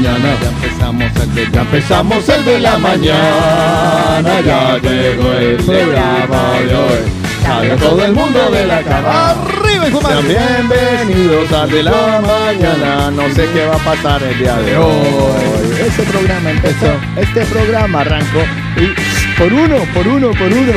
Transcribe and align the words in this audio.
Mañana, 0.00 0.34
ya 0.40 0.48
empezamos 0.48 1.12
el 1.22 1.34
de 1.34 1.50
ya 1.50 1.60
empezamos 1.60 2.28
el 2.28 2.44
de 2.44 2.60
la 2.60 2.78
mañana, 2.78 4.40
ya 4.40 4.78
llegó 4.78 5.32
el 5.32 5.56
programa 5.56 6.52
de 6.66 6.74
hoy. 6.74 7.20
Salga 7.42 7.76
todo 7.76 8.04
el 8.04 8.12
mundo 8.12 8.50
de 8.50 8.66
la 8.66 8.82
cama. 8.82 9.30
Arriba 9.30 9.88
y 9.88 9.92
Sean 9.92 10.28
bienvenidos 10.28 11.52
al 11.52 11.70
de 11.70 11.82
la 11.82 12.22
mañana. 12.22 13.10
No 13.10 13.28
sé 13.34 13.46
qué 13.52 13.66
va 13.66 13.74
a 13.74 13.78
pasar 13.78 14.22
el 14.22 14.38
día 14.38 14.56
de 14.56 14.76
hoy. 14.76 15.70
Este 15.86 16.02
programa 16.04 16.50
empezó, 16.50 16.92
este 17.16 17.44
programa 17.44 18.00
arrancó 18.00 18.40
y 18.76 19.09
por 19.40 19.52
uno, 19.54 19.76
por 19.94 20.06
uno, 20.06 20.30
por 20.32 20.52
uno. 20.52 20.72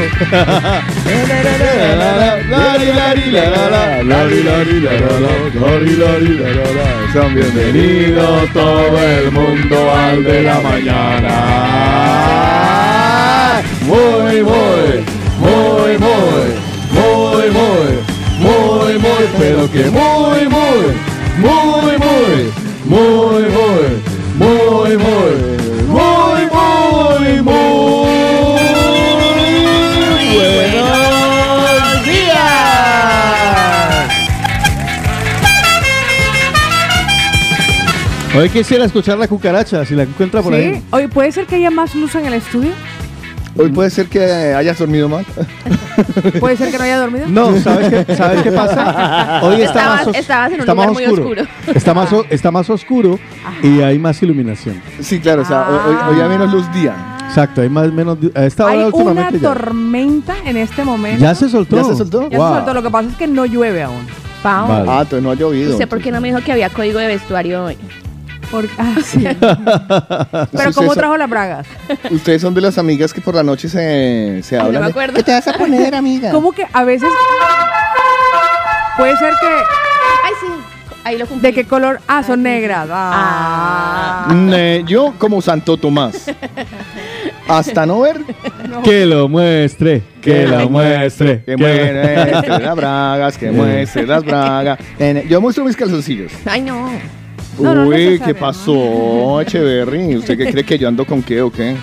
Sean 7.12 7.36
bienvenidos 7.36 8.50
todo 8.54 9.04
el 9.04 9.32
mundo 9.32 9.92
al 9.94 10.24
de 10.24 10.44
la 10.44 10.62
mañana. 10.62 11.34
Muy, 13.82 14.44
muy, 14.44 15.04
muy, 15.40 15.98
muy, 16.00 16.48
muy, 16.94 17.50
muy, 17.52 17.92
muy, 18.40 18.94
muy, 18.98 19.24
pero 19.38 19.70
que 19.74 19.92
muy, 19.92 20.48
muy, 20.48 20.94
muy, 21.38 21.98
muy, 21.98 22.54
muy, 22.86 23.44
muy, 23.44 23.83
Hoy 38.36 38.50
quisiera 38.50 38.86
escuchar 38.86 39.18
la 39.18 39.28
cucaracha, 39.28 39.86
si 39.86 39.94
la 39.96 40.04
encuentra 40.04 40.42
por 40.42 40.54
¿Sí? 40.54 40.60
ahí. 40.60 40.84
Oye, 40.92 41.08
¿puede 41.08 41.32
ser 41.32 41.46
que 41.46 41.56
haya 41.56 41.70
más 41.70 41.94
luz 41.94 42.16
en 42.16 42.26
el 42.26 42.34
estudio? 42.34 42.72
Hoy 43.56 43.70
puede 43.70 43.92
ser 43.92 44.08
que 44.08 44.24
hayas 44.56 44.80
dormido 44.80 45.08
mal. 45.08 45.24
¿Puede 46.40 46.58
ser 46.58 46.72
que 46.72 46.78
no 46.80 46.84
haya 46.86 46.98
dormido? 46.98 47.28
No, 47.28 47.56
¿sabes 47.60 47.90
qué, 48.06 48.16
¿sabes 48.16 48.42
qué 48.42 48.52
pasa? 48.52 49.42
Hoy 49.44 49.62
está 49.62 49.80
Estabas- 49.82 49.98
más 50.00 50.08
os- 50.08 50.16
estabas 50.16 50.48
en 50.50 50.54
un 50.56 50.60
está 50.62 50.74
más 50.74 50.88
lugar 50.88 51.04
muy 51.08 51.14
oscuro. 51.20 51.44
Está 51.76 51.94
más, 51.94 52.14
o- 52.14 52.26
está 52.32 52.50
más 52.52 52.70
oscuro 52.72 53.20
y 53.62 53.82
hay 53.82 54.00
más 54.00 54.22
iluminación. 54.24 54.82
Sí, 55.00 55.20
claro, 55.20 55.44
o 55.44 55.46
sea, 55.46 55.68
hoy, 55.70 56.16
hoy 56.16 56.22
hay 56.22 56.30
menos 56.30 56.52
luz 56.52 56.74
día. 56.74 56.96
Exacto, 57.28 57.62
hay 57.62 57.70
más 57.70 57.92
menos. 57.94 58.18
A 58.34 58.46
esta 58.46 58.68
Hay 58.68 58.78
hora 58.80 58.88
una 58.88 58.96
últimamente 58.98 59.40
ya. 59.40 59.54
tormenta 59.54 60.36
en 60.46 60.58
este 60.58 60.84
momento. 60.84 61.22
Ya 61.22 61.36
se 61.36 61.48
soltó. 61.48 61.76
¿Ya 61.76 61.84
se 61.84 61.96
soltó? 61.96 62.30
Ya 62.32 62.38
Wow. 62.40 62.48
se 62.50 62.56
soltó. 62.56 62.74
Lo 62.74 62.82
que 62.82 62.90
pasa 62.90 63.10
es 63.10 63.16
que 63.18 63.28
no 63.28 63.46
llueve 63.46 63.84
aún. 63.84 64.08
Vale. 64.44 64.90
Ah, 64.90 65.00
entonces 65.04 65.22
no 65.22 65.30
ha 65.30 65.36
llovido. 65.36 65.74
¿usted 65.74 65.88
por 65.88 66.02
qué 66.02 66.12
no 66.12 66.20
me 66.20 66.30
dijo 66.30 66.42
que 66.44 66.52
había 66.52 66.70
código 66.70 66.98
de 67.00 67.06
vestuario 67.08 67.66
hoy? 67.66 67.78
Por- 68.54 68.70
ah, 68.78 68.96
sí. 69.04 69.24
Pero 70.52 70.74
¿cómo 70.76 70.90
son- 70.90 70.96
trajo 70.96 71.18
las 71.18 71.28
bragas? 71.28 71.66
Ustedes 72.12 72.40
son 72.40 72.54
de 72.54 72.62
las 72.62 72.78
amigas 72.78 73.12
que 73.12 73.20
por 73.20 73.34
la 73.34 73.42
noche 73.42 73.68
se, 73.68 74.42
se 74.44 74.56
Ay, 74.56 74.62
no 74.62 74.68
hablan. 74.68 74.82
me 74.82 74.86
de, 74.88 74.92
acuerdo. 74.92 75.14
¿Qué 75.16 75.24
te 75.24 75.32
vas 75.32 75.48
a 75.48 75.54
poner, 75.54 75.96
amiga? 75.96 76.30
¿Cómo 76.32 76.52
que 76.52 76.68
a 76.72 76.84
veces 76.84 77.10
puede 78.98 79.18
ser 79.18 79.34
que 79.42 79.48
Ay, 79.48 80.34
sí, 80.40 80.48
ahí 81.04 81.18
lo 81.18 81.26
cumplí. 81.26 81.50
de 81.50 81.54
qué 81.56 81.66
color? 81.66 82.00
Ah, 82.08 82.22
son 82.22 82.38
sí. 82.38 82.44
negras. 82.44 82.88
Ah. 82.92 84.28
Eh, 84.52 84.84
yo 84.86 85.14
como 85.18 85.42
Santo 85.42 85.78
Tomás. 85.78 86.26
Hasta 87.48 87.86
no 87.86 88.00
ver 88.02 88.22
Que 88.84 89.06
lo 89.06 89.28
muestre, 89.28 90.02
que 90.22 90.48
lo 90.48 90.70
muestre. 90.70 91.40
que 91.44 91.56
que- 91.56 91.58
muestre 91.58 92.60
las 92.64 92.76
bragas, 92.76 93.38
que 93.38 93.52
muestre 93.52 94.06
las 94.08 94.24
bragas. 94.24 94.80
Yo 95.28 95.42
muestro 95.42 95.66
mis 95.66 95.76
calzoncillos. 95.76 96.32
Ay, 96.46 96.62
no. 96.62 96.90
No, 97.60 97.88
Uy, 97.88 98.20
¿qué 98.24 98.34
pasó, 98.34 99.40
Echeverry? 99.42 100.16
¿Usted 100.18 100.38
qué 100.38 100.52
cree 100.52 100.64
que 100.64 100.78
yo 100.78 100.88
ando 100.88 101.06
con 101.06 101.22
qué 101.22 101.42
o 101.42 101.52
qué? 101.52 101.76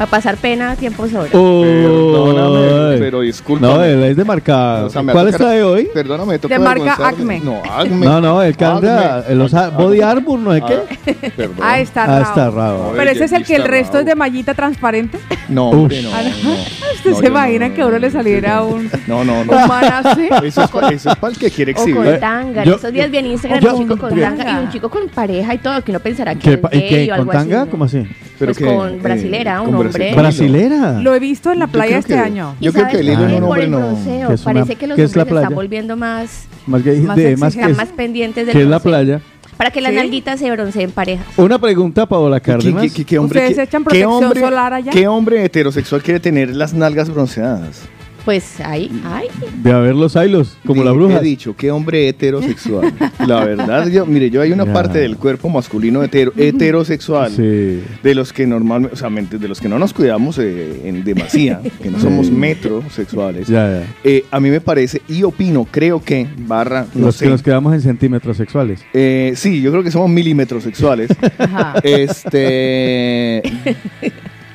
Va 0.00 0.04
a 0.04 0.06
pasar 0.06 0.36
pena, 0.38 0.74
tiempo 0.74 1.06
sobra. 1.06 1.28
Perdóname, 1.30 2.98
pero 2.98 3.20
discúlpame. 3.20 3.74
No, 3.74 3.84
él 3.84 4.02
es 4.04 4.16
de 4.16 4.24
marca. 4.24 4.84
O 4.86 4.90
sea, 4.90 5.02
me 5.02 5.12
¿Cuál 5.12 5.26
toca- 5.26 5.36
está 5.36 5.50
de 5.50 5.62
hoy? 5.62 5.88
Perdóname, 5.92 6.32
me 6.32 6.38
toca 6.38 6.54
De 6.54 6.58
marca. 6.64 6.96
Acme. 7.06 7.40
No, 7.40 7.60
Acme. 7.70 8.06
No, 8.06 8.20
no, 8.20 8.42
el 8.42 8.56
cambia. 8.56 9.18
Acme. 9.18 9.34
Los 9.34 9.52
a- 9.54 9.68
Body 9.68 10.00
Armor, 10.00 10.38
¿no 10.38 10.54
es 10.54 10.62
qué? 10.64 10.74
Ah, 10.74 11.28
perdón. 11.36 11.56
Ah, 11.60 11.78
está 11.78 12.04
Ah, 12.04 12.06
raro. 12.06 12.22
está 12.24 12.50
raro. 12.50 12.92
Pero 12.96 13.10
ese 13.10 13.24
es 13.24 13.32
el 13.32 13.44
que 13.44 13.56
el 13.56 13.64
resto 13.64 13.98
es 13.98 14.06
de 14.06 14.14
mallita 14.14 14.54
transparente. 14.54 15.18
No, 15.48 15.68
hombre, 15.70 16.02
no. 16.02 16.08
Ah, 16.14 16.22
no. 16.22 16.52
¿Usted 16.94 17.10
No, 17.10 17.18
se 17.18 17.26
imagina 17.26 17.68
no, 17.68 17.74
que 17.74 17.82
a 17.82 17.86
uno 17.86 17.92
no, 17.94 17.98
le 18.00 18.06
no, 18.08 18.12
saliera 18.12 18.56
no. 18.56 18.66
un, 18.68 18.90
No, 19.06 19.24
no, 19.24 19.40
un 19.40 19.46
no. 19.46 19.66
man 19.66 19.84
así? 19.84 20.28
Eso 20.44 20.62
es, 20.62 21.06
es 21.06 21.16
para 21.16 21.32
el 21.32 21.38
que 21.38 21.50
quiere 21.50 21.72
O 21.72 21.74
con 21.76 21.88
exhibir. 21.88 22.18
tanga. 22.20 22.62
Esos 22.62 22.92
días 22.92 23.10
vi 23.10 23.18
en 23.18 23.26
Instagram 23.26 23.74
un 23.74 23.82
chico 23.82 23.98
con 23.98 24.18
tanga 24.18 24.50
y 24.50 24.64
un 24.64 24.70
chico 24.72 24.88
con 24.88 25.08
pareja 25.08 25.54
y 25.54 25.58
todo, 25.58 25.82
que 25.82 25.90
uno 25.90 26.00
pensará 26.00 26.34
que 26.34 26.40
¿Qué 26.40 26.52
es 26.54 26.82
¿Y 26.82 26.88
qué? 26.88 27.12
¿Con 27.16 27.28
tanga? 27.28 27.64
¿no? 27.66 27.70
¿Cómo 27.70 27.84
así? 27.84 28.06
Pues 28.46 28.58
que, 28.58 28.64
con 28.64 29.02
brasilera, 29.02 29.60
un 29.60 29.66
con 29.66 29.74
hombre. 29.86 29.90
brasil- 30.12 30.16
¿Brasilera? 30.16 30.92
Lo 31.00 31.14
he 31.14 31.18
visto 31.20 31.52
en 31.52 31.58
la 31.58 31.66
playa 31.66 31.98
este 31.98 32.14
que- 32.14 32.18
año. 32.20 32.54
Yo 32.60 32.70
¿Y 32.70 32.72
creo 32.74 32.88
que 32.88 32.98
el 33.00 33.08
hilo 33.08 33.22
un 33.24 33.30
Por 33.32 33.42
hombre 33.44 33.64
el 33.64 33.70
no. 33.70 33.78
bronceo, 33.78 34.28
¿Qué 34.28 34.34
es 34.34 34.44
una- 34.46 34.54
parece 34.54 34.76
que 34.76 34.86
los 34.86 34.98
es 34.98 35.04
hombres 35.16 35.28
se 35.28 35.34
están 35.42 35.54
volviendo 35.54 35.96
más, 35.96 36.46
Más, 36.66 36.84
gay- 36.84 37.00
Más 37.00 37.16
de, 37.16 37.36
más, 37.36 37.54
están 37.54 37.70
es- 37.72 37.76
más 37.76 37.88
pendientes 37.88 38.46
del 38.46 38.54
¿Qué 38.54 38.62
es 38.62 38.68
la 38.68 38.78
playa? 38.80 39.20
Para 39.56 39.70
que 39.70 39.80
las 39.80 39.90
¿Sí? 39.90 39.96
nalguitas 39.96 40.40
se 40.40 40.50
bronceen 40.50 40.90
pareja. 40.92 41.22
Una 41.36 41.58
pregunta, 41.58 42.06
Paola 42.06 42.40
¿Qué, 42.40 42.52
Cárdenas. 42.52 42.82
qué- 42.82 42.90
qué- 42.90 43.04
qué 43.04 43.18
hombre, 43.18 43.40
¿Ustedes 43.40 43.56
qué- 43.56 43.62
echan 43.64 43.82
qué 43.82 43.84
protección 43.84 44.12
hombre- 44.24 44.40
solar 44.40 44.72
allá? 44.72 44.90
¿Qué 44.92 45.06
hombre 45.06 45.44
heterosexual 45.44 46.02
quiere 46.02 46.18
tener 46.20 46.56
las 46.56 46.72
nalgas 46.74 47.10
bronceadas? 47.10 47.82
Pues 48.24 48.60
ahí, 48.60 48.88
ay. 49.04 49.26
De 49.62 49.72
haber 49.72 49.96
los 49.96 50.14
hilos, 50.14 50.56
como 50.64 50.84
la 50.84 50.92
bruja. 50.92 51.18
He 51.18 51.22
dicho, 51.22 51.56
qué 51.56 51.70
hombre 51.72 52.08
heterosexual. 52.08 52.92
la 53.26 53.44
verdad, 53.44 53.88
yo, 53.88 54.06
mire, 54.06 54.30
yo 54.30 54.40
hay 54.40 54.52
una 54.52 54.64
Ya. 54.64 54.72
parte 54.72 55.00
del 55.00 55.16
cuerpo 55.16 55.48
masculino 55.48 56.04
hetero- 56.04 56.32
heterosexual. 56.36 57.32
Sí. 57.32 57.82
De 58.02 58.14
los 58.14 58.32
que 58.32 58.46
normalmente, 58.46 58.94
o 58.94 58.96
sea, 58.96 59.10
de 59.10 59.48
los 59.48 59.60
que 59.60 59.68
no 59.68 59.78
nos 59.78 59.92
cuidamos 59.92 60.38
eh, 60.38 60.82
en 60.84 61.02
demasía, 61.02 61.60
que 61.82 61.90
no 61.90 61.98
somos 61.98 62.30
metrosexuales. 62.30 63.48
Ya, 63.48 63.80
ya. 63.80 63.86
Eh, 64.04 64.24
a 64.30 64.38
mí 64.38 64.50
me 64.50 64.60
parece 64.60 65.02
y 65.08 65.24
opino, 65.24 65.66
creo 65.68 66.00
que, 66.02 66.26
barra, 66.46 66.86
no 66.94 67.06
los 67.06 67.16
sé. 67.16 67.24
que 67.24 67.30
nos 67.30 67.42
quedamos 67.42 67.74
en 67.74 67.80
centímetros 67.80 68.36
sexuales. 68.36 68.84
Eh, 68.94 69.32
sí, 69.34 69.60
yo 69.60 69.72
creo 69.72 69.82
que 69.82 69.90
somos 69.90 70.08
milímetros 70.08 70.62
sexuales. 70.62 71.10
Ajá. 71.38 71.74
este. 71.82 73.42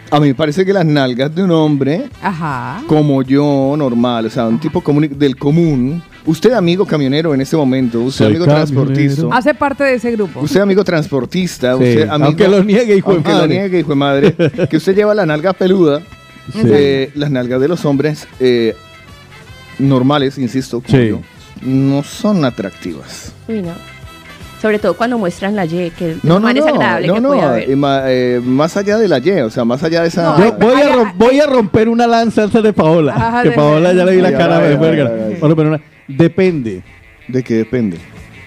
A 0.09 0.19
mí 0.19 0.27
me 0.29 0.35
parece 0.35 0.65
que 0.65 0.71
las 0.71 0.85
nalgas 0.85 1.33
de 1.35 1.43
un 1.43 1.51
hombre, 1.51 2.09
Ajá. 2.21 2.81
como 2.87 3.21
yo, 3.23 3.75
normal, 3.77 4.25
o 4.25 4.29
sea, 4.29 4.47
un 4.47 4.59
tipo 4.59 4.81
común, 4.81 5.09
del 5.17 5.35
común. 5.35 6.01
Usted, 6.25 6.53
amigo 6.53 6.85
camionero 6.85 7.33
en 7.33 7.41
este 7.41 7.55
momento, 7.57 8.01
usted, 8.01 8.25
Soy 8.25 8.27
amigo 8.35 8.45
camionero. 8.45 8.67
transportista. 8.73 9.27
Hace 9.31 9.53
parte 9.53 9.83
de 9.83 9.95
ese 9.95 10.11
grupo. 10.11 10.41
Usted, 10.41 10.61
amigo 10.61 10.83
transportista, 10.83 11.71
Sí, 11.77 11.83
usted, 11.83 12.09
amigo. 12.09 12.25
aunque 12.25 12.47
lo 12.47 12.63
niegue, 12.63 12.95
hijo 12.95 13.09
de 13.11 13.15
aunque 13.17 13.31
madre. 13.31 13.47
lo 13.47 13.53
niegue, 13.61 13.79
hijo 13.79 13.89
de 13.89 13.95
madre. 13.95 14.35
que 14.69 14.77
usted 14.77 14.95
lleva 14.95 15.13
la 15.13 15.25
nalga 15.25 15.53
peluda. 15.53 16.01
Sí. 16.53 16.61
eh, 16.63 17.11
las 17.15 17.29
nalgas 17.29 17.59
de 17.59 17.67
los 17.67 17.83
hombres 17.83 18.25
eh, 18.39 18.73
normales, 19.79 20.37
insisto, 20.37 20.79
como 20.81 20.97
Sí. 20.97 21.09
yo, 21.09 21.21
no 21.61 22.03
son 22.03 22.45
atractivas. 22.45 23.33
Uy, 23.49 23.61
no. 23.61 23.71
Sobre 24.61 24.79
todo 24.79 24.95
cuando 24.95 25.17
muestran 25.19 25.55
la 25.55 25.65
Y, 25.65 25.91
que 25.91 26.11
es 26.13 26.23
No, 26.23 26.39
más 26.39 26.53
desagradable 26.55 27.07
no, 27.07 27.13
que 27.13 27.21
no, 27.21 27.27
puede 27.29 27.41
haber. 27.41 27.69
eh, 27.69 27.75
ma- 27.75 28.01
eh, 28.07 28.41
más 28.43 28.75
allá 28.75 28.97
de 28.97 29.07
la 29.07 29.19
Y, 29.19 29.29
o 29.41 29.49
sea, 29.51 29.63
más 29.65 29.83
allá 29.83 30.01
de 30.01 30.07
esa... 30.07 30.23
No, 30.23 30.39
Yo 30.39 30.45
Ay, 30.45 30.51
voy, 30.59 30.73
a 30.81 30.85
ay, 30.85 30.93
rom- 30.93 31.05
ay. 31.07 31.13
voy 31.15 31.39
a 31.39 31.45
romper 31.45 31.89
una 31.89 32.07
lanza 32.07 32.43
antes 32.43 32.63
de 32.63 32.73
Paola. 32.73 33.13
Ajá, 33.15 33.43
que 33.43 33.49
de- 33.49 33.55
Paola 33.55 33.93
ya 33.93 34.03
le 34.03 34.15
vi 34.15 34.21
la 34.21 34.31
Ya, 34.31 34.37
cara 34.37 34.59
ya, 34.61 34.67
de 34.69 34.75
verga. 34.77 35.03
ya, 35.15 35.29
ya. 35.29 35.39
Bueno, 35.39 35.55
pero 35.55 35.69
una- 35.69 35.81
depende 36.07 36.81
¿De 37.27 37.43
qué 37.43 37.53
depende? 37.55 37.97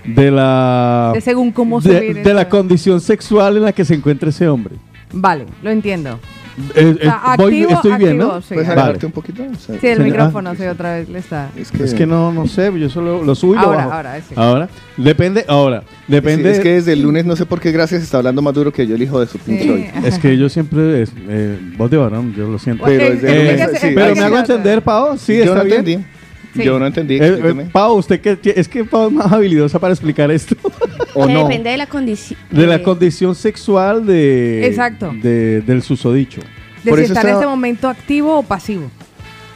de 0.05 0.31
la 0.33 1.11
De 1.15 1.21
según 1.21 1.53
cómo 1.53 1.81
se 1.81 1.93
de, 1.93 2.15
de 2.15 2.35
la 2.35 2.49
condición 2.49 3.01
sexual 3.01 3.59
en 3.59 3.65
la 3.65 3.73
que 3.73 3.85
se 3.85 3.95
encuentre 3.95 4.31
ese 4.31 4.49
hombre. 4.49 4.75
Vale, 5.13 5.45
lo 5.63 5.71
entiendo. 5.71 6.19
Eh, 6.75 6.97
eh, 7.01 7.11
voy- 7.37 7.55
activo, 7.67 7.71
estoy 7.73 7.93
bien, 7.97 8.11
activo, 8.21 8.33
¿no? 8.35 8.41
sí. 8.43 8.55
¿Puedes 8.55 8.75
Vale. 8.77 8.99
un 9.07 9.13
poquito? 9.13 9.43
O 9.43 9.55
sea, 9.59 9.81
Sí, 9.81 9.87
el 9.87 10.01
micrófono, 10.01 10.51
ah, 10.51 10.55
sí, 10.57 10.65
otra 10.65 10.95
vez 10.97 11.09
le 11.09 11.19
está. 11.19 11.49
Es 11.57 11.71
que, 11.71 11.85
Es 11.85 11.95
que 11.95 12.07
no, 12.07 12.33
no 12.33 12.47
sé, 12.47 12.71
yo 12.79 12.89
solo 12.91 13.23
lo 13.25 13.35
subo 13.35 13.53
y 13.55 13.57
lo 13.57 13.63
Ahora, 13.63 13.77
bajo. 13.79 13.93
ahora, 13.93 14.21
sí. 14.21 14.35
Ahora, 14.37 14.69
depende, 14.97 15.45
ahora, 15.49 15.83
depende. 16.09 16.51
Es, 16.51 16.59
es 16.59 16.63
que 16.63 16.73
desde 16.75 16.93
el 16.93 17.03
lunes 17.03 17.25
no 17.25 17.37
sé 17.37 17.47
por 17.47 17.61
qué 17.61 17.73
gracias 17.73 18.03
está 18.03 18.19
hablando 18.19 18.43
más 18.43 18.55
duro 18.55 18.73
que 18.73 18.87
yo 18.87 18.95
el 18.95 19.03
hijo 19.03 19.21
de 19.21 19.27
su 19.27 19.39
pinche 19.39 19.65
Sí. 19.65 19.71
hoy. 19.71 19.87
Es 20.05 20.19
que 20.19 20.37
yo 20.37 20.49
siempre, 20.49 21.03
es, 21.03 21.13
eh, 21.29 21.59
voz 21.77 21.91
de 21.91 21.97
varón, 21.97 22.35
yo 22.37 22.49
lo 22.49 22.59
siento. 22.59 22.85
Pero 22.85 23.11
desde 23.11 23.29
Eh, 23.29 23.51
el 23.55 23.61
lunes, 23.61 23.81
pero 23.95 24.15
me 24.15 24.21
hago 24.23 24.39
entender, 24.39 24.83
Pau, 24.83 25.17
sí, 25.19 25.37
yo 25.39 25.45
está 25.45 25.55
no 25.57 25.65
bien. 25.65 25.79
entendí. 25.81 26.07
Yo 26.65 26.79
no 26.81 26.87
entendí. 26.87 27.15
Eh, 27.15 27.19
eh, 27.23 27.27
explíqueme. 27.29 27.65
Pau, 27.67 27.97
usted 27.97 28.21
que 28.21 28.37
es 28.57 28.67
que 28.67 28.85
Pau 28.85 29.07
es 29.07 29.13
más 29.13 29.31
habilidosa 29.33 29.79
para 29.79 29.93
explicar 29.93 30.31
esto. 30.33 30.57
¿O 31.15 31.27
Que 31.27 31.33
no? 31.35 31.43
depende 31.45 31.71
de 31.71 31.77
la 31.77 31.87
condición. 31.87 32.39
De 32.51 32.67
la 32.67 32.83
condición 32.83 33.35
sexual 33.35 34.07
de 34.07 34.67
Exacto. 34.67 35.13
de- 35.23 35.61
del 35.63 35.83
susodicho. 35.83 36.41
De 36.85 36.91
Por 36.91 36.99
si 37.01 37.05
está 37.07 37.23
en 37.23 37.29
este 37.35 37.47
momento 37.47 37.89
activo 37.89 38.39
o 38.39 38.43
pasivo. 38.43 38.91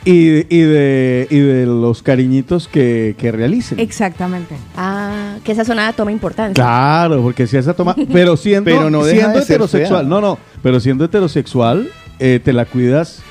Y, 0.06 0.44
y, 0.54 0.60
de, 0.60 1.26
y 1.30 1.38
de 1.38 1.64
los 1.64 2.02
cariñitos 2.02 2.68
que, 2.68 3.14
que 3.16 3.32
realicen. 3.32 3.80
Exactamente. 3.80 4.54
Ah, 4.76 5.36
que 5.42 5.52
esa 5.52 5.64
zona 5.64 5.90
toma 5.94 6.12
importancia. 6.12 6.62
Claro, 6.62 7.22
porque 7.22 7.46
si 7.46 7.56
esa 7.56 7.72
toma. 7.72 7.96
Pero 8.12 8.36
siendo, 8.36 8.66
Pero 8.70 8.90
no 8.90 9.02
siendo 9.04 9.38
de 9.38 9.44
heterosexual. 9.44 10.00
fea. 10.02 10.08
No, 10.08 10.20
no. 10.20 10.38
Pero 10.62 10.78
siendo 10.80 11.06
heterosexual, 11.06 11.88
eh, 12.18 12.38
te 12.44 12.52
la 12.52 12.66
cuidas. 12.66 13.22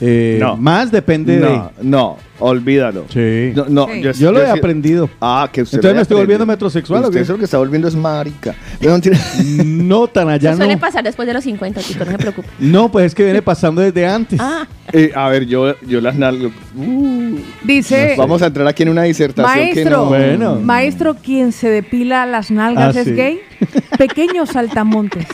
Eh, 0.00 0.38
No. 0.40 0.56
Más 0.56 0.90
depende 0.90 1.36
No, 1.36 1.70
no, 1.82 2.16
olvídalo. 2.38 3.04
de. 3.12 3.52
Sí. 3.52 3.56
No, 3.56 3.66
no, 3.68 3.86
Sí. 4.12 4.20
Yo 4.20 4.32
lo 4.32 4.42
he 4.42 4.46
sí- 4.52 4.58
aprendido. 4.58 5.08
Ah, 5.20 5.48
que 5.52 5.62
usted 5.62 5.76
Entonces 5.78 5.90
haya 5.90 5.96
me 5.96 6.02
estoy 6.02 6.16
volviendo 6.18 6.46
metrosexual, 6.46 7.00
¿o 7.04 7.06
Usted 7.08 7.18
qué? 7.18 7.22
eso 7.22 7.32
lo 7.32 7.38
que 7.38 7.44
está 7.44 7.58
volviendo 7.58 7.88
es 7.88 7.94
marica. 7.94 8.54
No, 8.80 8.90
mentira. 8.92 9.18
No 9.64 10.06
tan 10.08 10.28
allá 10.28 10.50
Eso 10.50 10.56
suele 10.58 10.74
no. 10.74 10.80
pasar 10.80 11.04
después 11.04 11.26
de 11.26 11.34
los 11.34 11.44
50, 11.44 11.80
chicos, 11.82 12.06
no 12.06 12.12
se 12.12 12.18
preocupen. 12.18 12.50
No, 12.58 12.90
pues 12.90 13.06
es 13.06 13.14
que 13.14 13.24
viene 13.24 13.42
pasando 13.42 13.80
desde 13.80 14.06
antes. 14.06 14.38
Ah, 14.40 14.66
Eh, 14.92 15.10
a 15.14 15.28
ver, 15.28 15.46
yo, 15.46 15.74
yo 15.86 16.00
las 16.00 16.16
nalgas. 16.16 16.50
Uh, 16.76 17.36
Dice, 17.64 18.14
vamos 18.18 18.42
a 18.42 18.46
entrar 18.46 18.66
aquí 18.66 18.82
en 18.82 18.88
una 18.90 19.02
disertación 19.04 19.54
que 19.68 19.74
maestro, 19.84 19.96
no. 19.98 20.04
Bueno. 20.06 20.56
maestro, 20.62 21.14
quien 21.14 21.52
se 21.52 21.68
depila 21.70 22.26
las 22.26 22.50
nalgas 22.50 22.96
Ah, 22.96 23.00
es 23.00 23.06
sí. 23.06 23.12
gay. 23.14 23.40
Pequeños 23.98 24.50
saltamontes. 24.50 25.26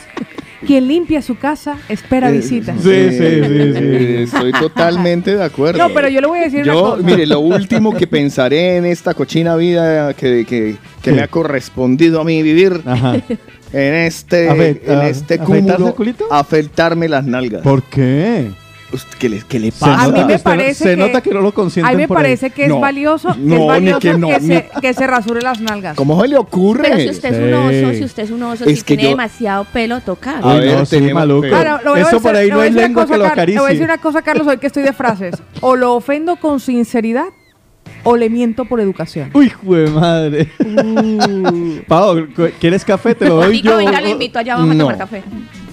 Quien 0.66 0.88
limpia 0.88 1.22
su 1.22 1.36
casa 1.38 1.78
espera 1.88 2.30
Eh, 2.30 2.32
visitas. 2.32 2.76
Sí, 2.82 2.90
sí, 3.10 3.16
sí, 3.16 3.72
sí. 3.72 3.78
Eh, 3.80 4.22
Estoy 4.24 4.52
totalmente 4.52 5.36
de 5.36 5.44
acuerdo. 5.44 5.78
No, 5.78 5.94
pero 5.94 6.08
yo 6.08 6.20
le 6.20 6.26
voy 6.26 6.38
a 6.40 6.42
decir 6.42 6.62
una 6.64 6.72
Yo, 6.72 6.80
cosa. 6.96 7.02
mire, 7.02 7.26
lo 7.26 7.40
último 7.40 7.94
que 7.94 8.06
pensaré 8.06 8.76
en 8.76 8.84
esta 8.86 9.14
cochina 9.14 9.54
vida 9.56 10.14
que, 10.14 10.44
que, 10.48 10.76
que 11.02 11.12
me 11.12 11.22
ha 11.22 11.28
correspondido 11.28 12.20
a 12.20 12.24
mí 12.24 12.42
vivir 12.42 12.80
Ajá. 12.84 13.14
en 13.72 13.94
este, 13.94 14.48
Afe- 14.50 14.80
en 14.84 14.98
ah, 14.98 15.08
este 15.08 15.34
¿afeitarse 15.34 15.66
cúmulo, 15.76 15.88
el 15.88 15.94
culito? 15.94 16.24
afeitarme 16.30 17.08
las 17.08 17.24
nalgas. 17.24 17.62
¿Por 17.62 17.82
qué? 17.84 18.50
¿Qué 19.18 19.28
le, 19.28 19.42
qué 19.46 19.58
le 19.58 19.70
Se 19.70 19.80
pasa? 19.80 20.04
A 20.04 20.06
mí 20.08 20.12
nota- 20.20 20.26
me 20.26 20.38
parece 20.38 20.84
se 20.84 20.90
que- 20.90 20.96
nota 20.96 21.20
que 21.20 21.30
no 21.30 21.40
lo 21.42 21.52
consienten 21.52 21.92
A 21.92 21.96
mí 21.96 22.02
me 22.04 22.08
parece 22.08 22.48
que 22.50 22.62
es 22.64 22.68
No. 22.70 22.80
valioso, 22.80 23.28
que 23.34 23.38
No, 23.40 23.54
es 23.54 23.60
ni 23.60 23.66
valioso 23.66 23.98
que 24.00 24.10
que, 24.12 24.18
no, 24.18 24.28
se, 24.40 24.68
que 24.80 25.06
rasure 25.06 25.42
las 25.42 25.60
nalgas. 25.60 25.94
¿Cómo 25.94 26.18
se 26.22 26.28
le 26.28 26.38
ocurre? 26.38 26.84
pero 26.84 26.96
si 26.98 27.10
usted 27.10 27.34
es 27.34 27.38
un 27.38 27.70
Sí. 27.70 27.84
oso, 27.84 27.94
si 27.98 28.04
usted 28.04 28.22
es 28.22 28.30
un 28.30 28.42
oso, 28.44 28.64
Es 28.64 28.78
si 28.78 28.84
que 28.84 28.94
tiene 28.96 29.02
yo- 29.02 29.08
demasiado 29.10 29.64
pelo, 29.72 30.00
toca. 30.00 30.38
A 30.38 30.54
ver, 30.54 30.78
no, 30.78 30.86
sí, 30.86 31.00
maluco. 31.12 31.42
pero- 31.42 31.56
Ahora, 31.56 31.80
le 31.84 31.90
voy 31.90 31.98
a 31.98 32.02
Eso 32.02 32.10
decir- 32.12 32.22
por 32.22 32.36
ahí 32.36 32.46
le 32.46 32.52
no 32.54 32.60
a 32.60 32.62
hay 32.62 32.70
lengua 32.72 33.02
cosa, 33.02 33.12
que 33.14 33.18
lo 33.18 33.24
Car- 33.24 33.36
Le 33.36 33.44
voy 33.44 33.54
a 33.54 33.58
acaricie. 33.58 33.68
decir 33.68 33.84
una 33.84 33.98
cosa, 33.98 34.22
Carlos, 34.22 34.46
hoy 34.46 34.56
que 34.58 34.66
estoy 34.68 34.82
de 34.82 34.92
frases. 34.94 35.34
O 35.60 35.76
lo 35.76 35.94
ofendo 35.94 36.36
con 36.36 36.58
sinceridad 36.58 37.26
o 38.04 38.16
le 38.16 38.30
miento 38.30 38.64
por 38.64 38.80
educación. 38.80 39.30
Uy, 39.34 39.50
jue 39.50 39.86
madre. 39.90 40.48
Pau, 41.86 42.26
¿cu- 42.34 42.48
¿quieres 42.58 42.84
café? 42.84 43.14
Te 43.14 43.26
lo 43.28 43.36
doy 43.36 43.46
Amigo, 43.46 43.70
yo. 43.70 43.76
venga, 43.76 44.00
lo 44.00 44.08
invito 44.08 44.38
allá 44.38 44.54
a 44.54 44.58
No. 44.64 44.76
tomar 44.78 44.96
café. 44.98 45.22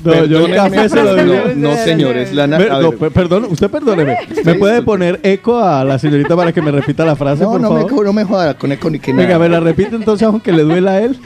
No, 0.05 0.25
yo 0.25 0.45
el 0.45 0.55
café 0.55 0.87
se 0.89 0.95
lo 1.03 1.15
no, 1.15 1.23
doy. 1.33 1.55
No, 1.55 1.75
señores, 1.75 2.31
la 2.33 2.47
na- 2.47 2.57
Ver- 2.57 2.71
a 2.71 2.79
no, 2.81 2.91
per- 2.91 3.11
perdón, 3.11 3.47
usted 3.49 3.69
perdóneme. 3.69 4.17
¿Me 4.45 4.55
puede 4.55 4.81
poner 4.81 5.19
eco 5.23 5.57
a 5.59 5.83
la 5.83 5.97
señorita 5.99 6.35
para 6.35 6.51
que 6.53 6.61
me 6.61 6.71
repita 6.71 7.03
la 7.05 7.15
frase, 7.15 7.43
No, 7.43 7.51
por 7.51 7.61
no 7.61 7.71
me, 7.71 7.81
favor? 7.81 7.95
co- 7.95 8.03
no 8.03 8.13
me 8.13 8.23
joda 8.23 8.53
con 8.57 8.71
eco 8.71 8.89
ni 8.89 8.99
que 8.99 9.11
Venga, 9.11 9.27
nada. 9.33 9.39
me 9.39 9.49
la 9.49 9.59
repite 9.59 9.95
entonces 9.95 10.27
aunque 10.27 10.51
le 10.51 10.63
duela 10.63 10.91
a 10.91 11.01
él. 11.01 11.17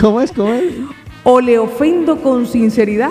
¿Cómo 0.00 0.20
es? 0.20 0.32
¿Cómo 0.32 0.52
es? 0.54 0.64
O 1.24 1.40
le 1.40 1.58
ofendo 1.58 2.16
con 2.20 2.46
sinceridad 2.46 3.10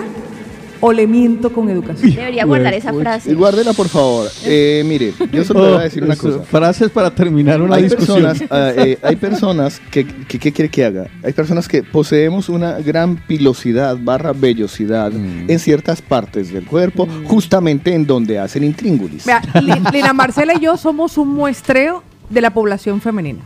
o 0.84 0.92
le 0.92 1.06
miento 1.06 1.52
con 1.52 1.68
educación. 1.70 2.12
Debería 2.14 2.44
guardar 2.44 2.74
esa 2.74 2.92
frase. 2.92 3.32
Guárdela, 3.34 3.72
por 3.72 3.88
favor. 3.88 4.28
Eh, 4.44 4.82
mire, 4.84 5.14
yo 5.32 5.44
solo 5.44 5.62
le 5.64 5.68
voy 5.74 5.80
a 5.80 5.84
decir 5.84 6.02
una 6.02 6.10
Oh, 6.14 6.14
eso, 6.14 6.22
cosa. 6.38 6.42
Frases 6.44 6.90
para 6.90 7.14
terminar 7.14 7.62
una 7.62 7.76
hay 7.76 7.84
discusión. 7.84 8.22
personas, 8.22 8.50
ah, 8.50 8.72
eh, 8.76 8.98
hay 9.00 9.14
personas 9.16 9.80
que, 9.92 10.04
que- 10.04 10.38
¿qué 10.40 10.52
quiere 10.52 10.68
que 10.68 10.84
haga? 10.84 11.06
Hay 11.22 11.32
personas 11.32 11.68
que 11.68 11.84
poseemos 11.84 12.48
una 12.48 12.80
gran 12.80 13.16
pilosidad 13.16 13.96
barra 13.98 14.32
vellosidad 14.32 15.12
Mm. 15.12 15.48
en 15.50 15.58
ciertas 15.60 16.02
partes 16.02 16.52
del 16.52 16.64
cuerpo, 16.66 17.06
justamente 17.26 17.94
en 17.94 18.04
donde 18.06 18.38
hacen 18.40 18.64
intríngulis. 18.64 19.24
Vea, 19.24 19.40
Li- 19.62 19.80
Lina 19.92 20.12
Marcela 20.12 20.52
y 20.54 20.60
yo 20.60 20.76
somos 20.76 21.16
un 21.16 21.28
muestreo 21.28 22.02
de 22.28 22.40
la 22.40 22.52
población 22.52 23.00
femenina. 23.00 23.40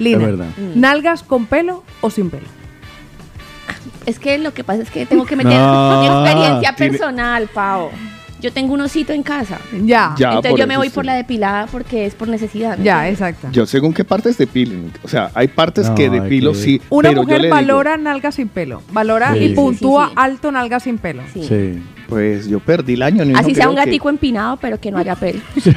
Lina, 0.00 0.18
verdad. 0.18 0.46
¿nalgas 0.74 1.22
con 1.22 1.46
pelo 1.46 1.84
o 2.00 2.10
sin 2.10 2.28
pelo? 2.28 2.46
Es 4.06 4.18
que 4.18 4.38
lo 4.38 4.52
que 4.54 4.64
pasa 4.64 4.82
es 4.82 4.90
que 4.90 5.06
tengo 5.06 5.24
que 5.24 5.36
meter 5.36 5.52
No, 5.58 6.04
experiencia 6.24 6.74
tiene- 6.74 6.90
personal, 6.92 7.48
Pau. 7.52 7.90
Yo 8.40 8.52
tengo 8.52 8.74
un 8.74 8.80
osito 8.80 9.12
en 9.12 9.22
casa. 9.22 9.60
Ya, 9.84 10.16
Ya, 10.18 10.30
Entonces 10.34 10.54
yo 10.58 10.66
me 10.66 10.76
voy 10.76 10.88
sí. 10.88 10.94
por 10.94 11.04
la 11.04 11.14
depilada 11.14 11.66
porque 11.68 12.06
es 12.06 12.16
por 12.16 12.26
necesidad. 12.26 12.76
¿me 12.76 12.82
ya, 12.84 13.08
exacto. 13.08 13.46
Yo 13.52 13.66
según 13.66 13.94
qué 13.94 14.02
partes 14.02 14.36
depilen. 14.36 14.92
O 15.04 15.08
sea, 15.08 15.30
hay 15.34 15.46
partes 15.46 15.88
No, 15.88 15.94
que 15.94 16.10
depilo, 16.10 16.50
que- 16.50 16.58
sí. 16.58 16.82
Una 16.90 17.10
pero 17.10 17.20
yo 17.20 17.22
mujer 17.22 17.40
le 17.40 17.46
digo, 17.46 17.54
valora 17.54 17.96
nalgas 17.98 18.34
sin 18.34 18.48
pelo. 18.48 18.82
Valora 18.90 19.34
Sí. 19.34 19.44
y 19.44 19.48
puntúa 19.54 20.06
sí, 20.06 20.10
sí. 20.10 20.14
alto 20.18 20.50
nalgas 20.50 20.82
sin 20.82 20.98
pelo. 20.98 21.22
Sí. 21.32 21.44
Sí. 21.48 21.82
pues 22.08 22.46
yo 22.48 22.58
perdí 22.60 22.92
el 22.94 23.02
año. 23.02 23.22
Así 23.38 23.52
no 23.52 23.54
sea 23.54 23.68
un 23.68 23.74
creo 23.74 23.84
que- 23.84 23.90
gatico 23.90 24.10
empinado, 24.10 24.56
pero 24.58 24.78
que 24.78 24.90
no 24.90 24.98
haya 24.98 25.14
pelo. 25.14 25.40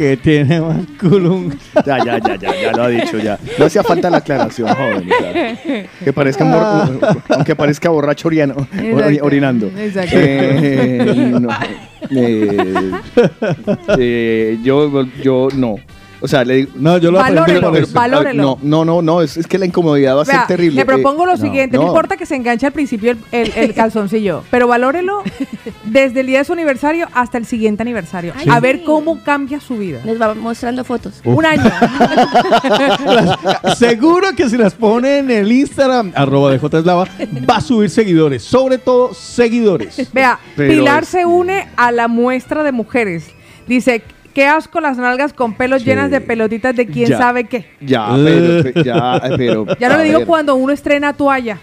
Que 0.00 0.16
tiene 0.16 0.62
más 0.62 0.78
culo. 0.98 1.34
un- 1.34 1.58
Ya, 1.84 2.02
ya, 2.02 2.18
ya, 2.18 2.36
ya, 2.36 2.54
ya 2.62 2.72
lo 2.72 2.84
ha 2.84 2.88
dicho 2.88 3.18
ya. 3.18 3.38
No 3.58 3.66
hacía 3.66 3.82
falta 3.82 4.08
la 4.08 4.16
aclaración, 4.16 4.66
joven. 4.68 5.10
que 6.02 6.12
parezca, 6.14 6.42
mor- 6.42 6.98
aunque 7.28 7.54
parezca 7.54 7.90
borracho 7.90 8.28
oriano- 8.28 8.54
ori- 8.72 8.86
Exacto, 9.10 9.24
orinando. 9.26 9.66
exacto. 9.78 10.16
Eh, 10.18 11.32
no, 11.38 11.48
eh, 12.10 12.90
eh, 13.98 14.58
yo, 14.62 15.04
yo 15.22 15.48
no. 15.54 15.76
O 16.22 16.28
sea, 16.28 16.44
le 16.44 16.54
digo. 16.56 16.72
No, 16.76 16.98
yo 16.98 17.10
lo 17.10 17.18
Valórelo, 17.18 17.72
valórelo. 17.92 18.42
No, 18.42 18.58
no, 18.62 18.84
no, 18.84 19.02
no, 19.02 19.22
es, 19.22 19.36
es 19.36 19.46
que 19.46 19.58
la 19.58 19.64
incomodidad 19.66 20.16
va 20.16 20.22
a 20.22 20.24
Vea, 20.24 20.38
ser 20.40 20.46
terrible. 20.48 20.76
Le 20.80 20.84
propongo 20.84 21.24
lo 21.26 21.32
Eh, 21.34 21.38
siguiente, 21.38 21.76
no. 21.76 21.82
no. 21.84 21.88
importa 21.88 22.16
que 22.16 22.26
se 22.26 22.34
enganche 22.36 22.66
al 22.66 22.72
principio 22.72 23.12
el, 23.12 23.18
el- 23.32 23.52
el 23.56 23.74
calzoncillo, 23.80 24.44
pero 24.50 24.68
valórelo 24.68 25.22
desde 25.84 26.20
el 26.20 26.26
día 26.26 26.38
de 26.40 26.44
su 26.44 26.52
aniversario 26.52 27.08
hasta 27.14 27.38
el 27.38 27.46
siguiente 27.46 27.82
aniversario. 27.82 28.32
Ay, 28.36 28.46
a 28.50 28.56
sí. 28.56 28.60
ver 28.60 28.84
cómo 28.84 29.22
cambia 29.24 29.60
su 29.60 29.76
vida. 29.78 30.00
Les 30.04 30.20
va 30.20 30.34
mostrando 30.34 30.84
fotos. 30.84 31.20
Uf. 31.24 31.36
Un 31.38 31.46
año. 31.46 31.70
Las- 33.06 33.78
seguro 33.78 34.28
que 34.36 34.48
si 34.48 34.56
las 34.56 34.74
pone 34.74 35.18
en 35.18 35.30
el 35.30 35.50
Instagram, 35.50 36.12
arroba 36.14 36.52
de 36.52 36.58
J 36.58 36.78
Eslava, 36.78 37.06
va 37.48 37.56
a 37.56 37.60
subir 37.60 37.90
seguidores. 37.90 38.42
Sobre 38.42 38.78
todo, 38.78 39.14
seguidores. 39.14 40.12
Vea, 40.12 40.38
Pero 40.56 40.72
Pilar 40.72 41.02
es- 41.02 41.08
se 41.08 41.24
une 41.24 41.68
a 41.76 41.90
la 41.92 42.08
muestra 42.08 42.62
de 42.62 42.72
mujeres. 42.72 43.24
Dice, 43.66 44.02
qué 44.40 44.46
asco 44.46 44.80
las 44.80 44.96
nalgas 44.96 45.34
con 45.34 45.52
pelos 45.52 45.82
Sí. 45.82 45.90
llenas 45.90 46.10
de 46.10 46.22
pelotitas 46.22 46.74
de 46.74 46.86
quién 46.86 47.10
Ya. 47.10 47.18
sabe 47.18 47.44
qué. 47.44 47.66
Ya, 47.82 48.08
pero, 48.24 48.70
ya, 48.84 49.20
pero. 49.36 49.66
Ya 49.78 49.88
no 49.90 49.96
a 49.96 49.98
le 49.98 50.04
digo 50.04 50.18
ver, 50.20 50.26
cuando 50.26 50.54
uno 50.54 50.72
estrena 50.72 51.12
toalla. 51.12 51.58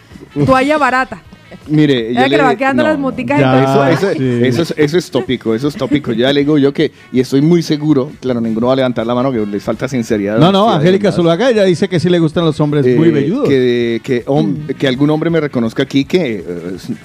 Toalla 0.45 0.77
barata. 0.77 1.23
Mire, 1.69 2.13
Ya 2.13 2.23
que 2.29 2.37
le 2.37 2.43
va 2.43 2.55
quedando 2.55 2.83
las 2.83 2.97
moticas 2.97 3.39
Ya. 3.39 3.63
Eso, 3.63 3.85
eso, 4.07 4.11
Sí. 4.17 4.39
eso 4.43 4.61
es, 4.63 4.73
eso 4.77 4.97
es 4.97 5.11
tópico, 5.11 5.53
eso 5.55 5.67
es 5.67 5.75
tópico. 5.75 6.11
Ya 6.13 6.31
le 6.33 6.41
digo 6.41 6.57
yo 6.57 6.73
que, 6.73 6.91
y 7.11 7.19
estoy 7.19 7.41
muy 7.41 7.61
seguro, 7.61 8.11
claro, 8.21 8.39
ninguno 8.41 8.67
va 8.67 8.73
a 8.73 8.75
levantar 8.77 9.05
la 9.05 9.13
mano, 9.15 9.31
que 9.31 9.45
les 9.45 9.63
falta 9.63 9.87
sinceridad. 9.87 10.37
No, 10.37 10.51
no, 10.51 10.69
Angélica. 10.71 11.11
Zuluaga 11.11 11.49
ella 11.49 11.63
dice 11.63 11.87
que 11.89 11.99
sí 11.99 12.09
le 12.09 12.19
gustan 12.19 12.45
los 12.45 12.59
hombres 12.59 12.85
Eh, 12.85 12.95
muy 12.95 13.11
velludos. 13.11 13.47
Que, 13.49 14.01
que, 14.03 14.25
hom- 14.25 14.75
que 14.75 14.87
algún 14.87 15.09
hombre 15.09 15.29
me 15.29 15.39
reconozca 15.39 15.83
aquí 15.83 16.05
que, 16.05 16.37
eh, 16.37 16.43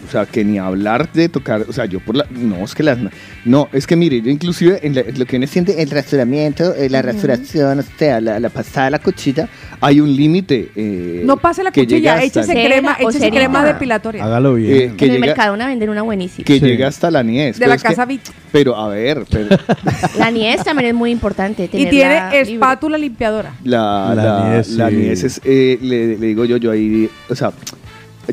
o 0.06 0.10
sea, 0.10 0.26
que 0.26 0.44
ni 0.44 0.58
hablar 0.58 1.12
de 1.12 1.28
tocar, 1.28 1.64
o 1.68 1.72
sea, 1.72 1.86
yo 1.86 2.00
por 2.00 2.16
la, 2.16 2.26
no, 2.30 2.64
es 2.64 2.74
que 2.74 2.82
las, 2.82 2.98
no, 3.44 3.68
es 3.72 3.86
que 3.86 3.96
mire, 3.96 4.20
yo 4.22 4.30
inclusive 4.30 4.80
en 4.82 4.94
la- 4.94 5.02
lo 5.02 5.24
que 5.26 5.32
viene 5.32 5.46
siendo 5.46 5.72
el 5.72 5.90
rasuramiento, 5.90 6.74
eh, 6.74 6.88
la 6.90 7.02
rasuración, 7.02 7.78
o 7.80 7.82
sea, 7.98 8.20
la, 8.20 8.38
la 8.40 8.48
pasada 8.48 8.86
de 8.86 8.90
la 8.92 8.98
cuchilla, 9.00 9.48
hay 9.80 10.00
un 10.00 10.14
límite. 10.14 10.70
eh, 10.76 11.22
no 11.24 11.36
pase 11.36 11.62
la 11.62 11.72
cuchilla, 11.72 12.22
échese 12.22 12.52
crema, 12.52 12.96
échese 13.00 13.30
crema 13.30 13.64
depilatoria. 13.64 14.24
Hágalo 14.32 14.54
bien. 14.54 14.72
eh, 14.72 14.94
que 14.96 15.04
en 15.06 15.10
el 15.12 15.16
llega, 15.20 15.26
Mercadona 15.26 15.66
venden 15.66 15.90
una 15.90 16.02
buenísima. 16.02 16.44
que 16.44 16.58
Sí. 16.58 16.64
llega 16.64 16.88
hasta 16.88 17.10
la 17.10 17.22
niez. 17.22 17.58
de 17.58 17.66
la 17.66 17.76
que- 17.76 17.82
casa 17.82 18.04
Vit. 18.04 18.22
Pero 18.50 18.76
a 18.76 18.88
ver, 18.88 19.24
pero 19.30 19.48
La 20.18 20.30
niez 20.30 20.64
también 20.64 20.88
es 20.88 20.94
muy 20.94 21.10
importante. 21.10 21.64
Y 21.64 21.68
tiene 21.86 22.22
libre. 22.24 22.40
espátula 22.40 22.98
limpiadora. 22.98 23.54
la, 23.64 24.12
La 24.14 24.24
la, 24.24 24.48
niez, 24.54 24.68
la 24.70 24.88
sí. 24.88 24.96
niez 24.96 25.24
es, 25.24 25.40
eh, 25.44 25.78
le, 25.80 26.16
le 26.18 26.26
digo 26.26 26.44
yo, 26.44 26.56
yo 26.56 26.70
ahí, 26.70 27.08
o 27.28 27.34
sea, 27.34 27.52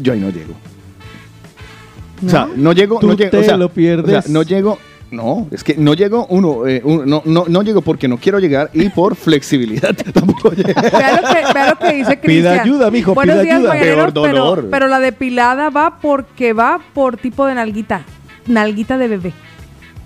yo 0.01 0.13
ahí 0.13 0.19
no 0.19 0.29
llego. 0.29 0.53
O 2.25 2.29
sea, 2.29 2.47
no 2.55 2.73
llego, 2.73 2.99
Tú 2.99 3.07
no 3.07 3.13
llego, 3.15 3.31
te 3.31 3.37
o 3.37 3.43
sea, 3.43 3.55
lo 3.57 3.69
pierdes. 3.69 4.17
o 4.17 4.21
sea, 4.21 4.31
no 4.33 4.43
llego, 4.43 4.77
no, 5.11 5.47
es 5.51 5.63
que 5.63 5.75
no 5.75 5.93
llego, 5.93 6.27
uno, 6.29 6.67
eh, 6.67 6.81
uno- 6.83 7.03
no, 7.05 7.21
no, 7.25 7.45
no 7.47 7.61
llego 7.63 7.81
porque 7.81 8.07
no 8.07 8.17
quiero 8.17 8.39
llegar 8.39 8.69
y 8.73 8.89
por 8.89 9.15
flexibilidad 9.15 9.95
tampoco 10.13 10.51
llego. 10.51 10.79
Vea 10.81 11.21
lo 11.21 11.27
que, 11.27 11.53
vea 11.53 11.69
lo 11.71 11.79
que 11.79 11.93
dice 11.93 12.17
Pida 12.17 12.19
Cristian. 12.21 12.59
ayuda, 12.59 12.91
mijo, 12.91 13.13
Buenos 13.15 13.35
pida 13.35 13.43
días, 13.43 13.55
ayuda. 13.57 13.69
mañaneros, 13.69 13.95
Peor 13.97 14.13
dolor. 14.13 14.55
Pero, 14.59 14.69
pero 14.71 14.87
la 14.87 14.99
depilada 14.99 15.69
va 15.69 15.99
porque 15.99 16.53
va 16.53 16.79
por 16.93 17.17
tipo 17.17 17.45
de 17.45 17.55
nalguita. 17.55 18.03
Nalguita 18.47 18.97
de 18.97 19.07
bebé, 19.07 19.33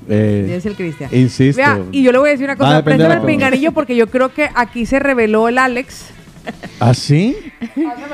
Eh, 0.10 0.52
dice 0.56 0.68
el 0.70 0.76
Cristian. 0.76 1.10
insisto. 1.14 1.62
Vea, 1.62 1.80
y 1.92 2.04
yo 2.04 2.12
le 2.12 2.18
voy 2.18 2.30
a 2.30 2.32
decir 2.32 2.46
una 2.46 2.56
cosa, 2.58 2.84
préstame 2.84 3.16
el 3.16 3.22
pinganillo 3.22 3.72
porque 3.72 3.96
yo 3.96 4.08
creo 4.08 4.34
que 4.34 4.50
aquí 4.56 4.86
se 4.86 5.00
reveló 5.00 5.48
el 5.48 5.58
Alex. 5.58 6.08
¿Ah, 6.80 6.94
sí? 6.94 7.38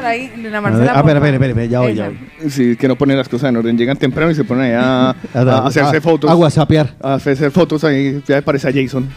Ahí, 0.04 0.32
A 0.54 0.62
Marcela. 0.62 0.94
ah, 0.96 1.00
espera, 1.00 1.18
espera, 1.20 1.48
espera, 1.48 1.66
ya 1.66 1.80
voy, 1.80 1.96
ya 1.96 2.10
voy. 2.10 2.50
Sí, 2.50 2.76
que 2.76 2.88
no 2.88 2.96
ponen 2.96 3.18
las 3.18 3.28
cosas 3.28 3.50
en 3.50 3.58
orden, 3.58 3.78
llegan 3.78 3.98
temprano 3.98 4.32
y 4.32 4.36
se 4.36 4.44
ponen 4.44 4.66
ahí 4.66 4.72
a, 4.74 5.10
a 5.34 5.66
hacerse 5.68 5.98
a- 5.98 6.02
fotos. 6.02 6.30
A 6.30 6.36
whatsappear. 6.36 6.96
A 7.02 7.16
hacerse 7.16 7.50
fotos 7.50 7.84
ahí, 7.84 8.22
ya 8.28 8.42
parece 8.42 8.70
a 8.70 8.72
Jason. 8.74 9.10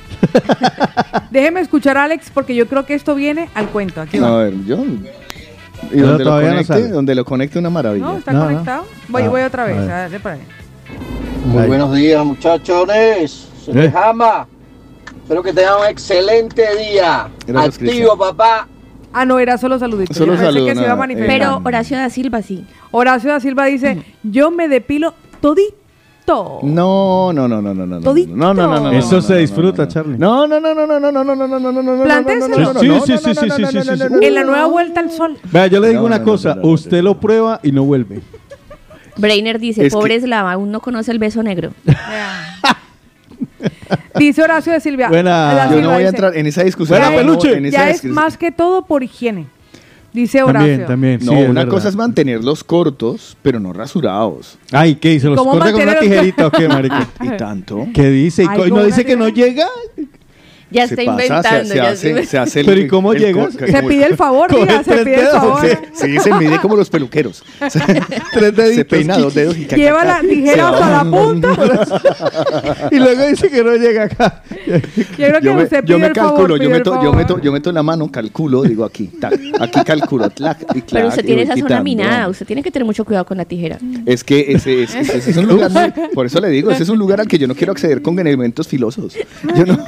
Déjeme 1.30 1.60
escuchar 1.60 1.96
a 1.98 2.04
Alex 2.04 2.30
porque 2.32 2.54
yo 2.54 2.66
creo 2.68 2.84
que 2.86 2.94
esto 2.94 3.14
viene 3.14 3.48
al 3.54 3.68
cuento. 3.68 4.00
Aquí 4.00 4.18
A 4.18 4.22
va. 4.22 4.44
ver, 4.44 4.54
yo. 4.66 4.84
Y 4.84 5.96
Pero 5.96 6.06
donde 6.08 6.24
lo, 6.24 6.30
no 6.30 6.40
conecte, 6.48 6.64
sale. 6.64 6.88
donde 6.88 7.14
lo 7.14 7.24
conecte 7.24 7.58
una 7.58 7.70
maravilla. 7.70 8.04
¿No? 8.06 8.16
¿Está 8.18 8.32
No, 8.32 8.38
no. 8.40 8.44
conectado? 8.46 8.86
Voy, 9.08 9.22
Ah, 9.24 9.28
voy 9.28 9.42
otra 9.42 9.64
vez. 9.64 9.76
a 9.78 9.80
ver. 9.80 9.90
a 9.92 10.08
ver, 10.08 10.20
por 10.20 10.32
ahí. 10.32 10.40
Muy 11.46 11.66
buenos 11.66 11.94
días, 11.94 12.24
muchachones. 12.24 13.48
Se 13.64 13.70
Eh. 13.72 13.74
les 13.74 13.94
ama. 13.94 14.46
Espero 15.22 15.42
que 15.42 15.52
tengan 15.52 15.80
un 15.80 15.86
excelente 15.86 16.62
día. 16.76 17.28
Gracias, 17.46 17.74
Activo, 17.76 18.16
papá. 18.18 18.68
Ah, 19.12 19.24
no, 19.24 19.38
era 19.38 19.58
solo 19.58 19.78
saluditos. 19.78 20.16
Solo 20.16 20.32
Yo 20.34 20.38
pensé 20.38 20.52
saludo, 20.52 20.66
que 20.66 20.74
se 20.74 20.80
iba 20.80 20.84
a 20.84 20.88
nada. 20.94 20.96
manifestar. 20.98 21.38
Pero 21.38 21.60
Horacio 21.64 21.96
da 21.96 22.10
Silva 22.10 22.42
sí. 22.42 22.64
Horacio 22.90 23.30
da 23.30 23.40
Silva 23.40 23.66
dice, 23.66 24.02
yo 24.22 24.50
me 24.50 24.68
depilo 24.68 25.14
todito. 25.40 26.60
No, 26.62 27.32
no, 27.32 27.48
no, 27.48 27.60
no, 27.60 27.74
no, 27.74 27.84
no. 27.86 28.00
Todito. 28.00 28.34
No, 28.34 28.54
no, 28.54 28.66
no, 28.66 28.74
no. 28.80 28.92
no, 28.92 28.98
Eso 28.98 29.20
se 29.20 29.36
disfruta. 29.36 29.86
Charlie. 29.88 30.16
No, 30.18 30.46
no, 30.46 30.60
no, 30.60 30.74
no, 30.74 30.86
no, 30.86 30.98
no, 31.00 31.10
no, 31.12 31.24
no, 31.24 31.34
no, 31.34 31.58
no, 31.58 31.58
no, 31.58 31.82
no, 31.82 32.04
no. 32.04 32.80
Sí, 32.80 32.88
sí, 33.06 33.18
sí, 33.18 33.34
sí, 33.34 33.50
sí, 33.50 33.64
sí, 33.66 33.96
sí. 33.96 34.04
En 34.22 34.34
la 34.34 34.44
nueva 34.44 34.66
vuelta 34.66 35.00
al 35.00 35.10
sol. 35.10 35.36
Vea, 35.50 35.66
yo 35.66 35.80
le 35.80 35.88
digo 35.90 36.04
una 36.04 36.22
cosa, 36.22 36.58
usted 36.62 37.02
lo 37.02 37.18
prueba 37.20 37.60
y 37.62 37.72
no 37.72 37.84
vuelve. 37.84 38.20
Brainer 39.16 39.58
dice, 39.58 39.90
pobre 39.90 40.14
eslava, 40.14 40.52
aún 40.52 40.70
no 40.70 40.80
conoce 40.80 41.10
el 41.12 41.18
beso 41.18 41.42
negro. 41.42 41.72
Dice 44.18 44.42
Horacio 44.42 44.72
de 44.72 44.80
Silvia. 44.80 45.08
Buena. 45.08 45.68
Yo 45.70 45.80
no 45.80 45.92
voy 45.92 46.04
a 46.04 46.08
entrar 46.08 46.36
en 46.36 46.46
esa 46.46 46.62
discusión. 46.64 46.98
Buena, 46.98 47.10
no, 47.10 47.16
peluche. 47.16 47.56
en 47.56 47.66
esa 47.66 47.76
Ya 47.78 47.90
es 47.90 48.04
más 48.04 48.36
que 48.36 48.52
todo 48.52 48.84
por 48.84 49.02
higiene. 49.02 49.46
Dice 50.12 50.42
Horacio. 50.42 50.58
También, 50.86 50.86
también. 50.86 51.20
No, 51.22 51.32
sí, 51.32 51.38
una 51.50 51.60
verdad. 51.60 51.68
cosa 51.68 51.88
es 51.88 51.96
mantenerlos 51.96 52.62
cortos, 52.64 53.34
pero 53.40 53.58
no 53.60 53.72
rasurados. 53.72 54.58
Ay, 54.70 54.96
¿qué 54.96 55.08
dice? 55.10 55.28
¿Los 55.28 55.38
¿Cómo 55.38 55.52
corta 55.52 55.72
con 55.72 55.82
una 55.82 55.98
tijerita 55.98 56.46
o 56.48 56.50
qué, 56.50 56.68
marica? 56.68 57.08
¿Y 57.22 57.30
tanto? 57.38 57.86
¿Qué 57.94 58.10
dice? 58.10 58.42
¿Y 58.42 58.46
Ay, 58.46 58.56
co- 58.58 58.66
y 58.66 58.68
¿cómo 58.68 58.82
no 58.82 58.86
dice 58.86 59.06
que 59.06 59.16
no 59.16 59.28
llega? 59.30 59.66
Ya 60.72 60.88
Se 60.88 60.94
está 60.94 61.04
pasa, 61.16 61.18
se- 61.18 61.26
inventando. 61.26 61.68
se, 61.68 61.76
ya 61.76 61.88
hace, 61.90 62.26
se 62.26 62.38
hace 62.38 62.60
el- 62.60 62.66
Pero 62.66 62.80
¿y 62.80 62.88
cómo 62.88 63.12
el 63.12 63.18
llegas? 63.20 63.52
Se 63.54 63.82
pide 63.82 64.06
el 64.06 64.16
favor, 64.16 64.50
diga, 64.54 64.82
se 64.84 64.96
pide 65.04 65.20
el 65.20 65.26
favor. 65.28 65.60
se- 65.60 65.78
Sí, 65.94 66.18
se 66.18 66.34
mide 66.34 66.58
como 66.60 66.76
los 66.76 66.88
peluqueros. 66.90 67.44
Tres 67.60 68.56
deditos. 68.56 68.74
Se 68.74 68.84
peina 68.84 69.18
dos 69.18 69.34
dedos 69.34 69.56
y 69.56 69.66
Lleva 69.66 70.04
la 70.04 70.20
tijera 70.20 70.68
hasta 70.70 71.04
la 71.04 71.10
punta. 71.10 71.48
Y 72.90 72.96
luego 72.98 73.26
dice 73.26 73.50
que 73.50 73.62
no 73.62 73.74
llega 73.76 74.04
acá. 74.04 74.42
Yo 74.66 74.74
creo 75.16 75.40
que 75.40 75.46
Yo 75.46 75.54
me, 75.54 75.62
usted 75.64 75.78
yo 75.84 75.96
pide 75.96 75.98
me 75.98 76.06
el 76.08 76.14
favor, 76.14 76.32
calculo, 76.36 76.56
yo 76.56 76.70
meto, 76.70 77.02
yo 77.02 77.12
meto, 77.12 77.40
yo 77.40 77.52
meto 77.52 77.72
la 77.72 77.82
mano, 77.82 78.10
calculo, 78.10 78.62
digo 78.62 78.84
aquí, 78.84 79.06
tac, 79.20 79.34
aquí 79.60 79.80
calculo, 79.84 80.28
tlac, 80.30 80.60
y 80.74 80.82
clac, 80.82 80.86
Pero 80.90 81.08
usted 81.08 81.22
y 81.22 81.26
tiene 81.26 81.42
esa 81.42 81.56
zona 81.56 81.82
minada, 81.82 82.28
usted 82.28 82.46
tiene 82.46 82.62
que 82.62 82.70
tener 82.70 82.84
mucho 82.86 83.04
cuidado 83.04 83.24
con 83.24 83.36
la 83.36 83.44
tijera. 83.44 83.78
Es 84.06 84.24
que 84.24 84.52
ese, 84.52 84.84
es, 84.84 84.94
ese 84.94 85.30
es 85.30 85.36
un 85.36 85.46
lugar, 85.46 85.94
por 86.14 86.26
eso 86.26 86.40
le 86.40 86.48
digo, 86.48 86.70
ese 86.70 86.82
es 86.82 86.88
un 86.88 86.98
lugar 86.98 87.20
al 87.20 87.28
que 87.28 87.38
yo 87.38 87.46
no 87.46 87.54
quiero 87.54 87.72
acceder 87.72 88.02
con 88.02 88.18
elementos 88.18 88.68
filosos. 88.68 89.14
Yo 89.56 89.66
no, 89.66 89.84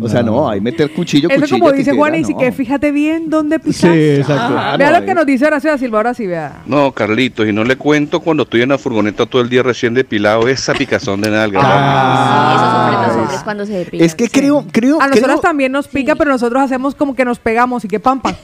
o 0.00 0.08
sea, 0.08 0.19
no, 0.22 0.48
hay 0.48 0.60
meter 0.60 0.92
cuchillo, 0.92 1.28
Eso 1.28 1.40
cuchillo, 1.40 1.58
como 1.60 1.72
dice 1.72 1.92
Juan, 1.94 2.14
y 2.14 2.24
si 2.24 2.32
no. 2.32 2.38
que 2.38 2.52
fíjate 2.52 2.90
bien 2.92 3.28
dónde 3.30 3.58
pisas. 3.58 3.92
Sí, 3.92 4.10
exacto. 4.10 4.54
Ah, 4.58 4.76
Vea 4.78 4.90
no, 4.90 4.98
lo 5.00 5.04
que 5.04 5.10
eh. 5.12 5.14
nos 5.14 5.26
dice 5.26 5.46
Horacio 5.46 5.70
da 5.70 5.78
Silva, 5.78 5.98
ahora 5.98 6.14
sí, 6.14 6.26
vea. 6.26 6.62
No, 6.66 6.92
Carlitos, 6.92 7.46
y 7.46 7.52
no 7.52 7.64
le 7.64 7.76
cuento 7.76 8.20
cuando 8.20 8.42
estoy 8.44 8.62
en 8.62 8.70
la 8.70 8.78
furgoneta 8.78 9.26
todo 9.26 9.42
el 9.42 9.48
día 9.48 9.62
recién 9.62 9.94
depilado, 9.94 10.48
esa 10.48 10.72
picazón 10.74 11.20
de 11.20 11.30
nalga. 11.30 11.60
Ah. 11.62 12.54
Eso 12.54 12.64
sufren 12.70 13.02
los 13.02 13.10
es- 13.10 13.16
hombres 13.22 13.40
cuando 13.42 13.66
se 13.66 13.72
depilan. 13.72 14.06
Es 14.06 14.14
que 14.14 14.28
creo, 14.28 14.64
creo, 14.70 15.00
A 15.00 15.06
nosotros 15.08 15.26
creo, 15.32 15.40
también 15.40 15.72
nos 15.72 15.88
pica, 15.88 16.14
pero 16.14 16.30
nosotros 16.30 16.62
hacemos 16.62 16.94
como 16.94 17.14
que 17.14 17.24
nos 17.24 17.38
pegamos 17.38 17.84
y 17.84 17.88
que 17.88 18.00
pam, 18.00 18.20
pam. 18.20 18.34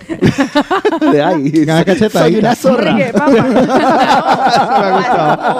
de 1.12 1.23
ahí, 1.23 1.52
Una 1.62 1.85
soy 2.09 2.37
una 2.37 2.54
zorra. 2.54 2.97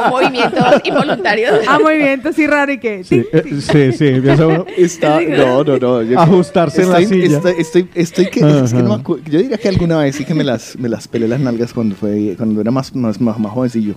Y 0.07 0.11
movimientos 0.11 0.65
involuntarios. 0.85 1.61
Ah, 1.69 1.79
movimiento 1.79 2.29
así 2.31 2.47
raro 2.47 2.73
y 2.73 2.79
que... 2.79 3.05
Sí, 3.05 3.25
eh, 3.33 3.43
sí, 3.61 3.93
sí, 3.93 4.09
empieza 4.09 4.47
uno 4.47 4.67
Está, 4.77 5.21
no, 5.21 5.65
no, 5.65 5.79
no. 5.79 6.03
Yo- 6.07 6.19
Ajustarse 6.21 6.83
en 6.83 6.91
la 6.91 7.01
estoy, 7.01 7.23
silla. 7.23 7.37
Estoy, 7.37 7.55
estoy, 7.59 7.89
estoy 7.95 8.27
que, 8.31 8.41
es 8.41 8.73
que 8.73 8.83
no 8.83 8.99
me 8.99 9.31
Yo 9.31 9.39
diría 9.41 9.59
que 9.59 9.69
alguna 9.69 9.99
vez 9.99 10.17
sí 10.17 10.25
que 10.25 10.35
me 10.35 10.45
las, 10.45 10.79
me 10.79 10.89
las 10.89 11.09
pelé 11.09 11.29
las 11.29 11.41
nalgas 11.41 11.73
cuando 11.73 11.95
fue, 11.97 12.35
cuando 12.37 12.61
era 12.61 12.71
más, 12.71 12.95
más, 12.95 13.21
más, 13.21 13.39
más 13.39 13.53
jovencillo. 13.53 13.95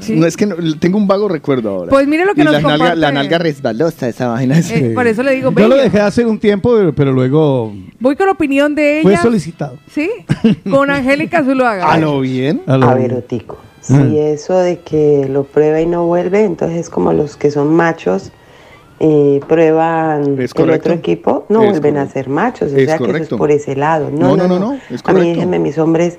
Sí. 0.00 0.14
No 0.16 0.26
es 0.26 0.36
que 0.36 0.46
no- 0.46 0.56
tengo 0.78 0.98
un 0.98 1.06
vago 1.06 1.28
recuerdo 1.28 1.70
ahora. 1.70 1.90
Pues 1.90 2.06
mire 2.06 2.24
lo 2.24 2.34
que 2.34 2.40
y 2.42 2.44
nos 2.44 2.54
la 2.54 2.60
nalga, 2.60 2.94
la 2.94 3.12
nalga 3.12 3.38
resbalosa, 3.38 4.08
esa 4.08 4.28
vaina. 4.28 4.58
Eh, 4.58 4.92
por 4.94 5.06
eso 5.06 5.22
le 5.22 5.34
digo, 5.34 5.52
Yo 5.52 5.68
lo 5.68 5.76
dejé 5.76 6.00
hace 6.00 6.24
un 6.24 6.38
tiempo, 6.38 6.76
pero, 6.96 7.12
luego 7.12 7.72
Voy 7.98 8.16
con 8.16 8.26
la 8.26 8.32
opinión 8.32 8.74
de 8.74 9.00
fue 9.02 9.12
ella. 9.12 9.22
solicitado. 9.22 9.78
¿Sí? 9.90 10.10
Con 10.70 10.90
Angélica 10.90 11.44
Zuluaga. 11.44 11.92
¿A 11.92 11.98
lo 11.98 12.20
bien? 12.20 12.62
A 12.66 12.76
lo- 12.76 12.88
A 12.88 12.94
ver, 12.94 13.12
Otico. 13.14 13.58
Si 13.82 14.18
eso 14.18 14.58
de 14.58 14.78
que 14.80 15.26
lo 15.30 15.44
prueba 15.44 15.80
y 15.80 15.86
no 15.86 16.04
vuelve, 16.06 16.44
entonces 16.44 16.78
es 16.78 16.90
como 16.90 17.12
los 17.14 17.36
que 17.36 17.50
son 17.50 17.74
machos 17.74 18.30
eh, 19.00 19.40
prueban 19.48 20.38
el 20.38 20.70
otro 20.70 20.92
equipo, 20.92 21.46
no 21.48 21.62
Es 21.62 21.70
vuelven 21.70 21.96
a 21.96 22.06
ser 22.06 22.28
machos. 22.28 22.72
O 22.72 22.76
Es 22.76 22.84
sea 22.84 22.98
que 22.98 23.04
eso 23.04 23.16
es 23.16 23.28
por 23.30 23.50
ese 23.50 23.74
lado. 23.74 24.10
No, 24.10 24.36
No, 24.36 24.46
no, 24.46 24.46
no, 24.46 24.58
no, 24.58 24.78
a 25.04 25.12
mí 25.14 25.28
déjenme 25.30 25.58
mis 25.58 25.78
hombres 25.78 26.18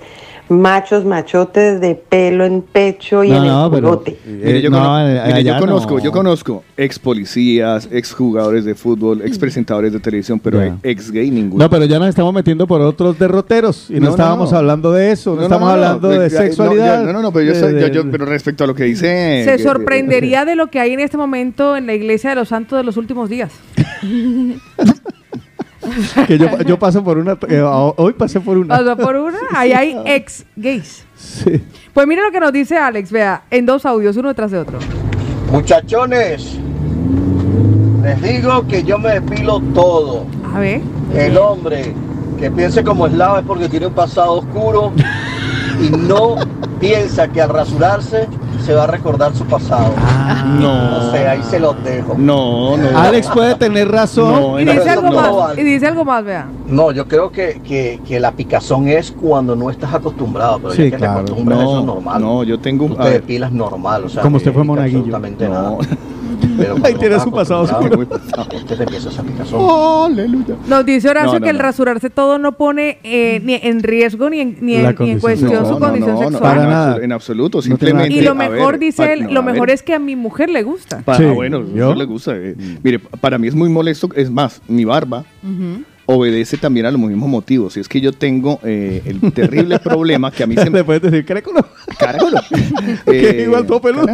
machos, 0.51 1.05
machotes 1.05 1.79
de 1.81 1.96
pelo 1.96 2.46
en 2.46 2.62
pecho 2.62 3.24
y 3.24 3.29
No, 3.29 3.38
en 3.38 3.43
no, 3.48 3.65
el 3.65 3.72
pero- 3.72 3.88
culote. 3.89 4.17
Mire, 4.25 4.58
Eh, 4.58 4.62
yo, 4.62 4.70
no, 4.70 4.77
cono- 4.79 5.08
eh, 5.08 5.22
mire, 5.27 5.43
yo 5.43 5.58
conozco, 5.60 5.98
no. 5.98 6.03
yo 6.03 6.12
conozco 6.12 6.63
ex 6.77 7.00
policías, 7.00 7.88
ex 7.91 8.13
jugadores 8.13 8.65
de 8.65 8.75
fútbol, 8.75 9.22
ex 9.24 9.39
presentadores 9.39 9.93
de 9.93 10.00
televisión, 10.00 10.39
pero 10.39 10.62
ex 10.84 11.12
gay 11.12 11.31
ninguno. 11.31 11.63
No, 11.63 11.70
pero 11.70 11.86
ya 11.86 11.98
nos 12.00 12.10
estamos 12.10 12.34
metiendo 12.34 12.67
por 12.67 12.81
otros 12.81 13.17
derroteros 13.17 13.89
y 13.89 13.93
no, 13.93 14.00
No, 14.01 14.05
no, 14.05 14.12
estábamos 14.12 14.51
no. 14.51 14.58
hablando 14.58 14.91
de 14.91 15.12
eso, 15.12 15.36
no, 15.36 15.43
estamos 15.43 15.70
hablando 15.72 16.10
de, 16.10 16.17
no, 16.20 16.29
sexualidad. 16.29 17.03
No, 17.05 17.13
no, 17.13 17.22
no, 17.22 17.31
pero 17.31 17.46
yo, 17.46 17.53
de- 17.53 17.60
yo- 17.81 17.88
de- 17.88 17.91
yo- 17.91 18.12
pero 18.12 18.25
respecto 18.25 18.63
a 18.63 18.67
lo 18.67 18.75
que 18.75 18.84
dice... 18.84 19.43
Se 19.46 19.58
que- 19.58 19.63
sorprendería 19.63 20.43
de 20.46 20.55
lo 20.55 20.67
que 20.67 20.79
hay 20.79 20.91
en 20.93 21.00
este 21.00 21.17
momento 21.17 21.77
en 21.77 21.88
la 21.88 21.93
iglesia 21.93 22.31
de 22.31 22.36
los 22.36 22.50
santos 22.50 22.77
de 22.77 22.84
los 22.84 22.98
últimos 22.98 23.29
días. 23.29 23.51
que 26.27 26.38
yo, 26.38 26.57
yo 26.59 26.77
paso 26.79 27.03
por 27.03 27.17
una, 27.17 27.38
eh, 27.47 27.61
hoy 27.61 28.13
pasé 28.13 28.39
por 28.39 28.57
una. 28.57 28.77
Pasó 28.77 28.97
por 28.97 29.15
una, 29.15 29.39
ahí 29.53 29.71
hay 29.71 29.97
ex 30.05 30.45
gays. 30.55 31.05
Sí. 31.15 31.61
Pues 31.93 32.07
mire 32.07 32.21
lo 32.21 32.31
que 32.31 32.39
nos 32.39 32.53
dice 32.53 32.77
Alex, 32.77 33.11
vea, 33.11 33.43
en 33.50 33.65
dos 33.65 33.85
audios, 33.85 34.15
uno 34.17 34.29
detrás 34.29 34.51
de 34.51 34.59
otro. 34.59 34.79
Muchachones, 35.51 36.57
les 38.03 38.21
digo 38.21 38.67
que 38.67 38.83
yo 38.83 38.97
me 38.97 39.19
depilo 39.19 39.59
todo. 39.73 40.25
A 40.53 40.59
ver. 40.59 40.81
El 41.15 41.38
hombre 41.38 41.93
que 42.39 42.50
piense 42.50 42.83
como 42.83 43.07
eslava 43.07 43.39
es 43.39 43.45
porque 43.45 43.69
tiene 43.69 43.88
un 43.88 43.93
pasado 43.93 44.33
oscuro 44.33 44.91
y 45.81 45.89
no 45.89 46.38
piensa 46.79 47.27
que 47.27 47.41
al 47.41 47.50
rasurarse 47.50 48.27
se 48.61 48.73
va 48.73 48.83
a 48.83 48.87
recordar 48.87 49.35
su 49.35 49.45
pasado. 49.45 49.91
No. 50.59 50.91
No 50.91 51.11
sé, 51.11 51.27
ahí 51.27 51.41
se 51.43 51.59
los 51.59 51.81
dejo. 51.83 52.15
No, 52.17 52.77
no. 52.77 52.97
Alex 52.97 53.27
puede 53.29 53.55
tener 53.55 53.89
razón. 53.89 54.33
No, 54.33 54.59
Y 54.59 54.65
dice 54.65 54.89
algo 54.89 55.09
no 55.09 55.15
más, 55.15 55.35
vale. 55.35 55.61
y 55.61 55.63
dice 55.65 55.87
algo 55.87 56.05
más, 56.05 56.23
vea. 56.23 56.47
No, 56.67 56.91
yo 56.91 57.07
creo 57.07 57.31
que, 57.31 57.61
que, 57.63 57.99
que 58.07 58.19
la 58.19 58.31
picazón 58.31 58.87
es 58.87 59.11
cuando 59.11 59.55
no 59.55 59.69
estás 59.69 59.93
acostumbrado, 59.93 60.59
pero 60.59 60.73
Sí, 60.73 60.83
ya 60.85 60.91
que 60.91 60.97
claro. 60.97 61.13
te 61.25 61.31
acostumbras, 61.31 61.59
eso 61.59 61.79
es 61.79 61.85
No, 61.85 61.93
normal. 61.95 62.21
no, 62.21 62.43
yo 62.43 62.59
tengo 62.59 62.85
Tú 62.87 62.93
un... 62.95 63.01
a 63.01 63.03
te 63.05 63.09
depilas 63.11 63.51
normal, 63.51 64.03
o 64.05 64.09
sea, 64.09 64.21
Como 64.21 64.37
usted 64.37 64.53
fue 64.53 64.63
monaguillo. 64.63 64.97
absolutamente 64.99 65.47
No. 65.47 65.53
nada. 65.53 65.77
Pero 66.57 66.75
Ahí 66.75 66.81
cuando 66.81 67.00
tiene 67.00 67.15
estás 67.15 67.24
su 67.24 67.31
pasado 67.31 67.62
oscuro. 67.62 68.05
te 68.07 68.83
empieza 68.83 69.10
esa 69.10 69.24
picazón. 69.24 69.60
Oh, 69.62 70.05
aleluya. 70.05 70.55
Nos 70.67 70.86
dice 70.86 71.10
Horacio 71.10 71.33
No, 71.33 71.39
no, 71.39 71.43
que 71.43 71.50
el 71.50 71.57
no. 71.57 71.63
rasurarse 71.63 72.10
todo 72.10 72.38
no 72.38 72.51
pone 72.53 73.00
eh, 73.03 73.41
ni 73.43 73.55
en 73.55 73.81
riesgo 73.83 74.29
ni 74.29 74.39
en, 74.39 74.57
ni 74.62 74.75
en, 74.75 74.95
ni 75.00 75.10
en 75.12 75.19
cuestión 75.19 75.65
su 75.67 75.79
condición 75.79 76.13
no, 76.15 76.19
sexual. 76.21 76.41
Para 76.41 76.63
en 76.63 76.69
nada. 76.69 76.98
En 77.01 77.12
absoluto, 77.12 77.62
simplemente... 77.62 78.13
y 78.13 78.21
lo 78.21 78.31
a 78.31 78.36
mejor, 78.36 78.74
ver, 78.74 78.79
dice 78.79 79.13
él, 79.13 79.24
no, 79.25 79.31
lo 79.31 79.43
mejor 79.43 79.69
es 79.69 79.83
que 79.83 79.93
a 79.93 80.00
mi 80.00 80.15
mujer 80.15 80.50
le 80.50 80.63
gusta. 80.63 81.00
pa- 81.01 81.17
Sí. 81.17 81.24
ah, 81.25 81.31
bueno, 81.33 81.57
a 81.57 81.60
mi 81.62 81.74
¿Yo? 81.77 81.86
mujer 81.86 81.98
le 81.98 82.05
gusta. 82.05 82.33
eh. 82.36 82.55
Mire, 82.83 83.00
para 83.00 83.38
mí 83.38 83.48
es 83.48 83.55
muy 83.55 83.69
molesto, 83.69 84.10
es 84.15 84.29
más, 84.31 84.62
mi 84.67 84.86
barba 84.86 85.24
obedece 86.13 86.57
también 86.57 86.85
a 86.85 86.91
los 86.91 86.99
mismos 86.99 87.29
motivos. 87.29 87.77
Y 87.77 87.79
es 87.79 87.87
que 87.87 88.01
yo 88.01 88.11
tengo 88.11 88.59
eh, 88.63 89.01
el 89.05 89.31
terrible 89.33 89.79
problema 89.83 90.31
que 90.31 90.43
a 90.43 90.47
mí 90.47 90.55
se 90.55 90.69
me... 90.69 90.79
Le 90.79 90.83
puedes 90.83 91.01
decir, 91.01 91.25
créculo. 91.25 91.65
Carajo. 91.99 92.27
Que 93.05 93.43
igual 93.45 93.65
todo 93.65 93.81
peludo. 93.81 94.07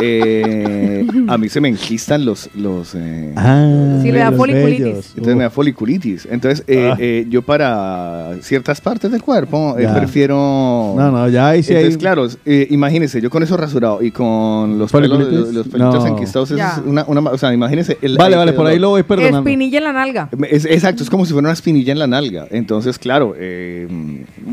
Eh, 0.00 1.06
a 1.28 1.38
mí 1.38 1.48
se 1.48 1.60
me 1.60 1.68
enquistan 1.68 2.24
los... 2.24 2.50
los 2.54 2.94
eh, 2.94 3.32
Ah, 3.36 3.98
Sí, 4.02 4.12
le 4.12 4.18
da 4.18 4.32
foliculitis. 4.32 4.84
bellos. 4.84 5.06
entonces 5.10 5.36
me 5.36 5.42
da 5.44 5.50
foliculitis. 5.50 6.28
Entonces, 6.30 6.64
eh, 6.66 6.90
Ah. 6.92 6.96
eh, 6.98 7.26
yo 7.28 7.42
para 7.42 8.34
ciertas 8.42 8.80
partes 8.80 9.10
del 9.10 9.22
cuerpo 9.22 9.76
eh, 9.78 9.88
prefiero... 9.94 10.94
No, 10.96 11.10
no, 11.10 11.28
ya 11.28 11.48
ahí 11.48 11.62
sí 11.62 11.72
Entonces, 11.72 11.94
hay- 11.94 12.00
claro, 12.00 12.28
eh, 12.44 12.66
imagínese, 12.70 13.20
yo 13.20 13.30
con 13.30 13.42
eso 13.42 13.56
rasurado 13.56 14.02
y 14.02 14.10
con 14.10 14.78
los 14.78 14.92
pelos, 14.92 15.18
los, 15.32 15.52
los 15.54 15.68
pelitos 15.68 16.04
No. 16.04 16.06
enquistados, 16.06 16.50
es 16.50 16.60
una, 16.84 17.04
una- 17.06 17.30
o 17.30 17.38
sea, 17.38 17.52
imagínese... 17.52 17.98
el- 18.02 18.16
Vale, 18.16 18.34
el 18.34 18.38
vale, 18.38 18.52
por 18.52 18.66
ahí 18.66 18.78
lo 18.78 18.90
voy 18.90 19.02
perdonando. 19.02 19.38
Espinilla 19.38 19.78
en 19.78 19.84
la 19.84 19.92
nalga. 19.92 20.28
Es- 20.50 20.64
exacto, 20.66 21.02
es 21.02 21.10
como 21.10 21.24
si 21.26 21.33
fuera 21.34 21.46
una 21.48 21.52
espinilla 21.52 21.92
en 21.92 21.98
la 21.98 22.06
nalga. 22.06 22.46
Entonces, 22.50 22.98
claro, 22.98 23.34
eh, 23.36 23.86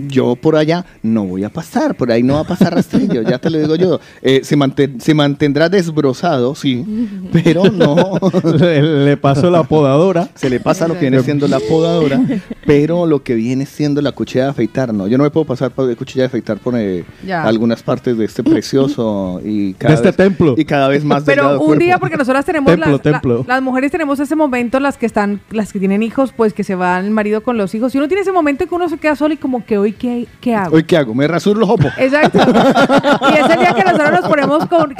yo 0.07 0.35
por 0.35 0.55
allá 0.55 0.85
no 1.01 1.25
voy 1.25 1.43
a 1.43 1.49
pasar, 1.49 1.95
por 1.95 2.11
ahí 2.11 2.23
no 2.23 2.33
va 2.35 2.41
a 2.41 2.43
pasar 2.43 2.75
rastrillo, 2.75 3.21
ya 3.21 3.37
te 3.39 3.49
lo 3.49 3.59
digo 3.59 3.75
yo. 3.75 3.99
Eh, 4.21 4.41
se, 4.43 4.57
manten- 4.57 4.99
se 4.99 5.13
mantendrá 5.13 5.69
desbrozado, 5.69 6.55
sí, 6.55 6.83
pero 7.31 7.65
no. 7.71 8.19
le, 8.59 8.81
le 9.05 9.17
paso 9.17 9.49
la 9.49 9.63
podadora. 9.63 10.27
Se 10.35 10.49
le 10.49 10.59
pasa 10.59 10.87
lo 10.87 10.95
que 10.95 11.01
viene 11.09 11.21
siendo 11.23 11.47
la 11.47 11.59
podadora, 11.59 12.19
pero 12.65 13.05
lo 13.05 13.23
que 13.23 13.35
viene 13.35 13.65
siendo 13.65 14.01
la 14.01 14.11
cuchilla 14.11 14.45
de 14.45 14.49
afeitar, 14.51 14.93
no. 14.93 15.07
Yo 15.07 15.17
no 15.17 15.23
me 15.23 15.29
puedo 15.31 15.45
pasar 15.45 15.71
por 15.71 15.95
cuchilla 15.95 16.23
de 16.23 16.27
afeitar 16.27 16.57
por 16.57 16.73
eh, 16.77 17.03
algunas 17.31 17.83
partes 17.83 18.17
de 18.17 18.25
este 18.25 18.43
precioso 18.43 19.41
y 19.43 19.73
cada 19.73 19.89
De 19.91 19.95
este 19.95 20.07
vez- 20.09 20.15
templo. 20.17 20.55
Y 20.57 20.65
cada 20.65 20.87
vez 20.87 21.03
más 21.03 21.23
Pero 21.23 21.51
un 21.59 21.65
cuerpo. 21.65 21.83
día, 21.83 21.97
porque 21.97 22.17
nosotras 22.17 22.45
tenemos 22.45 22.71
Templo, 22.71 22.91
las, 22.91 23.05
la- 23.05 23.11
templo. 23.11 23.45
las 23.47 23.61
mujeres 23.61 23.91
tenemos 23.91 24.19
ese 24.19 24.35
momento, 24.35 24.79
las 24.79 24.97
que 24.97 25.05
están, 25.05 25.41
las 25.51 25.71
que 25.73 25.79
tienen 25.79 26.03
hijos, 26.03 26.31
pues 26.35 26.53
que 26.53 26.60
que 26.61 26.65
se 26.65 26.75
va 26.75 26.99
el 26.99 27.09
marido 27.09 27.41
con 27.41 27.57
los 27.57 27.73
hijos. 27.73 27.95
Y 27.95 27.97
uno 27.97 28.07
tiene 28.07 28.21
ese 28.21 28.31
momento 28.31 28.63
en 28.63 28.69
que 28.69 28.75
uno 28.75 28.87
se 28.87 28.99
queda 28.99 29.15
solo 29.15 29.33
y 29.33 29.37
como 29.37 29.65
que 29.65 29.79
hoy, 29.79 29.93
¿qué, 29.93 30.27
qué 30.39 30.53
hago? 30.53 30.75
¿Hoy 30.75 30.83
qué 30.83 30.95
hago? 30.95 31.15
¿Me 31.15 31.27
rasuro 31.27 31.59
los 31.59 31.67
ojos? 31.67 31.91
Exacto. 31.97 32.37
y 33.33 33.35
es 33.35 33.49
el 33.49 33.59
día 33.59 33.73
que 33.73 33.83
nosotros 33.83 34.11
nos 34.11 34.29
ponemos 34.29 34.65
con, 34.67 34.93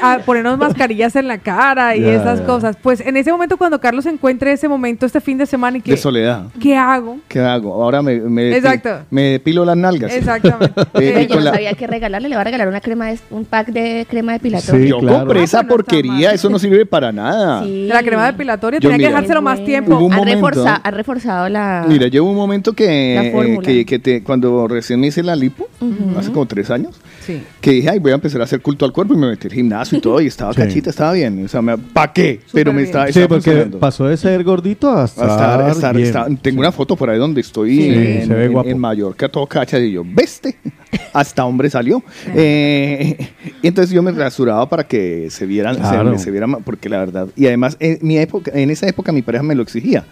a, 0.00 0.12
a 0.12 0.18
ponernos 0.20 0.56
mascarillas 0.58 1.16
en 1.16 1.26
la 1.26 1.38
cara 1.38 1.96
y 1.96 2.04
esas 2.04 2.40
cosas. 2.42 2.76
Pues 2.80 3.00
en 3.00 3.16
ese 3.16 3.32
momento, 3.32 3.56
cuando 3.56 3.80
Carlos 3.80 4.06
encuentre 4.06 4.52
ese 4.52 4.68
momento 4.68 5.06
este 5.06 5.20
fin 5.20 5.38
de 5.38 5.46
semana 5.46 5.78
y 5.78 5.80
que, 5.80 5.90
De 5.90 5.96
soledad. 5.96 6.44
¿qué 6.60 6.76
hago? 6.76 7.18
¿Qué 7.26 7.40
hago? 7.40 7.74
Ahora 7.82 8.00
me, 8.00 8.20
me, 8.20 8.56
Exacto. 8.56 8.90
me 9.10 9.22
depilo 9.22 9.64
las 9.64 9.76
nalgas. 9.76 10.12
Exactamente. 10.14 10.80
Eh, 11.00 11.26
yo 11.28 11.36
no 11.36 11.42
la- 11.42 11.52
sabía 11.52 11.72
que 11.74 11.86
regalarle, 11.86 12.28
le 12.28 12.34
va 12.34 12.40
a 12.42 12.44
regalar 12.44 12.68
una 12.68 12.80
crema, 12.80 13.06
de, 13.06 13.18
un 13.30 13.44
pack 13.44 13.68
de 13.68 14.06
crema 14.08 14.32
depilatoria. 14.34 14.86
Yo 14.88 14.98
compré 15.00 15.42
esa 15.42 15.62
porquería, 15.64 16.32
eso 16.32 16.48
no 16.50 16.58
sirve 16.58 16.84
para 16.86 17.10
nada. 17.12 17.64
La 17.64 18.02
crema 18.02 18.26
depilatoria 18.26 18.78
Yo, 18.80 18.90
tenía 18.90 19.08
que 19.08 19.12
dejárselo 19.12 19.42
más 19.42 19.64
tiempo. 19.64 19.96
Hubo 19.96 20.06
un 20.06 20.12
ha, 20.12 20.16
momento- 20.16 20.48
reforza- 20.48 20.80
ha 20.82 20.90
reforzado 21.08 21.48
la... 21.48 21.86
Mira, 21.88 22.06
llevo 22.08 22.28
un 22.30 22.36
momento 22.36 22.72
que, 22.74 23.14
La 23.14 23.24
eh, 23.42 23.58
que, 23.62 23.84
que 23.86 23.98
te- 23.98 24.22
cuando 24.22 24.68
recién 24.68 25.00
me 25.00 25.06
hice 25.08 25.22
la 25.22 25.34
lipo, 25.34 25.68
hace 26.16 26.30
como 26.30 26.46
tres 26.46 26.70
años, 26.70 27.00
Sí. 27.24 27.42
que 27.60 27.72
dije, 27.72 27.90
ay, 27.90 27.98
voy 27.98 28.12
a 28.12 28.14
empezar 28.14 28.40
a 28.40 28.44
hacer 28.44 28.60
culto 28.62 28.84
al 28.86 28.92
cuerpo 28.92 29.12
y 29.14 29.16
me 29.18 29.26
metí 29.28 29.48
al 29.48 29.52
gimnasio 29.54 29.98
y 29.98 30.00
todo, 30.00 30.20
y 30.20 30.26
estaba 30.26 30.52
Sí. 30.54 30.60
cachita, 30.60 30.90
estaba 30.90 31.12
bien. 31.12 31.44
O 31.44 31.48
sea, 31.48 31.60
me- 31.62 31.76
¿para 31.78 32.12
qué? 32.12 32.40
Pero 32.52 32.72
me 32.72 32.82
estaba, 32.82 33.04
Sí, 33.06 33.10
estaba 33.10 33.28
porque 33.28 33.42
funcionando. 33.50 33.78
pasó 33.78 34.06
de 34.06 34.16
ser 34.16 34.42
gordito 34.44 34.90
a 34.90 35.02
A 35.02 35.04
estar, 35.04 35.26
estar- 35.28 35.70
estar- 35.70 35.94
bien. 35.96 36.06
estar- 36.08 36.38
tengo 36.42 36.60
una 36.60 36.72
foto 36.72 36.96
por 36.96 37.08
ahí 37.10 37.18
donde 37.18 37.40
estoy 37.40 37.70
Sí, 37.76 37.88
en, 37.90 38.26
se 38.26 38.34
ve 38.34 38.44
en- 38.46 38.52
guapo. 38.52 38.68
en 38.68 38.78
Mallorca, 38.78 39.28
todo 39.28 39.46
cacha, 39.46 39.78
y 39.78 39.92
yo, 39.92 40.02
veste, 40.06 40.56
hasta 41.12 41.44
hombre 41.44 41.70
salió. 41.70 42.02
Eh, 42.34 43.16
y 43.62 43.66
entonces 43.66 43.94
yo 43.94 44.02
me 44.02 44.10
rasuraba 44.12 44.68
para 44.68 44.84
que 44.84 45.28
se 45.30 45.46
vieran, 45.46 45.74
se- 45.76 45.80
Claro. 45.80 46.18
se, 46.18 46.30
viera 46.30 46.46
ma- 46.46 46.58
porque 46.60 46.88
la 46.88 46.98
verdad, 46.98 47.28
y 47.36 47.46
además 47.46 47.76
en, 47.80 47.98
mi 48.02 48.18
época, 48.18 48.50
en 48.54 48.70
esa 48.70 48.86
época 48.88 49.12
mi 49.12 49.22
pareja 49.22 49.42
me 49.42 49.54
lo 49.54 49.62
exigía. 49.62 50.04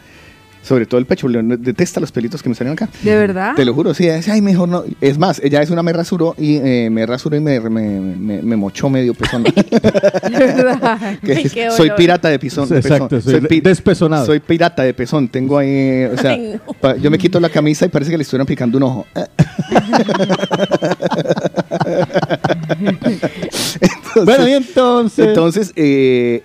Sobre 0.67 0.85
todo 0.87 0.99
el 0.99 1.07
pecho, 1.07 1.29
le- 1.29 1.43
detesta 1.59 2.01
los 2.01 2.11
pelitos 2.11 2.43
que 2.43 2.49
me 2.49 2.55
salen 2.57 2.73
acá. 2.73 2.89
¿De 3.03 3.15
verdad? 3.17 3.55
Te 3.55 3.65
lo 3.65 3.73
juro, 3.73 3.95
sí, 3.95 4.07
es, 4.09 4.29
ay, 4.29 4.41
mejor 4.43 4.69
no. 4.69 4.83
Es 5.01 5.17
más, 5.17 5.41
ella 5.45 5.63
es 5.63 5.71
una 5.71 5.83
me 5.83 5.93
rasuró 5.93 6.35
y 6.39 6.57
eh, 6.57 6.89
me 6.91 7.07
rasuró 7.07 7.37
y 7.37 7.41
me, 7.41 7.61
me, 7.61 8.01
me- 8.01 8.43
me 8.43 8.57
mochó 8.57 8.91
medio 8.91 9.15
pezón. 9.15 9.45
De 9.45 9.53
verdad. 10.39 11.19
Que 11.25 11.33
es- 11.33 11.75
soy 11.75 11.91
pirata 11.97 12.29
de 12.29 12.39
pezón. 12.41 12.65
Exacto, 12.75 13.09
pezón. 13.09 13.33
soy 13.33 13.41
pi- 13.43 13.61
despezonado. 13.61 14.27
Soy 14.27 14.41
pirata 14.41 14.83
de 14.83 14.93
pezón. 14.93 15.29
Tengo 15.29 15.57
ahí, 15.59 16.05
o 16.13 16.19
sea, 16.19 16.33
Ay, 16.33 16.61
no. 16.67 16.73
pa- 16.75 16.97
yo 16.97 17.11
me 17.11 17.19
quito 17.19 17.39
la 17.39 17.49
camisa 17.49 17.85
y 17.87 17.89
parece 17.89 18.11
que 18.11 18.17
le 18.19 18.23
estuvieran 18.23 18.47
picando 18.47 18.77
un 18.79 18.83
ojo. 18.85 19.07
Entonces- 23.81 24.25
Bueno, 24.25 24.49
y 24.49 24.53
entonces. 24.53 25.29
entonces, 25.29 25.73
eh, 25.77 26.43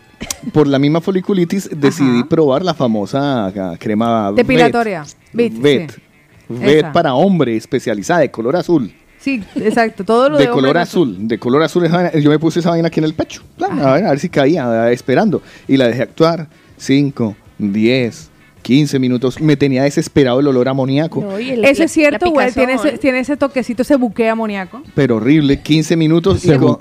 por 0.54 0.68
la 0.68 0.80
misma 0.80 1.02
foliculitis, 1.02 1.70
decidí 1.76 2.24
probar 2.24 2.64
la 2.64 2.74
famosa 2.74 3.48
ah, 3.48 3.76
crema 3.80 4.32
Depilatoria. 4.32 5.04
Vet. 5.34 5.54
Vet. 5.60 5.92
sí. 5.92 6.02
Vet 6.50 6.92
para 6.92 7.14
hombre, 7.14 7.56
especializada, 7.56 8.22
de 8.22 8.32
color 8.32 8.56
azul. 8.56 8.92
Sí, 9.20 9.44
exacto. 9.56 10.04
Todo 10.04 10.30
lo 10.30 10.38
de, 10.38 10.46
De 10.46 10.50
color 10.50 10.70
hombre- 10.72 10.82
azul, 10.82 11.28
de 11.28 11.38
color 11.38 11.62
azul. 11.62 11.88
Yo 12.20 12.30
me 12.32 12.40
puse 12.40 12.60
esa 12.60 12.72
vaina 12.72 12.88
aquí 12.88 13.00
en 13.00 13.04
el 13.04 13.14
pecho. 13.14 13.44
plan, 13.56 13.80
a, 13.80 13.94
ver, 13.94 14.06
a 14.06 14.10
ver 14.10 14.20
si 14.20 14.30
caía, 14.30 14.92
esperando. 14.92 15.44
Y 15.68 15.78
la 15.78 15.88
dejé 15.88 16.02
actuar. 16.02 16.48
5, 16.78 17.36
10, 17.60 18.31
15 18.62 19.00
minutos. 19.00 19.40
Me 19.42 19.56
tenía 19.58 19.84
desesperado 19.84 20.40
el 20.40 20.48
olor 20.48 20.70
amoníaco. 20.70 21.22
No, 21.22 21.38
el- 21.38 21.64
Eso 21.66 21.80
la- 21.80 21.86
es 21.86 21.92
cierto, 21.92 22.30
güey. 22.32 22.52
Tiene 22.52 22.74
ese, 22.74 22.82
picazón. 22.84 23.00
tiene 23.00 23.20
ese 23.20 23.38
toquecito, 23.38 23.82
ese 23.82 23.96
buque 23.96 24.30
amoníaco. 24.30 24.82
Pero 24.96 25.18
horrible, 25.18 25.62
15 25.62 25.96
minutos 25.96 26.44
y, 26.46 26.50
co- 26.58 26.80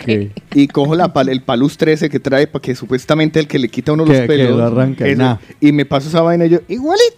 y 0.54 0.68
cojo 0.68 0.94
la, 0.94 1.12
pal- 1.12 1.28
el 1.30 1.42
Palus 1.42 1.76
13 1.76 2.08
que 2.10 2.20
trae 2.20 2.46
para 2.46 2.62
que 2.62 2.74
supuestamente 2.74 3.40
el 3.40 3.46
que 3.48 3.58
le 3.58 3.68
quita 3.68 3.92
a 3.92 3.94
uno 3.94 4.04
los 4.04 4.16
que 4.16 4.26
pelos. 4.26 4.56
lo 4.58 4.64
arranca, 4.64 5.06
ese, 5.06 5.16
nah. 5.16 5.36
y 5.60 5.72
me 5.72 5.84
paso 5.86 6.08
esa 6.08 6.20
vaina 6.22 6.46
y 6.46 6.50
yo, 6.50 6.58
igualito. 6.68 7.16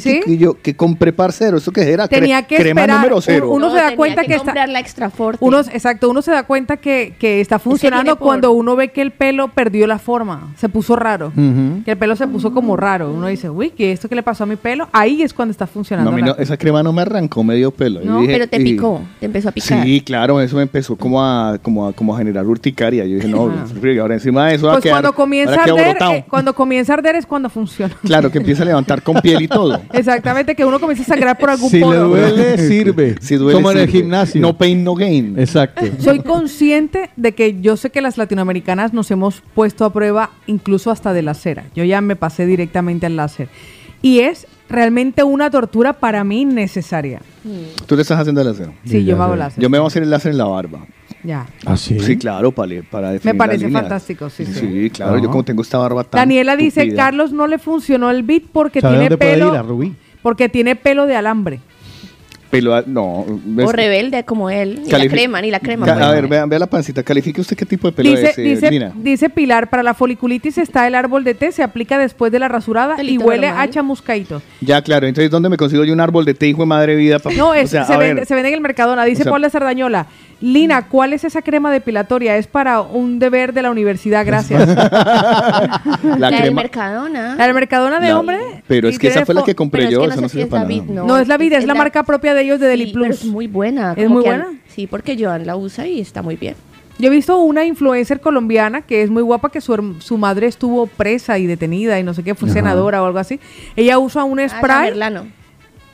¿Sí? 0.00 0.20
Y 0.26 0.36
yo, 0.38 0.60
que 0.60 0.74
compré 0.76 1.12
parcero, 1.12 1.56
¿eso 1.58 1.72
qué 1.72 1.82
era? 1.92 2.06
Tenía 2.08 2.42
que 2.42 2.56
crema 2.56 2.82
esperar, 2.82 3.00
número 3.00 3.20
cero. 3.20 3.50
uno 3.50 3.66
No, 3.66 3.70
se 3.72 3.76
da 3.78 3.82
tenía 3.84 3.96
cuenta 3.96 4.22
que 4.24 4.32
está- 4.34 4.44
comprar 4.44 4.68
la 4.68 4.80
extra 4.80 5.10
forte. 5.10 5.38
Uno, 5.44 5.60
exacto, 5.60 6.10
uno 6.10 6.22
se 6.22 6.30
da 6.32 6.42
cuenta 6.44 6.76
que, 6.76 7.14
que 7.18 7.40
está 7.40 7.58
funcionando 7.58 8.16
cuando 8.18 8.52
uno 8.52 8.76
ve 8.76 8.88
que 8.88 9.00
el 9.02 9.10
pelo 9.10 9.48
perdió 9.48 9.86
la 9.86 9.98
forma, 9.98 10.52
se 10.56 10.68
puso 10.68 10.96
raro. 10.96 11.32
Que 11.84 11.92
el 11.92 11.96
pelo 11.98 12.16
se 12.16 12.26
puso 12.26 12.52
como 12.52 12.76
raro. 12.76 13.12
Uno 13.12 13.26
dice, 13.28 13.48
uy, 13.50 13.70
¿qué 13.70 13.92
esto 13.92 14.08
que 14.08 14.14
le 14.14 14.22
pasó 14.22 14.44
a 14.44 14.46
mi 14.46 14.56
pelo? 14.56 14.88
Ahí 14.92 15.22
es 15.22 15.32
cuando 15.32 15.52
está 15.52 15.66
funcionando. 15.66 16.10
no, 16.12 16.36
esa 16.36 16.56
crema 16.56 16.82
no 16.82 16.92
me 16.92 17.02
arrancó 17.02 17.42
medio 17.44 17.70
pelo. 17.70 18.00
No, 18.02 18.20
dije, 18.20 18.32
pero 18.32 18.48
te 18.48 18.60
y- 18.60 18.64
picó, 18.64 19.02
te 19.20 19.26
empezó 19.26 19.48
a 19.48 19.52
picar. 19.52 19.82
Sí, 19.84 20.00
claro, 20.00 20.40
eso 20.40 20.56
me 20.56 20.62
empezó 20.62 20.96
como 20.96 21.22
a, 21.24 21.58
como 21.62 21.86
a, 21.88 21.92
como 21.92 22.14
a 22.14 22.18
generar 22.18 22.46
urticaria. 22.46 23.04
Yo 23.04 23.16
dije, 23.16 23.28
no, 23.28 23.44
Ah. 23.44 23.66
frío, 23.80 24.02
ahora 24.02 24.14
encima 24.14 24.48
de 24.48 24.54
eso 24.56 24.66
va 24.66 24.72
a 24.72 24.74
Pues 24.76 24.84
quedar, 24.84 24.94
cuando 25.02 25.12
comienza 25.14 25.54
a 25.60 25.64
arder, 25.64 25.96
eh, 26.10 26.24
cuando 26.28 26.54
comienza 26.54 26.92
a 26.92 26.96
arder 26.96 27.16
es 27.16 27.26
cuando 27.26 27.48
funciona. 27.50 27.94
Claro, 28.04 28.30
que 28.30 28.38
empieza 28.38 28.62
a 28.62 28.66
levantar 28.66 29.02
con 29.02 29.16
piel 29.20 29.42
y 29.42 29.48
todo. 29.54 29.80
Exactamente, 29.92 30.54
que 30.54 30.64
uno 30.64 30.78
comienza 30.80 31.02
a 31.04 31.06
sangrar 31.06 31.38
por 31.38 31.48
algún 31.50 31.70
Si 31.70 31.78
le 31.78 31.84
poro. 31.84 32.08
duele, 32.08 32.58
sirve. 32.68 33.14
Si 33.20 33.36
duele, 33.36 33.54
Como 33.56 33.70
en 33.72 33.78
el 33.78 33.88
gimnasio. 33.88 34.40
No 34.40 34.58
pain, 34.58 34.84
no 34.84 34.94
gain. 34.94 35.38
Exacto. 35.38 35.82
Soy 35.98 36.20
consciente 36.20 37.10
de 37.16 37.32
que 37.32 37.60
yo 37.60 37.76
sé 37.76 37.90
que 37.90 38.00
las 38.02 38.18
latinoamericanas 38.18 38.92
nos 38.92 39.10
hemos 39.10 39.42
puesto 39.54 39.84
a 39.84 39.92
prueba 39.92 40.30
incluso 40.46 40.90
hasta 40.90 41.12
de 41.12 41.22
la 41.22 41.34
cera. 41.34 41.64
Yo 41.74 41.84
ya 41.84 42.00
me 42.00 42.16
pasé 42.16 42.44
directamente 42.46 43.06
al 43.06 43.16
láser. 43.16 43.48
Y 44.02 44.20
es 44.20 44.46
realmente 44.68 45.22
una 45.22 45.50
tortura 45.50 45.94
para 45.94 46.24
mí 46.24 46.42
innecesaria. 46.42 47.20
Tú 47.86 47.96
le 47.96 48.02
estás 48.02 48.18
haciendo 48.20 48.40
el 48.42 48.48
láser. 48.48 48.66
Sí, 48.84 48.90
Sí, 48.90 49.04
yo 49.04 49.12
ya 49.12 49.16
me 49.16 49.22
hago 49.24 49.36
láser. 49.36 49.62
Yo 49.62 49.70
me 49.70 49.78
voy 49.78 49.84
a 49.84 49.88
hacer 49.88 50.02
el 50.02 50.10
láser 50.10 50.32
en 50.32 50.38
la 50.38 50.44
barba. 50.44 50.86
Ya. 51.24 51.46
¿Ah, 51.64 51.76
sí? 51.76 51.98
Sí, 52.00 52.18
claro, 52.18 52.52
para, 52.52 52.82
para 52.90 53.10
definir 53.10 53.34
Me 53.34 53.38
parece 53.38 53.64
líneas. 53.64 53.82
fantástico, 53.82 54.28
sí, 54.28 54.44
sí. 54.44 54.52
Sí, 54.52 54.90
claro, 54.90 55.18
yo 55.18 55.30
como 55.30 55.42
tengo 55.42 55.62
esta 55.62 55.78
barba 55.78 56.04
tan 56.04 56.20
Daniela 56.20 56.54
dice, 56.54 56.82
tupida. 56.82 56.96
Carlos 57.04 57.32
no 57.32 57.46
le 57.46 57.58
funcionó 57.58 58.10
el 58.10 58.22
beat 58.22 58.42
porque 58.52 58.80
¿Sabe 58.82 58.92
tiene 58.94 59.08
dónde 59.08 59.16
puede 59.18 59.32
pelo 59.34 59.48
ir? 59.52 59.58
A 59.58 59.62
Rubí. 59.62 59.94
porque 60.22 60.48
tiene 60.50 60.76
pelo 60.76 61.06
de 61.06 61.16
alambre. 61.16 61.60
Pelo, 62.54 62.74
a- 62.74 62.84
no. 62.86 63.24
¿ves? 63.28 63.66
O 63.66 63.72
rebelde 63.72 64.24
como 64.24 64.50
él. 64.50 64.80
Ni 64.84 64.90
la 64.90 65.06
crema, 65.08 65.40
ni 65.40 65.50
la 65.50 65.60
crema. 65.60 65.86
Ca- 65.86 66.08
a 66.08 66.12
ver, 66.12 66.26
vea, 66.28 66.46
vea 66.46 66.58
la 66.58 66.66
pancita. 66.66 67.02
Califique 67.02 67.40
usted 67.40 67.56
qué 67.56 67.66
tipo 67.66 67.88
de 67.88 67.92
pelo 67.92 68.10
Dice, 68.10 68.30
es, 68.30 68.38
eh, 68.38 68.42
dice, 68.42 68.70
Lina. 68.70 68.92
dice 68.96 69.30
Pilar, 69.30 69.68
para 69.70 69.82
la 69.82 69.94
foliculitis 69.94 70.58
está 70.58 70.86
el 70.86 70.94
árbol 70.94 71.24
de 71.24 71.34
té, 71.34 71.52
se 71.52 71.62
aplica 71.62 71.98
después 71.98 72.30
de 72.32 72.38
la 72.38 72.48
rasurada 72.48 73.02
y 73.02 73.18
huele 73.18 73.48
normal. 73.48 73.68
a 73.68 73.70
chamuscaito. 73.72 74.42
Ya, 74.60 74.80
claro. 74.82 75.06
Entonces, 75.06 75.30
¿dónde 75.30 75.48
me 75.48 75.56
consigo 75.56 75.84
yo 75.84 75.92
un 75.92 76.00
árbol 76.00 76.24
de 76.24 76.34
té, 76.34 76.48
hijo 76.48 76.60
de 76.60 76.66
madre 76.66 76.96
vida? 76.96 77.18
No, 77.36 77.54
es, 77.54 77.64
o 77.66 77.68
sea, 77.68 77.84
se, 77.84 77.96
vende, 77.96 78.14
ver, 78.14 78.26
se 78.26 78.34
vende 78.34 78.48
en 78.50 78.54
el 78.54 78.60
Mercadona. 78.60 79.04
Dice 79.04 79.22
o 79.22 79.24
sea- 79.24 79.32
Paula 79.32 79.50
Sardañola. 79.50 80.06
Lina, 80.40 80.88
¿cuál 80.88 81.12
es 81.14 81.24
esa 81.24 81.40
crema 81.42 81.72
depilatoria? 81.72 82.36
Es 82.36 82.46
para 82.48 82.80
un 82.82 83.18
deber 83.18 83.54
de 83.54 83.62
la 83.62 83.70
universidad, 83.70 84.26
gracias. 84.26 84.68
la 86.04 86.16
La 86.18 86.30
del. 86.30 86.54
Mercadona. 86.54 87.34
La 87.36 87.44
del 87.46 87.54
Mercadona 87.54 88.00
de 88.00 88.08
La- 88.08 88.18
hombre. 88.18 88.38
Pero 88.66 88.88
es 88.88 88.98
que 88.98 89.08
esa 89.08 89.24
fue 89.24 89.34
la 89.34 89.42
que 89.42 89.54
compré 89.54 89.86
Pero 89.86 89.88
es 89.88 89.94
yo. 90.10 90.14
que 90.14 90.20
no 90.20 90.28
sé 90.28 90.34
si 90.36 90.40
es 90.42 90.50
nada. 90.50 90.68
No, 90.88 91.16
es 91.18 91.28
la 91.28 91.36
vida, 91.38 91.56
es 91.58 91.66
la 91.66 91.74
marca 91.74 92.02
propia 92.02 92.34
de 92.34 92.43
ellos 92.44 92.60
de 92.60 92.68
Deli 92.68 92.86
Sí, 92.86 92.90
pero 92.94 93.04
Plus. 93.06 93.16
es 93.20 93.24
muy 93.26 93.46
buena. 93.46 93.94
¿Es 93.96 94.08
muy 94.08 94.22
buena? 94.22 94.46
han- 94.48 94.60
sí, 94.68 94.86
porque 94.86 95.16
Joan 95.18 95.46
la 95.46 95.56
usa 95.56 95.86
y 95.86 96.00
está 96.00 96.22
muy 96.22 96.36
bien. 96.36 96.54
Yo 96.98 97.08
he 97.08 97.10
visto 97.10 97.36
una 97.40 97.64
influencer 97.64 98.20
colombiana 98.20 98.82
que 98.82 99.02
es 99.02 99.10
muy 99.10 99.22
guapa, 99.22 99.50
que 99.50 99.60
su, 99.60 99.72
herm- 99.74 100.00
su 100.00 100.16
madre 100.16 100.46
estuvo 100.46 100.86
presa 100.86 101.38
y 101.38 101.46
detenida 101.46 101.98
y 101.98 102.04
no 102.04 102.14
sé 102.14 102.22
qué, 102.22 102.36
fue 102.36 102.46
Ajá. 102.48 102.54
senadora 102.60 103.02
o 103.02 103.06
algo 103.06 103.18
así. 103.18 103.40
Ella 103.74 103.98
usa 103.98 104.22
un 104.22 104.38
Ah, 104.38 104.48
spray. 104.48 104.92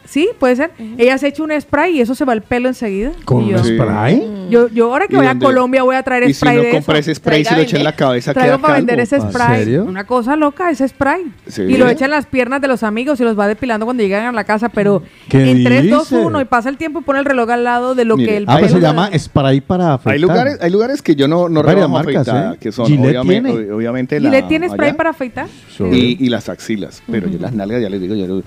Sí, 0.05 0.29
puede 0.41 0.57
ser. 0.57 0.73
Ella 0.99 1.17
se 1.19 1.29
echa 1.29 1.43
un 1.45 1.53
spray 1.61 1.99
y 1.99 2.01
eso 2.01 2.17
se 2.17 2.25
va 2.25 2.33
el 2.33 2.43
pelo 2.43 2.69
enseguida. 2.69 3.13
¿Con 3.25 3.47
yo, 3.49 3.59
un 3.59 3.65
Sí. 3.65 3.77
spray? 3.77 4.49
yo, 4.51 4.69
yo 4.69 4.91
ahora 4.93 5.07
que 5.07 5.15
¿Y 5.15 5.19
voy 5.19 5.27
a? 5.27 5.39
Colombia 5.39 5.85
voy 5.85 5.95
a 5.95 6.03
traer 6.03 6.25
Y 6.25 6.29
si 6.29 6.35
spray 6.35 6.57
no 6.57 6.63
de 6.65 6.71
compra 6.71 6.99
eso. 6.99 7.11
ese 7.13 7.15
spray 7.21 7.43
y 7.43 7.45
se 7.45 7.55
lo 7.55 7.61
echa 7.63 7.77
en 7.77 7.85
la 7.85 7.95
cabeza, 7.95 8.33
Traigo 8.35 8.57
queda 8.57 8.63
para 8.63 8.75
vender 8.75 8.99
ese 8.99 9.17
¿En 9.17 9.31
spray. 9.31 9.59
serio? 9.61 9.85
Una 9.85 10.05
cosa 10.05 10.35
loca, 10.35 10.69
ese 10.71 10.89
spray. 10.89 11.27
Sí. 11.47 11.63
Y 11.63 11.77
lo 11.77 11.89
echan 11.89 12.07
en 12.07 12.11
las 12.13 12.27
piernas 12.27 12.61
de 12.61 12.67
los 12.67 12.83
amigos 12.83 13.21
y 13.21 13.25
los 13.25 13.39
va 13.39 13.47
depilando 13.47 13.87
cuando 13.87 14.03
llegan 14.03 14.27
a 14.27 14.33
la 14.33 14.43
casa, 14.43 14.69
pero 14.69 15.03
¿Qué 15.29 15.49
en 15.51 15.63
3, 15.65 15.89
2, 15.91 16.11
dice? 16.11 16.17
1 16.25 16.41
y 16.41 16.45
pasa 16.45 16.69
el 16.71 16.77
tiempo 16.77 17.01
y 17.01 17.03
pone 17.03 17.21
el 17.21 17.25
reloj 17.25 17.49
al 17.51 17.63
lado 17.63 17.95
de 17.95 18.05
lo 18.05 18.17
Mire, 18.17 18.29
que 18.31 18.37
el 18.39 18.45
Ah, 18.49 18.57
pues 18.59 18.73
pelo- 18.73 18.81
se 18.81 18.87
llama 18.87 19.11
spray 19.17 19.61
para 19.61 19.95
afeitar. 19.95 20.15
Hay 20.15 20.19
lugares, 20.21 20.59
hay 20.61 20.71
lugares 20.71 21.03
que 21.03 21.15
yo 21.15 21.29
no, 21.29 21.49
no 21.49 21.63
Varias 21.63 21.89
marcas, 21.89 22.27
afeitada, 22.27 22.55
¿eh? 22.55 22.59
que 22.61 22.73
son 22.73 22.87
Gillette 22.87 23.07
obviamente, 23.19 23.51
tiene. 23.53 23.67
ob- 23.69 23.77
obviamente 23.77 24.17
¿Y 24.17 24.21
la 24.21 24.31
le 24.31 24.43
tiene 24.43 24.69
spray 24.69 24.89
allá, 24.89 24.97
para 24.97 25.11
afeitar? 25.11 25.47
y, 25.93 26.25
y 26.25 26.29
las 26.31 26.49
axilas, 26.49 27.01
pero 27.09 27.29
yo 27.29 27.39
las 27.39 27.53
nalgas 27.53 27.81
ya 27.81 27.89
les 27.89 28.01
digo, 28.01 28.17
yo 28.17 28.27
lo- 28.27 28.43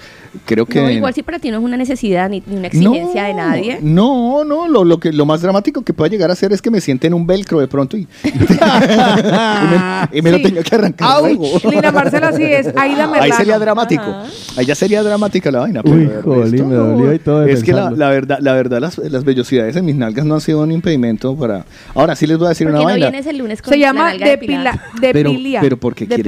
creo 0.46 0.66
que 0.66 0.92
igual 0.94 1.14
si 1.14 1.24
para 1.24 1.40
ti 1.44 1.52
no 1.52 1.60
es 1.60 1.64
una 1.64 1.78
necesidad 1.78 2.30
ni, 2.30 2.42
ni 2.48 2.56
una 2.58 2.68
exigencia 2.68 3.24
de 3.26 3.34
nadie. 3.36 3.78
No, 3.82 4.44
no, 4.44 4.68
lo, 4.68 4.84
lo 4.84 5.00
que 5.00 5.12
lo 5.14 5.26
más 5.28 5.42
dramático 5.42 5.84
que 5.84 5.94
pueda 5.94 6.10
llegar 6.10 6.32
a 6.32 6.36
ser 6.36 6.52
es 6.54 6.62
que 6.62 6.72
me 6.72 6.82
siente 6.82 7.06
en 7.08 7.14
un 7.14 7.28
velcro 7.28 7.60
de 7.60 7.68
pronto 7.68 7.96
y, 7.98 8.08
y 8.24 8.30
me, 8.30 10.18
y 10.18 10.22
me 10.22 10.32
lo 10.32 10.38
Sí. 10.38 10.44
tengo 10.44 10.62
que 10.64 10.76
arrancar 10.76 11.22
luego. 11.22 11.46
Lina 11.70 11.92
Marcela 11.92 12.32
sí 12.34 12.44
es 12.44 12.68
Aida 12.76 13.08
Merlano. 13.08 13.22
Ahí 13.24 13.32
sería 13.32 13.60
dramático. 13.60 14.04
Ahí 14.58 14.66
ya 14.66 14.76
sería 14.76 15.04
dramática 15.04 15.52
la 15.52 15.60
vaina. 15.60 15.82
pero 15.84 15.96
Uy, 15.96 16.06
de 16.06 16.22
jolín, 16.22 16.70
me 16.70 16.76
dolió 16.76 17.14
y 17.14 17.20
todo 17.20 17.44
Es 17.46 17.64
que 17.64 17.74
la, 17.74 17.92
la 17.92 18.10
verdad, 18.10 18.38
la 18.42 18.54
verdad 18.54 18.80
las, 18.82 18.98
las 18.98 19.24
vellosidades 19.24 19.76
en 19.76 19.86
mis 19.86 19.96
nalgas 19.96 20.26
no 20.26 20.36
han 20.36 20.42
sido 20.42 20.62
un 20.62 20.72
impedimento 20.72 21.36
para... 21.36 21.66
Ahora 21.94 22.16
sí 22.16 22.26
les 22.28 22.38
voy 22.38 22.48
a 22.48 22.50
decir 22.50 22.68
¿Por 22.68 22.72
una 22.76 22.80
no 22.80 22.86
vaina. 22.86 23.10
vienes 23.10 23.28
el 23.28 23.38
lunes 23.38 23.62
con 23.62 23.74
Se 23.74 23.80
la 23.80 23.88
llama 23.88 24.14
depila, 24.14 24.82
Pero, 25.00 25.30
depilia. 25.30 25.62
pero 25.62 25.78
porque 25.78 26.08
quiere... 26.08 26.24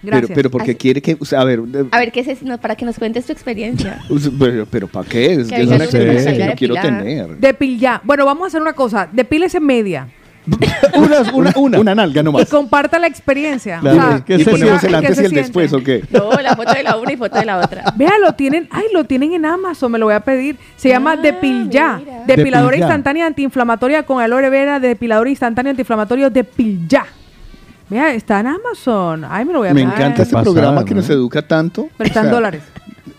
Depilya. 0.00 0.10
Pero, 0.10 0.16
Gracias. 0.18 0.36
pero 0.36 0.50
porque 0.50 0.70
Así. 0.72 0.78
quiere 0.78 1.02
que... 1.02 1.16
o 1.18 1.24
sea, 1.24 1.40
a 1.40 1.44
ver... 1.44 1.60
A 1.90 1.98
ver, 1.98 2.12
¿qué 2.12 2.20
es 2.20 2.28
eso? 2.28 2.44
No, 2.44 2.58
para 2.58 2.76
que 2.76 2.84
nos 2.84 2.98
cuentes 2.98 3.26
tu 3.26 3.32
experiencia. 3.32 4.00
pero, 4.38 4.66
pero 4.70 4.86
¿para 4.88 5.08
qué? 5.08 5.32
Es, 5.34 5.48
Que 5.48 5.60
es 5.62 5.66
una 5.68 5.76
experiencia 5.84 6.32
que 6.32 6.46
yo 6.46 6.54
quiero 6.56 6.74
tener. 6.76 7.36
Depilya. 7.38 8.00
Bueno, 8.04 8.24
vamos 8.24 8.44
a 8.44 8.46
hacer 8.48 8.60
una 8.62 8.72
cosa. 8.74 9.08
Depílese 9.12 9.60
media. 9.60 10.08
una, 10.94 11.20
una, 11.34 11.52
una. 11.56 11.78
Una 11.78 11.94
nalga 11.94 12.22
Y 12.22 12.24
nomás. 12.24 12.48
comparta 12.48 12.98
la 12.98 13.06
experiencia. 13.06 13.80
Claro, 13.80 13.98
O 13.98 14.00
sea, 14.00 14.24
¿qué 14.24 14.34
Y 14.36 14.44
se 14.44 14.50
ponemos 14.50 14.82
el 14.82 14.90
¿qué 14.90 14.96
antes 14.96 15.10
y 15.10 15.20
el 15.20 15.26
siente? 15.26 15.40
después, 15.40 15.72
¿o 15.74 15.82
qué? 15.82 16.02
No, 16.10 16.30
la 16.40 16.56
foto 16.56 16.72
de 16.72 16.82
la 16.84 16.96
una 16.96 17.12
y 17.12 17.16
foto 17.18 17.38
de 17.38 17.44
la 17.44 17.58
otra. 17.58 17.92
Vea, 17.96 18.12
lo 18.18 18.32
tienen, 18.32 18.66
ay, 18.70 18.84
lo 18.94 19.04
tienen 19.04 19.34
en 19.34 19.44
Amazon, 19.44 19.92
me 19.92 19.98
lo 19.98 20.06
voy 20.06 20.14
a 20.14 20.20
pedir. 20.20 20.56
Se 20.76 20.88
llama 20.88 21.12
Ah, 21.12 21.16
Depilya. 21.16 21.98
mira. 21.98 22.22
Depiladora 22.26 22.70
Depilya. 22.70 22.86
instantánea 22.86 23.26
antiinflamatoria 23.26 24.04
con 24.04 24.22
aloe 24.22 24.48
vera, 24.48 24.80
depilador 24.80 25.28
instantáneo 25.28 25.70
antiinflamatorio 25.70 26.30
Depilya. 26.30 27.04
Vea, 27.90 28.12
está 28.14 28.40
en 28.40 28.48
Amazon. 28.48 29.24
Ay, 29.28 29.44
me 29.44 29.52
lo 29.52 29.60
voy 29.60 29.68
a 29.68 29.74
Me 29.74 29.82
encanta 29.82 30.22
este 30.22 30.34
pasada, 30.34 30.42
programa 30.42 30.84
que 30.84 30.94
¿no? 30.94 31.00
nos 31.00 31.10
educa 31.10 31.40
tanto. 31.46 31.88
Pero 31.96 32.08
está 32.08 32.20
en 32.20 32.30
dólares. 32.30 32.62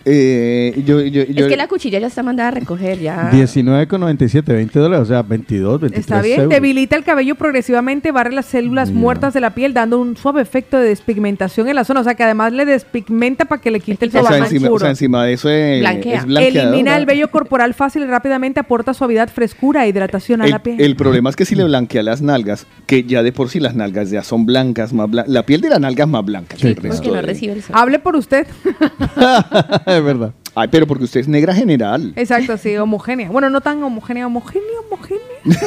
Eh, 0.04 0.82
yo, 0.86 1.00
yo, 1.00 1.24
yo- 1.24 1.44
Es 1.44 1.50
que 1.50 1.56
la 1.56 1.68
cuchilla 1.68 1.98
ya 1.98 2.06
está 2.06 2.22
mandada 2.22 2.48
a 2.48 2.52
recoger 2.52 2.98
ya. 3.00 3.30
19,97, 3.32 4.44
20 4.44 4.78
dólares, 4.78 5.02
o 5.02 5.06
sea, 5.06 5.22
22, 5.22 5.80
23 5.80 6.00
Está 6.00 6.22
bien, 6.22 6.40
euros. 6.40 6.54
debilita 6.54 6.96
el 6.96 7.04
cabello 7.04 7.34
progresivamente, 7.34 8.12
barre 8.12 8.32
las 8.32 8.46
células 8.46 8.90
muertas 8.90 9.34
de 9.34 9.40
la 9.40 9.50
piel, 9.54 9.74
dando 9.74 9.98
un 10.00 10.16
suave 10.16 10.42
efecto 10.42 10.78
de 10.78 10.88
despigmentación 10.88 11.68
en 11.68 11.74
la 11.76 11.84
zona. 11.84 12.00
O 12.00 12.04
sea, 12.04 12.14
que 12.14 12.22
además 12.24 12.52
le 12.52 12.64
despigmenta 12.64 13.44
para 13.44 13.60
que 13.60 13.70
le 13.70 13.80
quite 13.80 14.04
el 14.06 14.10
quita 14.10 14.22
o, 14.22 14.26
sea, 14.26 14.38
encima, 14.38 14.64
o 14.66 14.70
oscuro. 14.70 14.80
sea, 14.80 14.90
encima 14.90 15.24
de 15.24 15.32
eso 15.34 15.48
Blanquea. 15.48 16.18
es 16.18 16.24
Elimina 16.26 16.96
el 16.96 17.06
vello 17.06 17.30
corporal 17.30 17.74
fácil 17.74 18.02
y 18.02 18.06
rápidamente, 18.06 18.60
aporta 18.60 18.94
suavidad, 18.94 19.28
frescura 19.30 19.84
e 19.84 19.88
hidratación 19.88 20.42
a 20.42 20.44
El, 20.44 20.50
la 20.50 20.62
piel. 20.62 20.80
el 20.80 20.96
problema 20.96 21.30
es 21.30 21.36
que 21.36 21.44
si 21.44 21.54
le 21.54 21.64
blanquea 21.64 22.02
las 22.02 22.22
nalgas, 22.22 22.66
que 22.86 23.04
ya 23.04 23.22
de 23.22 23.32
por 23.32 23.48
sí 23.50 23.60
las 23.60 23.74
nalgas 23.74 24.10
ya 24.10 24.22
son 24.22 24.46
blancas, 24.46 24.92
más 24.92 25.08
blan- 25.08 25.26
la 25.26 25.44
piel 25.44 25.60
de 25.60 25.68
la 25.70 25.78
nalga 25.78 26.04
es 26.04 26.10
más 26.10 26.24
blanca 26.24 26.56
que 26.56 26.62
Sí, 26.62 26.68
el 26.68 26.74
claro. 26.74 26.88
resto 26.90 27.02
Porque 27.04 27.16
no 27.16 27.22
recibe 27.26 27.52
el 27.54 27.62
sol. 27.62 27.76
Hable 27.78 27.98
por 27.98 28.16
usted. 28.16 28.46
es 29.86 30.04
verdad. 30.04 30.32
Ay, 30.54 30.68
pero 30.70 30.86
porque 30.86 31.04
usted 31.04 31.20
es 31.20 31.28
negra 31.28 31.54
general. 31.54 32.12
Exacto, 32.16 32.56
sí, 32.56 32.76
homogénea. 32.76 33.30
Bueno, 33.30 33.48
no 33.50 33.60
tan 33.60 33.82
homogénea, 33.82 34.26
homogénea, 34.26 34.66
homogénea. 34.90 35.22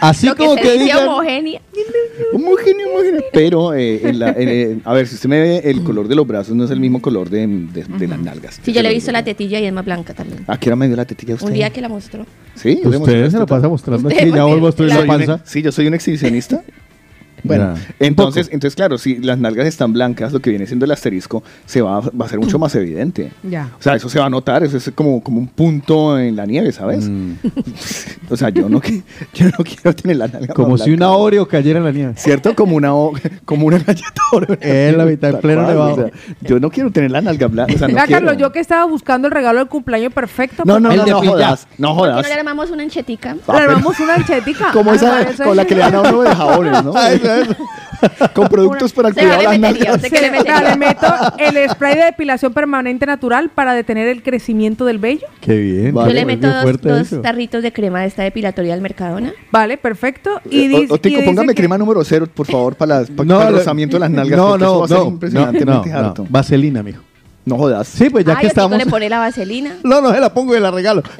Así 0.00 0.26
Lo 0.26 0.34
que 0.36 0.44
como 0.44 0.54
se 0.54 0.60
que 0.62 0.72
dice 0.72 0.84
digan, 0.84 1.08
homogénea. 1.08 1.60
Homogénea, 2.32 2.86
homogénea. 2.86 3.20
Pero, 3.32 3.74
eh, 3.74 4.00
en 4.08 4.18
la- 4.20 4.30
en- 4.30 4.48
en- 4.48 4.82
a 4.84 4.92
ver, 4.94 5.06
si 5.08 5.16
usted 5.16 5.28
me 5.28 5.40
ve, 5.40 5.60
el 5.64 5.82
color 5.82 6.06
de 6.08 6.14
los 6.14 6.26
brazos 6.26 6.54
no 6.54 6.64
es 6.64 6.70
el 6.70 6.78
mismo 6.80 7.02
color 7.02 7.28
de, 7.28 7.46
de- 7.46 7.84
de 7.84 8.06
las 8.08 8.18
nalgas. 8.20 8.60
Sí, 8.62 8.72
yo 8.72 8.80
le 8.80 8.90
he 8.90 8.94
visto 8.94 9.10
la 9.12 9.22
tetilla 9.24 9.58
y 9.60 9.66
es 9.66 9.72
más 9.72 9.84
blanca 9.84 10.14
también. 10.14 10.44
¿A 10.46 10.56
qué 10.58 10.68
hora 10.70 10.76
me 10.76 10.86
dio 10.86 10.96
la 10.96 11.04
tetilla 11.04 11.34
usted? 11.34 11.48
Un 11.48 11.52
día 11.54 11.70
que 11.70 11.80
la 11.80 11.88
mostró. 11.88 12.24
Sí, 12.54 12.80
usted 12.84 13.30
se 13.30 13.38
la 13.38 13.46
pasa 13.46 13.68
mostrando 13.68 14.08
aquí, 14.08 14.30
ya 14.32 14.44
vuelvo 14.44 14.68
a 14.68 14.82
la- 14.82 15.04
panza. 15.06 15.40
sí, 15.44 15.62
yo 15.62 15.72
soy 15.72 15.86
un 15.88 15.94
exhibicionista. 15.94 16.62
Bueno, 17.42 17.74
entonces, 17.98 18.48
entonces, 18.52 18.74
claro, 18.76 18.98
si 18.98 19.16
las 19.18 19.38
nalgas 19.38 19.66
están 19.66 19.92
blancas, 19.92 20.32
lo 20.32 20.40
que 20.40 20.50
viene 20.50 20.66
siendo 20.66 20.84
el 20.84 20.90
asterisco 20.92 21.42
se 21.66 21.82
va, 21.82 22.00
va 22.00 22.26
a 22.26 22.28
ser 22.28 22.38
mucho 22.38 22.58
más 22.58 22.74
evidente. 22.74 23.32
Ya. 23.42 23.70
O 23.78 23.82
sea, 23.82 23.94
eso 23.94 24.08
se 24.08 24.18
va 24.18 24.26
a 24.26 24.30
notar, 24.30 24.62
eso 24.64 24.76
es 24.76 24.90
como, 24.94 25.22
como 25.22 25.38
un 25.38 25.48
punto 25.48 26.18
en 26.18 26.36
la 26.36 26.46
nieve, 26.46 26.72
¿sabes? 26.72 27.08
Mm. 27.08 27.32
O 28.30 28.36
sea, 28.36 28.50
yo 28.50 28.68
no, 28.68 28.82
yo 29.34 29.46
no 29.46 29.64
quiero 29.64 29.94
tener 29.94 30.18
la 30.18 30.28
nalga 30.28 30.52
Como 30.52 30.70
más 30.70 30.82
si 30.82 30.90
blanca. 30.90 31.06
una 31.10 31.16
Oreo 31.16 31.48
cayera 31.48 31.78
en 31.78 31.84
la 31.86 31.92
nieve. 31.92 32.12
¿Cierto? 32.16 32.54
Como 32.54 32.76
una, 32.76 32.94
o- 32.94 33.12
como 33.46 33.66
una 33.66 33.78
galleta 33.78 34.20
Oreo. 34.32 34.58
En 34.60 34.98
la 34.98 35.04
mitad, 35.06 35.30
en 35.30 35.40
pleno 35.40 35.66
nevado. 35.66 35.92
o 35.92 35.96
sea, 35.96 36.10
yo 36.42 36.60
no 36.60 36.68
quiero 36.70 36.90
tener 36.90 37.10
la 37.10 37.22
nalga 37.22 37.46
blanca. 37.46 37.72
O 37.74 37.78
sea, 37.78 37.88
no 37.88 37.94
Vea, 37.94 38.04
quiero. 38.04 38.26
Carlos, 38.26 38.40
yo 38.40 38.52
que 38.52 38.60
estaba 38.60 38.84
buscando 38.84 39.28
el 39.28 39.32
regalo 39.32 39.60
del 39.60 39.68
cumpleaños 39.68 40.12
perfecto. 40.12 40.62
No, 40.66 40.78
no, 40.78 40.90
El 40.90 40.98
no, 40.98 41.06
no 41.06 41.22
jodas. 41.22 41.66
No 41.78 41.94
¿Por 41.96 42.04
qué 42.06 42.10
jodas. 42.12 42.22
no 42.22 42.28
le 42.28 42.34
armamos 42.40 42.70
una 42.70 42.82
anchetica? 42.82 43.36
Ah, 43.46 43.52
Le 43.54 43.58
armamos 43.64 43.98
una 44.00 44.14
anchetica. 44.16 44.72
Como 44.72 44.90
Ah, 44.90 44.94
esa 45.22 45.44
con 45.44 45.56
la 45.56 45.64
que 45.64 45.74
le 45.74 45.80
dan 45.80 45.94
a 45.94 46.00
uno 46.02 46.20
de 46.22 46.34
jabones, 46.34 46.84
¿no? 46.84 46.92
Con 48.34 48.48
productos 48.50 48.92
para 48.92 49.12
Se 49.12 49.22
le 49.24 49.42
las 49.42 49.58
nalgas. 49.58 49.96
¿usted 49.96 50.10
qué 50.10 50.20
le 50.20 50.30
metería? 50.30 50.62
le 50.70 50.76
meto 50.76 51.06
el 51.38 51.70
spray 51.70 51.96
de 51.96 52.04
depilación 52.04 52.52
permanente 52.52 53.06
natural 53.06 53.50
para 53.54 53.74
detener 53.74 54.08
el 54.08 54.22
crecimiento 54.22 54.84
del 54.84 54.98
vello. 54.98 55.26
Qué 55.40 55.56
bien. 55.56 55.94
Vale, 55.94 56.10
Yo 56.10 56.14
le 56.14 56.24
meto 56.24 56.48
dos, 56.48 57.22
tarritos 57.22 57.62
de 57.62 57.72
crema 57.72 58.00
de 58.02 58.06
esta 58.06 58.22
depilatoria 58.22 58.72
del 58.72 58.82
Mercadona. 58.82 59.32
Vale, 59.50 59.76
perfecto. 59.78 60.40
Y 60.50 60.64
Eh, 60.64 60.68
dice, 60.68 60.92
o- 60.92 60.96
y 60.96 61.08
dice 61.10 61.22
póngame 61.22 61.48
que- 61.54 61.62
crema 61.62 61.78
número 61.78 62.04
cero, 62.04 62.26
por 62.32 62.46
favor, 62.46 62.74
para, 62.76 63.00
las- 63.00 63.10
para, 63.10 63.26
No, 63.26 63.36
para 63.38 63.48
el 63.50 63.56
rozamiento 63.56 63.96
de 63.96 64.00
las 64.00 64.10
nalgas. 64.10 64.36
No, 64.38 64.58
no, 64.58 64.78
va 64.80 64.84
a 64.84 64.88
ser 64.88 64.96
no, 64.98 65.04
no, 65.04 65.10
impresionantemente 65.10 65.90
no, 65.90 66.02
no. 66.14 66.26
Vaselina, 66.28 66.82
mijo. 66.82 67.02
No 67.48 67.56
jodas. 67.56 67.88
Sí, 67.88 68.10
pues 68.10 68.24
ya 68.24 68.34
Ay, 68.34 68.42
que 68.42 68.46
estamos. 68.48 68.76
le 68.78 68.86
pone 68.86 69.08
la 69.08 69.18
vaselina. 69.18 69.76
No, 69.84 70.00
no, 70.00 70.12
se 70.12 70.20
la 70.20 70.32
pongo 70.32 70.56
y 70.56 70.60
la 70.60 70.70
regalo. 70.70 71.02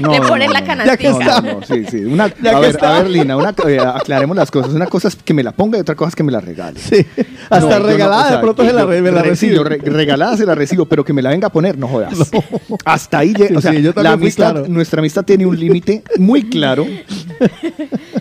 No, 0.00 0.12
le 0.12 0.20
no, 0.20 0.28
pones 0.28 0.46
no, 0.46 0.52
la 0.52 0.60
no. 0.60 0.66
canastica. 0.68 0.94
Ya 0.94 0.96
que 0.96 1.24
No, 1.24 1.40
no, 1.40 1.52
no, 1.58 1.66
sí, 1.66 1.84
sí. 1.90 1.96
Una, 2.04 2.28
Ya 2.40 2.52
a, 2.52 2.54
que 2.54 2.60
ver, 2.60 2.70
está. 2.70 2.96
a 2.98 3.02
ver, 3.02 3.10
Lina, 3.10 3.36
una, 3.36 3.52
eh, 3.66 3.80
aclaremos 3.80 4.36
las 4.36 4.48
cosas. 4.48 4.72
Una 4.72 4.86
cosa 4.86 5.08
es 5.08 5.16
que 5.16 5.34
me 5.34 5.42
la 5.42 5.50
ponga 5.50 5.76
y 5.76 5.80
otra 5.80 5.96
cosa 5.96 6.10
es 6.10 6.14
que 6.14 6.22
me 6.22 6.30
la 6.30 6.40
regale. 6.40 6.78
Sí. 6.78 7.04
Hasta 7.50 7.68
No, 7.68 7.80
no, 7.80 7.86
regalada, 7.86 8.22
o 8.22 8.28
sea, 8.28 8.36
de 8.36 8.42
pronto 8.42 8.64
se 8.64 8.72
la, 8.72 8.84
re- 8.84 9.02
me 9.02 9.10
la 9.10 9.22
re- 9.22 9.34
sí, 9.34 9.48
recibe. 9.48 9.54
yo 9.56 9.64
re- 9.64 9.78
regalada 9.78 10.36
se 10.36 10.46
la 10.46 10.54
recibo, 10.54 10.84
pero 10.86 11.04
que 11.04 11.12
me 11.12 11.20
la 11.20 11.30
venga 11.30 11.48
a 11.48 11.50
poner, 11.50 11.76
no 11.76 11.88
jodas. 11.88 12.14
Hasta 12.84 13.18
ahí 13.18 13.34
llega. 13.34 13.48
Sí, 13.48 13.54
o 13.56 13.60
sea, 13.60 13.72
sí, 13.72 13.82
yo 13.82 13.92
también 13.92 14.12
la 14.12 14.16
fui 14.18 14.26
amistad, 14.26 14.50
claro. 14.52 14.68
nuestra 14.68 15.00
amistad 15.00 15.24
tiene 15.24 15.46
un 15.46 15.58
límite 15.58 16.04
muy 16.16 16.44
claro. 16.48 16.86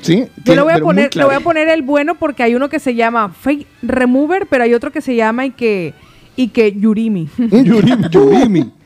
¿Sí? 0.02 0.26
Yo 0.38 0.44
Tiene- 0.44 0.56
le 0.56 0.62
voy, 0.64 0.74
a 0.74 0.80
poner, 0.80 1.16
le 1.16 1.24
voy 1.26 1.36
a 1.36 1.40
poner 1.42 1.68
el 1.70 1.84
bueno 1.84 2.16
porque 2.16 2.42
hay 2.42 2.56
uno 2.56 2.70
que 2.70 2.80
se 2.80 2.96
llama 2.96 3.30
Fake 3.30 3.68
Remover, 3.84 4.48
pero 4.50 4.64
hay 4.64 4.74
otro 4.74 4.92
que 4.92 5.02
se 5.02 5.16
llama 5.16 5.46
y 5.46 5.52
que, 5.52 5.94
y 6.38 6.48
que 6.50 6.72
Yurimi. 6.72 7.28
Yurimi. 7.38 8.04
Yurimi. 8.10 8.72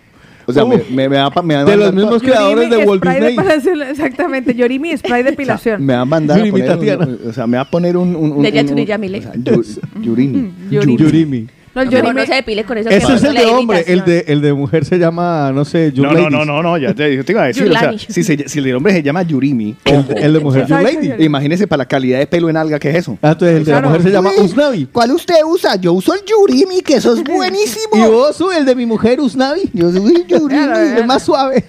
O 0.47 0.53
sea, 0.53 0.65
me, 0.65 0.77
me, 0.89 1.07
me 1.07 1.17
va, 1.17 1.29
pa- 1.29 1.43
me 1.43 1.53
va 1.53 1.61
a 1.61 1.65
De 1.65 1.77
los 1.77 1.93
mismos 1.93 2.21
creadores 2.21 2.67
de 2.69 2.75
Yurimi 2.77 2.89
Walt 2.89 3.01
spray 3.03 3.15
Disney. 3.21 3.35
depilación, 3.37 3.81
exactamente, 3.89 4.55
Yorimi 4.55 4.97
Spray 4.97 5.21
O 5.21 5.23
sea, 5.23 5.31
Depilación. 5.31 5.85
me 5.85 5.93
va 5.93 6.01
a 6.01 6.05
mandar 6.05 6.39
a 6.39 6.41
poner 6.51 6.97
un, 6.97 7.19
o 7.29 7.31
sea, 7.33 7.47
me 7.47 7.57
va 7.57 7.61
a 7.63 7.69
poner 7.69 7.95
un... 7.95 8.15
un, 8.15 8.31
un 8.31 8.41
De 8.41 8.49
un- 8.49 8.55
un- 8.81 8.87
Yamile. 8.87 9.19
o 9.19 9.21
sea, 9.21 9.33
yu- 9.35 9.81
Yurimi. 10.01 10.51
Yurimi. 10.71 10.97
Yurimi. 10.97 11.47
No, 11.73 11.81
el 11.81 11.87
No, 11.87 11.91
mejor 11.93 12.09
Yorimi- 12.11 12.15
no 12.19 12.25
se 12.25 12.33
depile 12.35 12.63
con 12.65 12.77
eso. 12.77 12.89
Ese 12.89 13.07
que 13.07 13.13
es 13.13 13.23
el 13.23 13.33
de 13.35 13.45
hombre. 13.45 13.83
El 13.87 14.03
de, 14.03 14.25
el 14.27 14.41
de 14.41 14.53
mujer 14.53 14.83
se 14.85 14.97
llama, 14.99 15.51
no 15.53 15.63
sé, 15.63 15.91
Your 15.93 16.07
No, 16.07 16.13
no, 16.13 16.19
Ladies. 16.29 16.31
no, 16.31 16.45
no, 16.45 16.63
no, 16.63 16.77
ya 16.77 16.93
te, 16.93 17.15
yo 17.15 17.23
te 17.23 17.31
iba 17.31 17.43
a 17.43 17.47
decir, 17.47 17.63
o 17.69 17.71
sea, 17.71 17.93
si, 17.97 18.23
se- 18.23 18.49
si 18.49 18.59
el 18.59 18.65
de 18.65 18.75
hombre 18.75 18.93
se 18.93 19.03
llama 19.03 19.23
Yurimi, 19.23 19.75
El, 19.85 20.07
de- 20.07 20.13
el 20.21 20.33
de 20.33 20.39
mujer, 20.41 20.65
Your 20.67 20.81
Lady. 20.83 21.23
Imagínese 21.23 21.67
para 21.67 21.79
la 21.83 21.85
calidad 21.87 22.19
de 22.19 22.27
pelo 22.27 22.49
en 22.49 22.57
alga 22.57 22.77
que 22.79 22.89
es 22.89 22.95
eso. 22.97 23.17
Ah, 23.21 23.31
entonces 23.31 23.57
el 23.57 23.63
de 23.65 23.71
Claro. 23.71 23.81
la 23.83 23.87
mujer 23.87 24.01
se 24.03 24.11
llama 24.11 24.31
Usnavi. 24.37 24.87
¿Cuál 24.91 25.11
usted 25.11 25.35
usa? 25.45 25.75
Yo 25.77 25.93
uso 25.93 26.13
el 26.13 26.21
Yurimi, 26.25 26.81
que 26.81 26.95
eso 26.95 27.13
es 27.13 27.23
buenísimo. 27.25 27.95
Y 27.95 28.01
vos, 28.11 28.43
el 28.57 28.65
de 28.65 28.75
mi 28.75 28.85
mujer, 28.85 29.21
Usnavi. 29.21 29.69
Yo 29.73 29.91
soy 29.91 30.25
Yurimi. 30.27 30.61
Es 30.97 31.05
más 31.05 31.23
suave. 31.23 31.63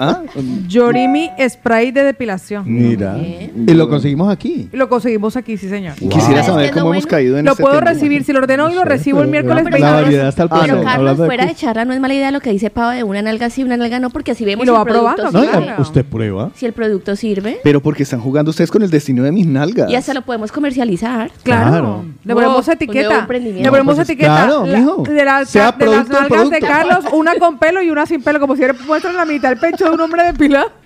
¿Ah? 0.00 0.22
Yorimi 0.66 1.30
Spray 1.48 1.92
de 1.92 2.02
Depilación. 2.02 2.64
Mira. 2.66 3.14
Bien. 3.14 3.52
Y 3.68 3.74
lo 3.74 3.88
conseguimos 3.88 4.32
aquí. 4.32 4.68
Lo 4.72 4.88
conseguimos 4.88 5.36
aquí, 5.36 5.56
sí, 5.56 5.68
señor. 5.68 5.94
Quisiera 5.94 6.42
¿Sabes 6.42 6.46
saber 6.46 6.70
cómo 6.72 6.92
hemos 6.92 7.06
caído 7.06 7.38
en 7.38 7.44
Lo 7.44 7.52
este 7.52 7.62
puedo 7.62 7.78
tema. 7.78 7.92
recibir, 7.92 8.24
si 8.24 8.32
lo 8.32 8.40
ordeno 8.40 8.64
hoy 8.66 8.74
lo 8.74 8.84
recibo 8.84 9.22
el 9.22 9.28
miércoles 9.28 9.43
pero 9.48 9.54
La 9.54 9.62
22. 9.62 10.02
variedad 10.02 10.28
está 10.28 10.42
al 10.44 10.48
Ah, 10.48 10.54
paso. 10.54 10.62
Pero 10.64 10.76
no. 10.78 10.84
Carlos, 10.84 11.18
de 11.18 11.26
fuera 11.26 11.46
de 11.46 11.54
charla, 11.54 11.84
no 11.84 11.92
es 11.94 12.00
mala 12.00 12.14
idea 12.14 12.30
lo 12.30 12.40
que 12.40 12.50
dice 12.50 12.70
Pau 12.70 12.90
de 12.92 13.02
una 13.04 13.22
nalga 13.22 13.50
sí, 13.50 13.62
una 13.64 13.76
nalga 13.76 13.98
no, 14.00 14.10
porque 14.10 14.32
así 14.32 14.44
vemos 14.44 14.64
Y 14.64 14.66
lo 14.66 14.72
si 14.72 14.76
va 14.76 14.82
el 14.82 14.88
producto 14.88 15.14
probando, 15.30 15.38
No, 15.52 15.60
sirve. 15.60 15.74
usted 15.82 16.04
prueba. 16.04 16.50
Si 16.54 16.66
el 16.66 16.72
producto 16.72 17.16
sirve. 17.16 17.60
Pero 17.62 17.80
porque 17.80 18.02
están 18.04 18.20
jugando 18.20 18.50
ustedes 18.50 18.70
con 18.70 18.82
el 18.82 18.90
destino 18.90 19.22
de 19.22 19.32
mis 19.32 19.46
nalgas. 19.46 19.90
Y 19.90 19.94
hasta 19.96 20.14
lo 20.14 20.22
podemos 20.22 20.50
comercializar. 20.52 21.30
Claro. 21.42 21.70
Claro. 21.70 22.04
Le 22.24 22.34
ponemos 22.34 22.66
Wow, 22.66 22.74
etiqueta. 22.74 23.26
Le 23.28 23.70
ponemos 23.70 23.94
pues, 23.96 24.08
etiqueta. 24.08 24.46
claro, 24.46 24.66
la- 24.66 24.78
mijo. 24.78 25.02
de, 25.02 25.18
Sea 25.46 25.72
de 25.72 25.86
las 25.86 26.06
producto, 26.06 26.20
nalgas 26.20 26.50
de. 26.50 26.58
Carlos, 26.60 27.04
una 27.12 27.34
con 27.36 27.58
pelo 27.58 27.82
y 27.82 27.90
una 27.90 28.06
sin 28.06 28.22
pelo, 28.22 28.40
como 28.40 28.56
si 28.56 28.62
muestran 28.86 29.16
la 29.16 29.24
mitad 29.24 29.50
del 29.50 29.58
pecho 29.58 29.84
de 29.84 29.90
un 29.90 30.00
hombre 30.00 30.22
depilado. 30.24 30.68
¿Por 30.68 30.83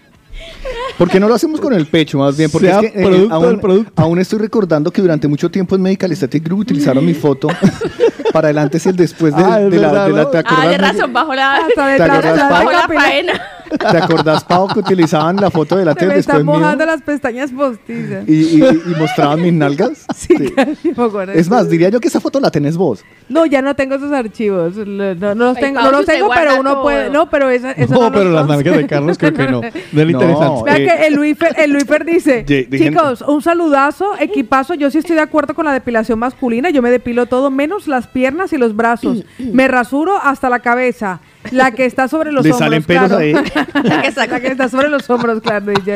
qué 1.10 1.20
no 1.20 1.28
lo 1.28 1.34
hacemos 1.34 1.60
con 1.60 1.72
el 1.72 1.86
pecho 1.86 2.18
más 2.18 2.36
bien? 2.36 2.50
Porque 2.50 2.68
Sea 2.68 2.80
es 2.80 2.92
que 2.92 3.00
eh, 3.00 3.04
producto 3.04 3.34
aún, 3.34 3.46
del 3.46 3.60
producto. 3.60 3.92
aún 4.02 4.18
estoy 4.18 4.38
recordando 4.40 4.90
que 4.90 5.00
durante 5.02 5.28
mucho 5.28 5.50
tiempo 5.50 5.74
en 5.76 5.82
Medical 5.82 6.10
Aesthetic 6.10 6.44
Group 6.44 6.60
utilizaron 6.60 7.04
mi 7.04 7.14
foto 7.14 7.48
para 8.32 8.50
el 8.50 8.58
antes 8.58 8.84
y 8.86 8.88
el 8.88 8.96
después 8.96 9.34
de, 9.34 9.42
Ah, 9.42 9.58
de 9.60 9.78
la, 9.78 10.06
de 10.06 10.12
la- 10.12 10.22
¿no? 10.22 10.28
¿te 10.28 10.42
Ah, 10.44 10.68
de 10.68 10.78
razón, 10.78 11.12
bajo 11.12 11.34
la, 11.34 11.56
Hasta 11.56 11.84
¿Te 11.86 11.90
detrás 11.92 12.22
de 12.24 12.36
la 12.36 12.48
bajo 12.48 12.72
la 12.72 12.88
faena. 12.88 13.42
¿Te 13.78 13.96
acordás, 13.98 14.44
Pau, 14.44 14.68
que 14.68 14.78
utilizaban 14.80 15.36
la 15.36 15.50
foto 15.50 15.74
y 15.80 15.84
me 15.84 15.90
el 15.90 15.94
después 15.96 16.18
están 16.18 16.44
mío? 16.46 16.54
mojando 16.58 16.86
las 16.86 17.02
pestañas 17.02 17.50
postizas. 17.50 18.28
Y, 18.28 18.32
y- 18.62 18.62
y 18.64 18.94
mostraban 18.98 19.42
mis 19.42 19.52
nalgas. 19.52 20.06
Sí, 20.14 20.34
sí. 20.36 20.92
Es 21.34 21.48
más, 21.48 21.68
diría 21.70 21.88
yo 21.88 22.00
que 22.00 22.08
esa 22.08 22.20
foto 22.20 22.40
la 22.40 22.50
tenés 22.50 22.76
vos. 22.76 23.04
No, 23.28 23.46
ya 23.46 23.62
no 23.62 23.74
tengo 23.76 23.94
esos 23.94 24.12
archivos. 24.12 24.74
No, 24.76 25.14
no 25.14 25.34
los 25.34 25.56
Ay, 25.56 25.62
tengo, 25.62 25.80
Pau, 25.80 25.90
no 25.90 25.96
los 25.98 26.06
tengo 26.06 26.28
pero 26.34 26.60
uno 26.60 26.72
todo. 26.72 26.82
puede. 26.82 27.10
No, 27.10 27.30
pero 27.30 27.48
esa, 27.50 27.72
eso 27.72 27.94
No, 27.94 28.00
no, 28.02 28.12
pero 28.12 28.30
las 28.30 28.46
nalgas 28.46 28.76
de 28.76 28.86
Carlos 28.88 29.16
creo 29.18 29.32
que 29.34 29.48
no. 29.48 29.60
Del 29.60 30.12
No. 30.12 30.20
interesante. 30.20 30.62
Vea 30.64 30.76
Eh, 30.76 30.84
que 30.98 31.06
el 31.06 31.14
Luifer, 31.14 31.54
el 31.58 31.70
Luifer 31.72 32.04
dice, 32.04 32.44
chicos, 32.70 33.22
un 33.22 33.42
saludazo, 33.42 34.12
equipazo, 34.18 34.74
yo 34.74 34.90
sí 34.90 34.98
estoy 34.98 35.16
de 35.16 35.22
acuerdo 35.22 35.54
con 35.54 35.64
la 35.64 35.72
depilación 35.72 36.18
masculina, 36.18 36.70
yo 36.70 36.82
me 36.82 36.90
depilo 36.90 37.26
todo, 37.26 37.50
menos 37.50 37.86
las 37.88 38.06
piernas 38.06 38.52
y 38.52 38.58
los 38.58 38.74
brazos. 38.76 39.24
me 39.38 39.68
rasuro 39.68 40.16
hasta 40.22 40.48
la 40.50 40.58
cabeza, 40.60 41.20
la 41.50 41.70
que 41.72 41.84
está 41.86 42.08
sobre 42.08 42.32
los 42.32 42.44
¿Le 42.44 42.50
hombros. 42.52 42.58
salen 42.58 42.82
pelos 42.82 43.08
claro. 43.08 43.22
ahí? 43.22 43.32
la, 43.84 44.02
que 44.02 44.08
está, 44.08 44.26
la 44.26 44.40
que 44.40 44.46
está 44.48 44.68
sobre 44.68 44.88
los 44.88 45.08
hombros, 45.08 45.40
claro. 45.40 45.72
Y 45.86 45.90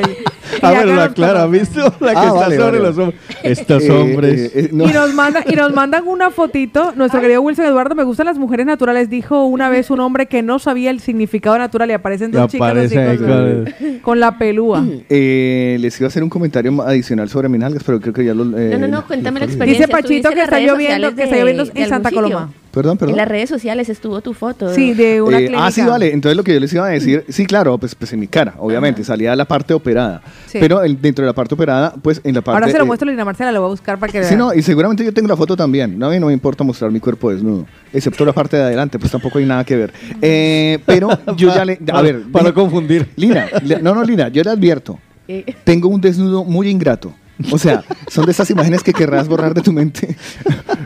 Ah, 0.60 0.74
pero 0.80 0.94
la 0.94 1.08
Clara, 1.08 1.40
¿has 1.40 1.46
conoce. 1.46 1.60
visto? 1.60 1.94
La 2.00 2.12
que 2.12 2.18
Ah, 2.18 2.26
está 2.26 2.32
vale, 2.40 2.56
sobre 2.56 2.78
vale, 2.78 2.78
los 2.80 2.98
hombros. 2.98 3.20
Estos 3.42 3.82
Eh, 3.84 3.90
hombres. 3.90 4.40
eh, 4.40 4.50
eh, 4.54 4.68
no. 4.72 4.84
Y 4.88 4.92
nos, 4.92 5.14
manda, 5.14 5.42
y 5.50 5.56
nos 5.56 5.72
mandan 5.72 6.06
una 6.06 6.30
fotito. 6.30 6.92
Nuestro 6.94 7.20
querido 7.20 7.40
Wilson 7.40 7.64
Eduardo, 7.66 7.94
me 7.94 8.04
gustan 8.04 8.26
las 8.26 8.38
mujeres 8.38 8.66
naturales. 8.66 9.08
Dijo 9.08 9.46
una 9.46 9.70
vez 9.70 9.90
un 9.90 10.00
hombre 10.00 10.26
que 10.26 10.42
no 10.42 10.58
sabía 10.58 10.90
el 10.90 11.00
significado 11.00 11.56
natural 11.58 11.88
y 11.90 11.94
aparecen 11.94 12.30
dos 12.32 12.50
chicas 12.52 12.76
así 12.76 12.94
con, 12.94 13.16
con 13.16 13.98
con 14.02 14.20
la 14.20 14.36
pelúa. 14.38 14.84
Eh, 15.08 15.78
les 15.80 15.98
iba 15.98 16.06
a 16.06 16.08
hacer 16.08 16.22
un 16.22 16.28
comentario 16.30 16.82
adicional 16.82 17.28
sobre 17.30 17.48
mis 17.48 17.60
nalgas, 17.60 17.82
pero 17.84 17.98
creo 18.00 18.12
que 18.12 18.24
ya 18.24 18.34
lo. 18.34 18.44
eh, 18.58 18.70
No, 18.72 18.78
no, 18.78 18.88
no, 18.88 19.06
cuéntame 19.06 19.40
la 19.40 19.46
experiencia. 19.46 19.86
Dice 19.86 19.92
Pachito 19.92 20.28
¿Estuviste 20.28 20.28
en 20.28 20.34
que 20.34 20.42
está 20.42 20.60
lloviendo, 20.60 21.14
que 21.14 21.22
está 21.24 21.36
lloviendo 21.36 21.64
en 21.74 21.88
Santa? 21.88 22.10
Coloma. 22.10 22.50
Perdón, 22.72 22.96
perdón. 22.96 23.10
En 23.12 23.16
las 23.18 23.28
redes 23.28 23.50
sociales 23.50 23.88
estuvo 23.90 24.20
tu 24.22 24.32
foto. 24.32 24.72
Sí, 24.74 24.94
de 24.94 25.20
una 25.20 25.36
Eh, 25.38 25.46
clínica. 25.46 25.66
ah, 25.66 25.70
sí, 25.70 25.82
vale. 25.82 26.12
Entonces 26.12 26.36
lo 26.36 26.42
que 26.42 26.54
yo 26.54 26.60
les 26.60 26.72
iba 26.72 26.86
a 26.86 26.88
decir, 26.88 27.24
sí, 27.28 27.44
claro, 27.44 27.76
pues, 27.76 27.94
pues 27.94 28.12
en 28.14 28.20
mi 28.20 28.26
cara, 28.28 28.54
obviamente, 28.58 29.04
salía 29.04 29.36
la 29.36 29.44
parte 29.44 29.74
operada. 29.74 30.22
Sí. 30.46 30.56
Pero 30.58 30.82
el- 30.82 31.00
dentro 31.00 31.22
de 31.24 31.30
la 31.30 31.34
parte 31.34 31.54
operada, 31.54 31.94
pues 32.00 32.20
en 32.24 32.34
la 32.34 32.40
parte... 32.40 32.56
Ahora 32.56 32.72
se 32.72 32.78
lo 32.78 32.84
eh, 32.84 32.86
muestro 32.86 33.08
a 33.08 33.12
Lina 33.12 33.24
Marcela, 33.26 33.52
lo 33.52 33.60
voy 33.60 33.68
a 33.68 33.70
buscar 33.72 33.98
para 33.98 34.10
que 34.10 34.22
Sí, 34.24 34.30
vea. 34.30 34.38
no, 34.38 34.54
y 34.54 34.62
seguramente 34.62 35.04
yo 35.04 35.12
tengo 35.12 35.28
la 35.28 35.36
foto 35.36 35.54
también. 35.54 35.98
No, 35.98 36.06
a 36.06 36.10
mí 36.10 36.18
no 36.18 36.28
me 36.28 36.32
importa 36.32 36.64
mostrar 36.64 36.90
mi 36.90 36.98
cuerpo 36.98 37.30
desnudo, 37.30 37.66
excepto 37.92 38.24
la 38.24 38.32
parte 38.32 38.56
de 38.56 38.62
adelante, 38.64 38.98
pues 38.98 39.12
tampoco 39.12 39.38
hay 39.38 39.44
nada 39.44 39.64
que 39.64 39.76
ver. 39.76 39.92
Eh, 40.22 40.78
pero 40.86 41.08
yo 41.36 41.54
ya 41.54 41.64
le... 41.66 41.78
A 41.92 42.00
ver, 42.00 42.22
Para 42.32 42.46
dije- 42.46 42.54
confundir. 42.54 43.08
Lina, 43.16 43.46
le- 43.62 43.82
no, 43.82 43.94
no, 43.94 44.02
Lina, 44.02 44.28
yo 44.28 44.42
le 44.42 44.50
advierto, 44.50 44.98
Eh, 45.28 45.54
tengo 45.64 45.88
un 45.88 46.00
desnudo 46.00 46.42
muy 46.44 46.68
ingrato. 46.68 47.12
O 47.50 47.58
sea, 47.58 47.82
son 48.08 48.24
de 48.26 48.32
esas 48.32 48.48
imágenes 48.50 48.82
que 48.82 48.92
querrás 48.92 49.26
borrar 49.28 49.52
de 49.54 49.62
tu 49.62 49.72
mente. 49.72 50.16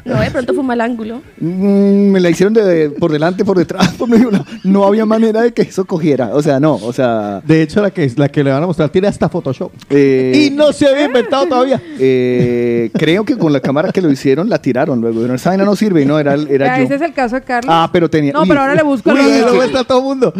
no, 0.04 0.18
de 0.20 0.30
pronto 0.30 0.54
fue 0.54 0.60
un 0.62 0.66
mal 0.66 0.80
ángulo. 0.80 1.20
Mm, 1.38 2.10
me 2.10 2.20
la 2.20 2.30
hicieron 2.30 2.54
de, 2.54 2.90
por 2.90 3.12
delante, 3.12 3.44
por 3.44 3.58
detrás, 3.58 3.88
por 3.94 4.08
medio 4.08 4.30
lado. 4.30 4.46
No 4.64 4.84
había 4.86 5.04
manera 5.04 5.42
de 5.42 5.52
que 5.52 5.62
eso 5.62 5.84
cogiera. 5.84 6.30
O 6.34 6.42
sea, 6.42 6.58
no, 6.60 6.74
o 6.76 6.92
sea... 6.92 7.40
De 7.44 7.62
hecho, 7.62 7.82
la 7.82 7.90
que, 7.90 8.10
la 8.16 8.28
que 8.28 8.42
le 8.42 8.50
van 8.52 8.62
a 8.62 8.66
mostrar 8.66 8.88
tiene 8.88 9.08
hasta 9.08 9.28
Photoshop. 9.28 9.72
eh, 9.90 10.46
Y 10.46 10.50
no 10.54 10.72
se 10.72 10.86
había 10.88 11.04
inventado 11.06 11.46
todavía. 11.46 11.80
eh, 11.98 12.90
creo 12.94 13.24
que 13.24 13.36
con 13.36 13.52
la 13.52 13.60
cámara 13.60 13.92
que 13.92 14.00
lo 14.00 14.10
hicieron 14.10 14.48
la 14.48 14.60
tiraron 14.60 15.00
luego. 15.00 15.20
Pero 15.22 15.34
esa 15.34 15.50
vaina 15.50 15.64
no 15.64 15.76
sirve 15.76 16.02
y 16.02 16.06
no, 16.06 16.18
era, 16.18 16.34
era 16.34 16.66
Ya, 16.66 16.78
yo. 16.78 16.84
ese 16.84 16.94
es 16.94 17.02
el 17.02 17.12
caso 17.12 17.36
de 17.36 17.42
Carlos. 17.42 17.70
Ah, 17.74 17.90
pero 17.92 18.08
tenía... 18.08 18.32
No, 18.32 18.42
uy, 18.42 18.48
pero 18.48 18.60
ahora 18.60 18.74
le 18.74 18.82
busco 18.82 19.10
Uy, 19.10 19.18
otro. 19.20 19.48
lo 19.50 19.54
muestra 19.56 19.84
todo 19.84 19.98
el 19.98 20.04
mundo. 20.04 20.32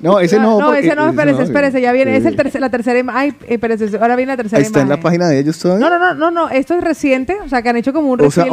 No, 0.00 0.20
ese 0.20 0.38
no. 0.38 0.60
no, 0.60 0.66
porque- 0.66 0.80
ese 0.86 0.94
no, 0.94 1.08
espérese, 1.08 1.38
no, 1.38 1.44
espérese, 1.44 1.80
ya 1.80 1.92
viene. 1.92 2.16
Es 2.16 2.24
el 2.26 2.34
eh, 2.34 2.36
tercer, 2.36 2.60
la 2.60 2.70
tercera 2.70 2.98
imagen. 2.98 3.20
Ay, 3.20 3.34
espérese, 3.48 3.96
ahora 3.98 4.14
viene 4.16 4.32
la 4.32 4.36
tercera 4.36 4.62
Está 4.62 4.80
en 4.80 4.88
la 4.88 4.94
imagen. 4.94 5.02
página 5.02 5.28
de 5.28 5.38
ellos 5.40 5.56
No, 5.68 5.90
no, 5.90 5.98
no, 5.98 6.14
no, 6.14 6.30
no, 6.30 6.48
esto 6.50 6.74
es 6.74 6.84
reciente, 6.84 7.36
o 7.44 7.48
sea, 7.48 7.62
que 7.62 7.68
han 7.70 7.76
hecho 7.76 7.92
como 7.92 8.10
un 8.10 8.20
O 8.20 8.30
sea, 8.30 8.44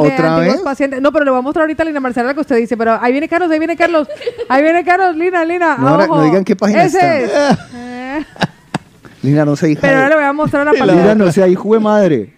pacientes. 0.64 1.00
No, 1.00 1.12
pero 1.12 1.24
le 1.24 1.30
voy 1.30 1.38
a 1.38 1.42
mostrar 1.42 1.62
ahorita 1.64 1.82
a 1.82 1.86
Lina 1.86 2.00
Marcela 2.00 2.28
lo 2.28 2.34
que 2.34 2.40
usted 2.40 2.56
dice, 2.56 2.76
pero 2.76 2.98
ahí 3.00 3.12
viene 3.12 3.28
Carlos, 3.28 3.50
ahí 3.50 3.58
viene 3.58 3.76
Carlos, 3.76 4.08
ahí 4.48 4.62
viene 4.62 4.84
Carlos, 4.84 5.16
Lina, 5.16 5.44
Lina, 5.44 5.76
No, 5.78 5.88
ahora 5.88 6.06
no 6.06 6.22
digan 6.24 6.44
qué 6.44 6.56
página 6.56 6.84
Ese 6.84 7.24
está. 7.24 7.50
es. 7.50 7.58
Eh, 7.74 8.24
Lina, 9.22 9.44
no 9.44 9.54
se 9.56 9.70
hija. 9.70 9.80
pero 9.80 9.96
ahora 9.98 10.08
le 10.08 10.14
voy 10.16 10.24
a 10.24 10.32
mostrar 10.32 10.62
una 10.62 10.72
Lina, 10.72 10.86
pantalla. 10.86 11.14
no 11.14 11.30
sea 11.32 11.46
hijo 11.48 11.72
de 11.74 11.80
madre. 11.80 12.32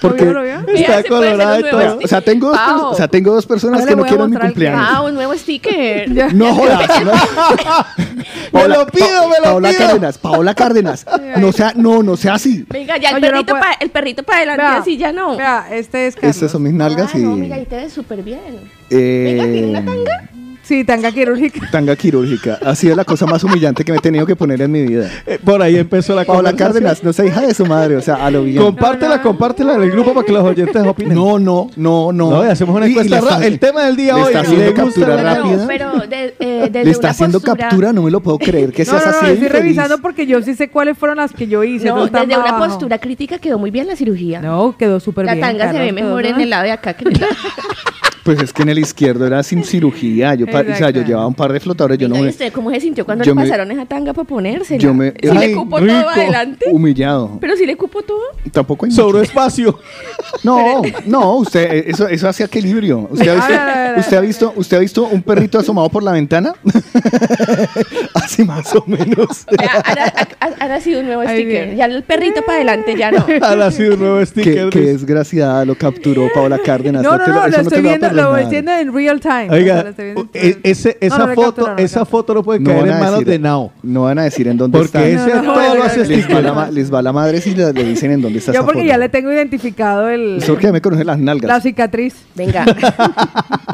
Porque, 0.00 0.24
¿Lo 0.24 0.30
vio, 0.42 0.56
lo 0.56 0.62
vio? 0.62 0.72
Mira, 0.74 0.98
Está 0.98 1.08
colorada 1.08 1.58
y 1.60 1.62
todo. 1.62 1.80
sticker. 1.80 2.04
o 2.04 2.08
sea, 2.08 2.20
tengo 2.20 2.48
dos, 2.48 2.58
Pau. 2.58 2.84
o 2.90 2.94
sea, 2.94 3.08
tengo 3.08 3.32
dos 3.34 3.46
personas 3.46 3.80
Ahora 3.80 3.90
que 3.90 3.96
no 3.96 4.04
quieren 4.04 4.30
mi 4.30 4.36
cumpleaños. 4.36 4.80
Ah, 4.90 5.02
un 5.02 5.14
nuevo 5.14 5.34
sticker. 5.34 6.12
Ya. 6.14 6.28
No 6.28 6.54
jodas. 6.54 6.88
no. 7.04 7.12
Me 8.52 8.68
lo 8.68 8.86
pido, 8.86 9.28
me 9.28 9.36
lo 9.38 9.42
Paola 9.44 9.68
pido. 9.70 9.80
Cárdenas, 9.80 10.18
Paola 10.18 10.54
Cárdenas. 10.54 11.06
No 11.36 11.52
sea, 11.52 11.72
no, 11.76 12.02
no 12.02 12.16
sea 12.16 12.34
así. 12.34 12.64
Venga, 12.70 12.96
ya 12.96 13.10
el 13.10 13.14
No, 13.16 13.20
yo 13.20 13.26
no 13.26 13.32
perrito, 13.32 13.52
puedo. 13.52 13.62
pa- 13.64 13.76
el 13.80 13.90
perrito 13.90 14.22
para 14.22 14.38
adelante, 14.38 14.62
Vea, 14.62 14.76
así 14.78 14.96
ya 14.96 15.12
no. 15.12 15.36
Vea, 15.36 15.66
este 15.70 16.06
es 16.06 16.14
Carlos. 16.14 16.34
Estas 16.36 16.50
son 16.52 16.62
mis 16.62 16.72
nalgas 16.72 17.10
Ah, 17.14 17.18
y. 17.18 17.22
no, 17.22 17.36
mira, 17.36 17.56
ahí 17.56 17.66
te 17.66 17.76
ves 17.76 17.92
súper 17.92 18.22
bien. 18.22 18.40
eh, 18.90 19.36
Venga, 19.38 19.44
¿tiene 19.52 19.66
una 19.68 19.84
tanga? 19.84 20.30
Sí, 20.66 20.82
tanga 20.84 21.12
quirúrgica. 21.12 21.68
tanga 21.70 21.94
quirúrgica. 21.94 22.58
Ha 22.64 22.74
sido 22.74 22.96
la 22.96 23.04
cosa 23.04 23.24
más 23.26 23.44
humillante 23.44 23.84
que 23.84 23.92
me 23.92 23.98
he 23.98 24.00
tenido 24.00 24.26
que 24.26 24.34
poner 24.34 24.60
en 24.62 24.72
mi 24.72 24.82
vida. 24.82 25.08
Eh, 25.24 25.38
Por 25.44 25.62
ahí 25.62 25.76
empezó 25.76 26.14
la 26.14 26.24
Paola. 26.24 26.54
Cárdenas, 26.56 27.04
no 27.04 27.12
sea 27.12 27.24
hija 27.24 27.42
de 27.42 27.54
su 27.54 27.64
madre, 27.66 27.94
o 27.96 28.00
sea, 28.00 28.16
a 28.16 28.30
lo 28.32 28.42
bien. 28.42 28.60
Compártela, 28.60 29.22
compártela 29.22 29.74
en 29.76 29.82
el 29.82 29.90
grupo 29.92 30.12
para 30.12 30.26
que 30.26 30.32
los 30.32 30.42
oyentes 30.42 30.84
opinen. 30.84 31.14
No, 31.14 31.38
no, 31.38 31.70
no, 31.76 32.10
no. 32.12 32.30
No, 32.30 32.44
y 32.44 32.48
hacemos 32.48 32.74
una 32.74 32.86
encuesta. 32.86 33.18
está- 33.18 33.46
el 33.46 33.58
tema 33.60 33.84
del 33.84 33.94
día 33.96 34.14
le 34.14 34.20
hoy. 34.22 34.26
está 34.26 34.40
haciendo 34.40 34.64
¿le 34.64 34.70
gusta 34.70 34.82
captura 34.84 35.22
la- 35.22 35.34
rápida. 35.36 35.56
No, 35.56 35.66
pero 35.68 35.92
de, 36.08 36.34
eh, 36.40 36.60
desde 36.72 36.84
Le 36.84 36.90
está 36.90 37.06
una 37.06 37.10
haciendo 37.10 37.38
postura- 37.40 37.56
captura, 37.68 37.92
no 37.92 38.02
me 38.02 38.10
lo 38.10 38.20
puedo 38.20 38.38
creer 38.38 38.72
que 38.72 38.84
No, 38.86 38.90
seas 38.90 39.04
no, 39.06 39.10
no, 39.12 39.16
así. 39.18 39.26
de 39.26 39.32
estoy 39.34 39.46
infeliz. 39.46 39.62
revisando 39.76 39.98
porque 39.98 40.26
yo 40.26 40.42
sí 40.42 40.54
sé 40.56 40.68
cuáles 40.68 40.98
fueron 40.98 41.18
las 41.18 41.32
que 41.32 41.46
yo 41.46 41.62
hice. 41.62 41.86
No, 41.88 42.06
desde 42.06 42.24
una 42.26 42.36
abajo. 42.48 42.64
postura 42.66 42.98
crítica 42.98 43.38
quedó 43.38 43.58
muy 43.58 43.70
bien 43.70 43.86
la 43.86 43.94
cirugía. 43.94 44.40
No, 44.40 44.76
quedó 44.76 44.98
súper 44.98 45.26
la 45.26 45.34
bien. 45.34 45.46
tanga 45.46 45.70
se 45.70 45.78
ve 45.78 45.92
mejor 45.92 46.26
en 46.26 46.40
el 46.40 46.50
lado 46.50 46.64
de 46.64 46.72
acá 46.72 46.94
que 46.94 47.04
en 47.08 47.14
el 47.14 47.20
lado. 47.20 47.32
Pues 48.26 48.42
es 48.42 48.52
que 48.52 48.62
en 48.62 48.68
el 48.70 48.78
izquierdo 48.80 49.26
era 49.26 49.42
sin 49.42 49.64
cirugía. 49.64 50.34
Yo, 50.34 50.46
o 50.46 50.50
sea, 50.76 50.90
yo 50.90 51.02
llevaba 51.02 51.26
un 51.26 51.34
par 51.34 51.52
de 51.52 51.60
flotadores. 51.60 51.96
Yo 51.96 52.08
no 52.08 52.14
Venga, 52.14 52.24
¿y 52.24 52.26
me. 52.26 52.30
usted 52.30 52.52
cómo 52.52 52.70
se 52.70 52.80
sintió 52.80 53.04
cuando 53.06 53.24
yo 53.24 53.30
le 53.34 53.36
me- 53.36 53.42
pasaron 53.48 53.70
esa 53.70 53.86
tanga 53.86 54.12
para 54.12 54.26
ponérsela? 54.28 54.78
Yo 54.80 54.92
me. 54.92 55.12
¿Sí 55.12 55.28
Ay, 55.30 55.48
le 55.50 55.54
cupo 55.54 55.78
rico. 55.78 55.92
todo 56.00 56.08
adelante? 56.10 56.66
Humillado. 56.70 57.38
¿Pero 57.40 57.56
sí 57.56 57.64
le 57.64 57.76
cupo 57.76 58.02
todo? 58.02 58.20
Tampoco 58.52 58.84
hay. 58.86 58.90
Sobró 58.92 59.22
espacio. 59.22 59.78
No, 60.42 60.82
no, 61.06 61.36
usted, 61.36 61.72
eh, 61.72 61.84
eso, 61.88 62.08
eso 62.08 62.28
hace 62.28 62.44
equilibrio. 62.44 63.08
¿Usted 63.10 63.28
ha, 63.28 63.34
visto, 63.36 63.46
A 63.46 63.48
ver, 63.48 63.58
a 63.60 63.64
ver, 63.90 63.96
a 63.96 64.00
usted, 64.00 64.16
ha 64.16 64.20
ver. 64.20 64.26
visto, 64.28 64.52
¿Usted 64.56 64.76
ha 64.76 64.80
visto 64.80 65.04
un 65.06 65.22
perrito 65.22 65.58
asomado 65.58 65.88
por 65.88 66.02
la 66.02 66.12
ventana? 66.12 66.52
Así 68.14 68.44
más 68.44 68.74
o 68.74 68.84
menos. 68.86 69.46
Ahora, 69.58 70.12
ha- 70.40 70.74
ha 70.74 70.80
sido 70.80 71.00
un 71.00 71.06
nuevo 71.06 71.22
sticker. 71.22 71.74
Ya 71.76 71.84
el 71.86 72.02
perrito 72.02 72.42
para 72.42 72.56
adelante 72.56 72.96
ya 72.96 73.10
no. 73.12 73.24
Ahora 73.42 73.70
sí 73.70 73.82
un 73.84 73.98
nuevo 74.00 74.18
Qué, 74.18 74.26
sticker. 74.26 74.70
qué 74.70 74.80
desgraciada 74.80 75.64
lo 75.64 75.74
capturó 75.76 76.28
Paola 76.34 76.58
Cárdenas. 76.58 77.02
No, 77.02 77.16
no, 77.16 77.24
te 77.24 77.30
no, 77.30 77.36
eso 77.38 77.46
lo 77.46 77.50
te 77.52 77.60
estoy 77.62 77.82
va 77.82 77.88
a 77.90 77.92
viendo, 77.98 78.06
lo 78.16 78.36
estoy 78.36 78.50
viendo 78.50 78.72
en 78.72 78.94
real 78.94 79.20
time. 79.20 79.44
O 79.46 79.48
sea, 79.48 79.52
Oiga, 79.52 79.82
lo 79.82 79.88
estoy 79.90 80.04
viendo 80.06 80.20
en 80.22 80.28
e- 80.32 80.42
real- 80.42 80.60
ese, 80.62 80.98
esa, 81.00 81.18
no 81.18 81.28
foto, 81.28 81.42
capturaron, 81.46 81.78
esa 81.78 81.98
no. 82.00 82.06
foto 82.06 82.34
no 82.34 82.42
puede 82.42 82.60
No 82.60 82.70
caer 82.70 82.80
van 82.82 82.90
en 82.90 82.98
manos 82.98 83.18
decir- 83.20 83.26
de 83.26 83.38
Nao. 83.38 83.72
No 83.82 84.02
van 84.02 84.18
a 84.18 84.22
decir 84.24 84.48
en 84.48 84.56
dónde 84.56 84.78
Porque 84.78 84.86
está. 84.86 85.06
ese 85.06 85.34
No, 85.36 85.42
no, 85.42 85.54
todo 85.54 85.68
no, 85.68 85.74
lo 85.76 85.82
hace 85.84 86.04
les, 86.06 86.28
va 86.28 86.40
la, 86.40 86.70
les 86.70 86.92
va 86.94 87.02
la 87.02 87.12
madre 87.12 87.40
si 87.40 87.54
le, 87.54 87.72
le 87.72 87.84
dicen 87.84 88.10
en 88.12 88.22
dónde 88.22 88.38
está 88.38 88.52
Yo 88.52 88.58
esa 88.60 88.64
porque 88.66 88.80
foto. 88.80 88.88
ya 88.88 88.98
le 88.98 89.08
tengo 89.08 89.32
identificado 89.32 90.08
el, 90.08 90.38
Eso 90.38 90.56
que 90.56 90.64
ya 90.64 90.72
me 90.72 90.80
conocen 90.80 91.06
las 91.06 91.18
nalgas. 91.18 91.48
la 91.48 91.60
cicatriz. 91.60 92.14
Venga. 92.34 92.64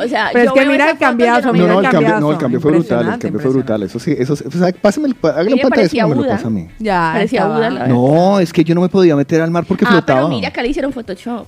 O 0.05 0.09
sea, 0.09 0.31
Pero 0.33 0.47
es 0.47 0.53
que 0.53 0.67
mira 0.67 0.85
esa 0.85 0.93
el 0.93 0.99
cambiazo, 0.99 1.47
no 1.49 1.53
me 1.53 1.59
No, 1.61 1.65
mira 1.67 1.75
el 1.77 1.83
cambio, 1.85 2.01
no, 2.01 2.07
cambiazo. 2.15 2.33
el 2.33 2.39
cambio 2.39 2.61
fue 2.61 2.71
brutal, 2.73 3.09
el 3.13 3.19
cambio 3.19 3.41
fue 3.41 3.51
brutal. 3.53 3.83
Eso 3.85 3.99
sí, 4.01 4.15
eso, 4.19 4.33
o 4.33 4.37
sea, 4.37 4.73
pásame 4.81 5.09
el, 5.09 5.17
hágale 5.23 5.55
un 5.55 5.61
pantalla 5.61 6.03
como 6.03 6.15
me 6.17 6.23
lo 6.23 6.29
pasa 6.29 6.47
a 6.47 6.51
mí. 6.51 6.69
Ya, 6.81 7.11
Parecía. 7.15 7.47
Buda. 7.47 7.71
No, 7.87 8.41
es 8.41 8.53
que 8.53 8.65
yo 8.65 8.75
no 8.75 8.81
me 8.81 8.89
podía 8.89 9.15
meter 9.15 9.41
al 9.43 9.51
mar 9.51 9.65
porque 9.67 9.85
Ah, 9.87 9.93
flotaba. 9.93 10.21
pero 10.21 10.29
mira, 10.31 10.49
acá 10.49 10.63
le 10.63 10.69
hicieron 10.69 10.93
Photoshop. 10.93 11.47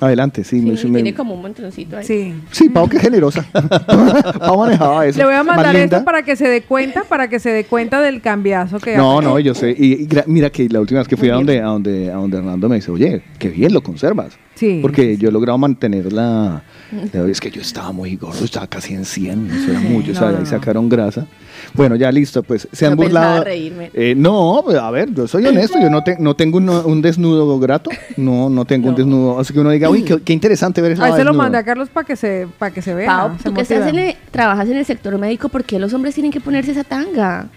Adelante, 0.00 0.42
sí. 0.44 0.60
Sí, 0.60 0.86
me- 0.86 0.90
me- 0.90 0.94
tiene 1.02 1.14
como 1.14 1.34
un 1.34 1.42
montoncito 1.42 1.96
ahí. 1.96 2.04
Sí. 2.04 2.34
Sí, 2.50 2.68
Pau, 2.68 2.88
que 2.88 2.98
generosa. 2.98 3.46
Pau 4.40 4.58
manejaba 4.58 5.06
eso. 5.06 5.18
Le 5.18 5.24
voy 5.24 5.34
a 5.34 5.42
mandar 5.44 5.74
esto 5.76 6.04
para 6.04 6.22
que 6.22 6.36
se 6.36 6.48
dé 6.48 6.62
cuenta, 6.62 7.04
para 7.04 7.28
que 7.28 7.38
se 7.38 7.50
dé 7.50 7.64
cuenta 7.64 8.00
del 8.00 8.20
cambiazo 8.20 8.78
que 8.80 8.96
No, 8.96 9.18
hace. 9.18 9.28
no, 9.28 9.38
yo 9.38 9.54
sé. 9.54 9.70
Y, 9.76 10.02
y 10.04 10.08
mira 10.26 10.50
que 10.50 10.68
la 10.68 10.80
última 10.80 11.00
vez 11.00 11.08
que 11.08 11.16
fui 11.16 11.28
a 11.30 11.34
donde, 11.34 11.60
a, 11.60 11.64
donde, 11.66 12.10
a 12.10 12.16
donde 12.16 12.38
Hernando 12.38 12.68
me 12.68 12.76
dice, 12.76 12.90
oye, 12.90 13.22
qué 13.38 13.48
bien 13.50 13.72
lo 13.72 13.82
conservas. 13.82 14.36
Sí. 14.54 14.80
Porque 14.82 15.16
yo 15.16 15.28
he 15.28 15.32
logrado 15.32 15.58
mantener 15.58 16.12
la... 16.12 16.62
Es 17.12 17.40
que 17.40 17.50
yo 17.50 17.60
estaba 17.60 17.90
muy 17.92 18.14
gordo, 18.16 18.44
estaba 18.44 18.66
casi 18.66 18.94
en 18.94 19.04
100, 19.04 19.50
eso 19.50 19.70
era 19.72 19.80
mucho, 19.80 20.12
o 20.12 20.14
sea, 20.14 20.26
no, 20.26 20.30
no, 20.32 20.36
ahí 20.38 20.44
no. 20.44 20.50
sacaron 20.50 20.88
grasa. 20.88 21.26
Bueno, 21.72 21.96
ya 21.96 22.12
listo, 22.12 22.42
pues 22.42 22.68
se 22.72 22.86
han 22.86 22.92
No 22.92 22.98
pensaba 22.98 23.26
burlado. 23.26 23.44
reírme. 23.44 23.90
Eh, 23.94 24.14
no, 24.16 24.60
pues, 24.64 24.76
a 24.76 24.90
ver, 24.90 25.12
yo 25.12 25.26
soy 25.26 25.46
honesto, 25.46 25.78
yo 25.80 25.90
no, 25.90 26.02
te- 26.04 26.18
no 26.18 26.34
tengo 26.36 26.58
un, 26.58 26.68
un 26.68 27.02
desnudo 27.02 27.58
grato, 27.58 27.90
no, 28.16 28.48
no 28.50 28.64
tengo 28.64 28.88
un 28.88 28.92
No. 28.92 28.98
desnudo, 28.98 29.40
así 29.40 29.52
que 29.52 29.60
uno 29.60 29.70
diga, 29.70 29.88
uy, 29.90 30.02
qué, 30.02 30.20
qué 30.22 30.32
interesante 30.32 30.80
ver 30.82 30.92
eso. 30.92 31.02
Ahí 31.02 31.12
se 31.14 31.24
lo 31.24 31.34
mandé 31.34 31.58
a 31.58 31.64
Carlos 31.64 31.88
para 31.88 32.06
que 32.06 32.16
se, 32.16 32.46
para 32.58 32.72
que 32.72 32.82
se 32.82 32.94
vea. 32.94 33.06
Pau, 33.06 33.30
se 33.38 33.44
tú 33.44 33.54
que 33.54 33.62
estás 33.62 33.88
en 33.88 33.98
el- 33.98 34.16
trabajas 34.30 34.68
en 34.68 34.76
el 34.76 34.84
sector 34.84 35.16
médico, 35.18 35.48
¿por 35.48 35.64
qué 35.64 35.78
los 35.78 35.92
hombres 35.94 36.14
tienen 36.14 36.30
que 36.32 36.40
ponerse 36.40 36.72
esa 36.72 36.84
tanga? 36.84 37.48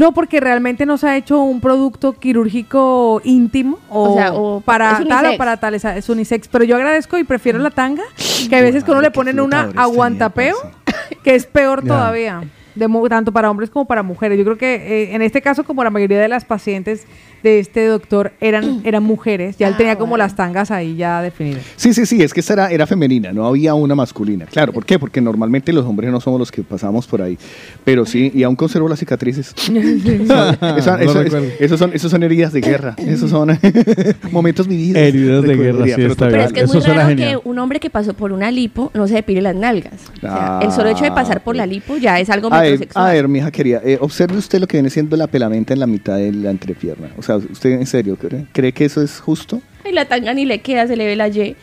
No, 0.00 0.12
porque 0.12 0.40
realmente 0.40 0.86
no 0.86 0.96
se 0.96 1.06
ha 1.08 1.16
hecho 1.18 1.42
un 1.42 1.60
producto 1.60 2.14
quirúrgico 2.14 3.20
íntimo 3.22 3.78
o, 3.90 4.12
O 4.12 4.16
sea, 4.16 4.32
o- 4.32 4.62
para 4.62 4.98
tal 5.06 5.34
o 5.34 5.36
para 5.36 5.58
tal, 5.58 5.74
es, 5.74 5.84
es 5.84 6.08
unisex. 6.08 6.48
Pero 6.48 6.64
yo 6.64 6.76
agradezco 6.76 7.18
y 7.18 7.24
prefiero 7.24 7.58
la 7.58 7.70
tanga, 7.70 8.02
que 8.48 8.56
a 8.56 8.62
veces 8.62 8.82
que 8.82 8.92
uno 8.92 9.02
le 9.02 9.10
ponen 9.10 9.38
una 9.40 9.68
aguantapeo, 9.76 10.56
parce. 10.86 11.16
que 11.22 11.34
es 11.34 11.44
peor 11.44 11.84
todavía. 11.84 12.40
De 12.74 12.88
tanto 13.10 13.30
para 13.30 13.50
hombres 13.50 13.68
como 13.68 13.84
para 13.84 14.02
mujeres. 14.02 14.38
Yo 14.38 14.44
creo 14.44 14.56
que 14.56 14.74
eh, 14.76 15.14
en 15.14 15.20
este 15.20 15.42
caso, 15.42 15.64
como 15.64 15.84
la 15.84 15.90
mayoría 15.90 16.18
de 16.18 16.28
las 16.28 16.46
pacientes 16.46 17.04
de 17.42 17.58
este 17.58 17.86
doctor 17.86 18.32
eran, 18.40 18.80
eran 18.84 19.02
mujeres, 19.02 19.56
ya 19.58 19.68
él 19.68 19.74
Ah, 19.74 19.78
tenía 19.78 19.96
como 19.96 20.10
bueno. 20.10 20.24
las 20.24 20.36
tangas 20.36 20.70
ahí 20.70 20.96
ya 20.96 21.22
definidas. 21.22 21.62
Sí, 21.76 21.94
sí, 21.94 22.06
sí, 22.06 22.22
es 22.22 22.34
que 22.34 22.40
esa 22.40 22.52
era, 22.54 22.70
era 22.70 22.86
femenina, 22.86 23.32
no 23.32 23.46
había 23.46 23.74
una 23.74 23.94
masculina. 23.94 24.46
Claro, 24.46 24.72
¿por 24.72 24.84
qué? 24.84 24.98
Porque 24.98 25.20
normalmente 25.20 25.72
los 25.72 25.84
hombres 25.86 26.10
no 26.10 26.20
somos 26.20 26.38
los 26.38 26.50
que 26.52 26.62
pasamos 26.62 27.06
por 27.06 27.22
ahí. 27.22 27.38
Pero 27.84 28.04
sí, 28.06 28.30
y 28.34 28.42
aún 28.42 28.56
conservo 28.56 28.88
las 28.88 28.98
cicatrices. 28.98 29.54
Eso- 29.70 30.96
No 30.96 30.98
eso- 30.98 31.22
recuerdo. 31.22 31.46
esos, 31.58 31.78
son, 31.78 31.92
esos 31.94 32.10
son 32.10 32.22
heridas 32.22 32.52
de 32.52 32.60
guerra, 32.60 32.94
esos 32.98 33.30
son 33.30 33.58
momentos 34.32 34.66
vividos. 34.68 34.96
Heridas 35.00 35.42
de 35.42 35.56
guerra, 35.56 35.84
sí, 35.86 35.92
pero 36.18 36.36
es 36.42 36.52
que 36.52 36.60
es 36.60 36.64
Eso 36.70 36.78
muy 36.78 36.86
raro 36.86 37.08
genial. 37.08 37.40
que 37.42 37.48
un 37.48 37.58
hombre 37.58 37.80
que 37.80 37.90
pasó 37.90 38.14
por 38.14 38.32
una 38.32 38.50
lipo 38.50 38.90
no 38.94 39.06
se 39.08 39.14
depile 39.14 39.40
las 39.42 39.54
nalgas. 39.56 39.94
O 40.16 40.20
sea, 40.20 40.30
Ah, 40.32 40.60
el 40.62 40.70
solo 40.72 40.88
hecho 40.90 41.04
de 41.04 41.10
pasar 41.12 41.42
por 41.42 41.56
la 41.56 41.66
lipo 41.66 41.96
ya 41.96 42.18
es 42.20 42.30
algo 42.30 42.52
A 42.52 42.60
ver, 42.60 42.72
metrosexual. 42.72 43.06
a 43.06 43.12
ver, 43.12 43.28
mi 43.28 43.38
hija 43.40 43.50
querida, 43.50 43.80
eh, 43.84 43.98
observe 44.00 44.36
usted 44.36 44.60
lo 44.60 44.66
que 44.66 44.76
viene 44.76 44.90
siendo 44.90 45.16
la 45.16 45.26
pelamenta 45.26 45.72
en 45.72 45.80
la 45.80 45.86
mitad 45.86 46.16
de 46.16 46.32
la 46.32 46.50
entrepierna. 46.50 47.08
O 47.18 47.22
sea, 47.22 47.29
¿usted 47.36 47.70
en 47.70 47.86
serio 47.86 48.16
cree, 48.16 48.46
cree 48.52 48.72
que 48.72 48.84
eso 48.84 49.02
es 49.02 49.20
justo? 49.20 49.60
Ay, 49.84 49.92
la 49.92 50.04
tanga 50.04 50.34
ni 50.34 50.44
le 50.44 50.60
queda, 50.60 50.86
se 50.86 50.96
le 50.96 51.06
ve 51.06 51.16
la 51.16 51.28
Y. 51.28 51.56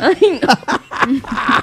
Ay, 0.00 0.40
no. 0.42 0.48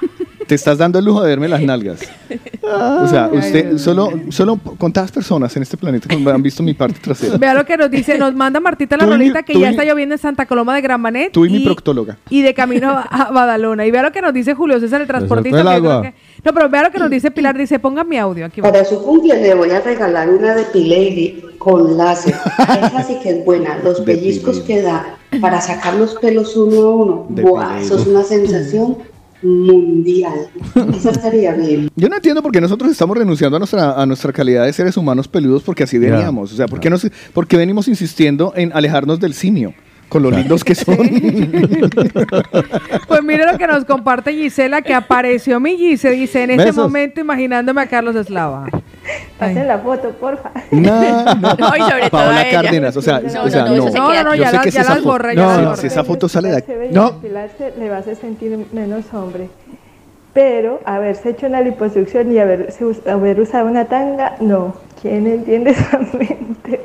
Te 0.48 0.56
estás 0.56 0.78
dando 0.78 0.98
el 1.00 1.06
lujo 1.06 1.22
de 1.22 1.30
verme 1.30 1.48
las 1.48 1.62
nalgas. 1.62 2.00
O 2.70 3.08
sea, 3.08 3.30
usted, 3.32 3.78
solo, 3.78 4.12
solo 4.30 4.60
contadas 4.78 5.10
personas 5.10 5.56
en 5.56 5.64
este 5.64 5.78
planeta 5.78 6.14
han 6.14 6.44
visto 6.44 6.62
mi 6.62 6.74
parte 6.74 7.00
trasera. 7.02 7.38
Vea 7.38 7.54
lo 7.54 7.66
que 7.66 7.78
nos 7.78 7.90
dice, 7.90 8.18
nos 8.18 8.34
manda 8.36 8.60
Martita 8.60 8.98
la 8.98 9.06
Tú 9.06 9.10
y 9.10 9.14
mi- 9.14 9.18
rolita 9.24 9.44
que 9.44 9.54
tú 9.54 9.62
ya 9.62 9.68
y- 9.68 9.72
está 9.72 9.86
lloviendo 9.86 10.16
en 10.16 10.20
Santa 10.20 10.46
Coloma 10.46 10.76
de 10.76 10.82
Gran 10.82 11.00
Manet. 11.00 11.32
Tú 11.32 11.46
y 11.46 11.50
mi 11.50 11.60
proctóloga. 11.62 12.18
Y 12.30 12.42
de 12.42 12.54
camino 12.54 12.90
a 12.92 13.32
Badalona. 13.32 13.86
Y 13.86 13.92
vea 13.92 14.04
lo 14.04 14.12
que 14.12 14.22
nos 14.22 14.34
dice 14.34 14.54
Julio 14.54 14.82
César, 14.82 15.00
el 15.00 15.08
transportista. 15.08 15.58
que 15.60 15.64
yo 15.64 15.70
creo 15.80 15.92
agua. 15.92 16.02
que- 16.02 16.14
no, 16.44 16.54
pero 16.54 16.68
vea 16.70 16.84
lo 16.84 16.92
que 16.92 17.00
nos 17.00 17.10
dice 17.10 17.32
Pilar, 17.32 17.58
dice, 17.58 17.80
ponga 17.80 18.04
mi 18.04 18.18
audio 18.18 18.46
aquí. 18.48 18.60
va. 18.60 18.70
Para 18.70 18.84
su 18.84 19.02
cumple 19.02 19.42
le 19.42 19.54
voy 19.54 19.70
a 19.70 19.80
regalar 19.80 20.30
una 20.30 20.54
de 20.56 20.64
Pilady 20.66 21.42
con 21.58 21.96
láser. 21.98 22.36
Esa 22.60 23.02
sí 23.04 23.18
que 23.24 23.30
es 23.30 23.46
buena. 23.46 23.78
Los 23.84 24.02
pellizcos 24.02 24.60
que 24.60 24.82
da 24.82 25.16
para 25.40 25.62
sacar 25.62 25.94
los 25.96 26.16
pelos 26.16 26.58
uno 26.58 26.82
a 26.82 26.96
uno. 26.96 27.26
Buah, 27.30 27.80
eso 27.80 27.98
es 27.98 28.06
una 28.08 28.24
sensación 28.24 28.98
mundial. 29.42 30.50
Esa 30.96 31.12
estaría 31.12 31.54
bien. 31.54 31.90
Yo 31.96 32.10
no 32.10 32.16
entiendo 32.16 32.42
por 32.42 32.52
qué 32.52 32.62
nosotros 32.62 32.92
estamos 32.92 33.18
renunciando 33.18 33.58
a 33.58 33.60
nuestra, 33.60 34.02
a 34.02 34.06
nuestra 34.06 34.34
calidad 34.34 34.66
de 34.66 34.74
seres 34.74 34.98
humanos 34.98 35.28
peludos 35.28 35.64
porque 35.64 35.84
así 35.84 35.98
veníamos. 35.98 36.54
O 36.54 36.56
sea, 36.56 36.68
¿por 36.68 36.80
qué, 36.80 36.90
nos, 36.90 37.08
por 37.34 37.48
qué 37.48 37.58
venimos 37.58 37.88
insistiendo 37.88 38.54
en 38.56 38.72
alejarnos 38.74 39.20
del 39.20 39.34
simio? 39.34 39.74
Con 40.10 40.24
lo 40.24 40.32
lindos 40.32 40.64
que 40.64 40.74
son. 40.76 40.96
Pues 43.08 43.24
mire 43.24 43.46
lo 43.52 43.58
que 43.58 43.68
nos 43.68 43.86
comparte 43.86 44.34
Gisela, 44.34 44.82
que 44.82 44.94
apareció 44.94 45.60
mi 45.60 45.76
Gise, 45.78 46.12
dice, 46.12 46.44
en 46.44 46.52
este 46.52 46.66
Besos. 46.66 46.84
momento 46.86 47.20
imaginándome 47.20 47.82
a 47.82 47.88
Carlos 47.88 48.16
Eslava. 48.16 48.68
Pasen 49.38 49.68
la 49.68 49.80
foto, 49.80 50.12
porfa. 50.12 50.52
No, 50.72 51.36
no. 51.36 51.54
No, 51.56 51.76
y 51.76 51.82
sobre 51.82 52.10
todo 52.10 52.22
Paola 52.22 52.48
ella. 52.48 52.62
Cárdenas, 52.62 52.98
o 52.98 53.02
sea, 53.02 53.20
No, 53.20 53.44
o 53.44 53.50
sea, 53.50 53.64
no, 53.64 53.70
no, 53.70 53.76
no. 53.76 53.84
eso 53.84 53.92
se 53.92 53.98
No, 54.00 54.10
queda 54.10 54.24
no, 54.24 54.30
no, 54.30 54.36
Yo 54.36 54.42
ya 54.44 54.50
sé 54.50 54.56
las- 54.56 54.64
que 54.64 54.72
si 54.72 54.76
ya 54.76 54.82
esa 54.82 54.94
las 54.96 55.04
fo- 55.04 55.08
borré, 55.08 55.36
ya 55.36 55.42
no, 55.42 55.48
las 55.50 55.58
no, 55.62 55.70
borré. 55.70 55.82
si 55.82 55.88
esa 55.88 56.04
foto 56.04 56.30
sale 56.30 56.50
de 56.52 56.58
aquí. 56.58 56.72
No. 56.92 57.20
le 57.22 57.90
va 57.90 57.98
a 57.98 58.04
sentir 58.04 58.66
menos 58.74 59.06
hombre. 59.14 59.50
Pero 60.34 60.80
haberse 60.86 61.32
hecho 61.32 61.48
una 61.48 61.62
liposucción 61.62 62.32
y 62.32 62.38
haberse 62.40 62.86
us- 62.86 63.06
haber 63.08 63.40
usado 63.42 63.66
una 63.68 63.86
tanga, 63.86 64.36
no. 64.40 64.76
¿Quién 65.02 65.28
entiende 65.28 65.72
esa 65.72 66.00
mente? 66.00 66.82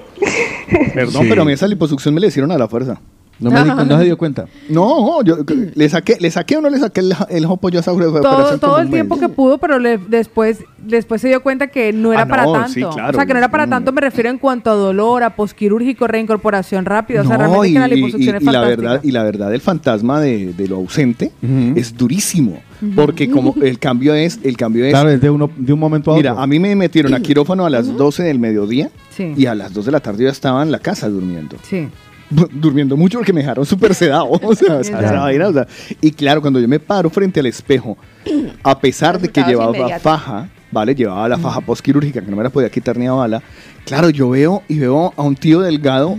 Perdón, 0.94 1.22
Sí. 1.22 1.28
pero 1.28 1.42
a 1.42 1.44
mí 1.44 1.52
esa 1.52 1.66
liposucción 1.66 2.14
me 2.14 2.20
la 2.20 2.26
hicieron 2.28 2.52
a 2.52 2.58
la 2.58 2.68
fuerza. 2.68 3.00
No, 3.42 3.50
me 3.50 3.64
di- 3.64 3.70
no 3.88 3.98
se 3.98 4.04
dio 4.04 4.16
cuenta. 4.22 4.46
No, 4.68 5.22
yo 5.22 5.36
le 5.74 5.88
saqué, 5.88 6.16
le 6.20 6.30
saqué 6.30 6.56
o 6.56 6.60
no 6.60 6.70
le 6.70 6.78
saqué 6.78 7.00
el, 7.00 7.14
el 7.30 7.46
jopo 7.46 7.68
yo 7.68 7.78
a 7.78 7.80
esa 7.80 7.92
Todo, 7.92 8.58
todo 8.58 8.78
el 8.78 8.90
tiempo 8.90 9.18
que 9.18 9.28
pudo, 9.28 9.58
pero 9.58 9.78
le- 9.78 9.98
después, 9.98 10.58
después 10.78 11.20
se 11.20 11.28
dio 11.28 11.42
cuenta 11.42 11.66
que 11.66 11.92
no 11.92 12.12
era 12.12 12.22
Ah, 12.22 12.26
para 12.28 12.44
no, 12.44 12.52
tanto. 12.52 12.68
sí, 12.70 12.80
claro. 12.80 13.10
O 13.10 13.14
sea, 13.14 13.26
que 13.26 13.32
no 13.32 13.38
era 13.38 13.50
para 13.50 13.66
Mm. 13.66 13.70
tanto, 13.70 13.92
me 13.92 14.00
refiero 14.00 14.30
en 14.30 14.38
cuanto 14.38 14.70
a 14.70 14.74
dolor, 14.74 15.22
a 15.22 15.34
posquirúrgico, 15.36 16.06
reincorporación 16.06 16.84
rápida. 16.84 17.22
O 17.22 17.24
sea, 17.24 17.36
No, 17.36 17.38
realmente 17.38 17.68
y, 17.68 17.72
que 17.74 17.78
la 17.78 17.88
liposucción 17.88 18.34
y- 18.34 18.36
es 18.38 18.42
y 18.42 18.46
la 18.46 18.60
verdad, 18.62 19.00
y 19.02 19.10
la 19.10 19.22
verdad, 19.22 19.54
el 19.54 19.60
fantasma 19.60 20.20
de, 20.20 20.52
de 20.52 20.68
lo 20.68 20.76
ausente 20.76 21.32
es 21.76 21.96
durísimo. 21.96 22.60
Porque 22.96 23.30
como 23.30 23.54
el 23.62 23.78
cambio 23.78 24.12
es, 24.14 24.40
el 24.42 24.56
cambio 24.56 24.84
es. 24.84 24.90
Claro, 24.90 25.08
es 25.10 25.20
de, 25.20 25.30
uno, 25.30 25.48
de 25.56 25.72
un 25.72 25.78
momento 25.78 26.12
a 26.12 26.16
Mira, 26.16 26.32
otro. 26.32 26.42
a 26.42 26.46
mí 26.48 26.58
me 26.58 26.74
metieron 26.74 27.14
a 27.14 27.20
quirófano 27.20 27.64
a 27.64 27.70
las 27.70 27.96
12 27.96 28.24
del 28.24 28.40
mediodía 28.40 28.90
Sí. 29.10 29.34
y 29.36 29.46
a 29.46 29.54
las 29.54 29.72
2 29.72 29.86
de 29.86 29.92
la 29.92 30.00
tarde 30.00 30.18
yo 30.20 30.24
ya 30.24 30.32
estaba 30.32 30.62
en 30.64 30.72
la 30.72 30.80
casa 30.80 31.08
durmiendo. 31.08 31.56
Sí. 31.62 31.86
Durmiendo 32.52 32.96
mucho 32.96 33.18
porque 33.18 33.32
me 33.32 33.40
dejaron 33.40 33.64
súper 33.66 33.94
sedado. 33.94 34.26
O 34.42 34.54
sea, 34.54 34.80
esa- 34.80 35.00
esa 35.00 35.20
vaina, 35.20 35.48
o 35.48 35.52
sea, 35.52 35.66
y 36.00 36.10
claro, 36.12 36.40
cuando 36.40 36.58
yo 36.60 36.68
me 36.68 36.80
paro 36.80 37.10
frente 37.10 37.40
al 37.40 37.46
espejo, 37.46 37.96
a 38.62 38.78
pesar 38.78 39.20
de 39.20 39.28
que 39.28 39.42
llevaba 39.42 39.98
faja, 39.98 40.48
¿vale? 40.70 40.94
Llevaba 40.94 41.28
la 41.28 41.38
faja 41.38 41.60
posquirúrgica 41.60 42.20
que 42.22 42.30
no 42.30 42.36
me 42.36 42.42
la 42.42 42.50
podía 42.50 42.70
quitar 42.70 42.96
ni 42.96 43.06
a 43.06 43.12
bala. 43.12 43.42
Claro, 43.84 44.10
yo 44.10 44.30
veo 44.30 44.62
y 44.68 44.78
veo 44.78 45.12
a 45.16 45.22
un 45.22 45.34
tío 45.36 45.60
delgado, 45.60 46.16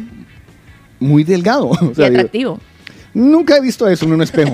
muy 0.99 1.23
delgado. 1.23 1.67
O 1.81 1.91
Y 1.91 1.95
sea, 1.95 2.09
digo, 2.09 2.19
atractivo. 2.19 2.59
Nunca 3.13 3.57
he 3.57 3.61
visto 3.61 3.87
eso 3.87 4.05
en 4.05 4.13
un 4.13 4.21
espejo. 4.23 4.53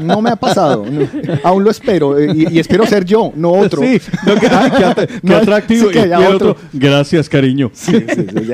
No 0.00 0.20
me 0.20 0.30
ha 0.30 0.36
pasado. 0.36 0.84
No. 0.90 1.06
Aún 1.44 1.62
lo 1.64 1.70
espero. 1.70 2.18
eh, 2.18 2.32
Y, 2.34 2.54
y 2.56 2.58
espero 2.58 2.84
ser 2.86 3.04
yo, 3.04 3.32
no 3.36 3.52
otro. 3.52 3.82
Sí, 3.82 4.00
no, 4.26 4.34
que- 4.36 4.46
ay, 4.48 4.70
qué 4.76 4.84
at- 4.84 4.96
qué 4.96 5.08
No, 5.22 5.36
atractivo. 5.36 5.86
sí, 5.86 5.92
que 5.92 5.98
Y 6.00 6.02
haya 6.02 6.16
el 6.28 6.34
otro. 6.34 6.50
otro, 6.52 6.62
gracias, 6.72 7.28
cariño. 7.28 7.70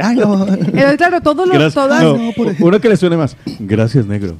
Ay, 0.03 0.17
no. 0.17 0.47
Entonces, 0.47 0.97
claro, 0.97 1.21
todos 1.23 1.47
los, 1.49 1.57
Gracias. 1.57 1.75
todas, 1.75 2.03
No, 2.03 2.19
uno 2.61 2.81
que 2.81 2.89
le 2.89 2.97
suene 2.97 3.17
más. 3.17 3.37
Gracias, 3.59 4.07
negro. 4.07 4.37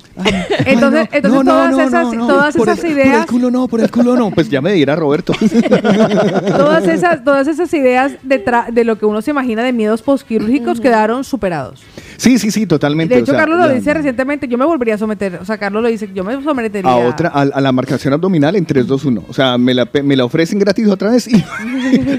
entonces, 0.67 1.09
entonces 1.13 1.31
No, 1.33 1.43
no, 1.45 1.51
todas 1.53 1.71
no, 1.73 1.81
esas, 1.81 2.13
no, 2.15 2.27
todas 2.27 2.57
Por 2.57 2.69
esas 2.69 2.85
el- 2.85 2.93
ideas, 2.93 3.09
Por 3.11 3.21
el 3.21 3.27
culo 3.27 3.51
no, 3.51 3.69
por 3.69 3.81
el 3.81 3.91
culo 3.91 4.17
no. 4.17 4.31
Pues 4.31 4.49
ya 4.51 4.61
me 4.61 4.73
dirá 4.73 4.95
Roberto. 4.97 5.33
todas 6.57 6.87
esas, 6.87 7.25
todas 7.25 7.47
esas 7.49 7.73
ideas 7.75 8.13
de, 8.23 8.45
tra- 8.45 8.71
de 8.71 8.85
lo 8.85 8.99
que 8.99 9.07
uno 9.07 9.23
se 9.23 9.31
imagina 9.31 9.63
de 9.63 9.73
miedos 9.73 10.03
posquirúrgicos 10.03 10.81
quedaron 10.81 11.25
superados. 11.25 11.83
Sí, 12.19 12.39
sí, 12.39 12.51
sí, 12.51 12.67
totalmente. 12.67 13.15
De 13.15 13.21
o 13.21 13.23
hecho, 13.23 13.33
sea, 13.33 13.41
Carlos 13.41 13.59
lo 13.61 13.69
ya- 13.69 13.73
dice 13.75 13.95
recientemente, 13.95 14.49
yo 14.49 14.59
me 14.59 14.65
volvería 14.65 14.97
a 14.97 14.99
someter, 14.99 15.39
o 15.41 15.45
sea, 15.45 15.57
Carlos 15.57 15.83
lo 15.83 15.89
dice, 15.89 16.11
yo 16.13 16.25
me 16.25 16.43
sometería 16.43 16.91
A 16.91 16.97
otra, 16.97 17.29
a, 17.33 17.43
a 17.43 17.61
la 17.61 17.73
marcación 17.73 18.13
abdominal 18.13 18.57
en 18.57 18.67
3, 18.67 18.87
2, 18.87 19.05
1. 19.05 19.25
O 19.29 19.33
sea, 19.33 19.57
me 19.57 19.73
la, 19.73 19.89
me 20.03 20.17
la 20.17 20.25
ofrecen 20.25 20.59
gratis 20.59 20.89
otra 20.89 21.11
vez 21.13 21.29
y, 21.29 21.43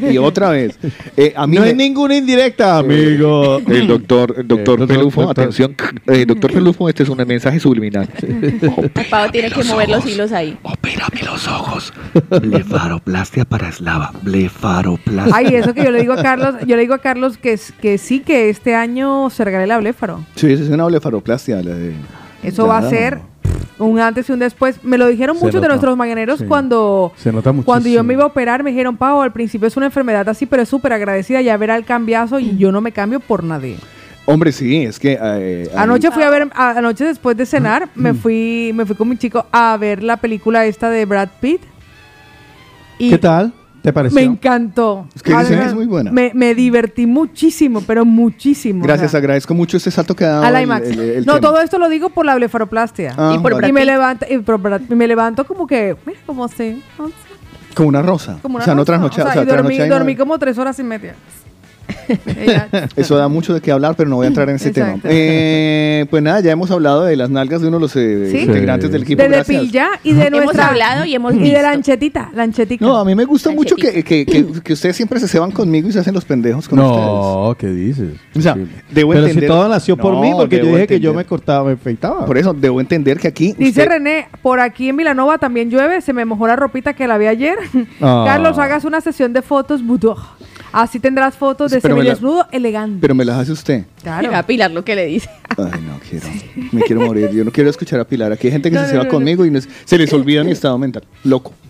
y 0.11 0.17
otra 0.17 0.49
vez. 0.51 0.79
Eh, 1.17 1.33
a 1.35 1.45
mí 1.45 1.55
No 1.57 1.61
me- 1.63 1.67
hay 1.67 1.75
ninguna 1.75 2.15
indirecta, 2.15 2.77
amigo. 2.77 3.57
El 3.67 3.87
doctor, 3.87 4.33
el 4.37 4.47
doctor 4.47 4.79
Eh, 4.79 4.79
doctor, 4.79 4.87
Pelufo, 4.87 5.21
doctor. 5.23 5.43
atención. 5.43 5.75
Eh, 6.07 6.25
doctor 6.25 6.53
Pelufo, 6.53 6.87
este 6.89 7.03
es 7.03 7.09
un 7.09 7.17
mensaje 7.27 7.59
subliminal. 7.59 8.07
Pau 9.09 9.29
tiene 9.31 9.51
que 9.51 9.63
mover 9.65 9.89
los 9.89 10.05
hilos 10.05 10.31
ahí. 10.31 10.57
Opérame 10.63 11.21
los 11.25 11.47
ojos. 11.47 11.93
Blefaroplastia 12.29 13.45
para 13.45 13.69
eslava. 13.69 14.11
Blefaroplastia. 14.21 15.35
Ay, 15.35 15.47
eso 15.55 15.73
que 15.73 15.83
yo 15.83 15.91
le 15.91 15.99
digo 16.01 16.13
a 16.13 16.21
Carlos, 16.23 16.55
yo 16.65 16.75
le 16.75 16.81
digo 16.83 16.93
a 16.93 16.99
Carlos 16.99 17.37
que, 17.37 17.59
que 17.81 17.97
sí, 17.97 18.19
que 18.21 18.49
este 18.49 18.75
año 18.75 19.29
se 19.29 19.43
regale 19.43 19.67
la 19.67 19.77
bléfaro. 19.91 20.23
Sí, 20.35 20.51
es 20.51 20.61
una 20.69 20.85
blefaroplastia. 20.85 21.61
La 21.61 21.73
de, 21.75 21.93
Eso 22.43 22.67
va 22.67 22.77
a 22.79 22.89
ser 22.89 23.19
un 23.77 23.99
antes 23.99 24.29
y 24.29 24.31
un 24.31 24.39
después. 24.39 24.83
Me 24.83 24.97
lo 24.97 25.07
dijeron 25.07 25.37
Se 25.37 25.45
muchos 25.45 25.61
de 25.61 25.67
nuestros 25.67 25.95
mañaneros 25.97 26.39
Sí. 26.39 26.45
cuando, 26.45 27.11
Se 27.17 27.31
nota 27.31 27.51
muchísimo. 27.51 27.65
cuando 27.65 27.89
yo 27.89 28.03
me 28.03 28.13
iba 28.13 28.23
a 28.23 28.27
operar. 28.27 28.63
Me 28.63 28.69
dijeron, 28.71 28.97
Pau, 28.97 29.21
al 29.21 29.31
principio 29.33 29.67
es 29.67 29.77
una 29.77 29.87
enfermedad 29.87 30.27
así, 30.29 30.45
pero 30.45 30.63
es 30.63 30.69
súper 30.69 30.93
agradecida. 30.93 31.41
Ya 31.41 31.55
verá 31.57 31.75
el 31.75 31.85
cambiazo 31.85 32.39
y 32.39 32.57
yo 32.57 32.71
no 32.71 32.81
me 32.81 32.91
cambio 32.91 33.19
por 33.19 33.43
nadie. 33.43 33.77
Hombre, 34.25 34.51
sí, 34.51 34.83
es 34.83 34.99
que. 34.99 35.17
eh, 35.21 35.69
Anoche 35.75 36.11
fui 36.11 36.21
a 36.23 36.29
ver, 36.29 36.49
a- 36.53 36.71
anoche 36.77 37.03
después 37.03 37.35
de 37.35 37.45
cenar, 37.47 37.89
me 37.95 38.13
fui, 38.13 38.71
me 38.75 38.85
fui 38.85 38.95
con 38.95 39.09
mi 39.09 39.17
chico 39.17 39.45
a 39.51 39.75
ver 39.77 40.03
la 40.03 40.17
película 40.17 40.65
esta 40.65 40.89
de 40.89 41.05
Brad 41.05 41.29
Pitt. 41.41 41.61
Y 42.99 43.09
¿Qué 43.09 43.17
tal? 43.17 43.53
¿Te 43.81 43.93
pareció? 43.93 44.15
Me 44.15 44.23
encantó. 44.23 45.07
Es 45.15 45.23
que 45.23 45.33
dicen 45.35 45.59
que 45.59 45.65
es 45.65 45.73
muy 45.73 45.85
buena. 45.85 46.11
Me, 46.11 46.31
me 46.33 46.53
divertí 46.53 47.05
muchísimo, 47.05 47.81
pero 47.87 48.03
muchísimo. 48.05 48.83
Gracias, 48.83 49.07
o 49.07 49.11
sea, 49.11 49.17
agradezco 49.19 49.53
mucho 49.53 49.77
este 49.77 49.89
salto 49.91 50.15
que 50.15 50.25
ha 50.25 50.39
dado. 50.41 50.61
IMAX. 50.61 50.87
el- 50.89 50.99
el 50.99 51.25
no, 51.25 51.35
tema. 51.35 51.47
todo 51.47 51.61
esto 51.61 51.79
lo 51.79 51.87
digo 51.87 52.09
por 52.09 52.25
la 52.25 52.35
blefaroplastia. 52.35 53.13
Ah, 53.17 53.33
y, 53.35 53.39
por 53.39 53.53
vale. 53.53 53.69
y 53.69 53.71
me 53.71 53.85
levanto, 53.85 54.25
y, 54.29 54.37
por 54.39 54.59
Brad- 54.61 54.81
y 54.89 54.95
me 54.95 55.07
levanto 55.07 55.45
como 55.45 55.65
que, 55.65 55.95
mira, 56.05 56.19
como 56.25 56.43
así. 56.45 56.83
Como 57.73 57.89
una 57.89 58.01
rosa. 58.01 58.37
Como 58.41 58.55
una 58.55 58.63
o 58.63 58.65
sea, 58.65 58.73
no 58.75 58.81
rosa. 58.81 58.93
trasnocha- 58.93 59.11
O 59.11 59.15
sea, 59.15 59.25
o 59.29 59.33
sea, 59.33 59.45
dormí, 59.45 59.75
trasnochada 59.75 59.87
no- 59.87 59.95
dormí 59.95 60.15
como 60.15 60.37
tres 60.39 60.57
horas 60.57 60.77
y 60.79 60.83
media. 60.83 61.15
Eso 62.95 63.15
da 63.17 63.27
mucho 63.27 63.53
de 63.53 63.61
qué 63.61 63.71
hablar, 63.71 63.95
pero 63.95 64.09
no 64.09 64.17
voy 64.17 64.25
a 64.25 64.27
entrar 64.27 64.49
en 64.49 64.55
ese 64.55 64.71
tema. 64.71 64.97
Eh, 65.03 66.05
pues 66.09 66.21
nada, 66.23 66.39
ya 66.41 66.51
hemos 66.51 66.69
hablado 66.71 67.03
de 67.05 67.15
las 67.15 67.29
nalgas 67.29 67.61
de 67.61 67.67
uno 67.67 67.77
de 67.77 67.81
los 67.81 67.95
eh, 67.95 68.29
¿Sí? 68.31 68.39
integrantes 68.41 68.91
del 68.91 69.03
equipo. 69.03 69.21
De. 69.23 69.29
Depilla 69.29 69.89
y 70.03 70.13
de 70.13 70.27
Hemos 70.27 70.43
nuestra... 70.45 70.67
hablado 70.69 71.05
y 71.05 71.15
hemos 71.15 71.33
Y 71.33 71.37
de 71.37 71.43
visto. 71.43 71.61
la 71.61 71.71
anchetita, 71.71 72.31
la 72.33 72.43
anchetica. 72.43 72.85
No, 72.85 72.97
a 72.97 73.05
mí 73.05 73.15
me 73.15 73.25
gusta 73.25 73.51
mucho 73.51 73.75
que, 73.75 74.03
que, 74.03 74.25
que, 74.25 74.45
que 74.63 74.73
ustedes 74.73 74.95
siempre 74.95 75.19
se 75.19 75.27
ceban 75.27 75.51
conmigo 75.51 75.87
y 75.89 75.91
se 75.91 75.99
hacen 75.99 76.13
los 76.13 76.25
pendejos 76.25 76.67
con 76.67 76.79
ustedes. 76.79 77.05
No, 77.05 77.55
¿qué 77.57 77.67
dices? 77.67 78.09
O 78.35 78.41
sea, 78.41 78.55
Sí. 78.55 78.67
debo 78.91 79.11
Pero 79.11 79.25
entender- 79.27 79.43
si 79.43 79.47
todo 79.47 79.67
nació 79.69 79.95
por 79.97 80.13
No, 80.13 80.21
mí, 80.21 80.31
porque 80.35 80.57
yo 80.57 80.65
dije 80.65 80.87
que 80.87 80.99
yo 80.99 81.13
me 81.13 81.25
cortaba, 81.25 81.63
me 81.65 81.73
afeitaba. 81.73 82.25
Por 82.25 82.37
eso 82.37 82.53
debo 82.53 82.79
entender 82.81 83.17
que 83.19 83.27
aquí. 83.27 83.53
Dice 83.57 83.85
René, 83.85 84.27
por 84.41 84.59
aquí 84.59 84.89
en 84.89 84.95
Milanova 84.95 85.37
también 85.37 85.69
llueve, 85.69 86.01
se 86.01 86.13
me 86.13 86.25
mojó 86.25 86.47
la 86.47 86.55
ropita 86.55 86.93
que 86.93 87.07
la 87.07 87.17
vi 87.17 87.27
ayer. 87.27 87.57
Ah. 88.01 88.23
Carlos, 88.27 88.57
hagas 88.57 88.85
una 88.85 89.01
sesión 89.01 89.33
de 89.33 89.41
fotos 89.41 89.85
boudoir. 89.85 90.17
Así 90.71 90.99
tendrás 90.99 91.35
fotos 91.35 91.71
de 91.71 91.81
Pero 91.81 91.95
me 91.95 92.03
la- 92.03 92.15
semidesnudo 92.15 92.45
elegante. 92.51 92.97
Pero 93.01 93.15
me 93.15 93.25
las 93.25 93.37
hace 93.39 93.51
usted. 93.51 93.85
Claro. 94.03 94.31
Va 94.31 94.39
a 94.39 94.45
Pilar 94.45 94.71
lo 94.71 94.83
que 94.85 94.95
le 94.95 95.05
dice. 95.07 95.29
Ay, 95.57 95.81
no 95.81 95.99
quiero. 96.09 96.27
Me 96.71 96.81
quiero 96.81 97.01
morir. 97.01 97.29
Yo 97.31 97.43
no 97.43 97.51
quiero 97.51 97.69
escuchar 97.69 97.99
a 97.99 98.05
Pilar. 98.05 98.31
Aquí 98.31 98.47
hay 98.47 98.53
gente 98.53 98.69
que 98.69 98.75
No, 98.77 98.85
se 98.85 98.93
no, 98.93 98.99
no, 98.99 99.03
no. 99.05 99.09
conmigo 99.09 99.45
y 99.45 99.51
no 99.51 99.57
es- 99.59 99.67
se 99.85 99.97
les 99.97 100.11
olvida 100.13 100.43
mi 100.43 100.51
estado 100.51 100.77
mental. 100.77 101.03
Loco. 101.23 101.53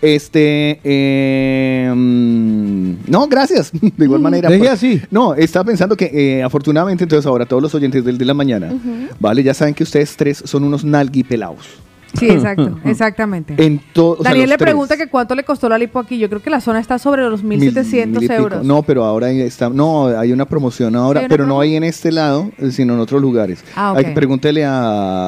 Este. 0.00 0.80
eh, 0.84 1.92
mm, 1.94 2.92
no, 3.08 3.26
gracias. 3.28 3.70
De 3.72 4.04
igual 4.04 4.20
manera. 4.20 4.48
Deje 4.48 4.60
pues, 4.60 4.70
así. 4.70 5.00
No, 5.10 5.34
estaba 5.34 5.64
pensando 5.64 5.96
que 5.96 6.10
eh, 6.38 6.42
afortunadamente, 6.42 7.04
entonces 7.04 7.26
ahora 7.26 7.46
todos 7.46 7.62
los 7.62 7.74
oyentes 7.74 8.04
del 8.04 8.18
de 8.18 8.24
la 8.24 8.34
mañana, 8.34 8.72
¿vale? 9.20 9.42
Ya 9.42 9.54
saben 9.54 9.74
que 9.74 9.82
ustedes 9.82 10.16
tres 10.16 10.42
son 10.44 10.64
unos 10.64 10.84
nalguipelados. 10.84 11.66
Sí, 12.18 12.28
exacto, 12.30 12.78
exactamente. 12.84 13.56
Sea, 13.56 13.78
Daniel 14.20 14.50
le 14.50 14.56
tres. 14.56 14.66
pregunta 14.66 14.96
que 14.96 15.08
cuánto 15.08 15.34
le 15.34 15.44
costó 15.44 15.68
la 15.68 15.78
lipo 15.78 15.98
aquí. 15.98 16.18
Yo 16.18 16.28
creo 16.28 16.40
que 16.42 16.50
la 16.50 16.60
zona 16.60 16.78
está 16.80 16.98
sobre 16.98 17.22
los 17.22 17.42
Mil- 17.42 17.60
1.700 17.60 18.06
mil 18.06 18.16
y 18.16 18.18
pico. 18.20 18.32
euros. 18.34 18.64
No, 18.64 18.82
pero 18.82 19.04
ahora 19.04 19.30
está. 19.30 19.68
No, 19.68 20.06
hay 20.06 20.32
una 20.32 20.44
promoción 20.46 20.94
ahora, 20.96 21.20
¿Hay 21.20 21.26
una 21.26 21.30
pero 21.32 21.46
no 21.46 21.60
hay 21.60 21.76
en 21.76 21.84
este 21.84 22.12
lado, 22.12 22.50
eh, 22.58 22.70
sino 22.70 22.94
en 22.94 23.00
otros 23.00 23.20
lugares. 23.20 23.64
Ah, 23.76 23.92
ok. 23.92 23.98
Hay 23.98 24.04
que 24.06 24.10
pregúntele 24.12 24.64
a, 24.64 24.72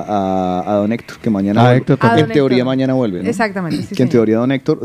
a, 0.01 0.73
a 0.73 0.75
don 0.77 0.93
Héctor, 0.93 1.19
que 1.19 1.31
mañana 1.31 1.67
A. 1.69 1.77
Héctor 1.77 1.99
en 2.03 2.29
teoría 2.29 2.59
Héctor. 2.59 2.67
mañana 2.67 2.95
vuelve. 2.95 3.23
¿no? 3.23 3.29
Exactamente, 3.29 3.77
sí, 3.83 3.95
que 3.95 4.03
en 4.03 4.09
señor. 4.09 4.11
teoría 4.11 4.39
don 4.39 4.53
Héctor. 4.53 4.81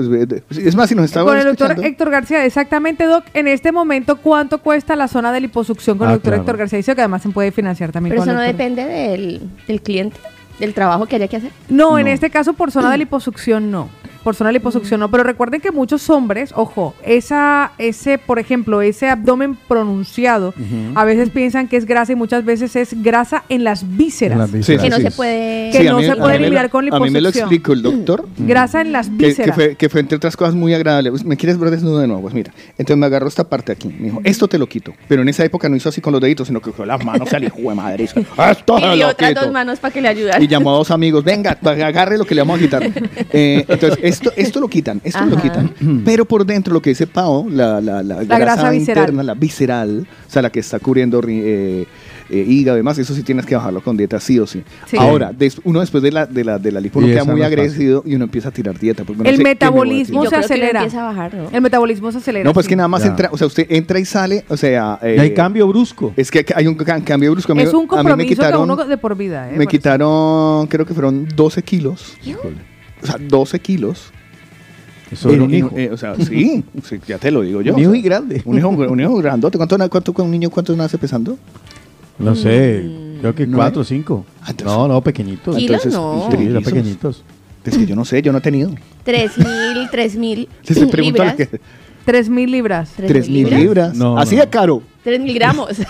Es 0.49 0.57
es 0.57 0.75
más, 0.75 0.89
si 0.89 0.95
nos 0.95 1.05
estaba 1.05 1.25
Con 1.29 1.37
el 1.37 1.43
doctor 1.45 1.67
escuchando. 1.71 1.87
Héctor 1.87 2.09
García, 2.09 2.45
exactamente, 2.45 3.05
Doc. 3.05 3.25
En 3.33 3.47
este 3.47 3.71
momento, 3.71 4.17
¿cuánto 4.17 4.59
cuesta 4.61 4.95
la 4.95 5.07
zona 5.07 5.31
de 5.31 5.41
liposucción 5.41 5.97
con 5.97 6.07
Ah, 6.07 6.11
el 6.11 6.17
doctor 6.17 6.31
claro. 6.31 6.41
Héctor 6.43 6.57
García? 6.57 6.77
Dice 6.77 6.95
que 6.95 7.01
además 7.01 7.21
se 7.21 7.29
puede 7.29 7.51
financiar 7.51 7.91
también 7.91 8.11
Pero 8.11 8.21
con 8.21 8.29
eso 8.29 8.37
no 8.37 8.43
depende 8.43 8.85
del, 8.85 9.41
del 9.67 9.81
cliente, 9.81 10.17
del 10.61 10.73
trabajo 10.73 11.05
que 11.07 11.17
haya 11.17 11.27
que 11.27 11.35
hacer. 11.37 11.51
No, 11.67 11.97
en 11.99 12.05
No. 12.05 12.11
este 12.13 12.29
caso 12.29 12.53
por 12.53 12.71
zona 12.71 12.89
de 12.91 12.99
liposucción 12.99 13.69
no. 13.71 13.89
Por 14.23 14.35
zona 14.35 14.49
de 14.49 14.53
liposucción 14.53 14.99
no, 14.99 15.09
pero 15.11 15.23
recuerden 15.23 15.61
que 15.61 15.71
muchos 15.71 16.09
hombres, 16.09 16.51
ojo, 16.55 16.93
esa, 17.03 17.71
ese, 17.77 18.17
por 18.17 18.39
ejemplo, 18.39 18.81
ese 18.81 19.09
abdomen 19.09 19.55
pronunciado, 19.67 20.53
a 20.95 21.03
veces 21.05 21.29
piensan 21.29 21.67
que 21.67 21.77
es 21.77 21.85
grasa 21.85 22.11
y 22.13 22.15
muchas 22.15 22.45
veces 22.45 22.75
es 22.75 23.01
grasa 23.01 23.43
en 23.49 23.63
las 23.63 23.97
vísceras. 23.97 24.33
En 24.33 24.39
las 24.39 24.51
vísceras. 24.51 24.83
Que 24.83 24.89
no 24.89 24.97
Sí. 24.97 25.03
se 25.03 25.11
puede. 25.11 25.71
Que 25.71 25.77
Sí, 25.79 25.83
no 25.85 25.97
mí- 25.97 26.05
se 26.05 26.11
a 26.11 26.15
puede 26.15 26.25
mí 26.25 26.27
me 26.33 26.39
lo- 26.39 26.45
eliminar 26.45 26.69
con 26.69 26.81
A 26.93 26.99
mí 26.99 27.09
me 27.09 27.21
lo 27.21 27.29
liposucción. 27.29 27.43
explicó 27.45 27.73
el 27.73 27.81
doctor. 27.81 28.27
Grasa 28.37 28.81
en 28.81 28.91
las 28.91 29.09
Que, 29.09 29.17
que 29.17 29.25
vísceras. 29.27 29.55
fue, 29.55 29.75
que 29.75 29.89
fue 29.89 30.01
entre 30.01 30.15
otras 30.17 30.37
cosas 30.37 30.53
muy 30.55 30.73
agradable. 30.73 31.09
Pues, 31.11 31.23
¿Me 31.25 31.37
quieres 31.37 31.57
ver 31.57 31.71
desnudo 31.71 31.99
de 31.99 32.07
nuevo? 32.07 32.21
Pues 32.21 32.33
mira, 32.33 32.51
entonces 32.77 32.97
me 32.97 33.05
agarró 33.05 33.27
esta 33.27 33.43
parte 33.49 33.71
aquí. 33.71 33.87
Me 33.87 34.05
dijo, 34.05 34.21
esto 34.23 34.47
te 34.47 34.57
lo 34.57 34.67
quito. 34.67 34.93
Pero 35.07 35.21
en 35.21 35.29
esa 35.29 35.43
época 35.45 35.67
no 35.69 35.75
hizo 35.75 35.89
así 35.89 36.01
con 36.01 36.11
los 36.13 36.21
deditos, 36.21 36.47
sino 36.47 36.61
que 36.61 36.71
con 36.71 36.87
las 36.87 37.03
manos 37.03 37.31
al 37.33 37.43
hijo 37.43 37.57
de 37.57 37.75
madre. 37.75 38.03
Hizo, 38.03 38.19
Esto 38.19 38.79
se 38.79 38.95
Y 38.95 38.99
lo 38.99 39.07
otras 39.09 39.29
quito". 39.31 39.41
dos 39.41 39.51
manos 39.51 39.79
para 39.79 39.93
que 39.93 40.01
le 40.01 40.07
ayudaran. 40.07 40.41
Y 40.43 40.47
llamó 40.47 40.71
a 40.73 40.77
dos 40.77 40.91
amigos, 40.91 41.23
venga, 41.23 41.57
agarre 41.63 42.17
lo 42.17 42.25
que 42.25 42.35
le 42.35 42.41
vamos 42.41 42.57
a 42.59 42.61
quitar. 42.61 42.81
Eh, 43.33 43.65
entonces, 43.67 43.99
esto, 44.11 44.31
esto 44.35 44.59
lo 44.59 44.67
quitan, 44.67 45.01
esto 45.03 45.25
lo 45.25 45.37
quitan. 45.37 45.71
Pero 46.05 46.25
por 46.25 46.45
dentro, 46.45 46.73
lo 46.73 46.81
que 46.81 46.91
dice 46.91 47.07
Pau, 47.07 47.49
la, 47.49 47.81
la, 47.81 48.03
la, 48.03 48.23
grasa 48.23 48.69
visceral. 48.69 49.03
interna, 49.05 49.23
la 49.23 49.33
visceral, 49.33 50.07
o 50.27 50.31
sea, 50.31 50.41
la 50.41 50.49
que 50.51 50.59
está 50.59 50.79
cubriendo 50.79 51.21
ri- 51.21 51.41
eh, 51.43 51.87
eh, 52.29 52.45
hígado 52.47 52.77
y 52.77 52.79
demás, 52.79 52.97
eso 52.97 53.13
sí 53.13 53.23
tienes 53.23 53.45
que 53.45 53.55
bajarlo 53.55 53.81
con 53.83 53.97
dieta, 53.97 54.19
sí 54.19 54.39
o 54.39 54.47
sí. 54.47 54.63
Sí. 54.85 54.95
Ahora, 54.97 55.33
des- 55.33 55.59
uno 55.65 55.81
después 55.81 56.01
de 56.03 56.11
la, 56.11 56.25
de 56.25 56.43
la, 56.45 56.59
de 56.59 56.71
la 56.71 56.79
lipo 56.79 56.99
uno 56.99 57.07
queda 57.09 57.25
muy 57.25 57.41
agresivo 57.43 58.03
y 58.05 58.15
uno 58.15 58.23
empieza 58.25 58.49
a 58.49 58.51
tirar 58.51 58.79
dieta. 58.79 59.03
porque 59.03 59.21
uno 59.21 59.29
el 59.29 59.37
dice, 59.37 59.43
¿qué 59.43 59.43
me 59.43 59.49
voy 59.49 59.51
a 59.51 59.53
metabolismo 59.71 60.25
se 60.29 60.35
acelera. 60.35 60.79
empieza 60.81 61.01
a 61.01 61.05
bajar, 61.05 61.33
¿no? 61.33 61.49
El 61.51 61.61
metabolismo 61.61 62.11
se 62.11 62.19
acelera. 62.19 62.45
No, 62.45 62.53
pues 62.53 62.65
sí. 62.65 62.69
que 62.69 62.75
nada 62.77 62.87
más 62.87 63.03
Ya. 63.03 63.09
entra, 63.09 63.29
o 63.31 63.37
sea, 63.37 63.47
usted 63.47 63.65
entra 63.69 63.99
y 63.99 64.05
sale, 64.05 64.45
o 64.47 64.55
sea... 64.55 64.97
Y 65.03 65.05
hay 65.19 65.27
eh, 65.27 65.33
cambio 65.33 65.67
brusco. 65.67 66.13
Es 66.15 66.31
que 66.31 66.45
hay 66.55 66.67
un 66.67 66.75
ca- 66.75 67.01
cambio 67.03 67.31
brusco. 67.31 67.53
Es 67.53 67.73
un 67.73 67.79
a 67.81 67.81
mí 67.81 67.81
me 67.81 67.87
compromiso 67.87 68.27
que 68.29 68.35
quitaron, 68.35 68.61
uno 68.61 68.75
de 68.85 68.97
por 68.97 69.15
vida. 69.17 69.49
¿eh? 69.49 69.53
me 69.57 69.65
Por 69.65 69.71
quitaron, 69.71 70.67
creo 70.67 70.85
que 70.85 70.93
fueron 70.93 71.27
12 71.35 71.63
kilos. 71.63 72.17
O 73.01 73.05
sea, 73.05 73.17
12 73.19 73.59
kilos. 73.59 74.11
Eso 75.11 75.29
era 75.29 75.39
Eh, 75.39 75.45
un 75.45 75.53
eh, 75.53 75.57
hijo. 75.57 75.71
eh, 75.75 75.89
o 75.91 75.97
sea, 75.97 76.15
sí, 76.15 76.63
sí, 76.83 76.99
ya 77.07 77.17
te 77.17 77.31
lo 77.31 77.41
digo 77.41 77.61
yo. 77.61 77.73
Un 77.73 77.79
hijo 77.81 77.89
o 77.89 77.93
sea, 77.93 77.99
y 77.99 78.03
grande. 78.03 78.41
Un 78.45 78.57
hijo, 78.57 78.69
un 78.69 78.99
hijo 79.01 79.15
grandote. 79.17 79.57
¿Cuánto, 79.57 79.77
cuánto, 79.89 80.13
un 80.23 80.31
niño 80.31 80.49
cuánto 80.49 80.75
nace 80.75 80.97
pesando? 80.97 81.37
No 82.19 82.35
sé, 82.35 82.85
creo 83.19 83.33
que 83.35 83.47
¿No 83.47 83.57
cuatro 83.57 83.81
o 83.81 83.83
cinco. 83.83 84.25
Ah, 84.41 84.51
entonces- 84.51 84.65
No, 84.77 84.87
no, 84.87 85.01
pequeñitos. 85.01 85.55
¿Kilos? 85.55 85.85
Entonces, 85.85 85.93
no. 85.93 86.29
Sí, 86.31 86.63
pequeñitos. 86.63 87.23
Es 87.65 87.77
que 87.77 87.85
yo 87.85 87.95
no 87.95 88.05
sé, 88.05 88.21
yo 88.21 88.31
no 88.31 88.37
he 88.39 88.41
tenido. 88.41 88.71
Tres 89.03 89.37
mil, 89.37 89.89
tres 89.91 90.15
mil 90.15 90.47
pregunta 90.89 91.01
libras. 91.01 91.35
que 91.35 91.61
3 92.05 92.29
mil 92.29 92.49
libras. 92.51 92.89
¿Tres 92.97 93.07
3 93.11 93.27
mil 93.29 93.37
libras? 93.43 93.59
libras. 93.59 93.95
No, 93.95 94.17
Así 94.17 94.35
no. 94.35 94.41
de 94.41 94.49
caro. 94.49 94.81
Tres 95.03 95.19
mil 95.19 95.33
gramos. 95.35 95.69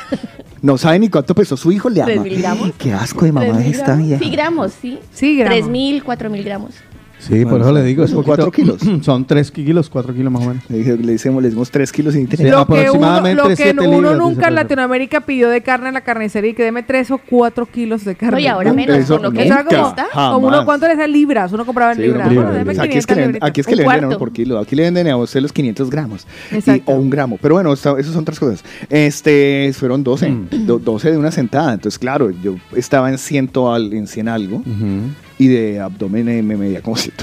No 0.64 0.78
sabe 0.78 1.00
ni 1.00 1.10
cuánto 1.10 1.34
pesó 1.34 1.58
su 1.58 1.72
hijo, 1.72 1.90
le 1.90 2.04
¿Tres 2.04 2.18
ama. 2.18 2.24
mil 2.24 2.38
gramos? 2.40 2.72
Qué 2.78 2.94
asco 2.94 3.26
de 3.26 3.32
mamá 3.32 3.52
Tres 3.58 3.68
esta 3.78 3.86
gramos. 3.96 4.06
vieja. 4.08 4.24
Sí, 4.24 4.30
gramos, 4.30 4.72
sí. 4.80 5.00
Sí, 5.12 5.36
gramos. 5.38 5.56
Tres 5.58 5.68
mil, 5.72 6.04
cuatro 6.04 6.30
mil 6.30 6.44
gramos. 6.44 6.76
Sí, 7.22 7.46
por 7.46 7.62
eso 7.62 7.72
le 7.72 7.84
digo. 7.84 8.04
Es 8.04 8.10
son 8.10 8.18
poquito. 8.24 8.36
cuatro 8.36 8.52
kilos. 8.52 8.82
Son 9.06 9.26
tres 9.26 9.52
kilos, 9.52 9.90
cuatro 9.90 10.14
kilos 10.14 10.32
más 10.34 10.44
o 10.44 10.48
menos. 10.50 10.64
Le, 10.70 10.98
le 10.98 11.14
hicimos, 11.14 11.42
le 11.44 11.50
dimos 11.50 11.70
3 11.70 11.92
kilos 11.92 12.16
y 12.16 12.26
Sí. 12.26 12.28
Lo 12.32 12.38
que, 12.38 12.48
uno, 12.48 12.58
aproximadamente 12.60 13.42
lo 13.44 13.48
que 13.50 13.56
siete 13.56 13.80
uno 13.88 13.92
libras, 14.10 14.18
nunca 14.18 14.48
en 14.48 14.56
Latinoamérica 14.56 15.22
pidió 15.22 15.50
de 15.50 15.62
carne 15.62 15.90
en 15.90 15.94
la 15.94 16.02
carnicería 16.02 16.52
y 16.52 16.54
que 16.54 16.64
deme 16.64 16.82
3 16.84 17.12
o 17.12 17.18
4 17.20 17.66
kilos 17.68 18.04
de 18.06 18.16
carne. 18.16 18.38
Oye, 18.38 18.50
ahora 18.50 18.74
menos, 18.74 18.98
eso 18.98 19.14
con 19.16 19.24
lo 19.24 19.32
que 19.32 19.44
Eso 19.44 19.54
era 19.54 19.64
nunca, 19.64 20.08
como, 20.14 20.32
como 20.34 20.48
uno. 20.48 20.66
¿cuánto 20.66 20.88
le 20.88 20.96
salen 20.96 21.12
libras? 21.12 21.52
Uno 21.54 21.66
compraba 21.66 21.92
en 21.92 21.98
Sí, 21.98 22.04
libras. 22.04 22.28
aquí 22.80 22.98
es 22.98 23.06
que 23.06 23.14
500 23.14 23.16
le, 23.18 23.26
libritas. 23.28 23.50
aquí 23.50 23.62
es 23.62 23.68
que 23.68 23.74
Un 23.74 23.78
le 23.80 23.84
venden 23.88 24.04
a 24.04 24.08
uno 24.08 24.18
por 24.18 24.32
kilo. 24.34 24.60
Aquí 24.60 24.76
le 24.76 24.84
venden 24.84 25.08
a 25.10 25.18
usted 25.18 25.42
los 25.42 25.54
500 25.54 25.90
gramos. 25.90 26.26
Y- 26.52 26.82
o 26.86 26.94
un 26.94 27.10
gramo. 27.10 27.38
Pero 27.42 27.56
bueno, 27.56 27.72
esas 27.74 28.06
son 28.08 28.22
otras 28.22 28.40
cosas. 28.40 28.64
Este, 28.90 29.72
fueron 29.74 30.04
12. 30.04 30.34
do- 30.66 30.80
12 30.80 31.12
de 31.12 31.18
una 31.18 31.32
sentada. 31.32 31.74
Entonces, 31.74 32.00
claro, 32.00 32.32
yo 32.32 32.56
estaba 32.76 33.10
en 33.12 33.18
100, 33.18 33.52
al, 33.68 33.94
en 33.94 34.08
100 34.08 34.28
algo. 34.28 34.64
Y 35.42 35.48
de 35.48 35.80
abdomen 35.80 36.30
eh, 36.30 36.44
me 36.44 36.56
medía 36.56 36.82
como 36.82 36.96
100. 36.98 37.14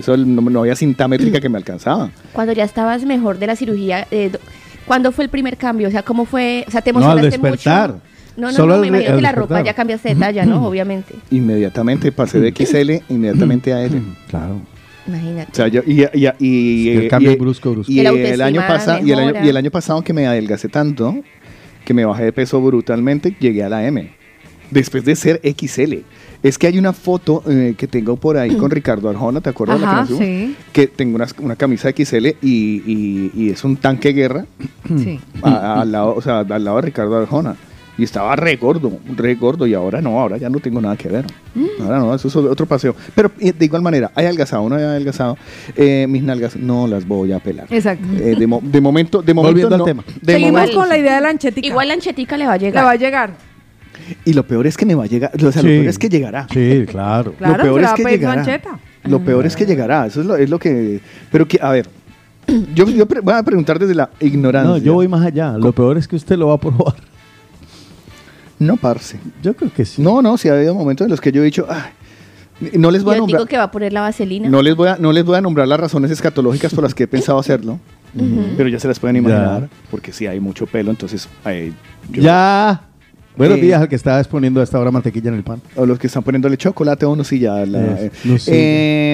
Eso, 0.00 0.16
no, 0.16 0.40
no 0.42 0.60
había 0.60 0.74
cinta 0.74 1.06
métrica 1.06 1.40
que 1.40 1.48
me 1.48 1.56
alcanzaba. 1.58 2.10
Cuando 2.32 2.52
ya 2.52 2.64
estabas 2.64 3.04
mejor 3.04 3.38
de 3.38 3.46
la 3.46 3.54
cirugía, 3.54 4.08
eh, 4.10 4.30
do- 4.32 4.40
¿cuándo 4.86 5.12
fue 5.12 5.22
el 5.24 5.30
primer 5.30 5.56
cambio? 5.56 5.86
O 5.86 5.90
sea, 5.92 6.02
¿cómo 6.02 6.24
fue? 6.24 6.64
O 6.66 6.70
sea, 6.72 6.80
¿te 6.80 6.92
No, 6.92 6.98
al 6.98 7.04
emocionaste 7.18 7.30
despertar. 7.38 7.90
mucho? 7.92 8.02
No, 8.36 8.46
no, 8.48 8.52
Solo 8.56 8.74
no, 8.76 8.80
me 8.80 8.88
imagino 8.88 9.14
que 9.16 9.22
la 9.22 9.32
ropa 9.32 9.62
ya 9.62 9.74
cambiaste 9.74 10.08
de 10.08 10.14
talla, 10.16 10.44
¿no? 10.46 10.66
Obviamente. 10.66 11.14
Inmediatamente 11.30 12.10
pasé 12.10 12.40
de 12.40 12.50
XL 12.52 13.04
inmediatamente 13.12 13.72
a 13.72 13.82
L. 13.84 14.00
Claro. 14.28 14.62
Imagínate. 15.06 15.50
O 15.52 15.54
sea, 15.54 15.68
yo, 15.68 15.82
y, 15.86 16.02
y, 16.14 16.28
y, 16.40 16.88
El 16.96 17.08
cambio 17.08 17.30
y- 17.32 17.36
brusco, 17.36 17.70
brusco. 17.72 17.92
Y 17.92 18.00
El 18.00 18.06
el, 18.06 18.40
año 18.42 18.60
pasado, 18.66 19.06
y, 19.06 19.12
el 19.12 19.18
año, 19.18 19.32
y 19.44 19.48
el 19.48 19.56
año 19.56 19.70
pasado 19.70 20.02
que 20.02 20.12
me 20.12 20.26
adelgacé 20.26 20.68
tanto, 20.68 21.16
que 21.84 21.94
me 21.94 22.04
bajé 22.04 22.24
de 22.24 22.32
peso 22.32 22.60
brutalmente, 22.60 23.36
llegué 23.38 23.62
a 23.62 23.68
la 23.68 23.86
M. 23.86 24.10
Después 24.70 25.04
de 25.04 25.16
ser 25.16 25.40
XL. 25.44 25.98
Es 26.42 26.56
que 26.58 26.66
hay 26.66 26.78
una 26.78 26.92
foto 26.92 27.42
eh, 27.48 27.74
que 27.76 27.86
tengo 27.86 28.16
por 28.16 28.36
ahí 28.38 28.56
con 28.56 28.70
Ricardo 28.70 29.08
Arjona, 29.10 29.40
¿te 29.40 29.50
acuerdas? 29.50 29.78
de 29.80 29.86
la 29.86 29.92
Ajá, 29.92 30.04
que 30.06 30.10
nos 30.12 30.18
sí. 30.20 30.56
Que 30.72 30.86
tengo 30.86 31.16
una, 31.16 31.26
una 31.40 31.56
camisa 31.56 31.90
XL 31.90 32.26
y, 32.26 32.34
y, 32.42 33.30
y 33.34 33.50
es 33.50 33.62
un 33.64 33.76
tanque 33.76 34.12
guerra 34.12 34.46
Sí. 34.96 35.20
a- 35.42 35.48
a- 35.76 35.80
al, 35.82 35.92
lado, 35.92 36.14
o 36.14 36.22
sea, 36.22 36.40
al 36.40 36.64
lado 36.64 36.76
de 36.76 36.82
Ricardo 36.82 37.16
Arjona. 37.16 37.56
Y 37.98 38.04
estaba 38.04 38.34
re 38.34 38.56
gordo, 38.56 38.90
re 39.14 39.34
gordo, 39.34 39.66
y 39.66 39.74
ahora 39.74 40.00
no, 40.00 40.18
ahora 40.18 40.38
ya 40.38 40.48
no 40.48 40.58
tengo 40.58 40.80
nada 40.80 40.96
que 40.96 41.06
ver. 41.08 41.26
Ahora 41.82 41.98
no, 41.98 42.14
eso 42.14 42.28
es 42.28 42.36
otro 42.36 42.64
paseo. 42.64 42.94
Pero 43.14 43.30
de 43.38 43.62
igual 43.66 43.82
manera, 43.82 44.10
hay 44.14 44.24
adelgazado, 44.24 44.66
no 44.70 44.76
hay 44.76 44.84
adelgazado. 44.84 45.36
Eh, 45.76 46.06
mis 46.08 46.22
nalgas 46.22 46.56
no 46.56 46.86
las 46.86 47.06
voy 47.06 47.32
a 47.32 47.40
pelar. 47.40 47.66
Exacto. 47.68 48.06
Eh, 48.16 48.36
de, 48.38 48.46
mo- 48.46 48.62
de 48.64 48.80
momento, 48.80 49.20
de 49.20 49.34
momento 49.34 49.52
Volviendo 49.68 49.74
al 49.76 49.84
tema. 49.84 50.02
De 50.22 50.32
Seguimos 50.32 50.52
momento- 50.52 50.76
con 50.78 50.88
la 50.88 50.96
idea 50.96 51.16
de 51.16 51.20
la 51.20 51.28
anchetica. 51.28 51.66
Igual 51.66 51.88
la 51.88 51.94
anchetica 51.94 52.38
le 52.38 52.46
va 52.46 52.54
a 52.54 52.56
Le 52.56 52.64
llegar. 52.64 52.84
va 52.86 52.90
a 52.92 52.96
llegar. 52.96 53.34
Y 54.24 54.32
lo 54.32 54.46
peor 54.46 54.66
es 54.66 54.76
que 54.76 54.86
me 54.86 54.94
va 54.94 55.04
a 55.04 55.06
llegar, 55.06 55.30
o 55.34 55.38
sea, 55.38 55.46
lo 55.62 55.68
Sí. 55.68 55.74
peor 55.78 55.86
es 55.86 55.98
que 55.98 56.08
llegará. 56.08 56.46
Sí, 56.52 56.84
claro. 56.88 57.34
Claro, 57.38 57.56
lo 57.56 57.62
peor 57.62 57.80
se 57.80 57.86
es 57.86 57.92
que 57.94 58.04
llegará. 58.16 58.60
Lo 59.04 59.20
peor 59.24 59.46
es 59.46 59.56
que 59.56 59.66
llegará, 59.66 60.06
eso 60.06 60.20
es 60.20 60.26
lo, 60.26 60.36
es 60.36 60.50
lo 60.50 60.58
que... 60.58 61.00
Pero 61.32 61.46
que, 61.48 61.58
a 61.62 61.70
ver, 61.70 61.88
yo, 62.74 62.88
yo 62.88 63.06
voy 63.06 63.34
a 63.34 63.42
preguntar 63.42 63.78
desde 63.78 63.94
la 63.94 64.10
ignorancia. 64.20 64.70
No, 64.70 64.78
yo 64.78 64.94
voy 64.94 65.08
más 65.08 65.24
allá. 65.24 65.52
Lo 65.56 65.72
peor 65.72 65.96
es 65.98 66.06
que 66.06 66.16
usted 66.16 66.36
lo 66.36 66.48
va 66.48 66.54
a 66.54 66.58
probar. 66.60 66.94
No, 68.58 68.76
parce. 68.76 69.18
Yo 69.42 69.54
creo 69.54 69.72
que 69.72 69.84
sí. 69.86 70.02
No, 70.02 70.20
no, 70.20 70.36
si 70.36 70.48
ha 70.48 70.52
habido 70.52 70.74
momentos 70.74 71.06
en 71.06 71.10
los 71.10 71.20
que 71.20 71.32
yo 71.32 71.40
he 71.40 71.44
dicho, 71.46 71.66
"Ay, 71.68 72.70
no 72.78 72.90
les 72.90 73.02
voy 73.02 73.14
a 73.14 73.18
nombrar... 73.18 73.38
digo 73.40 73.48
que 73.48 73.56
va 73.56 73.64
a 73.64 73.70
poner 73.70 73.90
la 73.92 74.02
vaselina. 74.02 74.50
No 74.50 74.60
les, 74.60 74.76
voy 74.76 74.88
a, 74.88 74.96
no 74.98 75.12
les 75.12 75.24
voy 75.24 75.36
a 75.36 75.40
nombrar 75.40 75.66
las 75.66 75.80
razones 75.80 76.10
escatológicas 76.10 76.74
por 76.74 76.84
las 76.84 76.94
que 76.94 77.04
he 77.04 77.06
pensado 77.06 77.38
hacerlo, 77.40 77.78
pero 78.58 78.68
ya 78.68 78.78
se 78.78 78.86
las 78.86 78.98
pueden 79.00 79.16
imaginar, 79.16 79.70
porque 79.90 80.12
si 80.12 80.26
hay 80.26 80.40
mucho 80.40 80.66
pelo, 80.66 80.90
entonces 80.90 81.26
eh, 81.46 81.72
yo- 82.10 82.22
Ya. 82.22 82.82
Buenos 83.40 83.56
Eh, 83.56 83.62
días 83.62 83.80
al 83.80 83.88
que 83.88 83.96
estaba 83.96 84.18
exponiendo 84.18 84.60
a 84.60 84.64
esta 84.64 84.78
hora 84.78 84.90
mantequilla 84.90 85.30
en 85.30 85.36
el 85.36 85.42
pan. 85.42 85.62
o 85.74 85.86
los 85.86 85.98
que 85.98 86.08
están 86.08 86.22
poniéndole 86.22 86.58
chocolate 86.58 87.06
o 87.06 87.16
no, 87.16 87.24
sí, 87.24 87.38
ya 87.38 87.64
la, 87.64 87.78
eh, 88.02 88.10
Nocilla. 88.24 88.54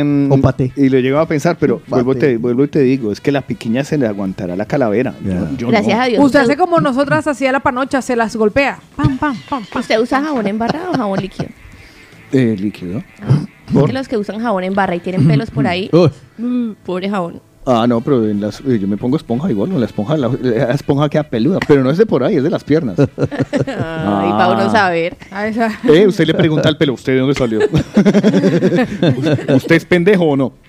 em, 0.00 0.32
O 0.32 0.40
paté. 0.40 0.72
Y 0.74 0.88
lo 0.88 0.98
llegaba 0.98 1.22
a 1.22 1.28
pensar, 1.28 1.56
pero 1.60 1.78
Paté. 1.78 1.90
vuelvo 2.02 2.12
y, 2.14 2.16
te, 2.18 2.36
vuelvo 2.36 2.64
y 2.64 2.66
te 2.68 2.80
digo, 2.80 3.12
es 3.12 3.20
que 3.20 3.30
la 3.30 3.42
piquiña 3.42 3.84
se 3.84 3.96
le 3.96 4.04
aguantará 4.08 4.56
la 4.56 4.64
calavera. 4.66 5.14
Yo- 5.24 5.30
Ya. 5.32 5.50
yo 5.56 5.68
Gracias 5.68 5.96
no. 5.96 6.02
a 6.02 6.06
Dios. 6.06 6.24
Usted 6.24 6.40
hace 6.40 6.56
como 6.56 6.80
nosotras 6.80 7.24
hacía 7.28 7.52
la 7.52 7.60
panocha, 7.60 8.02
se 8.02 8.16
las 8.16 8.34
golpea. 8.34 8.80
Pam, 8.96 9.16
pam, 9.16 9.36
pam, 9.48 9.62
pam. 9.72 9.80
¿Usted 9.80 10.00
usa 10.00 10.20
jabón 10.20 10.44
en 10.48 10.58
barra 10.58 10.90
o 10.90 10.96
jabón 10.96 11.20
líquido? 11.20 11.48
Eh, 12.32 12.56
líquido. 12.58 13.04
Es 13.76 13.84
que 13.84 13.92
los 13.92 14.08
que 14.08 14.16
usan 14.16 14.40
jabón 14.40 14.64
en 14.64 14.74
barra 14.74 14.96
y 14.96 15.00
tienen 15.00 15.24
pelos 15.28 15.52
por 15.52 15.68
ahí, 15.68 15.88
mm, 16.38 16.70
pobre 16.84 17.08
jabón. 17.08 17.40
Ah, 17.68 17.84
no, 17.88 18.00
pero 18.00 18.24
en 18.28 18.40
las, 18.40 18.60
eh, 18.60 18.78
yo 18.78 18.86
me 18.86 18.96
pongo 18.96 19.16
esponja 19.16 19.50
igual, 19.50 19.70
no, 19.70 19.78
la 19.80 19.86
esponja, 19.86 20.16
la, 20.16 20.30
la 20.40 20.70
esponja 20.72 21.08
queda 21.08 21.24
peluda, 21.24 21.58
pero 21.66 21.82
no 21.82 21.90
es 21.90 21.98
de 21.98 22.06
por 22.06 22.22
ahí, 22.22 22.36
es 22.36 22.42
de 22.44 22.50
las 22.50 22.62
piernas. 22.62 22.96
Ay, 22.98 23.06
para 23.66 24.48
uno 24.52 24.70
saber. 24.70 25.16
Ah, 25.32 25.48
Eh, 25.48 26.06
usted 26.06 26.26
le 26.26 26.34
pregunta 26.34 26.68
al 26.68 26.76
pelo, 26.78 26.92
¿usted 26.94 27.14
de 27.14 27.18
dónde 27.18 27.34
salió? 27.34 27.58
¿Usted 29.56 29.74
es 29.74 29.84
pendejo 29.84 30.24
o 30.24 30.36
no? 30.36 30.52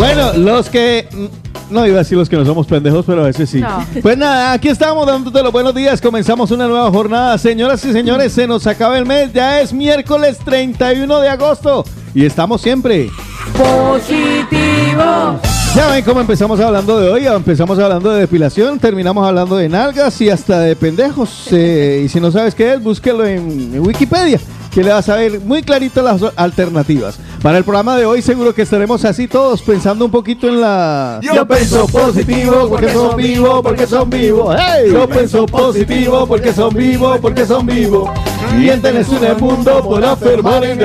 Bueno, 0.00 0.32
los 0.34 0.68
que. 0.68 1.06
mm, 1.12 1.72
No 1.74 1.86
iba 1.86 1.96
a 1.96 1.98
decir 2.00 2.18
los 2.18 2.28
que 2.28 2.36
no 2.36 2.44
somos 2.44 2.66
pendejos, 2.66 3.04
pero 3.06 3.22
a 3.22 3.26
veces 3.26 3.48
sí. 3.50 3.60
No. 3.60 3.86
Pues 4.02 4.16
nada, 4.18 4.52
aquí 4.52 4.68
estamos 4.68 5.06
dándote 5.06 5.42
los 5.42 5.52
buenos 5.52 5.74
días. 5.74 6.00
Comenzamos 6.00 6.50
una 6.50 6.66
nueva 6.66 6.90
jornada. 6.90 7.38
Señoras 7.38 7.84
y 7.84 7.92
señores, 7.92 8.32
se 8.32 8.46
nos 8.46 8.66
acaba 8.66 8.98
el 8.98 9.06
mes. 9.06 9.32
Ya 9.32 9.60
es 9.60 9.72
miércoles 9.72 10.38
31 10.44 11.20
de 11.20 11.28
agosto. 11.28 11.84
Y 12.14 12.24
estamos 12.24 12.60
siempre. 12.60 13.08
Positivo. 13.56 15.38
Ya 15.76 15.86
ven 15.88 16.02
cómo 16.04 16.20
empezamos 16.20 16.58
hablando 16.58 16.98
de 16.98 17.08
hoy. 17.08 17.26
Empezamos 17.26 17.78
hablando 17.78 18.10
de 18.10 18.20
depilación, 18.22 18.80
terminamos 18.80 19.24
hablando 19.26 19.56
de 19.56 19.68
nalgas 19.68 20.20
y 20.20 20.28
hasta 20.28 20.58
de 20.60 20.74
pendejos. 20.74 21.46
Eh, 21.52 22.02
y 22.04 22.08
si 22.08 22.18
no 22.18 22.32
sabes 22.32 22.56
qué 22.56 22.74
es, 22.74 22.82
búsquelo 22.82 23.24
en, 23.24 23.74
en 23.74 23.86
Wikipedia, 23.86 24.40
que 24.72 24.82
le 24.82 24.90
vas 24.90 25.08
a 25.08 25.14
ver 25.16 25.38
muy 25.40 25.62
clarito 25.62 26.02
las 26.02 26.20
alternativas. 26.34 27.20
Para 27.42 27.56
el 27.56 27.64
programa 27.64 27.96
de 27.96 28.04
hoy 28.04 28.20
seguro 28.20 28.54
que 28.54 28.60
estaremos 28.60 29.02
así 29.06 29.26
todos 29.26 29.62
pensando 29.62 30.04
un 30.04 30.10
poquito 30.10 30.46
en 30.46 30.60
la... 30.60 31.20
Yo 31.22 31.48
pienso 31.48 31.86
positivo 31.86 32.68
porque 32.68 32.92
son 32.92 33.16
vivos, 33.16 33.62
porque 33.62 33.86
son 33.86 34.10
vivos. 34.10 34.56
¡Hey! 34.58 34.90
Yo 34.92 35.08
pienso 35.08 35.46
positivo 35.46 36.26
porque 36.26 36.52
son 36.52 36.74
vivos, 36.74 37.18
porque 37.18 37.46
son 37.46 37.64
vivos. 37.64 38.10
Y 38.58 38.68
en 38.68 38.84
el 38.84 39.36
mundo 39.38 39.82
por 39.82 40.04
afirmar 40.04 40.64
en 40.64 40.80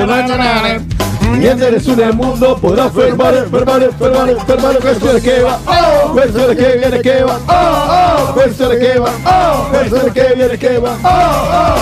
Niente 1.32 1.80
su 1.80 1.94
del 1.94 2.14
mundo 2.14 2.56
podrá 2.56 2.88
fermare, 2.90 3.42
fermare, 3.50 3.90
fermare, 3.98 4.36
fermare, 4.46 4.78
questo 4.78 5.12
de 5.12 5.20
che 5.20 5.40
va, 5.40 5.58
oh, 5.64 6.14
de 6.14 6.56
che 6.56 6.78
viene 6.78 7.00
che 7.00 7.22
va, 7.22 7.38
oh, 7.46 8.32
oh, 8.32 8.34
de 8.68 8.78
che 8.78 8.98
va, 8.98 9.10
oh, 9.24 9.70
che 10.12 10.32
viene 10.34 10.56
che 10.56 10.78
va, 10.78 10.96
oh, 11.02 11.08
oh. 11.08 11.74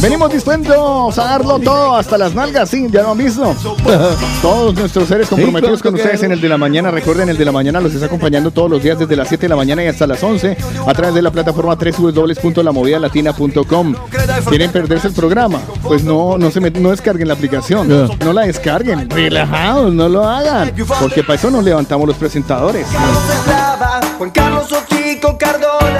Venimos 0.00 0.32
dispuestos 0.32 1.18
a 1.18 1.24
darlo 1.24 1.58
todo 1.58 1.94
hasta 1.94 2.16
las 2.16 2.34
nalgas, 2.34 2.70
sí, 2.70 2.86
ya 2.90 3.02
lo 3.02 3.10
han 3.10 3.18
visto. 3.18 3.54
Todos 4.40 4.74
nuestros 4.74 5.06
seres 5.06 5.28
comprometidos 5.28 5.82
con 5.82 5.94
ustedes 5.94 6.22
en 6.22 6.32
el 6.32 6.40
de 6.40 6.48
la 6.48 6.56
mañana. 6.56 6.90
Recuerden, 6.90 7.28
el 7.28 7.36
de 7.36 7.44
la 7.44 7.52
mañana 7.52 7.82
los 7.82 7.92
está 7.92 8.06
acompañando 8.06 8.50
todos 8.50 8.70
los 8.70 8.82
días 8.82 8.98
desde 8.98 9.14
las 9.14 9.28
7 9.28 9.42
de 9.42 9.48
la 9.50 9.56
mañana 9.56 9.84
y 9.84 9.88
hasta 9.88 10.06
las 10.06 10.22
11 10.22 10.56
a 10.86 10.94
través 10.94 11.14
de 11.14 11.20
la 11.20 11.30
plataforma 11.30 11.74
www.lamovidalatina.com. 11.76 13.94
¿Quieren 14.48 14.72
perderse 14.72 15.08
el 15.08 15.12
programa? 15.12 15.60
Pues 15.82 16.02
no, 16.02 16.38
no 16.38 16.50
se 16.50 16.62
met- 16.62 16.78
no 16.78 16.92
descarguen 16.92 17.28
la 17.28 17.34
aplicación. 17.34 17.86
No 18.24 18.32
la 18.32 18.46
descarguen. 18.46 18.79
Relajados, 19.08 19.92
no 19.92 20.08
lo 20.08 20.26
hagan. 20.26 20.72
Porque 21.00 21.22
para 21.22 21.34
eso 21.34 21.50
nos 21.50 21.64
levantamos 21.64 22.06
los 22.06 22.16
presentadores. 22.16 22.86
Juan 24.18 24.30
Carlos 24.30 24.68
Cardona 25.38 25.99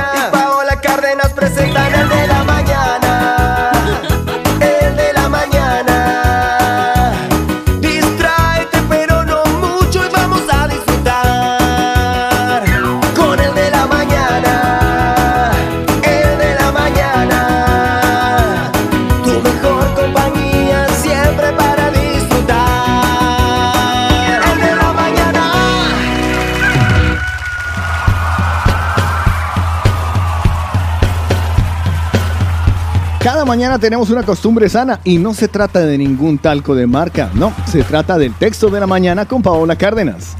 mañana 33.51 33.81
tenemos 33.81 34.11
una 34.11 34.23
costumbre 34.23 34.69
sana 34.69 35.01
y 35.03 35.19
no 35.19 35.35
se 35.35 35.49
trata 35.49 35.81
de 35.81 35.99
ningún 35.99 36.39
talco 36.39 36.77
de 36.77 36.87
marca, 36.87 37.33
no, 37.35 37.53
se 37.67 37.83
trata 37.83 38.17
del 38.17 38.33
texto 38.33 38.71
de 38.71 38.79
la 38.79 38.87
mañana 38.87 39.27
con 39.27 39.43
Paola 39.43 39.75
Cárdenas. 39.75 40.37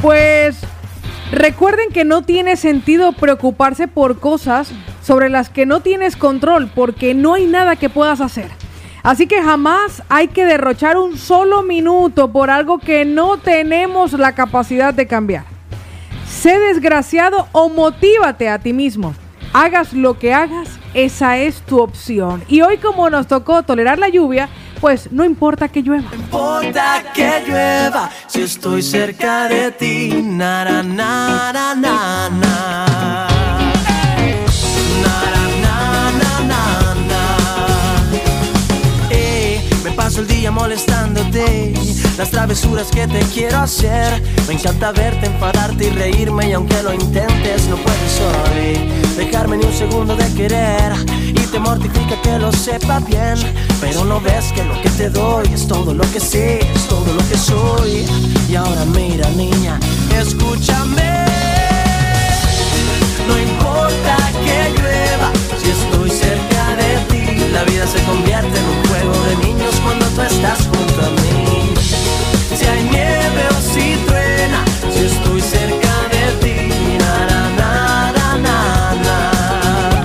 Pues 0.00 0.56
recuerden 1.30 1.90
que 1.90 2.04
no 2.04 2.22
tiene 2.22 2.56
sentido 2.56 3.12
preocuparse 3.12 3.86
por 3.86 4.18
cosas 4.18 4.72
sobre 5.00 5.28
las 5.28 5.48
que 5.48 5.64
no 5.64 5.78
tienes 5.78 6.16
control 6.16 6.72
porque 6.74 7.14
no 7.14 7.34
hay 7.34 7.46
nada 7.46 7.76
que 7.76 7.88
puedas 7.88 8.20
hacer. 8.20 8.48
Así 9.04 9.28
que 9.28 9.40
jamás 9.40 10.02
hay 10.08 10.26
que 10.26 10.44
derrochar 10.44 10.96
un 10.96 11.16
solo 11.16 11.62
minuto 11.62 12.32
por 12.32 12.50
algo 12.50 12.80
que 12.80 13.04
no 13.04 13.36
tenemos 13.36 14.14
la 14.14 14.32
capacidad 14.32 14.92
de 14.92 15.06
cambiar. 15.06 15.44
Sé 16.26 16.58
desgraciado 16.58 17.46
o 17.52 17.68
motívate 17.68 18.48
a 18.48 18.58
ti 18.58 18.72
mismo. 18.72 19.14
Hagas 19.52 19.92
lo 19.92 20.18
que 20.18 20.32
hagas, 20.32 20.78
esa 20.94 21.36
es 21.36 21.60
tu 21.62 21.80
opción. 21.80 22.42
Y 22.48 22.62
hoy 22.62 22.78
como 22.78 23.10
nos 23.10 23.26
tocó 23.26 23.62
tolerar 23.62 23.98
la 23.98 24.08
lluvia, 24.08 24.48
pues 24.80 25.12
no 25.12 25.24
importa 25.24 25.68
que 25.68 25.82
llueva. 25.82 26.08
importa 26.14 27.02
que 27.14 27.44
llueva 27.46 28.10
si 28.26 28.42
estoy 28.42 28.82
cerca 28.82 29.48
de 29.48 29.70
ti. 29.72 30.12
El 40.22 40.28
día 40.28 40.50
molestándote 40.52 41.74
las 42.16 42.30
travesuras 42.30 42.88
que 42.88 43.06
te 43.08 43.20
quiero 43.34 43.58
hacer. 43.58 44.22
Me 44.46 44.54
encanta 44.54 44.92
verte, 44.92 45.26
enfadarte 45.26 45.86
y 45.86 45.90
reírme 45.90 46.50
y 46.50 46.52
aunque 46.52 46.80
lo 46.82 46.92
intentes 46.92 47.66
no 47.68 47.76
puedes 47.76 48.20
hoy 48.20 48.88
dejarme 49.16 49.56
ni 49.56 49.64
un 49.64 49.72
segundo 49.72 50.14
de 50.14 50.32
querer 50.34 50.92
y 51.28 51.46
te 51.46 51.58
mortifica 51.58 52.20
que 52.22 52.38
lo 52.38 52.52
sepa 52.52 53.00
bien, 53.00 53.36
pero 53.80 54.04
no 54.04 54.20
ves 54.20 54.52
que 54.52 54.62
lo 54.64 54.80
que 54.82 54.90
te 54.90 55.10
doy 55.10 55.48
es 55.52 55.66
todo 55.66 55.92
lo 55.92 56.04
que 56.12 56.20
sé, 56.20 56.60
es 56.60 56.86
todo 56.88 57.12
lo 57.12 57.28
que 57.28 57.36
soy. 57.36 58.06
Y 58.48 58.54
ahora 58.54 58.84
mira 58.84 59.28
niña, 59.30 59.80
escúchame. 60.16 61.26
No 63.26 63.38
importa 63.38 64.16
que 64.44 64.80
llueva 64.80 65.32
si 65.60 65.70
estoy 65.70 66.10
cerca 66.10 66.76
de 66.76 66.96
ti. 67.08 67.52
La 67.52 67.64
vida 67.64 67.86
se 67.86 68.00
convierte 68.04 68.58
en 68.58 68.64
un 68.64 68.86
juego 68.86 69.24
de 69.26 69.36
niños 69.46 69.61
tú 70.14 70.22
estás 70.22 70.58
junto 70.66 71.06
a 71.06 71.10
mí. 71.10 71.74
Si 72.56 72.64
hay 72.66 72.82
nieve 72.84 73.42
o 73.50 73.60
si 73.60 73.96
truena, 74.06 74.64
si 74.92 75.06
estoy 75.06 75.40
cerca 75.40 75.92
de 76.12 76.24
ti. 76.40 76.98
Na, 76.98 77.26
na, 77.26 77.50
na, 77.58 78.12
na, 78.12 78.36
na, 78.36 78.94
na. 79.04 80.04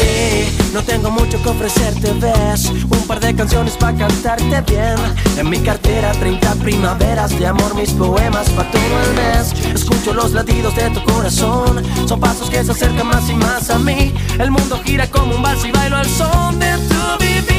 Eh, 0.00 0.50
no 0.72 0.82
tengo 0.82 1.10
mucho 1.10 1.42
que 1.42 1.48
ofrecerte, 1.48 2.12
ves 2.20 2.66
Un 2.66 3.06
par 3.06 3.20
de 3.20 3.34
canciones 3.34 3.76
para 3.76 3.96
cantarte 3.96 4.60
bien 4.72 4.96
En 5.36 5.48
mi 5.48 5.58
cartera 5.60 6.12
30 6.12 6.54
primaveras 6.56 7.38
de 7.38 7.46
amor 7.46 7.74
Mis 7.74 7.90
poemas 7.92 8.48
para 8.50 8.70
todo 8.70 8.82
el 8.82 9.14
mes 9.14 9.52
Escucho 9.74 10.12
los 10.12 10.32
latidos 10.32 10.74
de 10.76 10.90
tu 10.90 11.02
corazón 11.04 11.82
Son 12.06 12.20
pasos 12.20 12.50
que 12.50 12.62
se 12.64 12.72
acercan 12.72 13.06
más 13.06 13.28
y 13.30 13.34
más 13.34 13.70
a 13.70 13.78
mí 13.78 14.14
El 14.38 14.50
mundo 14.50 14.80
gira 14.84 15.06
como 15.08 15.36
un 15.36 15.42
vals 15.42 15.64
y 15.64 15.70
bailo 15.70 15.96
al 15.96 16.08
son 16.08 16.58
de 16.58 16.76
tu 16.88 17.24
vivir 17.24 17.55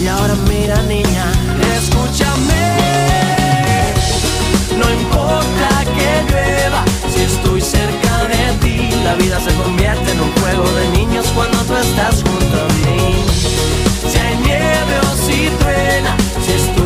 Y 0.00 0.06
ahora 0.06 0.34
mira 0.48 0.80
niña, 0.82 1.26
escúchame 1.76 2.70
no 4.80 4.90
importa 4.90 5.68
que 5.94 6.32
llueva, 6.32 6.84
si 7.12 7.20
estoy 7.22 7.60
cerca 7.60 8.24
de 8.28 8.56
ti, 8.62 8.90
la 9.04 9.14
vida 9.14 9.38
se 9.38 9.52
convierte 9.54 10.12
en 10.12 10.20
un 10.20 10.32
juego 10.40 10.64
de 10.72 10.88
niños 10.98 11.26
cuando 11.34 11.58
tú 11.64 11.74
estás 11.74 12.22
junto 12.22 12.56
a 12.64 12.68
mí. 12.78 13.24
Si 14.10 14.18
hay 14.18 14.36
nieve 14.38 14.94
o 15.00 15.16
si 15.16 15.50
truena, 15.58 16.16
si 16.44 16.52
estoy 16.52 16.79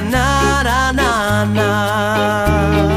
na, 0.00 0.62
na, 0.62 0.92
na, 0.92 1.44
na, 1.46 1.46
na. 1.54 2.88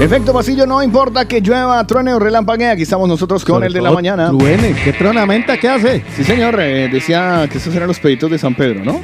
Efecto 0.00 0.32
pasillo, 0.32 0.66
no 0.66 0.82
importa 0.82 1.24
que 1.26 1.40
llueva, 1.40 1.82
truene 1.86 2.12
o 2.12 2.18
relampaguee, 2.18 2.68
aquí 2.70 2.82
estamos 2.82 3.08
nosotros 3.08 3.44
con 3.44 3.54
Sobre 3.56 3.68
el 3.68 3.72
de 3.72 3.80
la 3.80 3.90
mañana. 3.92 4.30
Truene, 4.36 4.74
¿qué 4.84 4.92
tronamenta 4.92 5.56
qué 5.56 5.68
hace? 5.68 6.04
Sí, 6.16 6.24
señor, 6.24 6.56
eh, 6.60 6.88
decía 6.92 7.48
que 7.50 7.58
esos 7.58 7.74
eran 7.74 7.88
los 7.88 7.98
peditos 8.00 8.30
de 8.30 8.38
San 8.38 8.54
Pedro, 8.54 8.84
¿no? 8.84 9.00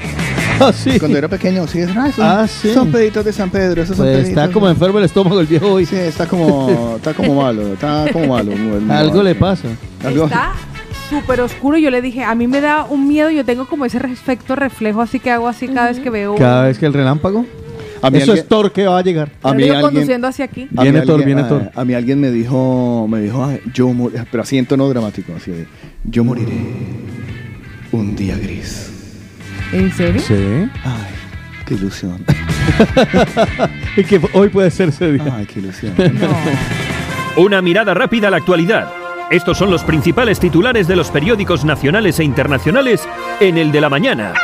Ah, 0.62 0.72
sí. 0.74 0.99
Cuando 0.99 1.16
era 1.16 1.26
pequeño, 1.28 1.66
sí, 1.66 1.80
ah, 1.97 2.07
esos 2.09 2.18
Ah, 2.24 2.47
sí. 2.47 2.74
son 2.74 2.91
peditos 2.93 3.24
de 3.24 3.32
San 3.32 3.49
Pedro, 3.49 3.82
esos 3.82 3.97
son 3.97 4.05
Pues 4.05 4.18
peditos. 4.24 4.43
está 4.43 4.53
como 4.53 4.68
enfermo 4.68 4.99
el 4.99 5.05
estómago 5.07 5.41
el 5.41 5.47
viejo 5.47 5.68
hoy. 5.72 5.86
Sí, 5.86 5.97
está 5.97 6.26
como, 6.26 6.97
está 6.97 7.14
como 7.14 7.34
malo, 7.41 7.72
está 7.72 8.05
como 8.12 8.26
malo. 8.26 8.53
Algo 8.91 9.22
le 9.22 9.34
pasa. 9.34 9.68
Algo- 10.05 10.24
Está 10.26 10.53
súper 11.11 11.40
oscuro. 11.42 11.76
Yo 11.76 11.90
le 11.90 12.00
dije, 12.00 12.24
a 12.24 12.34
mí 12.34 12.46
me 12.46 12.61
da 12.62 12.84
un 12.84 13.06
miedo. 13.08 13.28
Yo 13.30 13.44
tengo 13.44 13.66
como 13.66 13.84
ese 13.84 13.98
efecto 13.98 14.56
reflejo, 14.56 15.02
así 15.02 15.18
que 15.20 15.30
hago 15.30 15.48
así 15.48 15.68
cada 15.68 15.88
vez 15.88 15.98
que 16.00 16.08
veo. 16.08 16.36
Cada 16.36 16.64
vez 16.66 16.78
que 16.78 16.86
el 16.86 16.94
relámpago. 16.94 17.44
A 18.02 18.08
mí 18.11 18.16
Eso 18.16 18.30
alguien- 18.32 18.44
es 18.44 18.48
Thor 18.48 18.72
que 18.72 18.86
va 18.86 18.96
a 18.98 19.02
llegar. 19.02 19.30
A 19.42 19.52
mí 19.52 19.64
alguien, 19.64 19.80
conduciendo 19.82 20.26
hacia 20.26 20.46
aquí. 20.46 20.62
a 20.74 20.80
mí 20.80 20.90
Viene 20.90 21.02
Thor, 21.02 21.16
alguien- 21.20 21.36
viene 21.36 21.48
Thor. 21.50 21.70
A, 21.74 21.84
mí 21.84 21.92
alguien 21.92 22.18
me 22.18 22.30
dijo, 22.30 23.06
me 23.11 23.20
dijo, 23.20 23.44
"Ay, 23.44 23.61
yo 23.74 23.88
mor- 23.92 24.12
pero 24.30 24.42
así 24.42 24.56
en 24.56 24.64
tono 24.64 24.88
dramático, 24.88 25.34
así 25.36 25.50
de, 25.50 25.66
yo 26.04 26.24
moriré 26.24 26.54
un 27.92 28.16
día 28.16 28.38
gris. 28.38 28.90
¿En 29.72 29.92
serio? 29.92 30.22
Sí. 30.26 30.34
Ay, 30.82 31.12
qué 31.66 31.74
ilusión. 31.74 32.24
y 33.98 34.04
que 34.04 34.18
hoy 34.32 34.48
puede 34.48 34.70
ser 34.70 34.88
ese 34.88 35.12
día. 35.12 35.34
Ay, 35.36 35.44
qué 35.44 35.61
ilusión. 35.61 35.92
Una 37.36 37.61
mirada 37.61 37.92
rápida 37.92 38.28
a 38.28 38.30
la 38.30 38.38
actualidad. 38.38 38.88
Estos 39.30 39.58
son 39.58 39.70
los 39.70 39.84
principales 39.84 40.40
titulares 40.40 40.88
de 40.88 40.96
los 40.96 41.08
periódicos 41.08 41.64
nacionales 41.64 42.18
e 42.18 42.24
internacionales 42.24 43.08
en 43.38 43.58
el 43.58 43.70
de 43.70 43.80
la 43.80 43.88
mañana. 43.88 44.34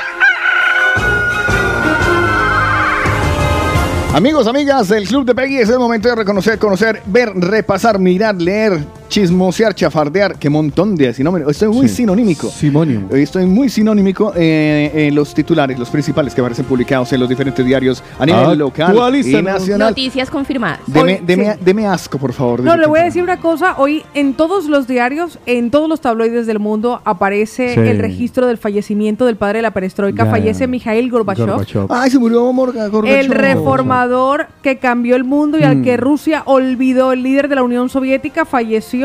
Amigos, 4.15 4.47
amigas 4.47 4.87
del 4.87 5.09
Club 5.09 5.27
de 5.27 5.35
Peggy, 5.35 5.59
es 5.59 5.71
el 5.71 5.81
momento 5.81 6.09
de 6.09 6.15
reconocer, 6.15 6.61
conocer, 6.61 7.03
ver, 7.07 7.31
repasar, 7.35 7.99
mirar, 7.99 8.37
leer, 8.37 8.79
chismosear, 9.09 9.75
chafardear. 9.75 10.39
Qué 10.39 10.49
montón 10.51 10.97
de 10.97 11.13
sinónimos. 11.15 11.53
Estoy 11.53 11.69
muy 11.69 11.89
Sí. 11.89 11.97
sinónimico. 11.97 12.49
Simónimo. 12.49 13.09
Hoy 13.13 13.23
Estoy 13.23 13.47
muy 13.47 13.69
sinónimo 13.69 14.33
eh, 14.37 14.91
en 15.09 15.15
los 15.15 15.35
titulares, 15.35 15.79
los 15.79 15.91
principales 15.91 16.35
que 16.35 16.41
aparecen 16.41 16.65
publicados 16.65 17.13
en 17.13 17.21
los 17.21 17.29
diferentes 17.29 17.65
diarios 17.65 18.03
a 18.19 18.25
nivel 18.27 18.59
local 18.59 18.95
y 19.17 19.43
nacional. 19.43 19.89
Noticias 19.91 20.31
confirmadas. 20.31 20.81
Deme, 20.87 21.21
deme- 21.27 21.55
sí. 21.55 21.61
deme 21.65 21.87
asco, 21.87 22.19
por 22.19 22.33
favor. 22.33 22.63
No, 22.63 22.77
le 22.77 22.87
voy 22.87 23.01
a 23.01 23.05
decir 23.05 23.23
una 23.23 23.41
cosa. 23.41 23.75
Hoy 23.79 24.05
en 24.15 24.35
todos 24.35 24.67
los 24.67 24.87
diarios, 24.87 25.39
en 25.47 25.71
todos 25.71 25.89
los 25.89 26.01
tabloides 26.01 26.47
del 26.47 26.59
mundo, 26.59 27.01
aparece 27.05 27.75
Sí. 27.75 27.81
el 27.81 27.99
registro 27.99 28.47
del 28.47 28.59
fallecimiento 28.59 29.27
del 29.27 29.37
padre 29.37 29.59
de 29.59 29.63
la 29.63 29.73
perestroika. 29.73 30.25
Ya. 30.25 30.31
Fallece 30.31 30.67
Mikhail 30.67 31.11
Gorbachev. 31.11 31.47
Gorbachev. 31.49 31.87
Ay, 31.91 32.11
se 32.11 32.19
murió 32.19 32.53
Morga 32.53 32.87
Gorbachev. 32.89 33.19
El 33.21 33.29
reformador 33.31 34.47
que 34.63 34.79
cambió 34.79 35.17
el 35.17 35.25
mundo 35.25 35.59
y 35.59 35.63
al 35.65 35.79
Mm. 35.79 35.83
que 35.83 35.97
Rusia 35.97 36.43
olvidó, 36.47 37.13
el 37.13 37.23
líder 37.23 37.49
de 37.49 37.57
la 37.57 37.63
Unión 37.63 37.89
Soviética, 37.89 38.45
falleció 38.45 38.96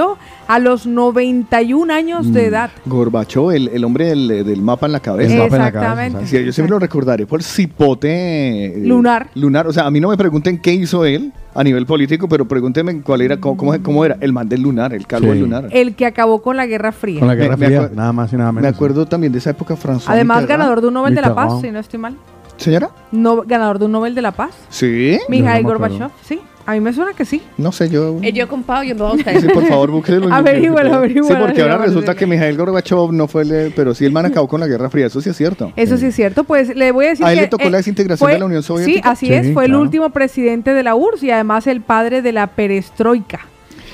a 0.48 0.60
los 0.60 0.86
91 0.88 1.92
años 1.94 2.28
Mm. 2.28 2.32
de 2.34 2.46
edad. 2.46 2.72
Gorbachev, 2.86 3.52
el, 3.52 3.68
el 3.70 3.84
hombre 3.84 4.06
del, 4.08 4.28
del 4.46 4.62
mapa 4.62 4.86
en 4.86 4.92
la 4.92 5.00
cabeza. 5.00 5.34
El 5.34 5.40
mapa 5.40 5.56
en 5.56 5.62
la 5.62 5.72
cabeza, 5.72 5.82
Exactamente. 5.92 6.18
exacto. 6.20 6.38
Sí, 6.40 6.46
yo 6.46 6.52
siempre 6.54 6.70
lo 6.72 6.80
recordaré 6.80 7.26
por 7.26 7.44
cipote 7.44 8.66
eh, 8.66 8.88
Lunar. 8.88 9.28
Lunar. 9.36 9.68
O 9.68 9.74
sea, 9.74 9.86
a 9.86 9.92
mí 9.92 10.00
no 10.00 10.10
me 10.10 10.18
pregunten 10.18 10.58
qué 10.60 10.74
hizo 10.74 11.06
él 11.06 11.32
a 11.54 11.64
nivel 11.64 11.86
político, 11.86 12.28
pero 12.30 12.48
pregúntenme 12.48 13.02
cuál 13.02 13.22
era, 13.22 13.38
cómo, 13.38 13.58
cómo, 13.58 13.74
cómo 13.84 14.06
era 14.06 14.18
el 14.22 14.32
man 14.34 14.48
del 14.48 14.62
lunar, 14.62 14.94
el 14.94 15.06
calvo 15.08 15.28
Sí. 15.28 15.32
del 15.34 15.40
lunar. 15.42 15.68
El 15.72 15.96
que 15.96 16.06
acabó 16.06 16.42
con 16.42 16.58
la 16.58 16.66
Guerra 16.66 16.92
Fría. 16.92 17.20
Con 17.20 17.28
la 17.28 17.36
Guerra 17.36 17.58
Me- 17.58 17.66
Fría, 17.66 17.90
nada 17.94 18.14
más 18.14 18.32
y 18.34 18.38
nada 18.38 18.52
menos. 18.52 18.64
Me 18.64 18.76
acuerdo 18.76 19.06
también 19.06 19.32
de 19.34 19.40
esa 19.40 19.50
época 19.52 19.76
francesa. 19.76 20.12
Además, 20.12 20.46
ganador 20.48 20.82
de 20.82 20.88
un 20.88 20.94
Nobel 20.94 21.16
de 21.16 21.22
la 21.22 21.36
Paz, 21.36 21.60
si 21.62 21.72
no 21.72 21.80
estoy 21.80 22.00
mal. 22.00 22.16
¿Señora? 22.58 22.90
No, 23.12 23.42
ganador 23.42 23.80
de 23.80 23.86
un 23.86 23.92
Nobel 23.92 24.14
de 24.14 24.22
la 24.22 24.32
Paz. 24.32 24.52
Sí. 24.70 25.18
Mikhail 25.30 25.64
no. 25.64 25.70
Gorbachev, 25.70 26.10
sí. 26.24 26.40
A 26.72 26.74
mí 26.76 26.80
me 26.80 26.94
suena 26.94 27.12
que 27.14 27.26
sí. 27.26 27.42
No 27.58 27.74
sé, 27.74 27.90
yo... 27.90 28.18
Eh, 28.22 28.32
yo 28.32 28.48
con 28.48 28.64
Pau, 28.64 28.82
yo 28.84 28.96
me 28.96 29.02
voy 29.02 29.10
a 29.12 29.14
buscar. 29.16 29.42
Sí, 29.42 29.48
por 29.50 29.66
favor, 29.68 29.92
búsquelo. 29.92 30.28
Averígüelo, 30.34 30.94
averígüelo, 30.96 31.28
Sí, 31.28 31.34
porque 31.46 31.62
ahora 31.62 31.78
resulta 31.80 32.16
que 32.16 32.26
Mikhail 32.26 32.56
Gorbachev 32.58 33.12
no 33.12 33.28
fue 33.28 33.42
el... 33.44 33.74
Pero 33.76 33.94
sí, 33.94 34.06
el 34.06 34.14
man 34.14 34.26
acabó 34.26 34.48
con 34.48 34.62
la 34.62 34.68
Guerra 34.68 34.90
Fría, 34.90 35.08
eso 35.08 35.20
sí 35.20 35.30
es 35.30 35.36
cierto. 35.36 35.74
Eso 35.76 35.98
sí 35.98 36.06
es 36.06 36.16
cierto. 36.16 36.46
Pues 36.46 36.74
le 36.74 36.92
voy 36.94 37.08
a 37.08 37.10
decir 37.10 37.26
¿A 37.26 37.32
él 37.34 37.38
que, 37.40 37.42
le 37.42 37.48
tocó 37.50 37.70
la 37.70 37.78
desintegración 37.78 38.26
fue- 38.26 38.34
de 38.34 38.40
la 38.40 38.46
Unión 38.46 38.64
Sí, 38.64 38.68
Soviética? 38.68 39.12
así 39.12 39.26
Sí, 39.26 39.34
es. 39.34 39.54
Fue 39.54 39.66
el 39.66 39.76
último 39.76 40.12
presidente 40.12 40.74
de 40.74 40.82
la 40.84 40.96
URSS 40.96 41.24
y 41.24 41.32
además 41.32 41.68
el 41.68 41.82
padre 41.82 42.22
de 42.22 42.32
la 42.32 42.48
perestroika. 42.48 43.42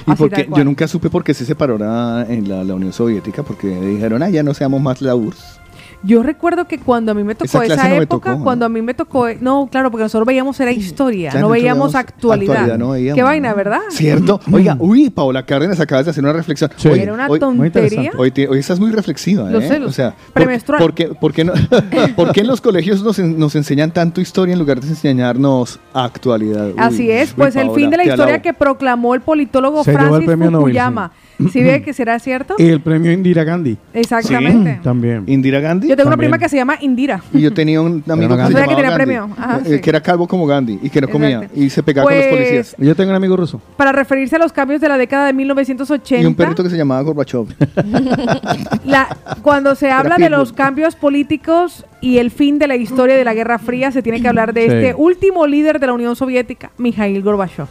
Y 0.05 0.11
Así 0.11 0.17
porque 0.19 0.47
yo 0.55 0.63
nunca 0.63 0.87
supe 0.87 1.09
por 1.09 1.23
qué 1.23 1.33
se 1.33 1.45
separó 1.45 1.77
la- 1.79 2.25
en 2.29 2.47
la, 2.47 2.63
la 2.63 2.75
Unión 2.75 2.93
Soviética, 2.93 3.41
porque 3.43 3.67
dijeron, 3.67 4.21
ah, 4.21 4.29
ya 4.29 4.43
no 4.43 4.53
seamos 4.53 4.79
más 4.81 5.01
la 5.01 5.15
URSS. 5.15 5.59
Yo 6.03 6.21
recuerdo 6.23 6.67
que 6.67 6.77
cuando 6.79 7.11
a 7.11 7.15
mí 7.15 7.23
me 7.23 7.33
tocó 7.35 7.61
Esa 7.63 7.89
no 7.89 7.95
época, 7.95 8.07
tocó, 8.31 8.37
¿no? 8.39 8.43
cuando 8.43 8.65
a 8.65 8.69
mí 8.69 8.81
me 8.81 8.93
tocó, 8.93 9.25
no, 9.41 9.67
claro, 9.71 9.89
porque 9.91 10.03
nosotros 10.03 10.27
veíamos 10.27 10.59
era 10.59 10.71
historia, 10.71 11.31
Claro, 11.31 11.47
no 11.47 11.51
veíamos 11.53 11.91
veíamos 11.91 11.95
actualidad. 11.95 12.51
actualidad, 12.55 12.77
no 12.77 12.89
veíamos, 12.91 13.15
Qué 13.15 13.21
¿no? 13.21 13.27
vaina, 13.27 13.53
¿verdad? 13.53 13.79
¿Cierto? 13.89 14.39
Oiga, 14.51 14.77
uy, 14.79 15.09
Paola 15.09 15.43
Cárdenas, 15.45 15.79
acabas 15.79 16.05
de 16.05 16.11
hacer 16.11 16.23
una 16.23 16.33
reflexión. 16.33 16.69
Sí. 16.77 16.87
Hoy- 16.89 16.99
Era 16.99 17.13
una 17.13 17.27
hoy- 17.27 17.39
tontería. 17.39 18.11
Hoy, 18.17 18.31
te- 18.31 18.47
hoy 18.47 18.59
estás 18.59 18.79
muy 18.79 18.91
reflexiva, 18.91 19.49
Lo 19.49 19.59
¿eh? 19.59 19.67
sé, 19.67 19.79
lo 19.79 19.87
o 19.87 19.91
sea, 19.91 20.11
sé. 20.11 20.15
¿por, 20.25 20.33
Premenstrual. 20.33 20.81
por 20.81 20.93
qué, 20.93 21.07
por 21.07 21.33
qué 21.33 21.43
no, 21.43 21.53
por 22.15 22.31
qué 22.31 22.41
en 22.41 22.47
los 22.47 22.61
colegios 22.61 23.01
nos, 23.03 23.17
en- 23.19 23.37
nos 23.39 23.55
enseñan 23.55 23.91
tanto 23.91 24.21
historia 24.21 24.53
en 24.53 24.59
lugar 24.59 24.79
de 24.79 24.87
enseñarnos 24.87 25.79
actualidad? 25.93 26.67
Uy, 26.67 26.73
Así 26.77 27.11
es, 27.11 27.29
uy, 27.29 27.35
pues 27.37 27.55
el 27.55 27.71
fin 27.71 27.89
de 27.89 27.97
la 27.97 28.03
historia 28.03 28.25
alabo. 28.25 28.43
que 28.43 28.53
proclamó 28.53 29.13
el 29.15 29.21
politólogo 29.21 29.83
Se 29.83 29.93
Francis 29.93 30.25
premio 30.25 30.51
Nobel, 30.51 30.65
Fukuyama. 30.67 31.11
¿Sí 31.51 31.61
ve 31.63 31.81
que 31.81 31.93
será 31.93 32.19
cierto? 32.19 32.55
Y 32.57 32.67
el 32.67 32.81
premio 32.81 33.11
Indira 33.11 33.43
Gandhi. 33.43 33.77
Exactamente. 33.93 34.79
También. 34.83 35.23
Indira 35.27 35.59
Gandhi. 35.59 35.87
Yo 35.87 35.95
tengo 35.95 36.07
una 36.07 36.13
También. 36.15 36.31
prima 36.31 36.39
que 36.43 36.49
se 36.49 36.57
llama 36.57 36.75
Indira. 36.81 37.21
Y 37.33 37.41
yo 37.41 37.53
tenía 37.53 37.81
un 37.81 38.03
amigo 38.09 38.29
que 38.35 38.37
Gandhi. 38.37 38.53
se 38.53 38.59
¿Sabía 38.59 38.65
llamaba 38.65 38.67
que 38.67 38.75
tenía 38.75 38.89
Gandhi, 38.89 39.05
premio? 39.05 39.29
Ajá, 39.37 39.61
eh, 39.65 39.75
sí. 39.75 39.81
que 39.81 39.89
era 39.89 40.01
calvo 40.01 40.27
como 40.27 40.45
Gandhi 40.47 40.79
y 40.81 40.89
que 40.89 41.01
no 41.01 41.07
comía 41.09 41.29
Exacto. 41.37 41.59
y 41.59 41.69
se 41.69 41.83
pegaba 41.83 42.07
con 42.07 42.15
los 42.17 42.25
Pues, 42.25 42.35
policías. 42.37 42.75
Yo 42.77 42.95
tengo 42.95 43.09
un 43.11 43.15
amigo 43.15 43.37
ruso. 43.37 43.61
Para 43.77 43.91
referirse 43.91 44.35
a 44.35 44.39
los 44.39 44.51
cambios 44.51 44.81
de 44.81 44.89
la 44.89 44.97
década 44.97 45.27
de 45.27 45.33
1980, 45.33 46.23
Y 46.23 46.25
un 46.25 46.35
perrito 46.35 46.63
que 46.63 46.69
se 46.69 46.77
llamaba 46.77 47.01
Gorbachev. 47.01 47.45
la- 48.85 49.15
cuando 49.41 49.75
se 49.75 49.91
habla 49.91 50.15
de 50.17 50.25
pitbull. 50.25 50.39
los 50.39 50.53
cambios 50.53 50.95
políticos 50.95 51.85
y 52.01 52.17
el 52.17 52.31
fin 52.31 52.59
de 52.59 52.67
la 52.67 52.75
historia 52.75 53.15
de 53.15 53.23
la 53.23 53.33
Guerra 53.33 53.59
Fría, 53.59 53.91
se 53.91 54.01
tiene 54.01 54.21
que 54.21 54.27
hablar 54.27 54.53
de 54.53 54.61
Sí. 54.61 54.67
este 54.73 54.93
último 54.95 55.47
líder 55.47 55.79
de 55.79 55.87
la 55.87 55.93
Unión 55.93 56.15
Soviética, 56.15 56.71
Mikhail 56.77 57.21
Gorbachev. 57.21 57.67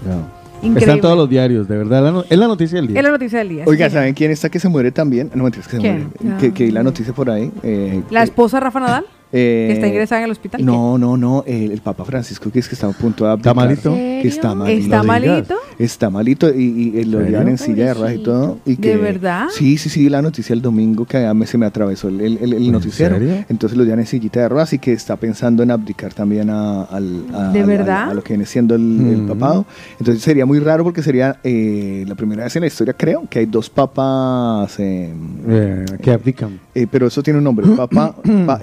Increíble. 0.63 0.81
Está 0.81 0.93
en 0.95 1.01
todos 1.01 1.17
los 1.17 1.29
diarios, 1.29 1.69
de 1.69 1.77
verdad. 1.79 2.03
la 2.03 2.11
no- 2.11 2.25
Es 2.29 2.39
la 2.39 2.47
noticia 2.49 2.77
del 2.77 2.89
día. 2.89 2.99
Es 2.99 3.05
la 3.05 3.11
noticia 3.11 3.39
del 3.39 3.49
día. 3.49 3.65
Oiga, 3.67 3.89
sí. 3.89 3.95
¿saben 3.95 4.15
quién 4.15 4.31
está 4.31 4.49
que 4.49 4.59
se 4.59 4.69
muere 4.69 4.91
también? 4.91 5.31
No, 5.35 5.45
mentiras, 5.45 5.69
que 5.69 5.77
se 5.77 5.83
¿Quién? 5.83 6.11
muere. 6.23 6.39
Que, 6.41 6.53
que 6.53 6.65
vi 6.65 6.71
la 6.71 6.83
noticia 6.83 7.13
por 7.13 7.31
ahí. 7.31 7.53
eh, 7.63 8.03
La 8.11 8.23
esposa 8.23 8.57
de 8.57 8.61
Rafa 8.65 8.81
Nadal, 8.81 9.07
eh, 9.33 9.67
que 9.69 9.75
está 9.75 9.87
ingresada 9.89 10.21
en 10.21 10.25
el 10.27 10.31
hospital. 10.31 10.65
No, 10.65 10.97
no, 10.99 11.17
no. 11.17 11.45
El, 11.47 11.73
el 11.73 11.81
Papa 11.81 12.05
Francisco, 12.05 12.51
que 12.51 12.59
es 12.61 12.69
que 12.69 12.75
está 12.75 12.87
a 12.87 12.93
punto 12.93 13.25
de 13.27 13.35
¿Está 13.35 13.51
abdicar. 13.51 13.55
malito? 13.57 13.95
Que 13.95 14.29
está 14.29 14.55
malito. 14.55 14.81
¿Está 14.85 14.97
No 14.97 15.03
digas. 15.03 15.07
malito? 15.07 15.55
Está 15.79 16.11
malito 16.11 16.49
y, 16.55 16.63
y- 16.95 16.99
y 17.01 17.05
lo 17.05 17.21
llevan 17.23 17.49
en 17.49 17.59
silla 17.59 17.87
de 17.87 17.95
ruedas 17.95 18.15
y 18.15 18.23
todo. 18.23 18.59
Y 18.65 18.77
que, 18.77 18.91
¿De 18.91 18.97
verdad? 18.97 19.47
Sí, 19.51 19.77
sí, 19.79 19.89
sí, 19.91 20.09
la 20.09 20.23
noticia 20.23 20.53
el 20.55 20.63
domingo 20.63 21.05
que 21.05 21.19
a 21.27 21.35
mí 21.35 21.45
se 21.47 21.59
me 21.59 21.67
atravesó 21.67 22.09
el, 22.09 22.21
el- 22.21 22.39
el- 22.39 22.53
el 22.55 22.67
¿En 22.67 22.73
noticiero. 22.73 23.19
serio? 23.19 23.45
Entonces 23.49 23.77
lo 23.77 23.85
llevan 23.85 23.99
en 24.01 24.07
sillita 24.07 24.41
de 24.41 24.49
ruedas 24.49 24.73
y 24.73 24.79
que 24.79 24.93
está 24.93 25.17
pensando 25.17 25.63
en 25.63 25.71
abdicar 25.71 26.15
también 26.15 26.49
a, 26.51 26.83
al, 26.85 27.25
a- 27.35 27.49
¿De 27.53 27.61
a- 27.91 28.09
a 28.11 28.15
lo 28.15 28.23
que 28.23 28.33
viene 28.35 28.47
siendo 28.47 28.75
el, 28.75 28.83
el 28.83 29.23
Mm. 29.23 29.29
papado. 29.29 29.67
Entonces 29.99 30.23
sería 30.23 30.47
muy 30.47 30.61
raro 30.61 30.83
porque 30.85 31.03
sería 31.03 31.39
eh, 31.45 32.05
la 32.07 32.15
primera 32.15 32.45
vez 32.45 32.57
en 32.57 32.61
la 32.63 32.67
historia, 32.69 32.95
creo, 32.95 33.25
que 33.29 33.41
hay 33.41 33.47
dos 33.47 33.69
papas. 33.71 34.79
eh, 34.79 35.13
Eh, 35.49 35.85
que 36.03 36.11
abdican. 36.11 36.59
eh, 36.75 36.87
pero 36.91 37.07
eso 37.07 37.23
tiene 37.23 37.39
un 37.39 37.45
nombre. 37.45 37.67
Papa, 37.77 38.15
pa- 38.47 38.59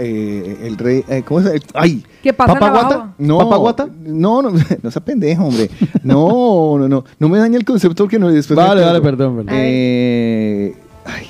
eh, 0.53 0.67
el 0.67 0.77
rey. 0.77 1.03
eh, 1.07 1.23
¿Cómo 1.25 1.39
es? 1.39 1.45
el- 1.47 1.63
¡Ay! 1.73 2.03
¿Qué 2.21 2.33
pasa 2.33 2.53
en 2.53 2.59
¿Papa 2.59 2.65
la 2.67 2.71
Guata? 2.79 2.95
bajada? 2.97 3.13
No, 3.17 3.37
¿Papa 3.39 3.57
Guata? 3.57 3.87
No, 4.05 4.41
no, 4.41 4.51
no 4.83 4.91
sea 4.91 5.03
pendejo, 5.03 5.45
hombre. 5.45 5.69
No, 6.03 6.77
no, 6.77 6.87
no. 6.87 7.03
No 7.19 7.29
me 7.29 7.37
daña 7.37 7.57
el 7.57 7.65
concepto 7.65 8.03
porque 8.03 8.19
no 8.19 8.29
después. 8.29 8.55
Vale, 8.57 8.81
vale, 8.81 9.01
perdón, 9.01 9.37
perdón. 9.37 9.53
Eh, 9.57 10.73
ay, 11.05 11.27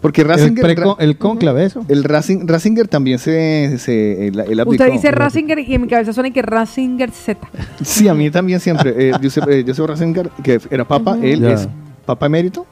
porque 0.00 0.22
El, 0.22 0.28
Ratzinger. 0.28 0.64
preco- 0.64 0.96
el 0.98 1.18
conclave, 1.18 1.64
eso. 1.66 1.84
el 1.88 2.02
Racing- 2.04 2.46
Ratzinger 2.48 2.88
también 2.88 3.18
se. 3.18 3.76
se 3.78 4.28
él 4.28 4.40
abdicó. 4.40 4.70
Usted 4.70 4.92
dice 4.92 5.10
Ratzinger 5.10 5.58
y 5.58 5.74
en 5.74 5.82
mi 5.82 5.88
cabeza 5.88 6.12
suena 6.12 6.30
que 6.30 6.40
Ratzinger 6.42 7.10
Z. 7.10 7.38
Sí, 7.84 8.08
a 8.08 8.14
mí 8.14 8.30
también 8.30 8.60
siempre. 8.60 8.94
Eh, 8.96 9.12
Joseph, 9.22 9.44
eh, 9.48 9.64
Joseph 9.66 9.86
Ratzinger, 9.86 10.30
que 10.42 10.58
era 10.70 10.86
papa, 10.86 11.18
él 11.22 11.40
Ya. 11.42 11.52
es 11.52 11.68
papa 12.08 12.26
emérito. 12.26 12.66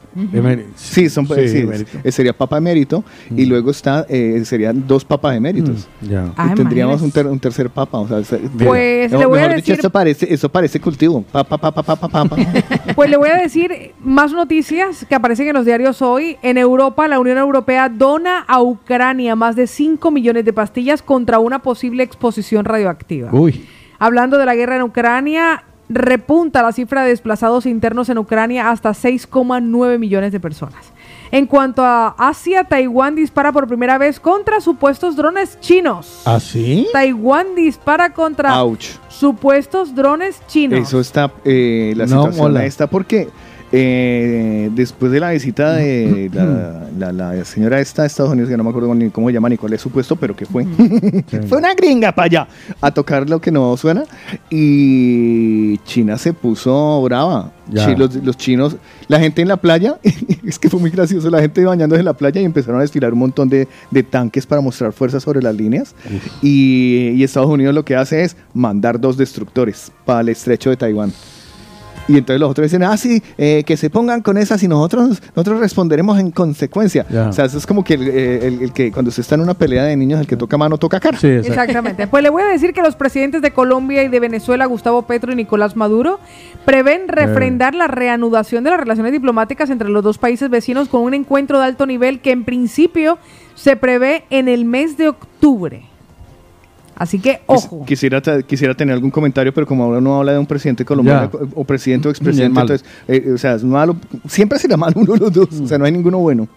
Sí, 0.76 1.10
son, 1.10 1.26
Sí, 1.26 1.48
sí, 1.48 1.58
emérito. 1.58 1.98
eh, 2.02 2.10
sería 2.10 2.32
papa 2.32 2.56
emérito. 2.58 3.04
Y 3.30 3.44
luego 3.44 3.70
está, 3.70 4.06
eh, 4.08 4.42
serían 4.44 4.86
dos 4.86 5.04
papas 5.04 5.36
eméritos. 5.36 5.86
Mm, 6.00 6.08
Ya. 6.08 6.32
Ah, 6.36 6.48
y 6.52 6.54
tendríamos 6.54 6.94
un, 7.02 7.08
imagínese. 7.08 7.22
ter- 7.22 7.26
un 7.32 7.38
tercer 7.38 7.70
papa. 7.70 7.98
O 7.98 8.08
sea, 8.08 8.24
se- 8.24 8.38
Pues 8.38 9.12
no, 9.12 9.18
le 9.18 9.26
voy 9.26 9.38
a 9.38 9.42
mejor 9.42 9.56
dicho, 9.56 9.72
decir- 9.72 9.78
eso 9.80 9.90
parece, 9.90 10.32
eso 10.32 10.48
parece 10.48 10.80
cultivo. 10.80 11.22
Papa, 11.30 11.58
papa, 11.58 11.82
papa, 11.82 12.08
papa. 12.08 12.36
Pues 12.96 13.10
le 13.10 13.16
voy 13.18 13.28
a 13.28 13.36
decir 13.36 13.92
más 14.02 14.32
noticias 14.32 15.04
que 15.06 15.14
aparecen 15.14 15.48
en 15.48 15.54
los 15.54 15.66
diarios 15.66 16.00
hoy. 16.00 16.38
En 16.42 16.56
Europa, 16.56 17.06
la 17.08 17.18
Unión 17.20 17.36
Europea 17.38 17.88
dona 17.90 18.38
a 18.48 18.62
Ucrania 18.62 19.36
más 19.36 19.54
de 19.54 19.66
5 19.66 20.10
millones 20.10 20.44
de 20.46 20.52
pastillas 20.54 21.02
contra 21.02 21.38
una 21.38 21.60
posible 21.60 22.02
exposición 22.02 22.64
radioactiva. 22.64 23.28
Uy. 23.32 23.66
Hablando 23.98 24.38
de 24.38 24.46
la 24.46 24.54
guerra 24.54 24.76
en 24.76 24.82
Ucrania, 24.82 25.64
repunta 25.88 26.62
la 26.62 26.72
cifra 26.72 27.02
de 27.02 27.10
desplazados 27.10 27.66
internos 27.66 28.08
en 28.08 28.18
Ucrania 28.18 28.70
hasta 28.70 28.90
6,9 28.90 29.98
millones 29.98 30.32
de 30.32 30.40
personas. 30.40 30.92
En 31.32 31.46
cuanto 31.46 31.84
a 31.84 32.14
Asia, 32.18 32.64
Taiwán 32.64 33.14
dispara 33.16 33.52
por 33.52 33.66
primera 33.66 33.98
vez 33.98 34.20
contra 34.20 34.60
supuestos 34.60 35.16
drones 35.16 35.58
chinos. 35.60 36.22
¿Ah, 36.24 36.38
sí? 36.38 36.86
Taiwán 36.92 37.54
dispara 37.56 38.12
contra 38.14 38.62
Ouch. 38.62 38.90
supuestos 39.08 39.94
drones 39.94 40.40
chinos. 40.46 40.78
Eso 40.80 41.00
está, 41.00 41.32
eh, 41.44 41.94
la 41.96 42.06
No 42.06 42.22
situación 42.22 42.52
mola. 42.52 42.64
está 42.64 42.86
porque 42.86 43.28
eh, 43.72 44.70
después 44.74 45.10
de 45.12 45.20
la 45.20 45.30
visita 45.32 45.72
de 45.74 46.30
la, 46.34 47.12
la- 47.12 47.12
la 47.34 47.44
señora 47.44 47.80
esta 47.80 48.02
de 48.02 48.08
Estados 48.08 48.32
Unidos, 48.32 48.50
que 48.50 48.56
no 48.56 48.64
me 48.64 48.70
acuerdo 48.70 48.94
ni 48.94 49.10
cómo 49.10 49.28
se 49.28 49.34
llama 49.34 49.48
ni 49.48 49.56
cuál 49.56 49.72
es 49.72 49.80
su 49.80 49.90
puesto, 49.90 50.16
pero 50.16 50.34
que 50.36 50.46
fue, 50.46 50.64
fue 51.48 51.58
una 51.58 51.74
gringa 51.74 52.12
para 52.12 52.26
allá 52.26 52.48
a 52.80 52.90
tocar 52.90 53.28
lo 53.28 53.40
que 53.40 53.50
no 53.50 53.76
suena 53.76 54.04
y 54.70 55.78
China 55.78 56.18
se 56.18 56.32
puso 56.32 57.02
brava. 57.02 57.52
Los, 57.96 58.14
los 58.16 58.36
chinos, 58.36 58.76
la 59.08 59.18
gente 59.18 59.42
en 59.42 59.48
la 59.48 59.56
playa, 59.56 59.98
es 60.46 60.58
que 60.58 60.70
fue 60.70 60.78
muy 60.78 60.90
gracioso, 60.90 61.28
la 61.30 61.40
gente 61.40 61.64
bañándose 61.64 61.98
en 61.98 62.04
la 62.04 62.12
playa 62.14 62.40
y 62.40 62.44
empezaron 62.44 62.78
a 62.78 62.82
desfilar 62.82 63.12
un 63.12 63.18
montón 63.18 63.48
de, 63.48 63.66
de 63.90 64.02
tanques 64.04 64.46
para 64.46 64.60
mostrar 64.60 64.92
fuerza 64.92 65.18
sobre 65.18 65.42
las 65.42 65.54
líneas. 65.56 65.94
Y, 66.42 67.10
y 67.16 67.24
Estados 67.24 67.48
Unidos 67.50 67.74
lo 67.74 67.84
que 67.84 67.96
hace 67.96 68.22
es 68.22 68.36
mandar 68.54 69.00
dos 69.00 69.16
destructores 69.16 69.90
para 70.04 70.20
el 70.20 70.28
estrecho 70.28 70.70
de 70.70 70.76
Taiwán. 70.76 71.12
Y 72.08 72.18
entonces 72.18 72.40
los 72.40 72.50
otros 72.50 72.66
dicen, 72.66 72.82
ah, 72.84 72.96
sí, 72.96 73.22
eh, 73.36 73.64
que 73.66 73.76
se 73.76 73.90
pongan 73.90 74.22
con 74.22 74.36
esas 74.38 74.62
y 74.62 74.68
nosotros, 74.68 75.20
nosotros 75.34 75.58
responderemos 75.60 76.18
en 76.20 76.30
consecuencia. 76.30 77.04
O 77.28 77.32
sea, 77.32 77.46
eso 77.46 77.58
es 77.58 77.66
como 77.66 77.82
que 77.82 77.94
el, 77.94 78.08
eh, 78.08 78.46
el- 78.46 78.62
el 78.62 78.72
que 78.72 78.92
cuando 78.92 79.10
se 79.10 79.20
está 79.20 79.34
en 79.34 79.40
una 79.40 79.54
pelea 79.54 79.84
de 79.84 79.96
niños, 79.96 80.20
el 80.20 80.26
que 80.26 80.36
toca 80.36 80.56
mano 80.56 80.78
toca 80.78 81.00
cara. 81.00 81.18
Sí, 81.18 81.26
exacto. 81.26 81.52
Exactamente. 81.62 82.06
Pues 82.06 82.22
le 82.22 82.30
voy 82.30 82.42
a 82.42 82.46
decir 82.46 82.72
que 82.72 82.82
los 82.82 82.94
presidentes 82.96 83.42
de 83.42 83.50
Colombia 83.52 84.02
y 84.04 84.08
de 84.08 84.20
Venezuela, 84.20 84.66
Gustavo 84.66 85.02
Petro 85.02 85.32
y 85.32 85.36
Nicolás 85.36 85.74
Maduro, 85.76 86.20
prevén 86.64 87.08
refrendar 87.08 87.74
la 87.74 87.88
reanudación 87.88 88.62
de 88.64 88.70
las 88.70 88.78
relaciones 88.80 89.12
diplomáticas 89.12 89.70
entre 89.70 89.88
los 89.88 90.04
dos 90.04 90.18
países 90.18 90.48
vecinos 90.50 90.88
con 90.88 91.02
un 91.02 91.14
encuentro 91.14 91.58
de 91.58 91.64
alto 91.64 91.86
nivel 91.86 92.20
que 92.20 92.30
en 92.30 92.44
principio 92.44 93.18
se 93.54 93.76
prevé 93.76 94.24
en 94.30 94.48
el 94.48 94.64
mes 94.64 94.96
de 94.96 95.08
octubre. 95.08 95.82
Así 96.96 97.18
que, 97.18 97.34
Quis- 97.34 97.40
ojo. 97.46 97.84
Quisiera, 97.84 98.20
quisiera 98.42 98.74
tener 98.74 98.94
algún 98.94 99.10
comentario, 99.10 99.52
pero 99.52 99.66
como 99.66 99.84
ahora 99.84 100.00
no 100.00 100.16
habla 100.18 100.32
de 100.32 100.38
un 100.38 100.46
presidente 100.46 100.84
colombiano 100.84 101.30
o 101.54 101.62
presidente 101.64 102.08
o 102.08 102.10
expresidente, 102.10 102.58
entonces, 102.58 102.88
eh, 103.06 103.32
o 103.34 103.38
sea, 103.38 103.54
es 103.54 103.64
malo. 103.64 103.96
Siempre 104.26 104.58
será 104.58 104.76
malo 104.76 104.94
uno 104.96 105.12
de 105.12 105.18
los 105.20 105.32
dos. 105.32 105.48
O 105.60 105.66
sea, 105.66 105.76
no 105.78 105.84
hay 105.84 105.92
ninguno 105.92 106.18
bueno. 106.18 106.48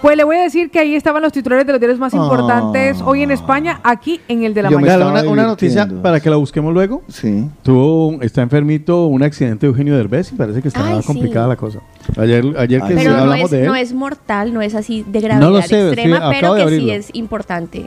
Pues 0.00 0.16
le 0.16 0.22
voy 0.22 0.36
a 0.36 0.42
decir 0.42 0.70
que 0.70 0.78
ahí 0.78 0.94
estaban 0.94 1.20
los 1.20 1.32
titulares 1.32 1.66
de 1.66 1.72
los 1.72 1.80
diarios 1.80 1.98
más 1.98 2.14
importantes 2.14 3.02
hoy 3.04 3.22
en 3.24 3.32
España, 3.32 3.80
aquí 3.82 4.20
en 4.28 4.44
el 4.44 4.54
de 4.54 4.62
la 4.62 4.70
mañana. 4.70 5.08
Una, 5.10 5.22
una 5.28 5.42
noticia 5.42 5.88
para 6.00 6.20
que 6.20 6.30
la 6.30 6.36
busquemos 6.36 6.72
luego. 6.72 7.02
Sí. 7.08 7.44
Tuvo, 7.64 8.06
un- 8.06 8.22
está 8.22 8.42
enfermito 8.42 9.06
un 9.06 9.24
accidente 9.24 9.66
de 9.66 9.70
Eugenio 9.70 9.96
Derbez 9.96 10.30
y 10.32 10.36
parece 10.36 10.62
que 10.62 10.68
está 10.68 10.86
Ay, 10.86 11.00
sí. 11.00 11.06
complicada 11.08 11.48
la 11.48 11.56
cosa. 11.56 11.80
Ayer, 12.16 12.44
ayer 12.56 12.80
que 12.82 12.94
Pero 12.94 13.10
no 13.10 13.16
hablamos 13.18 13.46
es, 13.46 13.50
de 13.50 13.60
él. 13.62 13.66
no 13.66 13.74
es 13.74 13.92
mortal, 13.92 14.54
no 14.54 14.62
es 14.62 14.76
así 14.76 15.04
de 15.04 15.20
gravedad 15.20 15.40
No 15.44 15.50
lo 15.50 15.62
sé, 15.62 15.68
sí, 15.68 15.74
extrema, 15.74 16.30
pero 16.30 16.54
que 16.54 16.68
sí 16.78 16.90
es 16.92 17.10
importante 17.14 17.86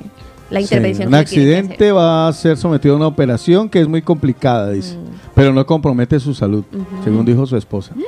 la 0.52 0.60
Sí, 0.60 0.66
intervención. 0.66 1.08
un 1.08 1.20
que 1.22 1.28
se 1.28 1.36
tiene 1.36 1.50
que 1.50 1.58
hacer. 1.58 1.64
accidente 1.66 1.92
va 1.92 2.28
a 2.28 2.34
ser 2.34 2.58
sometido 2.58 2.94
a 2.94 2.98
una 2.98 3.08
operación 3.08 3.70
que 3.70 3.80
es 3.82 3.88
muy 3.88 4.02
complicada, 4.04 4.70
dice. 4.72 4.98
Pero 5.34 5.52
no 5.54 5.66
compromete 5.66 6.20
su 6.20 6.34
salud, 6.36 6.64
según 7.04 7.26
dijo 7.26 7.46
su 7.48 7.58
esposa. 7.58 7.94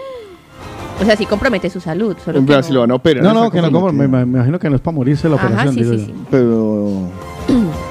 O 1.01 1.05
sea, 1.05 1.17
sí 1.17 1.25
compromete 1.25 1.71
su 1.71 1.81
salud. 1.81 2.15
Solo 2.23 2.37
En 2.37 2.45
que 2.45 2.53
Brasil 2.53 2.75
lo 2.75 2.81
van 2.81 2.91
a 2.91 2.95
operar. 2.95 3.23
No, 3.23 3.33
no, 3.33 3.49
que 3.49 3.59
no 3.63 3.91
me, 3.91 4.07
me 4.07 4.21
imagino 4.21 4.59
que 4.59 4.69
no 4.69 4.75
es 4.75 4.81
para 4.81 4.95
morirse 4.95 5.27
la 5.27 5.35
Ajá, 5.37 5.47
operación. 5.47 5.73
sí, 5.73 5.81
digo 5.83 5.93
sí, 5.97 6.05
sí. 6.05 6.13
Pero. 6.29 6.91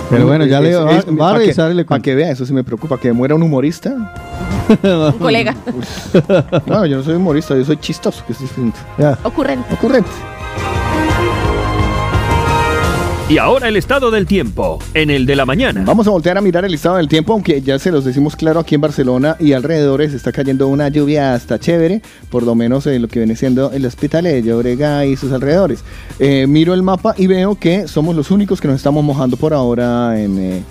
Pero 0.09 0.27
bueno, 0.29 0.47
ya 0.47 0.61
le 0.61 0.77
va, 0.77 0.85
va 1.21 1.31
a 1.31 1.39
revisar 1.39 1.75
que, 1.75 1.85
para 1.85 2.01
que 2.01 2.15
vea, 2.15 2.31
eso 2.31 2.47
sí 2.47 2.55
me 2.55 2.63
preocupa. 2.63 2.99
Que 2.99 3.13
muera 3.13 3.35
un 3.35 3.43
humorista. 3.43 4.15
Un 4.85 5.13
colega. 5.19 5.55
No, 6.67 6.87
yo 6.87 6.99
no 6.99 7.03
soy 7.03 7.17
humorista, 7.17 7.57
yo 7.57 7.65
soy 7.65 7.77
chistoso, 7.79 8.23
que 8.25 8.33
es 8.35 8.41
distinto. 8.41 8.79
Ya. 8.97 9.19
Ocurrente. 9.25 9.75
Ocurrente. 9.75 10.09
Y 13.33 13.39
ahora 13.39 13.69
el 13.69 13.79
estado 13.79 14.11
del 14.11 14.27
tiempo, 14.27 14.79
en 14.93 15.09
el 15.09 15.25
de 15.25 15.37
la 15.37 15.47
mañana. 15.47 15.85
Vamos 15.87 16.07
a 16.07 16.11
voltear 16.11 16.37
a 16.37 16.43
mirar 16.43 16.67
el 16.67 16.75
estado 16.75 16.99
del 16.99 17.09
tiempo, 17.09 17.33
aunque 17.33 17.63
ya 17.63 17.79
se 17.79 17.91
los 17.91 18.05
decimos 18.05 18.37
claro 18.37 18.61
aquí 18.61 18.75
en 18.75 18.83
Barcelona 18.83 19.39
y 19.41 19.55
alrededores 19.55 20.13
está 20.13 20.33
cayendo 20.33 20.69
una 20.69 20.91
lluvia 20.91 21.33
hasta 21.33 21.59
chévere, 21.59 22.03
por 22.29 22.43
lo 22.43 22.55
menos 22.55 22.87
en 22.87 23.01
lo 23.01 23.09
que 23.09 23.21
viene 23.21 23.35
siendo 23.35 23.73
el 23.73 23.87
hospital 23.87 24.25
de 24.25 24.43
Llobrega 24.43 25.07
y 25.07 25.17
sus 25.17 25.33
alrededores. 25.33 25.83
Eh, 26.19 26.47
miro 26.47 26.75
el 26.75 26.83
mapa 26.83 27.15
y 27.17 27.27
veo 27.27 27.55
que 27.55 27.89
somos 27.89 28.15
los 28.15 28.31
únicos 28.31 28.61
que 28.61 28.69
nos 28.69 28.77
estamos 28.77 29.03
mojando 29.03 29.39
por 29.39 29.55
ahora 29.55 30.21
en, 30.21 30.39
eh, 30.39 30.63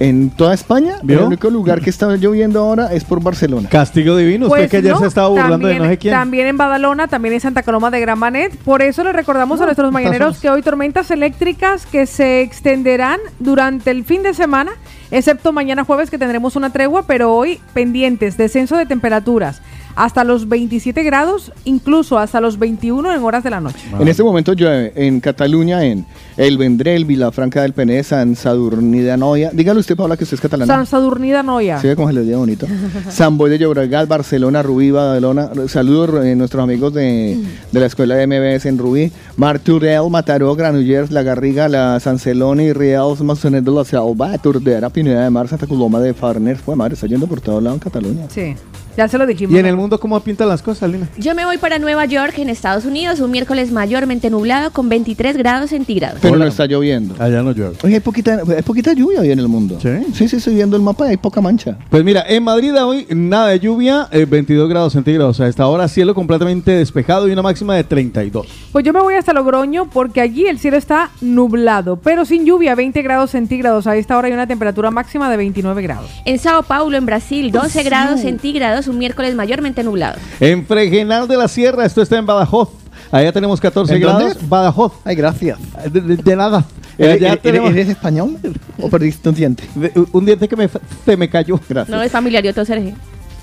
en 0.00 0.30
toda 0.30 0.54
España. 0.54 0.96
¿Vio? 1.02 1.20
El 1.20 1.24
único 1.26 1.50
lugar 1.50 1.80
que 1.80 1.90
está 1.90 2.14
lloviendo 2.16 2.60
ahora 2.60 2.92
es 2.92 3.04
por 3.04 3.22
Barcelona. 3.22 3.68
Castigo 3.68 4.16
divino. 4.16 4.46
Usted 4.46 4.58
Pues 4.58 4.70
que 4.70 4.76
ayer 4.78 4.92
no, 4.92 5.00
se 5.00 5.06
estaba 5.06 5.28
burlando 5.28 5.66
de 5.68 5.74
también- 5.74 5.82
no 5.82 5.88
sé 5.88 5.98
quién. 5.98 6.14
También 6.14 6.46
en 6.48 6.56
Badalona, 6.56 7.08
también 7.08 7.34
en 7.34 7.40
Santa 7.40 7.62
Coloma 7.62 7.90
de 7.90 8.00
Gramanet. 8.00 8.56
Por 8.58 8.82
eso 8.82 9.04
le 9.04 9.12
recordamos 9.12 9.60
a 9.60 9.64
nuestros 9.66 9.92
mañaneros 9.92 10.28
pasamos. 10.36 10.40
que 10.42 10.50
hoy 10.50 10.62
tormentas 10.62 11.10
eléctricas 11.10 11.86
que 11.86 12.06
se 12.06 12.40
extenderán 12.42 13.20
durante 13.38 13.90
el 13.90 14.04
fin 14.04 14.22
de 14.22 14.34
semana, 14.34 14.72
excepto 15.10 15.52
mañana 15.52 15.84
jueves 15.84 16.10
que 16.10 16.18
tendremos 16.18 16.56
una 16.56 16.70
tregua, 16.70 17.04
pero 17.06 17.32
hoy 17.32 17.60
pendientes, 17.72 18.36
descenso 18.36 18.76
de 18.76 18.86
temperaturas 18.86 19.60
hasta 19.96 20.24
los 20.24 20.48
27 20.48 21.02
grados, 21.02 21.52
incluso 21.64 22.18
hasta 22.18 22.40
los 22.40 22.58
21 22.58 23.14
en 23.14 23.22
horas 23.22 23.44
de 23.44 23.50
la 23.50 23.60
noche. 23.60 23.78
En 23.98 24.08
este 24.08 24.22
momento 24.22 24.52
llueve 24.52 24.92
en 24.96 25.20
Cataluña, 25.20 25.84
en 25.84 26.06
El 26.36 26.58
Vendrell, 26.58 27.04
Vilafranca 27.04 27.62
del 27.62 27.72
Pené, 27.72 28.02
San 28.02 28.36
Sadurní 28.36 29.00
de 29.00 29.12
Anoia. 29.12 29.50
Dígale 29.52 29.80
usted, 29.80 29.96
Paula, 29.96 30.16
que 30.16 30.24
usted 30.24 30.34
es 30.34 30.40
catalana. 30.40 30.74
San 30.74 30.86
Sadurnida 30.86 31.42
Noya. 31.42 31.80
¿Sí 31.80 31.86
ve 31.86 31.96
cómo 31.96 32.08
se 32.08 32.14
les 32.14 32.26
dio 32.26 32.38
bonito? 32.38 32.66
San 33.10 33.38
Boy 33.38 33.50
de 33.50 33.58
Llobregat, 33.58 34.08
Barcelona, 34.08 34.62
Rubí, 34.62 34.90
Badalona. 34.90 35.50
Saludos 35.68 36.24
a 36.24 36.34
nuestros 36.34 36.62
amigos 36.62 36.92
de, 36.94 37.38
de 37.70 37.80
la 37.80 37.86
escuela 37.86 38.14
de 38.16 38.26
MBS 38.26 38.66
en 38.66 38.78
Rubí. 38.78 39.12
Marturel, 39.36 40.10
Mataró, 40.10 40.54
Granollers, 40.54 41.10
La 41.10 41.22
Garriga, 41.22 41.68
La 41.68 42.00
San 42.00 42.18
Celoni, 42.18 42.72
Riels, 42.72 43.20
Mazonet 43.20 43.64
de 43.64 43.70
la 43.70 43.84
Selva, 43.84 44.36
Turdera, 44.38 44.90
Pineda 44.90 45.24
de 45.24 45.30
Mar, 45.30 45.48
Santa 45.48 45.66
Coloma 45.66 46.00
de 46.00 46.14
Farner. 46.14 46.56
Fue 46.56 46.76
madre, 46.76 46.94
está 46.94 47.06
yendo 47.06 47.26
por 47.26 47.40
todo 47.40 47.60
lado 47.60 47.74
en 47.74 47.80
Cataluña. 47.80 48.26
Sí, 48.28 48.54
ya 48.96 49.08
se 49.08 49.18
lo 49.18 49.26
dijimos. 49.26 49.54
¿Y 49.54 49.58
en 49.58 49.66
el 49.66 49.76
mundo 49.76 49.98
cómo 49.98 50.18
pintan 50.20 50.48
las 50.48 50.62
cosas, 50.62 50.90
Lina? 50.90 51.08
Yo 51.18 51.34
me 51.34 51.44
voy 51.44 51.58
para 51.58 51.78
Nueva 51.78 52.04
York, 52.06 52.34
en 52.38 52.48
Estados 52.48 52.84
Unidos, 52.84 53.20
un 53.20 53.30
miércoles 53.30 53.72
mayormente 53.72 54.30
nublado 54.30 54.70
con 54.70 54.88
23 54.88 55.36
grados 55.36 55.70
centígrados. 55.70 56.18
Pero 56.22 56.36
no 56.36 56.44
está 56.46 56.66
lloviendo. 56.66 57.14
Allá 57.18 57.42
no 57.42 57.52
llueve. 57.52 57.76
Oye, 57.82 57.94
hay 57.94 58.00
poquita, 58.00 58.40
hay 58.56 58.62
poquita 58.62 58.92
lluvia 58.92 59.20
hoy 59.20 59.30
en 59.30 59.38
el 59.38 59.48
mundo. 59.48 59.78
¿Sí? 59.80 59.88
Sí, 60.14 60.28
sí, 60.28 60.36
estoy 60.36 60.54
viendo 60.54 60.76
el 60.76 60.82
mapa 60.82 61.06
y 61.06 61.10
hay 61.10 61.16
poca 61.16 61.40
mancha. 61.40 61.76
Pues 61.90 62.04
mira, 62.04 62.24
en 62.28 62.42
Madrid 62.42 62.74
hoy 62.82 63.06
nada 63.10 63.48
de 63.48 63.60
lluvia, 63.60 64.08
eh, 64.10 64.24
22 64.28 64.68
grados 64.68 64.92
centígrados. 64.92 65.40
A 65.40 65.48
esta 65.48 65.66
hora 65.66 65.88
cielo 65.88 66.14
completamente 66.14 66.70
despejado 66.72 67.28
y 67.28 67.32
una 67.32 67.42
máxima 67.42 67.74
de 67.76 67.84
32. 67.84 68.46
Pues 68.72 68.84
yo 68.84 68.92
me 68.92 69.00
voy 69.00 69.14
hasta 69.14 69.32
Logroño 69.32 69.86
porque 69.90 70.20
allí 70.20 70.46
el 70.46 70.58
cielo 70.58 70.76
está 70.76 71.10
nublado, 71.20 71.96
pero 71.96 72.24
sin 72.24 72.44
lluvia, 72.46 72.74
20 72.74 73.02
grados 73.02 73.30
centígrados. 73.30 73.86
A 73.86 73.96
esta 73.96 74.16
hora 74.16 74.28
hay 74.28 74.34
una 74.34 74.46
temperatura 74.46 74.90
máxima 74.90 75.30
de 75.30 75.36
29 75.36 75.82
grados. 75.82 76.10
En 76.24 76.38
Sao 76.38 76.62
Paulo, 76.62 76.96
en 76.96 77.06
Brasil, 77.06 77.50
12 77.50 77.80
Sí. 77.80 77.84
grados 77.84 78.20
centígrados, 78.20 78.83
un 78.88 78.98
miércoles 78.98 79.34
mayormente 79.34 79.82
nublado. 79.82 80.16
En 80.40 80.66
Fregenal 80.66 81.26
de 81.28 81.36
la 81.36 81.48
Sierra, 81.48 81.84
esto 81.84 82.02
está 82.02 82.16
en 82.18 82.26
Badajoz. 82.26 82.68
Allá 83.10 83.32
tenemos 83.32 83.60
14 83.60 83.94
¿En 83.94 84.00
dónde? 84.02 84.24
grados. 84.24 84.48
Badajoz. 84.48 84.92
Ay, 85.04 85.14
gracias. 85.16 85.58
De, 85.90 86.00
de- 86.00 86.16
de 86.16 86.36
nada. 86.36 86.64
¿Eres, 86.98 87.16
Allá 87.16 87.28
eres- 87.32 87.42
tenemos 87.42 87.70
eres 87.72 87.88
español 87.88 88.36
o 88.80 88.88
perdiste 88.88 89.28
un 89.28 89.34
diente? 89.34 89.64
de- 89.74 89.92
un 90.12 90.24
diente 90.24 90.48
que 90.48 90.56
me, 90.56 90.68
se 91.04 91.16
me 91.16 91.28
cayó. 91.28 91.60
Gracias. 91.68 91.88
No 91.96 92.02
es 92.02 92.10
familiar, 92.12 92.42
yo 92.42 92.52
te 92.54 92.64
Sergio. 92.64 92.94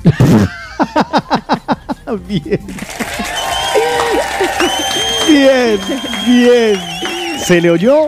Bien. 2.28 2.60
Bien, 5.30 5.80
bien. 6.26 6.80
Se 7.46 7.62
le 7.62 7.72
oyó 7.72 8.08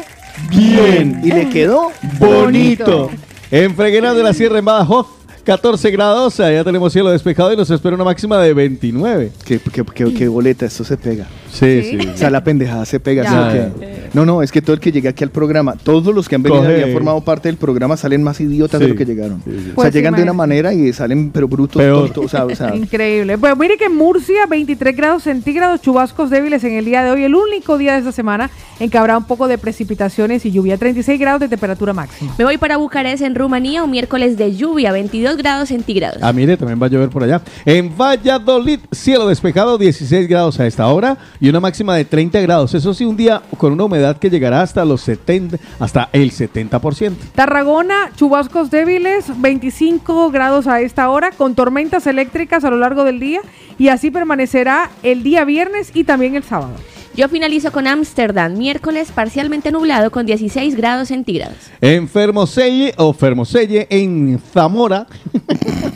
bien 0.50 1.22
y 1.24 1.32
le 1.32 1.50
quedó 1.50 1.92
Bonito. 2.20 3.10
En 3.52 3.76
Fregenal 3.76 4.16
de 4.18 4.24
la 4.24 4.34
Sierra, 4.34 4.60
en 4.60 4.66
Badajoz, 4.66 5.08
14 5.44 5.92
grados. 5.92 6.40
Allá 6.40 6.64
tenemos 6.64 6.94
cielo 6.94 7.10
despejado 7.12 7.52
y 7.54 7.58
nos 7.58 7.70
espera 7.70 7.96
una 7.96 8.04
máxima 8.06 8.40
de 8.40 8.54
29. 8.54 9.32
Qué, 9.46 9.60
qué, 9.60 9.84
qué- 9.94 10.14
qué 10.14 10.28
boleta, 10.28 10.66
esto 10.66 10.84
se 10.84 10.98
pega. 10.98 11.28
Sí, 11.54 11.84
sí. 11.84 12.08
O 12.14 12.18
sea, 12.18 12.30
la 12.30 12.44
pendejada 12.44 12.84
se 12.86 13.00
pega. 13.00 13.24
Ya. 13.24 13.72
¿sí? 13.80 13.86
No, 14.14 14.26
no, 14.26 14.42
es 14.42 14.52
que 14.52 14.62
todo 14.62 14.74
el 14.74 14.80
que 14.80 14.92
llega 14.92 15.12
aquí 15.12 15.24
al 15.24 15.30
programa, 15.30 15.76
todos 15.82 16.14
los 16.14 16.28
que 16.28 16.36
han 16.36 16.44
venido 16.44 16.62
Coge. 16.64 16.80
y 16.80 16.84
han 16.84 16.92
formado 16.92 17.22
parte 17.22 17.48
del 17.50 17.58
programa 17.58 17.96
salen 17.98 18.24
más 18.24 18.40
idiotas 18.42 18.80
de 18.80 18.86
Sí. 18.88 18.92
lo 18.92 18.98
que 18.98 19.06
llegaron. 19.06 19.42
Sí, 19.44 19.52
sí. 19.52 19.58
O 19.58 19.64
sea, 19.66 19.74
Pues 19.76 19.94
llegan 19.94 20.16
de 20.16 20.24
una 20.24 20.34
manera 20.34 20.74
y 20.74 20.92
salen 20.94 21.32
pero 21.32 21.48
brutos, 21.48 21.82
Peor. 21.82 22.06
tontos, 22.12 22.26
o 22.26 22.28
sea, 22.30 22.46
o 22.46 22.56
sea, 22.56 22.76
Increíble. 22.76 23.38
Pues 23.38 23.58
mire 23.58 23.78
que 23.78 23.86
en 23.86 23.96
Murcia, 23.96 24.46
23 24.48 24.96
grados 24.96 25.24
centígrados, 25.24 25.82
chubascos 25.82 26.30
débiles 26.30 26.64
en 26.64 26.74
el 26.74 26.86
día 26.86 27.04
de 27.04 27.12
hoy, 27.12 27.24
el 27.24 27.36
único 27.36 27.78
día 27.78 27.94
de 27.94 28.00
esta 28.00 28.12
semana 28.12 28.50
en 28.80 28.90
que 28.90 28.98
habrá 28.98 29.18
un 29.18 29.26
poco 29.26 29.48
de 29.48 29.58
precipitaciones 29.58 30.46
y 30.46 30.52
lluvia, 30.52 30.78
36 30.78 31.20
grados 31.20 31.40
de 31.42 31.48
temperatura 31.50 31.94
máxima. 31.94 32.34
Me 32.38 32.46
voy 32.46 32.58
para 32.58 32.78
Bucarest, 32.78 33.22
en 33.24 33.36
Rumanía, 33.36 33.84
un 33.84 33.92
miércoles 33.92 34.38
de 34.38 34.56
lluvia, 34.56 34.92
22 34.92 35.38
grados 35.38 35.70
centígrados. 35.70 36.18
Ah, 36.22 36.34
mire, 36.34 36.58
también 36.58 36.82
va 36.82 36.88
a 36.88 36.90
llover 36.90 37.10
por 37.10 37.24
allá. 37.24 37.42
En 37.66 37.96
Valladolid, 37.96 38.80
cielo 38.92 39.28
despejado, 39.28 39.78
16 39.78 40.28
grados 40.28 40.60
a 40.60 40.68
esta 40.68 40.88
hora 40.88 41.18
y 41.44 41.50
una 41.50 41.60
máxima 41.60 41.98
de 41.98 42.06
30 42.06 42.40
grados. 42.40 42.74
Eso 42.74 42.94
sí, 42.94 43.04
un 43.04 43.18
día 43.18 43.42
con 43.58 43.74
una 43.74 43.84
humedad 43.84 44.16
que 44.16 44.30
llegará 44.30 44.62
hasta 44.62 44.86
los 44.86 45.02
70, 45.02 45.58
hasta 45.78 46.08
el 46.14 46.32
70%. 46.32 47.16
Tarragona, 47.36 48.12
chubascos 48.16 48.72
débiles, 48.72 49.26
25 49.42 50.32
grados 50.32 50.68
a 50.68 50.80
esta 50.80 51.10
hora, 51.10 51.32
con 51.32 51.54
tormentas 51.54 52.08
eléctricas 52.08 52.64
a 52.64 52.70
lo 52.70 52.78
largo 52.78 53.04
del 53.04 53.20
día 53.20 53.42
y 53.78 53.90
así 53.90 54.10
permanecerá 54.10 54.90
el 55.04 55.22
día 55.22 55.44
viernes 55.44 55.92
y 55.94 56.06
también 56.06 56.36
el 56.36 56.44
sábado. 56.44 56.76
Yo 57.16 57.28
finalizo 57.28 57.72
con 57.72 57.86
Ámsterdam, 57.88 58.58
miércoles 58.58 59.12
parcialmente 59.12 59.72
nublado 59.72 60.12
con 60.12 60.26
16 60.26 60.76
grados 60.76 61.10
centígrados. 61.10 61.58
Enfermoselle 61.80 62.94
o 62.98 63.14
Fermoselle, 63.14 63.86
en 63.92 64.40
Zamora, 64.52 65.06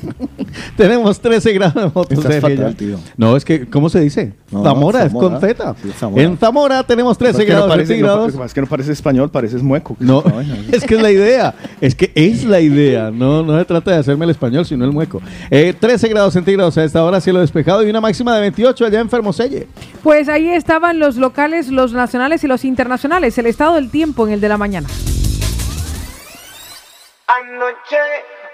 Tenemos 0.75 1.19
13 1.19 1.53
grados 1.53 1.93
de 2.09 2.41
fatal. 2.41 2.75
No, 3.17 3.35
es 3.35 3.45
que, 3.45 3.67
¿cómo 3.67 3.89
se 3.89 3.99
dice? 3.99 4.33
Zamora, 4.51 5.05
es 5.05 5.13
con 5.13 5.39
Z. 5.39 5.75
En 6.15 6.37
Zamora 6.37 6.83
tenemos 6.83 7.17
13 7.17 7.45
grados 7.45 7.73
centígrados. 7.73 8.35
No, 8.35 8.43
es 8.43 8.53
que 8.53 8.61
no 8.61 8.67
parece 8.67 8.91
español, 8.91 9.29
parece 9.29 9.57
mueco. 9.57 9.95
No, 9.99 10.23
es 10.71 10.83
que 10.83 10.95
es 10.95 11.01
la 11.01 11.11
idea. 11.11 11.53
Es 11.81 11.95
que 11.95 12.11
es 12.15 12.43
la 12.43 12.59
idea. 12.59 13.11
No, 13.11 13.43
no 13.43 13.57
se 13.57 13.65
trata 13.65 13.91
de 13.91 13.97
hacerme 13.97 14.25
el 14.25 14.31
español, 14.31 14.65
sino 14.65 14.85
el 14.85 14.91
mueco. 14.91 15.21
Eh, 15.49 15.73
13 15.77 16.07
grados 16.09 16.33
centígrados 16.33 16.77
a 16.77 16.83
esta 16.83 17.03
hora, 17.03 17.21
cielo 17.21 17.39
despejado 17.39 17.85
y 17.85 17.89
una 17.89 18.01
máxima 18.01 18.35
de 18.35 18.41
28 18.41 18.85
allá 18.85 18.99
en 18.99 19.09
Fermoselle. 19.09 19.67
Pues 20.03 20.29
ahí 20.29 20.49
estaban 20.49 20.99
los 20.99 21.17
locales, 21.17 21.69
los 21.69 21.93
nacionales 21.93 22.43
y 22.43 22.47
los 22.47 22.65
internacionales. 22.65 23.37
El 23.37 23.45
estado 23.45 23.75
del 23.75 23.89
tiempo 23.89 24.27
en 24.27 24.33
el 24.33 24.41
de 24.41 24.49
la 24.49 24.57
mañana. 24.57 24.87
Anoche, 27.27 27.97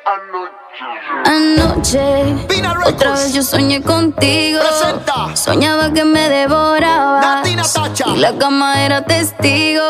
anoche. 0.05 0.62
Anoche, 1.25 2.35
otra 2.85 3.11
vez 3.11 3.31
yo 3.31 3.43
soñé 3.43 3.83
contigo. 3.83 4.59
Soñaba 5.35 5.93
que 5.93 6.03
me 6.03 6.29
devoraba. 6.29 7.43
Y 7.45 8.17
la 8.17 8.35
cama 8.39 8.83
era 8.83 9.05
testigo. 9.05 9.83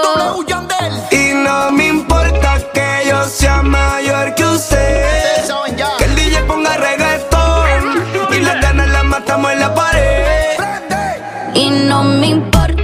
Y 1.10 1.34
no 1.36 1.72
me 1.72 1.88
importa 1.88 2.58
que 2.74 3.08
yo 3.10 3.24
sea 3.24 3.62
mayor 3.62 4.36
que 4.36 4.44
usted. 4.46 5.46
Que 6.00 6.04
el 6.04 6.16
DJ 6.16 6.44
ponga 6.44 6.76
reggaetón. 6.76 8.04
Y 8.32 8.40
las 8.42 8.62
ganas 8.62 8.90
las 8.90 9.06
matamos 9.06 9.54
en 9.54 9.60
la 9.62 9.74
pared. 9.74 10.58
Y 11.54 11.70
no 11.70 12.04
me 12.04 12.28
importa. 12.28 12.83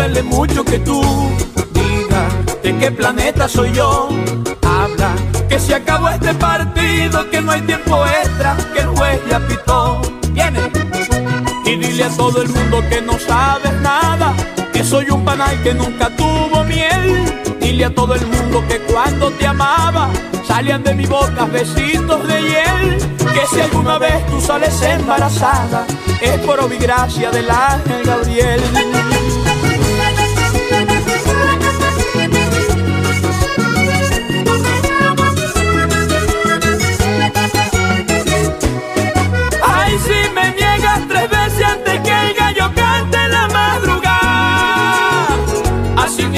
Duele 0.00 0.22
mucho 0.22 0.64
que 0.64 0.78
tú 0.78 1.02
digas 1.74 2.32
de 2.62 2.74
qué 2.78 2.90
planeta 2.90 3.46
soy 3.46 3.70
yo. 3.72 4.08
Habla 4.62 5.10
que 5.46 5.58
se 5.58 5.74
acabó 5.74 6.08
este 6.08 6.32
partido, 6.34 7.28
que 7.30 7.42
no 7.42 7.52
hay 7.52 7.60
tiempo 7.62 8.02
extra, 8.06 8.56
que 8.72 8.80
el 8.80 8.86
juez 8.86 9.20
ya 9.28 9.38
pitó. 9.46 10.00
Viene 10.32 10.60
y 11.66 11.76
dile 11.76 12.04
a 12.04 12.08
todo 12.08 12.40
el 12.40 12.48
mundo 12.48 12.82
que 12.88 13.02
no 13.02 13.18
sabes 13.18 13.74
nada, 13.82 14.32
que 14.72 14.82
soy 14.82 15.10
un 15.10 15.22
panal 15.22 15.62
que 15.62 15.74
nunca 15.74 16.08
tuvo 16.16 16.64
miel. 16.64 17.26
Dile 17.60 17.84
a 17.84 17.94
todo 17.94 18.14
el 18.14 18.26
mundo 18.26 18.64
que 18.68 18.78
cuando 18.90 19.30
te 19.32 19.46
amaba 19.46 20.08
salían 20.48 20.82
de 20.82 20.94
mi 20.94 21.04
boca 21.04 21.44
besitos 21.44 22.26
de 22.26 22.40
hiel. 22.40 22.98
Que 23.34 23.46
si 23.52 23.60
alguna 23.60 23.98
vez 23.98 24.24
tú 24.28 24.40
sales 24.40 24.80
embarazada, 24.80 25.84
es 26.22 26.38
por 26.40 26.58
obigracia 26.58 27.30
del 27.30 27.50
ángel 27.50 28.02
Gabriel. 28.02 28.62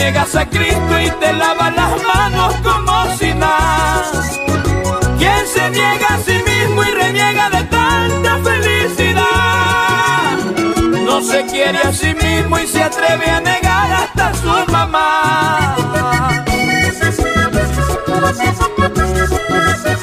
Niegas 0.02 0.34
a 0.34 0.48
Cristo 0.48 1.00
y 1.00 1.08
te 1.20 1.32
lavas 1.32 1.72
las 1.76 2.02
manos 2.02 2.54
como 2.64 3.16
si 3.16 3.32
nada. 3.34 4.02
¿Quién 5.16 5.46
se 5.46 5.70
niega 5.70 6.08
a 6.14 6.18
sí 6.18 6.36
mismo 6.50 6.82
y 6.82 6.90
reniega 6.90 7.48
de 7.50 7.62
tanta 7.76 8.38
felicidad? 8.48 9.22
No 11.06 11.22
se 11.22 11.46
quiere 11.46 11.78
a 11.78 11.92
sí 11.92 12.14
mismo 12.14 12.58
y 12.58 12.66
se 12.66 12.82
atreve 12.82 13.30
a 13.30 13.40
negar 13.40 13.92
hasta 13.92 14.34
su 14.34 14.72
mamá. 14.72 15.76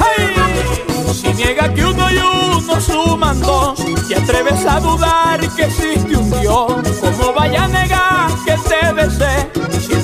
¡Ay! 0.07 1.13
Si 1.13 1.33
niega 1.33 1.73
que 1.73 1.85
uno 1.85 2.09
y 2.09 2.17
uno 2.17 2.79
suman 2.79 3.41
dos 3.41 3.79
y 4.09 4.13
atreves 4.13 4.65
a 4.65 4.79
dudar 4.79 5.39
que 5.57 5.63
existe 5.65 6.15
un 6.15 6.31
Dios, 6.39 6.71
¿cómo 7.01 7.33
vaya 7.33 7.65
a 7.65 7.67
negar 7.67 8.29
que 8.45 8.55
te 8.69 8.93
besé 8.93 9.49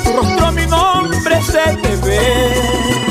tu 0.06 0.12
rostro 0.14 0.52
mi 0.52 0.66
nombre 0.68 1.42
se 1.42 1.78
te 1.82 1.96
ve? 2.06 3.05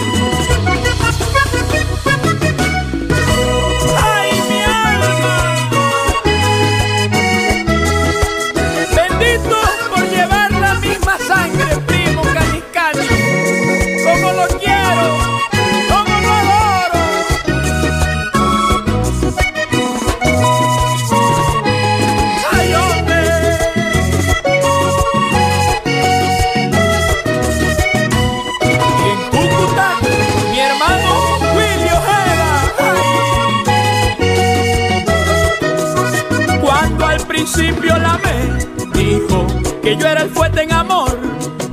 Que 39.84 39.96
yo 39.98 40.08
era 40.08 40.22
el 40.22 40.30
fuerte 40.30 40.62
en 40.62 40.72
amor. 40.72 41.18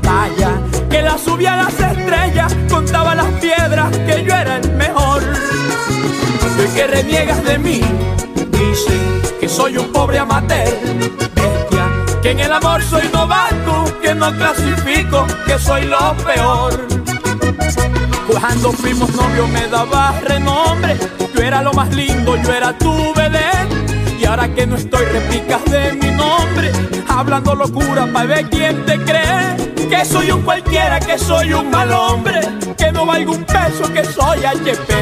Vaya, 0.04 0.52
que 0.90 1.02
la 1.02 1.18
subía 1.18 1.54
a 1.54 1.64
las 1.64 1.80
estrellas, 1.80 2.54
contaba 2.70 3.16
las 3.16 3.28
piedras, 3.40 3.90
que 4.06 4.26
yo 4.26 4.36
era 4.36 4.58
el 4.58 4.72
mejor. 4.74 5.24
Que 6.76 6.88
reniegas 6.88 7.44
de 7.44 7.58
mí, 7.58 7.82
dicen 8.52 9.22
que 9.40 9.50
soy 9.50 9.78
un 9.78 9.92
pobre 9.92 10.20
amateur, 10.20 10.70
bestia, 11.36 11.90
que 12.22 12.32
en 12.32 12.40
el 12.40 12.52
amor 12.52 12.82
soy 12.84 13.10
novato, 13.12 13.86
que 14.02 14.14
no 14.14 14.32
clasifico, 14.34 15.26
que 15.46 15.58
soy 15.58 15.86
lo 15.86 16.16
peor. 16.18 16.88
Cuando 18.28 18.72
fuimos 18.72 19.10
novios 19.16 19.50
me 19.50 19.68
daba 19.68 20.14
renombre, 20.22 20.98
yo 21.36 21.42
era 21.42 21.62
lo 21.62 21.74
más 21.74 21.94
lindo, 21.94 22.38
yo 22.38 22.54
era 22.54 22.78
tu 22.78 23.14
vedette. 23.16 24.20
Y 24.20 24.26
ahora 24.26 24.48
que 24.54 24.66
no 24.68 24.76
estoy 24.76 25.06
replicas 25.06 25.66
de 25.66 25.94
mi 25.94 26.12
nombre, 26.12 26.72
hablando 27.22 27.54
locura 27.54 28.08
para 28.12 28.26
ver 28.26 28.50
quién 28.50 28.84
te 28.86 28.98
cree. 29.00 29.56
Que 29.90 30.04
soy 30.06 30.32
un 30.32 30.42
cualquiera, 30.42 31.00
que 31.00 31.20
soy 31.20 31.54
un 31.54 31.70
mal 31.70 31.92
hombre, 31.92 32.40
que 32.78 32.92
no 32.92 33.06
valgo 33.06 33.34
un 33.34 33.44
peso, 33.44 33.84
que 33.94 34.04
soy 34.04 34.44
HP. 34.44 34.94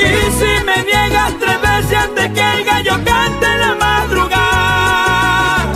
Y 0.00 0.30
si 0.38 0.64
me 0.64 0.82
niegas 0.82 1.32
tres 1.38 1.60
veces 1.60 1.96
antes 1.96 2.30
que 2.32 2.40
el 2.54 2.64
gallo 2.64 2.94
cante 3.04 3.46
en 3.46 3.60
la 3.60 3.74
madrugada, 3.76 5.72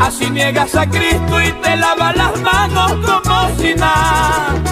así 0.00 0.30
niegas 0.30 0.74
a 0.76 0.88
Cristo 0.88 1.42
y 1.42 1.52
te 1.62 1.76
lavas 1.76 2.16
las 2.16 2.40
manos 2.40 2.92
como 3.04 3.50
si 3.58 3.74
nada. 3.74 4.67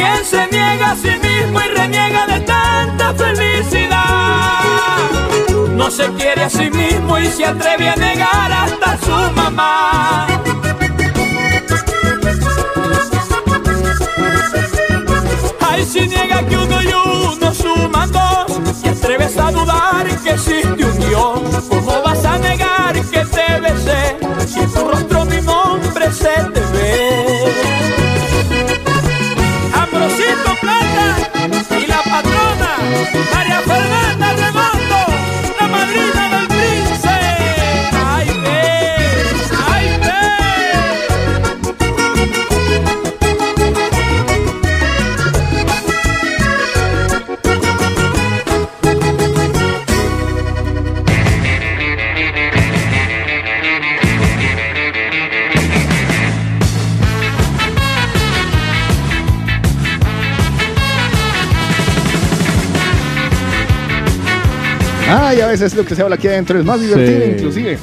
¿Quién 0.00 0.24
se 0.24 0.46
niega 0.46 0.92
a 0.92 0.96
sí 0.96 1.10
mismo 1.10 1.60
y 1.60 1.68
reniega 1.76 2.26
de 2.26 2.40
tanta 2.40 3.12
felicidad? 3.12 4.60
No 5.72 5.90
se 5.90 6.06
quiere 6.14 6.44
a 6.44 6.48
sí 6.48 6.70
mismo 6.70 7.18
y 7.18 7.26
se 7.26 7.44
atreve 7.44 7.90
a 7.90 7.96
negar 7.96 8.50
hasta 8.50 8.98
su 9.04 9.32
mamá. 9.34 10.26
Ay, 15.68 15.84
si 15.84 16.08
niega 16.08 16.46
que 16.48 16.56
uno 16.56 16.82
y 16.82 16.86
uno 16.86 17.54
suman 17.54 18.10
dos 18.10 18.58
Y 18.82 18.88
atreves 18.88 19.36
a 19.36 19.50
dudar 19.52 20.06
que 20.24 20.30
existe 20.30 20.82
un 20.82 20.98
Dios 21.08 21.40
¿Cómo 21.68 22.02
vas 22.02 22.24
a 22.24 22.38
negar 22.38 22.89
Veces 65.60 65.76
lo 65.76 65.84
que 65.84 65.94
se 65.94 66.00
habla 66.00 66.14
aquí 66.14 66.26
adentro 66.26 66.58
es 66.58 66.64
más 66.64 66.80
divertido, 66.80 67.20
Sí. 67.26 67.32
inclusive. 67.32 67.78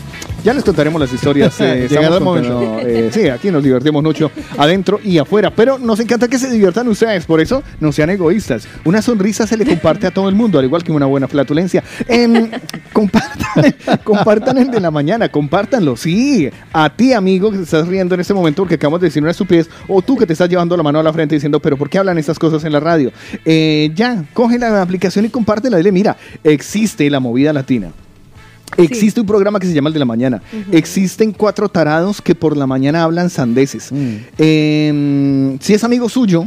Ya 0.48 0.54
les 0.54 0.64
contaremos 0.64 1.02
las 1.02 1.12
historias. 1.12 1.60
eh, 1.60 1.90
el 1.92 2.22
momento. 2.22 2.80
eh, 2.80 3.10
sí, 3.12 3.28
aquí 3.28 3.52
nos 3.52 3.62
divertimos 3.62 4.02
mucho 4.02 4.32
adentro 4.58 4.98
y 5.04 5.18
afuera. 5.18 5.52
Pero 5.54 5.78
nos 5.78 6.00
encanta 6.00 6.30
que 6.30 6.40
se 6.40 6.50
diviertan 6.50 6.88
ustedes. 6.88 7.26
Por 7.26 7.42
eso 7.42 7.64
no 7.82 7.92
sean 7.92 8.12
egoístas. 8.12 8.66
Una 8.86 9.02
sonrisa 9.02 9.46
se 9.46 9.58
le 9.58 9.66
comparte 9.66 10.08
a 10.08 10.12
todo 10.12 10.30
el 10.30 10.36
mundo, 10.36 10.58
al 10.58 10.64
igual 10.64 10.86
que 10.86 10.94
una 10.94 11.06
buena 11.06 11.28
flatulencia. 11.28 11.84
Compartan, 12.94 13.76
compartan 14.06 14.58
el 14.58 14.72
de 14.72 14.80
la 14.80 14.90
mañana, 14.90 15.30
compártanlo. 15.30 15.98
Sí, 15.98 16.50
a 16.72 16.96
ti, 16.96 17.12
amigo, 17.12 17.52
que 17.52 17.58
te 17.58 17.64
estás 17.64 17.86
riendo 17.86 18.16
en 18.16 18.22
este 18.22 18.34
momento 18.34 18.62
porque 18.62 18.76
acabamos 18.76 19.02
de 19.02 19.08
decir 19.08 19.22
una 19.22 19.32
estupidez. 19.32 19.70
O 19.90 20.02
tú 20.02 20.16
que 20.16 20.26
te 20.26 20.32
estás 20.32 20.48
llevando 20.48 20.78
la 20.78 20.84
mano 20.84 21.00
a 21.00 21.04
la 21.04 21.12
frente 21.12 21.36
diciendo, 21.36 21.60
pero 21.60 21.76
¿por 21.76 21.90
qué 21.90 21.98
hablan 21.98 22.18
estas 22.18 22.40
cosas 22.40 22.64
en 22.64 22.72
la 22.72 22.80
radio? 22.80 23.12
Eh, 23.44 23.92
ya, 23.94 24.24
coge 24.32 24.58
la 24.58 24.82
aplicación 24.82 25.26
y 25.26 25.30
compártela. 25.30 25.76
Dile, 25.76 25.92
mira, 25.92 26.16
existe 26.42 27.10
la 27.10 27.20
movida 27.20 27.52
latina. 27.52 27.92
Existe 28.76 29.20
un 29.22 29.26
programa 29.28 29.60
que 29.60 29.68
se 29.68 29.74
llama 29.74 29.88
El 29.90 29.94
de 29.94 30.00
la 30.00 30.06
Mañana. 30.06 30.42
Existen 30.72 31.32
cuatro 31.32 31.70
tarados 31.70 32.22
que 32.22 32.36
por 32.36 32.58
la 32.58 32.68
mañana 32.68 33.04
hablan 33.04 33.30
sandeces. 33.30 33.90
Eh, 34.38 35.58
si 35.62 35.74
es 35.74 35.84
amigo 35.84 36.10
suyo, 36.10 36.46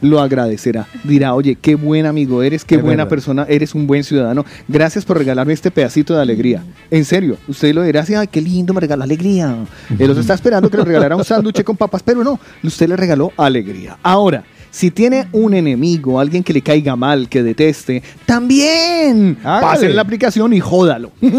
lo 0.00 0.20
agradecerá. 0.20 0.86
Dirá, 1.02 1.34
oye, 1.34 1.56
qué 1.60 1.74
buen 1.74 2.06
amigo 2.06 2.42
eres, 2.42 2.64
qué 2.64 2.76
Es 2.76 2.82
buena 2.82 3.04
verdad. 3.04 3.08
persona, 3.10 3.46
eres 3.48 3.74
un 3.74 3.86
buen 3.88 4.04
ciudadano. 4.04 4.44
Gracias 4.68 5.04
por 5.04 5.18
regalarme 5.18 5.52
este 5.52 5.70
pedacito 5.72 6.14
de 6.14 6.22
alegría. 6.22 6.62
En 6.90 7.04
serio, 7.04 7.36
usted 7.48 7.74
lo 7.74 7.82
dirá 7.82 8.02
así, 8.02 8.14
ay, 8.14 8.28
qué 8.28 8.40
lindo, 8.40 8.72
me 8.72 8.80
regaló 8.80 9.02
alegría. 9.02 9.56
Él 9.98 10.06
los 10.06 10.18
está 10.18 10.34
esperando 10.34 10.70
que 10.70 10.76
le 10.76 10.84
regalara 10.84 11.16
un 11.16 11.24
sándwich 11.24 11.64
con 11.64 11.76
papas, 11.76 12.02
pero 12.04 12.22
no, 12.22 12.38
usted 12.62 12.88
le 12.88 12.96
regaló 12.96 13.32
alegría. 13.36 13.98
Ahora, 14.02 14.44
si 14.70 14.90
tiene 14.90 15.28
un 15.32 15.54
enemigo, 15.54 16.20
alguien 16.20 16.42
que 16.42 16.52
le 16.52 16.62
caiga 16.62 16.96
mal, 16.96 17.28
que 17.28 17.42
deteste, 17.42 18.02
también 18.26 19.36
pase 19.42 19.88
la 19.90 20.02
aplicación 20.02 20.52
y 20.52 20.60
jódalo. 20.60 21.12
Le 21.20 21.30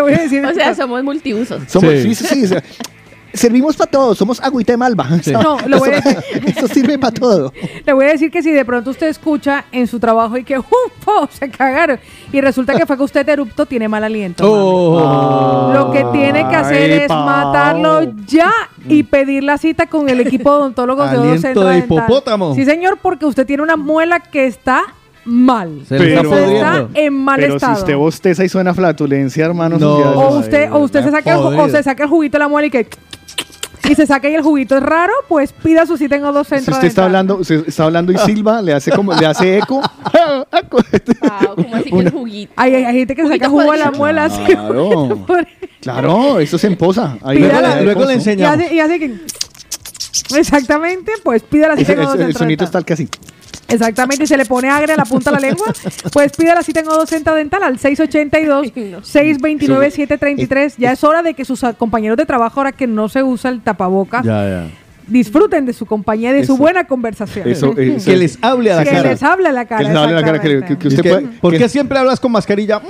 voy 0.00 0.12
a 0.12 0.22
decir. 0.22 0.44
O 0.44 0.54
sea, 0.54 0.74
somos 0.74 1.02
multiusos. 1.02 1.62
Somos, 1.66 1.92
sí, 2.02 2.14
sí, 2.14 2.24
sí. 2.24 2.44
o 2.44 2.48
sea, 2.48 2.62
servimos 3.34 3.76
para 3.76 3.90
todo, 3.90 4.14
somos 4.14 4.40
agüita 4.40 4.72
de 4.72 4.76
malva. 4.76 5.06
No, 5.32 5.58
lo 5.66 5.78
voy 5.78 5.90
a 5.90 5.98
Eso- 5.98 6.68
sirve 6.68 6.98
para 6.98 7.12
todo. 7.14 7.52
Le 7.86 7.92
voy 7.92 8.04
a 8.06 8.08
decir 8.08 8.30
que 8.30 8.42
si 8.42 8.50
de 8.50 8.64
pronto 8.64 8.90
usted 8.90 9.08
escucha 9.08 9.64
en 9.72 9.86
su 9.86 9.98
trabajo 10.00 10.36
y 10.36 10.44
que 10.44 10.58
¡ufo! 10.58 11.28
se 11.30 11.48
cagaron 11.50 11.98
y 12.32 12.40
resulta 12.40 12.74
que 12.74 12.86
fue 12.86 12.96
que 12.96 13.02
usted 13.02 13.28
erupto, 13.28 13.66
tiene 13.66 13.88
mal 13.88 14.04
aliento. 14.04 14.44
mami. 14.44 15.74
Lo 15.78 15.90
que 15.92 16.04
tiene 16.12 16.48
que 16.48 16.56
hacer 16.56 16.90
Ay, 16.92 16.98
es 17.02 17.08
Pao. 17.08 17.24
matarlo 17.26 18.12
ya 18.26 18.52
y 18.88 19.02
pedir 19.02 19.44
la 19.44 19.58
cita 19.58 19.86
con 19.86 20.08
el 20.08 20.20
equipo 20.20 20.50
de 20.50 20.56
odontólogos 20.58 21.10
de 21.10 21.16
Aliento 21.18 21.48
de 21.64 21.74
Dental. 21.74 21.78
hipopótamo. 21.78 22.54
Sí, 22.54 22.64
señor, 22.64 22.98
porque 23.00 23.26
usted 23.26 23.46
tiene 23.46 23.62
una 23.62 23.76
muela 23.76 24.20
que 24.20 24.46
está 24.46 24.82
mal. 25.24 25.82
Se 25.88 25.98
le 25.98 26.14
está 26.14 26.88
en 26.94 27.14
mal 27.14 27.40
Pero 27.40 27.56
estado. 27.56 27.74
si 27.76 27.80
usted 27.80 27.96
bosteza 27.96 28.44
y 28.44 28.48
suena 28.48 28.74
flatulencia, 28.74 29.46
hermano. 29.46 29.78
No. 29.78 29.96
o 29.98 30.38
usted, 30.38 30.72
o 30.72 30.78
usted 30.78 31.04
se 31.04 31.10
saca 31.10 31.32
el, 31.32 31.38
o 31.38 31.68
se 31.68 31.82
saca 31.82 32.04
el 32.04 32.08
juguito 32.08 32.36
de 32.36 32.40
la 32.40 32.48
muela 32.48 32.66
y 32.66 32.70
que 32.70 32.86
y 33.88 33.94
se 33.94 34.06
saca 34.06 34.28
y 34.28 34.34
el 34.34 34.42
juguito 34.42 34.76
es 34.76 34.82
raro, 34.82 35.12
pues 35.28 35.52
pida 35.52 35.86
su 35.86 35.96
cita 35.96 36.14
en 36.14 36.22
Si 36.22 36.28
Odocentro 36.28 36.74
usted 36.74 36.86
está 36.88 37.06
hablando, 37.06 37.36
usted 37.38 37.64
está 37.66 37.84
hablando 37.84 38.12
y 38.12 38.18
silba, 38.18 38.60
le 38.62 38.72
hace 38.74 38.90
como, 38.92 39.12
le 39.14 39.26
hace 39.26 39.58
eco. 39.58 39.80
como 40.70 41.74
así 41.74 41.90
que 41.90 41.98
el 41.98 42.10
juguito. 42.10 42.52
Hay, 42.56 42.74
hay 42.74 42.94
gente 42.98 43.14
que 43.16 43.26
saca 43.26 43.48
jugo 43.48 43.72
a 43.72 43.76
la 43.76 43.90
muela 43.90 44.24
así. 44.26 44.44
Claro. 44.44 45.26
Claro, 45.80 46.38
eso 46.40 46.58
se 46.58 46.66
emposa. 46.66 47.16
Ahí 47.22 47.38
Pídala. 47.38 47.76
le- 47.76 47.84
Luego 47.84 48.04
le 48.04 48.12
enseñamos. 48.12 48.60
Y 48.60 48.64
hace, 48.64 48.74
y 48.74 48.80
hace 48.80 48.98
que... 48.98 49.14
Exactamente, 50.36 51.12
pues 51.22 51.42
pide 51.42 51.68
la 51.68 51.76
cita 51.76 51.92
Ese- 51.92 52.02
en 52.02 52.08
ese- 52.08 52.24
el 52.24 52.34
sonito 52.34 52.64
Dental. 52.64 52.80
está 52.80 52.82
casi. 52.82 53.08
Exactamente, 53.68 54.24
y 54.24 54.26
se 54.26 54.36
le 54.36 54.44
pone 54.46 54.68
agria 54.68 54.94
a 54.94 54.98
la 54.98 55.04
punta 55.04 55.30
de 55.30 55.36
la 55.40 55.48
lengua. 55.48 55.66
Pues 56.12 56.32
pide 56.32 56.54
la 56.54 56.62
cita 56.62 56.80
en 56.80 56.88
Odocentro 56.88 57.34
Dental 57.34 57.62
al 57.62 57.78
682-629-733. 57.78 60.74
Ya 60.78 60.92
es 60.92 61.04
hora 61.04 61.22
de 61.22 61.34
que 61.34 61.44
sus 61.44 61.60
compañeros 61.78 62.16
de 62.16 62.26
trabajo, 62.26 62.60
ahora 62.60 62.72
que 62.72 62.86
no 62.86 63.08
se 63.08 63.22
usa 63.22 63.50
el 63.50 63.60
tapabocas, 63.62 64.24
Ya, 64.24 64.44
ya. 64.48 64.66
Disfruten 65.10 65.66
de 65.66 65.72
su 65.72 65.86
compañía 65.86 66.32
de 66.32 66.44
su 66.46 66.56
buena 66.56 66.84
conversación. 66.84 67.48
Eso, 67.48 67.74
eh, 67.76 67.94
eso- 67.96 68.10
Que 68.10 68.16
les 68.16 68.38
hable 68.42 68.72
a 68.72 68.76
la 68.76 68.84
que 68.84 68.90
cara. 68.90 69.10
les 69.10 69.22
hable 69.22 69.48
a 69.48 69.52
la 69.52 69.64
cara. 69.66 69.82
Que 69.82 69.88
les 69.88 69.96
hable 69.96 70.12
a 70.12 70.16
la 70.20 70.24
cara, 70.24 70.40
que, 70.40 70.62
que- 70.64 70.78
que 70.78 70.88
usted 70.88 71.02
puede. 71.02 71.20
¿Por 71.40 71.52
que- 71.52 71.58
qué 71.58 71.68
siempre 71.68 71.98
hablas 71.98 72.20
con 72.20 72.32
mascarilla? 72.32 72.80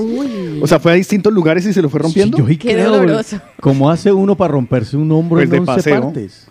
O 0.60 0.66
sea, 0.66 0.78
fue 0.78 0.92
a 0.92 0.94
distintos 0.94 1.32
lugares 1.32 1.66
y 1.66 1.72
se 1.72 1.82
lo 1.82 1.88
fue 1.88 2.00
rompiendo. 2.00 2.38
Yo 2.38 2.46
sí 2.46 2.56
Qué 2.56 2.72
creo, 2.74 2.90
doloroso. 2.92 3.40
¿Cómo 3.60 3.90
hace 3.90 4.12
uno 4.12 4.36
para 4.36 4.49
romperse 4.50 4.96
un 4.96 5.10
hombro 5.12 5.36
Pues 5.36 5.44
en 5.44 5.50
de 5.50 5.58
11 5.60 5.72
paseo. 5.74 6.00
partes? 6.02 6.46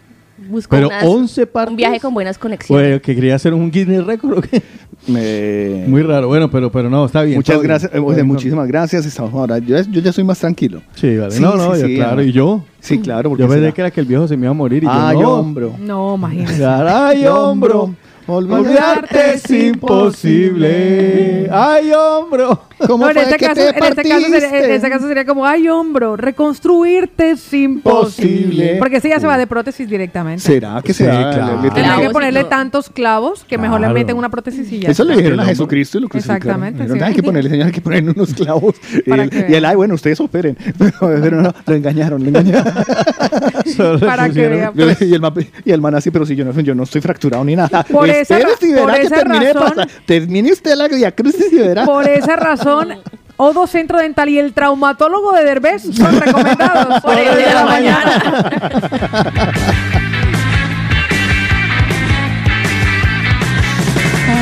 Busco 0.49 0.69
Pero 0.73 0.87
unas- 0.87 1.03
11 1.03 1.45
partes. 1.47 1.71
un 1.71 1.75
viaje 1.77 1.99
con 1.99 2.13
buenas 2.13 2.37
conexiones. 2.37 2.69
Bueno, 2.83 3.01
que 3.01 3.13
quería 3.13 3.35
hacer 3.35 3.53
un 3.53 3.69
Guinness 3.69 4.05
Record 4.05 4.37
o 4.37 4.41
qué? 4.41 4.61
Me- 5.07 5.85
Muy 5.87 6.01
raro. 6.01 6.27
Bueno, 6.27 6.49
pero, 6.49 6.71
pero 6.71 6.89
no, 6.89 7.05
está 7.05 7.23
bien. 7.23 7.37
Muchas 7.37 7.57
bien. 7.57 7.67
gracias, 7.67 7.93
eh, 7.93 7.99
oye, 7.99 8.23
muchísimas 8.23 8.67
gracias. 8.67 9.05
Estamos 9.05 9.33
ahora, 9.33 9.57
yo, 9.59 9.77
yo 9.81 10.01
ya 10.01 10.11
soy 10.13 10.23
más 10.23 10.39
tranquilo. 10.39 10.81
Sí, 10.95 11.17
vale. 11.17 11.31
Sí, 11.31 11.41
no, 11.41 11.55
no, 11.55 11.75
sí, 11.75 11.81
yo, 11.81 11.87
sí, 11.87 11.95
claro. 11.95 12.23
¿Y 12.23 12.31
yo? 12.31 12.63
Sí, 12.79 12.99
claro. 12.99 13.29
porque 13.29 13.43
Yo 13.43 13.47
pensé 13.49 13.61
será- 13.61 13.71
que 13.73 13.81
era 13.81 13.91
que 13.91 13.99
el 14.01 14.05
viejo 14.05 14.27
se 14.27 14.37
me 14.37 14.43
iba 14.45 14.51
a 14.51 14.53
morir 14.53 14.83
y 14.83 14.87
Ay, 14.89 15.15
yo 15.17 15.21
no. 15.23 15.33
hombro. 15.33 15.73
No, 15.79 16.15
imagínese. 16.15 16.65
Ay, 16.65 17.25
hombro. 17.25 17.93
Olvidarte 18.35 19.33
es 19.35 19.49
imposible. 19.51 21.49
Ay, 21.51 21.91
hombro. 21.91 22.61
¿Cómo 22.87 23.03
No, 23.05 23.09
en, 23.09 23.13
fue 23.15 23.23
este 23.23 23.37
que 23.37 23.45
caso, 23.45 23.55
te 23.55 23.77
en, 23.77 23.83
este 23.83 24.03
caso 24.03 24.25
sería, 24.29 24.65
en 24.65 24.71
este 24.71 24.89
caso 24.89 25.07
sería 25.07 25.25
como, 25.25 25.45
ay, 25.45 25.67
hombro, 25.67 26.15
reconstruirte 26.15 27.31
es 27.31 27.53
imposible. 27.53 27.99
Posible. 27.99 28.75
Porque 28.79 28.97
ese 28.97 29.09
ya 29.09 29.19
se 29.19 29.27
va 29.27 29.37
de 29.37 29.47
prótesis 29.47 29.89
directamente. 29.89 30.41
¿Será 30.41 30.81
que 30.81 30.93
Sí, 30.93 31.03
se 31.03 31.07
da? 31.07 31.33
claro. 31.33 31.61
Le- 31.61 31.69
que 32.07 32.09
ponerle 32.11 32.45
tantos 32.45 32.89
clavos 32.89 33.43
que 33.43 33.57
mejor 33.57 33.81
le 33.81 33.89
meten 33.89 34.15
una 34.17 34.29
prótesis 34.29 34.71
y 34.71 34.79
ya. 34.79 34.89
Eso 34.91 35.03
le 35.03 35.17
dijeron 35.17 35.39
a. 35.41 35.45
Jesucristo 35.45 35.97
y 35.97 36.01
lo 36.01 36.07
crucificaron. 36.09 36.37
Exactamente, 36.37 36.83
Dijeron, 36.83 36.99
sí. 36.99 37.03
hay 37.05 37.13
que 37.15 37.23
ponerle, 37.23 37.49
señor, 37.49 37.65
hay 37.67 37.71
que 37.73 37.81
ponerle 37.81 38.11
unos 38.11 38.33
clavos. 38.33 38.75
Y 39.05 39.11
él, 39.11 39.29
que 39.29 39.45
y 39.49 39.53
él, 39.55 39.65
ay, 39.65 39.75
bueno, 39.75 39.95
ustedes 39.95 40.19
operen. 40.21 40.55
Pero, 40.77 40.93
pero 40.99 41.41
no, 41.41 41.53
lo 41.65 41.73
engañaron, 41.75 42.21
lo 42.23 42.29
engañaron. 42.29 42.73
Para 43.99 44.29
que 44.29 44.47
vea, 44.47 44.71
pues. 44.71 45.01
y, 45.01 45.13
el, 45.13 45.21
ma- 45.21 45.33
y 45.65 45.71
el 45.71 45.81
man 45.81 45.95
así, 45.95 46.11
pero 46.11 46.25
si 46.25 46.35
yo 46.35 46.45
no, 46.45 46.51
yo 46.59 46.75
no 46.75 46.83
estoy 46.83 47.01
fracturado 47.01 47.43
ni 47.43 47.55
nada. 47.55 47.83
Por 47.83 48.09
esa 48.21 48.37
si 48.59 48.71
verá 48.73 48.85
por 48.85 48.93
que 48.95 49.01
esa 49.01 49.15
termine 49.15 49.45
de 49.45 49.53
razón- 49.53 49.69
pasar. 49.69 49.87
Termine 50.05 50.51
usted 50.51 50.75
la 50.75 50.87
Via 50.87 51.11
Crucis 51.15 51.51
y 51.51 51.57
verá. 51.57 51.85
Por 51.85 52.07
esa 52.07 52.35
razón, 52.35 52.99
Odo 53.37 53.67
Centro 53.67 53.99
Dental 53.99 54.27
y 54.29 54.37
el 54.39 54.53
traumatólogo 54.53 55.31
de 55.31 55.43
Derbez 55.45 55.83
son 55.83 56.19
recomendados. 56.19 57.01
Por 57.01 57.17
el 57.17 57.35
de 57.35 57.53
la 57.53 57.63
mañana. 57.65 58.51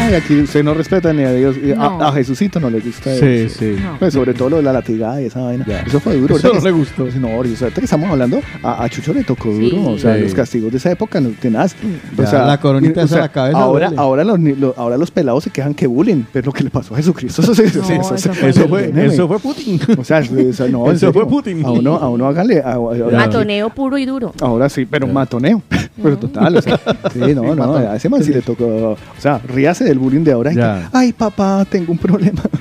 Ay, 0.07 0.15
aquí 0.15 0.39
usted 0.39 0.63
no 0.63 0.73
respeta 0.73 1.11
ni 1.11 1.23
a 1.23 1.33
Dios. 1.33 1.55
y 1.61 1.71
a- 1.71 1.75
No. 1.75 2.01
A, 2.01 2.11
Jesucito 2.13 2.59
no 2.59 2.69
le 2.69 2.79
gusta 2.79 3.13
Sí, 3.15 3.25
eso. 3.25 3.59
sí. 3.59 3.75
No. 3.81 3.97
Pues 3.99 4.13
sobre 4.13 4.33
todo 4.33 4.49
lo 4.51 4.55
de 4.57 4.63
la 4.63 4.71
latigada 4.73 5.21
y 5.21 5.25
esa 5.25 5.41
vaina. 5.41 5.65
Ya. 5.67 5.81
Eso 5.81 5.99
fue 5.99 6.15
duro. 6.15 6.37
Eso 6.37 6.53
no 6.53 6.59
le 6.61 6.71
gustó. 6.71 7.03
No, 7.19 7.37
o 7.37 7.43
sea, 7.43 7.65
ahorita 7.67 7.81
que 7.81 7.85
estamos 7.85 8.09
hablando, 8.09 8.39
a, 8.63 8.83
a 8.83 8.89
Chucho 8.89 9.13
le 9.13 9.23
tocó 9.23 9.51
Sí. 9.51 9.69
duro. 9.69 9.91
O 9.91 9.97
sea, 9.97 10.15
Sí. 10.15 10.21
los 10.21 10.33
castigos 10.33 10.71
de 10.71 10.77
esa 10.77 10.91
época 10.91 11.19
no 11.19 11.29
tenaz. 11.39 11.75
O 12.17 12.25
sea, 12.25 12.45
la 12.45 12.59
coronita 12.59 13.01
y- 13.01 13.03
o 13.03 13.05
esa 13.05 13.15
sea, 13.15 13.17
a 13.23 13.27
la 13.27 13.31
cabeza 13.31 13.59
Ahora, 13.59 13.87
duele. 13.87 14.01
ahora, 14.01 14.23
los, 14.23 14.77
ahora 14.77 14.97
los 14.97 15.11
pelados 15.11 15.43
se 15.43 15.49
quejan 15.49 15.73
que 15.73 15.87
bullying, 15.87 16.23
pero 16.31 16.45
lo 16.47 16.53
que 16.53 16.63
le 16.63 16.69
pasó 16.69 16.93
a 16.93 16.97
Jesucristo, 16.97 17.41
eso, 17.41 17.51
eso, 17.51 17.79
No, 17.81 18.01
eso, 18.01 18.15
eso 18.15 18.33
fue 18.33 18.49
Eso 18.49 18.67
fue, 18.69 18.87
Nene. 18.87 19.05
eso 19.07 19.27
fue 19.27 19.39
Putin. 19.39 19.79
O 19.97 20.03
sea, 20.03 20.19
eso, 20.19 20.37
eso- 20.37 20.67
no, 20.69 20.89
Eso 20.89 21.11
fue. 21.11 21.27
Putin. 21.27 21.65
A 21.65 21.71
uno, 21.71 21.95
a 21.95 22.09
uno 22.09 22.27
hágale. 22.27 22.61
a- 22.61 22.69
a- 22.69 22.73
ahora, 22.75 23.17
Matoneo 23.17 23.69
puro 23.69 23.97
y 23.97 24.05
duro. 24.05 24.33
ahora 24.41 24.69
sí, 24.69 24.85
pero 24.85 25.05
matoneo. 25.07 25.61
Pero 26.01 26.15
total, 26.15 26.55
o 26.57 26.61
sea, 26.61 26.79
sí, 27.11 27.19
no, 27.33 27.55
no, 27.55 27.75
a 27.75 27.95
ese 27.95 28.07
man 28.07 28.23
sí 28.23 28.31
le 28.31 28.43
tocó. 28.43 28.65
O 28.91 28.97
sea, 29.17 29.39
ríase 29.39 29.83
del 29.97 30.03
bullying 30.03 30.23
de 30.23 30.31
ahora. 30.31 30.51
y 30.51 30.55
Ya. 30.55 30.89
que, 30.91 30.97
Ay, 30.97 31.13
papá, 31.13 31.65
tengo 31.69 31.91
un 31.91 31.97
problema. 31.97 32.41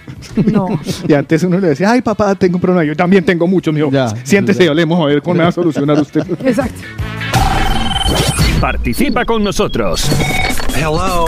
No. 0.52 0.68
Y 1.08 1.12
antes 1.14 1.42
uno 1.44 1.58
le 1.58 1.68
decía, 1.68 1.90
ay, 1.92 2.02
papá, 2.02 2.34
tengo 2.34 2.56
un 2.56 2.60
problema. 2.60 2.84
Yo 2.84 2.94
también 2.96 3.24
tengo 3.24 3.46
mucho. 3.46 3.70
Ya. 3.90 4.12
Siéntese, 4.24 4.68
hablemos 4.68 5.00
a 5.00 5.06
ver 5.06 5.22
cómo 5.22 5.36
me 5.36 5.42
va 5.44 5.48
a 5.48 5.52
solucionar 5.52 5.98
usted. 6.00 6.22
Exacto. 6.44 6.80
Participa 8.60 9.24
con 9.24 9.44
nosotros. 9.44 10.04
Hello. 10.74 11.26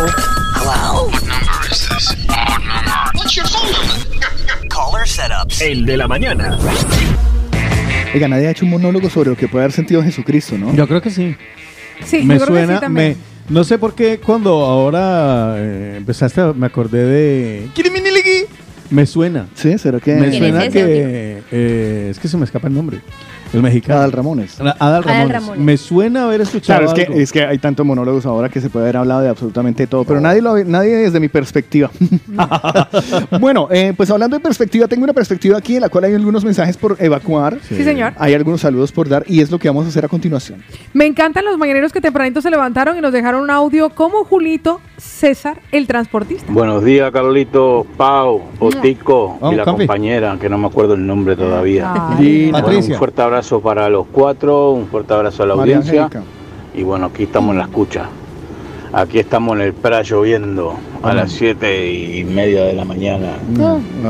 Hello. 0.56 1.06
What 1.06 1.22
number 1.22 1.70
is 1.70 1.88
this? 1.88 2.16
Odd 2.28 2.60
number. 2.60 3.10
What's 3.14 3.34
your 3.36 3.46
phone 3.46 3.70
number? 3.72 4.68
Caller 4.68 5.06
setups. 5.06 5.60
El 5.62 5.86
de 5.86 5.96
la 5.96 6.08
mañana. 6.08 6.58
Oiga, 8.14 8.28
nadie 8.28 8.48
ha 8.48 8.50
hecho 8.50 8.64
un 8.64 8.70
monólogo 8.72 9.08
sobre 9.10 9.30
lo 9.30 9.36
que 9.36 9.48
puede 9.48 9.64
haber 9.64 9.72
sentido 9.72 10.02
Jesucristo, 10.02 10.56
¿no? 10.58 10.74
Yo 10.74 10.86
creo 10.88 11.00
que 11.00 11.10
sí. 11.10 11.36
Sí, 12.04 12.22
me 12.24 12.38
yo 12.38 12.44
creo 12.44 12.54
que 12.56 12.60
sí 12.62 12.66
suena, 12.66 12.80
también. 12.80 13.08
me, 13.10 13.16
no 13.48 13.64
sé 13.64 13.78
por 13.78 13.94
qué 13.94 14.18
cuando 14.24 14.50
ahora 14.64 15.54
eh, 15.58 15.94
empezaste, 15.98 16.42
me 16.54 16.66
acordé 16.66 17.04
de... 17.04 17.68
Me 18.90 19.04
suena. 19.06 19.48
Sí, 19.54 19.76
¿será 19.76 20.00
que? 20.00 20.14
Me 20.14 20.30
¿Quién 20.30 20.32
es 20.32 20.38
suena 20.38 20.68
que. 20.70 21.42
eh, 21.52 22.08
es 22.10 22.18
que 22.18 22.26
se 22.28 22.36
me 22.38 22.44
escapa 22.44 22.68
el 22.68 22.74
nombre. 22.74 23.00
El 23.52 23.62
mexicano. 23.62 23.98
Adal 24.00 24.12
Ramones. 24.12 24.58
Ra- 24.58 24.76
Adal 24.78 25.02
Ramones. 25.04 25.24
Adal 25.30 25.30
Ramones. 25.42 25.64
Me 25.64 25.76
suena 25.76 26.24
haber 26.24 26.40
escuchado. 26.42 26.80
Claro, 26.80 26.92
es 26.92 26.94
que, 26.94 27.06
algo. 27.12 27.20
es 27.22 27.32
que 27.32 27.44
hay 27.44 27.58
tantos 27.58 27.84
monólogos 27.86 28.26
ahora 28.26 28.48
que 28.48 28.60
se 28.60 28.68
puede 28.70 28.86
haber 28.86 28.96
hablado 28.98 29.20
de 29.22 29.28
absolutamente 29.28 29.86
todo, 29.86 30.04
pero 30.04 30.20
nadie, 30.20 30.42
lo, 30.42 30.56
nadie 30.64 30.96
desde 30.96 31.20
mi 31.20 31.28
perspectiva. 31.28 31.90
bueno, 33.40 33.68
eh, 33.70 33.92
pues 33.96 34.10
hablando 34.10 34.36
de 34.36 34.42
perspectiva, 34.42 34.86
tengo 34.88 35.04
una 35.04 35.12
perspectiva 35.12 35.58
aquí 35.58 35.76
en 35.76 35.82
la 35.82 35.88
cual 35.88 36.04
hay 36.04 36.14
algunos 36.14 36.44
mensajes 36.44 36.76
por 36.76 36.96
evacuar. 36.98 37.58
Sí, 37.68 37.82
señor. 37.82 38.12
Hay 38.18 38.34
algunos 38.34 38.60
saludos 38.60 38.92
por 38.92 39.08
dar 39.08 39.24
y 39.26 39.40
es 39.40 39.50
lo 39.50 39.58
que 39.58 39.68
vamos 39.68 39.86
a 39.86 39.88
hacer 39.88 40.04
a 40.04 40.08
continuación. 40.08 40.62
Me 40.92 41.06
encantan 41.06 41.44
los 41.44 41.56
mañaneros 41.58 41.92
que 41.92 42.00
tempranito 42.00 42.40
se 42.40 42.50
levantaron 42.50 42.96
y 42.96 43.00
nos 43.00 43.12
dejaron 43.12 43.42
un 43.42 43.50
audio 43.50 43.90
como 43.90 44.24
Julito 44.24 44.80
César, 44.96 45.60
el 45.72 45.86
transportista. 45.86 46.46
Buenos 46.52 46.84
días, 46.84 47.10
Carlito, 47.12 47.86
Pau, 47.96 48.42
Otico 48.58 49.38
y 49.50 49.54
la 49.54 49.64
compañera, 49.64 50.36
que 50.40 50.48
no 50.48 50.58
me 50.58 50.66
acuerdo 50.66 50.94
el 50.94 51.06
nombre 51.06 51.36
todavía. 51.36 51.92
Ah. 51.94 52.16
Linda. 52.18 52.52
Bueno, 52.60 52.66
Patricia. 52.66 52.94
un 52.94 52.98
fuerte 52.98 53.22
abrazo 53.22 53.37
para 53.62 53.88
los 53.88 54.06
cuatro, 54.10 54.72
un 54.72 54.86
fuerte 54.86 55.14
abrazo 55.14 55.42
a 55.42 55.46
la 55.46 55.56
María 55.56 55.78
audiencia. 55.78 56.08
Y 56.74 56.82
bueno, 56.82 57.06
aquí 57.06 57.24
estamos 57.24 57.52
en 57.52 57.58
la 57.58 57.64
escucha. 57.64 58.08
Aquí 58.92 59.18
estamos 59.18 59.56
en 59.56 59.62
el 59.62 59.72
pra 59.74 60.02
lloviendo 60.02 60.74
a 61.02 61.12
las 61.14 61.32
siete 61.32 61.92
y 61.92 62.24
media 62.24 62.64
de 62.64 62.72
la 62.72 62.84
mañana. 62.84 63.32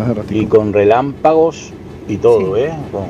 Hace 0.03 0.15
ratito. 0.15 0.35
Y 0.35 0.47
con 0.47 0.73
relámpagos 0.73 1.73
y 2.09 2.17
todo, 2.17 2.57
¿eh? 2.57 2.73
Con, 2.93 3.07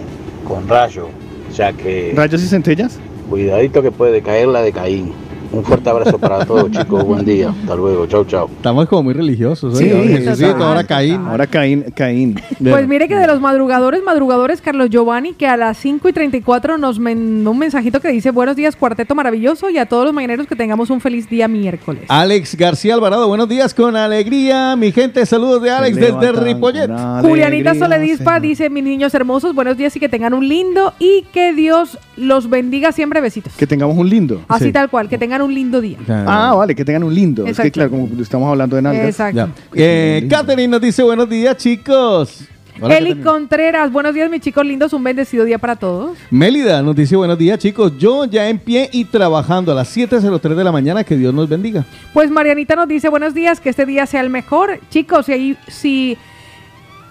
con 0.47 0.69
rayos. 0.69 1.07
O 1.51 1.55
sea 1.55 1.73
que 1.73 2.12
¿Rayos 2.15 2.43
y 2.43 2.47
centellas? 2.47 2.99
cuidadito 3.28 3.82
que 3.82 3.90
puede 3.90 4.23
caer 4.23 4.49
la 4.49 4.62
de 4.62 4.73
Caín. 4.73 5.12
Un 5.51 5.65
fuerte 5.65 5.89
abrazo 5.89 6.19
para 6.19 6.45
todos, 6.45 6.70
chicos. 6.70 7.05
Buen 7.05 7.25
día. 7.25 7.51
Hasta 7.62 7.75
luego. 7.75 8.07
Chau, 8.07 8.25
chau. 8.25 8.49
Estamos 8.57 8.87
como 8.89 9.05
muy 9.05 9.15
religiosos. 9.15 9.79
Sí, 9.79 9.85
¿eh? 9.89 10.55
ahora 10.61 10.85
Caín. 10.85 11.20
Ahora 11.27 11.47
Caín. 11.47 11.85
Caín. 11.95 12.41
Pues 12.62 12.87
mire 12.87 13.09
que 13.09 13.16
de 13.16 13.27
los 13.27 13.41
madrugadores, 13.41 14.03
madrugadores, 14.05 14.61
Carlos 14.61 14.91
Giovanni, 14.91 15.33
que 15.33 15.47
a 15.47 15.57
las 15.57 15.79
5 15.79 16.09
y 16.09 16.12
34 16.12 16.77
nos 16.79 16.99
mandó 16.99 17.51
un 17.51 17.59
mensajito 17.59 18.01
que 18.01 18.09
dice 18.09 18.31
buenos 18.31 18.57
días, 18.57 18.77
cuarteto 18.77 19.15
maravilloso, 19.15 19.70
y 19.70 19.79
a 19.79 19.87
todos 19.87 20.05
los 20.05 20.12
mañaneros 20.15 20.47
que 20.47 20.55
tengamos 20.57 20.91
un 20.91 21.01
feliz 21.01 21.29
día 21.31 21.49
miércoles. 21.49 22.03
Alex 22.09 22.55
García 22.57 22.95
Alvarado, 22.95 23.27
buenos 23.29 23.49
días 23.49 23.73
con 23.73 23.97
alegría. 23.97 24.77
Mi 24.77 24.93
gente, 24.93 25.25
saludos 25.25 25.62
de 25.62 25.70
Alex 25.70 25.97
desde 25.97 26.33
Ripollet. 26.33 26.91
Julianita 27.23 27.75
Soledispa 27.75 28.33
Señor. 28.35 28.43
dice, 28.43 28.70
mis 28.70 28.85
niños 28.85 29.15
hermosos, 29.15 29.55
buenos 29.55 29.77
días 29.77 29.95
y 29.97 30.01
que 30.01 30.09
tengan 30.09 30.35
un 30.35 30.47
lindo 30.47 30.93
y 30.99 31.23
que 31.33 31.53
Dios 31.55 31.99
los 32.16 32.51
bendiga 32.51 32.93
siempre, 32.93 33.20
besitos. 33.20 33.55
Que 33.57 33.66
tengamos 33.66 33.97
un 33.97 34.09
lindo. 34.09 34.43
Así 34.49 34.66
Sí. 34.66 34.73
tal 34.73 34.91
cual, 34.91 35.09
que 35.09 35.16
tengan 35.19 35.38
un 35.43 35.55
lindo 35.55 35.81
día. 35.81 35.98
Ah, 36.09 36.55
vale, 36.56 36.74
que 36.74 36.85
tengan 36.85 37.05
un 37.05 37.15
lindo. 37.15 37.47
Es 37.47 37.59
que 37.59 37.70
claro, 37.70 37.90
como 37.90 38.09
estamos 38.20 38.48
hablando 38.48 38.77
de 38.77 38.82
nalgas. 38.82 39.06
Exacto. 39.09 39.48
Eh, 39.74 40.27
Catherine 40.31 40.69
nos 40.69 40.81
dice 40.81 41.02
buenos 41.02 41.28
días, 41.28 41.56
chicos. 41.56 42.44
Hola, 42.81 42.97
Eli. 42.98 43.16
Contreras, 43.16 43.90
buenos 43.90 44.15
días 44.15 44.31
mis 44.31 44.40
chicos 44.40 44.65
lindos, 44.65 44.93
un 44.93 45.02
bendecido 45.02 45.44
día 45.44 45.59
para 45.59 45.74
todos. 45.74 46.16
Mélida 46.31 46.81
nos 46.81 46.94
dice 46.94 47.16
buenos 47.16 47.36
días, 47.36 47.59
chicos. 47.59 47.93
Yo 47.98 48.24
ya 48.24 48.48
en 48.48 48.60
pie 48.60 48.89
y 48.93 49.05
trabajando 49.05 49.73
a 49.73 49.74
las 49.74 49.97
7.03 49.97 50.55
de 50.55 50.62
la 50.62 50.70
mañana. 50.70 51.02
Que 51.02 51.16
Dios 51.16 51.35
nos 51.35 51.48
bendiga. 51.48 51.85
Pues 52.12 52.31
Marianita 52.31 52.77
nos 52.77 52.86
dice 52.86 53.09
buenos 53.09 53.35
días, 53.35 53.59
que 53.59 53.70
este 53.70 53.85
día 53.85 54.06
sea 54.06 54.20
el 54.20 54.31
mejor. 54.31 54.78
Chicos, 54.90 55.27
si, 55.27 55.56
si, 55.66 56.16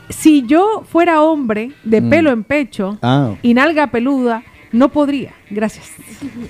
si 0.07 0.43
yo 0.47 0.83
fuera 0.89 1.21
hombre 1.21 1.71
de 1.83 1.99
Mm. 1.99 2.09
pelo 2.09 2.31
en 2.31 2.43
pecho 2.45 2.97
Ah. 3.01 3.31
y 3.41 3.53
nalga 3.53 3.87
peluda, 3.87 4.43
no 4.71 4.89
podría. 4.89 5.33
Gracias. 5.49 5.85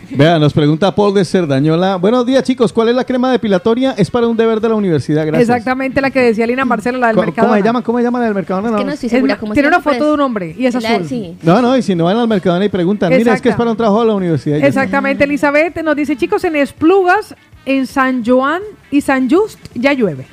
Vea, 0.10 0.40
nos 0.40 0.54
pregunta 0.54 0.94
Paul 0.96 1.14
de 1.14 1.24
Cerdañola. 1.26 1.98
Buenos 1.98 2.26
días, 2.26 2.44
chicos. 2.44 2.74
¿Cuál 2.74 2.90
es 2.90 2.96
la 2.96 3.04
crema 3.04 3.32
depilatoria? 3.32 3.94
Es 3.98 4.10
para 4.10 4.28
un 4.28 4.36
deber 4.36 4.60
de 4.60 4.70
la 4.70 4.76
universidad. 4.76 5.26
Gracias. 5.26 5.50
Exactamente 5.50 6.02
la 6.02 6.10
que 6.12 6.20
decía 6.22 6.48
Lina 6.48 6.66
Marcela, 6.66 6.98
la 6.98 7.08
del 7.08 7.16
¿Cómo, 7.16 7.26
mercado. 7.28 7.48
¿Cómo 7.50 7.58
se 7.60 7.64
llama? 7.64 7.84
¿Cómo 7.84 7.98
se 8.00 8.04
llama 8.04 8.20
la 8.20 8.26
del 8.26 8.34
Mercadona? 8.36 8.78
que 8.78 8.84
no 8.86 8.92
estoy 8.92 9.10
segura 9.10 9.34
Es- 9.34 9.40
cómo 9.40 9.54
tiene 9.54 9.70
se 9.70 9.76
una 9.76 9.82
foto 9.84 10.06
de 10.08 10.14
un 10.14 10.22
hombre 10.22 10.56
y 10.58 10.66
es 10.66 10.74
la- 10.82 10.90
azul. 10.96 11.08
sí. 11.08 11.38
No, 11.44 11.62
no, 11.62 11.78
y 11.78 11.82
si 11.82 11.94
no 11.96 12.06
van 12.06 12.18
al 12.18 12.28
Mercadona 12.28 12.66
y 12.66 12.70
preguntan, 12.70 13.14
mira, 13.16 13.34
es 13.34 13.42
que 13.42 13.50
es 13.50 13.56
para 13.56 13.72
un 13.72 13.78
trabajo 13.78 14.02
de 14.02 14.08
la 14.08 14.16
universidad. 14.16 14.58
Exactamente, 14.64 15.24
Elizabeth 15.26 15.82
nos 15.84 15.96
dice, 15.96 16.16
chicos, 16.16 16.44
en 16.44 16.56
Esplugas, 16.56 17.36
en 17.66 17.86
San 17.88 18.24
Joan 18.26 18.62
y 18.92 19.02
San 19.02 19.30
Just 19.30 19.60
ya 19.76 19.94
llueve. 19.94 20.26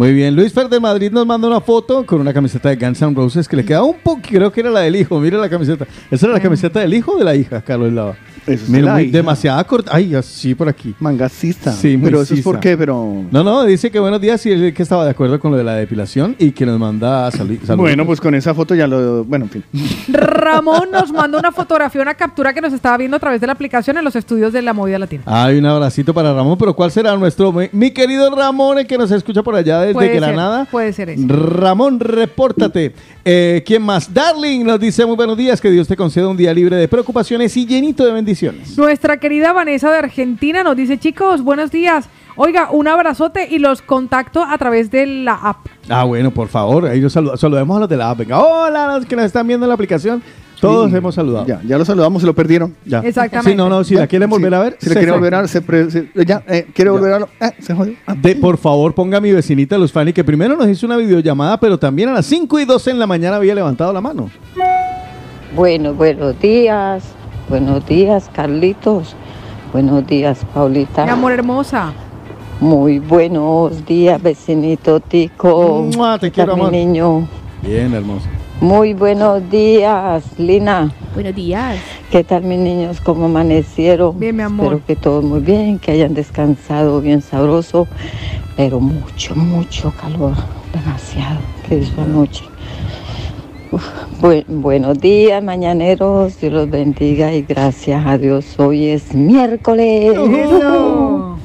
Muy 0.00 0.14
bien, 0.14 0.34
Luis 0.34 0.50
Fer 0.50 0.66
de 0.70 0.80
Madrid 0.80 1.12
nos 1.12 1.26
manda 1.26 1.46
una 1.46 1.60
foto 1.60 2.06
con 2.06 2.22
una 2.22 2.32
camiseta 2.32 2.70
de 2.70 2.76
Guns 2.76 3.02
N' 3.02 3.14
Roses 3.14 3.46
que 3.46 3.54
le 3.54 3.66
queda 3.66 3.82
un 3.82 3.98
poco, 3.98 4.22
creo 4.22 4.50
que 4.50 4.62
era 4.62 4.70
la 4.70 4.80
del 4.80 4.96
hijo, 4.96 5.20
mira 5.20 5.36
la 5.36 5.50
camiseta. 5.50 5.86
¿Esa 6.10 6.24
era 6.24 6.36
la 6.36 6.40
camiseta 6.40 6.80
del 6.80 6.94
hijo 6.94 7.12
o 7.12 7.18
de 7.18 7.24
la 7.24 7.34
hija, 7.34 7.60
Carlos 7.60 7.92
Lava? 7.92 8.16
Eso 8.46 8.64
es 8.64 8.68
Mira, 8.68 8.94
muy- 8.94 9.06
demasiada 9.10 9.62
corta. 9.64 9.90
Ay, 9.94 10.14
así 10.14 10.54
por 10.54 10.68
aquí. 10.68 10.94
Mangacista. 10.98 11.72
Sí, 11.72 11.96
muy 11.96 12.06
pero 12.10 12.22
eso 12.22 12.34
es 12.34 12.40
por 12.42 12.58
qué, 12.58 12.76
pero. 12.76 13.24
No, 13.30 13.44
no, 13.44 13.64
dice 13.64 13.90
que 13.90 13.98
buenos 14.00 14.20
días 14.20 14.44
y 14.46 14.50
él 14.50 14.72
que 14.74 14.82
estaba 14.82 15.04
de 15.04 15.10
acuerdo 15.10 15.38
con 15.38 15.50
lo 15.52 15.56
de 15.56 15.64
la 15.64 15.74
depilación 15.74 16.34
y 16.38 16.52
que 16.52 16.64
nos 16.66 16.78
manda 16.78 17.30
sali- 17.30 17.56
saludos. 17.58 17.76
Bueno, 17.76 18.06
pues 18.06 18.20
con 18.20 18.34
esa 18.34 18.54
foto 18.54 18.74
ya 18.74 18.86
lo. 18.86 19.24
Bueno, 19.24 19.44
en 19.46 19.50
fin. 19.50 19.64
Ramón 20.08 20.90
nos 20.92 21.12
mandó 21.12 21.38
una 21.38 21.52
fotografía, 21.52 22.00
una 22.02 22.14
captura 22.14 22.52
que 22.54 22.60
nos 22.60 22.72
estaba 22.72 22.96
viendo 22.96 23.16
a 23.16 23.20
través 23.20 23.40
de 23.40 23.46
la 23.46 23.52
aplicación 23.52 23.98
en 23.98 24.04
los 24.04 24.16
estudios 24.16 24.52
de 24.52 24.62
la 24.62 24.72
movida 24.72 24.98
latina. 24.98 25.22
Hay 25.26 25.58
un 25.58 25.66
abracito 25.66 26.14
para 26.14 26.32
Ramón, 26.32 26.56
pero 26.58 26.74
¿cuál 26.74 26.90
será 26.90 27.14
nuestro? 27.16 27.52
Mi, 27.52 27.68
mi 27.72 27.90
querido 27.90 28.34
Ramón, 28.34 28.78
el 28.78 28.86
que 28.86 28.96
nos 28.98 29.10
escucha 29.10 29.42
por 29.42 29.54
allá 29.54 29.80
desde 29.80 29.94
Puede 29.94 30.08
ser, 30.12 30.20
Granada. 30.20 30.64
puede 30.70 30.92
ser 30.92 31.10
eso. 31.10 31.22
Ramón, 31.28 32.00
repórtate. 32.00 32.94
Eh, 33.24 33.62
¿Quién 33.66 33.82
más? 33.82 34.12
Darling 34.12 34.64
nos 34.64 34.80
dice 34.80 35.04
muy 35.04 35.16
buenos 35.16 35.36
días, 35.36 35.60
que 35.60 35.70
Dios 35.70 35.86
te 35.86 35.96
conceda 35.96 36.26
un 36.28 36.36
día 36.36 36.54
libre 36.54 36.76
de 36.76 36.88
preocupaciones 36.88 37.54
y 37.56 37.66
llenito 37.66 38.02
de 38.04 38.12
bendiciones. 38.12 38.29
Nuestra 38.76 39.16
querida 39.18 39.52
Vanessa 39.52 39.90
de 39.90 39.98
Argentina 39.98 40.62
nos 40.62 40.76
dice, 40.76 40.98
chicos, 40.98 41.42
buenos 41.42 41.70
días. 41.70 42.08
Oiga, 42.36 42.68
un 42.70 42.86
abrazote 42.88 43.48
y 43.50 43.58
los 43.58 43.82
contacto 43.82 44.42
a 44.44 44.56
través 44.56 44.90
de 44.90 45.04
la 45.06 45.34
app. 45.34 45.66
Ah, 45.88 46.04
bueno, 46.04 46.30
por 46.30 46.48
favor, 46.48 46.86
ahí 46.86 47.00
los 47.00 47.14
salu- 47.14 47.36
saludemos 47.36 47.76
a 47.76 47.80
los 47.80 47.88
de 47.88 47.96
la 47.96 48.10
app. 48.10 48.18
Venga, 48.18 48.38
hola, 48.38 48.96
los 48.96 49.04
que 49.06 49.16
nos 49.16 49.24
están 49.26 49.46
viendo 49.46 49.66
en 49.66 49.68
la 49.68 49.74
aplicación. 49.74 50.22
Todos 50.60 50.90
Sí. 50.90 50.96
hemos 50.96 51.14
saludado. 51.14 51.46
Ya, 51.46 51.60
ya 51.66 51.78
lo 51.78 51.84
saludamos, 51.86 52.20
se 52.22 52.26
lo 52.26 52.34
perdieron. 52.34 52.74
Ya. 52.84 53.00
Exactamente. 53.00 53.50
Sí, 53.50 53.56
no, 53.56 53.68
no, 53.70 53.82
si 53.82 53.94
la 53.94 54.06
quieren 54.06 54.28
volver 54.30 54.50
Sí. 54.52 54.54
a 54.54 54.60
ver. 54.60 54.76
Si 54.78 54.86
la 54.88 54.92
se 54.92 54.98
quiere 55.00 55.12
fue. 55.12 55.18
volver 55.18 55.34
a 55.34 55.40
ver, 55.40 55.48
se, 55.48 55.62
pre- 55.62 55.90
se- 55.90 56.08
ya, 56.26 56.42
eh, 56.46 56.66
quiere 56.74 56.90
volver 56.90 57.12
a 57.14 57.18
ver. 57.20 57.28
Eh, 57.40 57.52
se 57.60 57.74
jodió. 57.74 57.94
Ah. 58.06 58.14
De, 58.14 58.36
por 58.36 58.58
favor, 58.58 58.94
ponga 58.94 59.18
a 59.18 59.20
mi 59.20 59.32
vecinita 59.32 59.76
Luz 59.78 59.90
Fanny, 59.90 60.12
que 60.12 60.22
primero 60.22 60.56
nos 60.56 60.68
hizo 60.68 60.84
una 60.86 60.96
videollamada, 60.98 61.58
pero 61.58 61.78
también 61.78 62.10
a 62.10 62.12
las 62.12 62.26
5 62.26 62.60
y 62.60 62.64
12 62.66 62.90
en 62.90 62.98
la 62.98 63.06
mañana 63.06 63.36
había 63.36 63.54
levantado 63.54 63.92
la 63.92 64.00
mano. 64.02 64.30
Bueno, 65.56 65.94
buenos 65.94 66.38
días. 66.40 67.04
Buenos 67.50 67.84
días, 67.84 68.30
Carlitos. 68.32 69.16
Buenos 69.72 70.06
días, 70.06 70.46
Paulita. 70.54 71.04
Mi 71.04 71.10
amor 71.10 71.32
hermosa. 71.32 71.92
Muy 72.60 73.00
buenos 73.00 73.84
días, 73.84 74.22
vecinito 74.22 75.00
Tico. 75.00 75.88
Mua, 75.96 76.16
te 76.16 76.28
¿Qué 76.28 76.34
quiero, 76.36 76.54
mi 76.54 76.60
amor. 76.60 76.72
niño? 76.72 77.28
Bien, 77.62 77.92
hermoso. 77.92 78.26
Muy 78.60 78.94
buenos 78.94 79.50
días, 79.50 80.22
Lina. 80.38 80.92
Buenos 81.12 81.34
días. 81.34 81.78
¿Qué 82.12 82.22
tal, 82.22 82.44
mis 82.44 82.60
niños? 82.60 83.00
¿Cómo 83.00 83.24
amanecieron? 83.24 84.16
Bien, 84.20 84.36
mi 84.36 84.44
amor. 84.44 84.66
Espero 84.74 84.86
que 84.86 84.94
todos 84.94 85.24
muy 85.24 85.40
bien, 85.40 85.80
que 85.80 85.90
hayan 85.90 86.14
descansado 86.14 87.00
bien 87.00 87.20
sabroso, 87.20 87.88
pero 88.56 88.78
mucho, 88.78 89.34
mucho 89.34 89.92
calor, 90.00 90.34
demasiado, 90.72 91.40
que 91.68 91.80
es 91.80 91.96
la 91.96 92.04
buenos 94.48 95.00
días, 95.00 95.42
mañaneros, 95.42 96.40
Dios 96.40 96.52
los 96.52 96.70
bendiga 96.70 97.32
y 97.32 97.42
gracias 97.42 98.04
a 98.06 98.18
Dios, 98.18 98.58
hoy 98.58 98.86
es 98.86 99.14
miércoles. 99.14 100.12
Eso. 100.14 101.36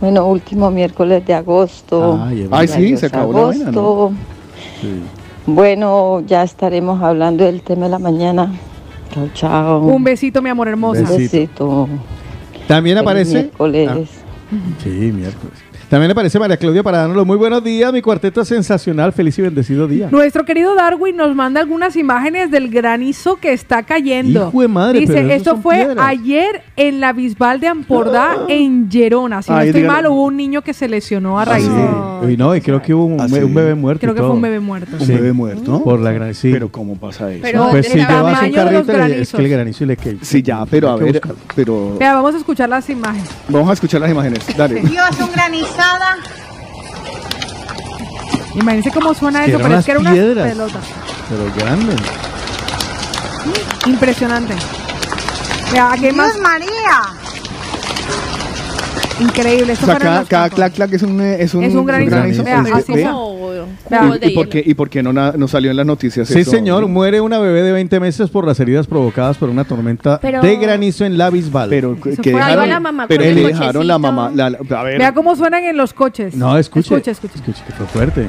Bueno, 0.00 0.26
último 0.26 0.70
miércoles 0.70 1.24
de 1.26 1.34
agosto. 1.34 2.20
Ay, 2.50 2.68
sí, 2.68 2.96
se 2.96 3.06
acabó 3.06 3.32
la 3.32 3.40
vaina, 3.46 3.64
¿no? 3.64 3.70
agosto. 3.70 4.12
Bueno, 5.46 6.22
ya 6.26 6.42
estaremos 6.42 7.02
hablando 7.02 7.44
del 7.44 7.62
tema 7.62 7.86
de 7.86 7.90
la 7.90 7.98
mañana. 7.98 8.52
Chao, 9.12 9.28
chao. 9.34 9.80
Un 9.80 10.04
besito, 10.04 10.42
mi 10.42 10.50
amor 10.50 10.68
hermosa. 10.68 11.00
Un 11.00 11.16
besito. 11.16 11.88
También 12.66 12.98
aparece. 12.98 13.32
miércoles. 13.34 13.88
Ah, 13.90 14.56
sí, 14.82 14.90
miércoles. 14.90 15.67
También 15.88 16.10
aparece 16.10 16.38
María 16.38 16.58
Claudia 16.58 16.82
para 16.82 16.98
darnos 16.98 17.16
los 17.16 17.26
muy 17.26 17.38
buenos 17.38 17.64
días. 17.64 17.90
Mi 17.94 18.02
cuarteto 18.02 18.44
sensacional. 18.44 19.14
Feliz 19.14 19.38
y 19.38 19.42
bendecido 19.42 19.88
día. 19.88 20.08
Nuestro 20.10 20.44
querido 20.44 20.74
Darwin 20.74 21.16
nos 21.16 21.34
manda 21.34 21.60
algunas 21.60 21.96
imágenes 21.96 22.50
del 22.50 22.68
granizo 22.68 23.36
que 23.36 23.54
está 23.54 23.82
cayendo. 23.84 24.48
Hijo 24.50 24.60
de 24.60 24.68
madre, 24.68 25.00
Dice, 25.00 25.14
pero 25.14 25.30
esto 25.30 25.56
fue 25.56 25.76
piedras". 25.76 26.06
ayer 26.06 26.62
en 26.76 27.00
la 27.00 27.14
Bisbal 27.14 27.60
de 27.60 27.68
Ampordá, 27.68 28.36
en 28.48 28.90
Gerona. 28.90 29.40
Si 29.40 29.50
no 29.50 29.60
estoy 29.60 29.80
dígalo. 29.80 29.92
mal, 30.02 30.06
hubo 30.12 30.24
un 30.24 30.36
niño 30.36 30.60
que 30.60 30.74
se 30.74 30.88
lesionó 30.88 31.38
a 31.38 31.42
Ah, 31.42 31.44
raíz 31.46 31.64
sí. 31.64 31.70
de... 32.26 32.32
Y 32.34 32.36
no, 32.36 32.54
y 32.54 32.60
creo 32.60 32.82
que 32.82 32.92
hubo 32.92 33.06
un, 33.06 33.18
Ah, 33.20 33.24
un 33.24 33.54
bebé 33.54 33.74
muerto. 33.74 34.00
Creo 34.02 34.14
que 34.14 34.20
fue 34.20 34.30
un 34.30 34.42
bebé 34.42 34.60
muerto. 34.60 34.94
¿Un 35.00 35.06
Sí. 35.06 35.12
bebé 35.14 35.32
muerto? 35.32 35.82
Por 35.82 36.00
la 36.00 36.12
gran 36.12 36.34
sí. 36.34 36.52
Pero 36.52 36.70
¿cómo 36.70 36.96
pasa 36.96 37.32
eso? 37.32 37.40
Pero 37.42 37.70
pues 37.70 37.86
si 37.88 37.96
llevas 37.98 38.42
un 38.42 38.52
carrito, 38.52 38.92
le- 38.92 39.20
es 39.22 39.32
que 39.32 39.40
el 39.42 39.48
granizo 39.48 39.86
le 39.86 39.96
que 39.96 40.18
Sí, 40.20 40.42
ya, 40.42 40.66
pero 40.66 40.90
a 40.90 40.96
ver, 40.96 41.22
pero 41.56 41.96
Vea, 41.98 42.12
vamos 42.14 42.34
a 42.34 42.38
escuchar 42.38 42.68
las 42.68 42.90
imágenes. 42.90 43.30
vamos 43.48 43.70
a 43.70 43.72
escuchar 43.72 44.02
las 44.02 44.10
imágenes. 44.10 44.40
Dale. 44.54 44.80
Dios, 44.82 45.08
un 45.20 45.28
granizada. 45.78 46.16
Imagínense 48.54 48.90
cómo 48.90 49.14
suena 49.14 49.44
eso, 49.44 49.58
pero 49.58 49.78
es 49.78 49.84
que 49.84 49.90
era 49.92 50.00
una 50.00 50.12
piedras. 50.12 50.48
pelota. 50.48 50.78
Pero 51.28 51.54
grande. 51.56 51.96
Impresionante. 53.86 54.54
Vea, 55.72 55.92
aquí 55.92 56.06
hay 56.06 56.12
más. 56.12 56.36
María. 56.38 57.17
Increíble. 59.20 59.70
O 59.70 59.74
Esto 59.74 59.86
sea, 59.86 59.96
fueron 59.96 60.14
cada, 60.14 60.24
cada 60.26 60.50
clac 60.50 60.72
clac 60.74 60.92
es 60.92 61.02
un, 61.02 61.20
eh, 61.20 61.36
es 61.42 61.54
un, 61.54 61.64
es 61.64 61.74
un 61.74 61.84
granizo. 61.84 62.44
Vea, 62.44 62.62
Es- 62.62 62.72
así 62.72 62.92
¿Y, 64.22 64.26
y 64.28 64.30
por 64.34 64.48
qué, 64.48 64.62
¿Y 64.64 64.74
por 64.74 64.90
qué 64.90 65.02
no, 65.02 65.12
na- 65.12 65.32
no 65.36 65.48
salió 65.48 65.70
en 65.70 65.76
las 65.76 65.86
noticias 65.86 66.28
Sí, 66.28 66.40
eso? 66.40 66.50
señor. 66.50 66.86
Muere 66.88 67.20
una 67.20 67.38
bebé 67.38 67.62
de 67.62 67.72
20 67.72 68.00
meses 68.00 68.28
por 68.30 68.46
las 68.46 68.60
heridas 68.60 68.86
provocadas 68.86 69.36
por 69.38 69.48
una 69.48 69.64
tormenta 69.64 70.18
Pero- 70.20 70.40
de 70.42 70.56
granizo 70.56 71.04
en 71.04 71.16
la 71.18 71.30
Bisbal. 71.30 71.68
Pero 71.70 71.94
que 72.00 72.12
fue- 72.14 72.24
Ahí 72.26 72.32
va 72.32 72.46
dejaron, 72.46 72.68
la 72.68 72.80
mamá 72.80 73.06
pero 73.08 73.22
con 73.22 73.28
el 73.28 73.34
le 73.34 73.46
dejaron 73.48 73.86
la 73.86 73.98
mamá. 73.98 74.30
la- 74.34 74.50
la- 74.50 74.58
a 74.78 74.82
ver, 74.82 74.98
Vea 74.98 75.12
cómo 75.14 75.34
suenan 75.36 75.64
en 75.64 75.76
los 75.76 75.92
coches. 75.94 76.34
No, 76.34 76.56
escuche. 76.58 76.94
Escuche, 76.94 77.10
escuche. 77.12 77.34
Escuche, 77.36 77.62
que 77.66 77.72
fue 77.72 77.86
fuerte. 77.86 78.26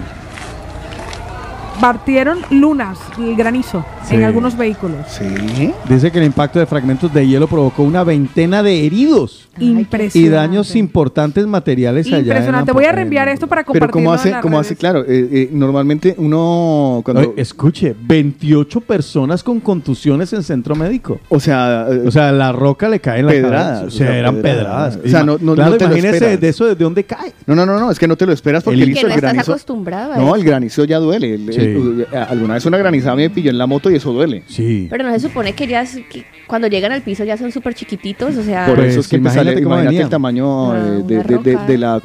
Partieron 1.80 2.40
lunas, 2.52 2.98
el 3.18 3.36
granizo, 3.38 3.86
Sí. 4.06 4.16
en 4.16 4.24
algunos 4.26 4.58
vehículos. 4.58 4.98
Sí. 5.08 5.72
Dice 5.88 6.12
que 6.12 6.18
el 6.20 6.26
impacto 6.26 6.60
de 6.60 6.66
fragmentos 6.66 7.14
de 7.14 7.26
hielo 7.26 7.48
provocó 7.48 7.84
una 7.84 8.04
veintena 8.04 8.62
de 8.64 8.86
heridos 8.86 9.48
Impresionante. 9.58 10.20
y 10.20 10.28
daños 10.28 10.76
importantes 10.76 11.48
materiales 11.48 12.06
allá. 12.08 12.18
en 12.18 12.24
Impresionante. 12.26 12.72
Voy 12.74 12.84
a 12.84 12.92
reenviar 12.92 13.30
esto 13.30 13.48
para 13.48 13.62
Pero 13.64 13.74
compartirlo 13.88 13.94
cómo 13.94 14.14
en 14.14 14.20
hace, 14.20 14.32
las 14.32 14.42
cómo 14.42 14.58
redes. 14.58 14.68
hace, 14.68 14.76
claro, 14.76 15.02
eh, 15.08 15.30
eh, 15.32 15.50
normalmente 15.54 16.16
uno 16.18 17.02
cuando, 17.06 17.22
Oye, 17.22 17.34
escuche, 17.38 17.96
28 17.98 18.82
personas 18.82 19.42
con 19.42 19.62
contusiones 19.62 20.34
en 20.34 20.44
centro 20.44 20.76
médico. 20.76 21.20
o 21.30 21.40
sea, 21.40 21.88
eh, 21.90 22.04
O 22.08 22.12
sea, 22.12 22.32
la 22.34 22.52
roca 22.52 22.90
le 22.90 23.00
cae 23.00 23.20
en 23.22 23.28
la 23.28 23.32
Pedradas, 23.32 23.80
cabeza. 23.80 23.84
O 23.84 23.88
o 23.88 23.92
sea, 23.92 24.18
eran 24.18 24.36
pedradas. 24.42 24.98
pedradas. 24.98 25.00
O 25.06 25.08
sea, 25.10 25.24
no- 25.24 25.38
no- 25.40 25.56
Claro, 25.56 25.72
no 25.72 25.78
te 25.78 25.86
lo 25.88 25.92
imagínese 25.98 26.38
de 26.38 26.50
eso, 26.50 26.66
¿de 26.66 26.76
dónde 26.76 27.04
cae? 27.06 27.32
no, 27.46 27.56
no, 27.56 27.66
no, 27.66 27.80
no, 27.80 27.90
es 27.92 27.98
que 28.00 28.08
no 28.08 28.18
te 28.18 28.26
lo 28.26 28.34
esperas 28.34 28.64
porque 28.64 28.76
El- 28.76 28.90
el, 28.90 28.94
Que 28.94 29.00
hizo 29.00 29.08
no 29.08 29.14
el 29.14 29.18
estás 29.20 29.32
granizo. 29.34 29.52
acostumbrado 29.54 30.14
a 30.14 30.18
No, 30.18 30.36
el 30.36 30.44
granizo 30.44 30.84
ya 30.84 30.98
duele. 30.98 31.36
El- 31.36 31.54
Sí. 31.54 31.69
El- 31.76 32.08
eh, 32.12 32.18
alguna 32.30 32.56
vez 32.56 32.66
una 32.66 32.78
granizada 32.78 33.16
me 33.16 33.30
pilló 33.30 33.50
en 33.52 33.58
la 33.58 33.68
moto 33.68 33.90
y 33.92 33.96
eso 33.96 34.12
duele. 34.14 34.44
Sí. 34.48 34.88
Pero 34.90 35.04
no 35.04 35.12
se 35.14 35.20
supone 35.20 35.54
que 35.54 35.68
ya 35.68 35.82
es- 35.82 36.00
que 36.10 36.24
cuando 36.48 36.68
llegan 36.68 36.92
al 36.92 37.02
piso 37.02 37.24
ya 37.24 37.38
son 37.38 37.52
súper 37.52 37.74
chiquititos, 37.74 38.36
o 38.38 38.44
sea, 38.44 38.66
Por 38.66 38.76
Pues, 38.78 38.92
eso 38.92 39.00
es 39.02 39.08
que 39.08 39.18
te 39.18 39.22
imagínate 39.22 39.50
sale- 39.52 39.62
imagínate 39.62 39.98
el 40.02 40.10
tamaño 40.10 40.72
Ah, 40.72 40.78
eh, 40.78 40.82
de, 40.82 40.90
una 40.90 41.04
de- 41.04 41.38
de- 41.38 41.54
roca. 41.54 41.66
de 41.66 41.78
la 41.78 42.02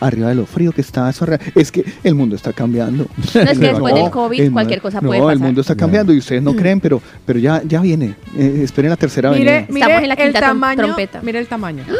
arriba 0.00 0.28
de 0.28 0.34
lo 0.34 0.46
frío 0.46 0.72
que 0.72 0.80
está 0.80 1.08
eso 1.10 1.26
es 1.54 1.70
que 1.72 1.84
el 2.04 2.14
mundo 2.14 2.36
está 2.36 2.52
cambiando. 2.52 3.06
No, 3.34 3.40
es 3.40 3.58
que 3.58 3.66
después 3.72 3.94
del 3.94 4.10
COVID 4.10 4.40
el 4.40 4.52
cualquier 4.52 4.80
cosa 4.80 5.00
no, 5.00 5.08
puede 5.08 5.20
el 5.20 5.26
pasar. 5.26 5.38
mundo 5.38 5.60
está 5.60 5.74
cambiando 5.76 6.12
y 6.12 6.18
ustedes 6.18 6.42
no 6.42 6.54
creen, 6.54 6.80
pero 6.80 7.00
pero 7.26 7.38
ya 7.38 7.62
ya 7.66 7.80
viene. 7.80 8.14
Eh, 8.36 8.60
esperen 8.64 8.90
la 8.90 8.96
tercera 8.96 9.30
Mire, 9.30 9.38
venida. 9.44 9.58
Estamos 9.60 9.78
mire 9.86 9.96
en 10.02 10.08
la 10.08 10.14
el 10.14 10.20
quinta 10.22 10.38
trom- 10.40 10.42
tamaño. 10.48 10.82
trompeta. 10.84 11.20
Mire 11.22 11.38
el 11.38 11.46
tamaño. 11.46 11.82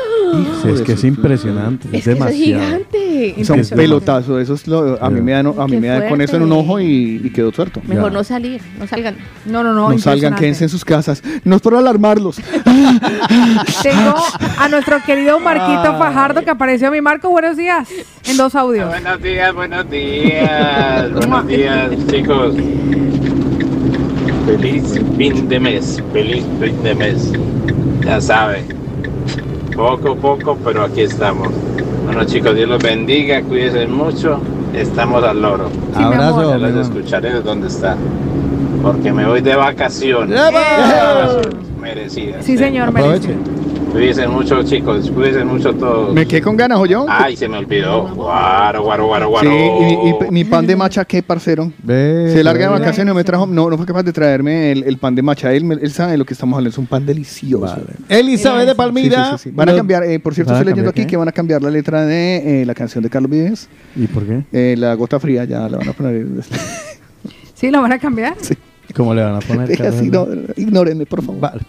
Sí, 0.63 0.69
es 0.71 0.81
que 0.83 0.93
es 0.93 1.05
impresionante. 1.05 1.89
Es, 1.89 1.95
es 1.95 2.05
que 2.05 2.13
eso 2.13 2.29
es 2.29 2.35
gigante. 2.37 3.35
Son 3.45 3.57
Impresionante. 3.59 3.77
pelotazos, 3.77 4.43
eso 4.43 4.55
es 4.55 4.67
lo, 4.67 5.03
a 5.03 5.11
mí 5.11 5.21
me 5.21 5.33
dan, 5.33 5.47
a 5.59 5.67
mí 5.67 5.77
me 5.77 5.89
dan 5.89 6.09
con 6.09 6.21
eso 6.23 6.37
en 6.37 6.43
un 6.43 6.53
ojo 6.53 6.81
y, 6.81 6.87
y 7.03 7.31
quedo 7.31 7.51
tuerto. 7.53 7.81
Mejor 7.87 8.11
Ya. 8.11 8.19
no 8.19 8.25
salir, 8.25 8.61
no 8.79 8.87
salgan. 8.87 9.17
No, 9.47 9.63
no, 9.63 9.73
no. 9.73 9.91
No 9.91 9.99
salgan, 9.99 10.35
quédense 10.35 10.65
en 10.65 10.71
sus 10.71 10.85
casas. 10.85 11.23
No 11.45 11.57
es 11.57 11.63
por 11.63 11.75
alarmarlos. 11.75 12.37
Tengo 13.83 14.15
a 14.59 14.69
nuestro 14.69 15.03
querido 15.05 15.39
Marquito 15.41 15.97
Fajardo 15.99 16.43
que 16.43 16.51
apareció. 16.51 16.91
Mi 16.91 17.01
Marco, 17.01 17.31
buenos 17.31 17.57
días. 17.57 17.89
En 18.25 18.37
dos 18.37 18.55
audios. 18.55 18.89
Buenos 18.89 19.21
días, 19.23 19.55
buenos 19.55 19.91
días, 19.91 21.13
buenos 21.13 21.47
días, 21.47 21.91
chicos. 22.11 22.55
Feliz 24.47 25.01
fin 25.17 25.49
de 25.49 25.61
mes, 25.61 26.03
feliz 26.13 26.45
fin 26.61 26.83
de 26.83 26.95
mes. 26.95 27.33
Ya 28.05 28.21
saben, 28.21 28.67
poco 29.75 30.13
a 30.13 30.17
poco, 30.17 30.59
pero 30.65 30.85
aquí 30.85 31.03
estamos. 31.03 31.49
Bueno, 32.05 32.25
chicos, 32.25 32.55
Dios 32.57 32.69
los 32.69 32.83
bendiga, 32.83 33.41
cuídense 33.43 33.87
mucho. 33.87 34.41
Estamos 34.75 35.23
al 35.25 35.43
loro. 35.43 35.69
mi 35.97 36.05
Abrazo, 36.05 36.59
los 36.59 36.87
escucharé 36.87 37.35
de 37.35 37.43
donde 37.43 37.69
está. 37.69 37.97
Porque 38.83 39.13
me 39.13 39.27
voy 39.27 39.41
de 39.41 39.55
vacaciones. 39.55 40.41
Vacaciones 40.41 41.49
merecidas. 41.81 42.45
Sí, 42.45 42.57
señor, 42.57 42.89
Aproveche. 42.89 43.37
Cuídense 43.93 44.27
mucho, 44.27 44.63
chicos. 44.63 45.11
Cuídense 45.11 45.45
mucho 45.45 45.73
todos. 45.75 46.15
Me 46.15 46.27
quedé 46.27 46.41
con 46.41 46.57
ganas, 46.57 46.81
yo. 46.89 47.05
Ay, 47.09 47.37
se 47.37 47.47
me 47.47 47.59
olvidó. 47.59 48.09
Guaro, 48.15 48.83
guaro, 48.83 49.07
guaro, 49.07 49.29
guaro. 49.29 49.51
Sí, 49.51 49.55
y, 49.57 50.09
y- 50.09 50.29
y 50.29 50.31
mi 50.31 50.45
pan 50.45 50.67
de 50.67 50.75
macha, 50.77 51.05
¿qué, 51.05 51.23
parcero? 51.23 51.71
Se 51.87 52.43
larga 52.43 52.65
de 52.67 52.71
vacaciones, 52.73 53.13
no 53.13 53.15
me 53.15 53.23
trajo, 53.23 53.47
no, 53.47 53.69
no 53.69 53.77
fue 53.77 53.85
capaz 53.85 54.03
de 54.03 54.13
traerme 54.13 54.73
el, 54.73 54.85
el 54.85 54.97
pan 54.97 55.15
de 55.15 55.21
macha. 55.23 55.53
Él, 55.53 55.91
sabe 55.93 56.13
de 56.13 56.19
lo 56.19 56.25
que 56.25 56.33
estamos 56.33 56.57
hablando, 56.57 56.71
es 56.71 56.79
un 56.79 56.87
pan 56.87 57.05
delicioso. 57.05 57.77
Elizabeth 58.09 58.61
de 58.61 58.65
Sí, 58.67 58.71
sí, 58.71 58.77
Palmira. 58.77 59.31
sí, 59.39 59.43
sí. 59.45 59.51
Van 59.55 59.69
a 59.69 59.77
cambiar, 59.77 60.05
eh, 60.05 60.19
por 60.19 60.35
cierto, 60.35 60.53
¿Van 60.53 60.57
a 60.57 60.61
estoy 60.61 60.73
leyendo 60.73 60.91
aquí 60.91 61.03
qué? 61.03 61.07
que 61.09 61.17
van 61.19 61.29
a 61.29 61.33
cambiar 61.33 61.63
la 61.63 61.71
letra 61.71 62.07
de 62.07 62.63
eh, 62.63 62.67
la 62.67 62.75
canción 62.75 63.05
de 63.05 63.11
Carlos 63.11 63.31
Vives. 63.31 63.69
¿Y 63.95 64.07
por 64.07 64.25
qué? 64.25 64.43
Eh, 64.53 64.75
la 64.79 64.95
gota 64.95 65.21
fría 65.21 65.45
ya 65.45 65.69
la 65.69 65.77
van 65.79 65.89
a 65.89 65.93
poner. 65.93 66.27
¿Sí? 67.55 67.71
¿Lo 67.71 67.83
van 67.83 67.93
a 67.93 67.99
cambiar? 67.99 68.35
¿Cómo 68.95 69.15
le 69.15 69.23
van 69.23 69.37
a 69.37 69.39
poner? 69.47 69.69
Deja 69.69 69.89
así, 69.89 70.11
no, 70.11 70.27
ignórenme, 70.57 71.07
por 71.07 71.23
favor. 71.23 71.41
Vale. 71.41 71.61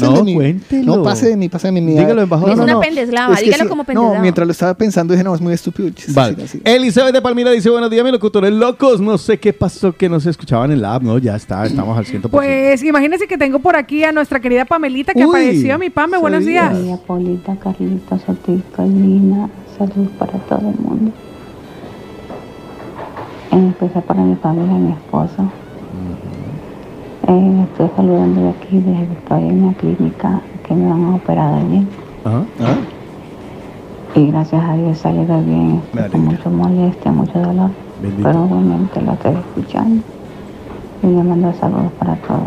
No, 0.00 0.12
de 0.12 0.22
mí. 0.22 0.34
cuéntelo. 0.34 0.96
No, 0.96 1.02
pase 1.02 1.28
de 1.28 1.36
mí, 1.36 1.48
pase 1.48 1.70
de 1.70 1.80
mí. 1.80 1.80
Dígalo, 1.94 2.22
embajador. 2.22 2.50
Es 2.52 2.56
No, 2.58 2.64
una 2.64 2.72
no. 2.74 2.80
pendeslava, 2.80 3.34
Es 3.34 3.40
que 3.40 3.44
dígalo 3.46 3.64
sí, 3.64 3.68
como 3.68 3.82
No, 3.82 3.86
pendeslava. 3.86 4.20
mientras 4.20 4.46
lo 4.46 4.52
estaba 4.52 4.74
pensando 4.74 5.12
dije, 5.14 5.24
no, 5.24 5.34
es 5.34 5.40
muy 5.40 5.52
estúpido. 5.52 5.90
Vale. 6.08 6.36
Sí, 6.46 6.48
sí. 6.48 6.62
Elizabeth 6.64 7.12
de 7.14 7.22
Palmira 7.22 7.50
dice, 7.50 7.70
buenos 7.70 7.90
días, 7.90 8.02
mis 8.04 8.12
locutores 8.12 8.52
locos. 8.52 9.00
No 9.00 9.18
sé 9.18 9.38
qué 9.38 9.52
pasó 9.52 9.92
que 9.94 10.08
no 10.08 10.20
se 10.20 10.30
escuchaban 10.30 10.70
en 10.72 10.80
la 10.82 10.94
app. 10.94 11.02
No, 11.02 11.18
ya 11.18 11.36
está, 11.36 11.64
estamos 11.66 11.96
al 11.98 12.04
100%. 12.04 12.28
Pues 12.30 12.82
imagínense 12.82 13.26
que 13.26 13.36
tengo 13.38 13.58
por 13.58 13.76
aquí 13.76 14.04
a 14.04 14.12
nuestra 14.12 14.40
querida 14.40 14.64
Pamelita 14.64 15.12
que 15.12 15.20
Uy, 15.24 15.28
apareció. 15.28 15.78
Mi 15.78 15.90
Pame, 15.90 16.18
buenos 16.18 16.44
días. 16.44 16.72
María 16.72 16.96
Polita, 16.96 17.56
Carlitos, 17.56 18.20
Otica, 18.28 18.84
Lina, 18.84 19.48
salud 19.78 20.08
para 20.18 20.32
todo 20.32 20.60
el 20.70 20.76
mundo. 20.84 21.12
En 23.52 23.68
especial 23.70 24.04
para 24.04 24.20
mi 24.22 24.36
familia 24.36 24.76
y 24.76 24.80
mi 24.80 24.92
esposo. 24.92 25.50
Eh, 27.30 27.64
estoy 27.70 27.88
saludando 27.94 28.42
de 28.42 28.48
aquí 28.48 28.80
desde 28.80 29.06
que 29.06 29.12
estoy 29.12 29.42
en 29.44 29.62
una 29.62 29.74
clínica 29.74 30.40
que 30.66 30.74
me 30.74 30.90
van 30.90 31.04
a 31.04 31.14
operar 31.14 31.54
allí. 31.54 31.86
Ajá. 32.24 32.42
Y 34.16 34.26
gracias 34.32 34.64
a 34.64 34.74
Dios 34.74 34.98
salido 34.98 35.40
bien, 35.40 35.80
con 36.10 36.24
mucha 36.24 36.50
molestia, 36.50 37.12
mucho 37.12 37.38
dolor. 37.38 37.70
Bendito. 38.02 38.28
Pero 38.28 38.42
obviamente 38.42 39.00
lo 39.00 39.12
estoy 39.12 39.34
escuchando. 39.34 40.02
Y 41.04 41.06
le 41.06 41.22
mando 41.22 41.52
saludos 41.54 41.92
para 42.00 42.16
todos. 42.16 42.42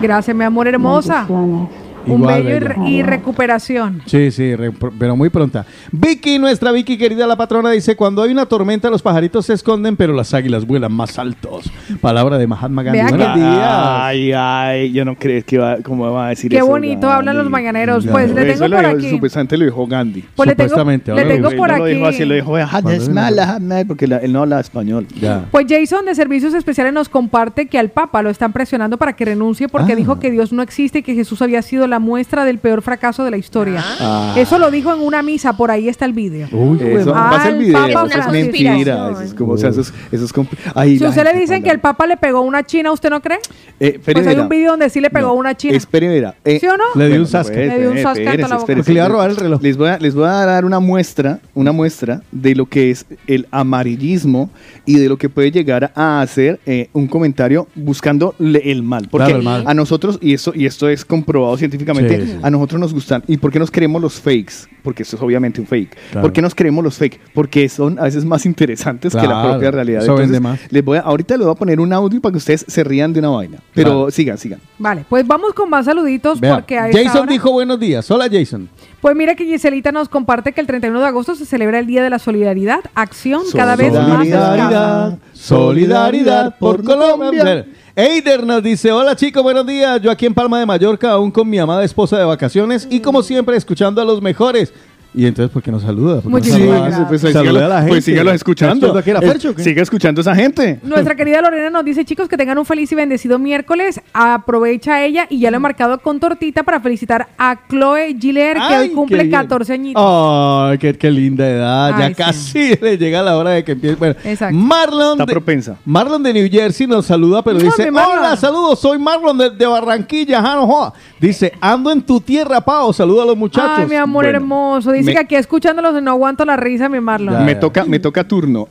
Gracias, 0.00 0.36
mi 0.36 0.44
amor 0.44 0.68
hermosa. 0.68 1.26
Bendiciones. 1.28 1.68
Un 2.10 2.20
Igual, 2.20 2.42
bello 2.42 2.56
y, 2.56 2.60
bella. 2.60 2.74
re- 2.74 2.90
y 2.90 3.02
recuperación. 3.02 4.02
Sí, 4.06 4.30
sí, 4.30 4.54
re- 4.56 4.72
pero 4.98 5.16
muy 5.16 5.28
pronta. 5.30 5.64
Vicky, 5.92 6.38
nuestra 6.38 6.72
Vicky 6.72 6.98
querida, 6.98 7.26
la 7.26 7.36
patrona, 7.36 7.70
dice, 7.70 7.96
cuando 7.96 8.22
hay 8.22 8.30
una 8.32 8.46
tormenta 8.46 8.90
los 8.90 9.02
pajaritos 9.02 9.46
se 9.46 9.54
esconden, 9.54 9.96
pero 9.96 10.12
las 10.12 10.34
águilas 10.34 10.66
vuelan 10.66 10.92
más 10.92 11.18
altos. 11.18 11.70
Palabra 12.00 12.38
de 12.38 12.46
Mahatma 12.46 12.82
Gandhi. 12.82 13.00
Buenos 13.02 13.34
días. 13.36 13.68
Ay, 13.70 14.32
ay, 14.32 14.92
yo 14.92 15.04
no 15.04 15.14
creo 15.16 15.42
que 15.44 15.58
va, 15.58 15.76
cómo 15.82 16.10
va 16.12 16.26
a 16.26 16.28
decir 16.30 16.50
Qué 16.50 16.58
eso. 16.58 16.66
bonito 16.66 17.02
Gandhi. 17.06 17.16
hablan 17.18 17.38
los 17.38 17.50
mañaneros. 17.50 18.04
Ya, 18.04 18.12
Pues 18.12 18.28
no. 18.30 18.40
le 18.40 18.50
Eso 18.52 18.64
tengo 18.64 18.68
lo 18.68 18.76
por 18.76 18.86
dijo- 18.86 18.98
aquí. 18.98 19.10
Supuestamente 19.10 19.56
lo 19.56 19.64
dijo 19.64 19.86
Gandhi. 19.86 20.24
Pues 20.34 20.48
le 20.48 20.54
tengo, 20.54 20.68
Supuestamente, 20.70 21.12
le 21.14 21.20
ahora 21.22 21.34
tengo 21.34 21.48
Él 21.50 21.56
por 21.56 21.68
no 21.70 21.76
lo 21.78 21.84
dijo 21.84 22.06
aquí. 22.06 22.14
así, 22.16 22.24
lo 22.24 22.34
dijo 22.34 22.56
Hadesmal, 22.56 23.38
Ahmed, 23.38 23.86
porque 23.86 24.06
la- 24.06 24.18
él 24.18 24.32
no 24.32 24.42
habla 24.42 24.60
español. 24.60 25.06
Ya. 25.20 25.44
Pues 25.50 25.66
Jason 25.68 26.04
de 26.06 26.14
Servicios 26.14 26.54
Especiales 26.54 26.92
nos 26.92 27.08
comparte 27.08 27.66
que 27.66 27.78
al 27.78 27.90
Papa 27.90 28.22
lo 28.22 28.30
están 28.30 28.52
presionando 28.52 28.96
para 28.98 29.12
que 29.14 29.24
renuncie 29.24 29.68
porque 29.68 29.92
Ah. 29.92 29.96
dijo 29.96 30.18
que 30.18 30.30
Dios 30.30 30.52
no 30.52 30.62
existe 30.62 30.98
y 30.98 31.02
que 31.02 31.14
Jesús 31.14 31.42
había 31.42 31.62
sido 31.62 31.86
la 31.86 31.98
muestra 32.00 32.44
del 32.44 32.58
peor 32.58 32.82
fracaso 32.82 33.22
de 33.24 33.30
la 33.30 33.36
historia. 33.36 33.80
Ah. 34.00 34.34
Eso 34.36 34.58
lo 34.58 34.70
dijo 34.72 34.92
en 34.92 35.00
una 35.00 35.22
misa, 35.22 35.52
por 35.56 35.70
ahí 35.70 35.88
está 35.88 36.04
el 36.06 36.12
vídeo. 36.12 36.48
Uy, 36.50 36.80
Eso, 36.82 37.12
Ah, 37.14 37.28
pasa 37.30 37.48
el 37.50 37.54
el 37.54 37.60
video, 37.60 37.72
Papa 37.92 38.08
eso 38.08 38.18
es 38.18 38.32
mentira. 38.32 38.76
Eso 38.76 39.20
es 39.22 39.34
como, 39.34 39.52
o 39.52 39.58
sea, 39.58 39.70
eso 39.70 39.82
es, 39.82 39.92
eso 40.10 40.24
es 40.24 40.34
comp- 40.34 40.48
Ay, 40.74 40.98
Si 40.98 41.06
usted 41.06 41.22
le 41.24 41.32
dicen 41.34 41.46
cuando- 41.46 41.64
que 41.64 41.70
el 41.70 41.78
Papa 41.80 42.06
le 42.08 42.16
pegó 42.16 42.40
una 42.40 42.64
china, 42.66 42.90
¿usted 42.90 43.10
no 43.10 43.20
cree? 43.20 43.38
Eh, 43.78 44.00
Pues 44.04 44.26
hay 44.26 44.36
un 44.38 44.48
video 44.48 44.72
donde 44.72 44.90
sí 44.90 45.00
le 45.00 45.10
pegó 45.10 45.28
No, 45.28 45.34
una 45.34 45.56
china. 45.56 45.76
Espere. 45.76 46.00
Eh, 46.44 46.58
¿Sí 46.58 46.66
o 46.66 46.76
no? 46.76 46.84
Le 46.94 47.08
dio 47.08 47.20
un 47.20 47.26
sasca. 47.26 47.54
pues, 47.54 47.68
Le 47.68 47.78
dio 47.80 47.90
un 47.92 47.98
sasca 47.98 48.22
la 48.24 48.30
boca. 48.32 48.56
espérese. 48.56 48.76
Porque 48.76 48.92
le 48.92 48.98
iba 48.98 49.06
a 49.06 49.08
robar 49.08 49.30
el 49.30 49.36
reloj. 49.36 49.62
Les 49.62 49.76
voy 49.76 49.88
a, 49.90 49.98
les 49.98 50.14
voy 50.14 50.24
a 50.24 50.46
dar 50.46 50.64
una 50.64 50.80
muestra, 50.80 51.38
una 51.54 51.72
muestra 51.72 52.22
de 52.32 52.54
lo 52.54 52.66
que 52.66 52.90
es 52.90 53.06
el 53.26 53.46
amarillismo 53.84 54.50
y 54.86 54.98
de 54.98 55.08
lo 55.08 55.16
que 55.16 55.28
puede 55.28 55.50
llegar 55.50 55.92
a 55.94 56.20
hacer 56.20 56.58
eh, 56.66 56.88
un 56.92 57.06
comentario 57.06 57.68
buscando 57.74 58.34
el 58.38 58.82
mal. 58.82 59.08
Porque 59.10 59.26
Claro, 59.26 59.38
el 59.38 59.44
mal. 59.44 59.64
a 59.66 59.74
nosotros, 59.74 60.18
y 60.20 60.34
esto, 60.34 60.52
y 60.54 60.66
esto 60.66 60.88
es 60.88 61.04
comprobado 61.04 61.56
científicamente, 61.56 61.79
Sí, 61.80 62.32
sí. 62.32 62.38
a 62.42 62.50
nosotros 62.50 62.80
nos 62.80 62.92
gustan. 62.94 63.22
¿Y 63.26 63.36
por 63.36 63.50
qué 63.52 63.58
nos 63.58 63.70
creemos 63.70 64.00
los 64.02 64.20
fakes? 64.20 64.68
Porque 64.82 65.02
esto 65.02 65.16
es 65.16 65.22
obviamente 65.22 65.60
un 65.60 65.66
fake. 65.66 65.96
Claro. 66.12 66.22
¿Por 66.22 66.32
qué 66.32 66.40
nos 66.42 66.54
creemos 66.54 66.82
los 66.84 66.96
fakes? 66.96 67.18
Porque 67.34 67.68
son 67.68 67.98
a 67.98 68.04
veces 68.04 68.24
más 68.24 68.46
interesantes 68.46 69.12
que 69.12 69.18
la 69.20 69.26
Claro, 69.26 69.50
propia 69.50 69.70
realidad. 69.70 70.02
eso 70.02 70.14
vende 70.14 70.36
Entonces, 70.38 70.62
más. 70.62 70.72
les 70.72 70.84
voy 70.84 70.98
a, 70.98 71.02
ahorita 71.02 71.36
les 71.36 71.46
voy 71.46 71.52
a 71.54 71.58
poner 71.58 71.80
un 71.80 71.92
audio 71.92 72.20
para 72.20 72.32
que 72.32 72.38
ustedes 72.38 72.64
se 72.66 72.82
rían 72.84 73.12
de 73.12 73.18
una 73.20 73.28
vaina. 73.30 73.58
Pero 73.74 74.00
Vale. 74.02 74.12
sigan, 74.12 74.38
sigan. 74.38 74.60
Vale, 74.78 75.04
pues 75.08 75.26
vamos 75.26 75.52
con 75.52 75.68
más 75.68 75.84
saluditos 75.84 76.40
Vea, 76.40 76.54
porque 76.56 76.76
Jason 76.76 77.22
hora- 77.22 77.32
dijo 77.32 77.52
buenos 77.52 77.78
días. 77.78 78.10
Hola, 78.10 78.28
Jason. 78.30 78.68
Pues 79.00 79.16
mira 79.16 79.34
que 79.34 79.46
Giselita 79.46 79.92
nos 79.92 80.10
comparte 80.10 80.52
que 80.52 80.60
el 80.60 80.66
31 80.66 81.00
de 81.00 81.06
agosto 81.06 81.34
se 81.34 81.46
celebra 81.46 81.78
el 81.78 81.86
Día 81.86 82.02
de 82.02 82.10
la 82.10 82.18
Solidaridad, 82.18 82.80
acción 82.94 83.42
cada 83.52 83.74
vez 83.74 83.94
más 83.94 84.26
escasa. 84.26 84.50
Solidaridad, 84.50 85.18
solidaridad 85.32 86.58
por 86.58 86.84
Colombia. 86.84 87.66
Eider 87.96 88.46
nos 88.46 88.62
dice, 88.62 88.92
hola 88.92 89.16
chicos, 89.16 89.42
buenos 89.42 89.66
días. 89.66 90.02
Yo 90.02 90.10
aquí 90.10 90.26
en 90.26 90.34
Palma 90.34 90.58
de 90.58 90.66
Mallorca, 90.66 91.12
aún 91.12 91.30
con 91.30 91.48
mi 91.48 91.58
amada 91.58 91.82
esposa 91.82 92.18
de 92.18 92.24
vacaciones 92.24 92.86
y 92.90 93.00
como 93.00 93.22
siempre 93.22 93.56
escuchando 93.56 94.02
a 94.02 94.04
los 94.04 94.20
mejores. 94.20 94.72
Y 95.12 95.26
entonces, 95.26 95.52
¿por 95.52 95.60
qué 95.62 95.72
no 95.72 95.80
saluda? 95.80 96.20
¿Por 96.20 96.22
qué 96.22 96.28
no 96.28 96.36
Muchísimas 96.36 96.82
gracias. 96.82 97.08
Pues, 97.08 97.24
ahí 97.24 97.32
Saluda 97.32 97.52
sígalo- 97.52 97.64
a 97.64 97.68
la 97.68 97.82
gente. 97.82 98.22
pues 98.22 98.34
escuchando. 98.34 98.86
¿Esto 98.86 99.02
que 99.02 99.10
era 99.10 99.20
Fercho 99.20 99.50
o 99.50 99.54
qué? 99.54 99.64
Siga 99.64 99.82
escuchando 99.82 100.20
a 100.20 100.22
esa 100.22 100.34
gente. 100.36 100.78
Nuestra 100.84 101.16
querida 101.16 101.40
Lorena 101.40 101.68
nos 101.70 101.84
dice, 101.84 102.04
chicos, 102.04 102.28
que 102.28 102.36
tengan 102.36 102.56
un 102.58 102.64
feliz 102.64 102.92
y 102.92 102.94
bendecido 102.94 103.38
miércoles. 103.38 104.00
Aprovecha 104.12 105.04
ella 105.04 105.26
y 105.28 105.40
ya 105.40 105.50
lo 105.50 105.56
he 105.56 105.60
marcado 105.60 105.98
con 105.98 106.20
tortita 106.20 106.62
para 106.62 106.80
felicitar 106.80 107.26
a 107.38 107.58
Chloe 107.68 108.16
Giller, 108.20 108.56
que 108.68 108.76
hoy 108.76 108.88
cumple 108.90 109.18
qué 109.18 109.24
bien. 109.24 109.32
14 109.40 109.72
añitos. 109.72 110.02
Ay, 110.06 110.78
qué, 110.78 110.96
qué 110.96 111.10
linda 111.10 111.48
edad. 111.48 111.92
Ay, 111.94 112.00
ya 112.00 112.08
sí. 112.08 112.14
casi 112.14 112.76
le 112.80 112.96
llega 112.96 113.20
la 113.22 113.36
hora 113.36 113.50
de 113.50 113.64
que 113.64 113.72
empiece. 113.72 113.96
Bueno, 113.96 114.14
Exacto. 114.24 114.56
Marlon. 114.56 115.12
Está 115.12 115.26
de, 115.26 115.32
propensa. 115.32 115.76
Marlon 115.84 116.22
de 116.22 116.32
New 116.32 116.48
Jersey 116.48 116.86
nos 116.86 117.06
saluda, 117.06 117.42
pero 117.42 117.58
No, 117.58 117.64
dice. 117.64 117.90
Hola, 117.90 118.36
saludos, 118.36 118.78
soy 118.78 118.98
Marlon 118.98 119.36
de, 119.36 119.50
de 119.50 119.66
Barranquilla, 119.66 120.38
ajá, 120.38 120.54
no 120.54 120.66
joda". 120.68 120.92
Dice: 121.20 121.52
Ando 121.60 121.90
en 121.90 122.00
tu 122.00 122.20
tierra, 122.20 122.60
Pao. 122.60 122.92
Saluda 122.92 123.24
a 123.24 123.26
los 123.26 123.36
muchachos. 123.36 123.70
Ay, 123.78 123.86
mi 123.86 123.96
amor 123.96 124.24
Bueno, 124.24 124.38
hermoso. 124.38 124.92
Dice 125.00 125.10
me- 125.10 125.14
que 125.14 125.18
aquí 125.20 125.34
escuchándolos 125.34 126.02
no 126.02 126.10
aguanto 126.12 126.44
la 126.44 126.56
risa, 126.56 126.88
mi 126.88 127.00
Marlon. 127.00 127.44
me, 127.44 127.54
toca, 127.54 127.84
me 127.84 127.98
toca 127.98 128.26
turno. 128.26 128.64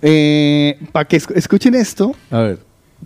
para 0.91 1.05
que 1.07 1.17
esc- 1.17 1.35
escuchen 1.35 1.75
esto. 1.75 2.13
A 2.31 2.39
ver. 2.39 2.59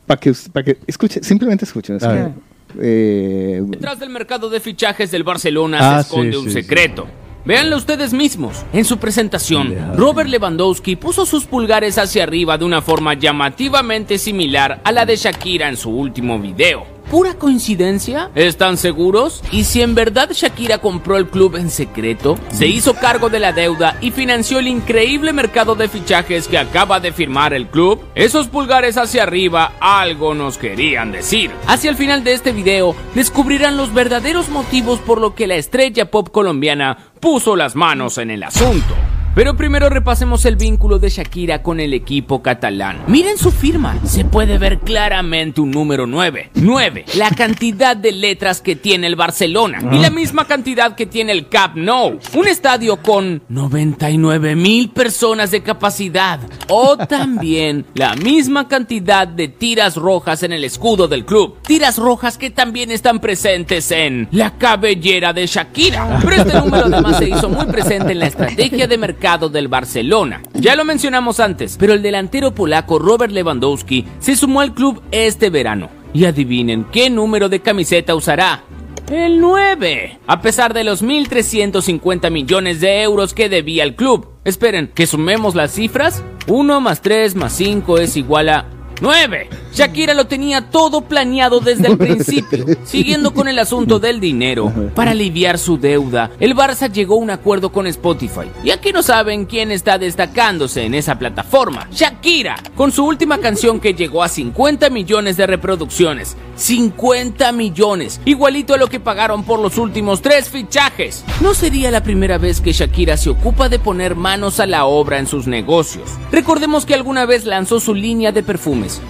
Para 0.07 0.19
que, 0.19 0.33
pa' 0.51 0.63
que 0.63 0.77
escuchen, 0.87 1.23
simplemente 1.23 1.65
escuchen. 1.65 1.97
A 2.03 2.07
ver. 2.07 2.17
escuchen. 2.19 2.41
Eh, 2.81 3.61
Detrás 3.67 3.99
del 3.99 4.09
mercado 4.09 4.49
de 4.49 4.59
fichajes 4.59 5.11
del 5.11 5.23
Barcelona 5.23 5.77
Ah, 5.81 5.95
se 6.01 6.07
esconde 6.07 6.31
sí, 6.31 6.37
un 6.37 6.45
sí, 6.45 6.51
secreto. 6.51 7.07
Véanlo 7.45 7.75
ustedes 7.75 8.13
mismos. 8.13 8.63
En 8.71 8.85
su 8.85 8.97
presentación, 8.97 9.75
Robert 9.97 10.29
Lewandowski 10.29 10.95
puso 10.95 11.25
sus 11.25 11.45
pulgares 11.45 11.97
hacia 11.97 12.23
arriba 12.23 12.57
de 12.57 12.63
una 12.65 12.81
forma 12.81 13.15
llamativamente 13.15 14.17
similar 14.17 14.79
a 14.83 14.91
la 14.93 15.05
de 15.05 15.17
Shakira 15.17 15.67
en 15.67 15.75
su 15.77 15.89
último 15.91 16.39
video. 16.39 16.85
¿Pura 17.09 17.35
coincidencia? 17.35 18.31
¿Están 18.35 18.77
seguros? 18.77 19.43
¿Y 19.51 19.65
si 19.65 19.81
en 19.81 19.95
verdad 19.95 20.31
Shakira 20.31 20.79
compró 20.79 21.17
el 21.17 21.27
club 21.27 21.55
en 21.55 21.69
secreto? 21.69 22.37
Se 22.51 22.67
hizo 22.67 22.95
cargo 22.95 23.29
de 23.29 23.39
la 23.39 23.53
deuda 23.53 23.97
y 24.01 24.11
financió 24.11 24.59
el 24.59 24.67
increíble 24.67 25.33
mercado 25.33 25.75
de 25.75 25.87
fichajes 25.87 26.47
que 26.47 26.57
acaba 26.57 26.99
de 26.99 27.11
firmar 27.11 27.53
el 27.53 27.67
club. 27.67 28.01
Esos 28.15 28.47
pulgares 28.47 28.97
hacia 28.97 29.23
arriba 29.23 29.73
algo 29.79 30.33
nos 30.33 30.57
querían 30.57 31.11
decir. 31.11 31.51
Hacia 31.67 31.89
el 31.89 31.97
final 31.97 32.23
de 32.23 32.33
este 32.33 32.51
video 32.51 32.95
descubrirán 33.13 33.77
los 33.77 33.93
verdaderos 33.93 34.49
motivos 34.49 34.99
por 34.99 35.21
lo 35.21 35.35
que 35.35 35.47
la 35.47 35.55
estrella 35.55 36.09
pop 36.09 36.29
colombiana 36.31 36.97
puso 37.19 37.55
las 37.55 37.75
manos 37.75 38.17
en 38.17 38.31
el 38.31 38.43
asunto. 38.43 38.95
Pero 39.35 39.57
primero 39.57 39.89
repasemos 39.89 40.45
el 40.45 40.57
vínculo 40.57 40.99
de 40.99 41.09
Shakira 41.09 41.63
con 41.63 41.79
el 41.79 41.95
equipo 41.95 42.43
catalán. 42.43 42.99
Miren 43.07 43.39
su 43.39 43.49
firma, 43.49 43.97
se 44.05 44.25
puede 44.25 44.59
ver 44.59 44.77
claramente 44.77 45.59
un 45.59 45.71
número 45.71 46.05
9. 46.05 46.51
9, 46.53 47.05
la 47.15 47.31
cantidad 47.31 47.97
de 47.97 48.11
letras 48.11 48.61
que 48.61 48.75
tiene 48.75 49.07
el 49.07 49.15
Barcelona 49.15 49.79
y 49.91 49.97
la 49.97 50.11
misma 50.11 50.45
cantidad 50.45 50.93
que 50.93 51.07
tiene 51.07 51.31
el 51.31 51.49
Camp 51.49 51.75
Nou. 51.77 52.19
Un 52.35 52.47
estadio 52.47 52.97
con 52.97 53.41
99 53.49 54.55
mil 54.55 54.91
personas 54.91 55.49
de 55.49 55.63
capacidad. 55.63 56.39
O 56.69 56.95
también 56.95 57.87
la 57.95 58.13
misma 58.15 58.67
cantidad 58.67 59.27
de 59.27 59.47
tiras 59.47 59.95
rojas 59.95 60.43
en 60.43 60.53
el 60.53 60.63
escudo 60.63 61.07
del 61.07 61.25
club. 61.25 61.57
Tiras 61.63 61.97
rojas 61.97 62.37
que 62.37 62.51
también 62.51 62.91
están 62.91 63.19
presentes 63.19 63.89
en 63.89 64.27
la 64.29 64.59
cabellera 64.59 65.33
de 65.33 65.47
Shakira. 65.47 66.19
Pero 66.21 66.35
este 66.35 66.53
número 66.53 66.85
además 66.85 67.17
se 67.17 67.29
hizo 67.29 67.49
muy 67.49 67.65
presente 67.65 68.11
en 68.11 68.19
la 68.19 68.27
estrategia 68.27 68.85
de 68.85 68.97
mercado 68.99 69.22
del 69.23 69.69
Barcelona. 69.69 70.41
Ya 70.53 70.75
lo 70.75 70.83
mencionamos 70.83 71.39
antes, 71.39 71.77
pero 71.79 71.93
el 71.93 72.01
delantero 72.01 72.53
polaco 72.53 72.99
Robert 72.99 73.31
Lewandowski 73.31 74.05
se 74.19 74.35
sumó 74.35 74.59
al 74.59 74.73
club 74.73 75.01
este 75.11 75.49
verano. 75.49 75.89
Y 76.13 76.25
adivinen 76.25 76.85
qué 76.91 77.09
número 77.09 77.47
de 77.47 77.61
camiseta 77.61 78.15
usará. 78.15 78.65
El 79.09 79.39
9. 79.39 80.19
A 80.27 80.41
pesar 80.41 80.73
de 80.73 80.83
los 80.83 81.01
1.350 81.01 82.31
millones 82.31 82.81
de 82.81 83.01
euros 83.01 83.33
que 83.33 83.47
debía 83.47 83.85
el 83.85 83.95
club. 83.95 84.27
Esperen, 84.43 84.91
que 84.93 85.07
sumemos 85.07 85.55
las 85.55 85.71
cifras. 85.71 86.21
1 86.47 86.81
más 86.81 87.01
3 87.01 87.35
más 87.35 87.53
5 87.53 87.99
es 87.99 88.17
igual 88.17 88.49
a 88.49 88.65
9. 89.01 89.49
Shakira 89.73 90.13
lo 90.13 90.25
tenía 90.27 90.69
todo 90.69 91.01
planeado 91.01 91.59
desde 91.59 91.87
el 91.87 91.97
principio. 92.03 92.65
Siguiendo 92.85 93.33
con 93.33 93.47
el 93.47 93.57
asunto 93.59 93.99
del 93.99 94.19
dinero, 94.19 94.71
para 94.93 95.11
aliviar 95.11 95.57
su 95.57 95.77
deuda, 95.77 96.31
el 96.39 96.55
Barça 96.55 96.91
llegó 96.91 97.15
a 97.15 97.17
un 97.17 97.29
acuerdo 97.31 97.71
con 97.71 97.87
Spotify. 97.87 98.51
Y 98.63 98.69
aquí 98.71 98.91
no 98.91 99.01
saben 99.01 99.45
quién 99.45 99.71
está 99.71 99.97
destacándose 99.97 100.83
en 100.83 100.93
esa 100.93 101.17
plataforma. 101.17 101.87
Shakira, 101.91 102.55
con 102.75 102.91
su 102.91 103.05
última 103.05 103.39
canción 103.39 103.79
que 103.79 103.93
llegó 103.93 104.23
a 104.23 104.29
50 104.29 104.89
millones 104.89 105.37
de 105.37 105.47
reproducciones. 105.47 106.37
50 106.55 107.51
millones, 107.51 108.21
igualito 108.25 108.75
a 108.75 108.77
lo 108.77 108.87
que 108.87 108.99
pagaron 108.99 109.43
por 109.43 109.59
los 109.59 109.77
últimos 109.79 110.21
tres 110.21 110.49
fichajes. 110.49 111.23
No 111.41 111.55
sería 111.55 111.89
la 111.89 112.03
primera 112.03 112.37
vez 112.37 112.61
que 112.61 112.73
Shakira 112.73 113.17
se 113.17 113.31
ocupa 113.31 113.69
de 113.69 113.79
poner 113.79 114.15
manos 114.15 114.59
a 114.59 114.67
la 114.67 114.85
obra 114.85 115.17
en 115.17 115.25
sus 115.25 115.47
negocios. 115.47 116.09
Recordemos 116.31 116.85
que 116.85 116.93
alguna 116.93 117.25
vez 117.25 117.45
lanzó 117.45 117.79
su 117.79 117.95
línea 117.95 118.31
de 118.31 118.43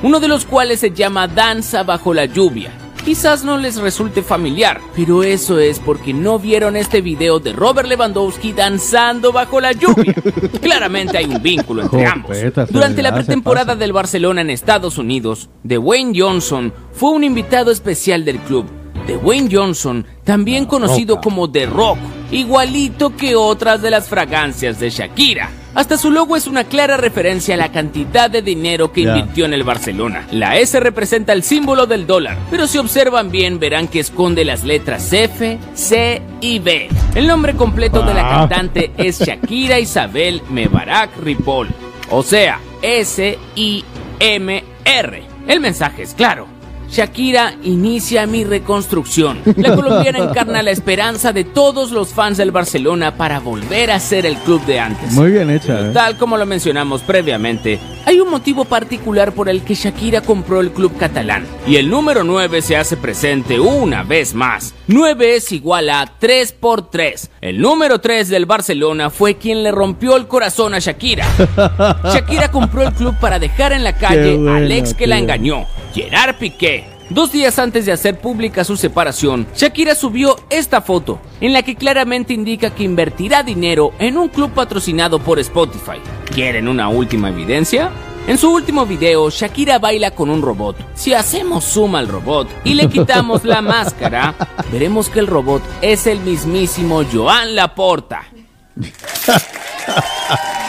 uno 0.02 0.20
de 0.20 0.28
los 0.28 0.46
cuales 0.46 0.80
se 0.80 0.92
llama 0.92 1.28
Danza 1.28 1.84
bajo 1.84 2.14
la 2.14 2.26
lluvia. 2.26 2.72
Quizás 3.04 3.44
no 3.44 3.58
les 3.58 3.76
resulte 3.76 4.24
familiar, 4.24 4.80
pero 4.96 5.24
eso 5.24 5.60
es 5.60 5.80
porque 5.80 6.14
no 6.14 6.40
vieron 6.40 6.78
este 6.78 7.02
video 7.02 7.40
de 7.40 7.52
Robert 7.52 7.90
Lewandowski 7.90 8.54
danzando 8.54 9.34
bajo 9.34 9.60
la 9.60 9.74
lluvia. 9.74 10.16
Claramente 10.62 11.18
hay 11.18 11.26
un 11.26 11.42
vínculo 11.44 11.82
entre 11.82 12.06
ambos. 12.06 12.38
Durante 12.70 13.02
la 13.02 13.14
pretemporada 13.14 13.76
del 13.76 13.92
Barcelona 13.92 14.40
en 14.40 14.50
Estados 14.50 14.98
Unidos, 14.98 15.50
Dwayne 15.64 16.18
Johnson 16.18 16.74
fue 16.94 17.12
un 17.12 17.26
invitado 17.26 17.72
especial 17.72 18.24
del 18.24 18.40
club. 18.40 18.68
Dwayne 19.06 19.50
Johnson, 19.52 20.06
también 20.24 20.66
conocido 20.66 21.20
como 21.20 21.52
The 21.52 21.66
Rock, 21.66 21.98
igualito 22.32 23.18
que 23.18 23.36
otras 23.36 23.82
de 23.82 23.92
las 23.92 24.08
fragancias 24.08 24.80
de 24.80 24.90
Shakira. 24.90 25.50
Hasta 25.76 25.98
su 25.98 26.12
logo 26.12 26.36
es 26.36 26.46
una 26.48 26.66
clara 26.66 26.98
referencia 26.98 27.56
a 27.56 27.58
la 27.58 27.72
cantidad 27.72 28.30
de 28.30 28.42
dinero 28.44 28.92
que 28.92 29.02
invirtió 29.02 29.46
en 29.46 29.54
el 29.54 29.64
Barcelona. 29.64 30.28
La 30.32 30.58
S 30.60 30.80
representa 30.80 31.34
el 31.34 31.42
símbolo 31.44 31.88
del 31.88 32.06
dólar, 32.06 32.38
pero 32.52 32.68
si 32.68 32.78
observan 32.78 33.32
bien 33.32 33.60
verán 33.60 33.88
que 33.88 34.00
esconde 34.00 34.46
las 34.46 34.64
letras 34.64 35.12
F, 35.12 35.58
C 35.74 36.22
y 36.42 36.60
B. 36.60 36.90
El 37.16 37.28
nombre 37.28 37.56
completo 37.56 38.04
de 38.04 38.14
la 38.14 38.24
Ah. 38.44 38.48
cantante 38.48 38.92
es 38.98 39.20
Shakira 39.26 39.80
Isabel 39.80 40.42
Mebarak 40.50 41.10
Ripoll, 41.24 41.70
o 42.12 42.22
sea, 42.22 42.60
S-I-M-R. 42.84 43.84
El 45.48 45.60
mensaje 45.60 46.04
es 46.04 46.14
claro. 46.14 46.48
Shakira 46.94 47.56
inicia 47.64 48.28
mi 48.28 48.44
reconstrucción. 48.44 49.42
La 49.56 49.76
colombiana 49.76 50.20
encarna 50.20 50.62
la 50.62 50.70
esperanza 50.70 51.34
de 51.34 51.44
todos 51.44 51.90
los 51.90 52.10
fans 52.10 52.38
del 52.38 52.52
Barcelona 52.52 53.18
para 53.18 53.40
volver 53.40 53.90
a 53.90 54.00
ser 54.00 54.28
el 54.28 54.38
club 54.38 54.64
de 54.68 54.80
antes. 54.80 55.12
Muy 55.14 55.32
bien 55.32 55.50
hecha, 55.50 55.88
¿eh? 55.88 55.92
Tal 55.92 56.18
como 56.18 56.38
lo 56.38 56.46
mencionamos 56.46 57.02
previamente, 57.02 57.80
hay 58.06 58.20
un 58.20 58.30
motivo 58.30 58.66
particular 58.66 59.32
por 59.32 59.50
el 59.50 59.64
que 59.64 59.74
Shakira 59.74 60.22
compró 60.22 60.62
el 60.62 60.72
club 60.72 60.96
catalán. 60.96 61.48
Y 61.66 61.78
el 61.78 61.90
número 61.90 62.24
9 62.24 62.62
se 62.62 62.78
hace 62.78 62.96
presente 62.96 63.60
una 63.60 64.04
vez 64.04 64.36
más. 64.36 64.76
9 64.86 65.38
es 65.38 65.52
igual 65.52 65.90
a 65.90 66.06
3 66.20 66.52
por 66.52 66.92
3. 66.92 67.32
El 67.42 67.60
número 67.60 68.02
3 68.02 68.30
del 68.30 68.46
Barcelona 68.46 69.10
fue 69.10 69.38
quien 69.38 69.64
le 69.64 69.72
rompió 69.72 70.16
el 70.16 70.28
corazón 70.28 70.76
a 70.76 70.80
Shakira. 70.80 71.26
Shakira 72.14 72.52
compró 72.52 72.84
el 72.84 72.94
club 72.94 73.16
para 73.20 73.40
dejar 73.40 73.72
en 73.72 73.84
la 73.84 73.96
calle 73.98 74.36
bueno, 74.36 74.54
al 74.54 74.72
ex 74.72 74.94
que 74.94 75.08
la 75.08 75.18
engañó, 75.18 75.66
Gerard 75.94 76.36
Piqué. 76.36 76.83
Dos 77.10 77.32
días 77.32 77.60
antes 77.60 77.86
de 77.86 77.92
hacer 77.92 78.20
pública 78.20 78.64
su 78.64 78.78
separación, 78.78 79.46
Shakira 79.56 79.94
subió 79.94 80.38
esta 80.50 80.82
foto, 80.82 81.20
en 81.42 81.52
la 81.52 81.62
que 81.62 81.76
claramente 81.76 82.34
indica 82.34 82.74
que 82.74 82.84
invertirá 82.84 83.44
dinero 83.44 83.94
en 84.00 84.18
un 84.18 84.30
club 84.30 84.52
patrocinado 84.52 85.20
por 85.20 85.38
Spotify. 85.40 86.00
¿Quieren 86.34 86.68
una 86.68 86.88
última 86.88 87.30
evidencia? 87.30 87.92
En 88.26 88.38
su 88.38 88.54
último 88.54 88.86
video, 88.86 89.30
Shakira 89.30 89.80
baila 89.80 90.12
con 90.12 90.30
un 90.30 90.42
robot. 90.42 90.78
Si 90.96 91.14
hacemos 91.14 91.66
zoom 91.66 91.96
al 91.96 92.08
robot 92.08 92.48
y 92.64 92.74
le 92.74 92.88
quitamos 92.88 93.44
la 93.44 93.62
máscara, 93.62 94.34
veremos 94.72 95.10
que 95.10 95.20
el 95.20 95.28
robot 95.28 95.62
es 95.82 96.08
el 96.08 96.22
mismísimo 96.22 97.04
Joan 97.12 97.54
Laporta. 97.54 98.24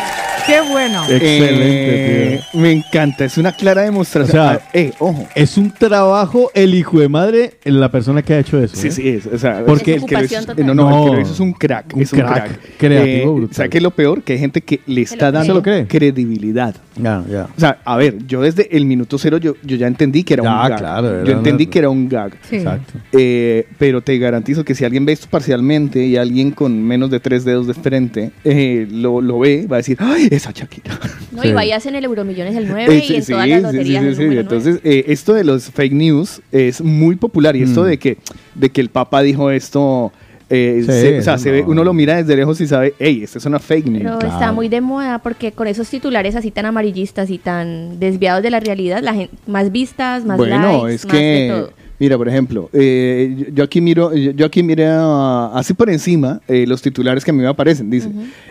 Qué 0.47 0.61
bueno. 0.71 1.03
Excelente, 1.09 2.35
Eh, 2.35 2.41
Me 2.55 2.73
encanta, 2.73 3.25
es 3.25 3.39
una 3.39 3.53
clara 3.53 3.83
O 3.83 3.85
demostración. 3.85 4.33
sea, 4.33 4.51
Ah, 4.65 4.69
eh, 4.73 4.93
ojo. 4.99 5.27
es 5.35 5.57
un 5.57 5.71
trabajo 5.71 6.51
el 6.55 6.75
hijo 6.75 7.01
de 7.01 7.09
madre 7.09 7.55
en 7.65 7.81
la 7.81 7.91
persona 7.91 8.23
que 8.23 8.35
ha 8.35 8.39
hecho 8.41 8.62
eso. 8.62 8.77
Sí, 8.77 8.89
¿eh? 8.89 8.91
sí, 8.91 9.09
es, 9.09 9.27
o 9.27 9.39
sea, 9.39 9.65
Porque 9.65 9.95
el 9.95 10.05
que 10.05 10.15
lo 10.15 10.25
hizo- 10.25 10.41
total. 10.47 10.66
no, 10.66 10.75
no, 10.75 10.89
el 10.89 10.95
que 11.05 11.11
No. 11.11 11.15
lo 11.15 11.21
hizo 11.21 11.33
es 11.33 11.41
un 11.41 11.53
crack, 11.53 11.95
Un 11.97 12.03
es 12.03 12.12
un 12.12 12.19
crack, 12.21 12.35
crack, 12.35 12.61
creativo, 12.79 13.31
Eh, 13.33 13.35
brutal. 13.35 13.55
¿Sabe 13.57 13.69
qué 13.71 13.77
es 13.79 13.83
lo 13.83 13.91
peor? 13.91 14.23
Que 14.23 14.35
hay 14.35 14.39
gente 14.39 14.61
que 14.61 14.81
le 14.87 15.03
está 15.03 15.27
lo 15.27 15.33
dando 15.33 15.62
cree. 15.62 15.87
credibilidad. 15.87 16.75
Ya, 16.97 17.25
ya. 17.29 17.49
O 17.57 17.61
sea, 17.61 17.79
a 17.85 17.97
ver, 17.97 18.19
yo 18.27 18.41
desde 18.43 18.77
el 18.77 18.87
minuto 18.87 19.19
cero 19.19 19.39
yo, 19.39 19.55
yo 19.65 19.77
ya 19.77 19.87
entendí 19.87 20.23
que 20.25 20.35
era 20.35 20.45
Ya, 20.45 20.62
un 20.62 20.69
gag. 20.69 20.79
claro, 20.79 21.09
era 21.16 21.25
yo 21.25 21.33
entendí 21.33 21.65
una- 21.65 21.71
que 21.73 21.79
era 21.79 21.89
un 21.91 22.09
gag. 22.09 22.33
Sí. 22.49 22.57
Exacto. 22.57 22.93
Eh, 23.12 23.66
pero 23.79 24.01
te 24.03 24.16
garantizo 24.19 24.65
que 24.65 24.75
si 24.75 24.85
alguien 24.85 25.05
ve 25.05 25.12
esto 25.12 25.27
parcialmente 25.31 26.05
y 26.05 26.16
alguien 26.16 26.51
con 26.53 26.81
menos 26.83 27.11
de 27.11 27.19
tres 27.21 27.45
dedos 27.45 27.66
de 27.66 27.75
frente 27.75 28.31
eh, 28.45 28.87
lo, 28.91 29.21
lo 29.21 29.39
ve, 29.41 29.66
va 29.71 29.77
a 29.77 29.79
decir, 29.79 29.97
¡ay, 30.01 30.29
esa 30.36 30.51
Shakira! 30.52 30.98
No, 31.32 31.43
Sí. 31.43 31.48
y 31.48 31.52
vayas 31.52 31.85
en 31.86 31.94
el 31.94 32.05
Euromillones 32.05 32.55
el 32.56 32.69
9 32.69 32.94
Eh, 32.94 32.98
y 32.98 33.09
sí, 33.09 33.15
en 33.16 33.23
sí, 33.24 33.32
todas 33.32 33.48
las 33.48 33.62
loterías 33.62 34.05
sí, 34.05 34.15
sí, 34.15 34.23
número 34.23 34.40
Entonces, 34.43 34.81
eh, 34.85 35.05
esto 35.09 35.35
de 35.35 35.44
los 35.44 35.65
fake 35.70 35.93
news 35.93 36.40
es 36.52 36.81
muy 36.81 37.16
popular 37.16 37.56
y 37.56 37.62
esto 37.62 37.82
Mm. 37.82 37.86
de 37.86 37.98
que, 37.98 38.19
de 38.55 38.70
que 38.70 38.81
el 38.81 38.89
Papa 38.90 39.23
dijo 39.23 39.51
esto 39.51 40.12
eh, 40.51 40.81
Sí, 40.81 40.93
se- 40.93 41.19
o 41.19 41.23
sea, 41.23 41.39
se 41.39 41.51
ve- 41.51 41.62
no. 41.62 41.69
uno 41.70 41.85
lo 41.85 41.94
mira 41.94 42.16
desde 42.16 42.36
lejos 42.36 42.61
y 42.61 42.66
sabe, 42.66 42.94
hey, 42.98 43.23
esta 43.24 43.39
es 43.39 43.47
una 43.47 43.59
fake 43.59 43.86
news. 43.86 44.12
Pero 44.20 44.31
está 44.32 44.52
muy 44.52 44.69
de 44.69 44.82
moda 44.82 45.19
porque 45.19 45.52
con 45.52 45.66
esos 45.66 45.89
titulares 45.89 46.36
así 46.36 46.51
tan 46.51 46.66
amarillistas 46.66 47.31
y 47.31 47.39
tan 47.39 47.98
desviados 47.98 48.43
de 48.43 48.51
la 48.51 48.61
realidad, 48.61 49.01
la 49.02 49.15
gente, 49.15 49.35
más 49.47 49.73
vistas, 49.73 50.24
más 50.27 50.36
Bueno, 50.36 50.82
likes, 50.85 50.94
es 50.97 51.05
más 51.06 51.12
de 51.15 51.19
que, 51.19 51.48
todo. 51.51 51.70
Mira, 52.05 52.19
por 52.19 52.29
ejemplo, 52.29 52.69
eh, 52.73 53.51
yo- 53.55 53.65
aquí 53.65 53.81
miro, 53.81 54.13
yo, 54.15 54.45
aquí 54.47 54.63
miré 54.63 54.87
así 54.87 55.73
por 55.75 55.89
encima 55.89 56.41
eh, 56.49 56.67
los 56.67 56.83
titulares 56.83 57.25
que 57.25 57.31
a 57.31 57.35
mí 57.35 57.41
me 57.41 57.49
aparecen. 57.49 57.89
Dice, 57.91 58.09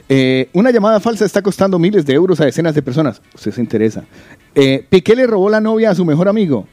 eh, 0.09 0.49
una 0.53 0.71
llamada 0.71 0.99
falsa 0.99 1.23
está 1.25 1.41
costando 1.41 1.77
miles 1.77 2.03
de 2.05 2.13
euros 2.13 2.39
a 2.41 2.45
decenas 2.45 2.73
de 2.73 2.81
personas. 2.81 3.21
Usted 3.35 3.51
se 3.51 3.61
interesa. 3.61 4.03
Eh, 4.55 4.83
Piqué 4.89 5.15
le 5.15 5.27
robó 5.27 5.49
la 5.49 5.61
novia 5.61 5.91
a 5.91 5.95
su 5.95 6.03
mejor 6.03 6.27
amigo. 6.27 6.67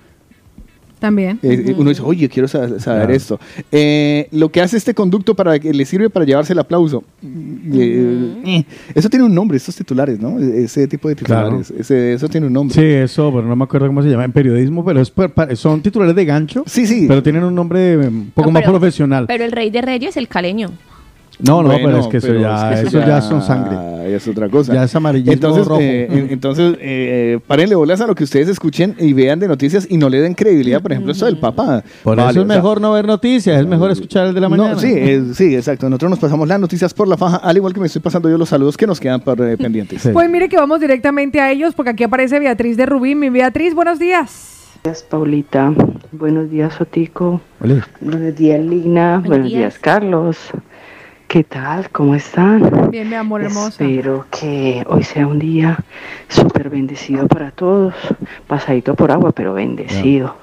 También. 1.01 1.39
Eh, 1.43 1.75
Uno 1.77 1.89
dice, 1.91 2.03
oye, 2.05 2.29
quiero 2.29 2.47
sa- 2.47 2.79
saber 2.79 3.01
Claro. 3.07 3.13
esto. 3.15 3.41
Eh, 3.73 4.29
lo 4.33 4.51
que 4.51 4.61
hace 4.61 4.77
este 4.77 4.95
conducto 4.95 5.35
para 5.35 5.59
que 5.59 5.73
le 5.75 5.85
sirve 5.87 6.11
para 6.11 6.25
llevarse 6.27 6.53
el 6.53 6.59
aplauso. 6.59 7.03
Eh, 7.23 8.35
eh, 8.45 8.65
eso 8.95 9.09
tiene 9.09 9.25
un 9.25 9.35
nombre, 9.35 9.57
estos 9.57 9.75
titulares, 9.77 10.21
¿no? 10.21 10.39
Ese 10.39 10.87
tipo 10.87 11.09
de 11.09 11.15
titulares. 11.17 11.71
Ese- 11.71 12.13
eso 12.13 12.29
tiene 12.29 12.47
un 12.47 12.53
nombre. 12.53 12.75
Sí, 12.75 12.83
eso, 12.85 13.33
pero 13.35 13.47
no 13.47 13.57
me 13.57 13.65
acuerdo 13.65 13.87
cómo 13.87 14.03
se 14.03 14.09
llama 14.11 14.25
en 14.25 14.33
periodismo, 14.33 14.85
pero 14.85 15.01
es 15.01 15.11
per- 15.11 15.57
son 15.57 15.81
titulares 15.83 16.15
de 16.15 16.25
gancho. 16.25 16.65
Sí, 16.67 16.87
sí. 16.87 17.07
Pero 17.09 17.23
tienen 17.23 17.45
un 17.45 17.55
nombre 17.55 17.95
eh, 17.95 17.97
un 18.09 18.31
poco 18.35 18.49
No, 18.49 18.53
más 18.55 18.63
profesional. 18.65 19.25
Pero 19.27 19.45
el 19.45 19.53
rey 19.53 19.71
de 19.71 19.81
reyes, 19.83 20.17
el 20.17 20.29
caleño. 20.29 20.71
No, 21.43 21.63
no, 21.63 21.69
Bueno, 21.69 21.87
pero 21.87 21.99
es 22.01 22.07
que 22.09 22.17
eso 22.19 22.35
ya, 22.35 22.73
es 22.73 22.81
que 22.83 22.87
eso 22.89 22.99
ya 23.07 23.21
son 23.21 23.43
sangre. 23.43 24.15
Es 24.15 24.27
otra 24.27 24.49
cosa. 24.49 24.75
Ya 24.75 24.85
es 24.85 24.95
amarillismo 24.97 25.33
Entonces, 25.33 25.67
rojo. 25.67 25.81
eh, 25.81 26.09
en- 26.11 26.31
entonces 26.31 26.77
eh, 26.81 27.39
párenle 27.47 27.75
bolas 27.77 28.01
a 28.01 28.07
lo 28.07 28.15
que 28.15 28.25
ustedes 28.25 28.49
escuchen 28.49 28.95
y 28.99 29.13
vean 29.13 29.39
de 29.39 29.47
noticias 29.49 29.87
y 29.89 29.97
no 29.99 30.09
le 30.09 30.21
den 30.21 30.35
credibilidad, 30.35 30.83
por 30.83 30.93
ejemplo, 30.93 31.13
esto 31.13 31.27
del 31.27 31.39
Papa. 31.39 31.83
Por 32.03 32.17
Vale, 32.17 32.31
eso 32.31 32.41
es 32.41 32.45
o 32.45 32.49
sea, 32.49 32.57
mejor 32.57 32.81
no 32.81 32.93
ver 32.93 33.07
noticias, 33.07 33.61
es 33.61 33.67
mejor 33.67 33.91
escuchar 33.91 34.27
el 34.27 34.35
de 34.35 34.41
la 34.41 34.49
no, 34.49 34.57
mañana. 34.57 34.79
sí, 34.79 34.93
eh, 34.95 35.23
sí, 35.35 35.55
exacto. 35.55 35.89
Nosotros 35.89 36.11
nos 36.11 36.19
pasamos 36.19 36.49
las 36.49 36.59
noticias 36.59 36.93
por 36.93 37.07
la 37.09 37.17
faja, 37.17 37.37
al 37.37 37.57
igual 37.57 37.73
que 37.73 37.81
me 37.81 37.87
estoy 37.87 38.03
pasando 38.03 38.29
yo 38.29 38.37
los 38.39 38.49
saludos 38.49 38.77
que 38.77 38.87
nos 38.87 38.99
quedan 38.99 39.21
por, 39.21 39.41
eh, 39.41 39.57
pendientes. 39.57 40.09
Pues 40.13 40.29
mire 40.29 40.49
que 40.49 40.57
vamos 40.57 40.81
directamente 40.81 41.41
a 41.41 41.51
ellos 41.53 41.75
porque 41.75 41.91
aquí 41.91 42.05
aparece 42.05 42.39
Beatriz 42.41 42.77
de 42.77 42.87
Rubín. 42.87 43.19
Mi 43.21 43.31
Beatriz, 43.31 43.75
buenos 43.75 43.99
días. 43.99 44.59
días, 44.83 45.03
Paulita. 45.09 45.73
Buenos 46.11 46.51
días, 46.51 46.75
Sotico. 46.75 47.41
Ole. 47.63 47.83
Buenos 48.01 48.35
días, 48.35 48.61
Ligna. 48.65 49.23
Buenos, 49.25 49.47
días. 49.49 49.59
días. 49.59 49.79
Carlos. 49.79 50.37
¿Qué 51.31 51.45
tal? 51.45 51.89
¿Cómo 51.91 52.17
están? 52.17 52.91
Bien, 52.91 53.09
mi 53.09 53.15
amor 53.15 53.43
hermosa. 53.43 53.69
Espero 53.69 54.27
que 54.33 54.83
hoy 54.89 55.05
sea 55.05 55.29
un 55.29 55.39
día 55.39 55.79
súper 56.27 56.69
bendecido 56.71 57.29
para 57.29 57.53
todos. 57.53 57.95
Pasadito 58.49 58.97
por 58.97 59.13
agua, 59.13 59.31
pero 59.31 59.55
bendecido. 59.55 60.35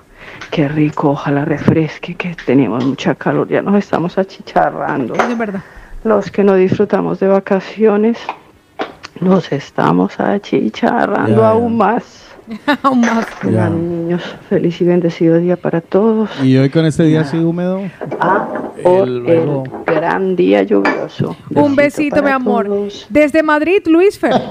Qué 0.49 0.69
rico, 0.69 1.09
ojalá 1.09 1.43
refresque, 1.43 2.15
que 2.15 2.37
tenemos 2.45 2.85
mucha 2.85 3.15
calor, 3.15 3.49
ya 3.49 3.61
nos 3.61 3.75
estamos 3.75 4.17
achicharrando. 4.17 5.13
Es 5.15 5.37
verdad. 5.37 5.61
Los 6.05 6.31
que 6.31 6.45
no 6.45 6.55
disfrutamos 6.55 7.19
de 7.19 7.27
vacaciones, 7.27 8.17
nos 9.19 9.51
estamos 9.51 10.17
achicharrando 10.21 11.35
Ya, 11.35 11.41
ya. 11.41 11.49
aún 11.49 11.75
más. 11.75 12.29
Aún 12.83 13.01
más. 13.01 13.25
Niños, 13.43 14.21
feliz 14.49 14.79
y 14.81 14.85
bendecido 14.85 15.37
día 15.37 15.57
para 15.57 15.81
todos. 15.81 16.29
Y 16.43 16.55
hoy 16.57 16.69
con 16.69 16.85
este 16.85 17.03
día 17.03 17.21
así 17.21 17.37
húmedo. 17.37 17.81
Luego- 18.83 19.63
el 19.87 19.95
gran 19.95 20.35
día 20.35 20.63
lluvioso. 20.63 21.35
Un 21.53 21.75
besito, 21.75 22.21
mi 22.23 22.29
amor. 22.31 22.69
Desde 23.09 23.43
Madrid, 23.43 23.81
Luis 23.85 24.17
Fer. 24.17 24.33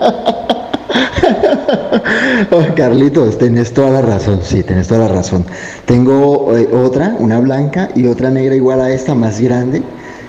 Oh, 2.50 2.62
Carlitos, 2.76 3.36
tenés 3.38 3.72
toda 3.74 3.90
la 3.90 4.02
razón, 4.02 4.40
sí, 4.42 4.62
tenés 4.62 4.88
toda 4.88 5.08
la 5.08 5.14
razón. 5.14 5.44
Tengo 5.84 6.56
eh, 6.56 6.68
otra, 6.72 7.14
una 7.18 7.40
blanca 7.40 7.88
y 7.94 8.06
otra 8.06 8.30
negra 8.30 8.54
igual 8.54 8.80
a 8.80 8.90
esta, 8.90 9.14
más 9.14 9.40
grande, 9.40 9.82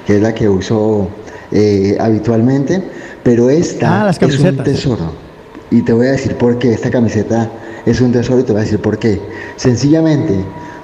que 0.05 0.15
es 0.15 0.21
la 0.21 0.33
que 0.33 0.49
uso 0.49 1.09
eh, 1.51 1.95
habitualmente, 1.99 2.81
pero 3.23 3.49
esta 3.49 4.01
Ah, 4.01 4.05
las 4.05 4.21
es 4.21 4.39
un 4.39 4.57
tesoro. 4.57 5.26
Y 5.71 5.81
te 5.81 5.93
voy 5.93 6.07
a 6.07 6.11
decir 6.11 6.35
por 6.35 6.57
qué 6.59 6.73
esta 6.73 6.89
camiseta 6.89 7.49
es 7.85 7.99
un 8.01 8.11
tesoro 8.11 8.39
y 8.39 8.43
te 8.43 8.51
voy 8.53 8.61
a 8.61 8.63
decir 8.63 8.79
por 8.79 8.97
qué. 8.97 9.19
Sencillamente 9.57 10.33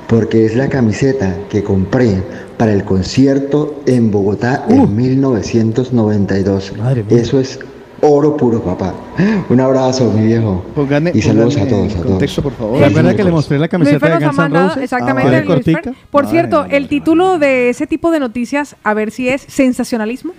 porque 0.08 0.46
es 0.46 0.56
la 0.56 0.68
camiseta 0.70 1.36
que 1.50 1.64
compré 1.64 2.22
para 2.58 2.74
el 2.74 2.84
concierto 2.84 3.82
en 3.86 4.12
Bogotá 4.12 4.66
Uh. 4.70 4.74
en 4.84 4.96
1992. 4.96 6.74
Eso 7.10 7.40
es 7.40 7.60
oro 8.02 8.36
puro, 8.36 8.62
papá. 8.62 8.94
Un 9.50 9.60
abrazo, 9.62 10.12
mi 10.12 10.26
viejo. 10.28 10.64
Pónganme- 10.76 11.12
y 11.16 11.22
saludos 11.22 11.56
a 11.58 11.66
todos, 11.66 11.72
a 11.72 11.86
en 11.86 11.90
todos. 11.94 12.06
contexto, 12.06 12.42
por 12.44 12.52
favor. 12.54 12.78
¿Se 12.80 12.86
acuerda 12.86 13.16
que 13.16 13.24
le 13.24 13.32
mostré 13.32 13.58
la 13.60 13.68
camiseta 13.70 14.06
de 14.08 14.14
Guns 14.16 14.24
N' 14.26 14.32
mandado 14.38 14.68
Roses? 14.70 14.84
exactamente 14.84 15.38
Ah. 15.88 15.92
Por 16.12 16.28
cierto, 16.28 16.66
el 16.70 16.90
título 16.90 17.40
de 17.40 17.70
ese 17.70 17.88
tipo 17.88 18.12
de 18.12 18.20
noticias, 18.20 18.76
a 18.84 18.94
ver 18.94 19.12
si 19.12 19.30
es 19.30 19.42
sensacionalismo. 19.48 20.34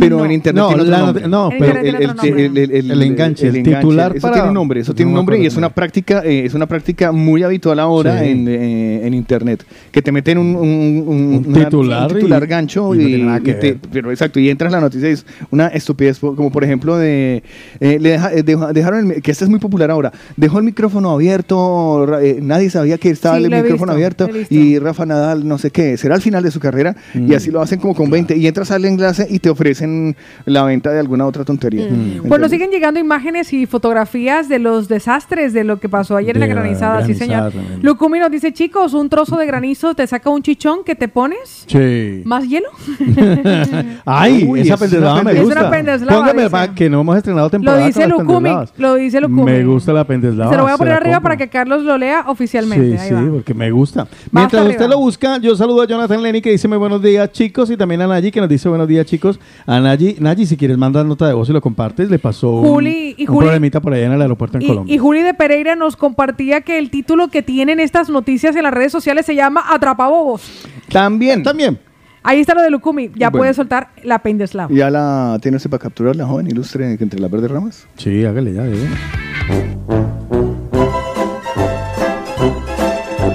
Pero 0.00 0.18
No. 0.18 0.24
en 0.24 0.32
internet 0.32 0.62
No, 0.62 0.68
tiene 0.68 0.82
otro 0.82 0.90
la 0.92 0.98
nombre. 0.98 1.22
not- 1.22 1.30
no, 1.30 1.48
pero 1.50 1.64
otro 1.72 2.14
nombre. 2.14 2.54
El 2.78 3.02
enganche, 3.02 3.48
el 3.48 3.62
titular 3.62 4.12
Eso 4.16 4.22
para- 4.22 4.34
tiene 4.34 4.48
un 4.48 4.54
nombre, 4.54 4.80
eso 4.80 4.92
no 4.92 4.96
tiene 4.96 5.10
un 5.10 5.14
nombre 5.16 5.38
y 5.42 5.46
es 5.46 5.56
una 5.56 5.68
práctica, 5.70 6.22
eh, 6.24 6.44
es 6.44 6.54
una 6.54 6.66
práctica 6.66 7.12
muy 7.12 7.42
habitual 7.42 7.78
ahora 7.80 8.20
Sí. 8.20 8.28
en, 8.30 8.48
eh, 8.48 9.06
en 9.06 9.14
internet, 9.14 9.64
que 9.90 10.02
te 10.02 10.12
meten 10.12 10.38
un, 10.38 10.56
un- 10.56 11.04
un- 11.06 11.34
Un 11.36 11.44
una- 11.48 11.64
titular 11.64 12.08
un 12.10 12.16
titular 12.18 12.42
y- 12.42 12.46
gancho 12.46 12.94
y 12.94 13.14
y, 13.14 13.22
no 13.22 13.40
te- 13.42 13.78
pero 13.92 14.10
exacto 14.10 14.40
y 14.40 14.48
entras 14.50 14.72
la 14.72 14.80
noticia 14.80 15.08
y 15.08 15.12
es 15.12 15.26
una 15.50 15.68
estupidez 15.68 16.18
como 16.18 16.50
por 16.50 16.64
ejemplo 16.64 16.96
de 16.96 17.42
eh, 17.80 17.98
le 18.00 18.10
deja- 18.10 18.32
eh, 18.32 18.42
deja- 18.42 18.72
dejaron 18.72 19.12
el- 19.12 19.22
que 19.22 19.30
este 19.30 19.44
es 19.44 19.50
muy 19.50 19.58
popular 19.58 19.90
ahora 19.90 20.12
dejó 20.36 20.58
el 20.58 20.64
micrófono 20.64 21.10
abierto 21.10 22.18
eh, 22.20 22.38
nadie 22.42 22.70
sabía 22.70 22.98
que 22.98 23.10
estaba 23.10 23.38
Sí, 23.38 23.44
el 23.44 23.50
micrófono 23.50 23.94
visto, 23.94 24.24
abierto 24.24 24.28
y 24.50 24.78
Rafa 24.78 25.06
Nadal 25.06 25.46
no 25.46 25.58
sé 25.58 25.70
qué 25.70 25.96
será 25.96 26.14
al 26.14 26.22
final 26.22 26.42
de 26.42 26.50
su 26.50 26.60
carrera 26.60 26.96
Mm. 27.14 27.30
y 27.30 27.34
así 27.34 27.50
lo 27.50 27.60
hacen 27.60 27.78
como 27.80 27.94
con 27.94 28.10
20 28.10 28.36
y 28.36 28.46
entras 28.46 28.70
al 28.70 28.84
enlace 28.84 29.26
y 29.28 29.38
te 29.38 29.50
ofrecen 29.74 30.16
la 30.44 30.62
venta 30.64 30.90
de 30.92 31.00
alguna 31.00 31.26
otra 31.26 31.44
tontería 31.44 31.88
Pues 32.26 32.40
nos 32.40 32.50
siguen 32.50 32.70
llegando 32.70 33.00
imágenes 33.00 33.52
y 33.52 33.66
fotografías 33.66 34.48
de 34.48 34.58
los 34.58 34.88
desastres 34.88 35.52
de 35.52 35.64
lo 35.64 35.80
que 35.80 35.88
pasó 35.88 36.16
ayer 36.16 36.36
en 36.36 36.40
la 36.40 36.46
la 36.46 36.54
granizada, 36.54 37.04
sí 37.04 37.14
granizada 37.14 37.50
señor. 37.50 37.52
también. 37.64 37.84
Lucumi 37.84 38.18
nos 38.18 38.30
dice, 38.30 38.52
chicos, 38.52 38.94
un 38.94 39.08
trozo 39.08 39.36
de 39.36 39.46
granizo 39.46 39.94
te 39.94 40.06
saca 40.06 40.30
un 40.30 40.42
chichón 40.42 40.84
que 40.84 40.94
te 40.94 41.08
pones. 41.08 41.64
Sí. 41.66 42.22
¿Más 42.24 42.48
hielo? 42.48 42.68
Ay, 44.04 44.44
Uy, 44.48 44.60
esa 44.60 44.74
es 44.74 44.80
pendeslava 44.80 45.22
me 45.22 45.34
gusta. 45.34 45.54
Es 45.54 45.60
una 45.60 45.70
pendeslava, 45.70 46.18
Póngame 46.18 46.42
dice. 46.42 46.50
pa- 46.50 46.74
que 46.74 46.90
no 46.90 47.00
hemos 47.00 47.16
estrenado 47.16 47.46
Lo 47.46 47.50
temporada 47.50 47.86
dice 47.86 48.00
con 48.02 48.10
las 48.10 48.18
Lucumi, 48.18 48.50
lo 48.78 48.94
dice 48.94 49.20
Lucumi. 49.20 49.44
Me 49.52 49.64
gusta 49.64 49.92
la 49.92 50.04
pendeslava. 50.06 50.50
Se 50.50 50.56
lo 50.56 50.62
voy 50.64 50.72
a 50.72 50.76
poner 50.76 50.94
arriba 50.94 51.14
compro. 51.16 51.22
para 51.22 51.36
que 51.36 51.48
Carlos 51.48 51.82
lo 51.82 51.98
lea 51.98 52.24
oficialmente. 52.28 52.96
Sí, 52.98 53.02
Ahí 53.02 53.08
sí, 53.08 53.14
va. 53.14 53.32
porque 53.32 53.54
me 53.54 53.70
gusta. 53.70 54.06
Mientras 54.30 54.62
arriba. 54.62 54.72
usted 54.76 54.88
lo 54.88 54.98
busca, 54.98 55.38
yo 55.38 55.56
saludo 55.56 55.82
a 55.82 55.86
Jonathan 55.86 56.22
Lenny 56.22 56.40
que 56.40 56.50
dice 56.50 56.68
muy 56.68 56.78
buenos 56.78 57.02
días 57.02 57.30
chicos 57.32 57.70
y 57.70 57.76
también 57.76 58.02
a 58.02 58.06
Nayi 58.06 58.30
que 58.30 58.40
nos 58.40 58.48
dice 58.48 58.68
buenos 58.68 58.88
días 58.88 59.06
chicos. 59.06 59.38
A 59.66 59.80
Nayi, 59.80 60.16
Nayi 60.20 60.44
si 60.46 60.56
quieres 60.58 60.76
mandar 60.76 61.06
nota 61.06 61.26
de 61.26 61.32
voz 61.32 61.48
y 61.48 61.52
lo 61.52 61.60
compartes, 61.62 62.10
le 62.10 62.18
pasó 62.18 62.50
un- 62.50 62.68
Juli- 62.68 63.16
problemita 63.26 63.80
por 63.80 63.94
allá 63.94 64.06
en 64.06 64.12
el 64.12 64.20
aeropuerto 64.20 64.58
en 64.58 64.62
Y, 64.62 64.66
Colombia. 64.66 64.94
y 64.94 64.98
Juli 64.98 65.22
de 65.22 65.32
Pereira 65.32 65.74
nos 65.74 65.96
compartía 65.96 66.60
que 66.60 66.78
el 66.78 66.90
título 66.90 67.28
que 67.28 67.42
tienen 67.42 67.80
estas 67.80 68.10
noticias 68.10 68.54
en 68.56 68.62
las 68.64 68.74
redes 68.74 68.92
sociales 68.92 69.24
se 69.24 69.34
llama 69.34 69.62
Atrapabobos. 69.70 70.42
también 70.90 71.42
También. 71.42 71.78
Ahí 72.26 72.40
está 72.40 72.54
lo 72.54 72.62
de 72.62 72.70
Lucumi. 72.70 73.08
Ya 73.16 73.28
Bueno. 73.28 73.40
puede 73.42 73.54
soltar 73.54 73.90
la 74.02 74.18
pendeslava. 74.20 74.72
ya 74.74 74.88
la 74.90 75.38
tiene 75.42 75.56
usted 75.58 75.68
para 75.70 75.82
capturar 75.82 76.16
la 76.16 76.26
joven 76.26 76.46
ilustre 76.46 76.96
entre 76.98 77.20
las 77.20 77.30
verdes 77.30 77.50
ramas 77.50 77.86
Sí, 77.96 78.24
hágale 78.24 78.52
ya. 78.54 78.64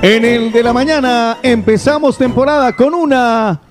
En 0.02 0.26
el 0.26 0.52
de 0.52 0.64
la 0.64 0.74
mañana 0.74 1.38
empezamos 1.44 2.18
temporada 2.18 2.74
con 2.76 2.94
una... 2.94 3.62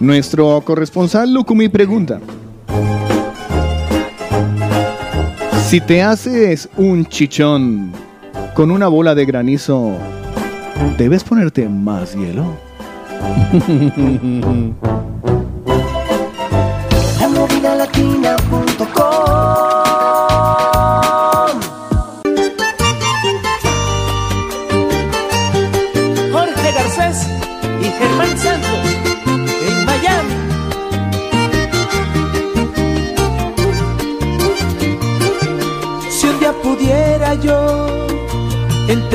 Nuestro 0.00 0.60
corresponsal 0.60 1.32
Lucumi 1.32 1.68
pregunta: 1.68 2.20
Si 5.66 5.80
te 5.80 6.02
haces 6.02 6.68
un 6.76 7.06
chichón 7.06 7.92
con 8.54 8.70
una 8.70 8.88
bola 8.88 9.14
de 9.14 9.24
granizo, 9.24 9.92
¿debes 10.98 11.24
ponerte 11.24 11.68
más 11.68 12.14
hielo? 12.14 12.44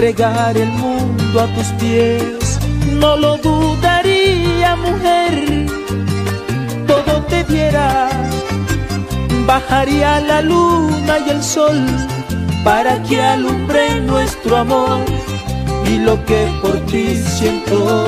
entregar 0.02 0.58
el 0.58 0.70
mundo 0.70 1.42
a 1.42 1.46
tus 1.54 1.68
pies, 1.80 2.60
no 2.94 3.16
lo 3.18 3.38
dudaría, 3.38 4.76
mujer. 4.76 5.68
Todo 6.88 7.22
te 7.30 7.44
diera, 7.44 8.10
bajaría 9.46 10.20
la 10.22 10.42
luna 10.42 11.20
y 11.20 11.30
el 11.30 11.44
sol 11.44 11.86
para 12.64 13.00
que 13.04 13.22
alumbre 13.22 14.02
nuestro 14.02 14.58
amor 14.58 15.06
y 15.86 16.00
lo 16.00 16.26
que 16.26 16.48
por 16.64 16.80
ti 16.88 17.16
siento. 17.16 18.08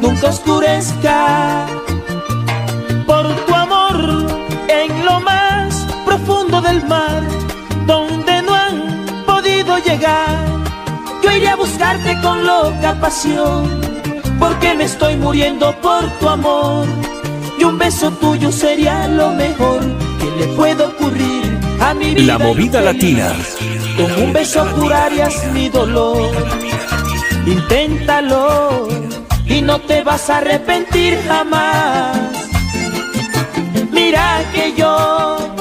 Nunca 0.00 0.30
oscurezca 0.30 1.66
por 3.06 3.28
tu 3.46 3.54
amor 3.54 4.26
en 4.66 5.04
lo 5.04 5.20
más 5.20 5.86
profundo 6.04 6.60
del 6.60 6.84
mar 6.88 7.31
llegar 9.84 10.38
yo 11.22 11.30
iré 11.30 11.48
a 11.48 11.56
buscarte 11.56 12.20
con 12.20 12.44
loca 12.44 12.94
pasión 13.00 13.80
porque 14.38 14.74
me 14.74 14.84
estoy 14.84 15.16
muriendo 15.16 15.72
por 15.80 16.08
tu 16.18 16.28
amor 16.28 16.86
y 17.58 17.64
un 17.64 17.78
beso 17.78 18.10
tuyo 18.10 18.50
sería 18.50 19.06
lo 19.06 19.30
mejor 19.30 19.80
que 20.18 20.30
le 20.40 20.46
puede 20.54 20.84
ocurrir 20.84 21.58
a 21.80 21.94
mi 21.94 22.14
vida 22.14 22.38
La 22.38 22.38
movida 22.38 22.80
latina. 22.80 23.32
Con 23.96 24.10
un 24.20 24.32
beso 24.32 24.66
curarías 24.74 25.34
mi 25.52 25.68
dolor. 25.68 26.30
Inténtalo 27.46 28.88
y 29.46 29.60
no 29.62 29.80
te 29.80 30.02
vas 30.02 30.30
a 30.30 30.38
arrepentir 30.38 31.18
jamás. 31.26 32.18
Mira 33.90 34.40
que 34.54 34.74
yo 34.76 35.54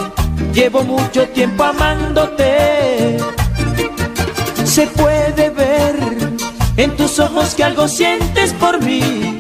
llevo 0.54 0.84
mucho 0.84 1.28
tiempo 1.30 1.64
amándote. 1.64 3.01
Se 4.72 4.88
puede 4.88 5.50
ver 5.50 5.98
en 6.78 6.96
tus 6.96 7.20
ojos 7.20 7.56
que 7.56 7.64
algo 7.66 7.90
sientes 7.90 8.54
por 8.54 8.82
mí. 8.82 9.38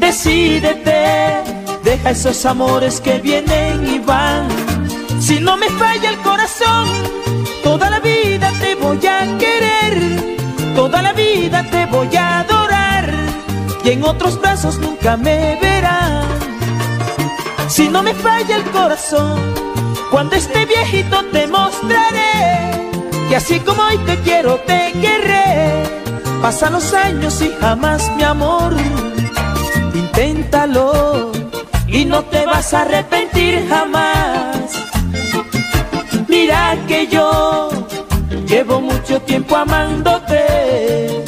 Decídete, 0.00 1.44
deja 1.84 2.10
esos 2.10 2.44
amores 2.46 3.00
que 3.00 3.20
vienen 3.20 3.86
y 3.86 4.00
van. 4.00 4.48
Si 5.20 5.38
no 5.38 5.56
me 5.56 5.68
falla 5.70 6.10
el 6.10 6.18
corazón, 6.18 6.88
toda 7.62 7.90
la 7.90 8.00
vida 8.00 8.50
te 8.58 8.74
voy 8.74 9.06
a 9.06 9.20
querer, 9.38 10.36
toda 10.74 11.00
la 11.00 11.12
vida 11.12 11.64
te 11.70 11.86
voy 11.86 12.08
a 12.16 12.40
adorar 12.40 13.08
y 13.84 13.90
en 13.90 14.02
otros 14.02 14.40
brazos 14.40 14.78
nunca 14.78 15.16
me 15.16 15.60
verán. 15.62 16.26
Si 17.68 17.88
no 17.88 18.02
me 18.02 18.14
falla 18.14 18.56
el 18.56 18.64
corazón, 18.72 19.38
cuando 20.10 20.34
esté 20.34 20.66
viejito 20.66 21.24
te 21.26 21.46
mostraré 21.46 22.64
que 23.34 23.38
así 23.38 23.58
como 23.58 23.82
hoy 23.82 23.98
te 24.06 24.16
quiero, 24.20 24.58
te 24.58 24.92
querré. 25.00 25.82
Pasan 26.40 26.74
los 26.74 26.94
años 26.94 27.42
y 27.42 27.50
jamás 27.60 28.08
mi 28.16 28.22
amor, 28.22 28.72
inténtalo 29.92 31.32
y 31.88 32.04
no 32.04 32.22
te 32.26 32.46
vas 32.46 32.72
a 32.72 32.82
arrepentir 32.82 33.66
jamás. 33.68 34.70
Mira 36.28 36.76
que 36.86 37.08
yo 37.08 37.70
llevo 38.46 38.80
mucho 38.80 39.20
tiempo 39.22 39.56
amándote. 39.56 41.24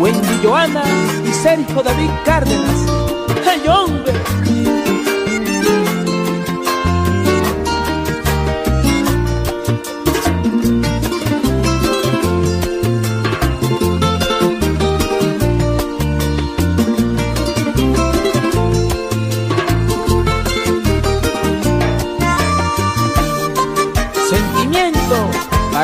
Wendy 0.00 0.40
Joana 0.42 0.84
y 1.28 1.32
Sergio 1.34 1.82
David 1.82 2.10
Cárdenas. 2.24 3.21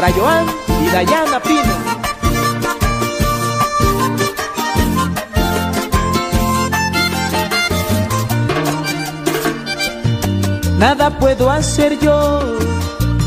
Para 0.01 0.13
Joan 0.13 0.47
y 0.81 0.87
Dayana 0.93 1.41
Pino. 1.41 1.75
Nada 10.79 11.19
puedo 11.19 11.51
hacer 11.51 11.99
yo 11.99 12.39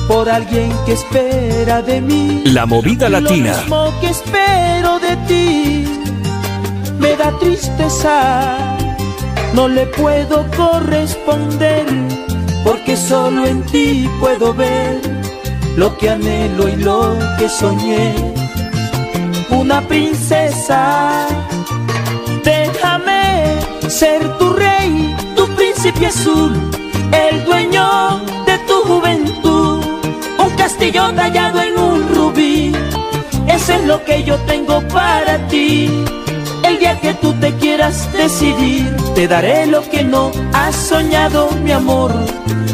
por 0.08 0.30
alguien 0.30 0.72
que 0.86 0.94
espera 0.94 1.82
de 1.82 2.00
mí. 2.00 2.44
La 2.46 2.66
movida 2.66 3.10
Lo 3.10 3.20
latina. 3.20 3.58
mismo 3.58 3.94
que 4.00 4.08
espero 4.08 4.98
de 5.00 5.18
ti 5.28 5.86
me 7.00 7.18
da 7.18 7.38
tristeza. 7.38 8.78
No 9.54 9.68
le 9.68 9.88
puedo 9.88 10.50
corresponder 10.56 11.86
porque 12.64 12.96
solo 12.96 13.46
en 13.46 13.62
ti 13.64 14.10
puedo 14.22 14.54
ver 14.54 15.11
lo 15.76 15.98
que 15.98 16.10
anhelo 16.10 16.68
y 16.68 16.76
lo 16.76 17.18
que 17.38 17.48
soñé. 17.50 18.14
Una 19.50 19.82
princesa, 19.82 21.28
déjame 22.44 23.60
ser 23.90 24.38
tu 24.38 24.54
rey, 24.54 25.16
tu 25.36 25.48
príncipe 25.56 26.08
azul, 26.08 26.54
el 27.12 27.44
dueño 27.46 28.22
de 28.46 28.58
tu 28.68 28.76
juventud. 28.88 29.84
Un 30.38 30.50
castillo 30.58 31.14
tallado 31.14 31.62
en 31.62 31.78
un 31.78 32.16
rubí, 32.16 32.72
eso 33.48 33.74
es 33.74 33.86
lo 33.86 34.04
que 34.04 34.24
yo 34.24 34.38
tengo 34.48 34.82
para 34.88 35.38
ti. 35.48 35.90
El 36.64 36.80
día 36.80 37.00
que 37.00 37.14
tú 37.16 37.34
te 37.34 37.54
quieras 37.56 38.12
decidir, 38.14 38.96
te 39.14 39.28
daré 39.28 39.66
lo 39.66 39.82
que 39.90 40.04
no 40.04 40.32
has 40.54 40.76
soñado, 40.76 41.50
mi 41.64 41.72
amor. 41.72 42.12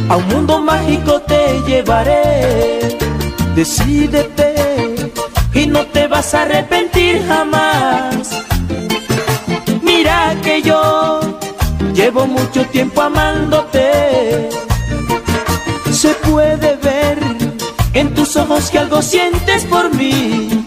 A 0.10 0.18
un 0.18 0.28
mundo 0.28 0.62
mágico 0.62 1.22
te 1.22 1.60
llevaré. 1.68 2.67
Decídete 3.58 4.54
y 5.56 5.66
no 5.66 5.88
te 5.88 6.06
vas 6.06 6.36
a 6.36 6.44
arrepentir 6.44 7.26
jamás. 7.28 8.44
Mira 9.82 10.36
que 10.44 10.62
yo 10.62 11.22
llevo 11.96 12.28
mucho 12.28 12.64
tiempo 12.68 13.02
amándote. 13.02 14.50
Se 15.92 16.10
puede 16.30 16.76
ver 16.76 17.18
en 17.94 18.14
tus 18.14 18.36
ojos 18.36 18.70
que 18.70 18.78
algo 18.78 19.02
sientes 19.02 19.66
por 19.66 19.92
mí. 19.96 20.64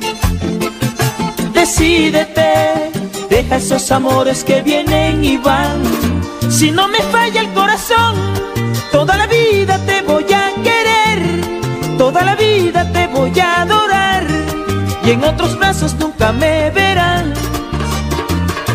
Decídete, 1.55 2.91
deja 3.31 3.59
esos 3.59 3.89
amores 3.93 4.43
que 4.43 4.63
vienen 4.63 5.25
y 5.25 5.37
van. 5.37 5.81
Si 6.51 6.73
no 6.73 6.89
me 6.89 6.99
falla 7.13 7.41
el 7.41 7.53
corazón, 7.53 8.17
toda 8.91 9.17
la 9.17 9.29
vida 9.29 9.50
voy 13.13 13.39
a 13.41 13.63
adorar 13.63 14.27
y 15.05 15.11
en 15.11 15.25
otros 15.25 15.59
brazos 15.59 15.95
nunca 15.95 16.33
me 16.33 16.71
verán. 16.71 17.33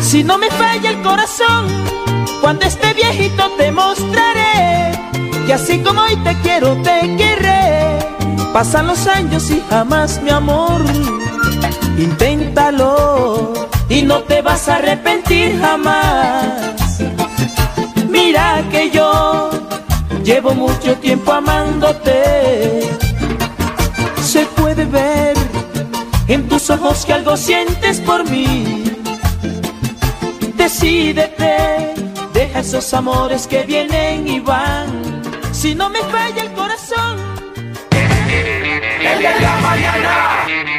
Si 0.00 0.22
no 0.22 0.38
me 0.38 0.50
falla 0.50 0.90
el 0.90 1.02
corazón, 1.02 1.66
cuando 2.40 2.64
esté 2.66 2.94
viejito 2.94 3.50
te 3.56 3.70
mostraré 3.72 4.92
que 5.46 5.54
así 5.54 5.78
como 5.78 6.00
hoy 6.02 6.16
te 6.16 6.34
quiero, 6.40 6.76
te 6.82 7.16
querré. 7.16 7.98
Pasan 8.52 8.88
los 8.88 9.06
años 9.06 9.50
y 9.50 9.62
jamás 9.70 10.20
mi 10.22 10.30
amor. 10.30 10.82
Inténtalo 11.98 13.52
y 13.88 14.02
no 14.02 14.20
te 14.22 14.42
vas 14.42 14.68
a 14.68 14.76
arrepentir 14.76 15.58
jamás. 15.60 17.00
Mira 18.08 18.64
que 18.70 18.90
yo 18.90 19.50
llevo 20.24 20.54
mucho 20.54 20.96
tiempo 20.96 21.32
amándote. 21.32 23.05
En 26.28 26.48
tus 26.48 26.70
ojos 26.70 27.04
que 27.04 27.12
algo 27.12 27.36
sientes 27.36 28.00
por 28.00 28.28
mí. 28.28 28.84
Decídete, 30.56 31.94
deja 32.32 32.60
esos 32.60 32.92
amores 32.94 33.46
que 33.46 33.62
vienen 33.62 34.26
y 34.26 34.40
van. 34.40 35.22
Si 35.52 35.74
no 35.74 35.88
me 35.88 36.00
falla 36.00 36.42
el 36.42 36.52
corazón, 36.52 37.18
El 37.90 39.22
de 39.22 39.28
mañana. 39.62 40.75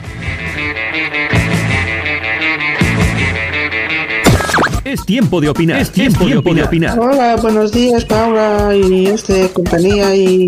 Es 4.86 5.04
tiempo 5.04 5.42
de 5.42 5.50
opinar. 5.50 5.82
Es 5.82 5.92
tiempo, 5.92 6.26
de 6.26 6.64
opinar. 6.64 7.00
Hola, 7.00 7.36
buenos 7.38 7.72
días, 7.72 8.06
Paula 8.06 8.72
y 8.76 9.08
este 9.08 9.50
compañía 9.50 10.16
y 10.16 10.48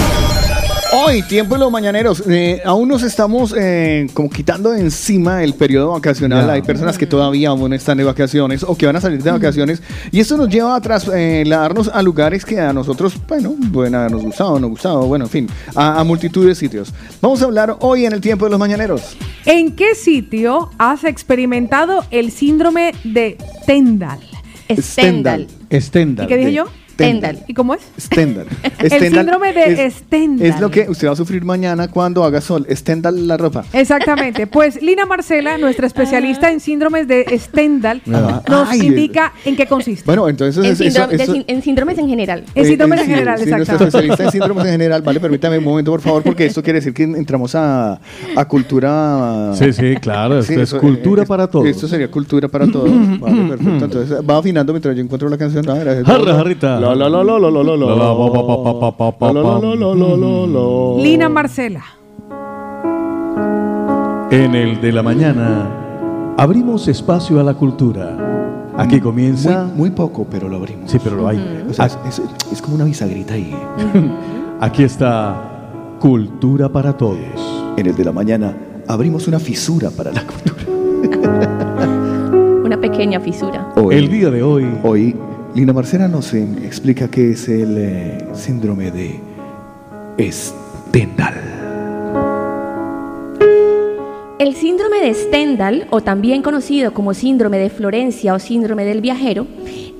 Hoy, 0.93 1.21
tiempo 1.21 1.55
de 1.55 1.61
los 1.61 1.71
mañaneros. 1.71 2.21
Eh, 2.27 2.61
aún 2.65 2.89
nos 2.89 3.01
estamos 3.03 3.55
eh, 3.57 4.07
como 4.13 4.29
quitando 4.29 4.71
de 4.71 4.81
encima 4.81 5.41
el 5.41 5.53
periodo 5.53 5.91
vacacional. 5.91 6.49
Hay 6.49 6.63
personas 6.63 6.97
que 6.97 7.07
todavía 7.07 7.49
aún 7.49 7.71
están 7.71 7.97
de 7.97 8.03
vacaciones 8.03 8.63
o 8.63 8.75
que 8.75 8.87
van 8.87 8.97
a 8.97 9.01
salir 9.01 9.23
de 9.23 9.31
vacaciones. 9.31 9.81
Y 10.11 10.19
esto 10.19 10.35
nos 10.35 10.49
lleva 10.49 10.75
a 10.75 10.81
trasladarnos 10.81 11.87
a 11.87 12.01
lugares 12.01 12.43
que 12.43 12.59
a 12.59 12.73
nosotros, 12.73 13.15
bueno, 13.25 13.55
pueden 13.71 13.95
habernos 13.95 14.21
gustado, 14.21 14.59
no 14.59 14.67
gustado, 14.67 15.07
bueno, 15.07 15.25
en 15.25 15.31
fin, 15.31 15.49
a, 15.75 15.97
a 15.97 16.03
multitud 16.03 16.45
de 16.45 16.55
sitios. 16.55 16.93
Vamos 17.21 17.41
a 17.41 17.45
hablar 17.45 17.77
hoy 17.79 18.05
en 18.05 18.11
el 18.11 18.19
tiempo 18.19 18.43
de 18.43 18.51
los 18.51 18.59
mañaneros. 18.59 19.15
¿En 19.45 19.77
qué 19.77 19.95
sitio 19.95 20.71
has 20.77 21.05
experimentado 21.05 22.03
el 22.11 22.31
síndrome 22.31 22.93
de 23.05 23.37
Stendhal? 23.63 24.19
Stendhal. 24.69 25.47
Stendhal. 25.71 26.25
¿Y 26.25 26.27
qué 26.27 26.37
dije 26.37 26.53
yo? 26.53 26.65
Stendhal. 26.93 27.39
¿Y 27.47 27.53
cómo 27.53 27.73
es? 27.73 27.81
Stendhal. 27.99 28.47
El 28.79 28.89
síndrome 28.91 29.53
de 29.53 29.85
es, 29.85 29.93
Stendhal. 29.95 30.47
Es 30.47 30.59
lo 30.59 30.69
que 30.71 30.87
usted 30.89 31.07
va 31.07 31.13
a 31.13 31.15
sufrir 31.15 31.43
mañana 31.45 31.87
cuando 31.89 32.23
haga 32.23 32.41
sol. 32.41 32.65
Stendhal 32.69 33.27
la 33.27 33.37
ropa. 33.37 33.63
Exactamente. 33.73 34.47
Pues 34.47 34.81
Lina 34.81 35.05
Marcela, 35.05 35.57
nuestra 35.57 35.87
especialista 35.87 36.51
en 36.51 36.59
síndromes 36.59 37.07
de 37.07 37.25
Stendhal, 37.39 38.01
Ah. 38.13 38.41
nos 38.47 38.69
Ay, 38.69 38.87
indica 38.87 39.33
en 39.45 39.55
qué 39.55 39.65
consiste. 39.67 40.03
Bueno, 40.05 40.27
entonces 40.29 40.63
En, 40.63 40.75
síndrome- 40.75 41.13
eso- 41.21 41.35
en 41.47 41.61
síndromes 41.61 41.97
en 41.97 42.07
general. 42.07 42.43
En 42.55 42.65
síndromes 42.65 42.99
en 42.99 43.05
sí, 43.05 43.11
general, 43.11 43.39
sí, 43.39 43.45
nuestra 43.49 43.61
exactamente. 43.75 43.97
especialista 43.97 44.23
en 44.25 44.31
síndromes 44.31 44.65
en 44.65 44.71
general. 44.71 45.01
Vale, 45.01 45.19
permítame 45.19 45.57
un 45.57 45.63
momento, 45.63 45.91
por 45.91 46.01
favor, 46.01 46.23
porque 46.23 46.45
esto 46.45 46.61
quiere 46.61 46.79
decir 46.79 46.93
que 46.93 47.03
entramos 47.03 47.55
a, 47.55 47.99
a 48.35 48.45
cultura. 48.47 49.51
Sí, 49.53 49.71
sí, 49.73 49.95
claro, 50.01 50.39
esto 50.39 50.53
es 50.53 50.59
eso, 50.59 50.79
cultura 50.79 51.23
eh, 51.23 51.25
para 51.25 51.47
todos. 51.47 51.65
Esto 51.67 51.87
sería 51.87 52.09
cultura 52.09 52.47
para 52.47 52.67
todos. 52.67 52.89
Vale, 53.19 53.49
perfecto. 53.49 53.85
Entonces 53.85 54.17
va 54.29 54.37
afinando 54.37 54.73
mientras 54.73 54.95
yo 54.95 55.01
encuentro 55.03 55.29
la 55.29 55.37
canción. 55.37 55.67
A 55.69 55.73
ver, 55.73 55.89
a 55.89 55.93
ver. 55.95 56.03
Lina 61.01 61.29
Marcela. 61.29 61.83
En 64.31 64.55
el 64.55 64.79
de 64.81 64.91
la 64.93 65.03
mañana 65.03 65.67
abrimos 66.37 66.87
espacio 66.87 67.39
a 67.39 67.43
la 67.43 67.53
cultura. 67.53 68.17
Aquí 68.77 68.99
comienza. 69.01 69.65
Muy, 69.65 69.77
muy 69.77 69.89
poco, 69.91 70.25
pero 70.29 70.47
lo 70.47 70.55
abrimos. 70.57 70.89
Sí, 70.89 70.97
pero 71.03 71.17
lo 71.17 71.27
hay. 71.27 71.65
O 71.69 71.73
sea, 71.73 71.85
es, 71.87 71.97
es- 72.07 72.21
es 72.51 72.61
como 72.61 72.75
una 72.75 72.85
bisagrita 72.85 73.33
ahí. 73.33 73.53
Aquí 74.59 74.83
está 74.83 75.35
Cultura 75.99 76.69
para 76.69 76.95
Todos. 76.97 77.17
En 77.77 77.85
el 77.87 77.95
de 77.95 78.03
la 78.05 78.11
mañana 78.11 78.55
abrimos 78.87 79.27
una 79.27 79.39
fisura 79.39 79.89
para 79.91 80.11
la 80.11 80.21
cultura. 80.23 80.63
Una 82.63 82.77
pequeña 82.79 83.19
fisura. 83.19 83.67
Hoy, 83.75 83.95
El 83.95 84.09
día 84.09 84.29
de 84.31 84.41
hoy. 84.41 84.65
Hoy, 84.83 85.15
Lina 85.53 85.73
Marcela 85.73 86.07
nos 86.07 86.33
eh, 86.33 86.47
explica 86.63 87.09
qué 87.09 87.31
es 87.31 87.49
el 87.49 87.75
eh, 87.77 88.25
síndrome 88.33 88.89
de 88.89 89.19
Stendhal. 90.31 91.33
El 94.39 94.55
síndrome 94.55 95.01
de 95.01 95.13
Stendhal, 95.13 95.87
o 95.89 96.01
también 96.01 96.41
conocido 96.41 96.93
como 96.93 97.13
síndrome 97.13 97.57
de 97.57 97.69
Florencia 97.69 98.33
o 98.33 98.39
síndrome 98.39 98.85
del 98.85 99.01
viajero, 99.01 99.45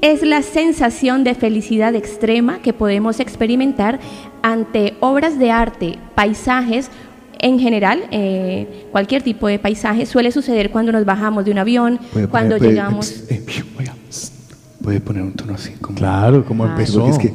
es 0.01 0.23
la 0.23 0.41
sensación 0.41 1.25
de 1.25 1.35
felicidad 1.35 1.95
extrema 1.95 2.59
que 2.59 2.71
podemos 2.71 3.19
experimentar 3.19 3.99
ante 4.41 4.95
obras 5.01 5.37
de 5.37 5.51
arte, 5.51 5.99
paisajes, 6.15 6.89
en 7.39 7.59
general, 7.59 8.03
eh, 8.11 8.87
cualquier 8.91 9.21
tipo 9.21 9.47
de 9.47 9.59
paisaje 9.59 10.05
suele 10.05 10.31
suceder 10.31 10.71
cuando 10.71 10.93
nos 10.93 11.03
bajamos 11.03 11.43
de 11.43 11.51
un 11.51 11.57
avión, 11.57 11.99
cuando 12.29 12.57
llegamos... 12.57 13.25
eh, 14.81 14.83
Puede 14.83 14.99
poner 15.01 15.23
un 15.23 15.33
tono 15.33 15.53
así 15.53 15.71
como. 15.81 15.97
Claro, 15.97 16.43
como 16.45 16.63
Ay. 16.65 16.71
empezó. 16.71 16.99
Porque 17.05 17.11
es 17.11 17.17
que 17.19 17.33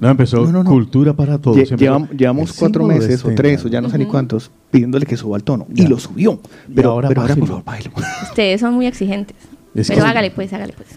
No, 0.00 0.08
empezó 0.10 0.44
No, 0.44 0.52
no, 0.52 0.62
no. 0.64 0.70
Cultura 0.70 1.12
para 1.12 1.38
Todos. 1.38 1.56
lle- 1.56 1.72
Empezó 1.72 2.08
llevamos, 2.16 2.52
cuatro 2.52 2.84
meses 2.86 3.16
o 3.16 3.18
Stendhal. 3.18 3.34
tres 3.36 3.64
o 3.64 3.68
ya 3.68 3.80
no 3.80 3.90
sé 3.90 3.98
ni 3.98 4.06
cuántos 4.06 4.48
pidiéndole 4.70 5.04
que 5.06 5.16
suba 5.16 5.36
el 5.36 5.42
tono. 5.42 5.66
Y 5.74 5.86
lo 5.88 5.98
subió. 5.98 6.38
Pero 6.72 6.90
ahora 6.92 7.08
pero 7.08 7.22
ahora, 7.22 7.34
por 7.34 7.48
favor, 7.48 7.64
bájelo. 7.64 7.90
Ustedes 8.22 8.60
son 8.60 8.74
muy 8.74 8.86
exigentes. 8.86 9.36
Es 9.74 9.88
Pero 9.88 10.04
hágale 10.04 10.30
pues, 10.30 10.52
hágale 10.52 10.72
pues. 10.72 10.88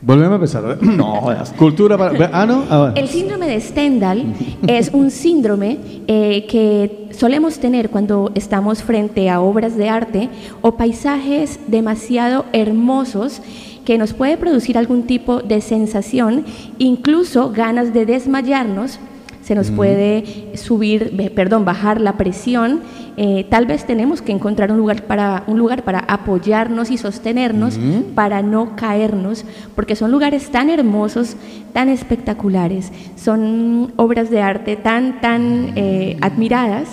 Volvemos 0.00 0.32
a 0.32 0.34
empezar. 0.36 0.82
No, 0.82 1.16
jodas. 1.22 1.50
Cultura 1.52 1.96
para. 1.96 2.30
Ah, 2.32 2.44
no. 2.44 2.64
Ah, 2.68 2.78
bueno. 2.78 2.94
El 2.96 3.08
síndrome 3.08 3.46
de 3.48 3.58
Stendhal 3.60 4.34
es 4.66 4.90
un 4.92 5.10
síndrome 5.10 5.78
eh, 6.08 6.46
que 6.48 7.08
solemos 7.12 7.58
tener 7.58 7.88
cuando 7.88 8.30
estamos 8.34 8.82
frente 8.82 9.30
a 9.30 9.40
obras 9.40 9.76
de 9.78 9.88
arte 9.88 10.28
o 10.60 10.76
paisajes 10.76 11.58
demasiado 11.68 12.44
hermosos 12.52 13.40
que 13.84 13.98
nos 13.98 14.12
puede 14.14 14.36
producir 14.36 14.78
algún 14.78 15.02
tipo 15.04 15.40
de 15.40 15.60
sensación, 15.60 16.44
incluso 16.78 17.50
ganas 17.50 17.92
de 17.92 18.06
desmayarnos 18.06 18.98
se 19.42 19.54
nos 19.54 19.70
Mm. 19.70 19.76
puede 19.76 20.24
subir, 20.56 21.10
be- 21.14 21.28
perdón, 21.30 21.64
bajar 21.64 22.00
la 22.00 22.14
presión. 22.14 22.80
eh, 23.16 23.46
tal 23.48 23.64
vez 23.66 23.84
tenemos 23.86 24.22
que 24.22 24.32
encontrar 24.32 24.72
un 24.72 24.78
lugar 24.78 25.04
para 25.04 25.44
un 25.46 25.56
lugar 25.56 25.84
para 25.84 26.00
apoyarnos 26.00 26.90
y 26.90 26.96
sostenernos 26.98 27.78
Mm. 27.78 28.14
para 28.16 28.42
no 28.42 28.74
caernos, 28.74 29.44
porque 29.76 29.94
son 29.94 30.10
lugares 30.10 30.50
tan 30.50 30.68
hermosos, 30.68 31.36
tan 31.72 31.88
espectaculares, 31.90 32.90
son 33.14 33.92
obras 33.94 34.30
de 34.30 34.40
arte 34.42 34.74
tan 34.74 35.20
tan 35.20 35.74
eh, 35.76 36.16
admiradas 36.22 36.88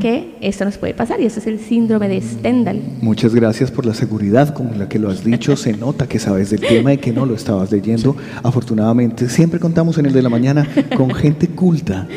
que 0.00 0.36
esto 0.40 0.64
nos 0.64 0.78
puede 0.78 0.94
pasar 0.94 1.20
y 1.20 1.26
eso 1.26 1.38
es 1.40 1.46
el 1.46 1.58
síndrome 1.58 2.08
de 2.08 2.20
Stendhal. 2.20 2.80
Muchas 3.02 3.34
gracias 3.34 3.70
por 3.70 3.84
la 3.86 3.94
seguridad 3.94 4.54
con 4.54 4.78
la 4.78 4.88
que 4.88 4.98
lo 4.98 5.10
has 5.10 5.22
dicho. 5.24 5.56
Se 5.56 5.72
nota 5.76 6.08
que 6.08 6.18
sabes 6.18 6.50
del 6.50 6.60
tema 6.60 6.92
y 6.94 6.98
que 6.98 7.12
no 7.12 7.26
lo 7.26 7.34
estabas 7.34 7.70
leyendo. 7.70 8.16
Afortunadamente, 8.42 9.28
siempre 9.28 9.60
contamos 9.60 9.98
en 9.98 10.06
el 10.06 10.12
de 10.12 10.22
la 10.22 10.28
mañana 10.28 10.66
con 10.96 11.10
gente 11.10 11.48
culta, 11.48 12.08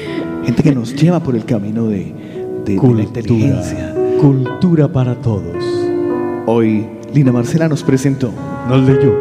gente 0.45 0.64
que 0.64 0.73
nos 0.73 0.95
lleva 0.95 1.22
por 1.22 1.35
el 1.35 1.43
camino 1.45 1.88
de, 1.88 2.14
de- 2.65 2.80
de 2.80 2.93
la 2.93 3.03
inteligencia. 3.03 3.93
Cultura 4.22 4.91
para 4.91 5.15
todos. 5.22 5.64
Hoy, 6.47 6.85
Lina 7.14 7.31
Marcela 7.31 7.68
nos 7.68 7.84
presentó. 7.84 8.31
Nos 8.69 8.88
leyó. 8.88 9.14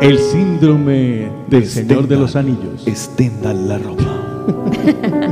El 0.00 0.18
síndrome 0.18 1.28
del 1.48 1.66
Señor 1.66 2.08
de 2.08 2.16
los 2.16 2.34
Anillos. 2.34 2.84
Stendhal 2.88 3.68
la 3.68 3.78
ropa. 3.78 4.18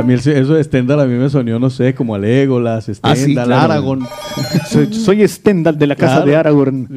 A 0.00 0.02
mí 0.02 0.14
eso 0.14 0.54
de 0.54 0.64
Stendhal 0.64 1.00
a 1.00 1.04
mí 1.06 1.14
me 1.14 1.28
sonó, 1.30 1.58
no 1.58 1.70
sé, 1.70 1.94
como 1.94 2.14
a 2.14 2.18
Legolas, 2.18 2.84
Stendhal, 2.84 3.12
Ah, 3.12 3.16
sí, 3.16 3.32
claro. 3.34 3.54
Aragorn. 3.54 4.06
Soy, 4.70 4.92
soy 4.92 5.26
Stendhal 5.28 5.78
de 5.78 5.86
la 5.86 5.96
casa 5.96 6.16
Claro. 6.16 6.26
de 6.30 6.36
Aragorn. 6.36 6.88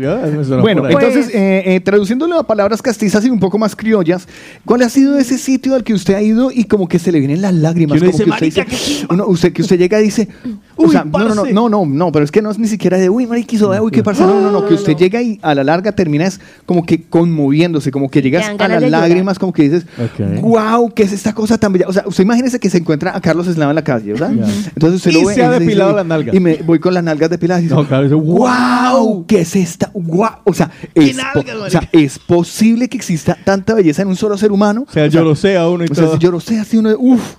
Bueno, 0.61 0.87
entonces, 0.87 1.29
eh, 1.33 1.63
eh, 1.75 1.79
traduciéndolo 1.79 2.37
a 2.39 2.45
palabras 2.47 2.81
castizas 2.81 3.25
y 3.25 3.29
un 3.29 3.39
poco 3.39 3.57
más 3.57 3.75
criollas, 3.75 4.27
¿cuál 4.65 4.81
ha 4.83 4.89
sido 4.89 5.17
ese 5.17 5.37
sitio 5.37 5.75
al 5.75 5.83
que 5.83 5.93
usted 5.93 6.13
ha 6.15 6.21
ido 6.21 6.51
y 6.51 6.65
como 6.65 6.87
que 6.87 6.99
se 6.99 7.11
le 7.11 7.19
vienen 7.19 7.41
las 7.41 7.53
lágrimas? 7.53 7.99
Como 7.99 8.11
dice, 8.11 8.23
que 8.23 8.29
usted 8.29 8.45
"Marica, 8.55 8.63
dice, 8.69 9.05
uno- 9.09 9.25
usted, 9.27 9.53
que 9.53 9.61
usted 9.61 9.77
llega 9.79 9.99
y 9.99 10.03
dice, 10.05 10.27
o 10.75 10.83
Uy, 10.85 10.91
sea, 10.91 11.03
no, 11.05 11.19
no, 11.19 11.35
no, 11.35 11.45
no, 11.45 11.69
no, 11.69 11.85
no, 11.85 12.11
pero 12.11 12.25
es 12.25 12.31
que 12.31 12.41
no 12.41 12.49
es 12.51 12.57
ni 12.59 12.67
siquiera 12.67 12.97
de, 12.97 13.09
uy, 13.09 13.25
mariquizo, 13.27 13.69
uy, 13.81 13.91
qué 13.91 14.03
parce, 14.03 14.23
no, 14.23 14.39
no, 14.41 14.51
no, 14.51 14.65
que 14.65 14.73
usted 14.73 14.95
llega 14.95 15.21
y 15.21 15.39
a 15.41 15.53
la 15.55 15.63
larga 15.63 15.91
termina 15.91 16.25
es 16.25 16.39
como 16.65 16.85
que 16.85 17.03
conmoviéndose, 17.03 17.91
como 17.91 18.09
que 18.09 18.21
llegas 18.21 18.49
a 18.57 18.67
las 18.67 18.89
lágrimas, 18.89 19.37
como 19.39 19.53
que 19.53 19.63
dices, 19.63 19.85
Ok. 19.97 20.41
wow, 20.41 20.93
¿qué 20.93 21.03
es 21.03 21.11
esta 21.13 21.33
cosa 21.33 21.57
tan 21.57 21.73
bella? 21.73 21.85
O 21.87 21.93
sea, 21.93 22.03
usted 22.05 22.23
imagínese 22.23 22.59
que 22.59 22.69
se 22.69 22.77
encuentra 22.79 23.15
a 23.15 23.21
Carlos 23.21 23.47
Eslava 23.47 23.71
en 23.71 23.75
la 23.75 23.83
calle, 23.83 24.13
¿verdad? 24.13 24.31
Ya. 24.33 24.45
Entonces 24.75 24.95
usted 24.97 25.11
Y 25.11 25.13
lo 25.21 25.27
ve 25.27 25.33
se 25.35 25.43
ha 25.43 25.49
dice- 25.51 25.59
depilado 25.59 25.95
las 25.95 26.05
nalgas. 26.05 26.35
Y 26.35 26.39
me 26.39 26.55
voy 26.57 26.79
con 26.79 26.93
las 26.93 27.03
nalgas 27.03 27.29
depiladas 27.29 27.61
y 27.61 27.65
dice, 27.65 27.75
No, 27.75 27.87
claro, 27.87 28.03
dice, 28.03 28.15
¡Wow! 28.15 29.25
¿Qué 29.27 29.41
es 29.41 29.55
esta? 29.55 29.91
¡Wow! 29.93 30.29
O 30.45 30.53
sea, 30.53 30.71
es, 30.93 31.17
o 31.55 31.69
sea, 31.69 31.87
¿es 31.91 32.19
posible 32.19 32.87
que 32.89 32.97
exista 32.97 33.37
tanta 33.43 33.73
belleza 33.73 34.01
en 34.01 34.07
un 34.09 34.15
solo 34.15 34.37
ser 34.37 34.51
humano? 34.51 34.85
O 34.87 34.91
sea, 34.91 35.07
yo 35.07 35.23
lo 35.23 35.35
sé 35.35 35.57
a 35.57 35.67
uno 35.67 35.83
y 35.85 35.87
o 35.91 35.95
sea, 35.95 36.05
todo. 36.05 36.13
si 36.15 36.19
yo 36.19 36.31
lo 36.31 36.39
sé 36.39 36.59
así 36.59 36.77
uno, 36.77 36.91
uff, 36.97 37.35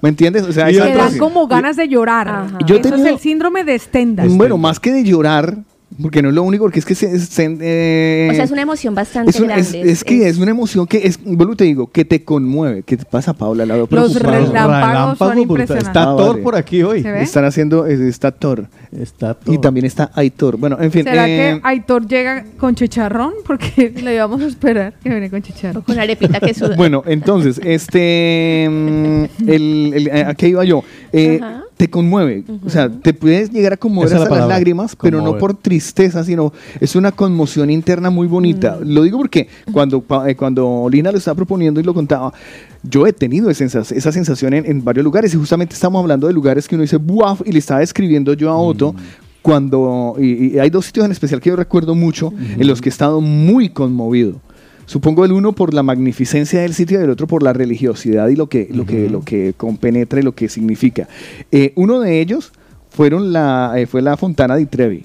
¿me 0.00 0.08
entiendes? 0.08 0.42
O 0.44 0.52
sea, 0.52 0.70
Y 0.70 0.76
dan 0.76 1.18
como 1.18 1.46
ganas 1.46 1.76
de 1.76 1.88
llorar. 1.88 2.46
Yo 2.66 2.77
he 2.78 2.80
Eso 2.80 2.94
es 2.94 3.04
el 3.04 3.18
síndrome 3.18 3.64
de 3.64 3.78
Stendhal. 3.78 4.28
Bueno, 4.30 4.56
más 4.58 4.80
que 4.80 4.92
de 4.92 5.04
llorar, 5.04 5.58
porque 6.02 6.20
no 6.22 6.28
es 6.28 6.34
lo 6.34 6.42
único, 6.44 6.64
porque 6.64 6.78
es 6.80 6.84
que 6.84 6.94
se, 6.94 7.18
se- 7.18 7.56
eh, 7.60 8.28
O 8.30 8.34
sea, 8.34 8.44
es 8.44 8.50
una 8.50 8.62
emoción 8.62 8.94
bastante 8.94 9.30
es, 9.30 9.40
un- 9.40 9.50
es- 9.50 9.72
grande. 9.72 9.90
es 9.90 10.04
que 10.04 10.28
es, 10.28 10.36
una 10.38 10.50
emoción 10.50 10.86
que 10.86 10.98
es, 11.06 11.18
vuelvo 11.24 11.54
y 11.54 11.56
te 11.56 11.64
digo, 11.64 11.90
que 11.90 12.04
te 12.04 12.22
conmueve. 12.22 12.82
¿Qué 12.84 12.96
te 12.98 13.04
pasa, 13.04 13.32
Paula? 13.32 13.64
La 13.66 13.74
veo 13.74 13.88
Los 13.90 14.14
relámpagos 14.20 15.18
son 15.18 15.38
impresionantes. 15.38 15.88
Está 15.88 16.02
Ah, 16.02 16.16
Thor 16.16 16.30
vale. 16.32 16.42
por 16.42 16.56
aquí 16.56 16.82
hoy. 16.82 17.04
Están 17.04 17.46
haciendo, 17.46 17.86
es- 17.86 18.00
está 18.00 18.30
Thor. 18.30 18.66
Está 18.92 19.34
Thor. 19.34 19.54
Y 19.54 19.58
también 19.58 19.86
está 19.86 20.10
Aitor. 20.14 20.56
Bueno, 20.58 20.76
en 20.80 20.92
fin. 20.92 21.04
¿Será 21.04 21.26
eh, 21.28 21.36
que 21.36 21.60
Aitor 21.66 22.06
llega 22.06 22.44
con 22.58 22.74
chicharrón? 22.74 23.32
Porque 23.46 23.90
le 24.02 24.14
íbamos 24.14 24.40
a 24.42 24.46
esperar 24.46 24.92
que 25.02 25.08
viene 25.08 25.30
con 25.30 25.42
chicharrón. 25.42 25.82
Con 25.82 25.98
arepita 25.98 26.38
que 26.38 26.52
suda. 26.54 26.76
Bueno, 26.76 27.02
entonces, 27.06 27.60
este, 27.64 28.68
mm, 28.70 29.24
el, 29.48 29.92
el- 29.94 30.08
eh, 30.08 30.24
¿a 30.28 30.34
qué 30.34 30.48
iba 30.48 30.64
yo? 30.64 30.84
Eh, 31.12 31.40
Ajá. 31.42 31.64
Te 31.78 31.88
conmueve, 31.88 32.44
o 32.66 32.68
sea, 32.68 32.90
te 32.90 33.14
puedes 33.14 33.50
llegar 33.50 33.72
a 33.72 33.76
conmover 33.78 34.08
Esa 34.08 34.16
es 34.16 34.20
la 34.20 34.24
hasta 34.24 34.34
las 34.40 34.48
lágrimas, 34.58 34.94
pero 35.00 35.18
no 35.22 35.38
por 35.38 35.54
tristeza, 35.54 36.22
sino 36.24 36.52
es 36.80 36.94
una 36.96 37.12
conmoción 37.12 37.70
interna 37.70 38.10
muy 38.10 38.26
bonita. 38.26 38.78
Lo 38.84 39.02
digo 39.04 39.16
porque 39.16 39.48
cuando, 39.72 40.04
eh, 40.26 40.34
cuando 40.34 40.88
Lina 40.90 41.10
lo 41.10 41.16
estaba 41.18 41.36
proponiendo 41.36 41.80
y 41.80 41.84
lo 41.84 41.94
contaba, 41.94 42.34
yo 42.82 43.06
he 43.06 43.12
tenido 43.14 43.48
esa, 43.48 43.64
sens- 43.64 43.92
esa 43.96 44.12
sensación 44.12 44.52
en, 44.52 44.66
en 44.66 44.84
varios 44.84 45.04
lugares 45.04 45.32
y 45.32 45.38
justamente 45.38 45.72
estamos 45.74 46.00
hablando 46.02 46.26
de 46.26 46.32
lugares 46.34 46.68
que 46.68 46.74
uno 46.74 46.82
dice, 46.82 46.96
¡buaf! 46.98 47.40
Y 47.46 47.52
le 47.52 47.60
estaba 47.60 47.80
escribiendo 47.82 48.34
yo 48.34 48.50
a 48.50 48.58
Otto. 48.58 48.94
Cuando, 49.40 50.16
y, 50.18 50.56
y 50.56 50.58
hay 50.58 50.68
dos 50.68 50.84
sitios 50.86 51.06
en 51.06 51.12
especial 51.12 51.40
que 51.40 51.48
yo 51.48 51.56
recuerdo 51.56 51.94
mucho, 51.94 52.32
en 52.58 52.66
los 52.66 52.80
que 52.82 52.88
he 52.88 52.92
estado 52.92 53.20
muy 53.20 53.68
conmovido. 53.70 54.40
Supongo 54.88 55.26
el 55.26 55.32
uno 55.32 55.52
por 55.52 55.74
la 55.74 55.82
magnificencia 55.82 56.62
del 56.62 56.72
sitio 56.72 56.98
y 56.98 57.04
el 57.04 57.10
otro 57.10 57.26
por 57.26 57.42
la 57.42 57.52
religiosidad 57.52 58.28
y 58.28 58.36
lo 58.36 58.48
que, 58.48 58.70
lo 58.72 58.86
que, 58.86 59.10
lo 59.10 59.20
que 59.20 59.52
compenetra 59.54 60.18
y 60.18 60.22
lo 60.22 60.34
que 60.34 60.48
significa. 60.48 61.06
Eh, 61.52 61.74
uno 61.76 62.00
de 62.00 62.22
ellos 62.22 62.52
fueron 62.88 63.30
la, 63.30 63.74
eh, 63.76 63.86
fue 63.86 64.00
la 64.00 64.16
Fontana 64.16 64.56
di 64.56 64.64
Trevi. 64.64 65.04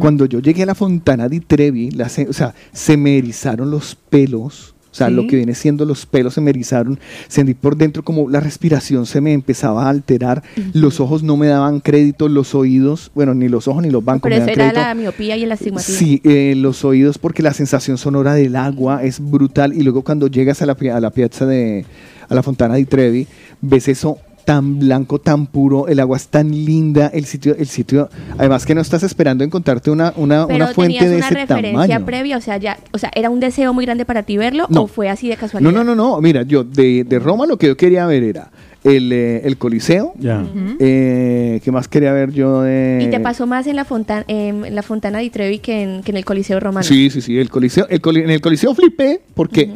Cuando 0.00 0.26
yo 0.26 0.40
llegué 0.40 0.64
a 0.64 0.66
la 0.66 0.74
Fontana 0.74 1.30
di 1.30 1.40
Trevi, 1.40 1.92
la 1.92 2.08
o 2.28 2.32
sea, 2.34 2.54
se 2.72 2.98
me 2.98 3.16
erizaron 3.16 3.70
los 3.70 3.94
pelos. 3.94 4.74
O 4.92 4.94
sea, 4.94 5.08
Sí. 5.08 5.14
lo 5.14 5.26
que 5.26 5.36
viene 5.36 5.54
siendo 5.54 5.84
los 5.86 6.04
pelos 6.06 6.34
se 6.34 6.40
me 6.42 6.50
erizaron, 6.50 7.00
sentí 7.26 7.54
por 7.54 7.76
dentro 7.76 8.04
como 8.04 8.28
la 8.30 8.40
respiración 8.40 9.06
se 9.06 9.20
me 9.22 9.32
empezaba 9.32 9.86
a 9.86 9.88
alterar, 9.88 10.42
los 10.74 11.00
ojos 11.00 11.22
no 11.22 11.36
me 11.38 11.46
daban 11.46 11.80
crédito, 11.80 12.28
los 12.28 12.54
oídos, 12.54 13.10
bueno, 13.14 13.32
ni 13.34 13.48
los 13.48 13.66
ojos 13.68 13.82
ni 13.82 13.90
los 13.90 14.04
bancos 14.04 14.28
Pero 14.30 14.44
me 14.44 14.52
eso 14.52 14.60
dan 14.60 14.68
era 14.68 14.72
crédito. 14.72 14.88
la 14.88 14.94
miopía 14.94 15.36
y 15.38 15.44
el 15.44 15.52
astigmatismo. 15.52 15.98
Sí, 15.98 16.20
eh, 16.24 16.54
los 16.56 16.84
oídos 16.84 17.16
porque 17.18 17.42
la 17.42 17.54
sensación 17.54 17.96
sonora 17.98 18.34
del 18.34 18.54
agua 18.54 19.02
es 19.02 19.18
brutal 19.18 19.72
y 19.72 19.82
luego 19.82 20.02
cuando 20.02 20.26
llegas 20.28 20.60
a 20.62 20.66
la, 20.66 20.76
a 20.94 21.00
la 21.00 21.10
piazza 21.10 21.46
de, 21.46 21.86
a 22.28 22.34
la 22.34 22.42
Fontana 22.42 22.74
di 22.74 22.84
Trevi, 22.84 23.26
ves 23.62 23.88
eso 23.88 24.18
tan 24.44 24.78
blanco, 24.78 25.18
tan 25.20 25.46
puro, 25.46 25.88
el 25.88 26.00
agua 26.00 26.16
es 26.16 26.28
tan 26.28 26.50
linda, 26.50 27.08
el 27.14 27.24
sitio, 27.24 27.54
el 27.58 27.66
sitio, 27.66 28.08
además 28.38 28.66
que 28.66 28.74
no 28.74 28.80
estás 28.80 29.02
esperando 29.02 29.44
encontrarte 29.44 29.90
una, 29.90 30.12
una, 30.16 30.46
Pero 30.46 30.56
una 30.64 30.74
fuente 30.74 31.08
de 31.08 31.16
una 31.16 31.26
ese 31.26 31.34
referencia 31.34 31.72
tamaño. 31.88 32.04
previa, 32.06 32.36
o 32.36 32.40
sea, 32.40 32.56
ya, 32.56 32.78
o 32.92 32.98
sea, 32.98 33.10
era 33.14 33.30
un 33.30 33.40
deseo 33.40 33.72
muy 33.72 33.84
grande 33.84 34.04
para 34.04 34.22
ti 34.22 34.36
verlo 34.36 34.66
No. 34.68 34.82
o 34.82 34.86
fue 34.86 35.08
así 35.08 35.28
de 35.28 35.36
casualidad. 35.36 35.70
No, 35.72 35.84
no, 35.84 35.84
no, 35.84 35.94
no, 35.94 36.20
mira, 36.20 36.42
yo 36.42 36.64
de, 36.64 37.04
de 37.04 37.18
Roma 37.18 37.46
lo 37.46 37.56
que 37.56 37.66
yo 37.68 37.76
quería 37.76 38.06
ver 38.06 38.22
era 38.24 38.50
el, 38.84 39.12
eh, 39.12 39.42
el 39.44 39.58
Coliseo, 39.58 40.12
Ya. 40.18 40.44
eh, 40.80 41.60
¿qué 41.62 41.70
más 41.70 41.86
quería 41.88 42.12
ver 42.12 42.32
yo 42.32 42.62
de...? 42.62 43.00
Y 43.06 43.10
te 43.10 43.20
pasó 43.20 43.46
más 43.46 43.66
en 43.68 43.76
la, 43.76 43.84
fontana, 43.84 44.24
en 44.28 44.74
la 44.74 44.82
Fontana 44.82 45.18
di 45.20 45.30
Trevi 45.30 45.60
que 45.60 45.82
en, 45.82 46.02
que 46.02 46.10
en 46.10 46.16
el 46.16 46.24
Coliseo 46.24 46.58
Romano. 46.58 46.82
Sí, 46.84 47.08
sí, 47.10 47.20
sí, 47.20 47.38
el 47.38 47.48
Coliseo, 47.48 47.86
el 47.88 48.00
coli- 48.02 48.22
en 48.24 48.30
el 48.30 48.40
Coliseo 48.40 48.74
flipé 48.74 49.20
porque 49.34 49.70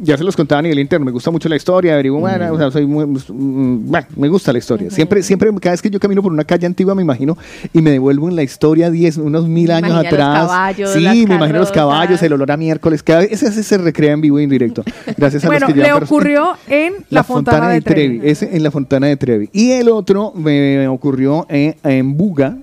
ya 0.00 0.16
se 0.16 0.24
los 0.24 0.36
contaba 0.36 0.60
a 0.60 0.62
nivel 0.62 0.78
interno, 0.78 1.04
me 1.04 1.12
gusta 1.12 1.30
mucho 1.30 1.48
la 1.48 1.56
historia, 1.56 1.94
averiguo, 1.94 2.20
bueno, 2.20 2.52
o 2.52 2.58
sea, 2.58 2.70
soy 2.70 2.86
muy- 2.86 3.04
mm, 3.06 3.90
bueno, 3.90 4.06
me 4.16 4.28
gusta 4.28 4.52
la 4.52 4.58
historia. 4.58 4.90
Siempre, 4.90 5.22
siempre, 5.22 5.50
cada 5.60 5.72
vez 5.72 5.82
que 5.82 5.90
yo 5.90 6.00
camino 6.00 6.22
por 6.22 6.32
una 6.32 6.44
calle 6.44 6.66
antigua 6.66 6.94
me 6.94 7.02
imagino 7.02 7.36
y 7.72 7.82
me 7.82 7.90
devuelvo 7.90 8.28
en 8.28 8.36
la 8.36 8.42
historia 8.42 8.90
10, 8.90 9.18
unos 9.18 9.46
mil 9.48 9.70
años 9.70 9.90
Imagina 9.90 10.10
los 10.10 10.12
atrás. 10.20 10.38
caballos, 10.46 10.90
sí, 10.92 11.26
me 11.28 11.34
imagino 11.36 11.58
los 11.58 11.72
caballos, 11.72 12.22
el 12.22 12.32
olor 12.32 12.50
a 12.52 12.56
miércoles, 12.56 13.02
cada 13.02 13.20
vez 13.20 13.42
ese, 13.42 13.62
se 13.62 13.78
recrea 13.78 14.12
en 14.12 14.20
vivo 14.20 14.38
e 14.38 14.42
indirecto. 14.42 14.82
Gracias 15.16 15.44
a 15.44 15.48
Bueno, 15.48 15.66
los 15.66 15.74
que 15.74 15.82
le 15.82 15.92
ocurrió 15.92 16.52
en 16.68 16.94
la, 17.10 17.24
Fontana, 17.24 17.68
de 17.68 17.80
Trevi. 17.80 18.20
Ese 18.24 18.56
en 18.56 18.62
la 18.62 18.70
Fontana 18.70 19.06
de 19.08 19.16
Trevi. 19.16 19.48
Y 19.52 19.72
el 19.72 19.88
otro 19.88 20.32
me 20.34 20.86
ocurrió 20.88 21.46
en, 21.48 21.76
en 21.84 22.16
Buga, 22.16 22.56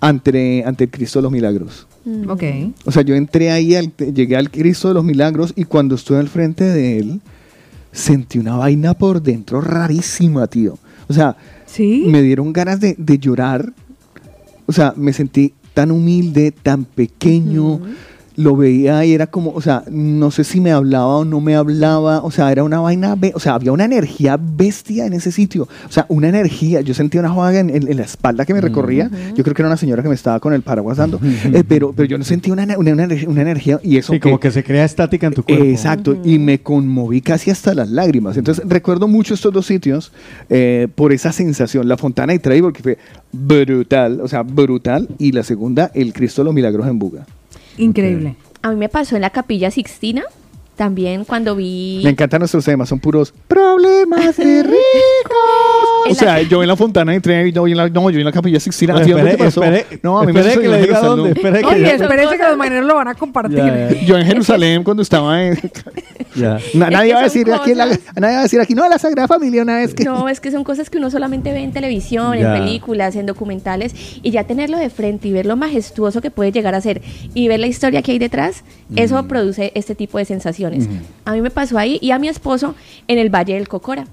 ante, 0.00 0.64
ante 0.66 0.84
el 0.84 0.90
Cristo 0.90 1.18
de 1.18 1.24
los 1.24 1.32
Milagros. 1.32 1.86
Mm. 2.04 2.30
Ok. 2.30 2.42
O 2.86 2.90
sea, 2.92 3.02
yo 3.02 3.14
entré 3.14 3.50
ahí, 3.50 3.74
al- 3.74 3.92
llegué 3.96 4.36
al 4.36 4.50
Cristo 4.50 4.88
de 4.88 4.94
los 4.94 5.04
Milagros 5.04 5.52
y 5.56 5.64
cuando 5.64 5.94
estuve 5.94 6.18
al 6.18 6.28
frente 6.28 6.64
de 6.64 6.98
él, 6.98 7.20
sentí 7.92 8.38
una 8.38 8.56
vaina 8.56 8.94
por 8.94 9.20
dentro 9.22 9.60
rarísima, 9.60 10.46
tío. 10.46 10.78
O 11.08 11.12
sea, 11.12 11.36
me 12.06 12.22
dieron 12.22 12.52
ganas 12.52 12.80
de, 12.80 12.94
de 12.98 13.18
llorar. 13.18 13.72
O 14.66 14.72
sea, 14.72 14.94
me 14.96 15.12
sentí 15.12 15.52
tan 15.74 15.90
humilde, 15.90 16.52
tan 16.52 16.84
pequeño. 16.84 17.80
Lo 18.40 18.56
veía 18.56 19.04
y 19.04 19.12
era 19.12 19.26
como, 19.26 19.50
o 19.50 19.60
sea, 19.60 19.84
no 19.90 20.30
sé 20.30 20.44
si 20.44 20.60
me 20.60 20.70
hablaba 20.72 21.18
o 21.18 21.24
no 21.24 21.40
me 21.40 21.54
hablaba. 21.56 22.22
O 22.22 22.30
sea, 22.30 22.50
era 22.50 22.64
una 22.64 22.80
vaina, 22.80 23.16
o 23.34 23.40
sea, 23.40 23.54
había 23.54 23.72
una 23.72 23.84
energía 23.84 24.38
bestia 24.40 25.04
en 25.06 25.12
ese 25.12 25.30
sitio. 25.30 25.68
O 25.88 25.92
sea, 25.92 26.06
una 26.08 26.28
energía. 26.28 26.80
Yo 26.80 26.94
sentía 26.94 27.20
una 27.20 27.30
joda 27.30 27.58
en, 27.58 27.70
en- 27.70 27.88
en 27.88 27.96
la 27.96 28.02
espalda 28.04 28.46
que 28.46 28.54
me 28.54 28.60
recorría. 28.60 29.10
Yo 29.34 29.44
creo 29.44 29.54
que 29.54 29.62
era 29.62 29.68
una 29.68 29.76
señora 29.76 30.02
que 30.02 30.08
me 30.08 30.14
estaba 30.14 30.40
con 30.40 30.52
el 30.54 30.62
paraguas 30.62 30.96
dando. 30.96 31.20
Eh, 31.52 31.64
pero, 31.68 31.92
pero 31.94 32.08
yo 32.08 32.16
no 32.18 32.24
sentía 32.24 32.52
una, 32.52 32.62
una, 32.78 32.92
una 32.92 33.04
energía- 33.04 33.28
una 33.28 33.42
energía 33.42 33.78
y 33.82 33.96
eso. 33.98 34.12
Sí, 34.12 34.20
como 34.20 34.40
que 34.40 34.50
se 34.50 34.64
crea 34.64 34.84
estática 34.84 35.26
en 35.26 35.34
tu 35.34 35.42
cuerpo. 35.42 35.64
Exacto, 35.64 36.16
y 36.24 36.38
me 36.38 36.60
conmoví 36.60 37.20
casi 37.20 37.50
hasta 37.50 37.74
las 37.74 37.90
lágrimas. 37.90 38.36
Entonces 38.36 38.64
recuerdo 38.68 39.06
mucho 39.08 39.34
estos 39.34 39.52
dos 39.52 39.66
sitios 39.66 40.12
eh, 40.48 40.88
por 40.94 41.12
esa 41.12 41.32
sensación. 41.32 41.88
La 41.88 41.96
Fontana 41.96 42.32
de 42.32 42.38
Trevi, 42.38 42.62
porque 42.62 42.82
fue 42.82 42.98
brutal, 43.32 44.20
o 44.20 44.28
sea, 44.28 44.42
brutal. 44.42 45.08
Y 45.18 45.32
la 45.32 45.42
segunda, 45.42 45.90
el 45.94 46.12
Cristo 46.12 46.42
de 46.42 46.46
los 46.46 46.54
Milagros 46.54 46.86
en 46.86 46.98
Buga. 46.98 47.26
Increíble. 47.80 48.36
A 48.62 48.70
mí 48.70 48.76
me 48.76 48.88
pasó 48.88 49.16
en 49.16 49.22
la 49.22 49.30
Capilla 49.30 49.70
Sixtina, 49.70 50.24
también 50.84 51.26
cuando 51.26 51.54
vi... 51.56 52.00
Me 52.02 52.08
encantan 52.08 52.38
nuestros 52.38 52.64
temas, 52.64 52.88
son 52.88 52.98
puros 53.00 53.34
problemas 53.46 54.34
de 54.38 54.62
ricos. 54.62 54.78
O 56.08 56.14
sea, 56.14 56.40
yo 56.40 56.62
en 56.62 56.68
la 56.68 56.74
Fontana 56.76 57.12
de 57.12 57.20
Trevi, 57.20 57.52
yo 57.52 57.66
en 57.66 57.76
la, 57.76 57.90
no, 57.90 58.08
yo 58.08 58.18
en 58.18 58.24
la 58.24 58.32
Capilla 58.32 58.58
Sixtina. 58.58 58.96
¿A 58.96 59.02
ti 59.02 59.10
dónde 59.10 59.36
te 59.36 59.44
Espere, 59.44 59.44
pasó? 59.50 59.62
espere, 59.62 60.00
no, 60.02 60.18
a 60.18 60.24
mí 60.24 60.32
me 60.32 60.40
que 60.42 60.48
le 60.48 60.56
diga 60.62 60.78
Jerusalén. 60.78 61.02
dónde, 61.04 61.30
espere 61.32 61.60
que 61.60 61.66
Oye, 61.66 61.94
espérense 61.94 62.36
que 62.38 62.42
los 62.44 62.56
marineros 62.56 62.86
lo 62.86 62.94
van 62.94 63.08
a 63.08 63.14
compartir. 63.14 63.98
Yo 64.06 64.16
en 64.16 64.24
Jerusalén 64.26 64.82
cuando 64.82 65.02
estaba 65.02 65.42
en... 65.44 65.58
Ya. 66.36 66.58
Es 66.58 66.74
nadie 66.76 67.08
que 67.08 67.14
va 67.14 67.20
a 67.20 67.24
decir 67.24 67.52
aquí, 67.52 67.74
la- 67.74 67.86
nadie 68.16 68.34
va 68.34 68.38
a 68.38 68.42
decir 68.42 68.60
aquí, 68.60 68.72
no, 68.72 68.88
la 68.88 69.00
Sagrada 69.00 69.26
Familia 69.26 69.62
una 69.62 69.78
vez 69.78 69.94
que... 69.94 70.04
No, 70.04 70.28
es 70.28 70.38
que 70.38 70.52
son 70.52 70.62
cosas 70.62 70.88
que 70.88 70.98
uno 70.98 71.10
solamente 71.10 71.50
ve 71.52 71.58
en 71.58 71.72
televisión, 71.72 72.38
Ya. 72.38 72.56
en 72.56 72.62
películas, 72.62 73.16
en 73.16 73.26
documentales, 73.26 73.92
y 74.22 74.30
ya 74.30 74.44
tenerlo 74.44 74.78
de 74.78 74.90
frente 74.90 75.26
y 75.26 75.32
ver 75.32 75.44
lo 75.46 75.56
majestuoso 75.56 76.20
que 76.20 76.30
puede 76.30 76.52
llegar 76.52 76.76
a 76.76 76.80
ser 76.80 77.02
y 77.34 77.48
ver 77.48 77.58
la 77.58 77.66
historia 77.66 78.00
que 78.02 78.12
hay 78.12 78.20
detrás, 78.20 78.62
eso 78.94 79.26
produce 79.26 79.72
este 79.74 79.96
tipo 79.96 80.18
de 80.18 80.24
sensaciones. 80.24 80.69
A 81.24 81.32
mí 81.32 81.40
me 81.40 81.50
pasó 81.50 81.78
ahí 81.78 81.98
y 82.00 82.10
a 82.10 82.18
mi 82.18 82.28
esposo 82.28 82.74
en 83.08 83.18
el 83.18 83.30
Valle 83.30 83.54
del 83.54 83.68
Cocora. 83.68 84.06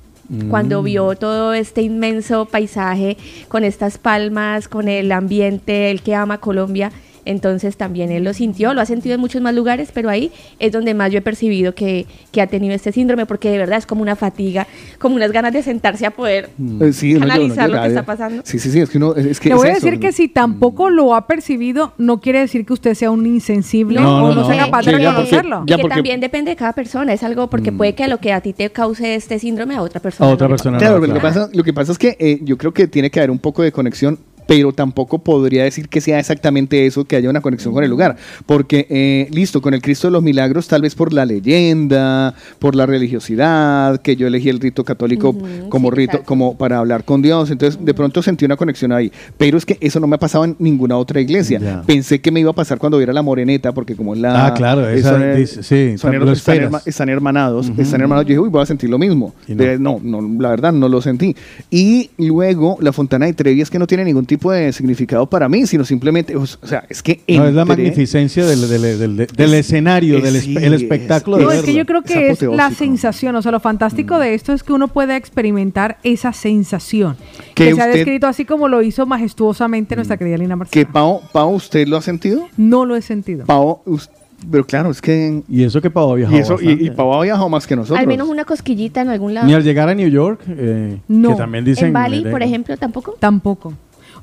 Cuando 0.50 0.82
Mm. 0.82 0.86
vio 0.86 1.16
todo 1.16 1.54
este 1.54 1.82
inmenso 1.82 2.46
paisaje 2.46 3.16
con 3.48 3.64
estas 3.64 3.98
palmas, 3.98 4.68
con 4.68 4.90
el 4.90 5.12
ambiente, 5.14 5.90
el 5.90 6.02
que 6.02 6.16
ama 6.16 6.40
Colombia, 6.40 6.92
entonces 7.30 7.78
también 7.78 8.12
él 8.12 8.24
lo 8.24 8.34
sintió, 8.34 8.74
lo 8.74 8.82
ha 8.82 8.86
sentido 8.86 9.16
en 9.16 9.22
muchos 9.22 9.42
más 9.42 9.54
lugares, 9.54 9.90
pero 9.94 10.10
ahí 10.10 10.32
es 10.60 10.72
donde 10.72 10.94
más 10.94 11.12
yo 11.12 11.20
he 11.20 11.22
percibido 11.22 11.76
que, 11.76 12.06
que 12.32 12.42
ha 12.42 12.48
tenido 12.48 12.74
este 12.74 12.92
síndrome, 12.92 13.26
porque 13.26 13.50
de 13.52 13.58
verdad 13.58 13.78
es 13.78 13.86
como 13.86 14.02
una 14.02 14.16
fatiga, 14.16 14.68
como 15.00 15.16
unas 15.16 15.32
ganas 15.32 15.54
de 15.54 15.64
sentarse 15.64 16.06
a 16.06 16.12
poder 16.12 16.50
Eh, 16.60 16.92
llora, 16.92 17.26
uno 17.26 17.34
analizar 17.34 17.70
lo 17.70 17.82
que 17.82 17.88
está 17.88 18.04
pasando. 18.04 18.42
Sí, 18.46 18.60
sí, 18.60 18.72
sí, 18.72 18.80
es 18.80 18.90
que 18.90 18.98
uno... 18.98 19.16
Es 19.16 19.40
que 19.40 19.50
Le 19.50 19.56
es 19.56 19.62
voy 19.62 19.70
a 19.70 19.74
eso, 19.74 19.86
decir 19.86 20.00
que 20.00 20.12
si 20.12 20.28
tampoco 20.28 20.90
lo 20.90 21.14
ha 21.16 21.28
percibido, 21.28 21.94
no 21.98 22.20
quiere 22.22 22.40
decir 22.40 22.66
que 22.66 22.74
usted 22.74 22.94
sea 22.96 23.12
un 23.12 23.26
insensible 23.26 24.00
No, 24.00 24.18
o 24.18 24.28
no, 24.30 24.36
no, 24.36 24.42
no. 24.42 24.48
sea 24.48 24.66
capaz 24.66 24.86
de 24.86 24.92
porque- 24.92 25.06
reconocerlo. 25.06 25.64
y 25.68 25.76
que 25.76 25.84
también 25.88 26.20
depende 26.20 26.52
de 26.52 26.56
cada 26.56 26.74
persona, 26.74 27.14
es 27.14 27.24
algo 27.24 27.50
porque 27.50 27.72
puede 27.72 27.94
que 27.96 28.08
lo 28.08 28.20
que 28.20 28.34
a 28.34 28.42
ti 28.42 28.54
te 28.54 28.70
cause 28.70 29.16
este 29.16 29.40
síndrome 29.40 29.76
a 29.76 29.82
otra 29.82 30.00
persona. 30.00 30.30
no 30.30 30.36
le 30.38 30.48
pase. 30.48 30.70
Claro, 30.78 31.00
lo 31.00 31.14
que, 31.14 31.20
pasa, 31.20 31.50
lo 31.54 31.64
que 31.64 31.74
pasa 31.74 31.92
es 31.92 31.98
que 31.98 32.16
eh, 32.20 32.40
yo 32.44 32.58
creo 32.58 32.74
que 32.74 32.88
tiene 32.88 33.10
que 33.12 33.20
haber 33.20 33.32
un 33.32 33.40
poco 33.40 33.62
de 33.64 33.72
conexión, 33.72 34.20
pero 34.48 34.72
tampoco 34.74 35.20
podría 35.20 35.64
decir 35.64 35.90
que 35.90 36.02
sea 36.02 36.20
exactamente 36.20 36.86
eso, 36.86 37.06
que 37.06 37.16
haya 37.18 37.30
una 37.30 37.42
conexión 37.42 37.74
con 37.74 37.84
el 37.84 37.90
lugar. 37.90 38.16
Porque, 38.46 38.88
eh, 38.90 39.28
listo, 39.32 39.62
con 39.62 39.74
el 39.74 39.82
Cristo 39.82 40.08
de 40.08 40.12
los 40.14 40.24
Milagros, 40.24 40.68
tal 40.68 40.82
vez 40.82 40.96
por 40.96 41.14
la 41.14 41.26
leyenda, 41.26 42.34
por 42.60 42.76
la 42.76 42.86
religiosidad, 42.86 44.02
que 44.02 44.16
yo 44.16 44.28
elegí 44.28 44.50
el 44.50 44.60
rito 44.60 44.84
católico 44.84 45.36
como 45.70 45.92
rito, 45.92 46.24
como 46.24 46.58
para 46.58 46.78
hablar 46.80 47.04
con 47.04 47.22
Dios. 47.22 47.52
Entonces, 47.52 47.84
de 47.84 47.94
pronto 47.94 48.22
sentí 48.22 48.46
una 48.46 48.56
conexión 48.56 48.92
ahí. 48.92 49.12
Pero 49.38 49.58
es 49.58 49.66
que 49.66 49.78
eso 49.82 50.00
no 50.00 50.08
me 50.08 50.16
ha 50.16 50.20
pasado 50.20 50.46
en 50.46 50.56
ninguna 50.60 50.98
otra 50.98 51.20
iglesia. 51.22 51.60
Pensé 51.86 52.20
que 52.22 52.32
me 52.32 52.40
iba 52.40 52.52
a 52.52 52.56
pasar 52.56 52.78
cuando 52.78 52.98
viera 52.98 53.14
la 53.14 53.22
moreneta, 53.22 53.74
porque 53.74 53.96
como 53.96 54.14
es 54.14 54.20
la. 54.22 54.48
Ah, 54.48 54.54
claro, 54.54 54.88
es- 54.90 55.00
esa 55.02 55.12
son, 55.12 55.36
dice- 55.36 55.64
sí, 55.64 55.98
son, 55.98 56.12
lo 56.20 56.26
her- 56.26 56.34
están, 56.34 56.56
herma- 56.72 56.82
están 56.86 57.10
hermanados, 57.10 57.72
están 57.78 58.02
hermanados. 58.02 58.26
Yo 58.26 58.30
dije, 58.30 58.40
uy, 58.40 58.50
voy 58.50 58.62
a 58.62 58.66
sentir 58.66 58.90
lo 58.90 58.98
mismo. 58.98 59.34
No. 59.48 59.56
De- 59.56 59.80
no, 59.80 60.00
no, 60.02 60.22
la 60.42 60.50
verdad 60.50 60.72
no 60.72 60.88
lo 60.88 61.02
sentí. 61.02 61.36
Y 61.70 62.10
luego 62.18 62.78
la 62.82 62.94
Fontana 62.94 63.26
de 63.26 63.34
Trevi 63.34 63.62
es 63.62 63.70
que 63.70 63.80
no 63.80 63.88
tiene 63.88 64.04
ningún 64.06 64.26
tipo 64.26 64.37
de 64.38 64.72
significado 64.74 65.28
para 65.30 65.48
mí, 65.50 65.66
sino 65.68 65.84
simplemente, 65.86 66.36
o 66.36 66.46
sea, 66.46 66.84
es 66.90 67.02
que 67.04 67.22
No, 67.28 67.46
es 67.48 67.54
la 67.54 67.66
magnificencia 67.66 68.46
del, 68.46 68.62
del- 68.70 68.82
del- 68.82 69.00
del- 69.18 69.28
del 69.28 69.54
Es- 69.54 69.60
escenario, 69.68 70.18
es- 70.18 70.24
del 70.24 70.42
sí, 70.42 70.56
el 70.58 70.74
es- 70.74 70.82
espectáculo 70.82 71.38
No, 71.38 71.50
de 71.50 71.58
es 71.58 71.64
que 71.64 71.74
yo 71.74 71.86
creo 71.86 72.02
que 72.04 72.30
es, 72.30 72.42
la 72.42 72.72
sensación, 72.72 73.36
o 73.36 73.42
sea, 73.42 73.52
lo 73.52 73.60
fantástico 73.60 74.20
de 74.20 74.34
esto 74.34 74.54
es 74.54 74.64
que 74.64 74.74
uno 74.74 74.88
puede 74.88 75.16
experimentar 75.16 75.98
esa 76.04 76.34
sensación 76.34 77.16
Que 77.56 77.66
que, 77.70 77.76
se 77.76 77.82
ha 77.82 77.86
usted- 77.86 77.94
descrito 77.98 78.28
así 78.28 78.46
como 78.46 78.68
lo 78.68 78.82
hizo 78.82 79.06
majestuosamente 79.06 79.96
nuestra 79.96 80.18
querida 80.18 80.38
Lina 80.38 80.56
Marcela. 80.56 80.86
que 80.86 80.92
Pau, 80.92 81.22
Pau, 81.32 81.54
¿usted 81.54 81.88
lo 81.88 81.98
ha 81.98 82.02
sentido? 82.02 82.48
No 82.58 82.86
lo 82.86 82.96
he 82.96 83.02
sentido. 83.02 83.46
Pau, 83.46 83.82
us- 83.86 84.10
pero 84.52 84.66
claro, 84.68 84.92
es 84.92 85.02
que... 85.02 85.42
Y 85.50 85.64
eso 85.64 85.82
que 85.82 85.90
Pau 85.90 86.12
ha 86.12 86.16
Y, 86.16 86.18
viajado 86.20 86.40
eso, 86.40 86.58
y, 86.62 86.86
y 86.86 86.92
Pau 86.92 87.12
ha 87.14 87.24
viajado 87.24 87.50
más 87.50 87.66
que 87.66 87.76
nosotros. 87.76 88.00
Al 88.00 88.06
menos 88.06 88.30
una 88.30 88.46
cosquillita 88.46 89.02
en 89.02 89.10
algún 89.10 89.34
lado. 89.34 89.48
Ni 89.48 89.54
al 89.56 89.64
llegar 89.64 89.90
a 89.90 89.96
New 89.96 90.08
York, 90.10 90.42
eh, 90.48 91.00
No. 91.08 91.30
que 91.30 91.36
también 91.36 91.66
dicen... 91.66 91.88
en 91.88 91.94
Bali, 91.94 92.24
por 92.24 92.44
ejemplo, 92.44 92.78
tampoco. 92.78 93.16
Tampoco. 93.20 93.74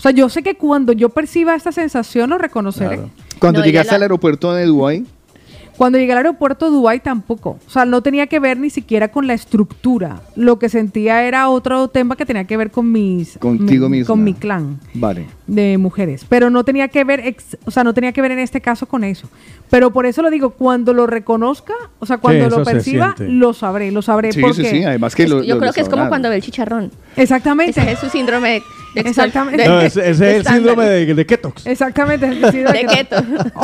O 0.04 0.06
sea, 0.06 0.12
yo 0.12 0.28
sé 0.28 0.42
que 0.42 0.54
cuando 0.54 0.92
yo 0.92 1.08
perciba 1.08 1.54
esta 1.54 1.72
sensación 1.72 2.28
lo 2.28 2.36
reconoceré. 2.36 3.00
Cuando 3.38 3.60
No, 3.60 3.64
llegaste 3.64 3.88
ella 3.88 3.94
al 3.94 4.00
la- 4.00 4.04
aeropuerto 4.04 4.52
de 4.52 4.66
Dubái, 4.66 5.06
Cuando 5.78 5.96
llegué 5.98 6.12
al 6.12 6.18
aeropuerto 6.18 6.66
de 6.66 6.72
Dubái 6.76 7.00
tampoco. 7.00 7.58
O 7.66 7.70
sea, 7.70 7.86
no 7.86 8.02
tenía 8.02 8.26
que 8.26 8.38
ver 8.38 8.58
ni 8.58 8.68
siquiera 8.68 9.08
con 9.08 9.26
la 9.26 9.32
estructura. 9.32 10.20
Lo 10.36 10.58
que 10.58 10.68
sentía 10.68 11.24
era 11.24 11.48
otro 11.48 11.88
tema 11.88 12.16
que 12.16 12.26
tenía 12.26 12.44
que 12.44 12.56
ver 12.58 12.70
con 12.70 12.92
mis... 12.92 13.38
Contigo 13.38 13.88
mi- 13.88 13.96
misma. 14.00 14.06
Con 14.12 14.22
mi 14.24 14.34
clan 14.34 14.78
vale. 14.92 15.26
de 15.46 15.78
mujeres. 15.78 16.26
Pero 16.28 16.50
no 16.50 16.64
tenía 16.64 16.88
que 16.88 17.02
ver, 17.02 17.20
ex- 17.26 17.56
o 17.64 17.70
sea, 17.70 17.82
no 17.82 17.94
tenía 17.94 18.12
que 18.12 18.20
ver 18.20 18.30
en 18.32 18.40
este 18.40 18.60
caso 18.60 18.84
con 18.86 19.04
eso. 19.04 19.26
Pero 19.70 19.90
por 19.90 20.04
eso 20.04 20.20
lo 20.20 20.28
digo, 20.30 20.50
cuando 20.50 20.92
lo 20.92 21.06
reconozca, 21.06 21.72
o 21.98 22.04
sea, 22.04 22.18
cuando 22.18 22.50
lo 22.50 22.62
perciba, 22.62 23.14
lo 23.18 23.54
sabré, 23.54 23.90
lo 23.90 24.02
sabré. 24.02 24.32
Sí, 24.32 24.42
porque 24.42 24.64
sí, 24.64 24.66
sí, 24.66 24.84
además 24.84 25.14
que 25.16 25.22
Es- 25.24 25.30
lo- 25.30 25.42
yo 25.42 25.54
lo- 25.54 25.60
creo 25.60 25.70
lo 25.70 25.74
que 25.74 25.80
es 25.80 25.88
como 25.88 26.08
cuando 26.10 26.28
ve 26.28 26.36
el 26.36 26.42
chicharrón. 26.42 26.92
Exactamente. 27.16 27.80
Ese 27.80 27.90
es 27.92 27.98
su 27.98 28.10
síndrome 28.10 28.50
de- 28.50 28.62
Exactamente. 28.94 29.66
No, 29.66 29.80
ese, 29.80 30.08
ese 30.10 30.30
es 30.30 30.46
el 30.46 30.46
síndrome 30.46 30.84
de, 30.84 31.14
de 31.14 31.26
Ketox. 31.26 31.66
Exactamente. 31.66 32.26
el 32.26 32.40
De 32.74 32.86
keto. 32.86 33.16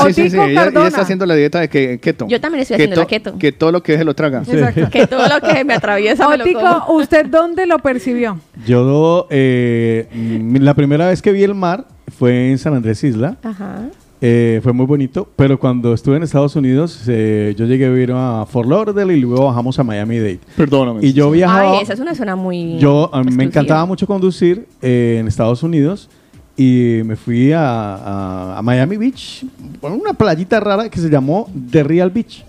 Sí, 0.07 0.13
sí, 0.13 0.31
sí, 0.31 0.39
Otico 0.39 0.45
ella, 0.45 0.87
está 0.87 1.01
haciendo 1.03 1.27
la 1.27 1.35
dieta 1.35 1.61
de 1.61 1.69
que, 1.69 1.99
keto. 2.01 2.27
Yo 2.29 2.41
también 2.41 2.63
estoy 2.63 2.75
haciendo 2.75 2.97
la 2.97 3.07
keto. 3.07 3.39
Que 3.39 3.53
todo 3.53 3.73
lo 3.73 3.83
que 3.83 3.93
deje 3.93 4.05
lo 4.05 4.15
traga. 4.15 4.43
Exacto. 4.47 4.91
Que 4.91 5.07
todo 5.07 5.27
lo 5.29 5.41
que 5.41 5.65
me 5.65 5.75
atraviesa 5.75 6.29
me 6.29 6.39
lo 6.39 6.45
como. 6.45 6.97
¿usted 6.97 7.27
dónde 7.27 7.67
lo 7.67 7.79
percibió? 7.79 8.39
Yo, 8.67 9.27
eh, 9.31 10.09
mm, 10.13 10.57
la 10.57 10.75
primera 10.75 11.09
vez 11.09 11.23
que 11.23 11.33
vi 11.33 11.43
el 11.43 11.55
mar 11.55 11.87
fue 12.19 12.51
en 12.51 12.59
San 12.59 12.75
Andrés 12.75 13.03
Isla. 13.05 13.37
Ajá. 13.43 13.83
Eh, 14.23 14.61
fue 14.63 14.73
muy 14.75 14.85
bonito, 14.85 15.27
pero 15.35 15.59
cuando 15.59 15.95
estuve 15.95 16.17
en 16.19 16.23
Estados 16.23 16.55
Unidos, 16.55 17.03
eh, 17.09 17.55
yo 17.57 17.65
llegué 17.65 17.87
a 17.87 17.91
vivir 17.91 18.13
a 18.15 18.45
Fort 18.47 18.69
Lauderdale 18.69 19.17
y 19.17 19.21
luego 19.21 19.47
bajamos 19.47 19.79
a 19.79 19.83
Miami-Dade. 19.85 20.41
Perdóname. 20.57 21.01
Y 21.07 21.15
yo 21.15 21.31
viajaba... 21.31 21.73
Ay, 21.73 21.79
esa 21.83 21.95
es 21.95 22.01
una 22.01 22.15
zona 22.15 22.37
muy. 22.37 22.77
Yo 22.79 23.09
a 23.15 23.23
mí 23.25 23.33
me 23.35 23.45
encantaba 23.45 23.87
mucho 23.87 24.07
conducir 24.07 24.67
eh, 24.83 25.17
en 25.21 25.27
Estados 25.27 25.63
Unidos 25.63 26.11
y 26.55 27.01
me 27.07 27.17
fui 27.17 27.53
a, 27.53 27.63
a- 27.95 28.59
a 28.59 28.63
Miami 28.63 28.99
Beach, 28.99 29.47
una 29.81 30.13
playita 30.13 30.61
rara 30.61 30.91
que 30.91 31.01
se 31.01 31.09
llamó 31.09 31.49
The 31.71 31.83
Real 31.83 32.11
Beach, 32.11 32.45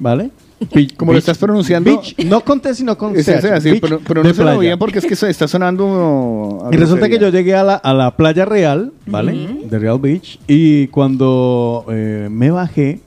¿vale? 0.00 0.30
Be- 0.72 0.88
Como 0.96 1.12
lo 1.12 1.18
estás 1.18 1.38
pronunciando- 1.38 1.90
Beach, 1.90 2.16
no 2.26 2.40
con 2.42 2.60
T, 2.60 2.74
sino 2.74 2.96
con 2.96 3.16
Es, 3.16 3.26
CH, 3.26 3.30
es 3.38 3.44
así, 3.52 3.70
beach 3.72 3.80
pero, 3.80 4.00
pero 4.06 4.22
no 4.22 4.32
se 4.32 4.44
lo 4.44 4.58
bien 4.58 4.78
porque 4.78 4.98
es 4.98 5.06
que 5.06 5.14
eso 5.14 5.26
está 5.26 5.48
sonando. 5.48 6.68
Y 6.72 6.76
resulta 6.76 7.08
que 7.08 7.18
yo 7.18 7.28
llegué 7.30 7.54
a 7.54 7.62
la, 7.64 7.74
a 7.74 7.92
la 7.94 8.16
playa 8.16 8.44
real, 8.44 8.92
¿vale? 9.06 9.58
De 9.68 9.78
Real 9.78 9.98
Beach. 9.98 10.38
Y 10.46 10.86
cuando 10.88 11.84
eh, 11.90 12.28
me 12.30 12.50
bajé, 12.50 13.00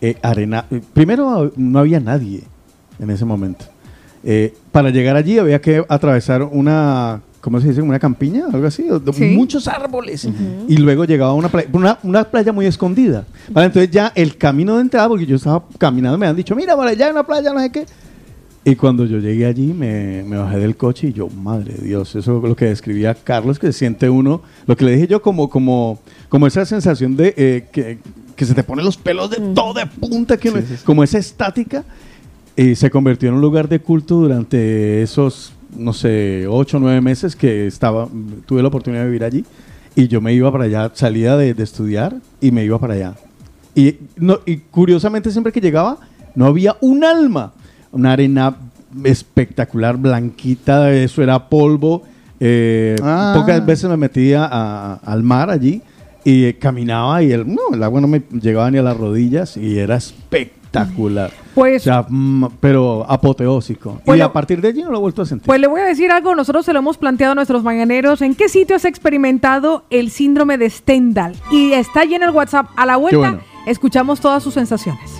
eh, 0.00 0.16
arena. 0.22 0.64
eh, 0.70 0.80
primero 0.92 1.52
no 1.56 1.78
había 1.78 2.00
nadie 2.00 2.42
en 2.98 3.10
ese 3.10 3.24
momento. 3.24 3.64
Eh, 4.24 4.54
para 4.72 4.90
llegar 4.90 5.16
allí 5.16 5.38
había 5.38 5.60
que 5.60 5.84
atravesar 5.88 6.42
una. 6.42 7.22
¿Cómo 7.40 7.60
se 7.60 7.68
dice? 7.68 7.80
Una 7.80 7.98
campiña, 7.98 8.44
algo 8.52 8.66
así. 8.66 8.82
de 8.82 9.12
Sí. 9.12 9.24
Muchos 9.34 9.66
árboles. 9.66 10.28
Y 10.68 10.76
luego 10.76 11.04
llegaba 11.04 11.30
a 11.30 11.34
una 11.34 11.48
playa, 11.48 11.68
una, 11.72 11.98
una 12.02 12.24
playa 12.24 12.52
muy 12.52 12.66
escondida. 12.66 13.24
¿vale? 13.50 13.66
Entonces 13.66 13.90
ya 13.90 14.12
el 14.14 14.36
camino 14.36 14.76
de 14.76 14.82
entrada, 14.82 15.08
porque 15.08 15.26
yo 15.26 15.36
estaba 15.36 15.64
caminando, 15.78 16.18
me 16.18 16.26
han 16.26 16.36
dicho, 16.36 16.54
mira, 16.54 16.76
por 16.76 16.86
allá 16.86 17.06
hay 17.06 17.12
una 17.12 17.24
playa, 17.24 17.52
no 17.52 17.60
sé 17.60 17.72
qué. 17.72 17.86
Y 18.62 18.76
cuando 18.76 19.06
yo 19.06 19.18
llegué 19.18 19.46
allí, 19.46 19.72
me, 19.72 20.22
me 20.22 20.36
bajé 20.36 20.58
del 20.58 20.76
coche 20.76 21.08
y 21.08 21.12
yo, 21.14 21.28
madre 21.28 21.72
de 21.74 21.82
Dios, 21.86 22.14
eso 22.14 22.36
es 22.42 22.48
lo 22.48 22.54
que 22.54 22.66
describía 22.66 23.14
Carlos, 23.14 23.58
que 23.58 23.72
siente 23.72 24.10
uno, 24.10 24.42
lo 24.66 24.76
que 24.76 24.84
le 24.84 24.92
dije 24.92 25.06
yo, 25.06 25.22
como, 25.22 25.48
como, 25.48 25.98
como 26.28 26.46
esa 26.46 26.66
sensación 26.66 27.16
de 27.16 27.32
eh, 27.38 27.68
que, 27.72 28.00
que 28.36 28.44
se 28.44 28.54
te 28.54 28.62
ponen 28.62 28.84
los 28.84 28.98
pelos 28.98 29.30
de 29.30 29.38
todo 29.54 29.72
de 29.72 29.86
punta, 29.86 30.36
que 30.36 30.52
como 30.84 31.02
esa 31.02 31.16
estática, 31.16 31.84
y 32.54 32.74
se 32.74 32.90
convirtió 32.90 33.30
en 33.30 33.36
un 33.36 33.40
lugar 33.40 33.66
de 33.66 33.80
culto 33.80 34.16
durante 34.16 35.02
esos, 35.02 35.54
no 35.76 35.92
sé, 35.92 36.46
ocho 36.48 36.76
o 36.76 36.80
nueve 36.80 37.00
meses 37.00 37.34
que 37.36 37.66
estaba, 37.66 38.08
tuve 38.46 38.62
la 38.62 38.68
oportunidad 38.68 39.02
de 39.02 39.06
vivir 39.08 39.24
allí. 39.24 39.44
Y 39.96 40.08
yo 40.08 40.20
me 40.20 40.32
iba 40.32 40.50
para 40.52 40.64
allá, 40.64 40.90
salía 40.94 41.36
de, 41.36 41.52
de 41.54 41.62
estudiar 41.64 42.16
y 42.40 42.50
me 42.52 42.64
iba 42.64 42.78
para 42.78 42.94
allá. 42.94 43.14
Y, 43.74 43.96
no, 44.16 44.38
y 44.46 44.58
curiosamente 44.58 45.30
siempre 45.30 45.52
que 45.52 45.60
llegaba 45.60 45.98
no 46.34 46.46
había 46.46 46.76
un 46.80 47.04
alma. 47.04 47.52
Una 47.92 48.12
arena 48.12 48.54
espectacular, 49.04 49.96
blanquita, 49.96 50.92
eso 50.92 51.22
era 51.22 51.48
polvo. 51.48 52.02
Eh, 52.38 52.96
Ah. 53.02 53.34
Pocas 53.36 53.64
veces 53.66 53.90
me 53.90 53.96
metía 53.96 54.48
a- 54.50 54.94
al 55.04 55.22
mar 55.22 55.50
allí 55.50 55.82
y 56.24 56.44
eh, 56.44 56.56
caminaba 56.58 57.22
y 57.22 57.32
el, 57.32 57.46
no, 57.46 57.60
el 57.74 57.82
agua 57.82 58.00
no 58.00 58.06
me 58.08 58.22
llegaba 58.40 58.70
ni 58.70 58.78
a 58.78 58.82
las 58.82 58.96
rodillas 58.96 59.56
y 59.56 59.78
era 59.78 59.96
espectacular. 59.96 61.30
Pues- 61.54 61.82
O 61.82 61.84
sea, 61.84 62.06
mm, 62.08 62.46
pero 62.60 63.04
apoteósico. 63.08 64.00
y 64.06 64.20
a 64.20 64.32
partir 64.32 64.60
de 64.60 64.68
allí 64.68 64.82
no 64.82 64.90
lo 64.90 64.98
he 64.98 65.00
vuelto 65.00 65.22
a 65.22 65.26
sentir. 65.26 65.46
Pues 65.46 65.60
le 65.60 65.66
voy 65.66 65.80
a 65.80 65.84
decir 65.84 66.10
algo, 66.10 66.34
nosotros 66.34 66.64
se 66.64 66.72
lo 66.72 66.78
hemos 66.78 66.96
planteado 66.98 67.32
a 67.32 67.34
nuestros 67.34 67.62
mañaneros. 67.62 68.22
¿En 68.22 68.34
qué 68.34 68.48
sitio 68.48 68.76
has 68.76 68.84
experimentado 68.84 69.84
el 69.90 70.10
síndrome 70.10 70.58
de 70.58 70.70
Stendhal? 70.70 71.34
Y 71.50 71.72
está 71.72 72.00
allí 72.00 72.14
en 72.14 72.22
el 72.22 72.30
WhatsApp. 72.30 72.66
A 72.76 72.86
la 72.86 72.96
vuelta, 72.96 73.18
bueno. 73.18 73.40
escuchamos 73.66 74.20
todas 74.20 74.42
sus 74.42 74.54
sensaciones. 74.54 75.10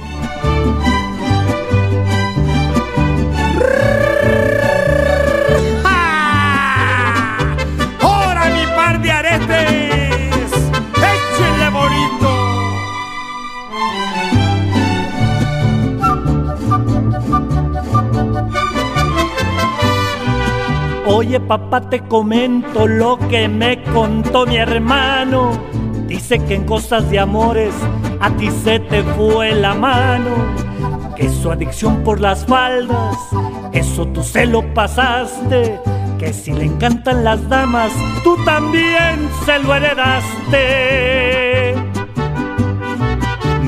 Oye 21.13 21.41
papá 21.41 21.81
te 21.91 22.01
comento 22.01 22.87
lo 22.87 23.19
que 23.29 23.49
me 23.49 23.83
contó 23.83 24.47
mi 24.47 24.57
hermano 24.57 25.51
Dice 26.07 26.39
que 26.45 26.55
en 26.55 26.65
cosas 26.65 27.11
de 27.11 27.19
amores 27.19 27.75
a 28.21 28.31
ti 28.31 28.51
se 28.51 28.81
te 28.81 29.03
fue 29.03 29.55
la 29.55 29.75
mano 29.75 30.31
que 31.21 31.29
su 31.29 31.51
adicción 31.51 32.03
por 32.03 32.19
las 32.19 32.47
faldas, 32.47 33.15
eso 33.73 34.07
tú 34.07 34.23
se 34.23 34.47
lo 34.47 34.63
pasaste. 34.73 35.79
Que 36.19 36.33
si 36.33 36.53
le 36.53 36.65
encantan 36.65 37.25
las 37.25 37.47
damas, 37.49 37.93
tú 38.25 38.37
también 38.45 39.29
se 39.45 39.59
lo 39.59 39.75
heredaste. 39.75 41.75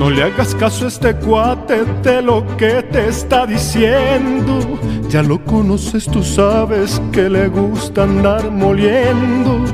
No 0.02 0.10
le 0.10 0.24
hagas 0.24 0.52
caso 0.56 0.86
a 0.86 0.88
este 0.88 1.14
cuate 1.14 1.84
de 2.02 2.20
lo 2.22 2.44
que 2.56 2.82
te 2.82 3.08
está 3.08 3.46
diciendo. 3.46 4.80
Ya 5.08 5.22
lo 5.22 5.38
conoces, 5.44 6.06
tú 6.06 6.24
sabes 6.24 7.00
que 7.12 7.30
le 7.30 7.46
gusta 7.46 8.02
andar 8.02 8.50
moliendo. 8.50 9.64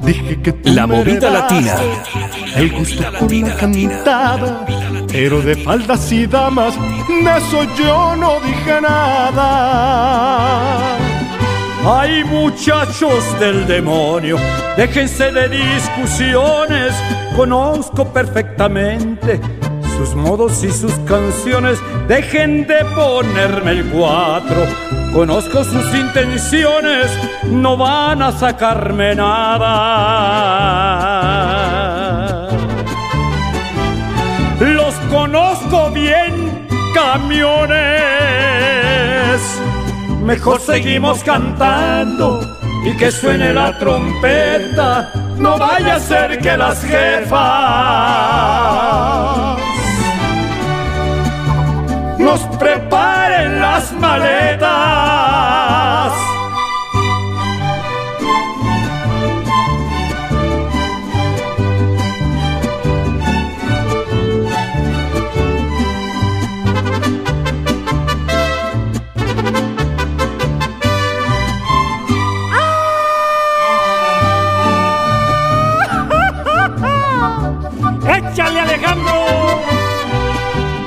Dije 0.00 0.40
que 0.40 0.52
tú 0.52 0.72
La 0.72 0.86
movida 0.86 1.28
latina. 1.28 1.74
El 2.56 2.72
gusto 2.72 3.02
por 3.20 3.30
la 3.30 3.54
cantada. 3.54 4.64
Pero 5.08 5.42
de 5.42 5.56
faldas 5.56 6.10
y 6.10 6.26
damas, 6.26 6.74
de 7.06 7.36
eso 7.36 7.62
yo 7.78 8.16
no 8.16 8.40
dije 8.40 8.80
nada. 8.80 10.16
Ay 11.84 12.24
muchachos 12.24 13.38
del 13.38 13.66
demonio, 13.66 14.38
déjense 14.76 15.30
de 15.30 15.48
discusiones, 15.50 16.94
conozco 17.36 18.06
perfectamente 18.12 19.38
sus 19.96 20.14
modos 20.14 20.62
y 20.62 20.70
sus 20.70 20.92
canciones, 21.00 21.78
dejen 22.06 22.66
de 22.66 22.84
ponerme 22.94 23.70
el 23.72 23.86
cuatro, 23.90 24.66
conozco 25.12 25.64
sus 25.64 25.94
intenciones, 25.94 27.10
no 27.44 27.76
van 27.78 28.22
a 28.22 28.32
sacarme 28.32 29.14
nada. 29.14 29.76
Los 34.60 34.94
conozco 35.10 35.90
bien, 35.90 36.68
camiones. 36.94 37.76
Mejor 40.22 40.60
seguimos 40.60 41.24
cantando 41.24 42.40
y 42.84 42.94
que 42.96 43.10
suene 43.10 43.54
la 43.54 43.78
trompeta. 43.78 45.10
No 45.38 45.58
vaya 45.58 45.96
a 45.96 46.00
ser 46.00 46.38
que 46.38 46.56
las 46.56 46.82
jefas 46.82 48.06
nos 52.26 52.40
preparen 52.58 53.60
las 53.60 53.92
maletas. 53.92 55.05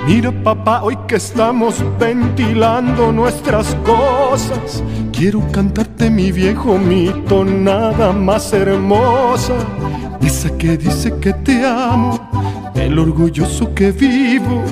Mira 0.10 0.32
papá, 0.32 0.82
hoy 0.82 0.98
que 1.08 1.18
estamos 1.18 1.84
ventilando 2.00 3.12
nuestras 3.12 3.76
cosas, 3.86 4.84
quiero 5.14 5.40
cantarte 5.52 6.10
mi 6.10 6.32
viejo 6.32 6.80
mito, 6.80 7.46
nada 7.46 8.12
más 8.12 8.52
hermosa. 8.52 9.54
Esa 10.20 10.50
que 10.58 10.78
dice 10.78 11.14
que 11.20 11.32
te 11.32 11.64
amo, 11.64 12.20
el 12.74 12.98
orgulloso 12.98 13.72
que 13.76 13.92
vivo 13.92 14.64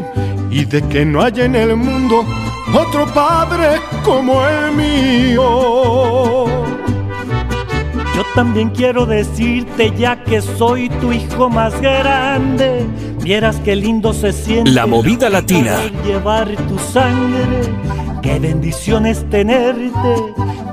y 0.50 0.66
de 0.66 0.82
que 0.88 1.06
no 1.06 1.22
hay 1.22 1.42
en 1.42 1.54
el 1.56 1.76
mundo 1.76 2.26
otro 2.74 3.06
padre 3.14 3.80
como 4.04 4.44
el 4.44 4.72
mío. 4.72 6.48
Yo 8.18 8.24
también 8.34 8.72
quiero 8.72 9.06
decirte 9.06 9.94
ya 9.96 10.24
que 10.24 10.42
soy 10.42 10.90
tu 10.90 11.14
hijo 11.14 11.52
más 11.52 11.80
grande. 11.80 12.84
Vieras 13.22 13.62
qué 13.64 13.76
lindo 13.76 14.12
se 14.12 14.34
siente. 14.34 14.72
La 14.72 14.88
movida 14.88 15.30
latina. 15.30 15.78
Llevar 16.04 16.48
tu 16.68 16.80
sangre. 16.80 17.62
Qué 18.24 18.40
bendición 18.40 19.06
es 19.06 19.24
tenerte. 19.30 20.16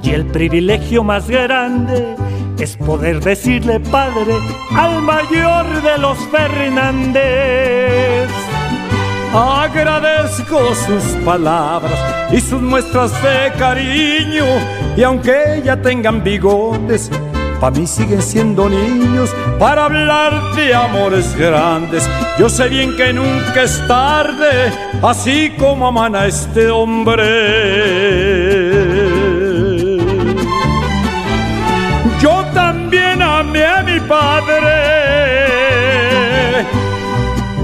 Y 0.03 0.13
el 0.13 0.25
privilegio 0.25 1.05
más 1.05 1.29
grande 1.29 2.17
es 2.59 2.79
poder 2.79 3.21
decirle 3.21 3.79
padre 3.79 4.37
al 4.75 5.03
mayor 5.03 5.67
de 5.83 5.99
los 5.99 6.17
Fernández. 6.29 8.31
Agradezco 9.35 10.75
sus 10.75 11.03
palabras 11.27 12.33
y 12.33 12.41
sus 12.41 12.63
muestras 12.63 13.13
de 13.23 13.53
cariño. 13.59 14.47
Y 14.97 15.03
aunque 15.03 15.61
ya 15.63 15.77
tengan 15.77 16.23
bigotes, 16.23 17.11
para 17.65 17.77
mí 17.81 17.87
siguen 17.87 18.21
siendo 18.21 18.69
niños 18.69 19.35
para 19.59 19.87
hablar 19.87 20.55
de 20.55 20.75
amores 20.75 21.35
grandes. 21.35 22.07
Yo 22.39 22.51
sé 22.51 22.69
bien 22.69 22.95
que 22.95 23.15
nunca 23.15 23.63
es 23.63 23.83
tarde, 23.89 24.71
así 25.03 25.51
como 25.59 25.87
amana 25.87 26.27
este 26.27 26.69
hombre. 26.69 27.25
Yo 32.21 32.45
también 32.53 33.23
amé 33.23 33.65
a 33.65 33.83
mi 33.83 33.99
padre. 34.01 34.67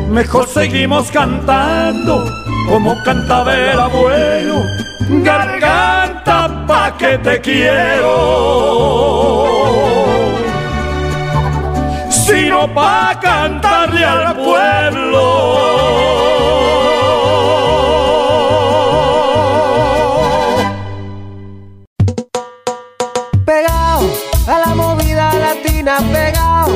Mejor 0.09 0.49
seguimos 0.49 1.11
cantando 1.11 2.25
como 2.71 2.97
cantaba 3.03 3.55
el 3.55 3.79
abuelo. 3.79 4.63
Garganta 5.23 6.65
pa' 6.67 6.97
que 6.97 7.19
te 7.19 7.39
quiero. 7.43 8.71
Sino 12.61 12.75
pa' 12.75 13.19
cantarle 13.19 14.05
al 14.05 14.37
pueblo. 14.37 15.25
Pegado 23.47 24.11
a 24.47 24.59
la 24.59 24.75
movida 24.75 25.33
latina, 25.33 25.97
pegado 26.13 26.75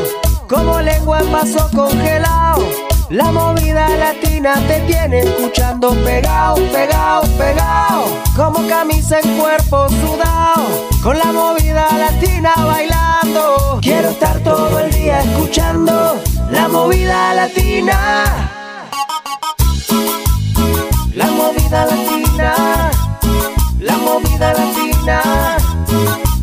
como 0.49 0.81
lengua 0.81 1.21
en 1.21 1.31
vaso 1.31 1.69
congelado. 1.77 2.67
La 3.11 3.31
movida 3.31 3.87
latina 3.91 4.34
te 4.53 4.81
tiene 4.81 5.21
escuchando 5.21 5.95
pegado, 6.05 6.57
pegado, 6.71 7.23
pegado. 7.39 8.05
Como 8.37 8.67
camisa 8.69 9.19
en 9.21 9.39
cuerpo 9.39 9.89
sudado. 9.89 10.87
Con 11.03 11.19
la 11.19 11.33
movida 11.33 11.89
latina 11.97 12.53
bailando. 12.57 13.79
Quiero 13.81 14.11
estar 14.11 14.39
todo 14.41 14.81
el 14.81 14.93
día 14.93 15.23
escuchando 15.23 16.21
la 16.51 16.69
movida 16.69 17.33
latina. 17.33 18.51
La 21.15 21.27
movida 21.27 21.87
latina. 21.87 22.91
La 23.81 23.97
movida 23.97 24.53
latina. 24.53 25.57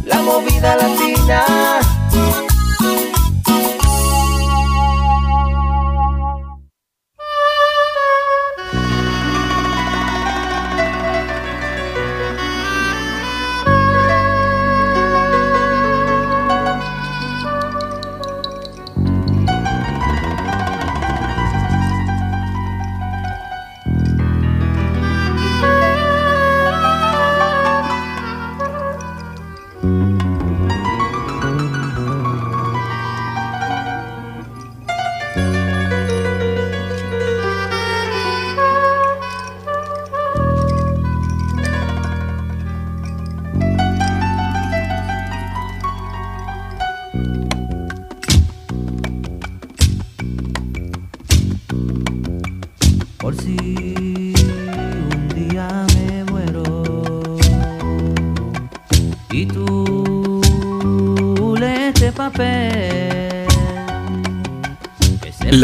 La 0.06 0.22
movida 0.22 0.76
latina. 0.76 2.01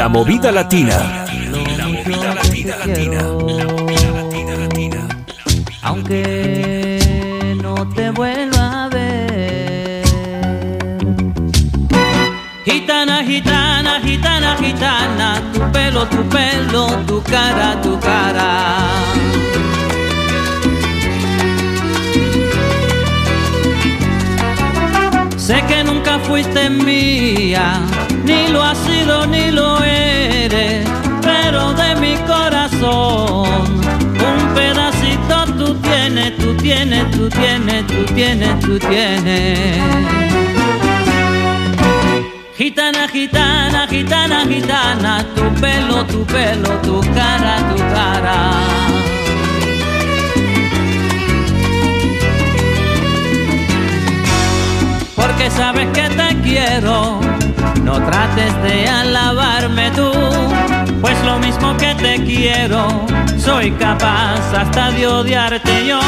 La 0.08 0.14
movida 0.14 0.54
latina. 0.54 1.26
La 1.78 1.86
movida 1.90 2.34
latina 2.34 2.78
latina. 2.78 3.22
La 3.24 3.28
movida 3.28 4.12
latina 4.14 4.56
latina. 4.56 5.08
Aunque 5.82 7.58
no 7.62 7.76
te 7.90 8.10
vuelva 8.12 8.86
a 8.86 8.88
ver. 8.88 10.06
Gitana, 12.64 13.22
gitana, 13.26 14.00
gitana, 14.00 14.56
gitana. 14.56 15.42
Tu 15.52 15.60
pelo, 15.74 16.06
tu 16.08 16.24
pelo, 16.30 16.88
tu 17.06 17.22
cara, 17.24 17.82
tu 17.82 18.00
cara. 18.00 18.88
Sé 25.36 25.62
que 25.68 25.84
nunca 25.84 26.18
fuiste 26.20 26.70
mía 26.70 27.82
ni 28.28 28.50
lo 28.50 28.62
has 28.62 28.78
sido 28.80 29.26
ni 29.26 29.52
lo 29.52 29.82
eres, 29.84 30.86
pero 31.22 31.74
de 31.74 31.96
mi 31.96 32.16
corazón 32.28 33.48
un 34.32 34.54
pedacito 34.54 35.36
tú 35.58 35.76
tienes, 35.76 36.38
tú 36.38 36.54
tienes, 36.56 37.10
tú 37.12 37.30
tienes, 37.30 37.88
tú 37.88 38.04
tienes, 38.14 38.60
tú 38.60 38.80
tienes. 38.80 39.80
Gitana, 42.58 43.08
gitana, 43.08 43.88
gitana, 43.88 44.46
gitana, 44.46 45.26
tu 45.36 45.46
pelo, 45.62 46.06
tu 46.06 46.26
pelo, 46.26 46.70
tu 46.82 47.00
cara, 47.14 47.56
tu 47.70 47.78
cara. 47.96 48.88
porque 55.38 55.52
sabes 55.52 55.88
que 55.94 56.10
te 56.16 56.42
quiero. 56.42 57.37
No 57.88 58.06
trates 58.06 58.54
de 58.64 58.86
alabarme 58.86 59.90
tú, 59.92 60.12
pues 61.00 61.16
lo 61.24 61.40
mismo 61.40 61.78
que 61.78 61.96
te 61.96 62.22
quiero, 62.22 63.06
soy 63.38 63.72
capaz 63.72 64.42
hasta 64.54 64.92
de 64.92 65.08
odiarte 65.08 65.88
yo. 65.88 66.02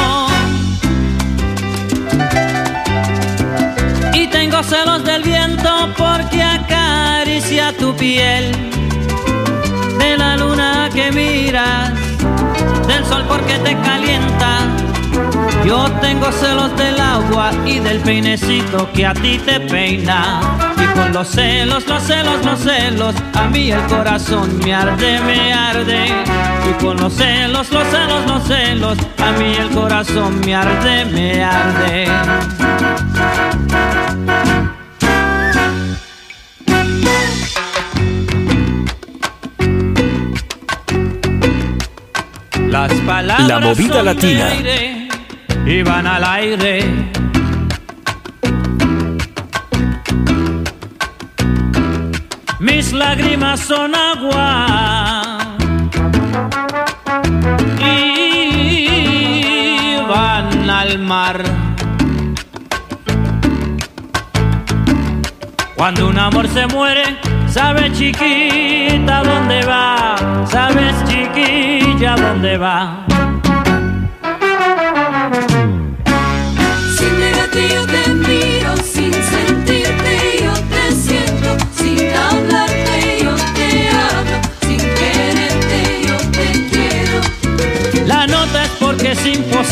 Y 4.14 4.28
tengo 4.28 4.62
celos 4.62 5.06
del 5.06 5.24
viento 5.24 5.70
porque 5.98 6.44
acaricia 6.44 7.72
tu 7.78 7.96
piel, 7.96 8.52
de 10.00 10.18
la 10.18 10.36
luna 10.36 10.90
que 10.94 11.14
miras, 11.14 11.94
del 12.88 13.06
sol 13.06 13.24
porque 13.26 13.58
te 13.60 13.74
calienta. 13.78 14.68
Yo 15.66 15.90
tengo 16.02 16.30
celos 16.34 16.76
del 16.76 17.00
agua 17.00 17.52
y 17.66 17.80
del 17.80 18.02
peinecito 18.02 18.92
que 18.92 19.06
a 19.06 19.14
ti 19.14 19.40
te 19.46 19.62
peina. 19.62 20.69
Con 20.96 21.14
los 21.14 21.28
celos, 21.28 21.88
los 21.88 22.04
celos, 22.04 22.46
los 22.46 22.60
celos, 22.60 23.16
a 23.34 23.48
mí 23.48 23.72
el 23.72 23.82
corazón 23.88 24.60
me 24.60 24.74
arde, 24.74 25.20
me 25.22 25.54
arde. 25.54 26.08
Y 26.70 26.84
con 26.84 26.98
los 26.98 27.14
celos, 27.14 27.72
los 27.72 27.88
celos, 27.88 28.26
los 28.28 28.44
celos, 28.44 28.98
a 29.18 29.32
mí 29.34 29.54
el 29.56 29.70
corazón 29.70 30.40
me 30.42 30.56
arde, 30.56 31.06
me 31.06 31.44
arde. 31.44 32.08
Las 42.70 42.94
palabras 43.02 43.48
La 43.48 43.60
movida 43.60 44.04
latina. 44.04 44.46
aire 44.48 45.10
y 45.66 45.84
van 45.84 46.08
al 46.08 46.24
aire. 46.24 47.19
Son 53.58 53.96
agua 53.96 55.40
y 57.80 59.96
van 60.08 60.70
al 60.70 61.00
mar. 61.00 61.44
Cuando 65.76 66.10
un 66.10 66.20
amor 66.20 66.48
se 66.50 66.68
muere, 66.68 67.18
sabes 67.48 67.98
chiquita 67.98 69.24
dónde 69.24 69.66
va, 69.66 70.16
sabes 70.46 70.94
chiquilla 71.08 72.16
dónde 72.16 72.58
va. 72.58 72.99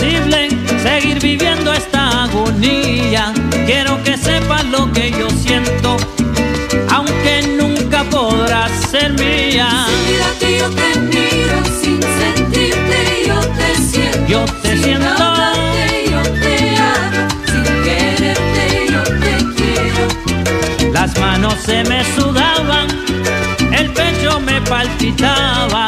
Imposible 0.01 0.49
seguir 0.81 1.19
viviendo 1.19 1.73
esta 1.73 2.23
agonía. 2.23 3.33
Quiero 3.65 4.01
que 4.03 4.17
sepas 4.17 4.63
lo 4.65 4.91
que 4.91 5.11
yo 5.11 5.29
siento, 5.29 5.97
aunque 6.93 7.55
nunca 7.57 8.03
podrás 8.05 8.71
ser 8.91 9.13
mía. 9.13 9.67
Sin 9.87 10.11
mirarte 10.11 10.57
yo 10.59 10.69
te 10.69 10.99
miro, 10.99 11.63
sin 11.81 11.99
sentirte 12.01 13.23
yo 13.27 13.39
te 13.39 13.75
siento, 13.75 14.27
Yo 14.27 14.45
te 14.61 14.69
sin 14.73 14.83
siento. 14.83 15.23
hablarte 15.23 16.05
yo 16.11 16.21
te 16.41 16.77
hablo, 16.77 17.27
sin 17.45 17.63
quererte 17.83 18.87
yo 18.91 19.03
te 19.03 19.33
quiero. 19.55 20.93
Las 20.93 21.17
manos 21.19 21.55
se 21.65 21.83
me 21.85 22.03
sudaban, 22.15 22.87
el 23.73 23.89
pecho 23.93 24.39
me 24.41 24.61
palpitaba, 24.61 25.87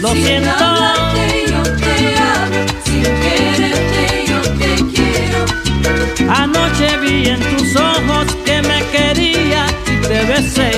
Lo 0.00 0.12
sin 0.12 0.24
siento. 0.24 0.50
hablarte 0.50 1.44
yo 1.50 1.62
te 1.62 1.94
hablo, 2.16 2.66
sin 2.84 3.02
quererte 3.02 4.24
yo 4.28 4.40
te 4.58 4.70
quiero. 4.94 6.32
Anoche 6.32 6.96
vi 7.02 7.28
en 7.28 7.40
tus 7.40 7.76
ojos 7.76 8.26
que 8.46 8.62
me 8.62 8.82
quería 8.94 9.66
y 9.86 10.00
te 10.06 10.24
besé, 10.24 10.70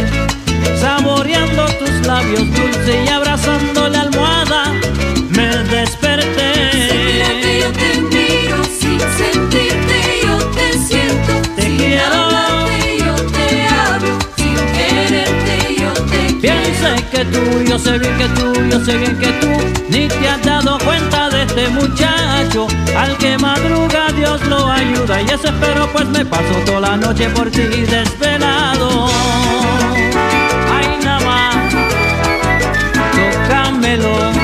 saboreando 0.81 1.67
tus 1.79 2.07
labios 2.07 2.53
dulces 2.53 2.97
y 3.07 3.09
abrazando 3.09 3.89
la 3.89 4.12
sé 16.83 17.05
que 17.11 17.25
tú, 17.27 17.63
yo 17.69 17.79
sé 17.79 17.99
bien 17.99 18.17
que 18.19 18.29
tú, 18.29 18.53
yo 18.71 18.85
sé 18.85 18.97
bien 18.97 19.17
que 19.19 19.33
tú 19.41 19.49
ni 19.89 20.09
te 20.09 20.29
has 20.29 20.43
dado 20.43 20.79
cuenta 20.79 21.31
de 21.31 21.43
este 21.43 21.69
muchacho 21.69 22.67
al 22.97 23.17
que 23.19 23.39
madruga 23.39 24.09
Dios 24.17 24.45
lo 24.47 24.71
ayuda 24.71 25.23
y 25.23 25.27
eso 25.27 25.49
espero 25.49 25.89
pues 25.93 26.07
me 26.09 26.25
paso 26.25 26.55
toda 26.67 26.81
la 26.81 26.97
noche 26.97 27.29
por 27.31 27.51
ti 27.51 27.63
desvelado. 27.63 29.09
Ay 30.77 30.99
nada 31.05 31.21
más, 31.21 31.57
tócamelo. 33.17 34.42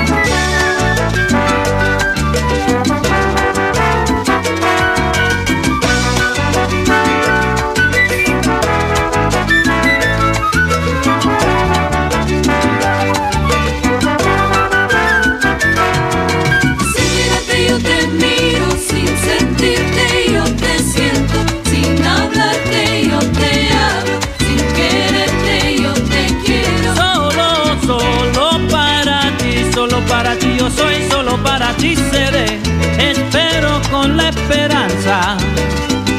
Yo 30.69 30.83
soy, 30.83 30.95
solo 31.11 31.37
para 31.43 31.73
ti 31.75 31.95
seré. 31.97 32.59
Espero 32.99 33.81
con 33.91 34.17
la 34.17 34.29
esperanza 34.29 35.37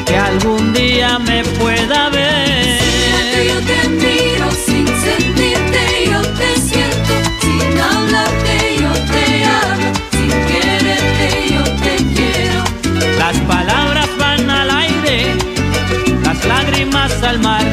que 0.06 0.16
algún 0.16 0.72
día 0.72 1.18
me 1.18 1.42
pueda 1.60 2.08
ver. 2.10 2.78
Sin 2.80 2.96
mirarte 2.96 3.46
yo 3.48 3.58
te 3.60 3.88
miro, 3.88 4.50
sin 4.66 4.86
sentirte 4.86 5.82
yo 6.10 6.20
te 6.22 6.60
siento, 6.60 7.14
sin 7.40 7.80
hablarte 7.80 8.76
yo 8.80 8.92
te 9.12 9.44
hablo, 9.44 9.88
sin 10.12 10.30
quererte 10.50 11.28
yo 11.54 11.64
te 11.84 11.96
quiero. 12.14 13.18
Las 13.18 13.36
palabras 13.40 14.08
van 14.18 14.50
al 14.50 14.70
aire, 14.70 15.34
las 16.24 16.44
lágrimas 16.44 17.22
al 17.22 17.38
mar, 17.40 17.64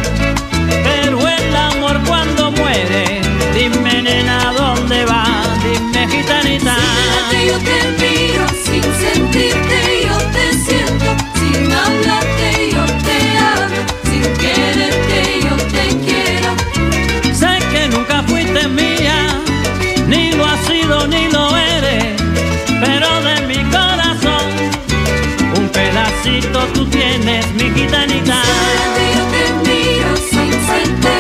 yo 7.48 7.58
te 7.60 7.80
miro 8.02 8.46
sin 8.66 8.84
sentirte, 9.04 9.80
yo 10.06 10.18
te 10.36 10.46
siento, 10.66 11.06
sin 11.40 11.72
hablarte, 11.72 12.72
yo 12.74 12.86
te 13.08 13.20
hablo, 13.48 13.82
sin 14.10 14.24
quererte, 14.44 15.20
yo 15.46 15.56
te 15.76 15.86
quiero. 16.06 16.50
Sé 17.34 17.60
que 17.72 17.88
nunca 17.88 18.24
fuiste 18.24 18.68
mía, 18.68 19.40
ni 20.08 20.32
lo 20.34 20.46
has 20.46 20.60
sido 20.66 21.08
ni 21.08 21.30
lo 21.30 21.56
eres, 21.56 22.22
pero 22.82 23.10
de 23.22 23.36
mi 23.50 23.64
corazón 23.76 24.46
un 25.58 25.70
pedacito 25.70 26.60
tú 26.74 26.86
tienes, 26.88 27.46
mi 27.54 27.72
gitanita. 27.72 28.42
Yo 29.16 29.24
te 29.34 29.44
miro 29.70 30.10
sin 30.30 30.52
sentirte. 30.52 31.17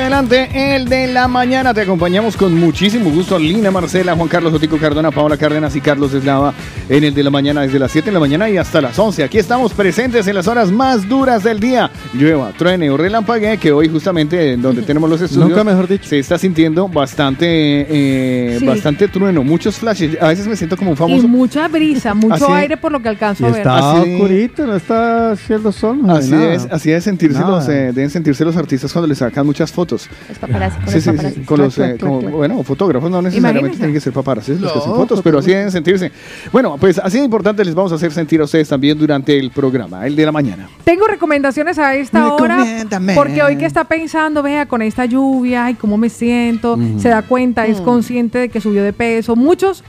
Adelante 0.00 0.74
el 0.74 0.88
de 0.88 1.06
la 1.06 1.28
mañana. 1.28 1.74
Te 1.74 1.82
acompañamos 1.82 2.36
con 2.36 2.54
muchísimo 2.54 3.10
gusto. 3.10 3.38
Lina 3.38 3.70
Marcela, 3.70 4.16
Juan 4.16 4.26
Carlos 4.26 4.54
Otico 4.54 4.78
Cardona, 4.78 5.10
Paola 5.10 5.36
Cárdenas 5.36 5.76
y 5.76 5.82
Carlos 5.82 6.14
Eslava 6.14 6.54
en 6.88 7.04
el 7.04 7.14
de 7.14 7.22
la 7.22 7.30
mañana 7.30 7.62
desde 7.62 7.78
las 7.78 7.90
7 7.92 8.06
de 8.06 8.12
la 8.12 8.20
mañana 8.20 8.48
y 8.50 8.56
hasta 8.56 8.80
las 8.80 8.98
11. 8.98 9.24
Aquí 9.24 9.38
estamos 9.38 9.72
presentes 9.72 10.26
en 10.26 10.34
las 10.34 10.46
horas 10.48 10.70
más 10.70 11.08
duras 11.08 11.42
del 11.42 11.60
día. 11.60 11.90
Llueva, 12.14 12.52
truene 12.56 12.90
o 12.90 12.96
relampague, 12.96 13.56
que 13.58 13.72
hoy 13.72 13.88
justamente 13.88 14.52
en 14.52 14.62
donde 14.62 14.82
tenemos 14.82 15.08
los 15.08 15.20
estudios 15.22 15.48
Nunca 15.48 15.64
mejor 15.64 15.88
dicho. 15.88 16.04
se 16.08 16.18
está 16.18 16.38
sintiendo 16.38 16.88
bastante, 16.88 17.46
eh, 17.88 18.56
Sí. 18.58 18.66
bastante 18.66 19.08
trueno, 19.08 19.42
muchos 19.44 19.76
flashes. 19.76 20.16
A 20.20 20.28
veces 20.28 20.46
me 20.46 20.56
siento 20.56 20.76
como 20.76 20.90
un 20.90 20.96
Y 20.96 20.98
famoso. 20.98 21.28
mucha 21.28 21.68
brisa, 21.68 22.14
mucho 22.14 22.34
Así- 22.34 22.52
aire 22.52 22.76
por 22.76 22.92
lo 22.92 23.00
que 23.00 23.08
alcanzo 23.08 23.44
Y 23.44 23.46
a 23.46 23.50
ver. 23.50 23.58
está 23.58 23.92
Así- 24.00 24.14
oscurito, 24.14 24.66
no 24.66 24.76
está 24.76 25.30
haciendo 25.32 25.72
sol. 25.72 25.98
no 26.02 26.14
Así 26.14 26.30
nada. 26.30 26.54
es, 26.54 26.66
así 26.70 26.90
es 26.92 27.04
sentirse 27.04 27.38
Nada. 27.38 27.50
los, 27.56 27.68
eh, 27.68 27.92
deben 27.92 28.10
sentirse 28.10 28.44
los 28.44 28.56
artistas 28.56 28.92
cuando 28.92 29.06
les 29.06 29.18
sacan 29.18 29.46
muchas 29.46 29.70
fotos. 29.72 30.08
Los 30.28 30.38
paparazzi, 30.38 30.76
con 30.78 30.88
Sí, 30.88 30.94
los 30.94 31.04
sí, 31.04 31.10
paparazzi. 31.10 31.40
con 31.42 31.60
los, 31.60 31.78
eh, 31.78 31.96
como- 32.00 32.20
bueno, 32.22 32.62
fotógrafos 32.62 33.10
no 33.10 33.22
necesariamente 33.22 33.58
Imagínense. 33.60 33.78
tienen 33.78 33.94
que 33.94 34.00
ser 34.00 34.12
paparazzi 34.12 34.52
los 34.58 34.72
que 34.72 34.78
hacen 34.78 34.94
fotos, 34.94 35.20
pero 35.22 35.38
así 35.38 35.50
deben 35.50 35.70
sentirse. 35.70 36.12
Bueno, 36.52 36.71
pues 36.78 36.98
así 36.98 37.18
de 37.18 37.24
importante 37.24 37.64
les 37.64 37.74
vamos 37.74 37.92
a 37.92 37.96
hacer 37.96 38.12
sentir 38.12 38.40
a 38.40 38.44
ustedes 38.44 38.68
también 38.68 38.98
durante 38.98 39.38
el 39.38 39.50
programa, 39.50 40.06
el 40.06 40.16
de 40.16 40.26
la 40.26 40.32
mañana. 40.32 40.68
Tengo 40.84 41.06
recomendaciones 41.06 41.78
a 41.78 41.94
esta 41.94 42.34
hora 42.34 42.64
porque 43.14 43.42
hoy 43.42 43.56
que 43.56 43.66
está 43.66 43.84
pensando, 43.84 44.42
vea, 44.42 44.66
con 44.66 44.82
esta 44.82 45.04
lluvia, 45.04 45.66
ay, 45.66 45.74
cómo 45.74 45.96
me 45.96 46.08
siento, 46.08 46.78
se 46.98 47.08
da 47.08 47.22
cuenta, 47.22 47.66
es 47.66 47.80
consciente 47.80 48.38
de 48.38 48.48
que 48.48 48.60
subió 48.60 48.82
de 48.82 48.92
peso. 48.92 49.36
Muchos 49.36 49.84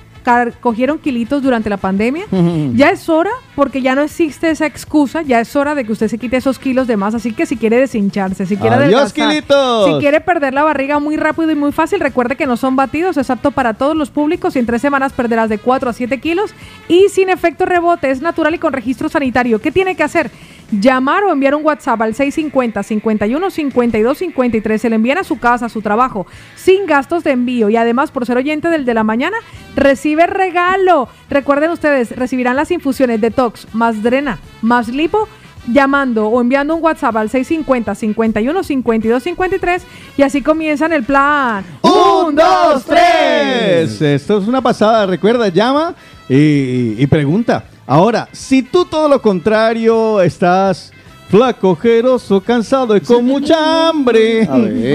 cogieron 0.60 1.00
kilitos 1.00 1.44
durante 1.44 1.70
la 1.70 1.78
pandemia. 1.78 2.26
Ya 2.74 2.90
es 2.90 3.10
hora, 3.10 3.32
porque 3.56 3.82
ya 3.82 3.96
no 3.96 4.02
existe 4.02 4.50
esa 4.50 4.66
excusa, 4.66 5.22
ya 5.22 5.40
es 5.40 5.56
hora 5.56 5.76
de 5.76 5.86
que 5.86 5.92
usted 5.92 6.08
se 6.08 6.18
quite 6.18 6.38
esos 6.38 6.60
kilos 6.60 6.88
de 6.88 6.98
más. 6.98 7.14
Así 7.16 7.34
que 7.34 7.46
si 7.46 7.58
quiere 7.58 7.78
deshincharse, 7.78 8.46
si 8.46 8.58
quiere 8.58 8.76
Adiós, 8.76 9.14
kilitos. 9.14 9.88
si 9.88 10.00
quiere 10.00 10.22
perder 10.22 10.54
la 10.54 10.64
barriga 10.64 11.00
muy 11.00 11.18
rápido 11.18 11.52
y 11.52 11.56
muy 11.56 11.72
fácil, 11.72 12.00
recuerde 12.00 12.36
que 12.36 12.46
no 12.46 12.58
son 12.58 12.76
batidos, 12.76 13.18
es 13.18 13.30
apto 13.30 13.52
para 13.52 13.74
todos 13.74 13.96
los 13.96 14.10
públicos 14.10 14.56
y 14.56 14.60
en 14.60 14.66
tres 14.66 14.82
semanas 14.82 15.14
perderás 15.14 15.50
de 15.50 15.58
4 15.58 15.90
a 15.90 15.94
7 15.94 16.20
kilos 16.20 16.54
y 16.88 17.10
sin 17.10 17.30
efecto 17.30 17.66
rebote, 17.66 18.10
es 18.10 18.22
natural 18.22 18.56
y 18.56 18.60
con 18.60 18.74
registro 18.74 19.10
sanitario. 19.10 19.60
¿Qué 19.62 19.72
tiene 19.72 19.96
que 19.96 20.04
hacer? 20.04 20.32
Llamar 20.72 21.24
o 21.26 21.32
enviar 21.32 21.54
un 21.54 21.64
WhatsApp 21.64 22.02
al 22.02 22.16
650 22.16 22.82
51 22.82 23.50
52 23.52 24.18
53. 24.18 24.82
Se 24.82 24.90
le 24.90 24.96
envían 24.96 25.20
a 25.20 25.24
su 25.24 25.38
casa, 25.38 25.68
a 25.68 25.70
su 25.70 25.82
trabajo, 25.82 26.26
sin 26.56 26.88
gastos 26.88 27.24
de 27.24 27.32
envío 27.32 27.70
y 27.70 27.76
además 27.76 28.10
por 28.10 28.26
ser 28.26 28.38
oyente 28.38 28.70
del 28.70 28.84
de 28.86 28.94
la 28.94 29.04
mañana, 29.04 29.38
recibe 29.76 30.13
regalo. 30.16 31.08
Recuerden 31.30 31.72
ustedes, 31.72 32.16
recibirán 32.16 32.56
las 32.56 32.72
infusiones 32.72 33.22
Detox 33.22 33.68
más 33.74 34.02
Drena 34.04 34.40
más 34.62 34.88
Lipo 34.88 35.28
llamando 35.68 36.28
o 36.28 36.42
enviando 36.42 36.76
un 36.76 36.84
WhatsApp 36.84 37.16
al 37.16 37.30
650 37.30 37.96
51 37.96 38.64
52 38.64 39.24
53 39.24 39.84
y 40.18 40.22
así 40.22 40.42
comienzan 40.42 40.94
el 40.94 41.04
plan. 41.04 41.64
Un, 41.82 42.36
dos, 42.36 42.86
tres. 42.86 44.02
Esto 44.02 44.40
es 44.40 44.48
una 44.48 44.62
pasada. 44.62 45.06
Recuerda, 45.06 45.48
llama 45.50 45.96
y, 46.30 47.02
y 47.02 47.08
pregunta. 47.08 47.66
Ahora, 47.86 48.30
si 48.32 48.64
tú 48.64 48.86
todo 48.86 49.10
lo 49.10 49.22
contrario 49.22 50.22
estás 50.22 50.92
flaco, 51.30 51.72
ojeroso, 51.72 52.42
cansado 52.42 52.96
y 52.96 53.02
con 53.02 53.26
mucha 53.26 53.90
hambre, 53.90 54.48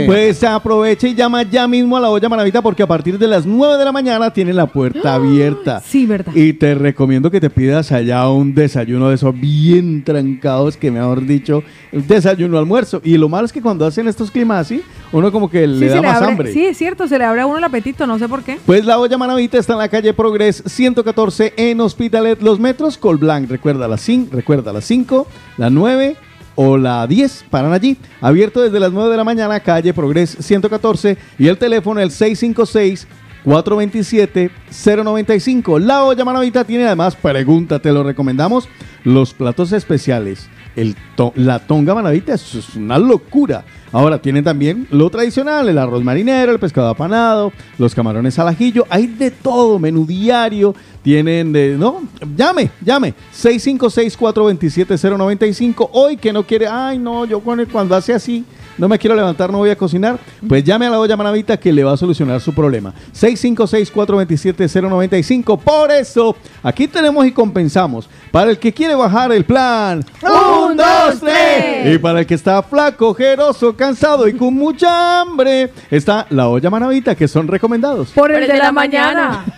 pues 0.07 0.45
aprovecha 0.45 1.09
y 1.09 1.15
llama 1.15 1.43
ya 1.43 1.67
mismo 1.67 1.97
a 1.97 2.01
la 2.01 2.11
olla 2.11 2.29
maravita 2.29 2.63
porque 2.63 2.83
a 2.83 2.87
partir 2.87 3.19
de 3.19 3.27
las 3.27 3.45
9 3.45 3.77
de 3.77 3.85
la 3.85 3.91
mañana 3.91 4.33
tiene 4.33 4.53
la 4.53 4.67
puerta 4.67 5.15
abierta. 5.17 5.81
Sí, 5.85 6.07
verdad. 6.07 6.33
Y 6.35 6.53
te 6.53 6.75
recomiendo 6.77 7.29
que 7.31 7.41
te 7.41 7.51
pidas 7.51 7.91
allá 7.91 8.29
un 8.29 8.55
desayuno 8.55 9.09
de 9.09 9.17
esos 9.17 9.35
bien 9.39 10.05
trancados, 10.05 10.77
que 10.77 10.91
mejor 10.93 11.27
dicho, 11.27 11.65
un 11.93 12.07
desayuno 12.07 12.57
almuerzo. 12.59 13.01
Y 13.03 13.17
lo 13.19 13.29
malo 13.29 13.47
es 13.47 13.53
que 13.53 13.61
cuando 13.61 13.85
hacen 13.85 14.07
estos 14.07 14.31
climas 14.31 14.61
así, 14.61 14.81
uno 15.11 15.33
como 15.33 15.51
que 15.51 15.67
le 15.67 15.89
Sí, 15.89 15.95
da 15.95 16.03
más 16.03 16.17
abre- 16.19 16.29
hambre. 16.31 16.53
sí, 16.53 16.65
es 16.65 16.77
cierto, 16.79 17.09
se 17.09 17.19
le 17.19 17.25
abre 17.25 17.41
a 17.41 17.47
uno 17.47 17.59
el 17.59 17.65
apetito, 17.65 18.07
no 18.07 18.17
sé 18.19 18.29
por 18.29 18.43
qué. 18.45 18.59
Pues 18.65 18.85
la 18.85 18.99
olla 19.01 19.19
Manavita 19.19 19.59
está 19.59 19.73
en 19.73 19.81
la 19.81 19.89
calle 19.89 20.13
Progress 20.15 20.63
114 20.67 21.55
en 21.57 21.81
Hospitalet 21.81 22.41
Los 22.43 22.61
Metros, 22.61 22.97
Colblanc. 22.97 23.51
Recuerda 23.51 23.89
las 23.89 24.01
5, 24.03 24.29
recuerda 24.37 24.73
las 24.73 24.85
5, 24.85 25.27
la 25.57 25.69
9 25.71 26.17
o 26.61 26.77
la 26.77 27.07
10 27.07 27.45
paran 27.51 27.73
allí. 27.73 27.97
Abierto 28.21 28.61
desde 28.61 28.81
las 28.81 28.91
9 28.91 29.13
de 29.13 29.17
la 29.17 29.23
mañana, 29.23 29.61
calle 29.61 29.95
Progress 29.95 30.37
114 30.41 31.17
y 31.39 31.47
el 31.47 31.57
teléfono 31.57 32.01
el 32.01 32.11
656 32.11 33.07
427 33.45 34.51
095. 34.69 35.79
La 35.79 36.03
olla 36.03 36.25
Manavita 36.25 36.65
tiene 36.65 36.87
además, 36.87 37.15
pregunta, 37.15 37.79
te 37.79 37.93
lo 37.93 38.03
recomendamos, 38.03 38.69
los 39.05 39.35
platos 39.35 39.71
especiales. 39.71 40.49
El 40.81 40.95
to- 41.17 41.33
la 41.35 41.59
tonga 41.59 41.95
manavita 41.95 42.35
es 42.35 42.77
una 42.77 42.99
locura. 42.99 43.65
Ahora 43.91 44.21
tienen 44.21 44.45
también 44.45 44.87
lo 44.91 45.09
tradicional, 45.11 45.67
el 45.69 45.79
arroz 45.79 46.05
marinero, 46.05 46.53
el 46.53 46.59
pescado 46.59 46.89
apanado, 46.89 47.53
los 47.79 47.95
camarones 47.95 48.39
al 48.39 48.49
ajillo. 48.49 48.85
Hay 48.91 49.07
de 49.07 49.31
todo, 49.31 49.79
menú 49.79 50.05
diario. 50.07 50.75
Tienen 51.03 51.53
de... 51.53 51.77
No, 51.79 52.03
llame, 52.37 52.71
llame. 52.85 53.15
656-427-095. 53.35 55.89
Hoy 55.93 56.17
que 56.17 56.33
no 56.33 56.45
quiere... 56.45 56.67
Ay, 56.69 56.99
no, 56.99 57.25
yo 57.25 57.41
cuando 57.41 57.95
hace 57.97 58.13
así... 58.15 58.45
No 58.79 58.89
me 58.89 58.99
quiero 58.99 59.15
levantar, 59.17 59.51
no 59.51 59.59
voy 59.59 59.69
a 59.71 59.77
cocinar. 59.77 60.19
Pues 60.49 60.63
llame 60.65 60.87
a 60.87 60.91
la 60.91 61.01
olla 61.01 61.17
manavita 61.17 61.59
que 61.59 61.73
le 61.73 61.83
va 61.83 61.93
a 61.93 61.97
solucionar 61.97 62.41
su 62.41 62.55
problema. 62.55 62.95
656-427-095. 63.13 65.59
Por 65.59 65.91
eso, 65.91 66.37
aquí 66.63 66.87
tenemos 66.87 67.27
y 67.27 67.33
compensamos. 67.33 68.09
Para 68.31 68.51
el 68.51 68.59
que 68.59 68.73
quiere 68.73 68.95
bajar 68.95 69.33
el 69.33 69.45
plan. 69.45 70.05
Un, 70.23 70.77
dos, 70.77 71.19
tres. 71.21 71.95
Y 71.95 71.99
para 71.99 72.21
el 72.21 72.27
que 72.27 72.35
está 72.35 72.63
flaco, 72.63 73.09
ojeroso, 73.09 73.75
cansado 73.75 74.29
y 74.29 74.35
con 74.35 74.55
mucha 74.55 75.21
hambre, 75.21 75.73
está 75.91 76.27
la 76.31 76.49
olla 76.49 76.71
manavita, 76.71 77.17
que 77.17 77.27
son 77.27 77.49
recomendados. 77.49 78.13
Por 78.13 78.31
el, 78.31 78.47
de, 78.47 78.59
la, 78.59 78.71
mañana. 78.71 79.45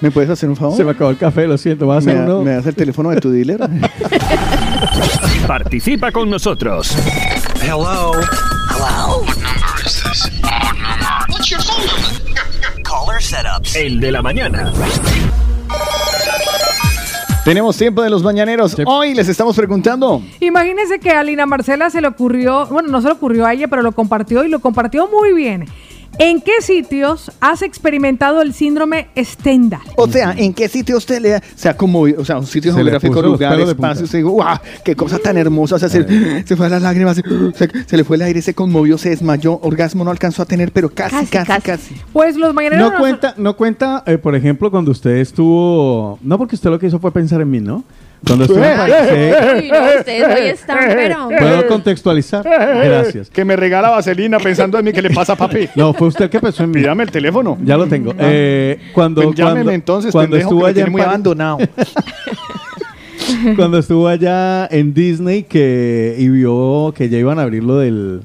¿Me 0.00 0.10
puedes 0.10 0.30
hacer 0.30 0.48
un 0.48 0.56
favor? 0.56 0.76
Se 0.76 0.84
me 0.84 0.90
acabó 0.92 1.10
el 1.10 1.18
café, 1.18 1.46
lo 1.46 1.56
siento. 1.58 1.86
¿Vas 1.86 2.04
a 2.04 2.06
¿Me, 2.06 2.12
hacer 2.12 2.24
uno? 2.24 2.42
me 2.42 2.50
das 2.52 2.66
el 2.66 2.74
teléfono 2.74 3.10
de 3.10 3.20
tu 3.20 3.30
dealer? 3.30 3.60
Participa 5.46 6.10
con 6.12 6.30
nosotros. 6.30 6.94
Hello. 7.62 8.12
Hello. 8.70 9.22
What 9.22 9.36
number 9.36 9.86
is 9.86 10.02
this? 10.02 10.30
What 10.42 10.74
number? 10.74 11.32
What's 11.32 11.50
your 11.50 11.60
phone 11.62 11.86
number? 11.86 12.82
Caller 12.82 13.20
setups. 13.22 13.76
El 13.76 14.00
de 14.00 14.12
la 14.12 14.22
mañana. 14.22 14.72
Tenemos 17.44 17.76
tiempo 17.76 18.02
de 18.02 18.10
los 18.10 18.22
mañaneros. 18.22 18.76
Hoy 18.86 19.14
les 19.14 19.28
estamos 19.28 19.56
preguntando. 19.56 20.22
Imagínense 20.38 21.00
que 21.00 21.10
a 21.10 21.24
Lina 21.24 21.44
Marcela 21.44 21.90
se 21.90 22.00
le 22.00 22.06
ocurrió, 22.06 22.66
bueno, 22.66 22.88
no 22.88 23.00
se 23.00 23.08
le 23.08 23.14
ocurrió 23.14 23.46
a 23.46 23.52
ella, 23.52 23.66
pero 23.66 23.82
lo 23.82 23.90
compartió 23.92 24.44
y 24.44 24.48
lo 24.48 24.60
compartió 24.60 25.08
muy 25.08 25.32
bien. 25.32 25.66
¿En 26.18 26.40
qué 26.42 26.52
sitios 26.60 27.32
has 27.40 27.62
experimentado 27.62 28.42
el 28.42 28.52
síndrome 28.52 29.08
Stendhal? 29.16 29.80
O 29.96 30.06
sea, 30.06 30.34
¿en 30.36 30.52
qué 30.52 30.68
sitio 30.68 30.98
usted 30.98 31.20
le 31.20 31.40
se 31.56 31.68
ha 31.68 31.76
conmovido? 31.76 32.20
O 32.20 32.24
sea, 32.24 32.38
un 32.38 32.46
sitio 32.46 32.70
Se 32.72 32.76
geográfico, 32.76 33.22
lugar, 33.22 33.58
espacio. 33.60 34.04
Usted 34.04 34.18
digo, 34.18 34.30
¡guau! 34.32 34.58
¡Qué 34.84 34.94
cosa 34.94 35.18
tan 35.18 35.38
hermosa! 35.38 35.76
O 35.76 35.78
sea, 35.78 35.88
se, 35.88 36.44
se 36.46 36.54
fue 36.56 36.66
a 36.66 36.68
las 36.68 36.82
lágrimas, 36.82 37.16
se, 37.16 37.22
se- 37.54 37.84
se 37.86 37.96
le 37.96 38.04
fue 38.04 38.16
el 38.16 38.22
aire, 38.22 38.42
se 38.42 38.54
conmovió, 38.54 38.98
se 38.98 39.08
desmayó. 39.08 39.58
Orgasmo 39.62 40.04
no 40.04 40.10
alcanzó 40.10 40.42
a 40.42 40.46
tener, 40.46 40.70
pero 40.70 40.90
casi, 40.90 41.26
casi, 41.26 41.62
casi. 41.62 41.96
Pues 42.12 42.36
los 42.36 42.52
mañaneros 42.54 42.92
No 42.92 42.98
cuenta, 42.98 43.34
no 43.38 43.56
cuenta, 43.56 44.04
eh, 44.06 44.18
por 44.18 44.36
ejemplo, 44.36 44.70
cuando 44.70 44.90
usted 44.90 45.16
estuvo. 45.16 46.18
No, 46.22 46.36
porque 46.38 46.56
usted 46.56 46.70
lo 46.70 46.78
que 46.78 46.86
hizo 46.88 46.98
fue 47.00 47.10
pensar 47.10 47.40
en 47.40 47.50
mí, 47.50 47.60
¿no? 47.60 47.84
Cuando 48.26 48.44
estuvo 48.44 48.62
en 48.64 48.76
París. 48.76 48.94
Uy, 49.62 49.68
no, 49.70 49.98
ustedes 49.98 50.40
hoy 50.40 50.48
están, 50.48 50.78
pero... 50.94 51.28
¿Puedo 51.28 51.66
contextualizar? 51.66 52.44
Gracias. 52.84 53.28
Que 53.30 53.44
me 53.44 53.56
regala 53.56 53.90
vaselina 53.90 54.38
pensando 54.38 54.78
en 54.78 54.84
mí. 54.84 54.92
¿Qué 54.92 55.02
le 55.02 55.10
pasa, 55.10 55.34
papi? 55.36 55.68
No, 55.76 55.92
fue 55.92 56.08
usted 56.08 56.30
que 56.30 56.38
pensó 56.40 56.62
en 56.64 56.70
mí. 56.70 56.80
Pídame 56.80 57.02
el 57.04 57.10
teléfono. 57.10 57.58
Ya 57.64 57.76
lo 57.76 57.86
tengo. 57.86 58.12
Ah. 58.12 58.16
Eh, 58.20 58.78
cuando, 58.92 59.22
Pues 59.22 59.36
llámeme 59.36 59.54
cuando- 59.56 59.72
entonces, 59.72 60.12
cuando 60.12 60.36
estuvo 60.36 60.62
que 60.62 60.66
allá 60.70 60.84
en 60.84 60.92
muy 60.92 61.00
París- 61.00 61.08
abandonado. 61.08 61.58
cuando 63.56 63.78
estuvo 63.78 64.08
allá 64.08 64.66
en 64.70 64.94
Disney 64.94 65.42
que 65.44 66.14
y 66.18 66.28
vio 66.28 66.92
que 66.96 67.08
ya 67.08 67.18
iban 67.18 67.38
a 67.38 67.42
abrir 67.42 67.64
lo 67.64 67.78
del 67.78 68.20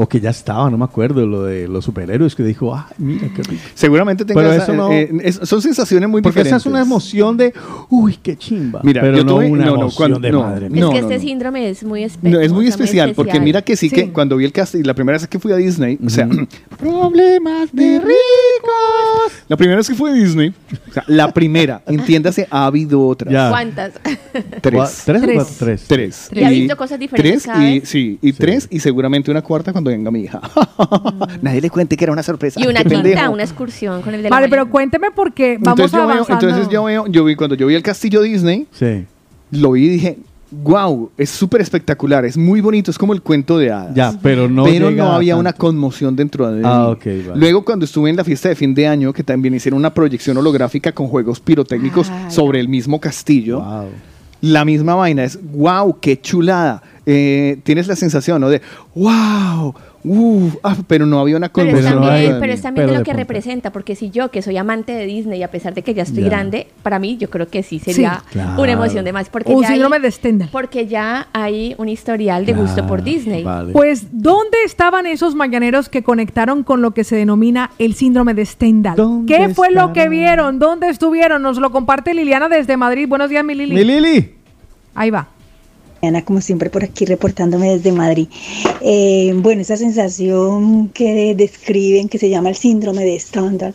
o 0.00 0.08
que 0.08 0.20
ya 0.20 0.30
estaba, 0.30 0.70
no 0.70 0.78
me 0.78 0.84
acuerdo, 0.84 1.26
lo 1.26 1.42
de 1.42 1.66
los 1.68 1.84
superhéroes, 1.84 2.34
que 2.36 2.44
dijo, 2.44 2.72
ah, 2.72 2.88
mira 2.98 3.28
qué 3.34 3.42
rico. 3.42 3.62
Seguramente 3.74 4.24
tenga 4.24 4.40
Pero 4.40 4.52
esa- 4.54 4.62
eso 4.62 4.72
no- 4.72 4.92
eh, 4.92 5.10
es- 5.24 5.40
son 5.42 5.60
sensaciones 5.60 6.08
muy 6.08 6.22
Porque 6.22 6.38
esa 6.40 6.44
diferentes. 6.56 6.62
es 6.66 6.70
una 6.70 6.80
emoción 6.80 7.36
de, 7.36 7.52
uy, 7.90 8.16
qué 8.22 8.36
chimba. 8.38 8.80
Mira, 8.84 9.00
pero 9.02 9.18
yo 9.18 9.24
no 9.24 9.34
tuve- 9.38 9.50
una 9.50 9.64
no, 9.66 9.70
no, 9.74 9.80
emoción 9.82 9.96
cuando- 9.96 10.20
de 10.20 10.30
no, 10.32 10.42
madre. 10.44 10.66
es 10.66 10.72
no, 10.72 10.90
que 10.92 11.00
no, 11.00 11.06
este 11.08 11.14
no. 11.16 11.20
síndrome 11.20 11.68
es 11.68 11.82
muy 11.82 12.04
especial. 12.04 12.32
No, 12.32 12.40
es 12.40 12.52
muy 12.52 12.66
especial, 12.68 13.12
porque 13.14 13.40
mira 13.40 13.60
que 13.62 13.74
sí, 13.76 13.90
que 13.90 14.10
cuando 14.12 14.36
vi 14.36 14.44
el 14.44 14.52
casting, 14.52 14.82
la 14.84 14.94
primera 14.94 15.18
vez 15.18 15.26
que 15.26 15.38
fui 15.40 15.50
a 15.52 15.56
Disney, 15.56 15.98
o 16.06 16.08
sea, 16.08 16.28
problemas 16.78 17.70
de 17.72 17.98
ricos. 17.98 19.32
La 19.48 19.56
primera 19.56 19.78
vez 19.78 19.88
que 19.88 19.94
fui 19.94 20.10
a 20.10 20.12
Disney, 20.14 20.52
o 20.90 20.92
sea, 20.92 21.04
la 21.06 21.32
primera, 21.32 21.82
entiéndase, 21.86 22.46
ha 22.50 22.66
habido 22.66 23.06
otras. 23.06 23.50
¿Cuántas? 23.50 23.92
Tres. 24.62 25.02
¿Tres 25.04 25.22
o 25.22 25.24
Tres. 25.26 25.34
cuatro? 25.34 25.54
Tres. 25.58 25.84
Tres. 25.88 26.28
¿Y 26.32 26.44
ha 26.44 26.50
visto 26.50 26.76
cosas 26.76 26.98
diferentes 26.98 27.42
Tres 27.42 27.82
y, 27.82 27.86
sí, 27.86 28.18
y 28.22 28.32
tres 28.32 28.68
y 28.70 28.80
seguramente 28.80 29.30
una 29.30 29.42
cuarta 29.42 29.72
cuando 29.72 29.87
venga 29.88 30.10
mi 30.10 30.20
hija. 30.22 30.40
Nadie 31.42 31.60
le 31.60 31.70
cuente 31.70 31.96
que 31.96 32.04
era 32.04 32.12
una 32.12 32.22
sorpresa. 32.22 32.60
Y 32.60 32.66
una 32.66 32.82
Qué 32.82 32.88
quinta, 32.90 33.02
pendejo. 33.02 33.32
una 33.32 33.42
excursión 33.42 34.02
con 34.02 34.14
el 34.14 34.22
de 34.22 34.30
la 34.30 34.36
Vale, 34.36 34.46
mañana. 34.48 34.62
pero 34.62 34.70
cuénteme 34.70 35.08
porque 35.14 35.58
vamos 35.60 35.78
entonces 35.80 35.92
yo 35.92 36.06
veo, 36.06 36.14
avanzando. 36.16 36.46
entonces 36.48 36.72
yo 36.72 36.84
veo, 36.84 37.06
yo 37.08 37.24
vi 37.24 37.34
cuando 37.36 37.54
yo 37.56 37.66
vi 37.66 37.74
el 37.74 37.82
castillo 37.82 38.22
Disney, 38.22 38.66
Sí. 38.72 39.04
lo 39.50 39.72
vi 39.72 39.86
y 39.86 39.88
dije, 39.88 40.18
wow, 40.50 41.10
es 41.18 41.28
súper 41.28 41.60
espectacular, 41.60 42.24
es 42.24 42.36
muy 42.38 42.60
bonito, 42.62 42.90
es 42.90 42.96
como 42.98 43.12
el 43.12 43.20
cuento 43.20 43.58
de 43.58 43.70
hadas. 43.70 43.94
Ya, 43.94 44.12
pero 44.22 44.48
no 44.48 44.64
pero 44.64 44.90
no 44.90 45.12
había 45.12 45.32
tanto. 45.34 45.40
una 45.40 45.52
conmoción 45.52 46.16
dentro 46.16 46.50
de 46.50 46.62
Ah, 46.64 46.88
ok, 46.88 47.04
vale. 47.04 47.32
Luego 47.36 47.64
cuando 47.64 47.84
estuve 47.84 48.08
en 48.10 48.16
la 48.16 48.24
fiesta 48.24 48.48
de 48.48 48.54
fin 48.54 48.74
de 48.74 48.86
año, 48.86 49.12
que 49.12 49.22
también 49.22 49.54
hicieron 49.54 49.78
una 49.78 49.92
proyección 49.92 50.36
holográfica 50.38 50.92
con 50.92 51.08
juegos 51.08 51.40
pirotécnicos 51.40 52.10
sobre 52.28 52.60
el 52.60 52.68
mismo 52.68 52.98
castillo, 52.98 53.62
la 54.40 54.64
misma 54.64 54.94
vaina 54.94 55.24
es, 55.24 55.38
wow, 55.42 55.98
qué 56.00 56.20
chulada. 56.20 56.82
Eh, 57.06 57.58
tienes 57.64 57.88
la 57.88 57.96
sensación, 57.96 58.40
¿no? 58.40 58.50
De, 58.50 58.60
wow, 58.94 59.74
uh, 60.04 60.48
ah, 60.62 60.76
pero 60.86 61.06
no 61.06 61.18
había 61.20 61.36
una 61.36 61.48
Pero 61.48 61.76
es 61.76 61.84
también, 61.84 62.36
pero 62.40 62.52
es 62.52 62.62
también 62.62 62.86
de 62.86 62.94
lo 62.98 63.02
que 63.02 63.12
representa, 63.12 63.70
porque 63.72 63.96
si 63.96 64.10
yo, 64.10 64.30
que 64.30 64.42
soy 64.42 64.56
amante 64.56 64.92
de 64.92 65.06
Disney, 65.06 65.42
a 65.42 65.50
pesar 65.50 65.74
de 65.74 65.82
que 65.82 65.94
ya 65.94 66.02
estoy 66.04 66.22
Ya. 66.24 66.28
grande, 66.28 66.68
para 66.82 66.98
mí 66.98 67.16
yo 67.16 67.30
creo 67.30 67.48
que 67.48 67.62
sí 67.62 67.78
sería 67.78 68.22
Sí. 68.32 68.38
una 68.56 68.72
emoción 68.72 69.04
de 69.04 69.12
más. 69.12 69.28
Porque 69.28 69.52
Un 69.52 69.62
ya 69.62 69.68
hay- 69.68 69.74
síndrome 69.74 70.00
de 70.00 70.10
Stendhal. 70.10 70.48
Porque 70.52 70.86
ya 70.86 71.28
hay 71.32 71.74
un 71.78 71.88
historial 71.88 72.46
de 72.46 72.52
gusto 72.52 72.86
por 72.86 73.02
Disney. 73.02 73.44
Pues, 73.72 74.06
¿dónde 74.12 74.58
estaban 74.64 75.06
esos 75.06 75.34
mañaneros 75.34 75.88
que 75.88 76.02
conectaron 76.02 76.62
con 76.62 76.82
lo 76.82 76.92
que 76.92 77.04
se 77.04 77.16
denomina 77.16 77.70
el 77.78 77.94
síndrome 77.94 78.34
de 78.34 78.44
Stendhal? 78.46 78.96
¿Qué 79.26 79.50
fue 79.50 79.70
lo 79.70 79.92
que 79.92 80.08
vieron? 80.08 80.58
¿Dónde 80.58 80.88
estuvieron? 80.88 81.42
Nos 81.42 81.58
lo 81.58 81.70
comparte 81.70 82.14
Liliana 82.14 82.48
desde 82.48 82.76
Madrid. 82.76 83.08
Buenos 83.08 83.30
días, 83.30 83.44
mi 83.44 83.54
Lili. 83.54 83.74
Mi 83.74 83.84
Lili. 83.84 84.34
Ahí 84.94 85.10
va. 85.10 85.28
Ana, 86.02 86.24
como 86.24 86.40
siempre, 86.40 86.70
por 86.70 86.84
aquí 86.84 87.04
reportándome 87.04 87.70
desde 87.76 87.92
Madrid. 87.92 88.28
Eh, 88.80 89.32
bueno, 89.36 89.62
esa 89.62 89.76
sensación 89.76 90.88
que 90.90 91.34
describen, 91.34 92.08
que 92.08 92.18
se 92.18 92.28
llama 92.30 92.50
el 92.50 92.56
síndrome 92.56 93.04
de 93.04 93.18
Stendhal, 93.18 93.74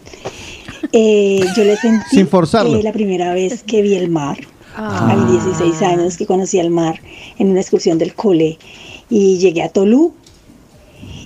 eh, 0.93 1.41
yo 1.55 1.63
le 1.63 1.75
sentí 1.77 2.05
Sin 2.15 2.27
forzarlo. 2.27 2.77
eh, 2.77 2.83
la 2.83 2.93
primera 2.93 3.33
vez 3.33 3.63
que 3.63 3.81
vi 3.81 3.95
el 3.95 4.09
mar, 4.09 4.37
Ah. 4.75 5.11
a 5.11 5.15
mis 5.15 5.43
16 5.43 5.81
años, 5.83 6.17
que 6.17 6.25
conocí 6.25 6.57
el 6.57 6.71
mar 6.71 6.99
en 7.37 7.49
una 7.49 7.61
excursión 7.61 7.99
del 7.99 8.15
cole, 8.15 8.57
y 9.07 9.37
llegué 9.37 9.61
a 9.61 9.69
Tolú 9.69 10.13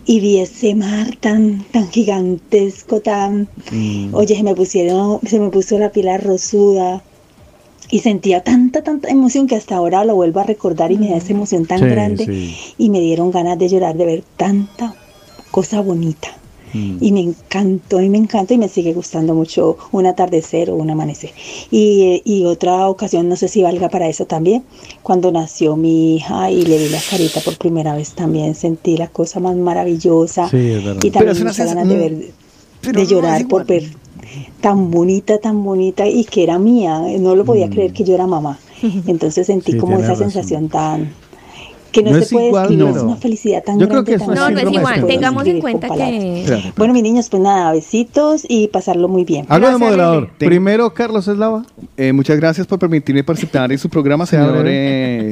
y 0.05 0.19
vi 0.19 0.39
ese 0.39 0.75
mar 0.75 1.15
tan, 1.21 1.63
tan 1.71 1.89
gigantesco, 1.89 2.99
tan... 2.99 3.47
Oye, 4.11 4.35
se 4.35 4.43
me 4.43 4.53
pusieron, 4.53 5.19
se 5.25 5.39
me 5.39 5.49
puso 5.49 5.77
la 5.79 5.91
piel 5.93 6.09
rosuda 6.21 7.01
y 7.89 7.99
sentía 7.99 8.43
tanta, 8.43 8.83
tanta 8.83 9.09
emoción 9.09 9.47
que 9.47 9.55
hasta 9.55 9.75
ahora 9.75 10.03
lo 10.05 10.15
vuelvo 10.15 10.39
a 10.39 10.43
recordar 10.43 10.91
y 10.91 10.97
me 10.97 11.09
da 11.09 11.17
esa 11.17 11.31
emoción 11.33 11.65
tan 11.65 11.79
Sí, 11.79 11.85
grande 11.85 12.25
sí. 12.25 12.55
y 12.77 12.89
me 12.89 12.99
dieron 12.99 13.31
ganas 13.31 13.57
de 13.57 13.69
llorar 13.69 13.95
de 13.95 14.05
ver 14.05 14.23
tanta 14.35 14.93
cosa 15.51 15.81
bonita. 15.81 16.29
Mm. 16.73 16.97
Y 16.99 17.11
me 17.13 17.21
encantó 17.21 18.01
y 18.01 18.09
me 18.09 18.17
encantó 18.17 18.53
y 18.53 18.57
me 18.57 18.67
sigue 18.67 18.91
gustando 18.91 19.33
mucho 19.33 19.77
un 19.93 20.05
atardecer 20.05 20.69
o 20.69 20.75
un 20.75 20.89
amanecer. 20.89 21.31
Y, 21.71 22.21
y 22.25 22.43
otra 22.43 22.89
ocasión, 22.89 23.29
no 23.29 23.37
sé 23.37 23.47
si 23.47 23.63
valga 23.63 23.87
para 23.87 24.09
eso 24.09 24.25
también, 24.25 24.63
cuando 25.01 25.31
nació 25.31 25.77
mi 25.77 26.15
hija 26.17 26.51
y 26.51 26.63
le 26.63 26.77
vi 26.77 26.89
la 26.89 26.99
carita 27.09 27.39
por 27.39 27.57
primera 27.57 27.95
vez 27.95 28.11
también, 28.11 28.53
sentí 28.53 28.97
la 28.97 29.07
cosa 29.07 29.39
más 29.39 29.55
maravillosa. 29.55 30.49
Sí, 30.49 30.57
es 30.57 30.83
verdad. 30.83 31.01
Y 31.03 31.09
también 31.11 31.35
sensa- 31.37 31.63
ganas 31.65 31.87
de 31.87 31.95
mm, 31.95 31.99
ver, 31.99 32.93
no 32.95 33.03
llorar 33.03 33.47
por 33.47 33.65
ver 33.65 33.85
tan 34.61 34.91
bonita, 34.91 35.37
tan 35.39 35.63
bonita 35.63 36.07
y 36.07 36.25
que 36.25 36.43
era 36.43 36.59
mía. 36.59 37.01
No 37.19 37.35
lo 37.35 37.45
podía 37.45 37.69
creer 37.69 37.93
que 37.93 38.03
yo 38.03 38.13
era 38.15 38.27
mamá. 38.27 38.59
Entonces 39.07 39.47
sentí 39.47 39.71
Mm. 39.71 39.75
Sí, 39.75 39.79
como 39.79 39.97
esa 39.97 40.09
razón. 40.09 40.31
sensación 40.31 40.69
tan 40.69 41.11
que 41.91 42.03
no, 42.03 42.11
No 42.11 42.17
se 42.17 42.23
es 42.23 42.31
puede 42.31 42.47
igual, 42.47 42.67
describir, 42.69 42.93
no. 42.93 42.97
es 42.97 43.03
una 43.03 43.15
felicidad 43.17 43.63
tan 43.63 43.79
Yo 43.79 43.87
creo 43.87 44.03
grande. 44.03 44.11
que 44.11 44.15
es 44.23 44.27
No, 44.39 44.49
no 44.49 44.59
es 44.59 44.71
igual. 44.73 45.05
Tengamos 45.07 45.45
en 45.47 45.59
cuenta 45.59 45.87
que... 45.89 46.71
Bueno, 46.77 46.93
mis 46.93 47.03
niños, 47.03 47.29
pues 47.29 47.41
nada, 47.43 47.71
besitos 47.71 48.45
y 48.47 48.67
pasarlo 48.67 49.07
muy 49.07 49.23
bien. 49.25 49.45
Hago 49.49 49.67
de 49.69 49.77
moderador. 49.77 50.29
Primero, 50.37 50.93
Carlos 50.93 51.27
Eslava. 51.27 51.65
Eh, 51.97 52.13
muchas 52.13 52.37
gracias 52.37 52.67
por 52.67 52.79
permitirme 52.79 53.23
participar 53.23 53.71
en 53.71 53.77
su 53.79 53.89
programa, 53.89 54.25
señor, 54.25 54.51
breve. 54.53 54.69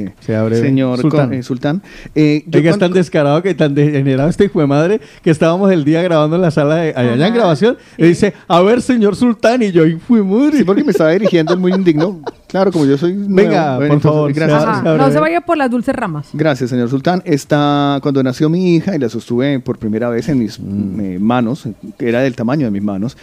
eh, 0.04 0.12
Sea 0.20 0.42
breve. 0.42 0.60
señor 0.62 1.00
Sultán. 1.00 1.32
Eh, 1.32 1.42
Sultán. 1.42 1.82
Eh, 2.14 2.44
yo 2.46 2.58
Oiga, 2.58 2.70
es 2.70 2.78
tan 2.78 2.92
descarado 2.92 3.42
que 3.42 3.54
tan 3.54 3.74
degenerado 3.74 4.28
este 4.28 4.44
hijo 4.44 4.60
de 4.60 4.66
madre 4.66 5.00
que 5.22 5.30
estábamos 5.30 5.70
el 5.72 5.84
día 5.84 6.02
grabando 6.02 6.36
en 6.36 6.42
la 6.42 6.50
sala 6.50 6.76
de 6.76 6.94
allá 6.96 7.26
en 7.28 7.34
grabación 7.34 7.76
y 7.98 8.04
dice, 8.06 8.34
a 8.48 8.60
ver, 8.62 8.82
señor 8.82 9.16
Sultán, 9.16 9.62
y 9.62 9.72
yo, 9.72 9.86
y 9.86 9.96
fue 9.96 10.22
madre. 10.22 10.58
Sí, 10.58 10.64
porque 10.64 10.84
me 10.84 10.92
estaba 10.92 11.10
dirigiendo 11.10 11.52
el 11.54 11.60
muy 11.60 11.72
indigno. 11.72 12.20
Claro, 12.48 12.70
como 12.70 12.84
yo 12.86 12.96
soy 12.96 13.12
nuevo. 13.14 13.34
Venga, 13.34 13.76
Bueno, 13.76 13.88
por 13.88 13.96
entonces, 13.96 14.02
favor, 14.02 14.32
Gracias. 14.32 14.84
No 14.84 15.10
se 15.10 15.18
vaya 15.20 15.40
por 15.40 15.56
las 15.56 15.70
dulces 15.70 15.94
ramas. 15.94 16.28
Gracias, 16.32 16.70
señor 16.70 16.88
Sultán. 16.88 17.20
Esta, 17.24 17.98
cuando 18.02 18.22
nació 18.22 18.48
mi 18.48 18.76
hija 18.76 18.94
y 18.94 18.98
la 18.98 19.08
sostuve 19.08 19.58
por 19.60 19.78
primera 19.78 20.08
vez 20.10 20.28
en 20.28 20.38
mis 20.38 20.58
Mm. 20.60 21.00
eh, 21.00 21.18
manos, 21.18 21.64
que 21.98 22.08
era 22.08 22.20
del 22.20 22.36
tamaño 22.36 22.66
de 22.66 22.70
mis 22.70 22.82
manos, 22.82 23.16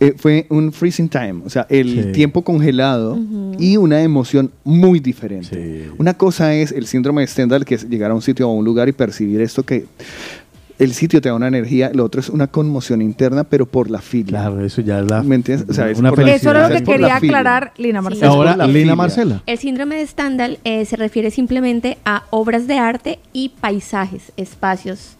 eh, 0.00 0.14
fue 0.16 0.46
un 0.48 0.72
freezing 0.72 1.10
time, 1.10 1.42
o 1.44 1.50
sea, 1.50 1.66
el 1.68 2.04
Sí. 2.06 2.12
tiempo 2.12 2.42
congelado 2.42 3.18
y 3.58 3.76
una 3.76 4.00
emoción 4.02 4.50
muy 4.64 4.98
diferente. 4.98 5.90
Una 5.98 6.14
cosa 6.14 6.54
es 6.54 6.72
el 6.72 6.86
síndrome 6.86 7.20
de 7.20 7.26
Stendhal, 7.26 7.66
que 7.66 7.74
es 7.74 7.86
llegar 7.88 8.10
a 8.10 8.14
un 8.14 8.22
sitio 8.22 8.48
o 8.48 8.52
a 8.52 8.54
un 8.54 8.64
lugar 8.64 8.88
y 8.88 8.92
percibir 8.92 9.42
esto 9.42 9.62
que 9.62 9.84
el 10.80 10.92
sitio 10.94 11.20
te 11.20 11.28
da 11.28 11.34
una 11.36 11.46
energía, 11.46 11.90
lo 11.94 12.04
otro 12.04 12.20
es 12.20 12.28
una 12.28 12.48
conmoción 12.48 13.00
interna, 13.02 13.44
pero 13.44 13.66
por 13.66 13.90
la 13.90 14.00
filia. 14.00 14.40
Claro, 14.40 14.64
eso 14.64 14.80
ya 14.80 14.98
es 15.00 15.08
la... 15.10 15.22
¿Me 15.22 15.36
entiendes? 15.36 15.68
O 15.70 15.72
sea, 15.72 15.88
es 15.88 15.98
una 15.98 16.10
por 16.10 16.24
la- 16.24 16.34
Eso 16.34 16.50
era 16.50 16.68
lo 16.68 16.74
que 16.74 16.82
quería 16.82 17.16
aclarar 17.16 17.72
Lina 17.76 18.00
Sí. 18.00 18.04
Marcela. 18.04 18.26
Ahora, 18.28 18.56
la 18.56 18.66
Lina 18.66 18.78
filia. 18.80 18.96
Marcela. 18.96 19.42
El 19.46 19.58
síndrome 19.58 19.96
de 19.96 20.06
Stendhal 20.06 20.58
eh, 20.64 20.84
se 20.86 20.96
refiere 20.96 21.30
simplemente 21.30 21.98
a 22.04 22.24
obras 22.30 22.66
de 22.66 22.78
arte 22.78 23.18
y 23.32 23.50
paisajes, 23.60 24.32
espacios. 24.36 25.16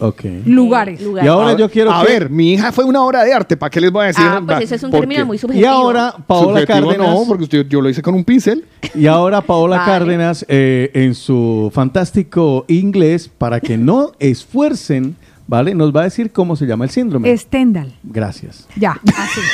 Lugares. 0.47 1.01
Eh, 1.01 1.05
lugares. 1.05 1.27
Y 1.27 1.29
ahora 1.29 1.57
yo 1.57 1.71
quiero 1.71 1.93
A 1.93 2.05
que- 2.05 2.13
ver, 2.13 2.31
mi 2.31 2.53
hija 2.55 2.73
fue 2.73 2.85
una 2.85 3.03
obra 3.05 3.23
de 3.23 3.33
arte, 3.33 3.57
¿para 3.57 3.71
qué 3.71 3.81
les 3.81 3.93
voy 3.93 4.05
a 4.05 4.07
decir? 4.09 4.25
Ah, 4.27 4.43
pues 4.45 4.63
eso 4.63 4.75
es 4.75 4.83
un 4.83 4.91
¿Por 4.91 5.01
término 5.01 5.21
qué? 5.21 5.25
muy 5.27 5.37
Y 5.37 5.39
subjetivo. 5.39 5.69
ahora, 5.71 6.15
Paola 6.27 6.61
Subjetivo 6.61 6.89
Cárdenas. 6.89 7.15
No, 7.15 7.25
porque 7.29 7.45
usted- 7.45 7.67
yo 7.69 7.81
lo 7.81 7.89
hice 7.91 8.03
con 8.03 8.15
un 8.15 8.25
pincel. 8.25 8.65
Y 8.95 9.07
ahora 9.07 9.41
Paola 9.43 9.77
Vale. 9.77 9.93
Cárdenas, 9.93 10.45
eh, 10.49 10.91
en 10.95 11.15
su 11.15 11.71
fantástico 11.73 12.65
inglés, 12.67 13.31
para 13.37 13.61
que 13.61 13.77
no 13.77 14.13
esfuercen, 14.19 15.17
¿vale? 15.51 15.75
Nos 15.75 15.95
va 15.95 16.03
a 16.03 16.05
decir 16.05 16.31
cómo 16.33 16.55
se 16.57 16.65
llama 16.65 16.85
el 16.85 16.91
síndrome. 16.91 17.37
Stendhal. 17.37 17.93
Gracias. 18.05 18.67
Ya, 18.77 18.93
así. 19.19 19.41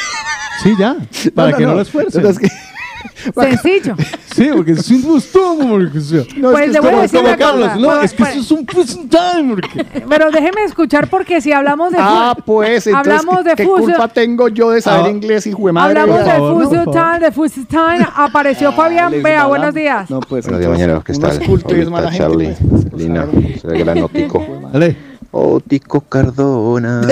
Sí, 0.62 0.73
ya. 0.78 0.97
Para 1.35 1.51
no, 1.51 1.56
que 1.59 1.62
no, 1.64 1.68
no. 1.70 1.74
lo 1.77 1.82
esfuercen. 1.82 2.23
No, 2.23 2.31
es 2.31 2.39
que- 2.39 2.48
Sencillo. 3.35 3.94
Sí, 4.35 4.48
porque 4.56 4.73
es 4.73 4.90
un 4.90 5.02
gusto, 5.02 5.56
porque 5.68 6.01
sea. 6.01 6.23
No, 6.39 6.51
Pues 6.52 6.68
es 6.68 6.73
le 6.73 6.73
que 6.74 6.81
voy 6.81 6.89
a 6.89 6.90
como, 6.93 7.02
decir 7.02 7.18
como 7.20 7.28
una 7.28 7.36
Carlos, 7.36 7.68
cosa. 7.68 7.81
no, 7.81 8.01
es 8.02 8.12
que 8.14 8.23
eso 8.23 8.40
es 8.40 8.51
un 8.51 8.64
prison 8.66 9.09
time. 9.09 9.48
porque- 9.55 9.85
Pero 10.09 10.31
déjeme 10.31 10.64
escuchar 10.64 11.09
porque 11.09 11.43
si 11.43 11.52
hablamos 11.52 11.93
de 11.93 11.98
Ah, 12.01 12.35
pues, 12.44 12.86
entonces, 12.86 13.12
hablamos 13.12 13.44
de 13.44 13.55
¿qué 13.55 13.64
culpa 13.66 14.09
tengo 14.09 14.48
yo 14.48 14.70
de 14.70 14.81
saber 14.81 15.06
Ah. 15.06 15.10
inglés, 15.10 15.47
hijo 15.47 15.66
de 15.66 15.73
madre? 15.73 16.01
hablamos 16.01 16.24
de 16.24 16.31
favor. 16.31 16.94
time, 16.94 17.18
de 17.20 17.32
fusion 17.32 17.66
time, 17.66 18.06
apareció 18.16 18.73
Fabián. 18.73 19.12
les 19.12 19.23
Vea, 19.23 19.44
buenos 19.47 19.74
días. 19.74 20.09
No, 20.09 20.20
pues, 20.20 20.47
Buenos 20.47 20.60
días, 20.60 20.73
mañana, 20.73 21.02
¿qué 21.05 21.12
tal? 21.12 21.39
culto 21.44 21.77
y 21.77 21.81
es 21.81 21.90
mala 21.90 22.09
Ahorita 22.09 22.28
gente, 22.31 22.56
Charlie, 22.56 22.97
Lina, 22.97 23.27
el 23.64 23.78
gran 23.78 24.02
Otico. 24.02 24.44
Dale. 24.73 25.15
Otico 25.37 26.01
Cardona. 26.03 27.03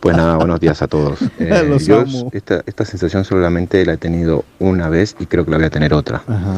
Pues 0.00 0.16
nada, 0.16 0.36
buenos 0.36 0.58
días 0.60 0.80
a 0.80 0.88
todos. 0.88 1.18
Eh, 1.38 1.62
Los 1.68 1.84
yo 1.86 2.00
amo. 2.00 2.30
esta, 2.32 2.62
esta 2.64 2.86
sensación 2.86 3.22
solamente 3.26 3.84
la 3.84 3.92
he 3.92 3.96
tenido 3.98 4.46
una 4.58 4.88
vez 4.88 5.14
y 5.20 5.26
creo 5.26 5.44
que 5.44 5.50
la 5.50 5.58
voy 5.58 5.66
a 5.66 5.70
tener 5.70 5.92
otra. 5.92 6.22
Ajá. 6.26 6.56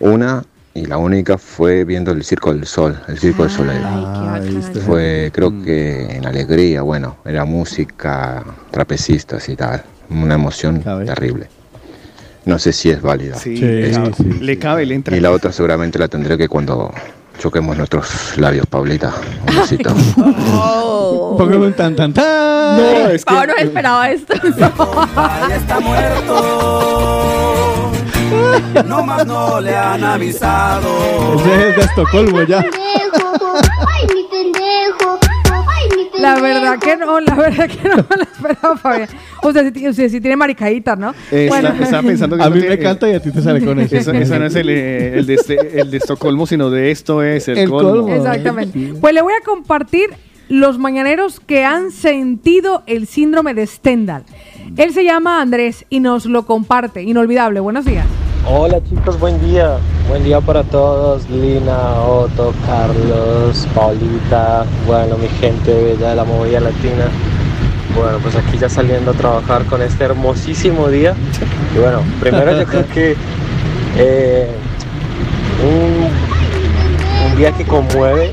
Una 0.00 0.44
y 0.72 0.86
la 0.86 0.96
única 0.96 1.36
fue 1.36 1.84
viendo 1.84 2.10
el 2.10 2.24
Circo 2.24 2.54
del 2.54 2.64
Sol, 2.64 2.98
el 3.06 3.18
Circo 3.18 3.42
del 3.42 3.52
Soleil. 3.52 3.82
Ah. 3.84 4.40
Fue, 4.86 5.30
creo 5.34 5.62
que 5.62 6.16
en 6.16 6.24
alegría, 6.24 6.80
bueno, 6.80 7.16
era 7.26 7.44
música, 7.44 8.42
trapecistas 8.70 9.46
y 9.50 9.54
tal. 9.54 9.82
Una 10.08 10.36
emoción 10.36 10.82
¿Sabe? 10.82 11.04
terrible. 11.04 11.48
No 12.46 12.58
sé 12.58 12.72
si 12.72 12.88
es 12.88 13.02
válida. 13.02 13.34
Sí, 13.36 13.58
Sí, 13.58 13.92
cabe, 13.92 14.12
sí, 14.14 14.24
le 14.40 14.58
cabe, 14.58 14.86
le 14.86 14.94
entra. 14.94 15.14
Y 15.14 15.20
la 15.20 15.32
otra 15.32 15.52
seguramente 15.52 15.98
la 15.98 16.08
tendré 16.08 16.38
que 16.38 16.48
cuando 16.48 16.94
choquemos 17.38 17.76
nuestros 17.76 18.36
labios, 18.36 18.66
Paulita. 18.66 19.12
Un 19.48 19.56
besito. 19.56 19.90
Póngame 21.36 21.66
un 21.66 21.72
tan 21.74 21.94
tan 21.96 22.12
tan. 22.12 22.76
No, 22.76 23.08
es 23.10 23.24
que- 23.24 23.34
Pau 23.34 23.46
no 23.46 23.54
esperaba 23.56 24.10
esto. 24.10 24.34
Padre 25.14 25.56
está 25.56 25.80
muerto. 25.80 27.92
No 28.86 29.02
más 29.04 29.26
no 29.26 29.60
le 29.60 29.76
han 29.76 30.04
avisado. 30.04 30.88
Ese 31.40 31.70
es 31.70 31.76
de 31.76 31.82
Estocolmo 31.82 32.42
ya. 32.42 32.64
Verdad 36.40 36.78
que 36.78 36.96
no, 36.96 37.20
la 37.20 37.34
verdad 37.34 37.68
que 37.68 37.88
no 37.88 37.96
me 37.96 38.16
la 38.16 38.22
esperaba, 38.24 38.76
Fabián. 38.76 39.08
Usted, 39.42 39.72
sí- 39.74 39.88
usted 39.88 40.08
sí 40.08 40.20
tiene 40.20 40.36
maricaditas, 40.36 40.98
¿no? 40.98 41.14
Eh, 41.30 41.46
Bueno. 41.48 41.68
está- 41.70 41.84
estaba 41.84 42.02
pensando 42.02 42.36
que 42.36 42.42
A 42.42 42.50
mí 42.50 42.60
me 42.60 42.78
canta 42.78 43.08
y 43.08 43.14
a 43.14 43.20
ti 43.20 43.30
te 43.30 43.40
sale 43.42 43.64
con 43.64 43.78
eso. 43.80 43.96
Eso, 43.96 44.12
eso 44.12 44.38
no 44.38 44.46
es 44.46 44.54
el, 44.54 44.68
eh, 44.70 45.18
el 45.18 45.26
de 45.26 45.34
este- 45.34 45.80
el 45.80 45.90
de 45.90 45.96
Estocolmo, 45.98 46.46
sino 46.46 46.70
de 46.70 46.90
esto 46.90 47.22
es 47.22 47.48
el, 47.48 47.58
El 47.58 47.70
colmo. 47.70 47.90
colmo. 47.90 48.14
Exactamente. 48.14 48.94
Pues 49.00 49.14
le 49.14 49.22
voy 49.22 49.32
a 49.40 49.44
compartir 49.44 50.10
los 50.48 50.78
mañaneros 50.78 51.40
que 51.40 51.64
han 51.64 51.90
sentido 51.90 52.82
el 52.86 53.06
síndrome 53.06 53.52
de 53.54 53.66
Stendhal. 53.66 54.24
Él 54.76 54.92
se 54.94 55.04
llama 55.04 55.40
Andrés 55.42 55.84
y 55.90 56.00
nos 56.00 56.24
lo 56.26 56.46
comparte. 56.46 57.02
Inolvidable. 57.02 57.60
Buenos 57.60 57.84
días. 57.84 58.06
Hola 58.46 58.80
chicos, 58.88 59.18
buen 59.18 59.40
día. 59.40 59.76
Buen 60.08 60.24
día 60.24 60.40
para 60.40 60.62
todos. 60.62 61.28
Lina, 61.28 62.00
Otto, 62.02 62.54
Carlos, 62.66 63.66
Paulita, 63.74 64.64
bueno, 64.86 65.16
mi 65.18 65.28
gente 65.28 65.74
bella 65.74 66.10
de 66.10 66.16
la 66.16 66.24
movida 66.24 66.60
latina. 66.60 67.08
Bueno, 67.94 68.18
pues 68.22 68.36
aquí 68.36 68.56
ya 68.58 68.68
saliendo 68.68 69.10
a 69.10 69.14
trabajar 69.14 69.64
con 69.64 69.82
este 69.82 70.04
hermosísimo 70.04 70.88
día. 70.88 71.14
Y 71.74 71.78
bueno, 71.78 72.00
primero 72.20 72.56
yo 72.58 72.64
creo 72.64 72.88
que 72.88 73.16
eh, 73.96 74.48
un, 75.62 77.30
un 77.30 77.36
día 77.36 77.52
que 77.52 77.64
conmueve 77.64 78.32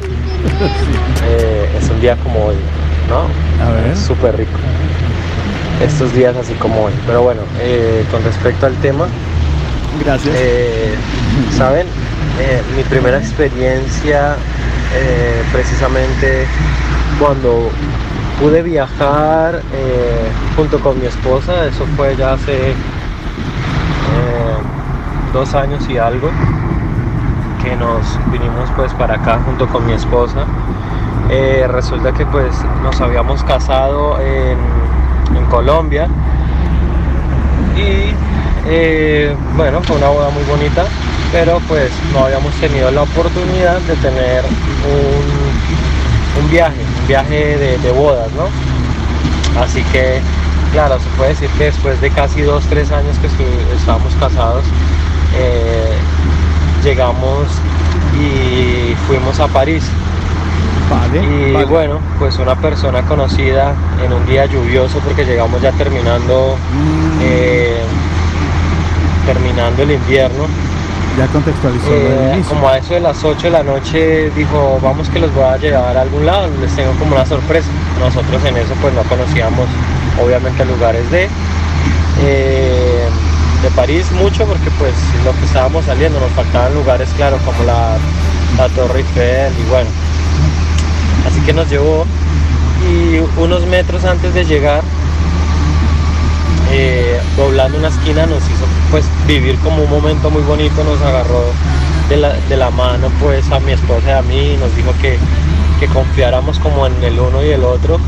eh, 1.28 1.70
es 1.78 1.90
un 1.90 2.00
día 2.00 2.16
como 2.18 2.46
hoy, 2.46 2.56
¿no? 3.10 3.66
A 3.66 3.72
ver. 3.72 3.88
Es 3.92 4.00
súper 4.00 4.38
rico. 4.38 4.60
Estos 5.84 6.14
días 6.14 6.38
así 6.38 6.54
como 6.54 6.86
hoy. 6.86 6.94
Pero 7.06 7.24
bueno, 7.24 7.42
eh, 7.60 8.06
con 8.12 8.24
respecto 8.24 8.66
al 8.66 8.76
tema, 8.76 9.08
Gracias. 10.04 10.36
Saben, 11.58 11.88
Eh, 12.38 12.62
mi 12.76 12.84
primera 12.84 13.18
experiencia 13.18 14.36
eh, 14.94 15.42
precisamente 15.54 16.46
cuando 17.18 17.70
pude 18.42 18.62
viajar 18.62 19.62
eh, 19.74 20.30
junto 20.58 20.82
con 20.82 21.00
mi 21.00 21.06
esposa, 21.06 21.66
eso 21.66 21.86
fue 21.96 22.14
ya 22.18 22.34
hace 22.34 22.72
eh, 22.72 22.76
dos 25.32 25.54
años 25.54 25.88
y 25.88 25.98
algo, 25.98 26.30
que 27.64 27.74
nos 27.78 28.20
vinimos 28.34 28.70
pues 28.76 28.92
para 28.96 29.16
acá 29.16 29.40
junto 29.46 29.66
con 29.70 29.86
mi 29.86 29.94
esposa. 29.94 30.46
Eh, 31.30 31.66
resulta 31.72 32.12
que 32.12 32.26
pues 32.26 32.54
nos 32.84 33.00
habíamos 33.00 33.46
casado 33.46 34.20
en 34.20 34.58
Colombia 35.50 36.10
y 37.78 38.14
eh, 38.66 39.36
bueno, 39.56 39.82
fue 39.84 39.98
una 39.98 40.10
boda 40.10 40.30
muy 40.30 40.44
bonita, 40.44 40.86
pero 41.32 41.60
pues 41.68 41.92
no 42.14 42.26
habíamos 42.26 42.54
tenido 42.56 42.92
la 42.92 43.04
oportunidad 43.04 43.80
de 43.82 43.96
tener 43.98 44.44
un, 44.46 46.44
un 46.44 46.50
viaje, 46.52 46.82
un 47.02 47.08
viaje 47.08 47.58
de, 47.58 47.78
de 47.78 47.92
bodas, 47.92 48.32
¿no? 48.34 48.50
Así 49.62 49.82
que, 49.92 50.20
claro, 50.72 51.00
se 51.00 51.10
puede 51.18 51.30
decir 51.32 51.50
que 51.58 51.66
después 51.66 52.00
de 52.02 52.10
casi 52.12 52.42
dos, 52.42 52.66
tres 52.68 52.92
años 52.92 53.18
que 53.20 53.28
estábamos 53.76 54.14
casados, 54.16 54.64
eh, 55.36 55.94
llegamos 56.84 57.48
y 58.20 58.96
fuimos 59.08 59.40
a 59.40 59.48
París. 59.48 59.84
y 61.24 61.64
bueno, 61.66 62.00
pues 62.20 62.38
una 62.38 62.56
persona 62.56 63.02
conocida 63.04 63.74
en 64.04 64.14
un 64.14 64.26
día 64.26 64.46
lluvioso 64.46 65.00
porque 65.00 65.26
llegamos 65.26 65.62
ya 65.62 65.72
terminando 65.72 66.58
eh, 67.22 67.82
terminando 69.26 69.84
el 69.84 69.92
invierno. 69.92 70.46
Ya 71.18 71.28
contextualizó 71.28 71.88
Eh, 71.90 72.44
como 72.50 72.68
a 72.68 72.78
eso 72.78 72.94
de 72.94 73.00
las 73.00 73.24
8 73.24 73.48
de 73.48 73.50
la 73.50 73.64
noche 73.64 74.30
dijo, 74.36 74.80
vamos 74.82 75.10
que 75.10 75.20
los 75.20 75.34
voy 75.34 75.46
a 75.46 75.58
llevar 75.58 75.96
a 75.96 76.02
algún 76.02 76.26
lado, 76.26 76.50
les 76.60 76.76
tengo 76.76 76.92
como 76.94 77.16
una 77.16 77.26
sorpresa. 77.26 77.70
Nosotros 78.00 78.44
en 78.44 78.58
eso 78.58 78.74
pues 78.82 78.94
no 78.94 79.04
conocíamos 79.04 79.68
obviamente 80.22 80.66
lugares 80.66 81.10
de, 81.12 81.30
eh, 82.24 83.08
de 83.64 83.70
París 83.72 84.12
mucho 84.12 84.46
porque 84.46 84.70
pues 84.78 84.94
lo 85.24 85.32
que 85.32 85.46
estábamos 85.46 85.86
saliendo, 85.86 86.20
nos 86.20 86.32
faltaban 86.32 86.74
lugares 86.74 87.10
claro 87.16 87.38
como 87.46 87.64
la, 87.64 87.98
la 88.58 88.70
Torre 88.70 89.00
Eiffel 89.00 89.54
y 89.58 89.70
bueno. 89.70 89.90
Así 91.28 91.40
que 91.42 91.54
nos 91.54 91.70
llevó 91.70 92.06
y 92.90 93.20
unos 93.40 93.66
metros 93.68 94.04
antes 94.04 94.34
de 94.34 94.44
llegar 94.46 94.84
eh, 96.72 97.20
doblando 97.38 97.78
una 97.78 97.88
esquina 97.90 98.26
nos 98.26 98.40
hizo 98.44 98.66
pues 98.92 99.06
vivir 99.28 99.58
como 99.60 99.84
un 99.84 99.90
momento 99.90 100.30
muy 100.30 100.42
bonito, 100.44 100.84
nos 100.84 101.02
agarró 101.02 101.44
de 102.10 102.18
la, 102.18 102.34
de 102.34 102.58
la 102.58 102.70
mano 102.70 103.10
pues 103.22 103.50
a 103.52 103.60
mi 103.60 103.72
esposa 103.72 104.08
y 104.08 104.12
a 104.12 104.22
mí 104.22 104.54
y 104.54 104.58
nos 104.58 104.76
dijo 104.76 104.92
que, 105.02 105.18
que 105.80 105.88
confiáramos 105.88 106.60
como 106.60 106.86
en 106.88 107.04
el 107.04 107.20
uno 107.20 107.44
y 107.44 107.50
el 107.50 107.64
otro 107.64 108.00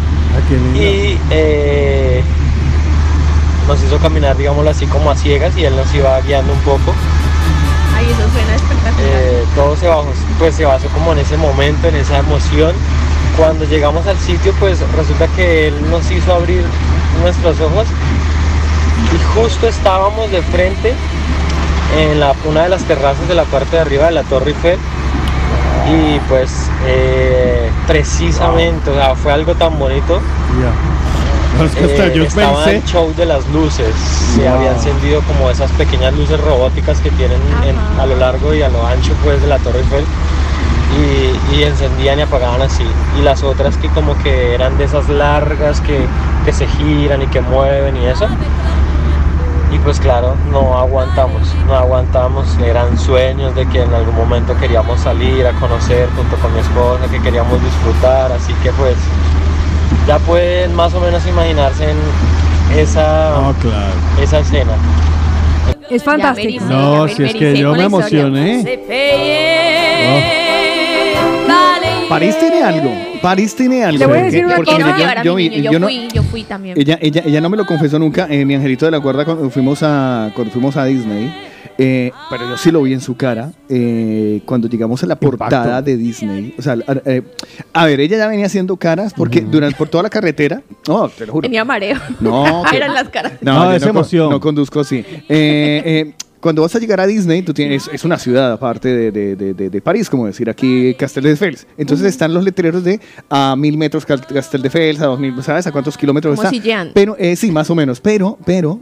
y 0.76 1.18
eh, 1.32 2.24
nos 3.68 3.82
hizo 3.84 3.98
caminar 3.98 4.38
digámoslo 4.38 4.70
así 4.70 4.86
como 4.86 5.10
a 5.12 5.16
ciegas 5.16 5.58
y 5.58 5.66
él 5.66 5.76
nos 5.76 5.94
iba 5.96 6.20
guiando 6.22 6.54
un 6.54 6.60
poco 6.60 6.94
Ay, 7.96 8.06
eso 8.06 8.30
suena 8.32 8.56
espectacular. 8.56 9.02
eh, 9.02 9.44
todo 9.56 9.76
se 9.76 9.88
basó, 9.88 10.06
pues 10.38 10.56
se 10.56 10.66
basó 10.66 10.88
como 10.90 11.14
en 11.14 11.20
ese 11.20 11.36
momento, 11.38 11.88
en 11.88 11.96
esa 11.96 12.20
emoción. 12.20 12.74
Cuando 13.36 13.66
llegamos 13.66 14.06
al 14.06 14.18
sitio, 14.20 14.54
pues 14.60 14.80
resulta 14.96 15.28
que 15.36 15.68
él 15.70 15.74
nos 15.90 16.10
hizo 16.12 16.32
abrir 16.32 16.64
nuestros 17.24 17.60
ojos 17.60 17.88
y 19.14 19.40
justo 19.40 19.68
estábamos 19.68 20.30
de 20.32 20.42
frente 20.42 20.94
en 21.98 22.20
la, 22.20 22.34
una 22.46 22.64
de 22.64 22.70
las 22.70 22.84
terrazas 22.84 23.28
de 23.28 23.36
la 23.36 23.44
parte 23.46 23.76
de 23.78 23.82
arriba 23.82 24.06
de 24.06 24.12
la 24.12 24.24
Torre 24.24 24.52
Eiffel 24.52 24.78
y 25.90 26.20
pues 26.28 26.70
eh, 26.86 27.70
precisamente, 27.88 28.90
o 28.90 28.94
sea, 28.96 29.16
fue 29.16 29.32
algo 29.32 29.56
tan 29.56 29.78
bonito. 29.80 30.20
No, 31.58 31.64
es 31.64 31.72
que 31.76 31.86
hasta 31.86 32.06
Eh, 32.08 32.14
yo 32.14 32.24
estaba 32.24 32.66
pensé- 32.66 32.76
el 32.76 32.84
show 32.84 33.14
de 33.16 33.26
las 33.26 33.48
luces. 33.50 33.94
Se 34.36 34.42
Wow. 34.44 34.58
había 34.58 34.72
encendido 34.74 35.22
como 35.22 35.50
esas 35.50 35.72
pequeñas 35.72 36.14
luces 36.14 36.40
robóticas 36.42 37.00
que 37.00 37.10
tienen 37.12 37.40
en- 37.66 38.00
a 38.00 38.06
lo 38.06 38.16
largo 38.18 38.54
y 38.54 38.62
a 38.62 38.70
lo 38.70 38.86
ancho 38.86 39.14
pues 39.24 39.42
de 39.42 39.48
la 39.48 39.58
Torre 39.60 39.80
Eiffel. 39.80 40.04
Y, 40.98 41.56
y 41.56 41.64
encendían 41.64 42.20
y 42.20 42.24
apagaban 42.24 42.62
así. 42.62 42.84
Y 43.18 43.22
las 43.22 43.44
otras 43.44 43.78
que 43.78 43.88
como 43.90 44.18
que 44.24 44.54
eran 44.56 44.78
de 44.78 44.84
esas 44.86 45.08
largas 45.10 45.80
que, 45.82 46.00
que 46.46 46.52
se 46.54 46.68
giran 46.68 47.22
y 47.22 47.28
que 47.28 47.42
mueven 47.42 47.96
y 47.98 48.06
eso. 48.08 48.28
Y 49.72 49.78
pues 49.80 50.00
claro, 50.00 50.36
no 50.52 50.78
aguantamos, 50.78 51.42
no 51.68 51.76
aguantamos. 51.76 52.58
Eran 52.60 52.98
sueños 52.98 53.54
de 53.56 53.68
que 53.68 53.82
en 53.82 53.94
algún 53.94 54.16
momento 54.16 54.56
queríamos 54.58 55.00
salir 55.00 55.46
a 55.46 55.52
conocer 55.54 56.08
junto 56.16 56.36
con 56.38 56.54
mi 56.54 56.60
esposa, 56.60 57.06
que 57.12 57.22
queríamos 57.22 57.62
disfrutar. 57.62 58.32
Así 58.32 58.54
que 58.64 58.72
pues 58.72 58.96
ya 60.08 60.20
pueden 60.20 60.74
más 60.74 60.94
o 60.94 61.00
menos 61.02 61.26
imaginarse 61.28 61.92
en 61.92 61.98
esa, 62.80 63.34
esa 64.22 64.40
escena. 64.40 64.74
Es 65.90 66.04
fantástico. 66.04 66.66
No, 66.66 67.08
si 67.08 67.24
es 67.24 67.34
que 67.34 67.58
yo 67.58 67.74
me 67.74 67.84
emocioné. 67.84 68.64
París 72.10 72.38
tiene 72.40 72.64
algo. 72.64 72.92
París 73.22 73.56
tiene 73.56 73.84
algo. 73.84 74.00
Le 74.00 74.06
voy 74.06 74.20
a 74.20 74.24
decir 74.24 74.46
una 74.46 74.56
cosa. 74.58 75.24
yo, 75.24 75.36
mi 75.36 75.50
vi- 75.50 75.58
niño, 75.58 75.72
yo, 75.72 75.80
no- 75.80 75.88
fui, 75.88 76.08
yo 76.14 76.24
fui 76.24 76.44
también. 76.44 76.80
ella, 76.80 76.98
ella, 77.02 77.22
ella 77.26 77.42
no 77.42 77.50
me 77.50 77.58
lo 77.58 77.66
confesó 77.66 78.00
nunca. 78.00 78.28
eh, 78.30 78.46
mi 78.46 78.56
angelito 78.56 78.86
de 78.86 78.92
la 78.92 78.98
guarda 78.98 79.26
cuando 79.26 79.50
fuimos 79.50 79.80
a, 79.84 80.32
cuando 80.36 80.52
fuimos 80.54 80.78
a 80.78 80.86
Disney. 80.86 81.34
eh, 81.80 82.12
pero 82.30 82.50
yo 82.50 82.58
sí 82.58 82.72
lo 82.72 82.82
vi 82.82 82.94
en 82.94 83.02
su 83.02 83.16
cara 83.16 83.52
eh, 83.70 84.42
cuando 84.46 84.68
llegamos 84.68 85.04
a 85.04 85.08
la 85.08 85.16
portada 85.16 85.82
de 85.82 85.96
Disney. 85.98 86.56
O 86.58 86.62
sea, 86.62 86.74
a, 86.74 86.94
eh, 87.06 87.22
a 87.74 87.86
ver, 87.86 88.00
ella 88.00 88.18
ya 88.18 88.28
venía 88.28 88.46
haciendo 88.48 88.78
caras 88.78 89.14
porque 89.14 89.42
durante 89.42 89.78
por 89.78 89.88
toda 89.90 90.04
la 90.04 90.10
carretera. 90.10 90.62
No, 90.88 91.10
te 91.10 91.26
lo 91.26 91.34
juro. 91.34 91.42
Tenía 91.44 91.66
mareo. 91.66 91.98
No, 92.20 92.64
que- 92.72 92.78
Eran 92.78 92.94
las 92.94 93.10
caras. 93.10 93.34
No, 93.42 93.54
No, 93.54 93.64
yo 93.72 93.76
es 93.76 93.82
con- 93.84 93.90
emoción. 93.90 94.30
No 94.30 94.40
conduzco 94.40 94.80
así. 94.80 95.04
Cuando 96.40 96.62
vas 96.62 96.76
a 96.76 96.80
llegar 96.80 97.00
a 97.00 97.08
Disney, 97.08 97.42
tú 97.42 97.54
tienes, 97.54 97.90
es 97.92 98.06
una 98.06 98.18
ciudad 98.20 98.52
aparte 98.52 98.90
de, 98.96 99.12
de- 99.12 99.36
de- 99.36 99.54
de- 99.56 99.70
de 99.70 99.82
París, 99.82 100.10
como 100.10 100.28
decir 100.28 100.50
aquí 100.50 100.94
Castel 100.94 101.24
de 101.24 101.36
Fels. 101.36 101.66
Entonces 101.78 102.06
están 102.08 102.34
los 102.34 102.44
letreros 102.44 102.84
de 102.84 103.00
a 103.30 103.56
mil 103.58 103.78
metros 103.78 104.06
Castel 104.06 104.62
de 104.62 104.70
Fels, 104.70 105.02
a 105.02 105.08
dos 105.08 105.20
mil, 105.20 105.34
¿sabes? 105.42 105.66
A 105.68 105.72
cuántos 105.72 105.98
kilómetros 105.98 106.36
Como 106.36 106.48
está. 106.48 106.52
Sillán. 106.62 106.92
Pero, 106.94 107.16
eh, 107.18 107.36
sí, 107.36 107.52
más 107.52 107.70
o 107.72 107.76
menos. 107.76 108.00
Pero, 108.00 108.38
pero, 108.46 108.80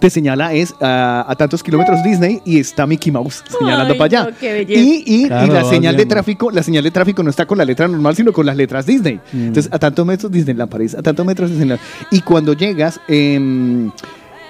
te 0.00 0.10
señala 0.10 0.52
es 0.52 0.74
a, 0.80 1.24
a 1.28 1.36
tantos 1.36 1.62
kilómetros 1.62 2.02
Disney 2.02 2.40
y 2.44 2.58
está 2.58 2.84
Mickey 2.84 3.12
Mouse 3.12 3.44
señalando 3.56 3.92
Ay, 3.92 3.98
para 4.00 4.04
allá. 4.22 4.30
no, 4.30 4.36
qué 4.36 4.52
belleza. 4.52 4.80
y 4.80 5.04
y- 5.06 5.28
la 5.28 5.62
señal 5.64 5.96
de 5.96 6.06
tráfico, 6.06 6.50
la 6.50 6.64
señal 6.64 6.82
de 6.82 6.90
tráfico 6.90 7.22
no 7.22 7.30
está 7.30 7.46
con 7.46 7.56
la 7.58 7.64
letra 7.64 7.86
normal, 7.86 8.16
sino 8.16 8.32
con 8.32 8.44
las 8.44 8.56
letras 8.56 8.84
Disney. 8.86 9.20
Mm. 9.32 9.46
Entonces, 9.46 9.72
a 9.72 9.78
tantos 9.78 10.04
metros 10.04 10.32
Disneyland 10.32 10.68
París, 10.68 10.96
a 10.96 11.02
tantos 11.02 11.24
metros 11.24 11.50
Disneyland. 11.50 11.80
Y 12.10 12.20
cuando 12.22 12.54
llegas, 12.54 12.98
em, 13.06 13.92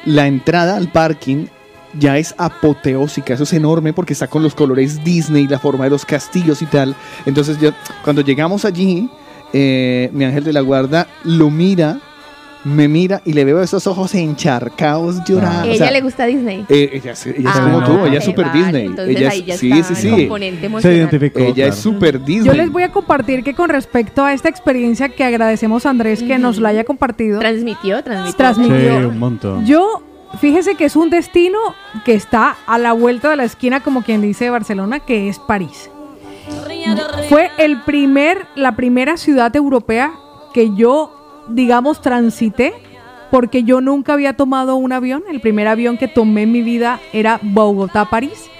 la 0.07 0.27
entrada 0.27 0.77
al 0.79 0.91
parking 0.91 1.45
ya 1.99 2.19
es 2.19 2.35
apoteósica, 2.39 3.35
eso 3.35 3.43
es 3.45 3.53
enorme 3.53 3.93
porque 3.93 4.13
está 4.13 4.27
con 4.27 4.43
los 4.43 4.55
colores 4.55 5.03
Disney, 5.05 5.47
la 5.47 5.59
forma 5.59 5.85
de 5.85 5.91
los 5.91 6.05
castillos 6.05 6.63
y 6.63 6.67
tal. 6.67 6.95
Entonces, 7.27 7.59
yo, 7.61 7.71
cuando 8.03 8.23
llegamos 8.23 8.65
allí, 8.65 9.09
eh, 9.53 10.11
mi 10.13 10.25
ángel 10.25 10.45
de 10.45 10.53
la 10.53 10.61
guarda 10.61 11.07
lo 11.25 11.51
mira 11.51 11.99
me 12.67 12.89
mira 12.89 13.21
y 13.27 13.35
le 13.35 13.45
veo 13.45 13.61
esos 13.63 13.87
ojos 13.87 14.15
encharcados 14.15 15.23
llorando. 15.27 15.69
ella 15.71 15.91
le 15.91 16.01
gusta 16.01 16.25
Disney. 16.25 16.65
Eh, 16.71 16.93
ella, 16.95 17.13
es- 17.13 17.27
ella 17.27 17.37
es 17.51 17.57
Ah, 17.57 17.61
como 17.71 17.85
tú, 17.85 18.07
ella 18.07 18.19
es 18.21 18.25
super 18.25 18.47
vale, 18.47 18.59
Disney. 18.59 18.87
entonces 18.87 19.17
ella 19.17 19.29
ahí 19.31 19.41
es, 19.41 19.47
ya 19.47 19.57
sí, 19.59 19.71
está 19.71 19.95
sí, 19.95 19.95
sí. 19.97 20.11
componente 20.11 20.65
emocional. 20.67 21.09
Ella 21.35 21.67
es 21.67 21.75
super 21.75 22.25
Disney. 22.25 22.47
Yo 22.47 22.55
les 22.55 22.73
voy 22.73 22.85
a 22.85 22.89
compartir 22.91 23.45
que 23.45 23.53
con 23.53 23.69
respecto 23.69 24.25
a 24.25 24.33
esta 24.33 24.49
experiencia 24.49 25.11
que 25.11 25.25
agradecemos 25.25 25.85
a 25.85 25.91
Andrés 25.91 26.23
que 26.23 26.39
nos 26.39 26.59
la 26.59 26.71
haya 26.71 26.85
compartido. 26.85 27.39
Transmitió, 27.39 28.03
transmitió. 28.03 28.37
Transmitió. 28.39 28.99
Sí, 28.99 29.05
un 29.05 29.19
montón. 29.19 29.67
Yo, 29.67 30.03
fíjese 30.41 30.75
que 30.75 30.85
es 30.85 30.97
un 30.97 31.11
destino 31.11 31.59
que 32.05 32.15
está 32.15 32.57
a 32.67 32.79
la 32.79 32.93
vuelta 32.93 33.31
de 33.31 33.37
la 33.37 33.45
esquina, 33.45 33.81
como 33.81 34.03
quien 34.03 34.21
dice 34.21 34.51
Barcelona, 34.51 35.01
que 35.01 35.29
es 35.29 35.39
París. 35.39 35.91
Fue 37.29 37.51
el 37.59 37.81
primer, 37.83 38.47
la 38.55 38.77
primera 38.77 39.17
ciudad 39.17 39.55
europea 39.57 40.13
que 40.53 40.75
yo, 40.75 41.45
digamos, 41.49 42.01
transité, 42.01 42.75
porque 43.31 43.65
yo 43.65 43.81
nunca 43.81 44.13
había 44.13 44.37
tomado 44.37 44.77
un 44.77 44.93
avión. 44.93 45.25
El 45.29 45.41
primer 45.41 45.67
avión 45.67 45.99
que 45.99 46.09
tomé 46.09 46.43
en 46.43 46.53
mi 46.53 46.63
vida 46.63 47.01
era 47.13 47.41
Bogotá-París. 47.43 48.51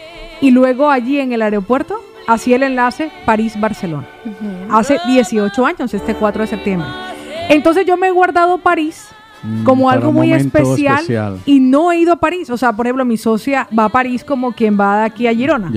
Y 0.41 0.51
luego 0.51 0.91
allí 0.91 1.21
en 1.21 1.33
el 1.33 1.43
aeropuerto, 1.43 2.01
hacía 2.27 2.57
el 2.57 2.65
enlace 2.65 3.11
París-Barcelona. 3.27 4.09
Hace 4.71 4.99
18 5.07 5.67
años, 5.67 5.95
este 5.95 6.15
4 6.15 6.43
de 6.43 6.47
septiembre. 6.49 6.89
Entonces 7.49 7.87
yo 7.87 7.97
me 7.97 8.09
he 8.09 8.11
guardado 8.11 8.59
París 8.59 9.09
como 9.65 9.87
para 9.87 9.99
algo 9.99 10.13
muy 10.13 10.33
especial, 10.33 11.01
especial. 11.01 11.39
y 11.45 11.61
no 11.61 11.93
he 11.93 11.99
ido 11.99 12.13
a 12.13 12.17
París. 12.17 12.51
O 12.51 12.57
sea, 12.57 12.73
por 12.73 12.87
ejemplo, 12.87 13.05
mi 13.05 13.17
socia 13.17 13.69
va 13.77 13.87
a 13.87 13.89
París 13.89 14.25
como 14.25 14.53
quien 14.53 14.79
va 14.79 14.99
de 14.99 15.05
aquí 15.05 15.27
a 15.27 15.35
Girona. 15.35 15.71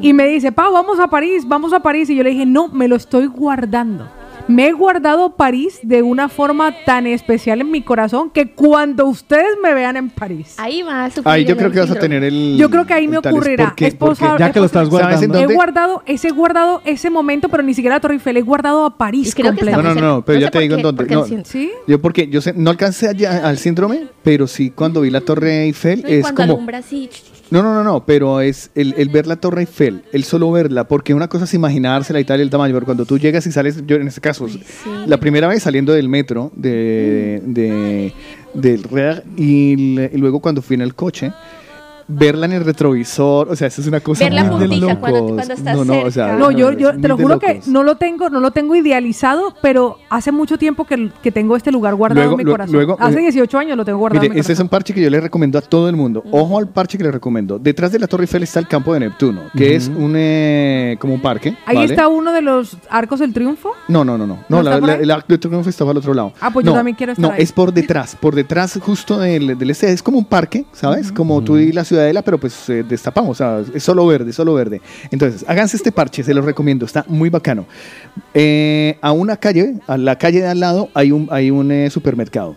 Y 0.00 0.12
me 0.12 0.26
dice, 0.26 0.52
Pau, 0.52 0.72
vamos 0.72 0.98
a 0.98 1.08
París, 1.08 1.46
vamos 1.46 1.72
a 1.72 1.80
París. 1.80 2.08
Y 2.10 2.16
yo 2.16 2.22
le 2.22 2.30
dije, 2.30 2.46
no, 2.46 2.68
me 2.68 2.88
lo 2.88 2.96
estoy 2.96 3.26
guardando. 3.26 4.08
Me 4.48 4.68
he 4.68 4.72
guardado 4.72 5.36
París 5.36 5.78
de 5.82 6.02
una 6.02 6.28
forma 6.28 6.74
tan 6.84 7.06
especial 7.06 7.60
en 7.60 7.70
mi 7.70 7.82
corazón 7.82 8.30
que 8.30 8.52
cuando 8.52 9.06
ustedes 9.06 9.56
me 9.62 9.72
vean 9.74 9.96
en 9.96 10.10
París. 10.10 10.54
Ahí 10.58 10.82
va 10.82 11.04
a 11.06 11.10
Ahí 11.24 11.44
yo 11.44 11.56
creo 11.56 11.70
que 11.70 11.80
vas 11.80 11.90
a 11.90 11.94
tener 11.94 12.24
el. 12.24 12.56
Yo 12.58 12.68
creo 12.70 12.86
que 12.86 12.94
ahí 12.94 13.08
me 13.08 13.18
ocurrirá. 13.18 13.68
porque- 13.70 13.86
Es 13.86 13.94
posa- 13.94 14.30
porque- 14.36 14.44
es 14.44 14.70
posa- 14.70 14.90
¿Sabes 14.90 15.22
en 15.22 15.34
He 15.34 15.46
guardado, 15.46 16.02
ese 16.06 16.28
he 16.28 16.30
guardado 16.32 16.82
ese 16.84 17.10
momento, 17.10 17.48
pero 17.48 17.62
ni 17.62 17.74
siquiera 17.74 17.96
a 17.96 18.00
Torre 18.00 18.14
Eiffel, 18.14 18.36
he 18.36 18.42
guardado 18.42 18.84
a 18.84 18.96
París 18.96 19.34
completo. 19.34 19.82
No, 19.82 19.94
no, 19.94 20.00
no, 20.00 20.24
pero 20.24 20.40
ya 20.40 20.50
te 20.50 20.60
digo 20.60 20.76
en 20.76 20.82
dónde. 20.82 21.04
No, 21.06 21.24
¿Sí? 21.44 21.70
Yo 21.86 22.00
porque 22.00 22.28
yo 22.28 22.40
sé, 22.40 22.52
no 22.54 22.70
alcancé 22.70 23.08
allá 23.08 23.46
al 23.48 23.58
síndrome, 23.58 24.06
pero 24.22 24.46
sí 24.46 24.70
cuando 24.70 25.00
vi 25.02 25.10
la 25.10 25.20
Torre 25.20 25.64
Eiffel 25.64 26.04
Y 26.08 26.14
es 26.14 26.22
cuando 26.22 26.42
como 26.42 26.52
alumbra 26.54 26.78
así, 26.78 27.08
No, 27.52 27.62
no, 27.62 27.74
no, 27.74 27.84
no, 27.84 28.06
pero 28.06 28.40
es 28.40 28.70
el, 28.74 28.94
el 28.96 29.10
ver 29.10 29.26
la 29.26 29.36
Torre 29.36 29.60
Eiffel, 29.60 30.04
el 30.12 30.24
solo 30.24 30.50
verla, 30.50 30.88
porque 30.88 31.12
una 31.12 31.28
cosa 31.28 31.44
es 31.44 31.52
imaginársela 31.52 32.18
y 32.18 32.24
tal 32.24 32.40
el 32.40 32.48
tamaño, 32.48 32.72
pero 32.72 32.86
cuando 32.86 33.04
tú 33.04 33.18
llegas 33.18 33.46
y 33.46 33.52
sales, 33.52 33.84
yo 33.86 33.96
en 33.96 34.08
este 34.08 34.22
caso, 34.22 34.46
la 35.06 35.18
primera 35.20 35.46
vez 35.48 35.62
saliendo 35.62 35.92
del 35.92 36.08
metro, 36.08 36.50
de, 36.56 37.42
de- 37.44 38.14
del 38.54 38.82
RER, 38.84 39.24
y, 39.36 39.72
y 40.00 40.16
luego 40.16 40.40
cuando 40.40 40.62
fui 40.62 40.74
en 40.74 40.80
el 40.82 40.94
coche, 40.94 41.32
verla 42.08 42.46
en 42.46 42.52
el 42.52 42.64
retrovisor, 42.64 43.48
o 43.50 43.56
sea, 43.56 43.68
eso 43.68 43.80
es 43.80 43.86
una 43.86 44.00
cosa 44.00 44.24
Ver 44.24 44.32
la 44.34 44.44
muy 44.44 44.60
de 44.60 44.68
puntica 44.68 44.98
cuando- 45.00 45.18
locos. 45.20 45.34
cuando 45.34 45.54
estás 45.54 45.76
no, 45.76 45.84
no, 45.84 45.92
o 46.00 46.10
sea, 46.10 46.26
cerca. 46.28 46.36
No, 46.38 46.50
yo, 46.50 46.72
yo 46.72 46.98
te 46.98 47.08
lo 47.08 47.16
juro 47.16 47.38
que 47.38 47.54
locos. 47.54 47.68
no 47.68 47.82
lo 47.82 47.96
tengo, 47.96 48.28
no 48.30 48.40
lo 48.40 48.50
tengo 48.50 48.74
idealizado, 48.74 49.54
pero 49.62 49.98
hace 50.10 50.32
mucho 50.32 50.58
tiempo 50.58 50.84
que, 50.84 51.10
que 51.22 51.32
tengo 51.32 51.56
este 51.56 51.70
lugar 51.72 51.94
guardado 51.94 52.20
Luego- 52.20 52.32
en 52.34 52.38
mi 52.38 52.44
luego- 52.44 52.54
corazón. 52.56 52.72
luego- 52.74 52.96
hace 53.00 53.18
18 53.20 53.58
años 53.58 53.76
lo 53.76 53.84
tengo 53.84 53.98
guardado 53.98 54.20
Mire, 54.22 54.32
en 54.32 54.34
mi 54.34 54.40
ese 54.40 54.52
es 54.52 54.60
un 54.60 54.68
parche 54.68 54.92
que 54.94 55.00
yo 55.02 55.10
le 55.10 55.20
recomiendo 55.20 55.58
a 55.58 55.62
todo 55.62 55.88
el 55.88 55.96
mundo. 55.96 56.22
Ojo 56.30 56.58
al 56.58 56.68
parche 56.68 56.98
que 56.98 57.04
le 57.04 57.10
recomiendo. 57.10 57.58
Detrás 57.58 57.92
de 57.92 57.98
la 57.98 58.06
Torre 58.06 58.24
Eiffel 58.24 58.42
está 58.42 58.60
el 58.60 58.68
campo 58.68 58.92
de 58.94 59.00
Neptuno, 59.00 59.42
que 59.56 59.74
es 59.76 59.88
un 59.88 60.14
eh, 60.16 60.96
como 61.00 61.14
un 61.14 61.20
parque. 61.20 61.56
Ahí 61.66 61.76
¿vale? 61.76 61.88
está 61.94 62.08
uno 62.08 62.32
de 62.32 62.42
los 62.42 62.76
arcos 62.90 63.20
del 63.20 63.32
triunfo. 63.32 63.70
No, 63.88 64.04
no, 64.04 64.16
no, 64.18 64.26
no. 64.26 64.38
¿No 64.48 64.62
la, 64.62 64.78
la- 64.80 64.94
el 64.94 65.10
Arc 65.10 65.26
de 65.26 65.38
Triunfo 65.38 65.68
estaba 65.70 65.90
al 65.90 65.96
otro 65.96 66.14
lado. 66.14 66.32
Ah, 66.40 66.50
pues 66.52 66.64
yo 66.64 66.72
No, 66.72 66.76
también 66.76 66.96
quiero 66.96 67.12
estar 67.12 67.22
No, 67.28 67.34
ahí. 67.34 67.42
es 67.42 67.52
por 67.52 67.72
detrás, 67.72 68.16
por 68.20 68.34
detrás 68.34 68.78
justo 68.82 69.18
del, 69.18 69.58
del 69.58 69.70
este. 69.70 69.90
Es 69.92 70.02
como 70.02 70.18
un 70.18 70.24
parque, 70.24 70.64
¿sabes? 70.72 71.10
Como 71.12 71.42
tú 71.42 71.56
y 71.58 71.72
la 71.72 71.84
ciudadela, 71.92 72.22
pero 72.22 72.38
pues 72.38 72.68
eh, 72.70 72.82
destapamos. 72.82 73.30
O 73.30 73.34
sea, 73.34 73.62
es 73.74 73.82
solo 73.82 74.06
verde, 74.06 74.32
solo 74.32 74.54
verde. 74.54 74.80
Entonces, 75.10 75.44
háganse 75.46 75.76
este 75.76 75.92
parche, 75.92 76.22
se 76.22 76.32
los 76.32 76.44
recomiendo. 76.44 76.86
Está 76.86 77.04
muy 77.06 77.28
bacano. 77.28 77.66
Eh, 78.32 78.96
a 79.02 79.12
una 79.12 79.36
calle, 79.36 79.74
a 79.86 79.98
la 79.98 80.16
calle 80.16 80.40
de 80.40 80.48
al 80.48 80.60
lado, 80.60 80.88
hay 80.94 81.12
un, 81.12 81.28
hay 81.30 81.50
un 81.50 81.70
eh, 81.70 81.90
supermercado. 81.90 82.56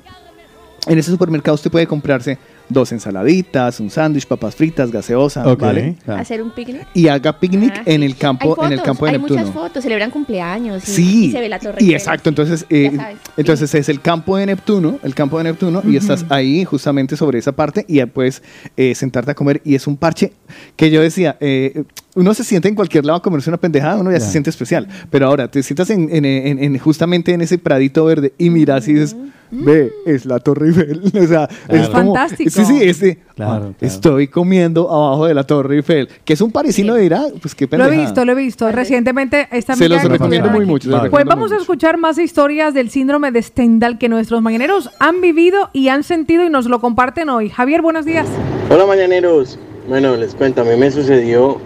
En 0.87 0.97
ese 0.97 1.11
supermercado 1.11 1.55
usted 1.55 1.71
puede 1.71 1.87
comprarse 1.87 2.37
dos 2.69 2.91
ensaladitas, 2.91 3.79
un 3.79 3.89
sándwich, 3.89 4.25
papas 4.25 4.55
fritas, 4.55 4.91
gaseosa, 4.91 5.47
Ok, 5.47 5.61
¿vale? 5.61 5.95
hacer 6.07 6.41
un 6.41 6.51
picnic. 6.51 6.87
Y 6.93 7.07
haga 7.07 7.39
picnic 7.39 7.73
Ah, 7.77 7.81
en 7.85 8.03
el 8.03 8.15
campo, 8.17 8.55
Hay 8.59 8.67
en 8.67 8.73
el 8.73 8.81
campo 8.81 9.05
de 9.05 9.11
hay 9.11 9.17
Neptuno. 9.19 9.39
muchas 9.39 9.53
fotos, 9.53 9.83
celebran 9.83 10.11
cumpleaños 10.11 10.87
y, 10.87 10.91
Sí, 10.91 11.25
y 11.25 11.31
se 11.31 11.39
ve 11.39 11.49
la 11.49 11.59
torre. 11.59 11.77
y 11.83 11.93
exacto, 11.93 12.29
entonces, 12.29 12.65
eh, 12.69 12.91
sabes. 12.95 13.17
entonces 13.37 13.75
es 13.75 13.89
el 13.89 14.01
campo 14.01 14.37
de 14.37 14.45
Neptuno, 14.47 14.99
el 15.03 15.13
campo 15.15 15.37
de 15.37 15.45
Neptuno, 15.45 15.81
y 15.85 15.95
estás 15.97 16.25
ahí 16.29 16.63
justamente 16.65 17.15
sobre 17.17 17.39
esa 17.39 17.51
parte 17.51 17.85
y 17.87 17.95
ya 17.95 18.07
puedes 18.07 18.41
eh, 18.77 18.95
sentarte 18.95 19.31
a 19.31 19.35
comer 19.35 19.61
y 19.63 19.75
es 19.75 19.87
un 19.87 19.97
parche 19.97 20.33
que 20.75 20.89
yo 20.91 21.01
decía, 21.01 21.37
eh, 21.39 21.83
uno 22.15 22.33
se 22.33 22.43
siente 22.43 22.67
en 22.69 22.75
cualquier 22.75 23.05
lado 23.05 23.17
a 23.17 23.21
comerse 23.21 23.49
una 23.49 23.57
pendejada, 23.57 23.97
uno 23.99 24.11
ya 24.11 24.19
se 24.19 24.31
siente 24.31 24.49
especial, 24.49 24.87
pero 25.09 25.27
ahora 25.27 25.49
te 25.49 25.61
sientas 25.63 25.89
en, 25.89 26.09
en- 26.11 26.25
en- 26.25 26.63
en- 26.63 26.77
justamente 26.79 27.33
en 27.33 27.41
ese 27.41 27.57
pradito 27.57 28.05
verde 28.05 28.33
y 28.37 28.49
miras 28.49 28.87
y 28.87 28.93
dices, 28.93 29.15
ve, 29.51 29.91
es 30.05 30.25
la 30.25 30.39
Torre 30.39 30.67
Eiffel, 30.69 31.01
o 31.23 31.27
sea, 31.27 31.47
es 31.67 31.81
Es 31.81 31.89
como, 31.89 32.13
fantástico. 32.15 32.49
sí, 32.49 32.65
sí, 32.65 32.79
este, 32.83 33.19
Claro, 33.35 33.51
ah, 33.51 33.57
claro. 33.59 33.75
estoy 33.81 34.27
comiendo 34.29 34.89
abajo 34.89 35.25
de 35.25 35.33
la 35.33 35.43
Torre 35.43 35.75
Eiffel, 35.75 36.07
que 36.23 36.33
es 36.33 36.41
un 36.41 36.51
parisino 36.51 36.95
dirá, 36.95 37.23
pues 37.41 37.53
qué 37.53 37.65
Lo 37.65 37.69
pendejada. 37.71 37.95
he 37.95 37.99
visto, 38.05 38.25
lo 38.25 38.31
he 38.31 38.35
visto. 38.35 38.71
Recientemente 38.71 39.47
esta 39.51 39.75
Se 39.75 39.89
los 39.89 40.01
recomiendo 40.03 40.49
muy 40.49 40.65
mucho, 40.65 40.89
Pues 41.11 41.25
vamos 41.25 41.51
a 41.51 41.57
escuchar 41.57 41.97
más 41.97 42.17
historias 42.17 42.73
del 42.73 42.89
síndrome 42.89 43.31
de 43.31 43.41
Stendhal 43.41 43.97
que 43.97 44.07
nuestros 44.07 44.41
mañaneros 44.41 44.89
han 44.99 45.19
vivido 45.19 45.69
y 45.73 45.89
han 45.89 46.03
sentido 46.03 46.45
y 46.45 46.49
nos 46.49 46.67
lo 46.67 46.79
comparten 46.79 47.27
hoy. 47.29 47.49
Javier, 47.49 47.81
buenos 47.81 48.05
días. 48.05 48.25
Hola 48.69 48.85
mañaneros. 48.85 49.59
Bueno, 49.89 50.15
les 50.15 50.33
cuento, 50.33 50.61
a 50.61 50.63
mí 50.63 50.75
me 50.77 50.89
sucedió 50.89 51.59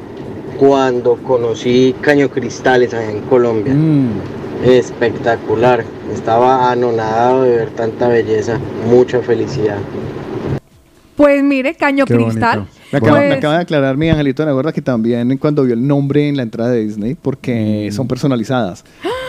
cuando 0.59 1.15
conocí 1.15 1.95
Caño 2.01 2.29
Cristales 2.29 2.93
allá 2.93 3.11
en 3.11 3.21
Colombia. 3.21 3.73
Espectacular. 4.63 5.85
Estaba 6.13 6.69
anonadado 6.69 7.43
de 7.43 7.55
ver 7.55 7.69
tanta 7.69 8.09
belleza, 8.09 8.59
mucha 8.89 9.21
felicidad. 9.21 9.77
Pues 11.19 11.43
mire, 11.43 11.75
Caño 11.75 12.05
Qué 12.05 12.15
Cristal. 12.15 12.59
bonito. 12.59 12.77
Me 12.93 12.97
acaba, 12.97 13.19
me 13.19 13.25
Pues- 13.27 13.37
acaba 13.39 13.53
de 13.55 13.59
aclarar 13.63 13.97
mi 13.97 14.09
angelito 14.09 14.41
de 14.41 14.47
la 14.47 14.53
gorda 14.53 14.71
que 14.71 14.81
también 14.81 15.37
cuando 15.37 15.63
vio 15.65 15.73
el 15.73 15.85
nombre 15.85 16.29
en 16.29 16.37
la 16.37 16.43
entrada 16.43 16.71
de 16.71 16.85
Disney, 16.85 17.15
porque 17.21 17.89
son 17.91 18.07
personalizadas. 18.07 18.85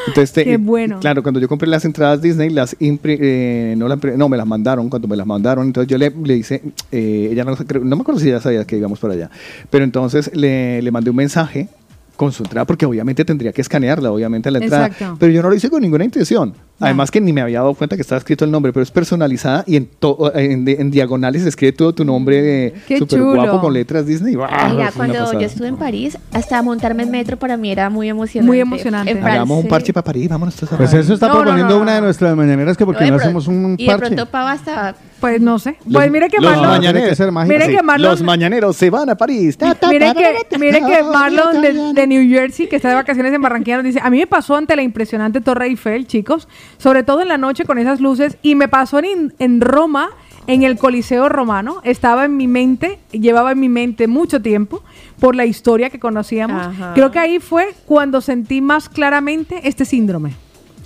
Entonces, 0.07 0.33
te-. 0.35 0.44
Qué 0.44 0.57
bueno. 0.57 1.01
Claro, 1.01 1.25
cuando 1.25 1.41
yo 1.41 1.49
compré 1.49 1.69
las 1.69 1.85
entradas 1.85 2.23
Disney, 2.23 2.49
las 2.51 2.78
impri- 2.78 3.19
eh, 3.20 3.75
no, 3.77 3.89
la 3.89 3.97
impri- 3.97 4.15
no, 4.15 4.28
me 4.28 4.36
las 4.36 4.47
mandaron, 4.47 4.89
cuando 4.89 5.09
me 5.09 5.17
las 5.17 5.27
mandaron, 5.27 5.67
entonces 5.67 5.91
yo 5.91 5.99
le, 5.99 6.10
le 6.10 6.36
hice, 6.36 6.62
eh, 6.93 7.28
ella 7.33 7.43
no, 7.44 7.57
no 7.83 7.97
me 7.97 8.02
acuerdo 8.02 8.20
si 8.20 8.28
ella 8.28 8.41
sabía 8.41 8.65
que 8.65 8.77
íbamos 8.77 9.01
para 9.01 9.15
allá, 9.15 9.31
pero 9.69 9.83
entonces 9.83 10.31
le, 10.33 10.81
le 10.81 10.91
mandé 10.93 11.10
un 11.10 11.17
mensaje 11.17 11.67
con 12.15 12.31
su 12.31 12.44
entrada, 12.44 12.67
porque 12.67 12.86
obviamente 12.86 13.25
tendría 13.25 13.51
que 13.51 13.62
escanearla, 13.62 14.12
obviamente 14.12 14.49
la 14.52 14.60
entrada, 14.60 14.86
Exacto. 14.86 15.17
pero 15.19 15.33
yo 15.33 15.43
no 15.43 15.49
lo 15.51 15.57
hice 15.57 15.69
con 15.69 15.83
ninguna 15.83 16.05
intención. 16.05 16.55
Además 16.81 17.10
que 17.10 17.20
ni 17.20 17.33
me 17.33 17.42
había 17.42 17.59
dado 17.60 17.75
cuenta 17.75 17.94
que 17.97 18.02
estaba 18.02 18.18
escrito 18.18 18.44
el 18.44 18.50
nombre, 18.50 18.73
pero 18.73 18.83
es 18.83 18.91
personalizada 18.91 19.65
y 19.67 19.76
en, 19.76 19.86
to- 19.86 20.33
en, 20.34 20.67
en 20.67 20.91
diagonales 20.91 21.42
se 21.42 21.49
escribe 21.50 21.73
todo 21.73 21.94
tu 21.94 22.05
nombre 22.05 22.67
eh, 22.68 22.75
Qué 22.89 22.99
súper 22.99 23.18
chulo. 23.20 23.34
guapo 23.34 23.60
con 23.60 23.73
letras 23.75 24.07
Disney. 24.07 24.34
Una 24.36 24.91
cuando 24.97 25.33
yo 25.33 25.41
estuve 25.41 25.68
en 25.68 25.76
París, 25.76 26.17
hasta 26.33 26.62
montarme 26.62 27.02
en 27.02 27.10
metro 27.10 27.36
para 27.39 27.57
mí 27.57 27.70
era 27.70 27.91
muy 27.91 28.09
emocionante. 28.09 28.47
Muy 28.47 28.60
emocionante. 28.60 29.10
En 29.12 29.23
Hagamos 29.25 29.62
un 29.62 29.68
parche 29.68 29.92
para 29.92 30.05
París, 30.05 30.28
vámonos 30.28 30.55
todos 30.57 30.73
a 30.73 30.76
Pues 30.78 30.91
París. 30.91 31.05
eso 31.05 31.15
está 31.15 31.31
proponiendo 31.31 31.78
una 31.81 31.97
de 31.97 32.00
nuestras 32.00 32.34
mañaneras 32.36 32.76
que 32.76 32.86
porque 32.86 33.05
de 33.05 33.10
no 33.10 33.17
hacemos 33.17 33.47
un 33.47 33.75
Y 33.78 33.84
de 33.84 33.91
parche. 33.91 34.07
pronto 34.07 34.26
Pau 34.31 34.47
hasta... 34.47 34.94
Pues 35.20 35.39
no 35.39 35.59
sé. 35.59 35.76
Los- 35.84 35.92
Pues 35.92 36.10
mire 36.10 36.31
que 36.31 36.39
los 36.39 36.50
Marlon. 36.50 36.67
mañaneros, 36.70 37.10
que 37.10 37.15
ser 37.15 37.31
mágico. 37.31 37.52
Mire 37.52 37.67
Sí, 37.67 37.73
que 37.76 37.83
Marlon- 37.83 37.99
los 38.12 38.23
mañaneros 38.23 38.75
se 38.75 38.89
van 38.89 39.10
a 39.10 39.17
París. 39.17 39.59
Ta, 39.59 39.75
ta, 39.75 39.91
Mire 39.91 40.15
que, 40.15 40.59
mire 40.59 40.81
que 40.81 41.02
Marlon 41.02 41.60
de, 41.60 41.92
de 41.92 42.07
New 42.07 42.26
Jersey, 42.26 42.68
que 42.70 42.76
está 42.76 42.89
de 42.89 42.94
vacaciones 42.94 43.31
en 43.34 43.42
Barranquilla, 43.42 43.76
nos 43.76 43.84
dice, 43.84 44.00
a 44.02 44.09
mí 44.09 44.17
me 44.17 44.26
pasó 44.26 44.57
ante 44.57 44.75
la 44.76 44.81
impresionante 44.83 45.42
Torre 45.42 45.67
Eiffel, 45.67 46.07
chicos, 46.07 46.49
sobre 46.78 47.02
todo 47.02 47.23
en 47.23 47.28
la 47.28 47.39
noche 47.39 47.65
con 47.65 47.78
esas 47.78 48.00
luces, 48.00 48.36
y 48.42 48.55
me 48.55 48.68
pasó 48.68 48.99
en, 48.99 49.34
en 49.39 49.60
Roma, 49.60 50.10
en 50.47 50.62
el 50.62 50.78
Coliseo 50.78 51.28
Romano, 51.28 51.81
estaba 51.84 52.24
en 52.24 52.36
mi 52.36 52.47
mente, 52.47 52.99
llevaba 53.12 53.52
en 53.52 53.60
mi 53.60 53.68
mente 53.68 54.08
mucho 54.08 54.42
tiempo, 54.42 54.82
por 55.20 55.36
la 55.36 55.44
historia 55.44 55.90
que 55.90 56.00
conocíamos. 56.00 56.66
Ajá. 56.66 56.92
Creo 56.94 57.10
que 57.10 57.18
ahí 57.18 57.39
fue 57.39 57.74
cuando 57.86 58.20
sentí 58.20 58.60
más 58.60 58.89
claramente 58.89 59.60
este 59.65 59.84
síndrome, 59.84 60.32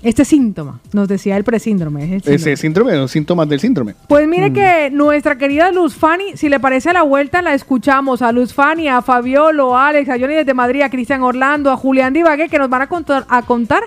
este 0.02 0.26
síntoma, 0.26 0.80
nos 0.92 1.08
decía 1.08 1.36
el 1.36 1.44
presíndrome. 1.44 2.04
es 2.04 2.10
el 2.10 2.20
síndrome. 2.20 2.34
Ese 2.34 2.56
síndrome, 2.56 2.96
los 2.96 3.10
síntomas 3.10 3.48
del 3.48 3.58
síndrome. 3.58 3.94
Pues 4.06 4.28
mire 4.28 4.52
que 4.52 4.90
nuestra 4.90 5.38
querida 5.38 5.70
Luz 5.72 5.94
Fanny, 5.94 6.36
si 6.36 6.50
le 6.50 6.60
parece 6.60 6.90
a 6.90 6.92
la 6.92 7.02
vuelta, 7.02 7.40
la 7.40 7.54
escuchamos. 7.54 8.20
A 8.20 8.30
Luz 8.30 8.52
Fanny, 8.52 8.88
a 8.88 9.00
Fabiolo, 9.00 9.74
a 9.76 9.88
Alex, 9.88 10.10
a 10.10 10.18
Johnny 10.18 10.34
desde 10.34 10.52
Madrid, 10.52 10.82
a 10.82 10.90
Cristian 10.90 11.22
Orlando, 11.22 11.70
a 11.70 11.76
Julián 11.76 12.12
Divague, 12.12 12.50
que 12.50 12.58
nos 12.58 12.68
van 12.68 12.82
a 12.82 12.86
contar, 12.86 13.24
a 13.30 13.42
contar 13.42 13.82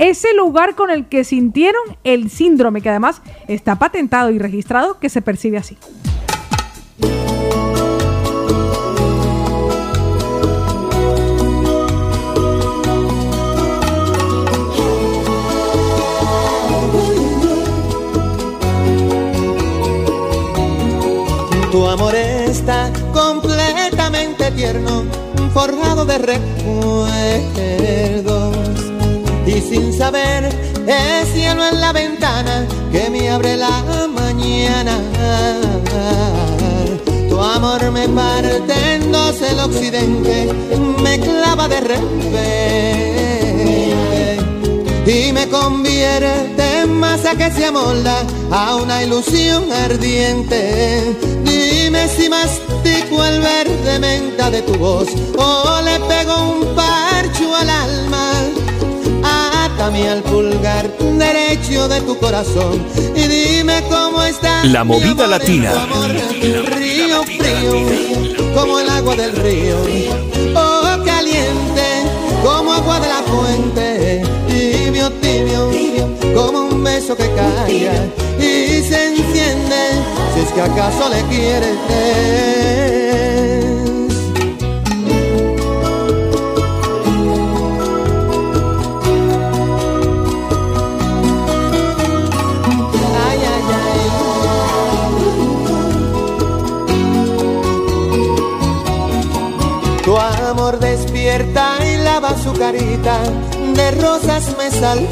ese 0.00 0.34
lugar 0.34 0.74
con 0.74 0.90
el 0.90 1.06
que 1.06 1.24
sintieron 1.24 1.82
el 2.04 2.30
síndrome, 2.30 2.80
que 2.80 2.88
además 2.88 3.20
está 3.48 3.78
patentado 3.78 4.30
y 4.30 4.38
registrado 4.38 4.98
que 4.98 5.10
se 5.10 5.20
percibe 5.20 5.58
así. 5.58 5.76
Tu 21.70 21.86
amor 21.86 22.14
está 22.14 22.90
completamente 23.12 24.50
tierno, 24.52 25.04
forrado 25.52 26.06
de 26.06 26.18
recuerdos 26.18 26.50
y 29.50 29.60
sin 29.60 29.92
saber, 29.92 30.44
es 30.86 31.28
cielo 31.32 31.66
en 31.66 31.80
la 31.80 31.92
ventana 31.92 32.68
que 32.92 33.10
me 33.10 33.28
abre 33.28 33.56
la 33.56 34.06
mañana. 34.14 34.96
Tu 37.28 37.36
amor 37.36 37.90
me 37.90 38.08
parte 38.08 39.00
dos 39.10 39.42
el 39.42 39.58
occidente, 39.58 40.52
me 41.02 41.18
clava 41.18 41.66
de 41.66 41.80
repente 41.80 42.90
y 45.04 45.32
me 45.32 45.48
convierte 45.48 46.82
en 46.82 46.92
masa 47.00 47.34
que 47.34 47.50
se 47.50 47.66
amolda 47.66 48.22
a 48.52 48.76
una 48.76 49.02
ilusión 49.02 49.64
ardiente. 49.72 51.16
Dime 51.42 52.06
si 52.08 52.28
mastico 52.28 53.24
el 53.24 53.40
verde 53.40 53.98
menta 53.98 54.48
de 54.48 54.62
tu 54.62 54.74
voz 54.74 55.08
o 55.36 55.80
le 55.82 55.98
pego 56.00 56.36
un 56.52 56.76
parcho 56.76 57.56
al 57.56 57.68
alma. 57.68 57.99
Atame 59.80 60.10
al 60.10 60.22
pulgar 60.22 60.90
derecho 60.98 61.88
de 61.88 62.02
tu 62.02 62.18
corazón 62.18 62.84
y 63.16 63.22
dime 63.22 63.82
cómo 63.88 64.22
está 64.22 64.62
La 64.66 64.84
movida 64.84 65.24
amor 65.24 65.28
latina. 65.30 65.70
amor. 65.70 66.10
Río 66.76 67.22
frío 67.22 68.52
como 68.54 68.78
el 68.78 68.90
agua 68.90 69.16
del 69.16 69.34
río, 69.36 69.76
oh 70.54 70.82
caliente 71.02 71.82
como 72.44 72.74
agua 72.74 73.00
de 73.00 73.08
la 73.08 73.22
fuente, 73.22 74.22
tibio, 74.48 75.10
tibio, 75.12 75.70
como 76.34 76.64
un 76.64 76.84
beso 76.84 77.16
que 77.16 77.30
calla 77.34 78.04
y 78.38 78.82
se 78.82 79.14
enciende, 79.14 79.92
si 80.34 80.40
es 80.40 80.52
que 80.52 80.60
acaso 80.60 81.08
le 81.08 81.22
quieres. 81.34 82.99
Su 102.52 102.58
carita, 102.58 103.18
de 103.74 103.90
rosas 103.92 104.56
me 104.56 104.70
salpica. 104.70 105.04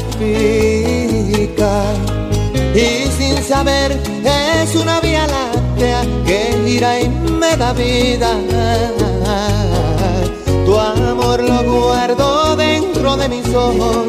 Y 2.73 3.07
sin 3.17 3.43
saber 3.43 3.97
es 4.23 4.75
una 4.75 4.99
vía 4.99 5.27
láctea 5.27 6.01
que 6.25 6.55
gira 6.65 7.01
y 7.01 7.09
me 7.09 7.55
da 7.57 7.73
vida. 7.73 8.37
Tu 10.65 10.77
amor 10.77 11.41
lo 11.41 11.63
guardo 11.63 12.55
dentro 12.55 13.17
de 13.17 13.29
mis 13.29 13.47
ojos 13.53 14.07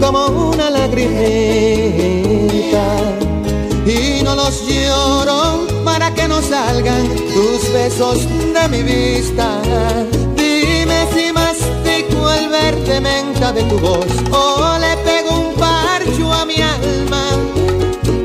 como 0.00 0.26
una 0.50 0.70
lagrimita 0.70 1.04
y 3.86 4.22
no 4.22 4.34
los 4.34 4.66
lloro 4.66 5.66
para 5.84 6.12
que 6.12 6.28
no 6.28 6.42
salgan 6.42 7.08
tus 7.32 7.72
besos 7.72 8.18
de 8.28 8.68
mi 8.68 8.82
vista. 8.82 9.62
Menta 12.84 13.50
de 13.50 13.62
tu 13.64 13.78
voz 13.78 14.06
o 14.30 14.78
le 14.78 14.96
pego 14.98 15.30
un 15.30 15.54
parcho 15.54 16.32
a 16.32 16.44
mi 16.44 16.56
alma. 16.60 17.24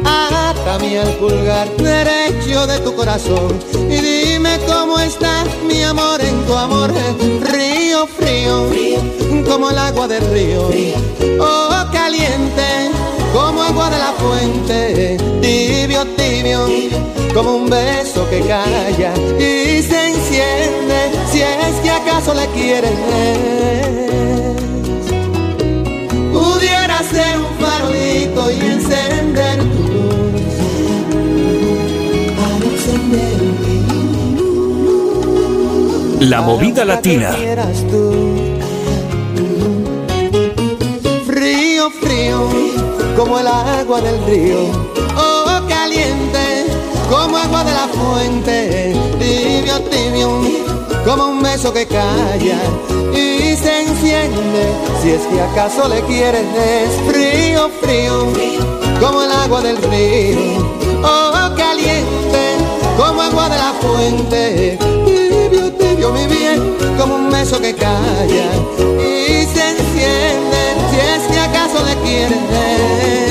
Atame 0.05 0.99
al 0.99 1.07
pulgar 1.13 1.67
derecho 1.77 2.67
de 2.67 2.79
tu 2.79 2.93
corazón 2.93 3.57
y 3.89 3.95
dime 3.95 4.59
cómo 4.67 4.99
está 4.99 5.45
mi 5.65 5.81
amor 5.83 6.21
en 6.21 6.45
tu 6.45 6.53
amor. 6.53 6.91
Río 7.51 8.05
frío, 8.05 8.69
como 9.49 9.71
el 9.71 9.77
agua 9.77 10.07
del 10.07 10.29
río, 10.29 10.69
oh 11.39 11.85
caliente 11.91 12.91
como 13.33 13.61
agua 13.61 13.89
de 13.89 13.97
la 13.97 14.13
fuente, 14.13 15.17
tibio, 15.41 16.05
tibio, 16.15 16.67
como 17.33 17.55
un 17.55 17.69
beso 17.69 18.29
que 18.29 18.41
calla 18.41 19.13
y 19.37 19.81
se 19.81 20.09
enciende, 20.09 21.11
si 21.31 21.41
es 21.41 21.75
que 21.81 21.89
acaso 21.89 22.33
le 22.33 22.45
quieres. 22.47 24.08
Encender 28.65 29.57
tu 29.59 29.83
luz, 29.93 30.55
para 32.37 32.65
encender 32.65 33.39
La 36.21 36.41
movida 36.41 36.83
latina. 36.83 37.31
Frío, 41.25 41.89
frío, 41.91 42.49
como 43.15 43.39
el 43.39 43.47
agua 43.47 44.01
del 44.01 44.25
río. 44.25 44.59
Oh, 45.15 45.61
caliente, 45.67 46.65
como 47.09 47.37
agua 47.37 47.63
de 47.63 47.71
la 47.71 47.87
fuente. 47.87 48.93
Tibio, 49.17 49.79
tibio, 49.83 50.41
como 51.05 51.27
un 51.27 51.41
beso 51.41 51.71
que 51.73 51.87
calla 51.87 52.59
y 53.13 53.48
Si 54.01 55.11
es 55.11 55.21
que 55.27 55.41
acaso 55.41 55.89
le 55.89 56.01
quieres, 56.03 56.45
frío, 57.05 57.69
frío, 57.81 58.31
como 59.01 59.23
el 59.23 59.31
agua 59.31 59.61
del 59.61 59.75
río. 59.77 60.65
Oh, 61.03 61.53
caliente, 61.57 62.55
como 62.97 63.21
agua 63.21 63.49
de 63.49 63.57
la 63.57 63.73
fuente. 63.81 64.79
Tibio, 65.05 65.73
tibio, 65.73 66.11
mi 66.13 66.27
bien, 66.27 66.77
como 66.97 67.15
un 67.15 67.29
beso 67.29 67.59
que 67.59 67.75
calla 67.75 68.49
y 68.77 69.45
se 69.45 69.69
enciende. 69.71 70.61
Si 70.91 70.99
es 70.99 71.27
que 71.33 71.39
acaso 71.39 71.85
le 71.85 71.95
quieres. 71.97 73.28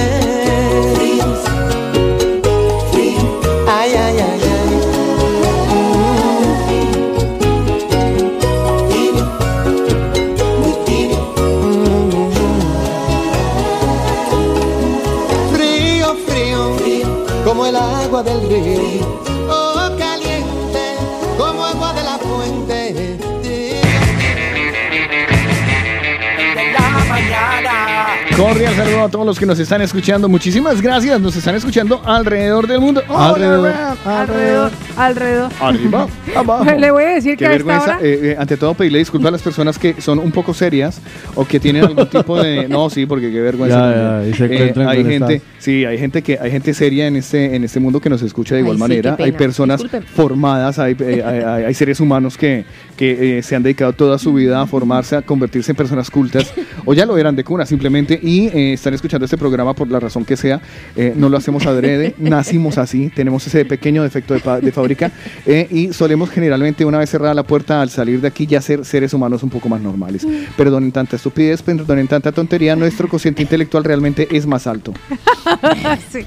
Saludo 28.89 29.05
a 29.05 29.09
todos 29.09 29.27
los 29.27 29.39
que 29.39 29.47
nos 29.47 29.59
están 29.59 29.83
escuchando. 29.83 30.29
Muchísimas 30.29 30.81
gracias. 30.81 31.21
Nos 31.21 31.37
están 31.37 31.55
escuchando 31.55 32.01
alrededor 32.05 32.67
del 32.67 32.81
mundo. 32.81 33.03
Alrededor. 33.09 33.73
Alrededor, 34.05 34.71
alrededor. 34.97 35.53
Arriba, 35.61 36.07
abajo. 36.37 36.65
Le 36.65 36.91
voy 36.91 37.05
a 37.05 37.09
decir 37.09 37.33
Qué 37.37 37.45
que 37.45 37.47
a 37.47 37.53
esta 37.53 37.65
vergüenza. 37.65 37.97
hora... 37.99 38.07
eh, 38.07 38.21
eh, 38.33 38.37
ante 38.39 38.57
todo, 38.57 38.75
pedirle 38.75 38.99
disculpas 38.99 39.29
a 39.29 39.33
las 39.33 39.43
personas 39.43 39.79
que 39.79 40.01
son 40.01 40.19
un 40.19 40.33
poco 40.33 40.55
serias 40.55 41.01
o 41.41 41.45
que 41.47 41.59
tienen 41.61 41.85
algún 41.85 42.07
tipo 42.09 42.41
de. 42.43 42.69
No, 42.69 42.91
sí, 42.91 43.07
porque 43.07 43.31
qué 43.31 43.41
vergüenza. 43.41 43.79
Ya, 43.95 44.23
ya, 44.23 44.29
y 44.29 44.35
se 44.35 44.45
Eh, 44.45 44.55
encuentran 44.55 44.89
hay 44.89 45.03
con 45.03 45.11
gente, 45.11 45.35
estas. 45.37 45.51
sí, 45.59 45.85
hay 45.85 45.99
gente 45.99 46.23
que 46.23 46.39
hay 46.39 46.51
gente 46.51 46.75
seria 46.75 47.07
en 47.07 47.17
este 47.17 47.55
en 47.57 47.65
este 47.65 47.81
mundo 47.81 48.01
que 48.01 48.11
nos 48.11 48.21
escucha 48.23 48.55
de 48.55 48.59
Ay, 48.61 48.63
igual 48.65 48.77
sí, 48.77 48.81
manera. 48.81 49.17
hay 49.19 49.33
personas 49.33 49.81
Disculpen. 49.81 50.03
formadas, 50.15 50.79
hay, 50.79 50.97
eh, 50.99 51.23
hay, 51.25 51.65
hay- 51.65 51.75
seres 51.75 52.01
humanos 52.01 52.37
que, 52.37 52.65
que 52.97 53.39
eh, 53.39 53.43
se 53.43 53.55
han 53.57 53.63
dedicado 53.63 53.93
toda 53.93 54.19
su 54.19 54.35
vida 54.35 54.61
a 54.61 54.67
formarse, 54.67 55.17
a 55.17 55.23
convertirse 55.23 55.73
en 55.73 55.77
personas 55.77 56.11
cultas, 56.11 56.53
o 56.85 56.93
ya 56.95 57.07
lo 57.07 57.17
eran 57.17 57.37
de 57.37 57.45
cuna 57.45 57.65
simplemente, 57.67 58.19
y 58.23 58.49
eh, 58.49 58.73
están 58.73 58.95
escuchando 58.95 59.25
este 59.25 59.39
programa 59.39 59.75
por 59.75 59.89
la 59.89 60.01
razón 60.01 60.25
que 60.25 60.37
sea. 60.37 60.61
Eh, 60.97 61.13
no 61.17 61.29
lo 61.29 61.37
hacemos 61.37 61.65
adrede, 61.67 62.15
nacimos 62.19 62.79
así, 62.79 63.11
tenemos 63.15 63.47
ese 63.47 63.65
pequeño 63.65 64.03
defecto 64.03 64.35
de, 64.35 64.61
de 64.61 64.73
fábrica, 64.73 65.13
eh, 65.47 65.69
y 65.71 65.93
solemos 65.93 66.31
generalmente, 66.31 66.85
una 66.85 66.99
vez 66.99 67.11
cerrada 67.11 67.33
la 67.35 67.45
puerta, 67.45 67.81
al 67.81 67.91
salir 67.91 68.21
de 68.21 68.29
aquí, 68.29 68.47
ya 68.47 68.61
ser 68.61 68.85
seres 68.85 69.15
humanos 69.15 69.43
un 69.45 69.51
poco 69.51 69.69
más 69.69 69.81
normales. 69.81 70.27
Perdonen 70.57 70.91
tanta 70.91 71.17
estupidez, 71.29 71.63
perdonen 71.63 72.09
tanta 72.09 72.33
tontería, 72.33 72.75
nuestro 72.77 73.09
cociente 73.09 73.43
intelectual 73.43 73.85
realmente 73.85 74.27
es 74.31 74.47
más 74.47 74.67
alto. 74.67 74.93
Sí. 76.11 76.25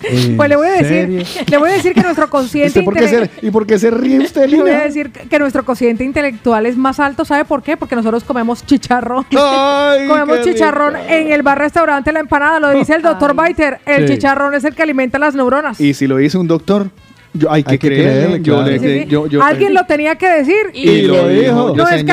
¿En 0.00 0.36
Pues 0.36 0.48
le 0.48 0.54
voy 0.54 0.68
a 0.68 0.78
serio? 0.78 1.18
decir, 1.18 1.44
le 1.50 1.56
voy 1.58 1.70
a 1.70 1.72
decir 1.72 1.92
que 1.92 2.02
nuestro 2.02 2.30
consciente 2.30 2.68
¿Usted 2.78 2.84
por 2.84 2.94
qué 2.94 3.00
intele- 3.06 3.28
se- 3.40 3.46
¿Y 3.46 3.50
por 3.50 3.66
qué 3.66 3.78
se 3.80 3.90
ríe 3.90 4.18
usted, 4.20 4.46
le 4.48 4.60
voy 4.60 4.70
a 4.70 4.74
Lina? 4.74 4.84
decir 4.84 5.10
que 5.10 5.38
nuestro 5.40 5.64
cociente 5.64 6.04
intelectual 6.04 6.66
es 6.66 6.76
más 6.76 7.00
alto, 7.00 7.24
¿sabe 7.24 7.44
por 7.44 7.64
qué? 7.64 7.76
Porque 7.76 7.96
nosotros 7.96 8.22
comemos 8.22 8.64
chicharrón. 8.64 9.26
Ay, 9.36 10.06
comemos 10.06 10.42
chicharrón 10.42 10.94
rico. 10.94 11.04
en 11.08 11.32
el 11.32 11.42
bar 11.42 11.58
restaurante 11.58 12.12
La 12.12 12.20
Empanada, 12.20 12.60
lo 12.60 12.70
dice 12.70 12.94
el 12.94 13.02
doctor 13.02 13.34
Baiter. 13.34 13.80
El 13.86 14.06
Sí. 14.06 14.14
chicharrón 14.14 14.54
es 14.54 14.62
el 14.64 14.74
que 14.76 14.82
alimenta 14.84 15.18
las 15.18 15.34
neuronas. 15.34 15.80
Y 15.80 15.94
si 15.94 16.06
lo 16.06 16.16
dice 16.18 16.38
un 16.38 16.46
doctor, 16.46 16.90
Yo, 17.34 17.50
hay 17.50 17.62
que, 17.62 17.72
Hay 17.72 17.78
que 17.78 17.88
creerle, 17.88 18.12
creerle, 18.12 18.42
yo 18.42 18.54
claro. 18.54 18.70
le- 18.70 18.78
Sí, 18.78 19.00
sí. 19.02 19.06
yo- 19.08 19.26
yo- 19.26 19.42
Alguien 19.42 19.74
lo 19.74 19.84
tenía 19.84 20.16
que 20.16 20.28
decir 20.28 20.56
y, 20.72 20.88
Y 20.88 21.02
lo 21.02 21.28
dijo. 21.28 21.74
No, 21.76 21.88
es 21.88 22.04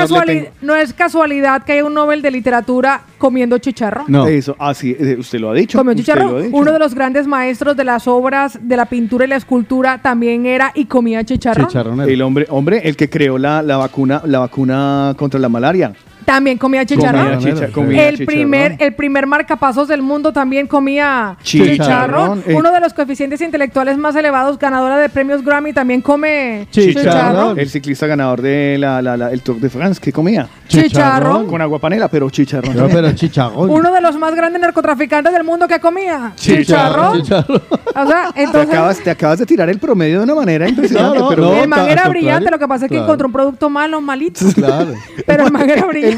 no 0.61 0.75
casualidad 0.95 1.63
que 1.63 1.73
haya 1.73 1.85
un 1.85 1.93
Nobel 1.93 2.21
de 2.21 2.31
literatura 2.31 3.01
comiendo 3.17 3.57
chicharrón. 3.57 4.05
Eso, 4.27 4.55
así, 4.59 4.95
eh, 4.99 5.15
usted 5.17 5.39
lo 5.39 5.49
ha 5.51 5.53
dicho. 5.53 5.77
Comió 5.77 5.91
usted 5.93 6.03
chicharrón. 6.03 6.31
lo 6.31 6.37
ha 6.37 6.41
dicho. 6.41 6.55
Uno 6.57 6.71
de 6.71 6.79
los 6.79 6.93
grandes 6.93 7.27
maestros 7.27 7.77
de 7.77 7.83
las 7.83 8.07
obras 8.07 8.59
de 8.61 8.77
la 8.77 8.85
pintura 8.85 9.25
y 9.25 9.27
la 9.29 9.37
escultura 9.37 9.99
también 10.01 10.45
era 10.45 10.71
y 10.75 10.85
comía 10.85 11.23
chicharrón. 11.23 11.67
El 12.07 12.21
hombre, 12.21 12.45
hombre, 12.49 12.81
el 12.83 12.95
que 12.97 13.09
creó 13.09 13.37
la, 13.37 13.61
la 13.61 13.77
vacuna, 13.77 14.21
la 14.25 14.39
vacuna 14.39 15.13
contra 15.17 15.39
la 15.39 15.49
malaria. 15.49 15.93
También 16.25 16.57
comía 16.57 16.85
chicharrón. 16.85 17.35
Comía 17.35 17.39
chicha- 17.53 17.67
comía 17.71 18.07
el 18.09 18.17
chicharrón. 18.17 18.35
primer, 18.35 18.75
el 18.79 18.93
primer 18.95 19.27
marcapasos 19.27 19.87
del 19.87 20.01
mundo 20.01 20.33
también 20.33 20.65
comía 20.67 21.37
Chicharrón. 21.43 21.71
chicharrón. 21.77 22.43
Eh. 22.47 22.55
Uno 22.55 22.71
de 22.71 22.79
los 22.79 22.93
coeficientes 22.93 23.41
intelectuales 23.41 23.97
más 23.97 24.15
elevados, 24.15 24.57
ganadora 24.57 24.97
de 24.97 25.07
premios 25.09 25.43
Grammy, 25.43 25.71
también 25.73 26.01
come 26.01 26.67
chicharrón. 26.71 27.59
El 27.59 27.69
ciclista 27.69 28.07
ganador 28.07 28.41
de 28.41 28.77
la, 28.79 29.01
la- 29.01 29.31
Tour 29.43 29.57
de 29.59 29.69
France, 29.69 29.99
¿qué 30.01 30.11
comía? 30.11 30.47
Chicharrón. 30.67 31.45
Con 31.47 31.61
agua 31.61 31.77
panela, 31.79 32.07
pero 32.07 32.29
chicharrón. 32.29 32.73
Pero 32.91 33.11
chicharrón. 33.11 33.69
Uno 33.69 33.91
de 33.93 34.01
los 34.01 34.15
más 34.17 34.33
grandes 34.33 34.59
narcotraficantes 34.61 35.31
del 35.31 35.43
mundo 35.43 35.67
que 35.67 35.79
comía 35.79 36.31
Chicharrón. 36.35 37.21
chicharrón. 37.21 37.61
O 37.95 38.07
sea, 38.07 38.31
Te 38.33 38.43
entonces 38.43 38.69
acabas, 38.71 38.99
te 38.99 39.09
acabas 39.11 39.39
de 39.39 39.45
tirar 39.45 39.69
el 39.69 39.77
promedio 39.79 40.17
de 40.19 40.23
una 40.23 40.35
manera 40.35 40.67
impresionante. 40.67 41.19
No, 41.19 41.23
no, 41.25 41.29
pero 41.29 41.55
el 41.55 41.67
man 41.69 41.87
era 41.87 42.09
brillante, 42.09 42.49
lo 42.49 42.57
que 42.59 42.67
pasa 42.67 42.85
es 42.85 42.89
que 42.89 42.95
Claro. 42.95 43.05
encontró 43.05 43.27
un 43.27 43.33
producto 43.33 43.69
malo, 43.69 44.01
malito. 44.01 44.45
Claro. 44.55 44.93
Pero 45.25 45.45
el 45.45 45.51
man 45.51 45.69
era 45.69 45.85
brillante. 45.85 46.14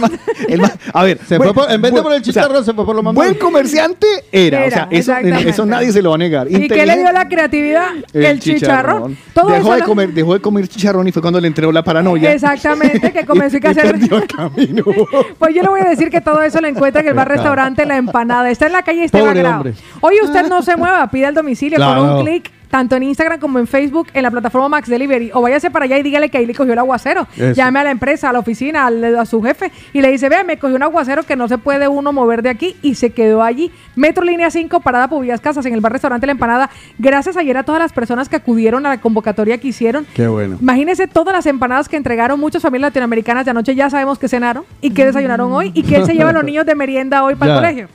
El 0.48 0.62
a 0.94 1.04
ver, 1.04 1.20
Se 1.28 1.38
buen- 1.38 1.54
fue 1.54 1.64
por- 1.64 1.72
en 1.72 1.82
vez 1.82 1.94
de 1.94 2.02
por 2.02 2.12
el 2.14 2.22
o 2.22 2.24
sea, 2.24 2.34
chicharrón, 2.34 2.66
se 2.66 2.74
fue 2.74 2.86
por 2.86 2.96
lo 2.96 3.04
más 3.04 3.14
Buen 3.14 3.34
comerciante 3.36 4.08
era. 4.32 4.60
o 4.60 4.62
Era, 4.64 4.70
sea, 4.76 4.88
eso, 4.92 5.12
exactamente. 5.12 5.50
eso 5.50 5.66
nadie 5.66 5.92
se 5.92 6.02
lo 6.02 6.10
va 6.10 6.16
a 6.16 6.20
negar. 6.20 6.48
¿Y 6.52 6.68
qué 6.68 6.86
le 6.86 6.98
dio 6.98 7.12
la 7.12 7.28
creatividad? 7.28 7.88
El, 8.14 8.40
chicharrón. 8.40 9.18
Todo 9.34 9.48
dejó, 9.50 9.62
eso 9.62 9.74
de 9.74 9.80
lo- 9.80 9.86
comer, 9.86 10.10
dejó 10.14 10.34
de 10.34 10.40
comer 10.42 10.68
chicharrón 10.68 11.08
y 11.08 11.12
fue 11.12 11.22
cuando 11.22 11.40
le 11.40 11.48
entró 11.48 11.72
la 11.72 11.84
paranoia. 11.84 12.32
Exactamente, 12.34 13.12
que 13.12 13.26
comenzó 13.26 13.58
a 13.58 13.60
Y 13.62 13.68
hacer. 13.72 13.92
perdió 13.92 14.18
el 14.18 14.28
camino. 14.28 14.84
Pues 15.40 15.56
yo 15.56 15.62
le 15.62 15.70
voy 15.70 15.82
a 15.82 15.90
decir 15.90 16.10
que 16.10 16.22
todo 16.22 16.42
eso 16.42 16.60
lo 16.62 16.68
encuentra 16.68 17.02
en 17.02 17.08
el 17.10 17.14
bar 17.14 17.28
restaurante 17.28 17.86
La 17.86 17.98
Empanada. 17.98 18.50
Está 18.50 18.68
en 18.68 18.74
la 18.74 18.84
calle 18.84 19.04
Esteban 19.06 19.28
Pobre 19.30 19.40
Grau. 19.42 19.54
hombre. 19.56 19.74
Hoy 20.02 20.16
usted 20.24 20.48
no 20.48 20.62
se 20.64 20.76
mueva, 20.76 21.10
pida 21.10 21.30
el 21.30 21.36
domicilio 21.36 21.78
con 21.78 21.86
Claro. 21.88 22.18
un 22.20 22.26
clic. 22.26 22.52
Tanto 22.70 22.96
en 22.96 23.04
Instagram 23.04 23.40
como 23.40 23.60
en 23.60 23.68
Facebook, 23.68 24.08
en 24.14 24.24
la 24.24 24.32
plataforma 24.32 24.68
Max 24.70 24.90
Delivery. 24.90 25.32
O 25.34 25.42
váyase 25.42 25.72
para 25.72 25.86
allá 25.86 25.98
y 25.98 26.04
dígale 26.04 26.30
que 26.30 26.38
ahí 26.38 26.46
le 26.46 26.54
cogió 26.54 26.74
el 26.74 26.80
aguacero. 26.80 27.28
Eso. 27.38 27.54
Llame 27.54 27.80
a 27.80 27.84
la 27.86 27.92
empresa, 27.92 28.30
a 28.30 28.34
la 28.34 28.40
oficina, 28.40 28.86
al- 28.88 29.16
a 29.18 29.26
su 29.26 29.42
jefe 29.42 29.72
y 29.94 30.02
le 30.02 30.12
dice: 30.12 30.28
Vea, 30.30 30.44
me 30.44 30.58
cogió 30.58 30.76
un 30.76 30.84
aguacero 30.84 31.24
que 31.24 31.36
no 31.36 31.48
se 31.48 31.58
puede 31.58 31.88
uno 31.88 32.12
mover 32.12 32.42
de 32.42 32.50
aquí 32.50 32.76
y 32.82 32.96
se 32.96 33.12
quedó 33.12 33.42
allí. 33.44 33.72
Metro 33.96 34.24
Línea 34.26 34.50
5, 34.52 34.82
Parada 34.82 35.08
Pubillas 35.08 35.40
Casas, 35.42 35.66
en 35.66 35.74
el 35.74 35.82
bar 35.82 35.92
restaurante 35.94 36.26
La 36.26 36.32
Empanada. 36.34 36.70
Gracias 36.98 37.38
ayer 37.38 37.58
a 37.58 37.64
todas 37.64 37.82
las 37.82 37.94
personas 37.94 38.28
que 38.30 38.36
acudieron 38.36 38.86
a 38.86 38.90
la 38.90 39.02
convocatoria 39.02 39.58
que 39.58 39.70
hicieron. 39.70 40.06
Qué 40.14 40.28
bueno. 40.28 40.58
Imagínense 40.62 41.08
todas 41.08 41.34
las 41.34 41.46
empanadas 41.46 41.88
que 41.88 41.96
entregaron 41.98 42.40
muchas 42.40 42.62
familias 42.62 42.90
latinoamericanas 42.90 43.46
de 43.46 43.52
anoche. 43.52 43.76
Ya 43.76 43.90
sabemos 43.90 44.20
que 44.20 44.28
cenaron 44.28 44.64
y 44.82 44.92
que 44.92 45.06
desayunaron 45.06 45.52
hoy 45.54 45.72
y 45.74 45.84
que 45.84 45.96
él 45.96 46.06
se 46.06 46.14
lleva 46.14 46.32
a 46.32 46.34
los 46.34 46.44
niños 46.46 46.66
de 46.66 46.76
merienda 46.76 47.24
hoy 47.24 47.36
para 47.36 47.54
el 47.54 47.58
colegio. 47.60 47.88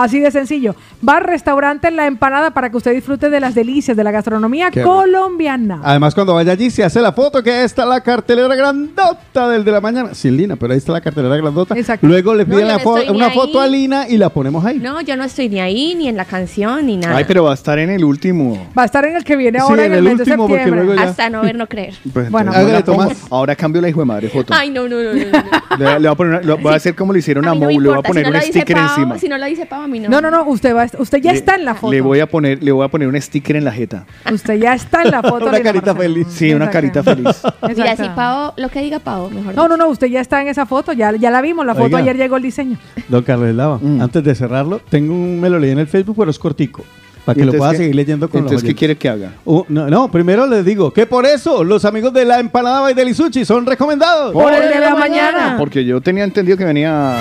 Así 0.00 0.18
de 0.20 0.30
sencillo. 0.30 0.74
Bar, 1.02 1.26
restaurante, 1.26 1.90
la 1.90 2.06
empanada 2.06 2.50
para 2.52 2.70
que 2.70 2.76
usted 2.76 2.92
disfrute 2.94 3.28
de 3.30 3.40
las 3.40 3.54
delicias 3.54 3.96
de 3.96 4.04
la 4.04 4.10
gastronomía 4.10 4.70
Qué 4.70 4.84
bueno. 4.84 5.00
colombiana. 5.20 5.80
Además, 5.84 6.14
cuando 6.14 6.34
vaya 6.34 6.52
allí, 6.52 6.70
se 6.70 6.82
hace 6.84 7.00
la 7.00 7.12
foto, 7.12 7.42
que 7.42 7.64
está 7.64 7.84
la 7.84 8.00
cartelera 8.00 8.54
grandota 8.54 9.48
del 9.48 9.64
de 9.64 9.72
la 9.72 9.80
mañana. 9.80 10.14
Sin 10.14 10.36
Lina, 10.36 10.56
pero 10.56 10.72
ahí 10.72 10.78
está 10.78 10.92
la 10.92 11.00
cartelera 11.00 11.36
grandota. 11.36 11.76
Exacto. 11.76 12.06
Luego 12.06 12.34
le 12.34 12.46
piden 12.46 12.68
la 12.68 12.74
no 12.78 12.80
fo- 12.80 13.10
una 13.14 13.26
ahí. 13.26 13.34
foto 13.34 13.60
a 13.60 13.66
Lina 13.66 14.08
y 14.08 14.16
la 14.16 14.28
ponemos 14.30 14.64
ahí. 14.64 14.78
No, 14.78 15.00
yo 15.00 15.16
no 15.16 15.24
estoy 15.24 15.48
ni 15.48 15.60
ahí, 15.60 15.94
ni 15.94 16.08
en 16.08 16.16
la 16.16 16.24
canción, 16.24 16.86
ni 16.86 16.96
nada. 16.96 17.16
Ay, 17.16 17.24
pero 17.26 17.44
va 17.44 17.50
a 17.52 17.54
estar 17.54 17.78
en 17.78 17.90
el 17.90 18.04
último. 18.04 18.68
Va 18.76 18.82
a 18.82 18.86
estar 18.86 19.04
en 19.04 19.16
el 19.16 19.24
que 19.24 19.36
viene 19.36 19.58
Sí, 19.58 19.64
ahora 19.68 19.84
en 19.84 19.92
en 19.92 19.92
el, 19.92 19.98
el 19.98 20.04
mes 20.04 20.16
de 20.18 20.22
último, 20.24 20.48
porque 20.48 20.54
septiembre. 20.64 20.84
luego 20.86 21.02
ya- 21.02 21.08
Hasta 21.10 21.30
no 21.30 21.42
ver, 21.42 21.54
no 21.56 21.66
creer. 21.66 21.94
Pues, 22.12 22.30
Bueno. 22.30 22.52
entonces, 22.52 22.72
no 22.72 22.78
la. 22.78 22.84
Tomás. 22.84 23.18
Ahora 23.30 23.54
cambio 23.56 23.80
la 23.82 23.88
hijo 23.88 24.00
de 24.00 24.06
madre 24.06 24.28
foto. 24.28 24.52
Ay, 24.56 24.70
no, 24.70 24.88
no, 24.88 24.96
no, 25.02 25.12
no. 25.12 25.20
no. 25.24 25.76
Le, 25.78 25.84
le 25.84 25.98
voy 25.98 26.06
a 26.08 26.14
poner, 26.14 26.32
una- 26.34 26.42
lo- 26.42 26.58
voy 26.58 26.72
a 26.72 26.76
hacer 26.76 26.94
como 26.94 27.12
le 27.12 27.18
hicieron 27.18 27.46
a, 27.46 27.50
A 27.50 27.54
Mou, 27.54 27.68
le 27.80 27.88
voy 27.88 27.98
a 27.98 28.02
poner 28.02 28.24
si 28.26 28.30
no 28.32 28.36
un 28.38 28.42
sticker 28.44 28.76
Pau, 28.76 28.86
encima. 28.88 29.18
Si 29.18 29.28
no 29.28 29.38
lo 29.38 29.46
dice 29.46 29.66
Pau, 29.66 29.88
no. 29.98 30.08
No, 30.08 30.20
no, 30.20 30.30
no, 30.30 30.44
usted, 30.48 30.74
va, 30.76 30.86
usted 30.98 31.18
ya 31.18 31.32
Le- 31.32 31.38
está 31.38 31.56
en 31.56 31.64
la 31.64 31.74
foto. 31.74 31.92
Le 31.92 32.00
voy 32.00 32.20
a 32.20 32.26
poner, 32.26 32.62
le 32.62 32.70
voy 32.70 32.84
a 32.84 32.88
poner 32.88 33.08
un 33.08 33.20
sticker 33.20 33.56
en 33.56 33.64
la 33.64 33.72
jeta. 33.72 34.06
Usted 34.32 34.54
ya 34.60 34.74
está 34.74 35.02
en 35.02 35.10
la 35.10 35.22
foto. 35.22 35.46
Una 35.46 35.60
carita 35.62 35.92
Marcelo. 35.94 36.14
feliz. 36.14 36.26
Sí, 36.30 36.52
una 36.54 36.70
carita 36.70 37.02
feliz. 37.02 37.42
Mira, 37.68 37.90
Exacto. 37.90 38.04
si 38.04 38.08
Pau, 38.10 38.52
lo 38.56 38.68
que 38.68 38.80
diga 38.82 38.98
Pau, 39.00 39.28
mejor 39.30 39.54
No, 39.54 39.66
no, 39.66 39.76
no, 39.76 39.88
usted 39.88 40.06
ya 40.06 40.20
está 40.20 40.40
en 40.42 40.48
esa 40.48 40.66
foto. 40.66 40.92
Ya, 40.92 41.10
ya 41.16 41.30
la 41.30 41.40
vimos, 41.40 41.66
la 41.66 41.74
foto 41.74 41.86
Oiga. 41.86 41.98
ayer 41.98 42.16
llegó 42.16 42.36
el 42.36 42.42
diseño. 42.44 42.78
Don 43.08 43.22
Carlos 43.24 43.52
Lava, 43.54 43.78
Mm. 43.82 44.00
antes 44.02 44.22
de 44.22 44.34
cerrarlo, 44.34 44.80
tengo 44.88 45.12
un, 45.14 45.40
me 45.40 45.48
lo 45.50 45.58
leí 45.58 45.70
en 45.72 45.78
el 45.80 45.86
Facebook, 45.88 46.14
pero 46.18 46.30
es 46.30 46.38
cortico. 46.38 46.84
Para 47.24 47.34
que 47.36 47.42
¿Y 47.42 47.44
lo 47.44 47.52
pueda 47.52 47.74
seguir 47.74 47.94
leyendo 47.94 48.30
con 48.30 48.42
los 48.44 48.50
Entonces, 48.52 48.62
¿qué 48.62 48.68
oyentes. 48.68 48.78
quiere 48.78 48.96
que 48.96 49.08
haga? 49.26 49.32
Uh, 49.44 49.62
no, 49.68 49.88
no, 49.90 50.10
primero 50.10 50.46
les 50.46 50.64
digo 50.64 50.90
que 50.90 51.04
por 51.06 51.26
eso 51.26 51.62
los 51.64 51.84
amigos 51.84 52.14
de 52.14 52.24
la 52.24 52.40
empanada 52.40 52.80
by 52.80 52.94
Delisuchi 52.94 53.44
son 53.44 53.66
recomendados. 53.66 54.32
Por 54.32 54.50
el 54.54 54.68
de 54.70 54.80
la 54.80 54.94
mañana. 54.94 55.56
Porque 55.58 55.84
yo 55.84 56.00
tenía 56.00 56.24
entendido 56.24 56.56
que 56.56 56.64
venía 56.64 57.14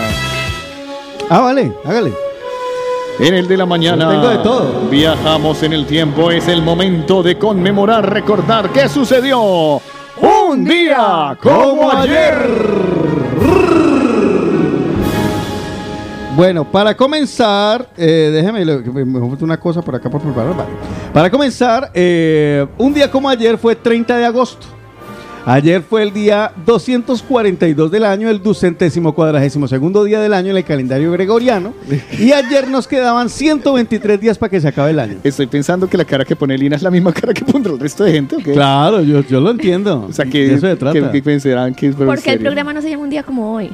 Ah, 1.29 1.41
vale, 1.41 1.71
hágale. 1.83 2.13
En 3.19 3.33
el 3.33 3.47
de 3.47 3.57
la 3.57 3.65
mañana. 3.65 4.05
Yo 4.05 4.11
tengo 4.11 4.29
de 4.29 4.37
todo. 4.37 4.89
Viajamos 4.89 5.61
en 5.63 5.73
el 5.73 5.85
tiempo. 5.85 6.31
Es 6.31 6.47
el 6.47 6.61
momento 6.61 7.21
de 7.21 7.37
conmemorar, 7.37 8.11
recordar 8.11 8.69
qué 8.71 8.87
sucedió 8.87 9.81
un 10.21 10.65
día 10.65 11.37
como 11.41 11.91
ayer. 11.91 12.37
Bueno, 16.35 16.63
para 16.63 16.95
comenzar, 16.95 17.89
eh, 17.97 18.29
déjeme, 18.31 18.63
me 18.63 19.19
una 19.19 19.59
cosa 19.59 19.81
por 19.81 19.95
acá 19.95 20.09
por 20.09 20.21
preparar. 20.21 20.53
Para 21.13 21.29
comenzar, 21.29 21.91
eh, 21.93 22.65
un 22.77 22.93
día 22.93 23.11
como 23.11 23.27
ayer 23.27 23.57
fue 23.57 23.75
30 23.75 24.15
de 24.15 24.25
agosto. 24.25 24.78
Ayer 25.45 25.81
fue 25.81 26.03
el 26.03 26.13
día 26.13 26.51
242 26.65 27.89
del 27.89 28.03
año, 28.05 28.29
el 28.29 28.41
ducentésimo 28.43 29.13
cuadragésimo 29.15 29.67
segundo 29.67 30.03
día 30.03 30.19
del 30.19 30.33
año 30.33 30.51
en 30.51 30.57
el 30.57 30.63
calendario 30.63 31.11
gregoriano. 31.11 31.73
Y 32.19 32.33
ayer 32.33 32.67
nos 32.69 32.87
quedaban 32.87 33.29
123 33.29 34.19
días 34.19 34.37
para 34.37 34.49
que 34.51 34.61
se 34.61 34.67
acabe 34.67 34.91
el 34.91 34.99
año. 34.99 35.17
Estoy 35.23 35.47
pensando 35.47 35.87
que 35.89 35.97
la 35.97 36.05
cara 36.05 36.25
que 36.25 36.35
pone 36.35 36.57
Lina 36.57 36.75
es 36.75 36.83
la 36.83 36.91
misma 36.91 37.13
cara 37.13 37.33
que 37.33 37.43
pondrá 37.45 37.73
el 37.73 37.79
resto 37.79 38.03
de 38.03 38.11
gente. 38.11 38.35
¿o 38.35 38.39
qué? 38.39 38.51
Claro, 38.53 39.01
yo, 39.01 39.21
yo 39.21 39.39
lo 39.39 39.49
entiendo. 39.51 40.05
O 40.09 40.13
sea, 40.13 40.25
De 40.25 40.31
que, 40.31 40.53
eso 40.53 40.67
se 40.67 40.75
trata. 40.75 41.11
que- 41.11 41.21
pensarán 41.21 41.73
que 41.73 41.87
es 41.87 41.95
en 41.99 42.05
Porque 42.05 42.31
el 42.31 42.39
programa 42.39 42.73
no 42.73 42.81
se 42.81 42.89
llama 42.89 43.03
un 43.03 43.09
día 43.09 43.23
como 43.23 43.53
hoy. 43.53 43.69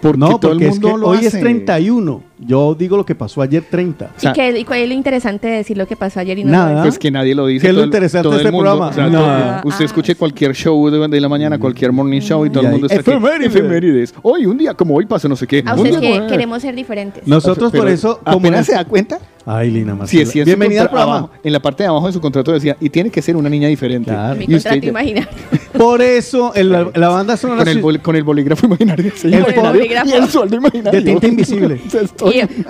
Porque 0.00 0.18
no, 0.18 0.38
todo 0.38 0.52
el 0.52 0.58
porque 0.58 0.66
es 0.68 0.70
mundo 0.74 0.88
que 0.94 0.98
lo 1.00 1.08
hoy 1.08 1.18
es 1.20 1.26
hace. 1.28 1.40
31. 1.40 2.22
Yo 2.46 2.74
digo 2.74 2.96
lo 2.96 3.06
que 3.06 3.14
pasó 3.14 3.40
ayer 3.42 3.64
30. 3.70 4.10
O 4.16 4.20
sea, 4.20 4.30
¿Y, 4.30 4.32
qué, 4.34 4.58
¿Y 4.58 4.64
cuál 4.64 4.80
es 4.80 4.88
lo 4.88 4.94
interesante 4.94 5.48
de 5.48 5.56
decir 5.56 5.76
lo 5.78 5.86
que 5.86 5.96
pasó 5.96 6.20
ayer 6.20 6.38
y 6.38 6.44
no 6.44 6.50
Nada. 6.52 6.74
lo 6.76 6.82
Pues 6.82 6.98
que 6.98 7.10
nadie 7.10 7.34
lo 7.34 7.46
dice. 7.46 7.62
¿Qué 7.62 7.68
es 7.70 7.74
lo 7.74 7.80
el- 7.80 7.86
interesante 7.86 8.28
de 8.28 8.34
el 8.34 8.40
este 8.40 8.50
mundo, 8.52 8.70
programa? 8.70 8.90
o 8.90 8.92
sea, 8.92 9.08
Nada. 9.08 9.60
todo- 9.62 9.68
usted 9.70 9.84
escuche 9.86 10.14
cualquier 10.14 10.54
show 10.54 10.90
de, 10.90 11.08
de 11.08 11.20
la 11.20 11.28
mañana, 11.28 11.58
cualquier 11.58 11.92
morning 11.92 12.20
show 12.20 12.44
y 12.44 12.50
todo 12.50 12.62
Y 12.62 12.66
el 12.66 12.72
mundo 12.72 12.86
está 12.86 13.00
aquí, 13.00 13.10
efemérides. 13.10 13.46
efemérides. 13.54 14.14
Hoy, 14.22 14.46
un 14.46 14.58
día 14.58 14.74
como 14.74 14.94
hoy 14.94 15.06
pasa 15.06 15.28
no 15.28 15.36
sé 15.36 15.46
qué. 15.46 15.62
Día 15.62 16.00
que 16.00 16.26
queremos 16.28 16.60
ser 16.62 16.74
diferentes. 16.74 17.26
Nosotros 17.26 17.72
por 17.72 17.88
eso, 17.88 18.20
como 18.24 18.38
¿Apenas 18.38 18.60
es- 18.60 18.66
se 18.66 18.72
da 18.74 18.84
cuenta? 18.84 19.18
Ay, 19.46 19.70
Lina 19.70 19.92
Sí, 19.92 19.98
Marcela. 19.98 20.26
sí, 20.26 20.42
Bienvenida 20.44 20.82
al 20.82 20.88
programa. 20.88 21.12
abajo, 21.18 21.30
en 21.44 21.52
la 21.52 21.60
parte 21.60 21.82
de 21.82 21.88
abajo 21.90 22.06
de 22.06 22.14
su 22.14 22.20
contrato 22.20 22.50
decía, 22.52 22.78
y 22.80 22.88
tiene 22.88 23.10
que 23.10 23.20
ser 23.20 23.36
una 23.36 23.50
niña 23.50 23.68
diferente. 23.68 24.10
Claro. 24.10 24.36
Mi 24.36 24.44
usted 24.44 24.70
contrato 24.70 24.86
imaginario. 24.88 25.28
Por 25.76 26.00
eso, 26.00 26.52
en 26.54 26.70
la, 26.70 26.88
la 26.94 27.08
banda 27.10 27.36
sonora 27.36 27.58
con, 27.60 27.68
el 27.68 27.82
bol- 27.82 28.00
con 28.00 28.16
el 28.16 28.22
bolígrafo 28.22 28.64
imaginario. 28.66 29.12
sí, 29.14 29.26
El 29.26 29.34
imaginario, 29.40 29.70
bolígrafo. 29.72 30.08
Y 30.08 30.12
el 30.12 30.28
sueldo 30.30 30.56
imaginario. 30.56 30.98
de 30.98 31.04
tinta 31.04 31.26
invisible. 31.26 31.78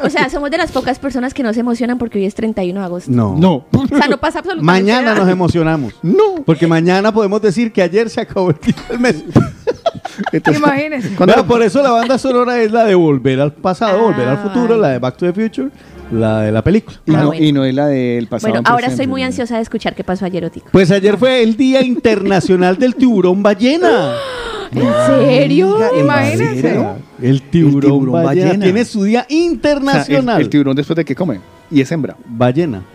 O 0.03 0.11
sea, 0.11 0.27
o 0.27 0.31
somos 0.31 0.51
de 0.51 0.59
las 0.59 0.73
pocas 0.73 0.99
personas 0.99 1.33
que 1.35 1.43
no 1.43 1.53
se 1.53 1.61
emocionan 1.61 1.99
porque 1.99 2.19
hoy 2.19 2.25
es 2.27 2.35
31 2.35 2.81
de 2.81 2.87
agosto. 2.87 3.11
No. 3.11 3.37
No. 3.39 3.67
O 3.73 3.87
sea, 3.89 4.09
no 4.09 4.19
pasa 4.19 4.41
absolutamente 4.41 4.65
Mañana 4.65 5.13
nada. 5.13 5.21
nos 5.21 5.29
emocionamos. 5.29 5.95
No. 6.03 6.43
Porque 6.45 6.67
mañana 6.67 7.13
podemos 7.13 7.41
decir 7.41 7.73
que 7.73 7.83
ayer 7.83 8.11
se 8.11 8.21
acabó 8.21 8.51
el, 8.51 8.57
el 8.91 8.99
mes. 8.99 9.25
Entonces, 10.33 10.63
Imagínense. 10.63 11.17
Vea, 11.25 11.45
por 11.45 11.63
eso 11.63 11.83
la 11.83 11.91
banda 11.91 12.19
sonora 12.19 12.61
es 12.61 12.71
la 12.71 12.85
de 12.85 12.95
Volver 12.95 13.41
al 13.41 13.53
pasado, 13.53 13.99
Volver 14.03 14.29
al 14.29 14.39
futuro, 14.39 14.75
Ay. 14.75 14.81
la 14.81 14.89
de 14.91 14.99
Back 14.99 15.17
to 15.17 15.27
the 15.27 15.33
Future, 15.33 15.71
la 16.15 16.41
de 16.43 16.53
la 16.53 16.63
película. 16.63 16.99
y, 17.07 17.15
Ah, 17.15 17.21
no, 17.21 17.27
bueno. 17.29 17.45
y 17.45 17.53
no 17.53 17.65
es 17.65 17.75
la 17.75 17.87
del 17.89 18.27
pasado. 18.27 18.53
Bueno, 18.53 18.61
en 18.67 18.73
ahora 18.73 18.87
estoy 18.89 19.07
muy 19.07 19.23
ansiosa 19.23 19.57
de 19.57 19.63
escuchar 19.63 19.95
qué 19.95 20.05
pasó 20.05 20.25
ayer, 20.25 20.45
Otico. 20.45 20.69
Pues 20.73 20.91
ayer 20.91 21.17
fue 21.19 21.43
el 21.43 21.57
Día 21.57 21.83
Internacional 21.85 22.77
del 22.79 22.95
Tiburón 22.95 23.43
Ballena. 23.43 24.15
¿En 24.73 24.93
serio? 25.07 25.79
Imagínense. 26.01 26.95
El 27.23 27.43
tiburón, 27.43 27.81
tiburón 27.81 28.13
ballena. 28.25 28.47
ballena. 28.49 28.65
tiene 28.65 28.85
su 28.85 29.05
día 29.05 29.21
O 29.21 29.29
sea, 29.29 29.37
el- 29.39 29.45
internacional. 29.45 30.41
el, 30.41 30.49
tiburón 30.49 30.75
después 30.75 30.97
de 30.97 31.05
que 31.05 31.15
come. 31.15 31.41
Y 31.71 31.81
es 31.81 31.93
hembra. 31.93 32.17
ballena. 32.27 32.83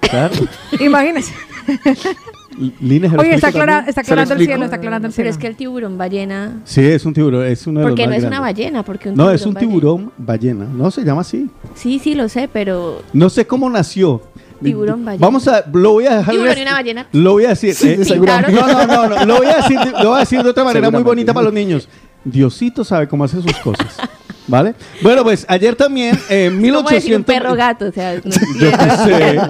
Claro. 0.00 0.34
Imagínense. 0.80 1.32
Lina, 2.80 3.08
¿se 3.08 3.16
lo 3.16 3.22
Oye, 3.22 3.34
está, 3.34 3.48
aclara- 3.48 3.84
está 3.86 4.02
¿Se 4.04 4.10
lo 4.14 4.20
aclarando 4.22 4.34
el 4.34 4.46
cielo, 4.46 4.64
está 4.64 4.76
aclarando 4.76 5.08
el 5.08 5.14
Pero 5.14 5.24
cielo. 5.24 5.30
es 5.30 5.38
que 5.38 5.46
el 5.46 5.56
tiburón 5.56 5.98
ballena. 5.98 6.60
Sí, 6.64 6.80
es 6.80 7.04
un 7.06 7.14
tiburón, 7.14 7.46
es 7.46 7.66
uno 7.66 7.80
de 7.80 7.86
Porque 7.86 8.02
los 8.02 8.08
no 8.10 8.14
más 8.16 8.22
es 8.22 8.28
una 8.28 8.40
ballena, 8.40 8.82
porque 8.84 9.08
un 9.10 9.14
No, 9.16 9.30
es 9.30 9.44
un 9.46 9.54
ballena. 9.54 9.72
tiburón 9.72 10.12
ballena. 10.18 10.64
No 10.66 10.90
se 10.90 11.02
llama 11.04 11.22
así. 11.22 11.48
Sí, 11.74 11.98
sí, 11.98 12.14
lo 12.14 12.28
sé, 12.28 12.48
pero. 12.52 13.02
No 13.12 13.30
sé 13.30 13.46
cómo 13.46 13.68
nació. 13.70 14.22
Tiburón 14.62 15.04
ballena. 15.04 15.26
Vamos 15.26 15.48
a, 15.48 15.64
lo 15.72 15.92
voy 15.92 16.06
a 16.06 16.18
dejar. 16.18 16.34
Tiburón 16.34 16.58
y 16.58 16.62
una 16.62 16.72
ballena. 16.72 17.06
Lo 17.12 17.32
voy 17.32 17.44
a 17.46 17.48
decir. 17.50 17.74
Sí, 17.74 17.88
eh, 17.90 18.04
seguramente. 18.04 18.52
no, 18.52 18.66
no, 18.66 18.86
no, 18.86 19.08
no, 19.08 19.24
Lo 19.26 19.36
voy 19.38 19.46
a 19.46 19.56
decir, 19.56 19.78
de- 19.78 19.90
lo 20.02 20.08
voy 20.10 20.16
a 20.16 20.20
decir 20.20 20.42
de 20.42 20.50
otra 20.50 20.64
manera 20.64 20.90
muy 20.90 21.02
bonita 21.02 21.32
para 21.34 21.44
los 21.44 21.52
niños. 21.52 21.88
Diosito 22.24 22.84
sabe 22.84 23.08
cómo 23.08 23.24
hace 23.24 23.42
sus 23.42 23.56
cosas. 23.58 23.96
¿Vale? 24.48 24.74
Bueno, 25.02 25.22
pues 25.22 25.46
ayer 25.48 25.76
también, 25.76 26.18
en 26.28 26.54
¿Cómo 26.72 26.88
decir 26.88 27.14
un 27.16 27.22
1800... 27.22 27.24
perro 27.24 27.54
gato? 27.54 27.86
O 27.86 27.92
sea, 27.92 28.14
no 28.24 28.30
Yo 28.30 28.70
qué 28.70 28.90
sé. 29.04 29.40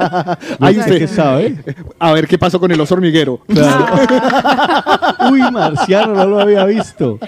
Ahí 0.61 0.79
usted 0.79 0.99
qué 0.99 1.09
sabe. 1.09 1.57
A 1.99 2.13
ver 2.13 2.29
qué 2.29 2.37
pasó 2.39 2.61
con 2.61 2.71
el 2.71 2.81
oso 2.81 2.95
hormiguero. 2.95 3.41
Uy, 5.31 5.41
Marciano, 5.51 6.15
no 6.15 6.27
lo 6.27 6.41
había 6.41 6.65
visto. 6.67 7.19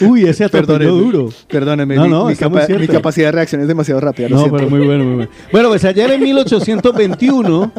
Uy, 0.00 0.24
ese 0.28 0.44
atropelló 0.44 0.94
duro. 0.94 1.28
Perdóneme, 1.48 1.96
No, 1.96 2.04
mi, 2.04 2.08
no, 2.10 2.24
mi 2.26 2.32
está 2.32 2.48
muy 2.48 2.56
capa- 2.58 2.66
cierto. 2.66 2.82
mi 2.82 2.88
capacidad 2.88 3.28
de 3.28 3.32
reacción 3.32 3.60
es 3.60 3.68
demasiado 3.68 4.00
rápida. 4.00 4.28
lo 4.28 4.36
No, 4.36 4.42
siento. 4.42 4.56
pero 4.58 4.70
muy 4.70 4.86
bueno, 4.86 5.04
muy 5.04 5.14
bueno. 5.16 5.30
Bueno, 5.52 5.68
pues 5.70 5.84
ayer 5.84 6.10
en 6.12 6.22
1821, 6.22 7.72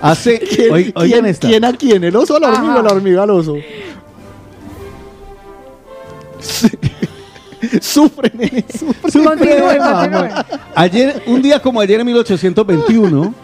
hace... 0.00 0.38
¿Quién, 0.40 0.70
oig- 0.70 0.92
oigan 0.94 1.20
quién- 1.20 1.26
esta. 1.26 1.48
quién 1.48 1.64
a 1.64 1.72
quién? 1.74 2.04
¿El 2.04 2.16
oso 2.16 2.36
o 2.36 2.38
la 2.40 2.48
hormiga? 2.48 2.72
Ajá. 2.74 2.82
La 2.82 2.90
hormiga 2.92 3.22
al 3.24 3.30
oso. 3.30 3.56
Sufre, 7.80 8.30
nene, 8.34 8.64
sufre. 8.78 9.22
Continúe, 9.22 9.78
Vamos. 9.78 10.08
continúe. 10.08 10.44
Ayer, 10.74 11.22
un 11.26 11.42
día 11.42 11.60
como 11.60 11.80
ayer 11.80 12.00
en 12.00 12.06
1821, 12.06 13.34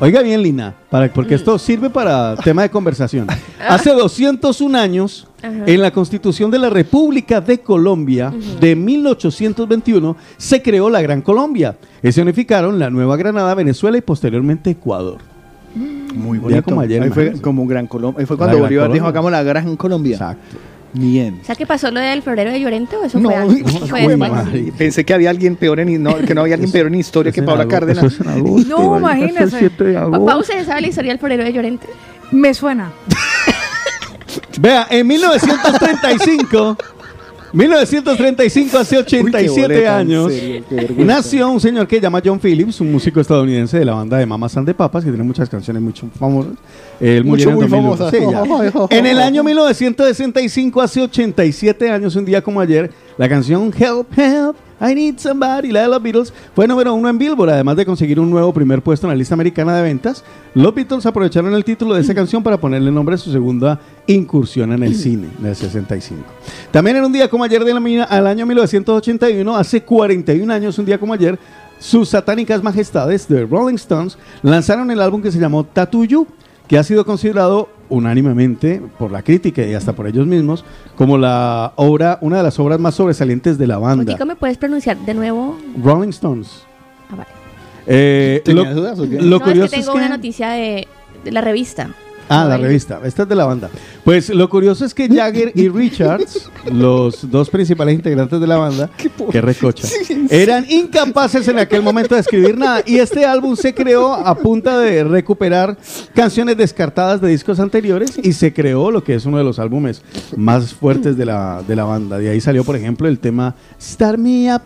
oiga 0.00 0.22
bien, 0.22 0.42
Lina, 0.42 0.74
para, 0.90 1.12
porque 1.12 1.34
esto 1.34 1.58
sirve 1.58 1.90
para 1.90 2.36
tema 2.36 2.62
de 2.62 2.70
conversación. 2.70 3.26
Hace 3.68 3.90
201 3.92 4.78
años, 4.78 5.26
Ajá. 5.42 5.50
en 5.66 5.80
la 5.82 5.90
Constitución 5.90 6.50
de 6.50 6.58
la 6.58 6.70
República 6.70 7.40
de 7.40 7.60
Colombia 7.60 8.32
de 8.60 8.74
1821, 8.76 10.16
se 10.36 10.62
creó 10.62 10.90
la 10.90 11.00
Gran 11.02 11.22
Colombia. 11.22 11.76
Y 12.02 12.12
se 12.12 12.22
unificaron 12.22 12.78
la 12.78 12.90
Nueva 12.90 13.16
Granada, 13.16 13.54
Venezuela 13.54 13.96
y 13.98 14.00
posteriormente 14.00 14.70
Ecuador. 14.70 15.18
Muy 15.74 16.38
Un 16.38 16.48
día 16.48 16.62
como 16.62 16.80
ayer, 16.80 17.02
Ahí 17.02 17.10
fue 17.10 17.32
como 17.40 17.60
un 17.62 17.68
gran 17.68 17.86
Colombia. 17.86 18.20
Ahí 18.20 18.26
fue 18.26 18.36
cuando 18.38 18.58
Bolívar 18.58 18.90
dijo, 18.90 19.06
hagamos 19.06 19.30
la 19.30 19.42
gran 19.42 19.76
Colombia. 19.76 20.14
Exacto. 20.14 20.56
Bien. 20.98 21.38
O 21.42 21.44
sea, 21.44 21.54
¿qué 21.54 21.66
pasó 21.66 21.90
lo 21.90 22.00
del 22.00 22.22
florero 22.22 22.50
de 22.50 22.60
Llorente 22.60 22.96
o 22.96 23.04
eso 23.04 23.18
No, 23.20 23.30
fue? 23.30 23.64
Fue 23.88 24.06
uy, 24.06 24.16
madre. 24.16 24.72
Pensé 24.76 25.04
que 25.04 25.12
había 25.14 25.30
alguien 25.30 25.56
peor 25.56 25.80
en 25.80 26.02
no, 26.02 26.16
que 26.16 26.34
no 26.34 26.40
había 26.42 26.54
alguien 26.54 26.72
peor 26.72 26.86
en 26.86 26.94
historia 26.96 27.32
que 27.32 27.42
Paula 27.42 27.66
Cárdenas. 27.68 28.18
No, 28.66 28.98
imagínese. 28.98 29.70
Pa- 29.70 30.24
Pausa, 30.24 30.52
¿sabe 30.64 30.80
la 30.82 30.86
historia 30.88 31.12
del 31.12 31.18
florero 31.18 31.44
de 31.44 31.52
Llorente? 31.52 31.86
Me 32.32 32.54
suena. 32.54 32.90
Vea, 34.58 34.86
en 34.90 35.06
1935, 35.06 36.76
1935, 37.56 38.78
hace 38.78 38.98
87 38.98 39.60
boleta, 39.62 40.00
en 40.00 40.06
años, 40.08 40.30
serio, 40.32 40.64
nació 40.98 41.48
un 41.50 41.58
señor 41.58 41.88
que 41.88 41.96
se 41.96 42.02
llama 42.02 42.20
John 42.22 42.38
Phillips, 42.38 42.80
un 42.82 42.92
músico 42.92 43.18
estadounidense 43.18 43.78
de 43.78 43.84
la 43.86 43.94
banda 43.94 44.18
de 44.18 44.26
Mamas 44.26 44.54
and 44.58 44.66
the 44.66 44.74
Papas, 44.74 45.02
que 45.04 45.10
tiene 45.10 45.24
muchas 45.24 45.48
canciones 45.48 45.82
muy 45.82 45.94
famosas. 46.18 46.52
Él 47.00 47.24
Mucho, 47.24 47.50
murió 47.50 47.66
en 47.66 47.70
muy 47.86 47.96
2001. 47.96 47.96
famosas. 47.96 48.10
Sí, 48.10 48.18
ya. 48.30 48.86
En 48.98 49.06
el 49.06 49.20
año 49.20 49.42
1965, 49.42 50.82
hace 50.82 51.00
87 51.00 51.90
años, 51.90 52.14
un 52.14 52.26
día 52.26 52.42
como 52.42 52.60
ayer, 52.60 52.90
la 53.16 53.26
canción 53.28 53.72
Help, 53.76 54.06
Help, 54.18 54.56
I 54.80 54.94
Need 54.94 55.18
Somebody, 55.18 55.72
la 55.72 55.82
de 55.82 55.88
los 55.88 56.02
Beatles, 56.02 56.32
fue 56.54 56.68
número 56.68 56.92
uno 56.94 57.08
en 57.08 57.16
Billboard, 57.16 57.50
además 57.50 57.76
de 57.76 57.86
conseguir 57.86 58.20
un 58.20 58.30
nuevo 58.30 58.52
primer 58.52 58.82
puesto 58.82 59.06
en 59.06 59.10
la 59.10 59.16
lista 59.16 59.34
americana 59.34 59.76
de 59.76 59.82
ventas. 59.82 60.22
Los 60.54 60.74
Beatles 60.74 61.06
aprovecharon 61.06 61.54
el 61.54 61.64
título 61.64 61.94
de 61.94 62.02
esa 62.02 62.14
canción 62.14 62.42
para 62.42 62.58
ponerle 62.58 62.90
nombre 62.92 63.14
a 63.14 63.18
su 63.18 63.32
segunda 63.32 63.80
incursión 64.06 64.72
en 64.72 64.82
el 64.82 64.94
cine, 64.94 65.28
en 65.38 65.46
el 65.46 65.56
65. 65.56 66.22
También 66.70 66.96
en 66.98 67.04
un 67.04 67.12
día 67.12 67.28
como 67.28 67.44
ayer 67.44 67.64
del 67.64 67.76
al 68.08 68.26
año 68.26 68.46
1981, 68.46 69.56
hace 69.56 69.82
41 69.82 70.52
años, 70.52 70.78
un 70.78 70.84
día 70.84 70.98
como 70.98 71.14
ayer, 71.14 71.38
sus 71.78 72.10
satánicas 72.10 72.62
majestades, 72.62 73.26
The 73.26 73.44
Rolling 73.44 73.74
Stones, 73.76 74.18
lanzaron 74.42 74.90
el 74.90 75.00
álbum 75.00 75.22
que 75.22 75.30
se 75.30 75.38
llamó 75.38 75.64
Tattoo 75.64 76.04
You, 76.04 76.26
que 76.68 76.78
ha 76.78 76.82
sido 76.82 77.04
considerado 77.04 77.68
unánimemente 77.88 78.82
por 78.98 79.10
la 79.12 79.22
crítica 79.22 79.62
y 79.64 79.74
hasta 79.74 79.92
por 79.94 80.06
ellos 80.08 80.26
mismos 80.26 80.64
como 80.96 81.16
la 81.18 81.72
obra, 81.76 82.18
una 82.20 82.38
de 82.38 82.42
las 82.42 82.58
obras 82.58 82.80
más 82.80 82.94
sobresalientes 82.94 83.58
de 83.58 83.66
la 83.66 83.78
banda. 83.78 84.16
¿me 84.24 84.36
puedes 84.36 84.58
pronunciar 84.58 84.96
de 84.98 85.14
nuevo? 85.14 85.56
Rolling 85.82 86.08
Stones. 86.08 86.62
Ah, 87.10 87.16
vale. 87.16 87.28
Eh, 87.86 88.42
¿Tenías 88.44 88.74
lo, 88.74 88.80
dudas 88.80 88.98
o 88.98 89.08
qué? 89.08 89.20
lo 89.20 89.38
no, 89.38 89.40
curioso 89.40 89.64
es 89.66 89.70
que 89.70 89.76
tengo 89.78 89.92
es 89.92 89.98
que- 90.00 90.06
una 90.06 90.16
noticia 90.16 90.48
de, 90.50 90.88
de 91.24 91.30
la 91.32 91.40
revista. 91.40 91.90
Ah, 92.28 92.44
la 92.44 92.56
revista. 92.56 93.00
Esta 93.04 93.22
es 93.22 93.28
de 93.28 93.34
la 93.34 93.44
banda. 93.44 93.70
Pues 94.04 94.30
lo 94.30 94.48
curioso 94.48 94.84
es 94.84 94.94
que 94.94 95.08
Jagger 95.14 95.52
y 95.54 95.68
Richards, 95.68 96.50
los 96.72 97.30
dos 97.30 97.50
principales 97.50 97.94
integrantes 97.94 98.40
de 98.40 98.46
la 98.46 98.56
banda, 98.56 98.90
que 99.30 99.40
recocha, 99.40 99.88
eran 100.30 100.66
incapaces 100.68 101.46
en 101.48 101.58
aquel 101.58 101.82
momento 101.82 102.14
de 102.14 102.20
escribir 102.20 102.56
nada. 102.58 102.82
Y 102.84 102.96
este 102.96 103.24
álbum 103.24 103.56
se 103.56 103.74
creó 103.74 104.12
a 104.12 104.34
punta 104.34 104.78
de 104.78 105.04
recuperar 105.04 105.76
canciones 106.14 106.56
descartadas 106.56 107.20
de 107.20 107.28
discos 107.28 107.60
anteriores 107.60 108.18
y 108.22 108.32
se 108.32 108.52
creó 108.52 108.90
lo 108.90 109.04
que 109.04 109.14
es 109.14 109.24
uno 109.26 109.38
de 109.38 109.44
los 109.44 109.58
álbumes 109.58 110.02
más 110.36 110.74
fuertes 110.74 111.16
de 111.16 111.26
la, 111.26 111.62
de 111.66 111.76
la 111.76 111.84
banda. 111.84 112.18
De 112.18 112.28
ahí 112.28 112.40
salió, 112.40 112.64
por 112.64 112.76
ejemplo, 112.76 113.08
el 113.08 113.18
tema 113.18 113.54
Start 113.80 114.18
Me 114.18 114.54
Up. 114.54 114.62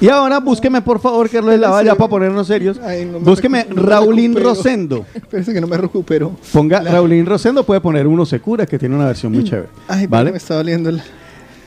Y 0.00 0.08
ahora 0.08 0.38
búsqueme, 0.38 0.82
por 0.82 1.00
favor, 1.00 1.28
Carlos 1.28 1.52
de 1.52 1.58
la 1.58 1.70
Valla, 1.70 1.94
para 1.94 2.08
ponernos 2.08 2.46
serios. 2.46 2.78
Ay, 2.82 3.04
no 3.04 3.18
me 3.18 3.24
búsqueme 3.24 3.66
Raulín. 3.70 4.36
Rosendo. 4.36 5.04
Parece 5.30 5.52
que 5.52 5.60
no 5.60 5.66
me 5.66 5.76
recupero. 5.76 6.32
Ponga 6.52 6.80
Raulín 6.80 7.26
Rosendo, 7.26 7.64
puede 7.64 7.80
poner 7.80 8.06
uno 8.06 8.24
Secura, 8.26 8.66
que 8.66 8.78
tiene 8.78 8.94
una 8.94 9.06
versión 9.06 9.32
muy 9.32 9.44
chévere. 9.44 9.68
Ay, 9.88 10.06
¿vale? 10.06 10.30
me 10.30 10.38
está 10.38 10.54
doliendo 10.54 10.90
el... 10.90 11.02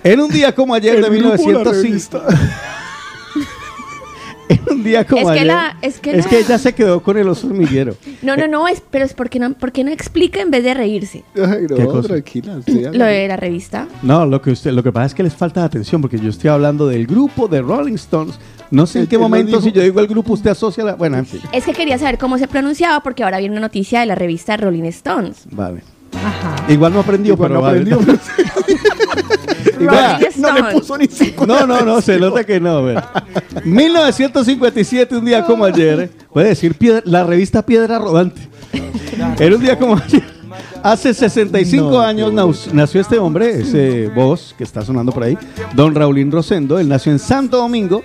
En 0.03 0.19
un 0.19 0.30
día 0.30 0.53
como 0.53 0.74
ayer 0.74 1.02
de 1.02 1.08
El 1.08 1.18
grupo, 1.18 1.52
la 1.52 1.60
1905. 1.60 2.22
en 4.50 4.60
un 4.70 4.84
día 4.84 5.06
como 5.06 5.22
Es 5.22 5.26
que 5.28 5.32
ayer. 5.34 5.46
la- 5.48 5.78
es 5.82 6.00
que 6.00 6.16
la- 6.18 6.26
ella 6.38 6.58
se 6.58 6.74
quedó 6.74 7.02
con 7.02 7.18
el 7.18 7.28
oso 7.28 7.48
hormiguero. 7.48 7.96
No, 8.22 8.36
no, 8.38 8.48
no, 8.48 8.68
es, 8.68 8.82
pero 8.90 9.04
es 9.06 9.14
porque 9.14 9.38
no, 9.40 9.54
porque 9.54 9.84
no 9.84 9.92
explica 9.92 10.40
en 10.42 10.50
vez 10.52 10.64
de 10.64 10.74
reírse. 10.74 11.24
Ay, 11.36 11.66
¿Qué 11.68 11.84
no, 11.84 11.88
cosa? 11.90 12.08
tranquila. 12.10 12.60
Lo 12.94 13.06
de 13.06 13.28
la 13.28 13.36
revista. 13.38 13.88
No, 14.02 14.26
lo 14.26 14.42
que 14.42 14.52
usted, 14.52 14.72
lo 14.72 14.82
que 14.84 14.92
pasa 14.92 15.08
es 15.08 15.14
que 15.14 15.24
les 15.24 15.34
falta 15.36 15.60
de 15.62 15.66
atención, 15.66 16.02
porque 16.02 16.18
yo 16.20 16.30
estoy 16.30 16.50
hablando 16.50 16.88
del 16.88 17.06
grupo 17.06 17.48
de 17.48 17.62
Rolling 17.62 17.96
Stones. 17.96 18.36
No 18.72 18.86
sé 18.88 19.00
en 19.02 19.08
qué 19.08 19.18
momento, 19.18 19.62
si 19.62 19.72
yo 19.72 19.82
digo 19.82 20.00
el 20.00 20.08
grupo, 20.08 20.34
usted 20.34 20.50
asocia 20.52 20.84
la. 20.84 20.96
Bueno, 20.96 21.18
en 21.18 21.26
fin. 21.26 21.42
Es 21.52 21.64
que 21.66 21.74
quería 21.74 21.98
saber 22.00 22.18
cómo 22.18 22.38
se 22.38 22.48
pronunciaba 22.48 23.02
porque 23.04 23.24
ahora 23.24 23.38
viene 23.40 23.54
una 23.54 23.62
noticia 23.62 24.00
de 24.00 24.06
la 24.08 24.16
revista 24.16 24.58
Rolling 24.58 24.84
Stones. 24.86 25.44
Vale. 25.52 25.82
Igual 26.70 26.94
no 26.94 27.00
aprendió, 27.02 27.34
Igual 27.34 27.50
pero 27.50 27.60
no 27.60 27.66
vale. 27.66 27.80
aprendió. 27.94 28.16
Vea, 29.80 30.19
No 30.38 30.51
le 30.51 30.64
puso 30.74 30.98
ni 30.98 31.08
cinco. 31.08 31.45
No, 31.45 31.66
no, 31.67 31.82
no, 31.82 32.01
se 32.01 32.17
nota 32.19 32.43
que 32.43 32.59
no. 32.59 32.83
vea. 32.83 33.09
1957, 33.64 35.16
un 35.17 35.25
día 35.25 35.43
como 35.45 35.66
ayer, 35.66 36.09
puede 36.32 36.50
decir 36.50 36.75
piedra- 36.75 37.01
la 37.06 37.24
revista 37.24 37.61
Piedra 37.66 38.00
Rodante. 38.00 38.42
Era 39.40 39.56
un 39.56 39.61
día 39.61 39.77
como 39.77 39.95
ayer. 39.98 40.24
Hace 40.83 41.14
65 41.14 41.90
No, 41.90 42.00
años 42.01 42.32
naus- 42.33 42.72
nació 42.74 43.01
este 43.01 43.17
hombre, 43.17 43.61
ese 43.61 44.09
voz 44.09 44.53
que 44.58 44.64
está 44.64 44.82
sonando 44.83 45.11
por 45.11 45.24
ahí, 45.24 45.38
don 45.74 45.95
Raulín 45.95 46.32
Rosendo. 46.32 46.77
Él 46.80 46.90
nació 46.90 47.11
en 47.11 47.19
Santo 47.19 47.58
Domingo, 47.58 48.03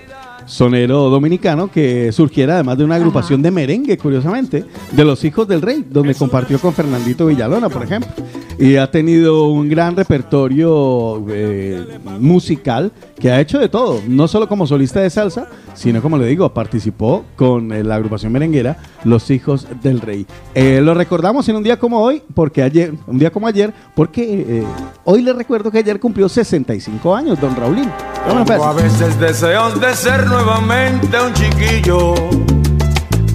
sonero 0.49 1.09
dominicano, 1.09 1.71
que 1.71 2.11
surgiera 2.11 2.55
además 2.55 2.77
de 2.77 2.83
una 2.83 2.95
agrupación 2.95 3.41
de 3.41 3.51
merengue, 3.51 3.97
curiosamente, 3.97 4.65
de 4.91 5.05
los 5.05 5.23
Hijos 5.23 5.47
del 5.47 5.61
Rey, 5.61 5.85
donde 5.89 6.15
compartió 6.15 6.59
con 6.59 6.73
Fernandito 6.73 7.27
Villalona, 7.27 7.69
por 7.69 7.83
ejemplo. 7.83 8.11
Y 8.57 8.75
ha 8.75 8.91
tenido 8.91 9.47
un 9.47 9.69
gran 9.69 9.95
repertorio 9.95 11.23
eh, 11.29 11.99
musical 12.19 12.91
que 13.19 13.31
ha 13.31 13.39
hecho 13.39 13.59
de 13.59 13.69
todo, 13.69 14.01
no 14.07 14.27
solo 14.27 14.47
como 14.47 14.65
solista 14.65 15.01
de 15.01 15.09
salsa, 15.09 15.47
sino 15.73 16.01
como 16.01 16.17
le 16.17 16.25
digo, 16.25 16.53
participó 16.53 17.25
con 17.35 17.71
eh, 17.71 17.83
la 17.83 17.95
agrupación 17.95 18.31
merenguera 18.31 18.77
Los 19.03 19.29
Hijos 19.29 19.67
del 19.81 20.01
Rey. 20.01 20.25
Eh, 20.55 20.81
lo 20.81 20.93
recordamos 20.93 21.47
en 21.49 21.57
un 21.57 21.63
día 21.63 21.77
como 21.77 22.01
hoy, 22.01 22.23
porque 22.33 22.63
ayer, 22.63 22.93
un 23.07 23.19
día 23.19 23.31
como 23.31 23.47
ayer, 23.47 23.73
porque 23.95 24.45
eh, 24.47 24.63
hoy 25.03 25.21
le 25.21 25.33
recuerdo 25.33 25.69
que 25.69 25.79
ayer 25.79 25.99
cumplió 25.99 26.27
65 26.27 27.15
años, 27.15 27.39
don 27.39 27.55
Raulín. 27.55 27.89
Vámonos, 28.25 28.47
pues. 28.47 28.61
A 28.61 28.73
veces 28.73 29.19
deseos 29.19 29.79
de 29.79 29.93
ser 29.95 30.25
nuevamente 30.39 31.21
un 31.21 31.33
chiquillo 31.33 32.13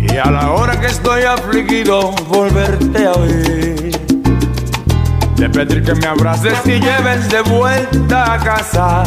y 0.00 0.16
a 0.16 0.30
la 0.30 0.50
hora 0.52 0.80
que 0.80 0.86
estoy 0.86 1.22
afligido 1.22 2.12
volverte 2.28 3.06
a 3.06 3.12
ver. 3.12 4.00
De 5.36 5.50
pedir 5.50 5.82
que 5.82 5.94
me 5.94 6.06
abraces 6.06 6.54
y 6.64 6.80
lleves 6.80 7.28
de 7.28 7.42
vuelta 7.42 8.34
a 8.34 8.38
casa. 8.38 9.02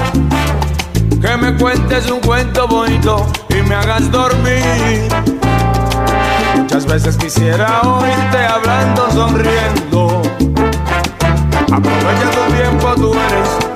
Que 1.22 1.38
me 1.38 1.56
cuentes 1.58 2.10
un 2.12 2.20
cuento 2.20 2.68
bonito 2.68 3.26
y 3.50 3.68
me 3.68 3.76
hagas 3.76 4.12
dormir. 4.12 5.08
Muchas 6.56 6.86
veces 6.86 7.18
quisiera 7.18 7.82
oírte 7.82 8.38
hablando, 8.38 9.12
sonriendo. 9.12 10.22
Aprovecha 11.72 12.32
tu 12.32 12.54
tiempo, 12.54 12.94
tú 12.96 13.14
eres 13.14 13.67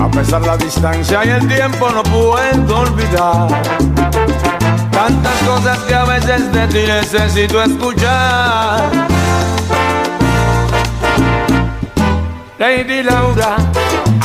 A 0.00 0.10
pesar 0.10 0.42
la 0.42 0.56
distancia 0.56 1.24
y 1.24 1.28
el 1.30 1.48
tiempo 1.48 1.90
no 1.90 2.02
puedo 2.02 2.78
olvidar. 2.78 3.48
Tantas 4.90 5.34
cosas 5.46 5.78
que 5.80 5.94
a 5.94 6.04
veces 6.04 6.52
de 6.52 6.66
ti 6.68 6.86
necesito 6.86 7.62
escuchar. 7.62 8.90
Lady 12.58 13.02
Laura, 13.02 13.56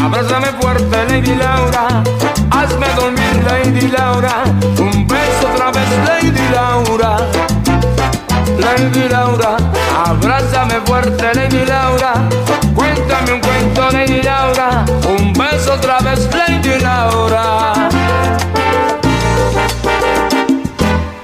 abrázame 0.04 0.48
fuerte, 0.60 1.06
Lady 1.10 1.36
Laura. 1.36 2.04
Hazme 2.52 2.88
dormir, 2.96 3.44
Lady 3.50 3.88
Laura. 3.88 4.44
Un 4.80 5.08
beso 5.08 5.48
otra 5.54 5.72
vez, 5.72 5.88
Lady 6.08 6.50
Laura. 6.54 7.57
Lady 8.60 9.08
Laura, 9.10 9.58
abrázame 10.06 10.76
fuerte, 10.86 11.34
Lady 11.34 11.66
Laura. 11.66 12.14
Cuéntame 12.76 13.34
un 13.34 13.42
cuento, 13.42 13.90
Lady 13.92 14.22
Laura. 14.22 14.86
Un 15.08 15.34
beso 15.34 15.74
otra 15.74 16.00
vez, 16.00 16.28
Lady 16.34 16.80
Laura. 16.80 17.90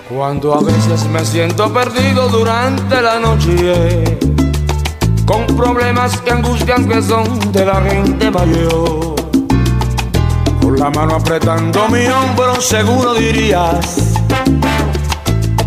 Cuando 0.10 0.54
a 0.54 0.62
veces 0.62 1.06
me 1.08 1.26
siento 1.26 1.72
perdido 1.74 2.30
durante 2.30 3.02
la 3.02 3.20
noche, 3.20 4.18
con 5.26 5.46
problemas 5.58 6.18
que 6.22 6.32
angustian 6.32 6.88
que 6.88 7.02
son 7.02 7.52
de 7.52 7.66
la 7.66 7.82
gente 7.82 8.32
mayor. 8.32 9.16
Con 10.62 10.80
la 10.80 10.90
mano 10.90 11.16
apretando 11.16 11.90
mi 11.90 12.06
hombro, 12.08 12.62
seguro 12.62 13.16
dirías, 13.16 14.14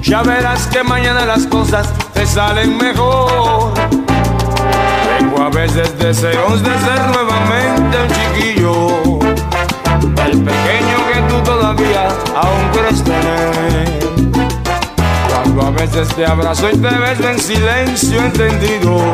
ya 0.07 0.23
verás 0.23 0.68
que 0.68 0.83
mañana 0.85 1.26
las 1.26 1.47
cosas 1.47 1.93
te 2.15 2.25
salen 2.26 2.76
mejor. 2.76 3.75
Tengo 5.18 5.43
a 5.43 5.51
veces 5.51 5.99
deseos 5.99 6.62
de 6.62 6.70
ser 6.70 7.01
nuevamente 7.12 7.97
un 8.02 8.09
chiquillo, 8.15 9.20
el 10.25 10.43
pequeño 10.44 10.97
que 11.12 11.20
tú 11.28 11.41
todavía 11.43 12.09
aún 12.36 12.70
crees 12.73 13.02
tener. 13.02 14.07
Cuando 15.28 15.67
a 15.67 15.70
veces 15.70 16.09
te 16.15 16.25
abrazo 16.25 16.68
y 16.70 16.76
te 16.76 16.89
beso 16.89 17.28
en 17.28 17.39
silencio 17.41 18.20
entendido, 18.20 19.12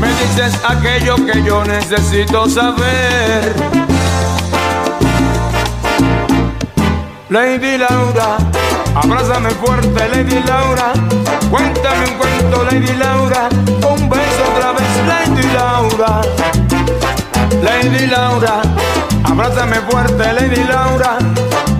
me 0.00 0.08
dices 0.08 0.58
aquello 0.66 1.16
que 1.26 1.42
yo 1.42 1.62
necesito 1.64 2.48
saber. 2.48 3.54
Lady 7.28 7.76
Laura, 7.76 8.38
abrázame 8.96 9.50
fuerte, 9.50 10.08
Lady 10.08 10.42
Laura. 10.42 10.92
Cuéntame 11.50 12.06
un 12.06 12.14
cuento, 12.14 12.64
Lady 12.64 12.92
Laura. 12.94 13.48
Un 13.88 14.08
beso 14.08 14.42
otra 14.54 14.72
vez, 14.72 14.90
Lady 15.06 15.48
Laura. 15.52 16.20
Lady 17.62 18.06
Laura, 18.06 18.62
abrázame 19.24 19.76
fuerte, 19.88 20.32
Lady 20.32 20.64
Laura. 20.64 21.18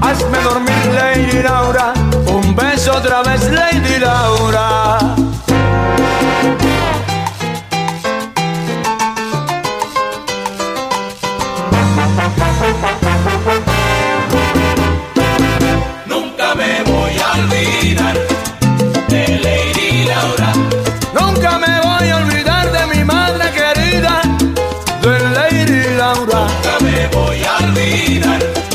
Hazme 0.01 0.39
dormir, 0.43 0.87
Lady 0.95 1.43
Laura. 1.43 1.93
Un 2.27 2.55
beso 2.55 2.93
otra 2.95 3.23
vez, 3.23 3.51
Lady 3.51 3.99
Laura. 3.99 4.99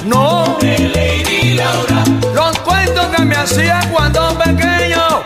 No, 0.05 0.57
de 0.61 0.77
Lady 0.77 1.53
Laura. 1.53 2.03
los 2.33 2.57
cuentos 2.59 3.05
que 3.15 3.23
me 3.23 3.35
hacía 3.35 3.79
cuando 3.91 4.37
pequeño 4.37 5.21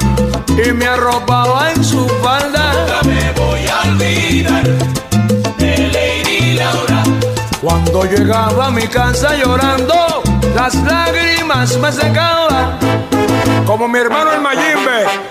y 0.63 0.71
me 0.73 0.85
arropaba 0.85 1.71
en 1.71 1.83
su 1.83 2.07
falda. 2.23 2.73
Nunca 2.73 3.01
me 3.03 3.31
voy 3.33 3.59
a 3.67 3.89
olvidar 3.89 4.63
de 5.57 5.77
Lady 5.93 6.53
Laura. 6.55 7.03
Cuando 7.61 8.03
llegaba 8.05 8.67
a 8.67 8.71
mi 8.71 8.87
casa 8.87 9.35
llorando, 9.35 10.23
las 10.55 10.75
lágrimas 10.75 11.77
me 11.77 11.91
secaban, 11.91 12.79
como 13.65 13.87
mi 13.87 13.99
hermano 13.99 14.33
el 14.33 14.41
Mayimbe. 14.41 15.24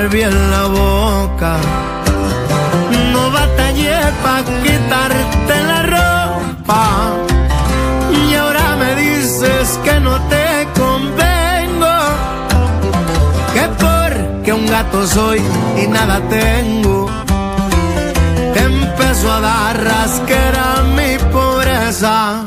Usar 0.00 0.08
bien 0.10 0.50
la 0.50 0.64
boca. 0.66 1.56
No 3.12 3.30
batallé 3.30 3.98
pa' 4.22 4.42
quitarte 4.62 5.56
la 5.70 5.82
ropa. 5.82 6.82
Y 8.10 8.34
ahora 8.34 8.76
me 8.76 8.94
dices 8.96 9.78
que 9.84 10.00
no 10.00 10.18
te 10.28 10.68
convengo. 10.78 11.96
Que 13.54 13.68
porque 13.82 14.52
un 14.52 14.66
gato 14.66 15.06
soy 15.06 15.40
y 15.82 15.86
nada 15.86 16.20
tengo. 16.28 17.06
Te 18.54 18.62
empezó 18.62 19.32
a 19.32 19.40
dar 19.40 19.84
rasquera 19.84 20.82
mi 20.96 21.18
pobreza 21.32 22.44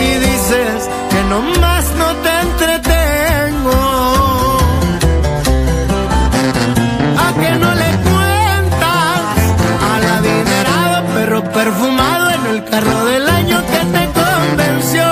y 0.00 0.10
dices 0.26 0.88
que 1.10 1.22
no 1.28 1.40
te 1.60 1.69
carro 12.80 13.04
del 13.04 13.28
año 13.28 13.62
que 13.66 13.78
te 13.96 14.04
convenció. 14.20 15.04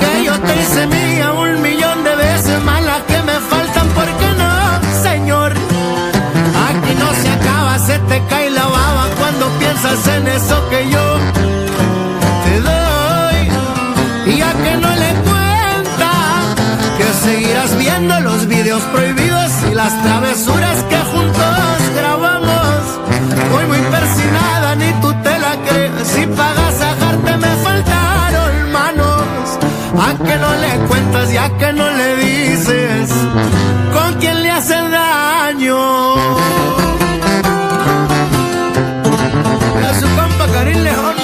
Que 0.00 0.24
yo 0.24 0.34
te 0.40 0.60
hice 0.60 0.86
mía 0.86 1.32
un 1.32 1.62
millón 1.62 2.04
de 2.04 2.14
veces 2.16 2.62
más 2.62 2.82
las 2.82 3.02
que 3.02 3.22
me 3.22 3.36
faltan, 3.50 3.88
¿por 3.88 4.08
qué 4.20 4.30
no, 4.42 5.02
señor? 5.02 5.52
Aquí 6.68 6.94
no 6.98 7.08
se 7.22 7.28
acaba, 7.30 7.78
se 7.78 7.98
te 8.10 8.22
cae 8.28 8.50
la 8.50 8.64
baba 8.64 9.04
cuando 9.18 9.48
piensas 9.58 10.06
en 10.08 10.26
eso 10.28 10.68
que 10.70 10.90
yo 10.90 11.04
te 12.44 12.60
doy. 12.68 14.34
Y 14.34 14.40
a 14.40 14.52
que 14.64 14.76
no 14.76 14.90
le 15.02 15.12
cuenta 15.28 16.10
que 16.98 17.06
seguirás 17.26 17.76
viendo 17.78 18.20
los 18.20 18.46
videos 18.46 18.82
prohibidos 18.94 19.50
y 19.70 19.74
las 19.74 20.02
travesuras 20.02 20.71
daño. 35.62 36.36
A 39.86 39.94
su 40.00 40.06
compa 40.16 40.46
Karim 40.52 40.78
Lejón, 40.78 41.16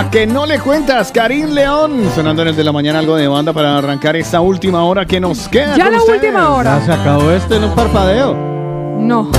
¿A 0.00 0.10
que 0.10 0.26
no 0.26 0.46
le 0.46 0.58
cuentas? 0.58 1.12
Karim 1.12 1.50
León, 1.50 2.10
sonando 2.14 2.40
en 2.40 2.48
el 2.48 2.56
de 2.56 2.64
la 2.64 2.72
mañana 2.72 3.00
algo 3.00 3.16
de 3.16 3.28
banda 3.28 3.52
para 3.52 3.76
arrancar 3.76 4.16
esta 4.16 4.40
última 4.40 4.82
hora 4.84 5.04
que 5.04 5.20
nos 5.20 5.46
queda. 5.46 5.76
Ya 5.76 5.84
con 5.84 5.92
la 5.92 5.98
ustedes. 5.98 6.22
última 6.22 6.54
hora. 6.54 6.78
Ya 6.78 6.86
se 6.86 6.92
acabó 6.92 7.30
este 7.30 7.56
en 7.56 7.64
un 7.64 7.74
parpadeo. 7.74 8.34
No. 8.98 9.30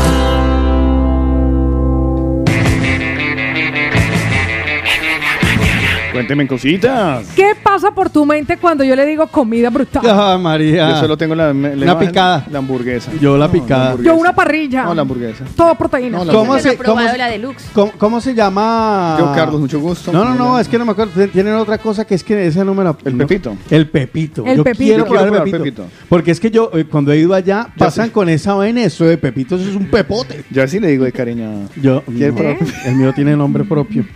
Cuénteme 6.12 6.46
cositas. 6.46 7.26
¿Qué 7.36 7.51
pasa 7.82 7.94
por 7.96 8.10
tu 8.10 8.26
mente 8.26 8.58
cuando 8.58 8.84
yo 8.84 8.96
le 8.96 9.06
digo 9.06 9.26
comida 9.28 9.70
brutal? 9.70 10.04
Ah, 10.08 10.38
María. 10.40 10.90
Yo 10.92 10.96
solo 11.00 11.18
tengo 11.18 11.34
la, 11.36 11.54
la 11.54 11.70
Una 11.94 11.98
picada. 12.00 12.46
La 12.52 12.60
hamburguesa. 12.60 13.12
Yo 13.20 13.38
la 13.38 13.48
No, 13.48 13.52
picada. 13.52 13.86
hamburguesa. 13.92 14.14
Yo 14.16 14.20
una 14.20 14.36
parrilla. 14.36 14.84
No, 14.84 14.94
la 14.94 15.02
hamburguesa. 15.02 15.46
Todo 15.56 15.76
proteína. 15.76 16.20
No, 16.20 16.26
la 16.26 16.34
¿Cómo 16.34 16.60
se, 16.60 16.78
cómo, 16.78 17.02
la 17.02 17.28
deluxe. 17.28 17.66
cómo- 17.74 17.92
cómo 17.98 18.22
se 18.22 18.34
llama? 18.36 19.16
Yo, 19.20 19.32
Carlos, 19.34 19.60
mucho 19.62 19.80
gusto. 19.80 20.12
No, 20.12 20.24
no, 20.26 20.36
no, 20.36 20.60
es 20.60 20.68
que 20.68 20.78
no 20.78 20.86
me 20.86 20.92
acuerdo. 20.92 21.28
Tienen 21.30 21.56
otra 21.56 21.78
cosa 21.80 22.06
que 22.06 22.16
es 22.16 22.24
que 22.24 22.46
ese 22.48 22.64
número. 22.64 22.98
El 23.04 23.18
no- 23.18 23.26
pepito. 23.28 23.56
El 23.70 23.90
pepito. 23.90 24.46
El 24.46 24.58
yo 24.58 24.64
pepito. 24.64 24.84
quiero 24.84 24.98
Yo 25.00 25.06
quiero 25.06 25.22
probar 25.24 25.48
el 25.48 25.52
pepito. 25.54 25.84
pepito. 25.84 25.86
Porque 26.10 26.32
es 26.32 26.40
que 26.40 26.52
yo, 26.52 26.70
eh, 26.74 26.86
cuando 26.86 27.12
he 27.12 27.18
ido 27.18 27.34
allá, 27.34 27.68
Ya 27.68 27.74
pasan 27.86 28.08
sé. 28.08 28.12
con 28.12 28.30
esa 28.30 28.54
vaina. 28.54 28.84
Eso 28.84 29.06
de 29.06 29.18
pepito, 29.18 29.56
eso 29.56 29.70
es 29.70 29.76
un 29.76 29.86
pepote. 29.90 30.44
Yo 30.52 30.62
así 30.64 30.80
le 30.80 30.88
digo 30.90 31.06
de 31.06 31.12
cariño. 31.12 31.68
Yo, 31.82 32.02
¿Quiere 32.04 32.30
no, 32.32 32.36
probar? 32.38 32.58
el 32.86 32.96
mío 32.96 33.14
tiene 33.14 33.36
nombre 33.36 33.64
propio. 33.64 34.06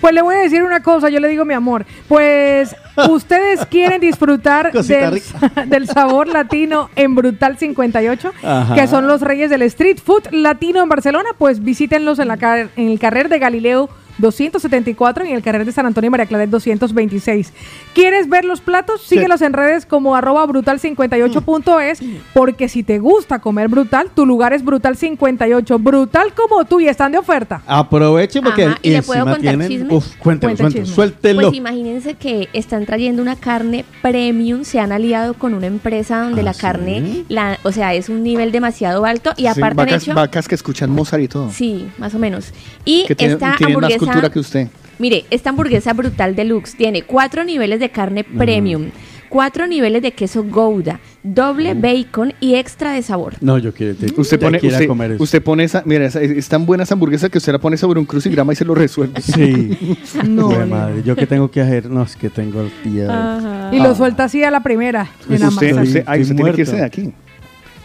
Pues 0.00 0.12
le 0.12 0.20
voy 0.20 0.34
a 0.34 0.38
decir 0.38 0.64
una 0.64 0.82
cosa, 0.82 1.10
yo 1.10 1.20
le 1.20 1.28
digo 1.28 1.44
mi 1.44 1.54
amor. 1.54 1.86
Pues 2.08 2.69
ustedes 3.10 3.64
quieren 3.66 4.00
disfrutar 4.00 4.72
del, 4.72 5.22
del 5.66 5.86
sabor 5.86 6.28
latino 6.28 6.90
en 6.96 7.14
Brutal 7.14 7.56
58, 7.58 8.32
Ajá. 8.42 8.74
que 8.74 8.86
son 8.86 9.06
los 9.06 9.20
reyes 9.20 9.50
del 9.50 9.62
street 9.62 9.98
food 10.04 10.24
latino 10.32 10.82
en 10.82 10.88
Barcelona, 10.88 11.30
pues 11.38 11.62
visítenlos 11.62 12.18
en, 12.18 12.28
la 12.28 12.36
car- 12.36 12.68
en 12.76 12.88
el 12.90 12.98
carrer 12.98 13.28
de 13.28 13.38
Galileo 13.38 13.88
274 14.20 15.24
y 15.24 15.28
en 15.30 15.36
el 15.36 15.42
carrer 15.42 15.64
de 15.64 15.72
San 15.72 15.86
Antonio 15.86 16.08
y 16.08 16.10
María 16.10 16.26
Claret 16.26 16.50
226. 16.50 17.52
¿Quieres 17.94 18.28
ver 18.28 18.44
los 18.44 18.60
platos? 18.60 19.02
Síguelos 19.02 19.42
en 19.42 19.52
redes 19.52 19.86
como 19.86 20.14
arroba 20.14 20.46
brutal58.es 20.46 22.00
porque 22.34 22.68
si 22.68 22.82
te 22.82 22.98
gusta 22.98 23.38
comer 23.40 23.68
brutal, 23.68 24.10
tu 24.14 24.26
lugar 24.26 24.52
es 24.52 24.64
Brutal 24.64 24.96
58. 24.96 25.78
Brutal 25.78 26.32
como 26.34 26.64
tú 26.64 26.80
y 26.80 26.88
están 26.88 27.12
de 27.12 27.18
oferta. 27.18 27.62
Aprovechen 27.66 28.42
porque 28.42 28.64
Ajá, 28.64 28.78
¿y 28.82 28.90
le 28.90 29.02
puedo 29.02 29.24
contar 29.24 29.40
tienen. 29.40 29.68
chismes? 29.68 29.92
Uf, 29.92 30.16
cuéntelo, 30.16 30.56
Cuenta 30.56 30.84
suéltelo. 30.86 31.42
Pues 31.42 31.54
imagínense 31.54 32.14
que 32.14 32.48
están 32.52 32.86
trayendo 32.86 33.22
una 33.22 33.36
carne 33.36 33.84
premium, 34.02 34.64
se 34.64 34.80
han 34.80 34.92
aliado 34.92 35.34
con 35.34 35.54
una 35.54 35.66
empresa 35.66 36.22
donde 36.22 36.40
¿Ah, 36.42 36.44
la 36.44 36.52
sí? 36.52 36.60
carne, 36.60 37.24
la, 37.28 37.58
o 37.62 37.72
sea, 37.72 37.94
es 37.94 38.08
un 38.08 38.22
nivel 38.22 38.52
demasiado 38.52 39.04
alto 39.04 39.32
y 39.36 39.46
aparte 39.46 39.66
han 39.68 39.76
vacas, 39.76 40.02
hecho... 40.02 40.14
vacas 40.14 40.48
que 40.48 40.54
escuchan 40.54 40.90
Mozart 40.90 41.22
y 41.22 41.28
todo. 41.28 41.50
Sí, 41.50 41.88
más 41.98 42.14
o 42.14 42.18
menos. 42.18 42.52
Y 42.84 43.06
esta 43.18 43.56
tienen 43.56 43.74
más 44.14 44.30
que 44.30 44.38
usted. 44.38 44.68
Mire, 44.98 45.24
esta 45.30 45.50
hamburguesa 45.50 45.92
brutal 45.94 46.34
deluxe 46.36 46.74
tiene 46.76 47.02
cuatro 47.02 47.42
niveles 47.44 47.80
de 47.80 47.88
carne 47.90 48.22
premium, 48.22 48.90
cuatro 49.30 49.66
niveles 49.66 50.02
de 50.02 50.12
queso 50.12 50.44
gouda, 50.44 51.00
doble 51.22 51.72
bacon 51.72 52.34
y 52.38 52.56
extra 52.56 52.92
de 52.92 53.00
sabor. 53.02 53.34
No, 53.40 53.56
yo 53.56 53.72
quiero. 53.72 53.94
te- 53.94 54.12
Usted 54.20 54.38
ya 54.38 54.46
pone, 54.46 54.58
quiera 54.60 54.76
usted, 54.76 54.88
comer 54.88 55.12
eso. 55.12 55.22
usted 55.22 55.42
pone 55.42 55.64
esa, 55.64 55.82
mira, 55.86 56.04
esa- 56.04 56.20
es 56.20 56.46
tan 56.50 56.66
buena 56.66 56.82
esa 56.82 56.92
hamburguesa 56.94 57.30
que 57.30 57.38
usted 57.38 57.50
la 57.52 57.58
pone 57.58 57.78
sobre 57.78 57.98
un 57.98 58.04
crucigrama 58.04 58.52
y 58.52 58.56
se 58.56 58.64
lo 58.66 58.74
resuelve. 58.74 59.22
Sí. 59.22 59.96
No, 60.28 60.50
madre, 60.66 61.02
yo 61.02 61.16
que 61.16 61.26
tengo 61.26 61.50
que 61.50 61.62
hacer. 61.62 61.88
No, 61.88 62.02
es 62.02 62.14
que 62.16 62.28
tengo 62.28 62.60
el 62.60 62.92
día. 62.92 63.70
Y 63.72 63.78
lo 63.78 63.94
suelta 63.94 64.24
así 64.24 64.44
a 64.44 64.50
la 64.50 64.62
primera. 64.62 65.08
en 65.30 65.40
la 65.40 65.48
usted, 65.48 65.80
usted, 65.80 66.04
ay, 66.06 66.20
Estoy 66.20 66.22
usted 66.22 66.36
tiene 66.36 66.52
que 66.52 66.60
irse 66.60 66.76
de 66.76 66.84
aquí. 66.84 67.12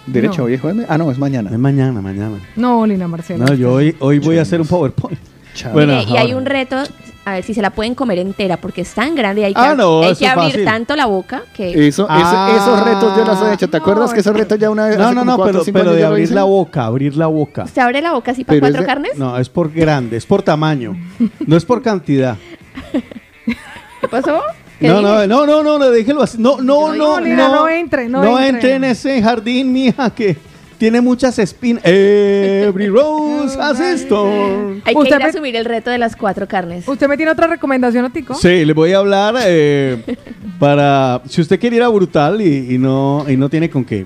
Derecho, 0.06 0.42
No. 0.42 0.48
viejo. 0.48 0.70
Ah, 0.90 0.98
no, 0.98 1.10
es 1.12 1.18
mañana. 1.18 1.50
Es 1.50 1.58
mañana, 1.58 2.02
mañana. 2.02 2.38
No, 2.58 2.86
Lina 2.86 3.08
Marcela. 3.08 3.46
No, 3.46 3.54
yo 3.54 3.72
hoy, 3.72 3.96
hoy 4.00 4.20
voy 4.20 4.38
a 4.38 4.42
hacer 4.42 4.60
un 4.60 4.68
PowerPoint. 4.68 5.18
Chao. 5.56 5.72
Bueno, 5.74 5.94
Mire, 5.98 6.12
y 6.12 6.18
hay 6.18 6.34
un 6.36 6.46
reto, 6.46 6.76
a 7.26 7.32
ver 7.34 7.44
si 7.44 7.54
se 7.56 7.62
la 7.64 7.72
pueden 7.72 7.96
comer 7.96 8.20
entera, 8.20 8.58
porque 8.58 8.82
es 8.82 8.94
tan 8.94 9.16
grande 9.16 9.42
y 9.42 9.44
hay 9.46 9.54
que, 9.56 9.60
Ah, 9.60 9.74
no, 9.76 10.04
hay 10.04 10.16
que 10.16 10.28
abrir 10.28 10.52
fácil. 10.52 10.66
tanto 10.66 10.96
la 10.96 11.06
boca 11.08 11.44
que... 11.56 11.88
Eso, 11.88 12.06
Ah. 12.10 12.52
eso- 12.52 12.62
esos 12.64 12.86
retos 12.86 13.18
yo 13.18 13.26
los 13.26 13.42
he 13.42 13.54
hecho. 13.54 13.68
¿Te 13.70 13.78
acuerdas 13.78 14.14
que 14.14 14.20
esos 14.20 14.36
retos 14.36 14.60
ya 14.60 14.70
una 14.70 14.86
vez? 14.88 14.98
No, 15.00 15.12
no, 15.14 15.26
no, 15.26 15.38
cuatro, 15.38 15.64
pero, 15.74 15.94
de 15.94 16.04
abrir 16.06 16.30
la 16.32 16.44
boca, 16.44 16.86
abrir 16.86 17.16
la 17.16 17.28
boca. 17.28 17.64
¿Usted 17.64 17.82
abre 17.82 18.02
la 18.02 18.12
boca 18.12 18.32
así 18.32 18.44
para 18.44 18.56
Pero 18.56 18.62
cuatro 18.68 18.82
de- 18.82 18.86
carnes? 18.86 19.18
No, 19.18 19.38
es 19.40 19.50
por 19.50 19.72
grande, 19.72 20.18
es 20.18 20.26
por 20.26 20.44
tamaño. 20.44 20.96
No 21.48 21.56
es 21.58 21.66
por 21.66 21.82
cantidad. 21.82 22.36
¿Qué 24.02 24.08
pasó? 24.10 24.42
¿Qué 24.80 24.88
No, 24.90 25.00
dije? 25.00 25.28
no, 25.28 25.28
no, 25.28 25.46
no, 25.46 25.64
no, 25.64 25.80
no, 25.80 25.90
déjelo 25.90 26.22
así. 26.22 26.38
No, 26.38 26.58
no, 26.62 26.94
No, 26.94 27.20
no, 27.20 27.20
no. 27.22 27.50
no 27.56 27.70
entre, 27.70 28.10
no 28.10 28.24
entre. 28.38 28.48
entre. 28.50 28.74
en 28.76 28.84
ese 28.84 29.22
jardín, 29.22 29.72
mija, 29.72 30.10
que 30.10 30.36
tiene 30.78 31.02
muchas 31.02 31.40
espinas. 31.40 31.82
Every 31.86 32.88
rose 32.90 33.58
has 33.60 33.80
a 33.80 33.94
storm. 33.94 34.82
Hay 34.86 34.94
que 34.94 35.00
Usted 35.00 35.10
ir 35.16 35.16
a 35.16 35.20
me- 35.20 35.26
asumir 35.26 35.56
el 35.56 35.66
reto 35.66 35.90
de 35.90 35.98
las 35.98 36.16
cuatro 36.16 36.48
carnes. 36.48 36.88
¿Usted 36.88 37.08
me 37.08 37.18
tiene 37.18 37.32
otra 37.32 37.48
recomendación, 37.48 38.06
Otico? 38.06 38.34
Sí, 38.36 38.66
le 38.66 38.74
voy 38.74 38.94
a 38.94 38.98
hablar 39.00 39.36
eh, 39.46 39.98
para. 40.60 41.22
Si 41.28 41.42
usted 41.42 41.60
quiere 41.60 41.78
ir 41.78 41.84
a 41.84 41.88
Brutal 41.90 42.42
y, 42.42 42.76
y 42.76 42.78
no, 42.78 43.26
y 43.28 43.38
no 43.38 43.50
tiene 43.50 43.70
con 43.70 43.84
qué, 43.86 44.06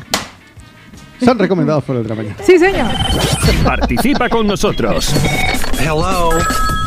Son 1.24 1.38
recomendados 1.38 1.84
por 1.84 1.96
el 1.96 2.02
de 2.02 2.08
la 2.08 2.14
mañana. 2.14 2.36
Sí, 2.44 2.58
señor. 2.58 2.88
Participa 3.64 4.28
con 4.28 4.46
nosotros. 4.46 5.12
Hello. 5.78 6.30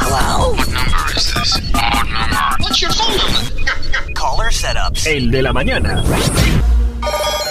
Hello. 0.01 0.51
What 0.51 0.67
number 0.67 1.17
is 1.17 1.33
this? 1.33 1.61
What 1.73 2.05
number? 2.05 2.59
What's 2.59 2.81
your 2.81 2.91
phone 2.93 3.17
number? 3.17 4.13
Caller 4.13 4.51
setups. 4.53 5.05
El 5.07 5.31
de 5.31 5.41
la 5.41 5.53
mañana. 5.53 6.03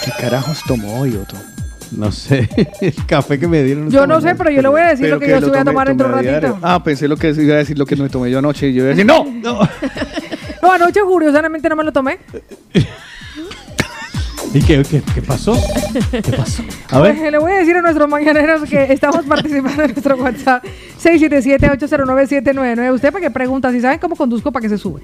¿Qué 0.05 0.13
carajos 0.21 0.63
tomó 0.67 1.01
hoy, 1.01 1.17
Otto? 1.17 1.37
No 1.91 2.13
sé, 2.13 2.49
el 2.83 3.07
café 3.07 3.39
que 3.39 3.49
me 3.49 3.63
dieron. 3.63 3.91
Yo 3.91 4.07
no 4.07 4.21
sé, 4.21 4.35
pero 4.35 4.51
yo 4.51 4.61
le 4.61 4.69
voy 4.69 4.81
a 4.83 4.89
decir 4.89 5.09
lo 5.09 5.19
que 5.19 5.27
que 5.27 5.33
yo 5.33 5.41
lo 5.41 5.47
estoy 5.47 5.61
a 5.61 5.65
tomar 5.65 5.89
dentro 5.89 6.07
de 6.09 6.13
un 6.13 6.19
ratito. 6.19 6.39
diario. 6.41 6.59
Ah, 6.63 6.83
pensé 6.85 7.09
lo 7.09 7.17
que 7.17 7.31
iba 7.31 7.55
a 7.55 7.59
decir 7.59 7.79
lo 7.79 7.87
que 7.87 7.97
me 7.97 8.09
tomé 8.11 8.31
yo 8.31 8.39
anoche 8.41 8.69
y 8.69 8.75
yo 8.75 8.83
iba 8.83 8.93
a 8.93 8.95
decir, 8.95 9.07
¡no! 9.07 9.25
No, 9.25 10.71
anoche 10.73 11.01
curiosamente 11.01 11.67
no 11.69 11.77
me 11.77 11.85
lo 11.85 11.93
tomé. 11.93 12.19
¿Y 14.55 14.63
qué, 14.63 14.83
qué, 14.83 15.03
qué 15.15 15.21
pasó? 15.23 15.55
¿Qué 16.11 16.23
pasó? 16.33 16.63
A 16.91 17.01
ver. 17.01 17.17
Pues, 17.17 17.33
le 17.33 17.39
voy 17.39 17.53
a 17.53 17.57
decir 17.57 17.77
a 17.77 17.83
nuestros 17.83 18.09
mañaneros 18.09 18.69
que 18.69 18.93
estamos 18.93 19.27
participando 19.27 19.83
en 19.83 19.93
nuestro 19.93 20.17
WhatsApp 20.17 20.65
677-809-799. 21.03 22.95
Usted 22.95 23.13
para 23.13 23.21
que 23.27 23.31
pregunta 23.31 23.71
si 23.73 23.81
saben 23.81 23.99
cómo 23.99 24.17
conduzco 24.17 24.51
para 24.51 24.63
que 24.63 24.71
se 24.71 24.79
sube. 24.79 25.03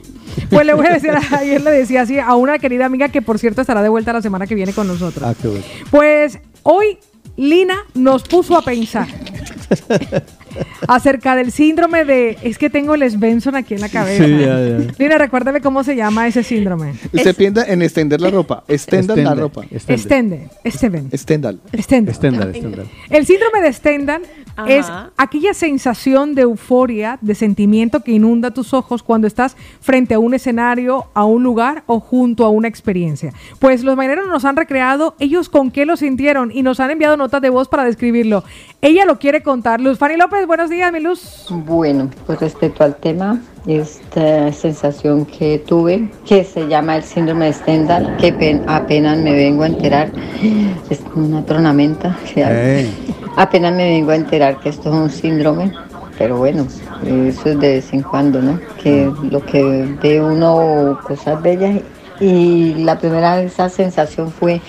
Pues 0.48 0.64
le 0.64 0.72
voy 0.72 0.86
a 0.86 0.94
decir, 0.94 1.10
ayer 1.32 1.60
le 1.60 1.70
decía 1.70 2.02
así 2.02 2.18
a 2.18 2.34
una 2.34 2.58
querida 2.58 2.86
amiga 2.86 3.10
que 3.10 3.20
por 3.20 3.38
cierto 3.38 3.60
estará 3.60 3.82
de 3.82 3.90
vuelta 3.90 4.14
la 4.14 4.22
semana 4.22 4.46
que 4.46 4.54
viene 4.54 4.72
con 4.72 4.86
nosotros. 4.86 5.22
Ah, 5.22 5.34
qué 5.40 5.48
bueno. 5.48 5.64
Pues 5.90 6.38
hoy 6.62 6.98
Lina 7.36 7.76
nos 7.94 8.22
puso 8.22 8.56
a 8.56 8.62
pensar 8.62 9.08
acerca 10.88 11.36
del 11.36 11.52
síndrome 11.52 12.04
de 12.04 12.38
es 12.42 12.58
que 12.58 12.70
tengo 12.70 12.94
el 12.94 13.10
Svensson 13.10 13.56
aquí 13.56 13.74
en 13.74 13.80
la 13.80 13.88
cabeza. 13.88 14.24
Sí, 14.24 14.30
ya, 14.30 14.46
ya. 14.46 14.78
Lina, 14.98 15.18
recuérdame 15.18 15.60
cómo 15.60 15.84
se 15.84 15.96
llama 15.96 16.26
ese 16.26 16.42
síndrome. 16.42 16.94
Usted 17.12 17.34
piensa 17.34 17.64
en 17.64 17.82
extender 17.82 18.20
la 18.20 18.30
ropa. 18.30 18.64
Extendan 18.68 19.16
la 19.16 19.30
Extende, 19.30 19.40
ropa. 19.40 19.64
Extende. 19.70 20.48
Extendal. 20.64 21.10
Stendhal. 21.14 21.60
Stendhal, 22.14 22.54
Stendhal. 22.54 22.86
El 23.10 23.26
síndrome 23.26 23.60
de 23.60 23.72
Stendhal 23.72 24.22
Ajá. 24.56 24.70
es 24.70 24.86
aquella 25.16 25.54
sensación 25.54 26.34
de 26.34 26.42
euforia, 26.42 27.18
de 27.20 27.34
sentimiento 27.34 28.00
que 28.00 28.12
inunda 28.12 28.52
tus 28.52 28.72
ojos 28.74 29.02
cuando 29.02 29.26
estás 29.26 29.56
frente 29.80 30.14
a 30.14 30.18
un 30.18 30.34
escenario, 30.34 31.06
a 31.14 31.24
un 31.24 31.42
lugar 31.42 31.84
o 31.86 32.00
junto 32.00 32.44
a 32.44 32.48
una 32.48 32.68
experiencia. 32.68 33.32
Pues 33.58 33.82
los 33.84 33.96
marineros 33.96 34.28
nos 34.28 34.44
han 34.44 34.56
recreado 34.56 35.14
ellos 35.18 35.48
con 35.48 35.70
qué 35.70 35.86
lo 35.86 35.96
sintieron 35.96 36.50
y 36.52 36.62
nos 36.62 36.80
han 36.80 36.90
enviado 36.90 37.16
notas 37.16 37.42
de 37.42 37.50
voz 37.50 37.68
para 37.68 37.84
describirlo. 37.84 38.44
Ella 38.80 39.04
lo 39.04 39.18
quiere 39.18 39.42
contar. 39.42 39.80
Luz 39.80 39.98
Fanny 39.98 40.16
López, 40.16 40.46
buenos 40.46 40.70
días, 40.70 40.92
mi 40.92 41.00
Luz. 41.00 41.46
Bueno, 41.50 42.10
pues 42.26 42.40
respecto 42.40 42.84
al 42.84 42.96
tema, 42.96 43.40
esta 43.66 44.52
sensación 44.52 45.24
que 45.24 45.58
tuve, 45.58 46.10
que 46.26 46.44
se 46.44 46.68
llama 46.68 46.96
el 46.96 47.02
síndrome 47.02 47.46
de 47.46 47.52
Stendhal, 47.54 48.16
que 48.18 48.32
pen- 48.32 48.62
apenas 48.66 49.16
me 49.18 49.32
vengo 49.32 49.62
a 49.62 49.66
enterar, 49.66 50.10
es 50.90 51.00
una 51.14 51.44
tronamenta, 51.44 52.16
que 52.34 52.44
hay. 52.44 52.94
apenas 53.36 53.72
me 53.74 53.88
vengo 53.88 54.10
a 54.10 54.16
enterar 54.16 54.58
que 54.60 54.68
esto 54.68 54.90
es 54.90 54.94
un 54.96 55.10
síndrome, 55.10 55.72
pero 56.18 56.36
bueno, 56.36 56.66
eso 57.06 57.48
es 57.50 57.58
de 57.60 57.68
vez 57.74 57.92
en 57.92 58.02
cuando, 58.02 58.40
¿no? 58.42 58.60
Que 58.82 59.10
lo 59.30 59.44
que 59.44 59.96
ve 60.02 60.20
uno 60.20 60.98
cosas 61.06 61.42
bellas 61.42 61.80
y 62.20 62.74
la 62.84 62.96
primera 62.98 63.42
esa 63.42 63.68
sensación 63.68 64.30
fue 64.30 64.60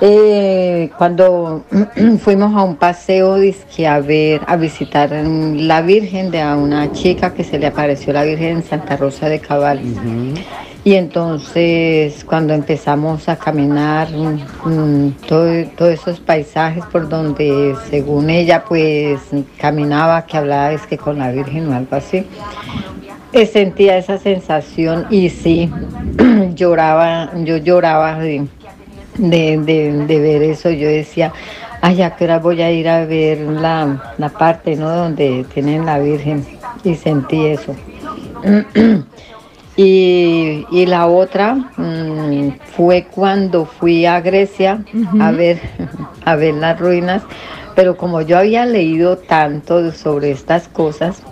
eh, 0.00 0.90
cuando 0.96 1.64
fuimos 2.20 2.54
a 2.56 2.62
un 2.62 2.76
paseo 2.76 3.36
dizque 3.38 3.86
a 3.86 4.00
ver, 4.00 4.40
a 4.46 4.56
visitar 4.56 5.10
la 5.12 5.82
Virgen 5.82 6.30
de 6.30 6.40
a 6.40 6.56
una 6.56 6.90
chica 6.92 7.34
que 7.34 7.44
se 7.44 7.58
le 7.58 7.66
apareció 7.66 8.12
la 8.12 8.24
Virgen 8.24 8.58
en 8.58 8.62
Santa 8.62 8.96
Rosa 8.96 9.28
de 9.28 9.38
Cabal. 9.40 9.80
Y 10.82 10.94
entonces 10.94 12.24
cuando 12.24 12.54
empezamos 12.54 13.28
a 13.28 13.36
caminar 13.36 14.08
mm, 14.10 14.68
mm, 14.70 15.12
todo- 15.28 15.64
todos 15.76 15.92
esos 15.92 16.20
paisajes 16.20 16.82
por 16.86 17.06
donde 17.06 17.74
según 17.90 18.30
ella 18.30 18.64
pues 18.66 19.20
caminaba, 19.58 20.24
que 20.24 20.38
hablaba 20.38 20.72
es 20.72 20.86
que 20.86 20.96
con 20.96 21.18
la 21.18 21.30
Virgen 21.32 21.68
o 21.70 21.76
algo 21.76 21.96
así, 21.96 22.26
eh, 23.32 23.44
sentía 23.46 23.98
esa 23.98 24.16
sensación 24.16 25.06
y 25.10 25.28
sí, 25.28 25.70
lloraba, 26.54 27.30
yo 27.44 27.58
lloraba 27.58 28.18
de, 29.20 29.58
de- 29.58 30.06
de 30.06 30.20
ver 30.20 30.42
eso, 30.42 30.70
yo 30.70 30.88
decía, 30.88 31.32
ay, 31.82 32.02
¿a 32.02 32.16
qué 32.16 32.24
hora 32.24 32.38
voy 32.38 32.62
a 32.62 32.70
ir 32.72 32.88
a 32.88 33.04
ver 33.04 33.38
la, 33.40 34.14
la 34.18 34.28
parte, 34.30 34.76
¿no? 34.76 34.88
Donde 34.90 35.44
tienen 35.52 35.86
la 35.86 35.98
Virgen 35.98 36.44
y 36.84 36.94
sentí 36.94 37.46
eso. 37.46 37.74
Y, 39.76 40.66
y 40.70 40.86
la 40.86 41.06
otra 41.06 41.54
mm, 41.54 42.48
fue 42.76 43.04
cuando 43.04 43.64
fui 43.64 44.04
a 44.04 44.20
Grecia 44.20 44.84
a 45.20 45.30
ver 45.30 45.58
a 46.24 46.34
ver 46.36 46.54
las 46.54 46.78
ruinas, 46.78 47.22
pero 47.74 47.96
como 47.96 48.20
yo 48.20 48.36
había 48.36 48.66
leído 48.66 49.16
tanto 49.16 49.90
sobre 49.92 50.32
estas 50.32 50.68
cosas 50.68 51.22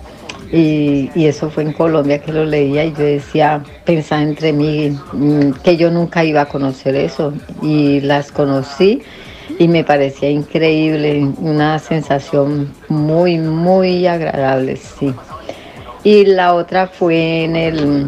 y, 0.52 1.10
y 1.15 1.27
eso 1.27 1.51
fue 1.51 1.62
en 1.65 1.73
Colombia 1.73 2.20
que 2.20 2.33
lo 2.33 2.44
leía 2.44 2.85
y 2.85 2.93
yo 2.93 3.05
decía, 3.05 3.62
pensaba 3.85 4.23
entre 4.23 4.52
mí 4.52 4.97
mm, 5.12 5.51
que 5.62 5.77
yo 5.77 5.91
nunca 5.91 6.25
iba 6.25 6.43
a 6.43 6.47
conocer 6.47 6.94
eso 6.94 7.33
y 7.62 8.01
las 8.01 8.33
conocí 8.33 9.02
y 9.59 9.68
me 9.68 9.85
parecía 9.85 10.31
increíble, 10.31 11.27
una 11.39 11.78
sensación 11.78 12.68
muy 12.89 13.39
muy 13.39 14.07
agradable, 14.07 14.77
sí. 14.77 15.12
Y 16.05 16.25
la 16.27 16.55
otra 16.55 16.86
fue 16.86 17.44
en 17.44 17.57
el 17.57 18.07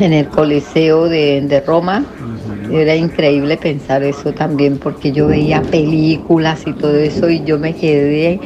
en 0.00 0.12
el 0.12 0.28
Coliseo 0.28 1.08
de, 1.08 1.40
de 1.42 1.60
Roma. 1.60 2.04
Era 2.72 2.96
increíble 2.96 3.56
pensar 3.56 4.02
eso 4.02 4.32
también 4.32 4.78
porque 4.78 5.12
yo 5.12 5.26
veía 5.26 5.60
películas 5.62 6.62
y 6.66 6.72
todo 6.72 6.96
eso 6.96 7.28
y 7.28 7.44
yo 7.44 7.58
me 7.58 7.74
quedé 7.74 8.40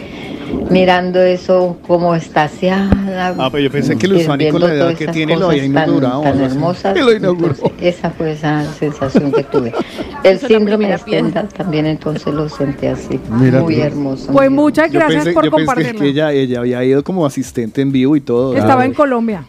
mirando 0.70 1.20
eso 1.20 1.78
como 1.86 2.14
estaciada. 2.14 3.34
Ah, 3.38 3.48
pero 3.50 3.64
yo 3.64 3.70
pensé 3.70 3.96
que 3.96 4.06
Luz 4.08 4.24
Fanny 4.24 4.50
con 4.50 4.60
la 4.60 4.72
edad 4.74 4.94
que 4.94 5.08
tiene 5.08 5.36
lo 5.36 5.48
había 5.48 5.62
tan- 5.62 5.70
inaugurado. 5.70 6.22
Tan, 6.22 6.32
así. 6.42 6.54
hermosas. 6.54 6.94
Que 6.94 7.02
lo 7.04 7.12
inauguró. 7.12 7.54
Entonces, 7.54 7.72
esa 7.80 8.10
fue 8.10 8.32
esa 8.32 8.64
sensación 8.74 9.32
que 9.32 9.42
tuve. 9.44 9.72
El 10.24 10.38
síndrome 10.40 10.88
de 10.88 10.98
Stendhal 10.98 11.48
también 11.48 11.86
entonces 11.86 12.32
lo 12.34 12.48
sentí 12.48 12.86
así. 12.86 13.20
Mira 13.30 13.60
muy 13.60 13.76
tú. 13.76 13.82
hermoso. 13.82 14.32
Pues 14.32 14.50
muchas 14.50 14.90
gracias 14.90 15.24
pensé- 15.26 15.34
por 15.34 15.44
yo 15.44 15.50
pensé 15.50 15.66
compartirlo. 15.66 16.00
que 16.00 16.08
ella, 16.08 16.32
ella 16.32 16.58
había 16.60 16.84
ido 16.84 17.04
como 17.04 17.24
asistente 17.24 17.80
en 17.82 17.92
vivo 17.92 18.16
y 18.16 18.20
todo. 18.20 18.56
Estaba 18.56 18.84
en 18.84 18.94
Colombia. 18.94 19.44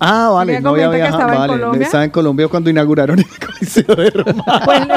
Ah, 0.00 0.30
vale, 0.32 0.60
no 0.60 0.70
había 0.70 0.88
viajado. 0.90 1.18
estaba 1.18 1.32
en 1.32 1.38
Vale, 1.40 1.52
Colombia. 1.54 1.84
estaba 1.86 2.04
en 2.04 2.10
Colombia 2.10 2.46
cuando 2.48 2.70
inauguraron 2.70 3.18
el 3.18 3.26
Coliseo 3.46 3.96
de 3.96 4.10
Roma. 4.10 4.44
Pues 4.64 4.86
le, 4.86 4.94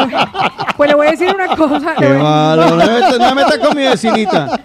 pues 0.78 0.90
le 0.92 0.96
voy 0.96 1.08
a 1.08 1.12
decir 1.12 1.28
una 1.34 1.48
cosa. 1.56 1.96
Qué 1.98 2.08
malo, 2.10 2.70
no 2.70 2.76
me 2.76 2.86
meta- 2.86 3.18
no 3.18 3.36
me 3.36 3.44
meta 3.44 3.60
con 3.60 3.76
mi 3.78 3.84
vecinita. 3.84 4.60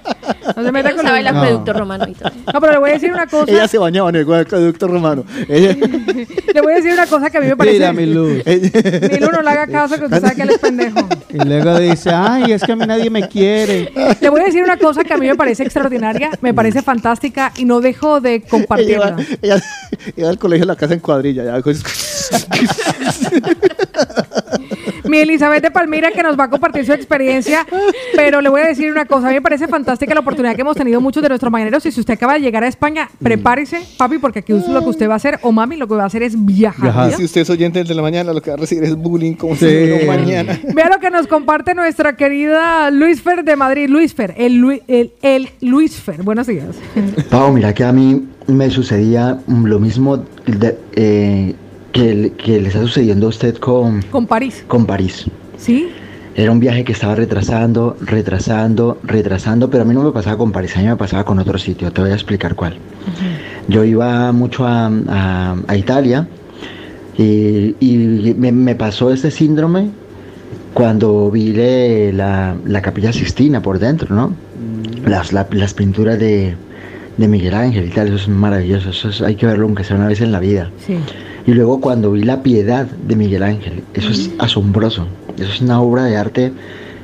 No 0.55 0.63
se 0.65 0.73
meta 0.73 0.93
con 0.95 1.05
sabe 1.05 1.21
el 1.21 1.27
acueducto 1.27 1.73
romano 1.73 2.07
y 2.09 2.15
todo. 2.15 2.31
No, 2.53 2.61
pero 2.61 2.73
le 2.73 2.79
voy 2.79 2.91
a 2.91 2.93
decir 2.95 3.13
una 3.13 3.27
cosa. 3.31 3.51
Ella 3.51 3.69
se 3.69 3.79
bañaba 3.79 4.11
en 4.11 4.17
el 4.17 4.23
acueducto 4.23 4.89
romano. 4.89 5.25
Ella, 5.49 5.75
Le 6.55 6.61
voy 6.61 6.73
a 6.73 6.77
decir 6.77 6.93
una 6.93 7.07
cosa 7.07 7.31
que 7.31 7.39
a 7.39 7.41
mí 7.41 7.49
me 7.49 7.57
parece. 7.57 7.75
Mira, 7.79 7.93
mi 7.93 8.07
luz. 8.07 8.43
Mi 8.47 9.19
Lu, 9.19 9.31
no 9.31 9.43
le 9.43 9.51
haga 9.51 9.67
caso 9.67 9.99
que 9.99 10.05
usted 10.05 10.21
sabe 10.21 10.37
que 10.37 10.43
él 10.43 10.51
es 10.51 10.59
pendejo. 10.59 11.09
Y 11.31 11.39
luego 11.45 11.79
dice, 11.79 12.11
ay, 12.11 12.53
es 12.53 12.63
que 12.63 12.73
a 12.73 12.77
mí 12.77 12.87
nadie 12.87 13.11
me 13.11 13.29
quiere. 13.29 13.93
Le 14.21 14.29
voy 14.31 14.41
a 14.41 14.45
decir 14.45 14.63
una 14.63 14.77
cosa 14.79 15.05
que 15.05 15.13
a 15.13 15.19
mí 15.19 15.27
me 15.27 15.37
parece 15.37 15.65
extraordinaria, 15.65 16.31
me 16.41 16.55
parece 16.55 16.83
fantástica 16.83 17.53
y 17.57 17.65
no 17.65 17.81
dejo 17.81 18.21
de 18.21 18.43
compartirla. 18.43 19.17
ella 19.43 19.63
iba 20.17 20.29
al 20.29 20.39
colegio 20.39 20.65
a 20.65 20.69
la 20.69 20.77
casa 20.77 20.95
en 20.95 21.01
cuadrilla. 21.01 21.45
Ya, 21.45 21.63
Mi 25.09 25.19
Elizabeth 25.19 25.63
de 25.63 25.71
Palmira 25.71 26.11
que 26.13 26.23
nos 26.23 26.39
va 26.39 26.45
a 26.45 26.51
compartir 26.51 26.85
su 26.87 26.93
experiencia, 26.93 27.67
pero 28.15 28.41
le 28.41 28.49
voy 28.49 28.61
a 28.63 28.67
decir 28.69 28.91
una 28.91 29.05
cosa, 29.05 29.27
a 29.27 29.31
mí 29.31 29.37
me 29.37 29.43
parece 29.43 29.69
fantástica 29.69 30.15
la 30.15 30.21
oportunidad 30.21 30.55
que 30.55 30.61
hemos 30.63 30.77
tenido 30.77 31.01
muchos 31.01 31.23
de 31.23 31.29
nuestros 31.29 31.51
mañaneros 31.53 31.85
y 31.87 31.93
si 31.93 32.01
usted 32.01 32.15
acaba 32.15 32.35
de 32.35 32.41
llegar 32.41 32.65
a 32.65 32.69
España, 32.69 33.09
prepárese, 33.23 33.81
papi, 33.99 34.19
porque 34.19 34.41
aquí 34.41 34.53
lo 34.53 34.81
que 34.83 34.89
usted 34.89 35.09
va 35.09 35.15
a 35.15 35.17
hacer, 35.17 35.39
o 35.43 35.53
mami, 35.53 35.77
lo 35.77 35.87
que 35.89 35.95
va 35.95 36.05
a 36.05 36.07
hacer 36.07 36.23
es 36.23 36.35
viajar. 36.45 37.13
si 37.13 37.25
usted 37.25 37.43
es 37.43 37.51
oyente 37.51 37.83
de 37.85 37.95
la 37.95 38.03
mañana, 38.03 38.33
lo 38.33 38.41
que 38.43 38.51
va 38.51 38.55
a 38.55 38.61
recibir 38.61 38.85
es 38.85 38.95
bullying 38.97 39.35
como 39.35 39.55
Sí. 39.57 39.67
si 40.01 40.07
mañana. 40.07 40.59
Vea 40.75 40.89
lo 40.89 40.99
que 41.01 41.11
nos 41.11 41.27
comparte 41.27 41.75
nuestra 41.75 42.17
querida 42.17 42.91
Luis 42.91 43.21
Fer 43.23 43.45
de 43.45 43.57
Madrid. 43.57 43.89
Luis 43.89 44.15
Fer, 44.15 44.35
el, 44.37 44.55
Lu- 44.57 44.81
el, 44.89 45.13
el 45.23 45.49
Luis 45.61 45.97
Fer. 46.01 46.23
Buenos 46.23 46.47
días. 46.47 46.77
Pau, 47.31 47.53
mira 47.53 47.73
que 47.75 47.85
a 47.85 47.93
mí 47.93 48.27
me 48.47 48.71
sucedía 48.71 49.39
mm, 49.47 49.65
lo 49.67 49.79
mismo 49.79 50.19
de- 50.47 50.79
eh, 50.95 51.55
que, 51.97 52.15
le- 52.15 52.31
que 52.33 52.61
le 52.61 52.69
está 52.69 52.81
sucediendo 52.83 53.27
a 53.27 53.29
usted 53.31 53.57
con, 53.57 54.03
Con 54.03 54.27
París. 54.27 54.65
con 54.69 54.85
París. 54.87 55.25
¿Sí? 55.59 55.89
Era 56.35 56.51
un 56.53 56.61
viaje 56.61 56.85
que 56.85 56.93
estaba 56.93 57.15
retrasando, 57.15 57.97
retrasando, 58.03 58.99
retrasando, 59.03 59.71
pero 59.71 59.83
a 59.85 59.87
mí 59.87 59.95
no 59.95 60.03
me 60.03 60.13
pasaba 60.13 60.37
con 60.37 60.53
París, 60.53 60.77
a 60.77 60.81
mí 60.81 60.87
me 60.87 60.97
pasaba 60.97 61.25
con 61.25 61.39
otro 61.39 61.57
sitio, 61.59 61.91
te 61.93 62.03
voy 62.03 62.11
a 62.11 62.15
explicar 62.15 62.55
cuál. 62.55 62.77
Yo 63.69 63.85
iba 63.85 64.31
mucho 64.33 64.67
a, 64.67 64.87
a- 65.09 65.57
a 65.67 65.77
Italia 65.77 66.29
y, 67.17 67.75
y 67.81 68.35
me, 68.37 68.53
me 68.53 68.75
pasó 68.75 69.11
este 69.11 69.31
síndrome 69.31 69.89
cuando 70.75 71.31
vi 71.31 71.53
la, 72.13 72.55
la 72.67 72.83
capilla 72.83 73.13
Sistina 73.15 73.63
por 73.63 73.79
dentro, 73.79 74.15
¿no? 74.15 74.35
Las, 75.07 75.33
la- 75.33 75.47
las 75.53 75.73
pinturas 75.73 76.19
de, 76.19 76.55
de 77.17 77.29
Miguel 77.29 77.55
Ángel 77.55 77.87
y 77.87 77.91
tal, 77.91 78.09
eso 78.09 78.17
es 78.17 78.29
maravilloso, 78.29 78.91
eso 78.91 79.09
es- 79.09 79.23
hay 79.23 79.37
que 79.37 79.47
verlo 79.47 79.65
aunque 79.65 79.85
sea 79.85 79.97
una 79.97 80.09
vez 80.09 80.21
en 80.21 80.33
la 80.33 80.41
vida. 80.41 80.71
Sí. 80.87 80.99
Y 81.47 81.53
luego 81.53 81.81
cuando 81.81 82.11
vi 82.13 82.25
la 82.25 82.43
piedad 82.43 82.87
de 82.87 83.15
Miguel 83.15 83.45
Ángel, 83.45 83.85
eso 83.95 84.11
es 84.11 84.31
asombroso, 84.39 85.07
eso 85.39 85.53
es 85.53 85.61
una 85.61 85.81
obra 85.81 86.05
de 86.05 86.17
arte, 86.17 86.53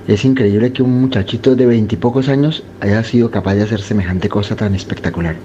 es 0.08 0.24
increíble 0.24 0.72
que 0.72 0.82
un 0.82 1.00
muchachito 1.00 1.54
de 1.54 1.64
veintipocos 1.64 2.28
años 2.28 2.64
haya 2.80 3.04
sido 3.04 3.30
capaz 3.30 3.54
de 3.54 3.62
hacer 3.62 3.80
semejante 3.80 4.28
cosa 4.28 4.56
tan 4.56 4.74
espectacular. 4.74 5.36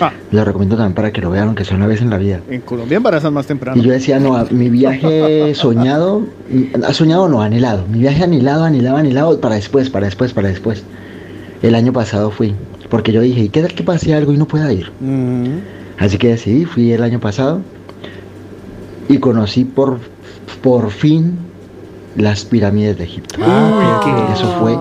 Ah, 0.00 0.12
Lo 0.32 0.44
recomiendo 0.44 0.76
también 0.76 0.94
para 0.94 1.12
que 1.12 1.22
lo 1.22 1.30
vean, 1.30 1.46
aunque 1.48 1.64
sea 1.64 1.78
una 1.78 1.86
vez 1.86 2.02
en 2.02 2.10
la 2.10 2.18
vida. 2.18 2.40
en 2.50 2.60
Colombia 2.60 2.98
embarazan 2.98 3.32
más 3.32 3.46
temprano. 3.46 3.80
Y 3.80 3.84
yo 3.86 3.92
decía, 3.92 4.18
no, 4.20 4.44
mi 4.50 4.68
viaje 4.68 5.54
soñado, 5.54 6.20
mm, 6.20 6.84
ha 6.84 6.92
soñado 6.92 7.28
no, 7.30 7.40
anhelado, 7.40 7.86
mi 7.86 8.00
viaje 8.00 8.22
anhelado, 8.22 8.64
anhelado, 8.64 8.98
anhelado, 8.98 9.40
para 9.40 9.54
después, 9.54 9.88
para 9.88 10.04
después, 10.06 10.34
para 10.34 10.48
después. 10.48 10.84
El 11.62 11.74
año 11.74 11.94
pasado 11.94 12.30
fui, 12.30 12.54
porque 12.90 13.12
yo 13.12 13.22
dije, 13.22 13.44
¿y 13.44 13.48
qué 13.48 13.62
tal 13.62 13.72
que 13.72 13.82
pase 13.82 14.12
algo 14.12 14.34
y 14.34 14.36
no 14.36 14.46
pueda 14.46 14.70
ir? 14.74 14.90
Así 15.98 16.18
que 16.18 16.28
decidí, 16.28 16.66
fui 16.66 16.92
el 16.92 17.02
año 17.02 17.18
pasado 17.18 17.62
y 19.12 19.18
conocí 19.18 19.64
por, 19.64 19.98
por 20.62 20.90
fin 20.90 21.36
las 22.16 22.44
pirámides 22.44 22.98
de 22.98 23.04
Egipto. 23.04 23.36
Ah, 23.42 24.00
qué- 24.04 24.32
Eso 24.34 24.50
fue 24.60 24.76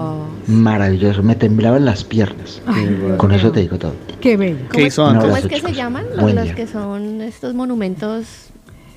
maravilloso, 0.47 1.23
me 1.23 1.35
temblaban 1.35 1.85
las 1.85 2.03
piernas. 2.03 2.61
Con 3.17 3.31
eso 3.31 3.51
te 3.51 3.61
digo 3.61 3.77
todo. 3.77 3.93
Qué 4.19 4.37
bello. 4.37 4.57
¿Qué 4.71 4.83
hizo 4.83 5.03
Un 5.03 5.09
antes? 5.15 5.23
¿Cómo 5.25 5.37
es 5.37 5.45
que 5.47 5.59
se 5.61 5.73
llaman? 5.73 6.05
Buen 6.19 6.35
Los 6.35 6.45
día. 6.45 6.55
que 6.55 6.67
son 6.67 7.21
estos 7.21 7.53
monumentos. 7.53 8.25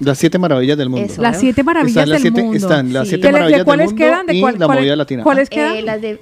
Las 0.00 0.18
siete 0.18 0.38
maravillas 0.38 0.76
del 0.76 0.88
mundo. 0.88 1.06
Eso. 1.06 1.22
Las 1.22 1.38
siete 1.38 1.62
maravillas 1.62 2.08
las 2.08 2.22
del 2.22 2.32
siete- 2.32 2.42
mundo. 2.42 2.56
están 2.58 2.92
las 2.92 3.06
siete 3.08 3.22
¿De, 3.22 3.28
de 3.28 3.32
maravillas 3.32 3.58
del 3.58 3.64
cuáles 3.64 3.86
mundo 3.86 4.04
quedan? 4.04 4.26
¿De 4.26 4.34
y 4.34 4.40
cuál- 4.40 4.58
la 4.58 4.66
cuáles- 4.66 4.82
movida 4.82 4.96
latina. 4.96 5.22
¿Cuáles 5.22 5.48
Eh, 5.48 5.54
quedan? 5.54 5.84
las 5.86 6.00
de 6.02 6.20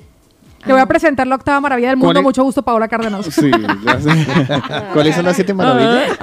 Te 0.66 0.72
voy 0.72 0.80
a 0.80 0.86
presentar 0.86 1.26
la 1.26 1.34
octava 1.36 1.60
maravilla 1.60 1.88
del 1.88 1.96
mundo. 1.96 2.22
Mucho 2.22 2.44
gusto, 2.44 2.62
Paola 2.62 2.86
Cárdenas. 2.86 3.26
Sí, 3.26 3.50
las- 3.50 4.04
¿Cuáles 4.92 5.16
son 5.16 5.24
las 5.24 5.34
siete 5.34 5.54
maravillas? 5.54 6.16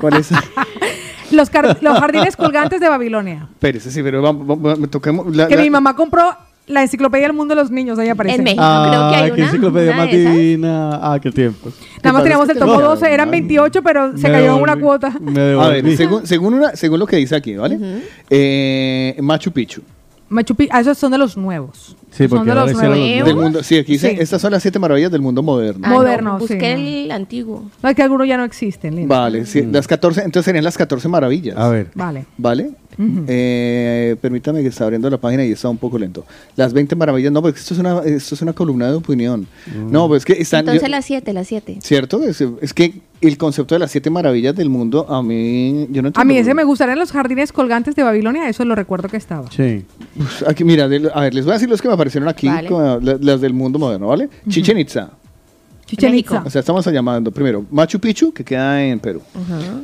¿Cuáles? 0.00 0.30
Los, 1.30 1.50
los 1.80 1.98
jardines 1.98 2.36
colgantes 2.36 2.80
de 2.80 2.88
Babilonia. 2.88 3.48
Espérese, 3.52 3.90
sí, 3.90 4.02
pero 4.02 4.22
vamos, 4.22 4.46
vamos, 4.60 4.90
toquemos. 4.90 5.34
la- 5.34 5.48
Que 5.48 5.56
la- 5.56 5.62
mi 5.62 5.70
mamá 5.70 5.94
compró 5.96 6.22
la 6.68 6.82
enciclopedia 6.82 7.26
del 7.28 7.36
mundo 7.36 7.54
de 7.54 7.60
los 7.62 7.70
niños. 7.70 7.98
Ahí 7.98 8.08
aparece. 8.08 8.36
En 8.36 8.44
México 8.44 8.62
Ah, 8.64 8.86
creo 8.88 9.08
que 9.10 9.16
hay 9.16 9.30
qué 9.30 9.40
una. 9.40 9.44
enciclopedia 9.50 9.90
una 9.92 10.02
más 10.02 10.10
divina. 10.10 10.90
Ah, 11.02 11.18
qué 11.20 11.30
tiempo. 11.30 11.70
Nada 12.02 12.12
más 12.12 12.22
teníamos 12.22 12.48
el 12.48 12.58
tomo 12.58 12.80
12, 12.80 13.12
eran 13.12 13.30
28, 13.30 13.82
pero 13.82 14.16
se 14.16 14.30
cayó 14.30 14.56
una 14.56 14.76
cuota. 14.76 15.08
A 15.08 15.68
ver, 15.68 15.96
según, 15.96 16.26
según, 16.26 16.54
una- 16.54 16.74
según 16.76 16.98
lo 16.98 17.06
que 17.06 17.16
dice 17.16 17.36
aquí, 17.36 17.54
¿vale? 17.56 17.78
Eh, 18.30 19.16
Machu 19.20 19.50
Picchu. 19.52 19.82
Machu 20.28 20.54
Picchu, 20.56 20.70
ah, 20.74 20.80
esos 20.80 20.98
son 20.98 21.12
de 21.12 21.18
los 21.18 21.36
nuevos. 21.36 21.96
Sí, 22.10 22.26
son 22.28 22.38
porque 22.38 22.50
de 22.50 22.54
los 22.56 22.72
nuevos. 22.72 23.26
Del 23.26 23.36
mundo, 23.36 23.62
sí, 23.62 23.78
aquí 23.78 23.92
dice, 23.92 24.10
Sí. 24.10 24.16
estas 24.18 24.40
son 24.42 24.50
las 24.52 24.62
siete 24.62 24.78
maravillas 24.78 25.12
del 25.12 25.20
mundo 25.20 25.42
moderno. 25.42 25.82
Ah, 25.84 25.90
no, 25.90 25.94
Moderno, 25.96 26.38
sí, 26.38 26.54
busqué 26.54 26.74
no. 26.74 26.80
el 26.80 27.10
antiguo. 27.12 27.70
No, 27.82 27.88
es 27.88 27.94
que 27.94 28.02
algunos 28.02 28.26
ya 28.26 28.36
no 28.36 28.44
existen. 28.44 28.96
Linda. 28.96 29.18
Vale, 29.20 29.46
sí, 29.46 29.62
las 29.70 29.86
14, 29.86 30.22
entonces 30.22 30.44
serían 30.46 30.64
las 30.64 30.76
14 30.76 31.06
maravillas. 31.08 31.56
A 31.56 31.68
ver. 31.68 31.90
Vale. 31.94 32.26
¿Vale? 32.38 32.70
Eh, 33.28 34.16
permítame 34.20 34.62
que 34.62 34.68
está 34.68 34.84
abriendo 34.84 35.08
la 35.10 35.18
página 35.18 35.44
y 35.44 35.52
está 35.52 35.68
un 35.68 35.76
poco 35.78 35.98
lento. 35.98 36.24
Las 36.56 36.72
20 36.72 36.96
maravillas, 36.96 37.30
no, 37.32 37.42
porque 37.42 37.58
esto 37.60 37.74
es 37.74 37.80
una, 37.80 38.00
esto 38.04 38.34
es 38.34 38.42
una 38.42 38.52
columna 38.52 38.86
de 38.88 38.94
opinión. 38.94 39.46
No, 39.90 40.08
pues 40.08 40.20
es 40.22 40.24
que 40.24 40.32
están... 40.40 40.60
Entonces 40.60 40.82
yo- 40.82 40.88
las 40.88 41.04
siete, 41.04 41.32
las 41.32 41.46
siete. 41.46 41.78
¿Cierto? 41.82 42.22
Es, 42.22 42.40
es 42.60 42.72
que 42.72 43.00
el 43.20 43.38
concepto 43.38 43.74
de 43.74 43.78
las 43.80 43.90
siete 43.90 44.10
maravillas 44.10 44.54
del 44.54 44.68
mundo, 44.68 45.06
a 45.08 45.22
mí, 45.22 45.86
yo 45.90 46.02
no 46.02 46.08
entiendo. 46.08 46.20
A 46.20 46.24
mí 46.24 46.36
ese 46.36 46.52
me 46.54 46.64
gustaría 46.64 46.96
los 46.96 47.12
jardines 47.12 47.52
colgantes 47.52 47.94
de 47.94 48.02
Babilonia, 48.02 48.48
eso 48.48 48.64
lo 48.64 48.74
recuerdo 48.74 49.08
que 49.08 49.16
estaba. 49.16 49.50
Sí. 49.50 49.84
Pues, 50.16 50.44
aquí, 50.48 50.64
mira, 50.64 50.86
de- 50.88 51.10
a 51.14 51.20
ver, 51.20 51.34
les 51.34 51.44
voy 51.44 51.52
a 51.52 51.54
decir 51.54 51.68
los 51.68 51.80
que 51.80 51.88
me 51.88 51.94
aparecieron 51.94 52.28
aquí, 52.28 52.46
Vale. 52.48 52.68
como 52.68 52.98
la- 53.00 53.16
las 53.20 53.40
del 53.40 53.52
mundo 53.54 53.78
moderno, 53.78 54.08
¿vale? 54.08 54.28
Chichen 54.48 54.78
Itza. 54.78 55.10
Chichen 55.86 56.14
Itza. 56.16 56.42
O 56.44 56.50
sea, 56.50 56.60
estamos 56.60 56.84
llamando 56.86 57.30
primero 57.30 57.64
Machu 57.70 58.00
Picchu, 58.00 58.32
que 58.32 58.42
queda 58.44 58.82
en 58.84 58.98
Perú. 58.98 59.22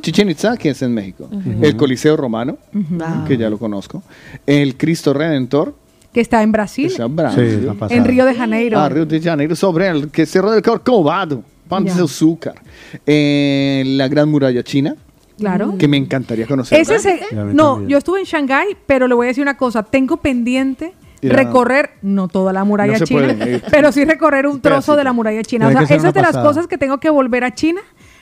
Chichen 0.01 0.29
Itza, 0.29 0.57
que 0.57 0.69
es 0.71 0.81
en 0.81 0.93
México. 0.93 1.29
El 1.61 1.75
Coliseo 1.77 2.17
Romano, 2.17 2.57
Ujú. 2.73 2.97
que 3.27 3.37
ya 3.37 3.49
lo 3.49 3.57
conozco. 3.57 4.03
El 4.45 4.75
Cristo 4.75 5.13
Redentor. 5.13 5.75
Que 6.13 6.19
está 6.21 6.43
en 6.43 6.51
Brasil. 6.51 6.87
Está 6.87 7.05
en 7.05 7.15
Brasil. 7.15 7.69
Sí. 7.87 7.93
En 7.95 8.05
Río 8.05 8.25
de 8.25 8.35
Janeiro. 8.35 8.79
Ah, 8.79 8.89
Río 8.89 9.05
de 9.05 9.19
Janeiro, 9.21 9.55
sobre 9.55 9.87
el 9.87 10.09
que 10.09 10.25
Cerro 10.25 10.51
del 10.51 10.61
Corcovado. 10.61 11.41
Pan 11.75 11.85
de 11.85 11.91
azúcar. 12.03 12.55
Eh, 13.05 13.83
la 13.85 14.07
Gran 14.07 14.29
Muralla 14.29 14.63
China. 14.63 14.95
Claro. 15.37 15.75
Que 15.77 15.87
me 15.87 15.97
encantaría 15.97 16.45
conocer. 16.45 16.79
Ese 16.79 17.19
no, 17.53 17.87
yo 17.87 17.97
estuve 17.97 18.19
en 18.19 18.25
Shanghái, 18.25 18.77
pero 18.85 19.07
le 19.07 19.15
voy 19.15 19.25
a 19.25 19.29
decir 19.29 19.41
una 19.41 19.57
cosa, 19.57 19.81
tengo 19.83 20.17
pendiente 20.17 20.93
Ir 21.21 21.33
a- 21.33 21.35
recorrer, 21.37 21.91
no 22.03 22.27
toda 22.27 22.53
la 22.53 22.63
muralla 22.63 22.93
No 22.93 22.99
se 22.99 23.05
china, 23.05 23.33
puede, 23.35 23.55
eh. 23.55 23.61
pero 23.71 23.91
sí 23.91 24.05
recorrer 24.05 24.45
un 24.45 24.61
trozo 24.61 24.95
de 24.95 25.03
la 25.03 25.11
muralla 25.11 25.41
china. 25.41 25.65
O 25.65 25.69
Tiene 25.69 25.87
sea, 25.87 25.87
que 25.87 25.87
ser 25.87 25.97
esa 25.97 26.01
una 26.03 26.09
es 26.09 26.13
de 26.15 26.21
las 26.21 26.29
pasada. 26.31 26.45
cosas 26.47 26.67
que 26.67 26.77
tengo 26.77 26.99
que 26.99 27.09
volver 27.09 27.43
a 27.45 27.53
China, 27.53 27.81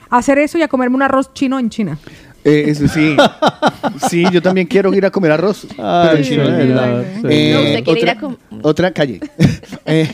a 0.10 0.18
hacer 0.18 0.38
eso 0.40 0.58
y 0.58 0.62
a 0.62 0.68
comerme 0.70 0.96
un 0.96 1.02
arroz 1.02 1.34
chino 1.34 1.60
en 1.60 1.70
China. 1.70 1.98
Eh, 2.44 2.64
eso 2.68 2.88
sí. 2.88 3.16
sí, 4.10 4.24
yo 4.32 4.42
también 4.42 4.66
quiero 4.68 4.92
ir 4.94 5.06
a 5.06 5.12
comer 5.12 5.32
arroz. 5.34 5.68
pero 5.76 6.12
en 6.18 6.24
sí, 6.24 6.30
chino. 6.32 6.44
verdad, 6.46 7.04
sí. 7.22 7.28
Eh, 7.30 7.52
No, 7.54 7.60
usted 7.62 7.84
quiere 7.84 8.00
ir 8.00 8.10
otra, 8.10 8.12
a 8.12 8.20
com- 8.22 8.38
otra 8.70 8.92
calle. 8.92 9.20
Eh, 9.86 10.08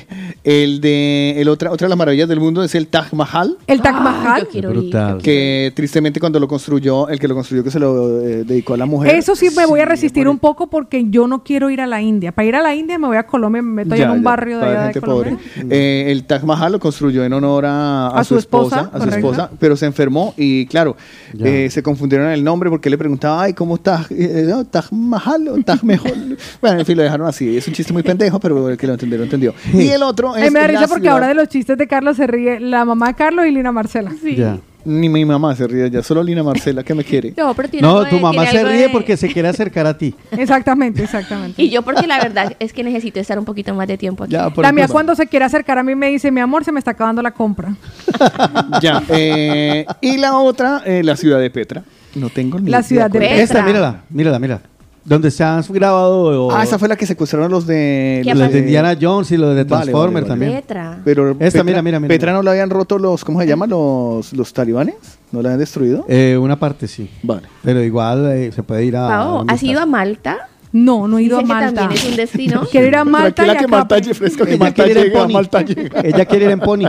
el 0.44 0.80
de 0.82 1.36
el 1.42 1.50
otra, 1.50 1.72
otra 1.72 1.86
de 1.86 1.90
las 1.90 1.98
maravillas 1.98 2.28
del 2.30 2.40
mundo 2.40 2.64
es 2.64 2.74
el 2.74 2.88
Taj 2.88 3.12
Mahal. 3.14 3.58
El 3.68 3.82
Taj 3.82 4.02
Mahal. 4.02 4.44
yo 4.44 4.50
quiero 4.50 4.70
Brutal. 4.70 5.18
Que 5.22 5.72
tristemente 5.76 6.20
cuando 6.20 6.40
lo 6.40 6.48
construyó, 6.48 7.10
el 7.10 7.20
que 7.20 7.28
lo 7.28 7.36
construyó 7.36 7.64
que 7.64 7.70
se 7.72 7.80
lo 7.80 8.22
eh, 8.22 8.44
dedicó 8.46 8.74
a 8.74 8.78
la 8.78 8.86
mujer. 8.86 9.14
Eso 9.16 9.36
sí 9.36 9.50
me 9.56 9.66
voy 9.66 9.82
a 9.82 9.86
resistir 9.86 10.28
un 10.28 10.40
poco 10.40 10.68
porque 10.68 11.06
yo 11.10 11.28
no 11.28 11.44
quiero 11.44 11.70
ir 11.70 11.82
a 11.82 11.86
la 11.88 12.02
India. 12.02 12.32
Para 12.32 12.48
ir 12.48 12.56
a 12.56 12.62
la 12.62 12.74
India 12.74 12.98
me 12.98 13.08
voy 13.08 13.18
a 13.18 13.28
Colombia, 13.28 13.62
me 13.62 13.84
meto 13.84 13.94
allá 13.94 14.06
Ya, 14.06 14.10
en 14.12 14.18
un 14.18 14.24
ya, 14.24 14.30
barrio 14.30 14.56
de 14.58 14.62
para 14.62 14.72
allá 14.72 14.88
de 14.88 14.94
gente 14.94 15.02
Colombia. 15.02 15.38
pobre. 15.56 15.68
Eh, 15.78 16.12
el 16.12 16.24
Taj 16.24 16.44
Mahal 16.44 16.72
lo 16.72 16.80
construyó 16.80 17.24
en 17.26 17.34
honor 17.34 17.66
a, 17.66 18.08
a 18.08 18.20
A 18.20 18.24
su, 18.24 18.36
su 18.36 18.40
esposa, 18.40 18.82
esposa, 18.82 18.96
a 18.96 19.00
su 19.00 19.06
correcto. 19.06 19.18
esposa, 19.32 19.52
pero 19.60 19.76
se 19.76 19.86
enfermó 19.86 20.34
y 20.38 20.66
claro, 20.68 20.96
Ya. 21.34 21.46
eh, 21.48 21.70
se 21.70 21.84
confundieron 21.84 22.28
en 22.28 22.34
el 22.34 22.44
nombre 22.44 22.70
porque 22.70 22.90
le 22.90 22.98
preguntaba, 22.98 23.44
ay, 23.44 23.54
¿cómo 23.54 23.78
Taj, 23.78 24.08
eh, 24.12 24.46
no, 24.48 24.66
Taj 24.66 24.92
Mahal 24.92 25.48
o 25.50 25.58
Taj 25.64 25.84
Mahal? 25.84 26.38
bueno, 26.62 26.80
en 26.80 26.86
fin, 26.86 26.96
lo 26.98 27.04
dejaron 27.04 27.28
así. 27.28 27.58
Es 27.58 27.68
un 27.68 27.74
chiste 27.74 27.92
muy 27.94 28.04
pendejo, 28.04 28.37
pero 28.40 28.70
el 28.70 28.78
que 28.78 28.88
lo 28.88 28.94
entendió, 28.94 29.18
lo 29.18 29.24
entendió. 29.26 29.54
Y 29.74 29.88
el 29.90 30.04
otro 30.04 30.36
es 30.36 30.44
Ay, 30.44 30.52
me 30.52 30.60
da 30.60 30.68
risa 30.68 30.88
porque 30.88 31.10
ahora 31.10 31.28
de 31.28 31.34
los 31.34 31.48
chistes 31.50 31.78
de 31.78 31.88
Carlos 31.88 32.18
se 32.18 32.28
ríe 32.28 32.60
la 32.60 32.86
mamá 32.86 33.08
de 33.08 33.14
Carlos 33.16 33.46
y 33.48 33.52
Lina 33.52 33.72
Marcela. 33.72 34.12
Ya. 34.36 34.58
Ni 34.86 35.10
mi 35.10 35.26
mamá 35.26 35.54
se 35.54 35.68
ríe 35.68 35.90
ya, 35.92 36.02
solo 36.02 36.24
Lina 36.24 36.44
Marcela 36.44 36.82
que 36.82 36.94
me 36.96 37.04
quiere. 37.04 37.34
No, 37.36 37.54
pero 37.54 37.68
tiene 37.68 37.86
No, 37.86 37.98
algo 37.98 38.10
tu 38.10 38.16
de- 38.16 38.22
mamá 38.22 38.44
tiene 38.44 38.52
se 38.52 38.58
algo 38.60 38.70
ríe 38.72 38.82
de- 38.84 38.90
porque 38.90 39.18
se 39.18 39.28
quiere 39.28 39.50
acercar 39.50 39.86
a 39.86 39.98
ti. 39.98 40.16
Exactamente, 40.32 41.04
exactamente. 41.04 41.62
Y 41.62 41.70
yo 41.70 41.82
porque 41.82 42.08
la 42.08 42.18
verdad 42.20 42.56
es 42.58 42.72
que 42.72 42.86
necesito 42.86 43.20
estar 43.20 43.38
un 43.38 43.44
poquito 43.44 43.74
más 43.76 43.86
de 43.90 43.98
tiempo 43.98 44.24
aquí. 44.24 44.32
Ya, 44.32 44.50
por 44.50 44.64
La 44.64 44.72
mía 44.72 44.86
culpa. 44.86 44.94
cuando 44.94 45.16
se 45.16 45.28
quiere 45.28 45.44
acercar 45.44 45.78
a 45.78 45.84
mí 45.84 45.94
me 45.94 46.08
dice, 46.10 46.32
mi 46.32 46.40
amor, 46.40 46.64
se 46.64 46.72
me 46.72 46.80
está 46.80 46.92
acabando 46.92 47.22
la 47.22 47.32
compra. 47.32 47.76
Ya. 48.82 49.04
eh, 49.10 49.86
y 50.02 50.18
la 50.18 50.38
otra, 50.38 50.82
eh, 50.86 51.04
la 51.04 51.16
ciudad 51.18 51.40
de 51.40 51.50
Petra. 51.50 51.84
No 52.16 52.30
tengo 52.30 52.58
ni 52.60 52.70
La 52.70 52.78
idea 52.78 52.84
ciudad 52.84 53.12
de 53.12 53.20
cuál 53.20 53.24
es. 53.24 53.30
Petra. 53.42 53.44
Esta, 53.60 53.64
mírala, 53.64 54.02
mírala, 54.10 54.40
mira. 54.40 54.62
Donde 55.08 55.32
se 55.32 55.42
han 55.42 55.64
grabado. 55.70 56.52
Ah, 56.52 56.64
esa 56.64 56.78
fue 56.78 56.90
la 56.90 56.98
que 56.98 57.06
secuestraron 57.06 57.50
los 57.50 57.66
de... 57.66 58.20
¿Qué 58.26 58.36
los 58.36 58.52
de 58.52 58.60
Indiana 58.60 58.94
Jones 59.00 59.32
y 59.32 59.38
los 59.38 59.56
de 59.56 59.64
Transformer 59.64 60.24
vale, 60.24 60.28
vale. 60.28 60.28
también. 60.28 60.52
Petra. 60.62 61.00
Pero 61.06 61.32
Esta, 61.32 61.40
Petra, 61.40 61.64
mira, 61.64 61.82
mira, 61.82 62.00
mira. 62.02 62.10
Petra 62.14 62.34
no 62.34 62.44
la 62.44 62.52
habían 62.52 62.70
roto 62.70 63.00
los, 63.00 63.24
¿cómo 63.24 63.40
se 63.40 63.48
llama? 63.48 63.68
Los, 63.68 64.34
los 64.34 64.52
talibanes. 64.52 64.96
¿No 65.32 65.42
la 65.42 65.48
habían 65.50 65.60
destruido? 65.60 66.04
Eh, 66.10 66.38
una 66.38 66.60
parte 66.60 66.90
sí. 66.90 67.10
Vale. 67.24 67.44
Pero 67.64 67.82
igual 67.82 68.30
eh, 68.34 68.52
se 68.52 68.64
puede 68.64 68.84
ir 68.84 68.98
a. 68.98 69.08
Pao, 69.08 69.38
¿dónde 69.38 69.54
¿has 69.54 69.64
ido 69.64 69.80
a 69.80 69.86
Malta? 69.86 70.50
No, 70.74 71.08
no 71.08 71.18
he 71.18 71.24
ido 71.24 71.40
Dice 71.40 71.54
a 71.54 71.56
que 71.56 71.64
Malta. 71.66 71.80
también 71.82 72.02
es 72.02 72.10
un 72.10 72.16
destino. 72.18 72.62
Quiero 72.70 72.88
ir 72.88 72.96
a 72.98 73.06
Malta 73.06 73.30
y 73.30 73.34
Tranquila 73.34 73.54
a 73.54 73.62
que 73.62 73.68
Malta 73.68 74.14
fresco, 74.14 74.44
que 74.44 74.52
Ella 74.56 74.60
Malta 74.60 74.84
quiere 74.84 74.92
ir 74.92 74.98
en 74.98 75.04
llega, 75.14 75.22
pony. 75.24 75.34
Malta 75.34 75.62
llega. 75.62 76.02
Ella 76.04 76.26
quiere 76.26 76.46
ir 76.46 76.52
en 76.52 76.60
pony. 76.60 76.82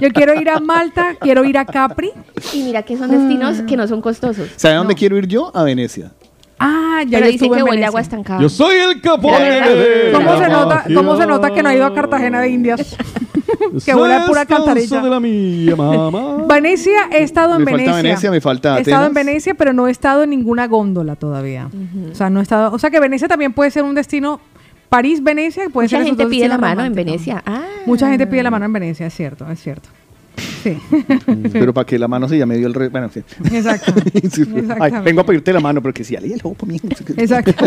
Yo 0.00 0.08
quiero 0.12 0.40
ir 0.40 0.48
a 0.50 0.58
Malta, 0.58 1.14
quiero 1.20 1.44
ir 1.44 1.56
a 1.56 1.64
Capri. 1.64 2.10
Y 2.52 2.64
mira 2.64 2.82
que 2.82 2.96
son 2.98 3.08
destinos 3.10 3.62
Mm. 3.62 3.66
que 3.66 3.76
no 3.76 3.86
son 3.86 4.00
costosos. 4.02 4.48
¿Sabe 4.56 4.74
a 4.74 4.78
dónde 4.78 4.96
quiero 4.96 5.16
ir 5.16 5.28
yo? 5.28 5.52
A 5.56 5.62
Venecia. 5.62 6.10
Ah, 6.64 7.02
ya 7.06 7.18
Pero 7.18 7.26
yo 7.26 7.32
estuve 7.32 7.56
que 7.56 7.62
huele 7.62 7.62
a 7.62 7.70
Venecia. 7.70 7.88
agua 7.88 8.00
estancada. 8.00 8.40
Yo 8.40 8.48
soy 8.48 8.76
el 8.76 9.00
capone 9.00 9.44
de 9.44 10.12
¿Cómo 10.12 10.38
se, 10.38 10.48
nota. 10.48 10.84
¿Cómo 10.94 11.16
se 11.16 11.26
nota 11.26 11.50
que 11.52 11.62
no 11.62 11.68
ha 11.68 11.74
ido 11.74 11.84
a 11.84 11.94
Cartagena 11.94 12.40
de 12.40 12.48
Indias? 12.50 12.96
que 13.84 13.94
huele 13.94 14.14
a 14.14 14.26
pura 14.26 14.46
cantarilla. 14.46 15.00
de 15.02 15.10
la 15.10 15.20
mía, 15.20 15.74
mamá. 15.74 16.44
Venecia, 16.48 17.08
he 17.10 17.22
estado 17.22 17.56
en 17.56 17.64
Me 17.64 17.70
falta 17.72 17.76
Venecia. 17.82 18.02
Venecia, 18.02 18.30
me 18.30 18.40
falta 18.40 18.78
He 18.78 18.82
estado 18.82 19.06
en. 19.06 19.14
Venecia, 19.14 19.54
pero 19.54 19.72
no 19.72 19.88
he 19.88 19.90
estado 19.90 20.22
en 20.22 20.30
ninguna 20.30 20.66
góndola 20.68 21.16
todavía. 21.16 21.68
O 22.10 22.14
sea, 22.14 22.30
no 22.30 22.40
he 22.40 22.42
estado. 22.42 22.72
O 22.72 22.78
sea, 22.78 22.90
que 22.90 23.00
Venecia 23.00 23.28
también 23.28 23.52
puede 23.52 23.70
ser 23.70 23.82
un 23.82 23.94
destino. 23.94 24.40
París, 24.88 25.22
Venecia, 25.22 25.70
puede 25.70 25.86
Mucha 25.86 25.96
ser 25.96 26.00
esos 26.00 26.10
gente 26.10 26.24
dos 26.24 26.30
pide 26.30 26.48
la 26.48 26.58
mano 26.58 26.84
en. 26.84 26.94
Venecia. 26.94 27.42
Ah. 27.46 27.62
Mucha 27.86 28.08
gente 28.10 28.26
pide 28.26 28.42
la 28.42 28.50
mano 28.50 28.66
en 28.66 28.72
Venecia, 28.74 29.06
es 29.06 29.14
cierto, 29.14 29.50
es 29.50 29.60
cierto. 29.60 29.88
Sí. 30.62 30.78
Pero 31.52 31.74
para 31.74 31.86
que 31.86 31.98
la 31.98 32.08
mano 32.08 32.28
se 32.28 32.38
llame 32.38 32.56
dio 32.56 32.66
el 32.66 32.74
re... 32.74 32.88
Bueno, 32.88 33.06
en 33.06 33.12
fin. 33.12 33.24
Exacto. 33.52 33.92
Sí, 34.30 34.44
Ay, 34.80 34.92
vengo 35.04 35.20
a 35.20 35.26
pedirte 35.26 35.52
la 35.52 35.60
mano, 35.60 35.82
pero 35.82 35.92
que 35.92 36.04
si 36.04 36.16
alguien 36.16 36.34
el 36.34 36.40
ojo 36.44 36.64
mío. 36.64 36.80
Exacto. 37.16 37.52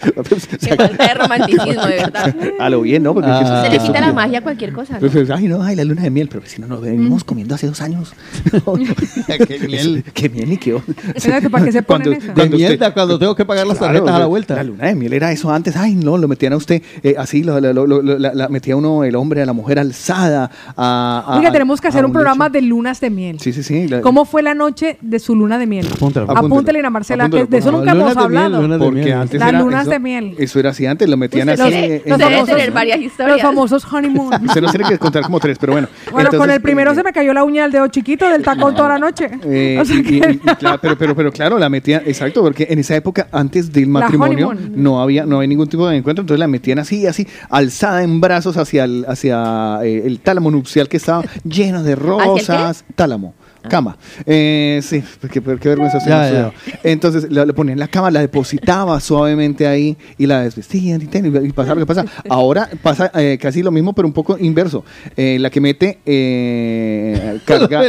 Qué 0.00 0.76
falta 0.76 1.06
de 1.06 1.14
romanticismo, 1.22 1.82
de 1.86 1.96
verdad. 1.96 2.34
A 2.58 2.70
lo 2.70 2.80
bien, 2.82 3.02
¿no? 3.02 3.14
Porque 3.14 3.30
Ah. 3.30 3.40
eso- 3.42 3.62
Se 3.64 3.70
le 3.70 3.78
quita 3.86 4.00
la 4.00 4.12
magia 4.12 4.38
a 4.38 4.42
cualquier 4.42 4.72
cosa. 4.72 4.94
¿no? 4.94 5.00
Pues, 5.00 5.12
pues, 5.12 5.30
ay, 5.30 5.46
no, 5.46 5.62
ay, 5.62 5.76
la 5.76 5.84
luna 5.84 6.02
de 6.02 6.10
miel, 6.10 6.28
pero 6.30 6.42
si 6.46 6.60
no 6.60 6.66
nos 6.66 6.80
venimos 6.80 7.24
comiendo 7.24 7.54
hace 7.54 7.66
dos 7.66 7.80
años. 7.80 8.12
qué 9.46 9.58
miel, 9.66 10.04
qué 10.14 10.28
miel 10.28 10.52
y 10.52 10.56
qué 10.56 10.70
Exacto, 11.08 11.50
¿para 11.50 11.64
qué 11.64 11.72
se 11.72 11.82
ponen 11.82 12.08
Cuando- 12.08 12.24
eso? 12.24 12.32
Cuando 12.34 12.56
usted- 12.56 12.68
mierda 12.68 12.94
cuando 12.94 13.18
tengo 13.18 13.34
que 13.34 13.44
pagar 13.44 13.66
las 13.66 13.78
Claro, 13.78 13.92
tarjetas 13.94 14.14
a 14.14 14.18
la 14.18 14.24
la- 14.24 14.26
vuelta. 14.26 14.54
La 14.56 14.64
luna 14.64 14.86
de 14.86 14.94
miel 14.94 15.12
era 15.12 15.32
eso 15.32 15.50
antes. 15.50 15.76
Ay, 15.76 15.94
no, 15.94 16.16
lo 16.18 16.28
metían 16.28 16.52
a 16.52 16.56
usted 16.56 16.82
eh, 17.02 17.14
así, 17.18 17.42
lo, 17.42 17.60
lo- 17.60 17.72
lo- 17.72 17.86
lo- 17.86 18.18
la, 18.18 18.34
la- 18.34 18.48
metía 18.48 18.76
uno 18.76 19.04
el 19.04 19.14
hombre 19.16 19.42
a 19.42 19.46
la 19.46 19.52
mujer 19.52 19.78
alzada. 19.78 20.50
A, 20.76 21.24
a- 21.26 21.38
Oiga, 21.38 21.52
tenemos 21.52 21.80
que 21.80 21.88
a 21.88 21.90
hacer 21.90 22.04
un 22.04 22.12
programa 22.12 22.48
de 22.48 22.62
lunas 22.62 23.00
de 23.00 23.10
miel. 23.10 23.40
Sí, 23.40 23.52
sí, 23.52 23.62
sí. 23.62 23.88
la- 23.88 24.00
¿Cómo 24.00 24.24
fue 24.24 24.42
la 24.42 24.54
noche 24.54 24.98
de 25.00 25.18
su 25.18 25.34
luna 25.34 25.58
de 25.58 25.66
miel? 25.66 25.86
Apúntalo. 25.92 26.30
Apúntele, 26.30 26.78
Ina 26.78 26.90
Marcela, 26.90 27.28
que 27.28 27.44
de 27.46 27.58
eso 27.58 27.70
nunca 27.72 27.92
hemos 27.92 28.06
miel, 28.14 28.18
hablado. 28.18 28.62
lunas 28.62 28.78
de 28.78 28.84
Porque 28.84 29.00
miel. 29.02 29.12
antes 29.14 29.40
era 29.40 29.52
lunas 29.60 29.86
eso, 29.90 29.92
de 29.92 29.98
miel. 30.00 30.34
Eso 30.38 30.58
era 30.60 30.70
así 30.70 30.86
antes, 30.86 31.08
lo 31.08 31.16
metían 31.16 31.48
así. 31.48 31.60
los- 31.62 31.70
los 31.70 31.74
en- 31.78 31.90
Debe 31.90 32.18
famosos- 32.18 32.46
tener 32.48 32.70
varias 32.72 33.00
historias. 33.00 33.36
Los 33.36 33.42
famosos 33.42 33.84
honeymoon. 33.92 34.34
Usted 34.46 34.60
nos 34.62 34.72
tiene 34.72 34.88
que 34.88 34.98
contar 34.98 35.22
como 35.22 35.40
tres, 35.40 35.58
pero 35.58 35.72
bueno. 35.72 35.88
Bueno, 36.10 36.30
con 36.30 36.50
el 36.50 36.60
primero 36.60 36.92
eh, 36.92 36.94
se 36.94 37.02
me 37.02 37.12
cayó 37.12 37.32
la 37.32 37.44
uña 37.44 37.62
del 37.62 37.72
dedo 37.72 37.86
chiquito 37.88 38.28
del 38.28 38.42
tacón 38.42 38.74
toda 38.74 38.88
la 38.90 38.98
noche. 38.98 39.28
Eh, 39.44 39.78
O 39.80 39.84
sea 39.84 39.96
y- 39.96 40.00
y- 40.00 40.02
que- 40.20 40.30
y 40.32 40.38
claro, 40.38 40.78
pero, 40.80 40.96
pero, 40.98 41.14
pero 41.16 41.32
claro, 41.32 41.58
la 41.58 41.68
metían, 41.68 42.02
exacto, 42.06 42.42
porque 42.42 42.66
en 42.70 42.78
esa 42.78 42.94
época, 42.96 43.28
antes 43.32 43.72
del 43.72 43.86
matrimonio, 43.88 44.52
no 44.74 45.00
había, 45.02 45.24
no 45.26 45.36
había 45.36 45.48
ningún 45.48 45.68
tipo 45.68 45.88
de 45.88 45.96
encuentro, 45.96 46.22
entonces 46.22 46.38
la 46.40 46.48
metían 46.48 46.78
así, 46.78 47.06
así, 47.06 47.26
alzada 47.48 48.02
en 48.02 48.20
brazos 48.20 48.56
hacia 48.56 48.84
el, 48.84 49.04
hacia 49.08 49.78
eh, 49.84 50.02
el 50.06 50.20
tálamo 50.20 50.50
nupcial 50.50 50.88
que 50.88 50.96
estaba 50.96 51.24
lleno 51.44 51.82
de 51.82 51.94
rosas. 51.96 52.84
Tálamo. 52.94 53.34
Cama. 53.68 53.96
Eh, 54.26 54.80
sí, 54.82 55.02
qué, 55.30 55.40
qué 55.40 55.68
vergüenza. 55.68 55.98
Ya, 56.06 56.24
estudiado. 56.24 56.52
Entonces 56.82 57.30
la, 57.30 57.44
la 57.46 57.52
ponía 57.52 57.72
en 57.74 57.78
la 57.78 57.88
cama, 57.88 58.10
la 58.10 58.20
depositaba 58.20 58.98
suavemente 59.00 59.66
ahí 59.66 59.96
y 60.18 60.26
la 60.26 60.42
desvestía 60.42 60.96
y, 60.96 61.06
ten- 61.06 61.26
y 61.46 61.52
pasaba 61.52 61.74
lo 61.76 61.86
que 61.86 61.94
pasa. 61.94 62.04
Ahora 62.28 62.68
pasa 62.82 63.10
eh, 63.14 63.38
casi 63.40 63.62
lo 63.62 63.70
mismo, 63.70 63.92
pero 63.92 64.08
un 64.08 64.14
poco 64.14 64.36
inverso. 64.38 64.84
Eh, 65.16 65.38
la 65.40 65.50
que 65.50 65.60
mete 65.60 65.98
eh, 66.06 67.38
carga, 67.44 67.82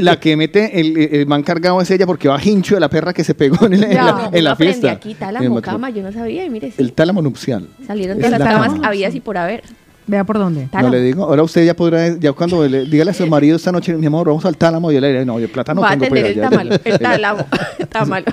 la 0.00 0.20
que 0.20 0.36
mete 0.36 0.80
el, 0.80 0.96
el 0.96 1.26
man 1.26 1.42
cargado 1.42 1.80
es 1.80 1.90
ella 1.90 2.06
porque 2.06 2.28
va 2.28 2.38
hincho 2.42 2.74
de 2.74 2.80
la 2.80 2.88
perra 2.88 3.12
que 3.12 3.24
se 3.24 3.34
pegó 3.34 3.66
en, 3.66 3.80
la- 3.80 3.86
en 3.88 3.94
la, 3.94 4.30
en 4.32 4.44
la 4.44 4.50
Aprendí 4.52 4.74
fiesta. 4.74 4.92
aquí 4.92 5.10
el 5.10 5.16
tálamo, 5.16 5.60
cama, 5.62 5.90
yo 5.90 6.02
no 6.02 6.12
sabía, 6.12 6.44
y 6.44 6.50
mire, 6.50 6.68
sí, 6.70 6.76
El 6.78 6.92
tálamo 6.92 7.22
nupcial. 7.22 7.68
salieron 7.86 8.18
todas 8.18 8.30
las 8.32 8.40
la 8.40 8.46
camas 8.46 8.72
cama. 8.74 8.88
habidas 8.88 9.14
y 9.14 9.20
por 9.20 9.36
haber. 9.38 9.62
Vea 10.08 10.24
por 10.24 10.38
dónde. 10.38 10.68
No 10.72 10.88
le 10.88 11.00
digo, 11.02 11.24
ahora 11.24 11.42
usted 11.42 11.64
ya 11.64 11.76
podrá, 11.76 12.16
ya 12.18 12.32
cuando 12.32 12.66
le, 12.66 12.84
dígale 12.86 13.10
a 13.10 13.14
su 13.14 13.26
marido 13.26 13.56
esta 13.56 13.70
noche, 13.70 13.94
mi 13.94 14.06
amor, 14.06 14.26
vamos 14.26 14.44
al 14.46 14.56
tálamo, 14.56 14.90
y 14.90 14.96
él 14.96 15.02
le 15.02 15.08
dirá, 15.12 15.24
no, 15.24 15.38
yo 15.38 15.48
plata 15.52 15.74
no 15.74 15.82
Va 15.82 15.88
a 15.88 15.90
tengo. 15.92 16.06
atender 16.06 16.34
pues, 16.50 16.80
el 16.86 16.98
tálamo, 16.98 17.44
el 17.78 17.88
tálamo, 17.88 18.24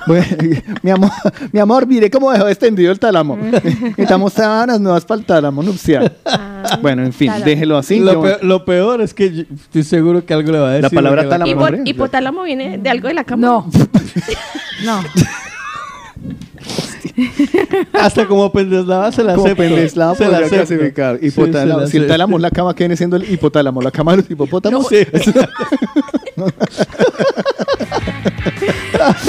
mi 0.82 0.90
amor, 0.90 1.10
mi 1.52 1.60
amor, 1.60 1.86
mire 1.86 2.10
cómo 2.10 2.32
dejó 2.32 2.48
extendido 2.48 2.90
el 2.90 2.98
tálamo. 2.98 3.36
Necesitamos 3.96 4.32
sábanas 4.32 4.80
nuevas 4.80 5.04
para 5.04 5.20
el 5.20 5.26
tálamo 5.26 5.62
nupcial. 5.62 6.16
bueno, 6.82 7.04
en 7.04 7.12
fin, 7.12 7.28
tálamo. 7.28 7.44
déjelo 7.44 7.76
así. 7.78 8.00
lo, 8.00 8.12
yo- 8.14 8.22
peor, 8.22 8.44
lo 8.44 8.64
peor 8.64 9.00
es 9.02 9.12
que 9.14 9.32
yo 9.32 9.42
estoy 9.54 9.82
seguro 9.84 10.24
que 10.24 10.32
algo 10.34 10.50
le 10.52 10.58
va 10.58 10.68
a 10.68 10.72
decir. 10.72 10.82
La 10.84 10.90
palabra 10.90 11.28
tálamo, 11.28 11.50
Hipo- 11.68 11.82
hipotálamo 11.84 12.42
viene 12.42 12.78
de 12.78 12.88
algo 12.90 13.08
de 13.08 13.14
la 13.14 13.24
cama. 13.24 13.46
No. 13.46 13.70
No. 14.84 15.00
Hasta 17.92 18.26
como 18.26 18.52
pendeslava 18.52 19.10
se 19.12 19.22
la 19.24 19.34
Como 19.34 19.46
acepto. 19.46 19.62
pendeslava 19.62 20.14
Se 20.14 20.28
la 20.28 20.42
clasificar. 20.42 21.18
Sí, 21.20 21.26
Hipotálamo. 21.28 21.80
la 21.80 21.86
si 21.86 21.96
el 21.96 22.06
tálamo 22.06 22.36
es 22.36 22.42
la 22.42 22.50
cama, 22.50 22.74
¿qué 22.74 22.84
viene 22.84 22.96
siendo 22.96 23.16
el 23.16 23.30
hipotálamo? 23.32 23.80
¿La 23.82 23.90
cama 23.90 24.12
de 24.12 24.18
los 24.18 24.30
hipopótamos? 24.30 24.86
Sí. 24.88 24.98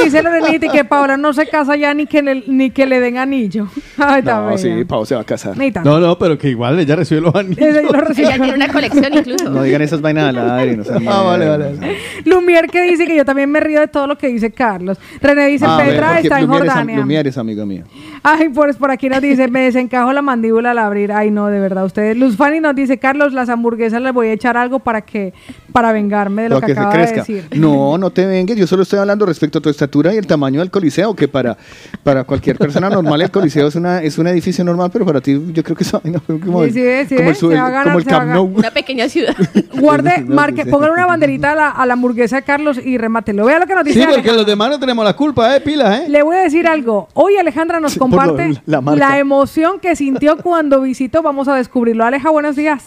Dice 0.03 0.21
Lorenita 0.23 0.65
y 0.65 0.69
que 0.69 0.85
Paola 0.85 1.17
no 1.17 1.33
se 1.33 1.47
casa 1.47 1.75
ya 1.75 1.93
ni 1.93 2.05
que 2.07 2.21
le, 2.21 2.43
ni 2.47 2.69
que 2.71 2.85
le 2.85 2.99
den 2.99 3.17
anillo. 3.17 3.67
Ay, 3.97 4.21
No, 4.23 4.45
bella. 4.47 4.57
sí, 4.57 4.85
Pau 4.85 5.05
se 5.05 5.15
va 5.15 5.21
a 5.21 5.23
casar. 5.23 5.55
No, 5.83 5.99
no, 5.99 6.17
pero 6.17 6.37
que 6.37 6.49
igual 6.49 6.79
ella 6.79 6.95
recibe 6.95 7.21
los 7.21 7.33
anillos. 7.35 7.57
Ella 7.59 7.81
lo 7.81 7.91
recibe. 8.01 8.27
Ella 8.27 8.35
tiene 8.37 8.53
una 8.55 8.67
colección 8.69 9.13
incluso. 9.13 9.49
No 9.49 9.63
digan 9.63 9.81
esas 9.81 10.01
vainas 10.01 10.35
al 10.35 10.51
aire. 10.59 10.77
No 10.77 10.83
Ah, 11.09 11.21
vale, 11.23 11.47
vale. 11.47 11.97
Lumier 12.25 12.67
que 12.67 12.81
dice 12.81 13.05
que 13.05 13.15
yo 13.15 13.25
también 13.25 13.49
me 13.49 13.59
río 13.59 13.79
de 13.79 13.87
todo 13.87 14.07
lo 14.07 14.17
que 14.17 14.27
dice 14.27 14.51
Carlos. 14.51 14.97
René 15.21 15.47
dice, 15.47 15.65
Ah, 15.67 15.81
Petra 15.83 16.19
está 16.19 16.39
en 16.39 16.47
Lumière 16.47 16.53
es 16.65 16.69
Jordania. 16.71 16.97
Lumière 16.97 17.27
es 17.29 17.37
amiga 17.37 17.65
mía. 17.65 17.83
Ay, 18.23 18.49
pues 18.49 18.75
por 18.77 18.91
aquí 18.91 19.09
nos 19.09 19.21
dice, 19.21 19.47
me 19.47 19.61
desencajo 19.61 20.11
la 20.13 20.21
mandíbula 20.21 20.71
al 20.71 20.79
abrir. 20.79 21.11
Ay, 21.11 21.31
no, 21.31 21.47
de 21.47 21.59
verdad, 21.59 21.85
ustedes. 21.85 22.17
Luz 22.17 22.35
Fanny 22.37 22.59
nos 22.59 22.75
dice, 22.75 22.97
Carlos, 22.97 23.33
las 23.33 23.49
hamburguesas 23.49 24.01
les 24.01 24.13
voy 24.13 24.27
a 24.27 24.33
echar 24.33 24.57
algo 24.57 24.79
para 24.79 25.01
que, 25.01 25.33
para 25.71 25.91
vengarme 25.91 26.43
de 26.43 26.49
lo, 26.49 26.55
Para 26.55 26.67
que, 26.67 26.73
se 26.73 26.79
acaba 26.79 26.93
de 26.95 26.99
crezca. 26.99 27.19
decir. 27.21 27.47
No, 27.55 27.97
no 27.97 28.09
te 28.09 28.25
vengues. 28.25 28.57
Yo 28.57 28.67
solo 28.67 28.83
estoy 28.83 28.99
hablando 28.99 29.25
respecto 29.25 29.59
a 29.59 29.61
tu 29.61 29.69
estatura 29.69 30.13
y 30.13 30.17
el 30.17 30.27
tamaño 30.27 30.59
del 30.59 30.71
coliseo, 30.71 31.15
que 31.15 31.27
para, 31.27 31.57
para 32.03 32.23
cualquier 32.23 32.57
persona 32.57 32.89
normal 32.89 33.21
el 33.21 33.31
coliseo 33.31 33.67
es 33.67 33.75
una 33.75 34.01
es 34.01 34.17
un 34.17 34.27
edificio 34.27 34.63
normal, 34.63 34.89
pero 34.91 35.05
para 35.05 35.21
ti 35.21 35.39
yo 35.53 35.63
creo 35.63 35.75
que 35.75 35.83
eso 35.83 36.01
no, 36.03 36.21
como, 36.39 36.63
Sí, 36.65 36.81
el, 36.81 37.07
sí, 37.07 37.09
sí, 37.09 37.15
como 37.15 37.29
el, 37.29 37.35
se 37.35 37.39
su- 37.39 37.51
el- 37.51 37.57
va 37.57 37.65
a 37.67 37.69
ganar, 37.69 37.83
como 37.85 37.99
el 37.99 38.05
Camp. 38.05 38.31
Nou. 38.33 38.45
Una 38.57 38.71
pequeña 38.71 39.07
ciudad. 39.09 39.35
Guarde, 39.79 40.23
No, 40.25 40.35
marque, 40.35 40.63
sí. 40.63 40.69
pongan 40.69 40.91
una 40.91 41.05
banderita 41.05 41.51
a 41.51 41.55
la, 41.55 41.69
a 41.69 41.85
la 41.85 41.93
hamburguesa 41.93 42.37
de 42.37 42.41
Carlos 42.43 42.79
y 42.83 42.97
remátelo. 42.97 43.45
Vea 43.45 43.59
lo 43.59 43.65
que 43.67 43.75
nos 43.75 43.83
dice 43.83 43.99
Sí, 43.99 44.05
porque 44.05 44.13
Alejandra. 44.19 44.37
los 44.37 44.45
demás 44.45 44.69
no 44.69 44.79
tenemos 44.79 45.05
la 45.05 45.13
culpa, 45.15 45.55
¿eh? 45.55 45.61
Pilas, 45.61 46.01
¿eh? 46.01 46.09
Le 46.09 46.23
voy 46.23 46.35
a 46.37 46.39
decir 46.41 46.67
algo. 46.67 47.07
Hoy 47.13 47.37
Alejandra 47.37 47.79
nos 47.79 47.95
Lo- 48.09 48.17
comparte 48.17 48.61
la 48.99 49.19
emoción 49.19 49.79
que 49.79 49.95
sintió 49.95 50.37
cuando 50.37 50.81
visitó. 50.81 51.21
Vamos 51.21 51.47
a 51.47 51.55
descubrirlo. 51.55 52.05
Aleja, 52.05 52.29
buenos 52.29 52.55
días. 52.55 52.83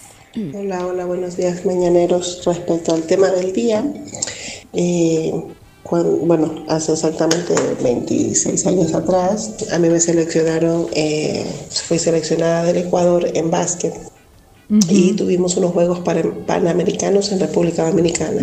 Hola, 0.54 0.86
hola, 0.86 1.04
buenos 1.06 1.36
días, 1.36 1.64
mañaneros. 1.66 2.42
Respecto 2.46 2.94
al 2.94 3.02
tema 3.02 3.28
del 3.30 3.52
día, 3.52 3.84
eh, 4.72 5.32
bueno, 6.22 6.64
hace 6.68 6.92
exactamente 6.92 7.52
26 7.82 8.64
años 8.66 8.94
atrás, 8.94 9.54
a 9.72 9.78
mí 9.78 9.88
me 9.88 9.98
seleccionaron, 9.98 10.86
eh, 10.94 11.44
fui 11.88 11.98
seleccionada 11.98 12.62
del 12.64 12.76
Ecuador 12.76 13.26
en 13.34 13.50
básquet 13.50 13.94
y 14.88 15.14
tuvimos 15.14 15.56
unos 15.56 15.72
Juegos 15.72 15.98
Pan- 16.00 16.44
Panamericanos 16.46 17.32
en 17.32 17.40
República 17.40 17.86
Dominicana. 17.90 18.40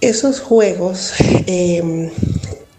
Esos 0.00 0.40
juegos 0.40 1.12
eh, 1.46 2.10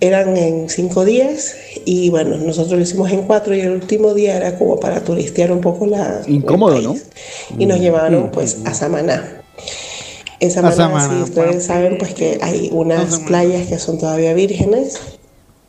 eran 0.03 0.35
en 0.35 0.69
cinco 0.69 1.06
días 1.06 1.56
y 1.85 2.09
bueno, 2.09 2.35
nosotros 2.38 2.73
lo 2.73 2.82
hicimos 2.82 3.09
en 3.11 3.23
cuatro 3.23 3.56
y 3.56 3.61
el 3.61 3.72
último 3.72 4.14
día 4.14 4.35
era 4.35 4.57
como 4.57 4.77
para 4.77 5.01
turistear 5.01 5.51
un 5.51 5.61
poco 5.61 5.85
la, 5.85 6.22
Incómodo, 6.27 6.82
¿no? 6.82 6.95
y 7.57 7.65
nos 7.65 7.80
llevaron 7.80 8.30
pues 8.30 8.57
a 8.65 8.73
Samaná. 8.73 9.41
En 10.41 10.51
Samaná, 10.51 10.75
Samaná, 10.75 11.09
si 11.09 11.23
ustedes 11.23 11.64
saben, 11.64 11.98
pues 11.98 12.14
que 12.14 12.38
hay 12.41 12.69
unas 12.73 13.19
playas 13.19 13.67
que 13.67 13.80
son 13.80 13.98
todavía 13.98 14.33
vírgenes 14.33 14.99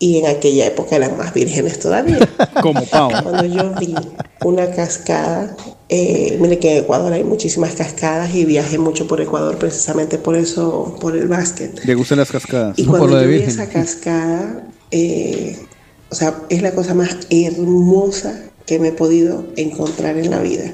y 0.05 0.18
en 0.18 0.26
aquella 0.26 0.66
época 0.66 0.97
eran 0.97 1.16
más 1.16 1.33
vírgenes 1.33 1.78
todavía. 1.78 2.18
Como 2.62 2.84
Pau. 2.84 3.10
Cuando 3.23 3.47
yo 3.47 3.73
vi 3.81 3.94
una 4.44 4.70
cascada, 4.70 5.57
eh, 5.89 6.36
mire 6.39 6.58
que 6.58 6.73
en 6.73 6.84
Ecuador 6.84 7.10
hay 7.15 7.24
muchísimas 7.24 7.73
cascadas 7.73 8.34
y 8.34 8.44
viajé 8.44 8.76
mucho 8.76 9.07
por 9.07 9.23
Ecuador 9.23 9.57
precisamente 9.57 10.18
por 10.18 10.36
eso, 10.36 10.94
por 11.00 11.16
el 11.16 11.26
básquet. 11.26 11.83
Le 11.86 11.94
gustan 11.94 12.18
las 12.18 12.31
cascadas. 12.31 12.78
Y 12.78 12.83
por 12.83 12.99
cuando 12.99 13.16
lo 13.16 13.23
de 13.23 13.24
yo 13.24 13.44
vi 13.44 13.50
esa 13.50 13.66
cascada, 13.70 14.68
eh, 14.91 15.57
o 16.10 16.15
sea, 16.15 16.34
es 16.50 16.60
la 16.60 16.73
cosa 16.73 16.92
más 16.92 17.16
hermosa 17.31 18.42
que 18.66 18.78
me 18.78 18.89
he 18.89 18.92
podido 18.92 19.47
encontrar 19.57 20.18
en 20.18 20.31
la 20.31 20.41
vida. 20.41 20.70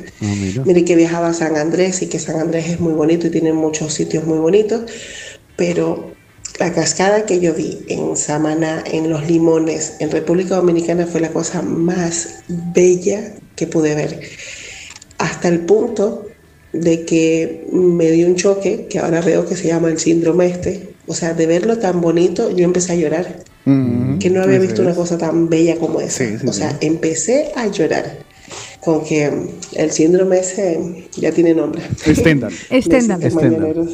Mire 0.65 0.85
que 0.85 0.97
viajaba 0.97 1.29
a 1.29 1.35
San 1.35 1.57
Andrés 1.57 2.03
y 2.03 2.09
que 2.09 2.19
San 2.19 2.41
Andrés 2.41 2.69
es 2.69 2.81
muy 2.81 2.95
bonito 2.95 3.29
y 3.29 3.31
tiene 3.31 3.53
muchos 3.53 3.95
sitios 3.95 4.25
muy 4.25 4.39
bonitos, 4.39 4.91
pero 5.55 6.19
la 6.61 6.73
cascada 6.75 7.25
que 7.25 7.41
yo 7.41 7.55
vi 7.55 7.79
en 7.89 8.17
Samaná, 8.17 8.85
en 8.87 9.09
Los 9.09 9.27
Limones, 9.27 9.95
en 9.99 10.11
República 10.11 10.57
Dominicana 10.57 11.07
fue 11.07 11.23
la 11.23 11.31
cosa 11.31 11.63
más 11.63 12.43
bella 12.49 13.33
que 13.57 13.67
pude 13.67 13.95
ver. 13.95 14.21
Hasta 15.17 15.49
el 15.49 15.61
punto 15.61 16.27
de 16.75 17.07
que 17.07 17.67
me 17.73 18.11
dio 18.11 18.27
un 18.27 18.37
choque, 18.37 18.87
que 18.91 18.99
ahora 18.99 19.23
veo 19.23 19.47
que 19.47 19.57
se 19.57 19.69
llama 19.69 19.89
el 19.89 19.99
síndrome 19.99 20.47
este. 20.47 20.91
O 21.07 21.15
sea, 21.15 21.33
de 21.33 21.47
verlo 21.47 21.79
tan 21.79 22.03
bonito, 22.03 22.55
yo 22.55 22.67
empecé 22.67 22.93
a 22.93 22.97
llorar. 22.97 23.43
Que 23.65 24.31
no 24.31 24.43
había 24.43 24.57
Eso 24.57 24.67
visto 24.67 24.83
una 24.83 24.95
cosa 24.95 25.17
tan 25.17 25.49
bella 25.49 25.77
como 25.77 26.01
esa. 26.01 26.25
Sí, 26.25 26.39
sí, 26.39 26.47
o 26.47 26.53
sea, 26.53 26.73
sí. 26.73 26.87
empecé 26.87 27.53
a 27.57 27.69
llorar. 27.69 28.19
Con 28.81 29.03
que 29.05 29.31
el 29.77 29.91
síndrome 29.93 30.41
ese 30.41 31.09
ya 31.17 31.33
tiene 31.33 31.55
nombre. 31.55 31.83
Stendhal. 32.05 32.53
Stendhal. 32.83 33.89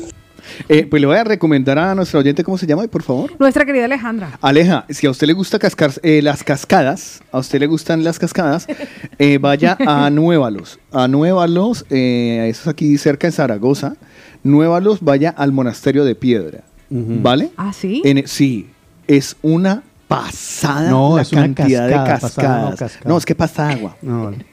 Eh, 0.69 0.87
pues 0.89 1.01
le 1.01 1.07
voy 1.07 1.17
a 1.17 1.25
recomendar 1.25 1.79
a 1.79 1.95
nuestro 1.95 2.21
oyente, 2.21 2.43
¿cómo 2.45 2.59
se 2.59 2.67
llama, 2.67 2.87
por 2.89 3.03
favor? 3.03 3.33
Nuestra 3.39 3.65
querida 3.65 3.85
Alejandra. 3.85 4.39
Aleja, 4.41 4.85
si 4.89 5.07
a 5.07 5.11
usted 5.11 5.27
le 5.27 5.33
gusta 5.33 5.59
cascar 5.59 5.91
eh, 6.03 6.21
las 6.23 6.43
cascadas, 6.45 7.23
a 7.33 7.39
usted 7.39 7.61
le 7.61 7.67
gustan 7.67 8.05
las 8.05 8.19
cascadas, 8.19 8.67
eh, 9.19 9.39
vaya 9.39 9.77
a 9.87 10.09
Nuévalos. 10.11 10.79
A 10.93 11.09
Nuévalos, 11.09 11.85
eh, 11.91 12.47
eso 12.51 12.63
es 12.63 12.69
aquí 12.69 12.97
cerca 12.99 13.27
de 13.27 13.33
Zaragoza. 13.33 13.97
Nuévalos, 14.43 15.01
vaya 15.01 15.31
al 15.31 15.53
monasterio 15.53 16.05
de 16.05 16.15
piedra. 16.15 16.61
¿Vale? 16.89 17.51
¿Ah, 17.57 17.73
sí? 17.73 18.01
En- 18.05 18.27
sí, 18.29 18.69
es 19.09 19.37
una 19.43 19.83
pasada 20.09 20.91
No, 20.91 21.17
la 21.17 21.23
es 21.23 21.33
una 21.33 21.43
cantidad 21.55 21.87
de 21.87 21.95
cascada, 21.95 22.21
pasada, 22.21 22.49
no, 22.49 22.71
cascadas. 22.71 22.93
cascada. 22.93 23.11
No, 23.11 23.19
es 23.19 23.27
que 23.27 23.35
pasa 23.35 23.71
agua. 23.71 23.97
No, 24.03 24.25
vale. 24.25 24.47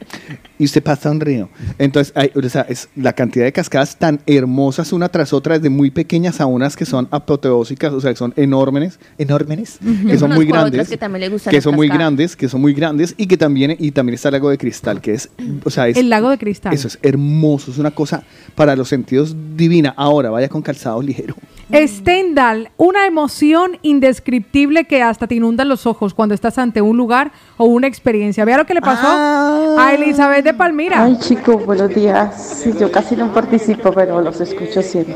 Y 0.58 0.66
usted 0.66 0.82
pasa 0.82 1.12
un 1.12 1.20
río. 1.20 1.50
Entonces, 1.78 2.14
hay, 2.16 2.32
o 2.36 2.50
sea, 2.50 2.62
es 2.70 2.90
la 2.96 3.14
cantidad 3.14 3.46
de 3.46 3.52
cascadas 3.52 3.98
tan 3.98 4.22
hermosas 4.26 4.94
una 4.94 5.10
tras 5.10 5.34
otra, 5.34 5.56
desde 5.56 5.70
muy 5.70 5.92
pequeñas 5.92 6.42
a 6.42 6.46
unas 6.46 6.76
que 6.76 6.86
son 6.86 7.08
apoteósicas, 7.12 7.94
o 7.94 8.02
sea, 8.02 8.12
que 8.12 8.18
son 8.18 8.34
enormes, 8.36 9.00
enormes, 9.18 9.80
que 10.08 10.18
son 10.18 10.34
muy 10.34 10.46
grandes, 10.46 10.90
que 10.90 10.98
también 10.98 11.22
le 11.22 11.30
gustan 11.30 11.52
que 11.52 11.62
son 11.62 11.76
muy 11.76 11.88
grandes, 11.88 12.36
que 12.36 12.50
son 12.50 12.62
muy 12.62 12.74
grandes, 12.74 13.14
y 13.18 13.28
que 13.28 13.38
también, 13.38 13.76
y 13.80 13.92
también 13.92 14.16
está 14.16 14.30
el 14.30 14.34
lago 14.34 14.50
de 14.50 14.58
cristal, 14.58 15.02
que 15.02 15.14
es, 15.14 15.30
o 15.64 15.70
sea, 15.70 15.88
es, 15.88 15.98
El 15.98 16.10
lago 16.10 16.30
de 16.30 16.38
cristal. 16.38 16.74
eso 16.74 16.88
es 16.88 16.98
hermoso, 17.02 17.72
es 17.72 17.78
una 17.78 17.92
cosa 17.92 18.24
para 18.56 18.76
los 18.76 18.88
sentidos 18.88 19.36
divina. 19.56 19.94
Ahora, 19.98 20.30
vaya 20.30 20.50
con 20.50 20.62
calzado 20.62 21.02
ligero. 21.02 21.36
Stendhal, 21.72 22.70
una 22.78 23.06
emoción 23.08 23.78
indescriptible 23.82 24.84
que 24.86 25.02
hasta 25.02 25.28
te 25.28 25.36
inundan 25.36 25.70
los 25.70 25.88
ojos 25.88 26.14
cuando 26.14 26.36
estás 26.36 26.58
ante 26.58 26.82
un 26.82 26.98
lugar 26.98 27.32
o 27.58 27.66
una 27.66 27.88
experiencia. 27.88 28.44
Vea 28.46 28.58
lo 28.58 28.66
que 28.66 28.74
le 28.74 28.82
pasó 28.82 29.08
Ah. 29.08 29.76
a 29.80 29.94
Elizabeth 29.94 30.44
de 30.44 30.54
Palmira. 30.54 31.04
Ay 31.04 31.18
chicos, 31.20 31.66
buenos 31.66 31.90
días. 31.96 32.60
Sí, 32.64 32.74
Yo 32.80 32.92
casi 32.92 33.16
no 33.16 33.32
participo, 33.34 33.92
pero 33.92 34.22
los 34.22 34.40
escucho 34.42 34.82
siempre. 34.82 35.16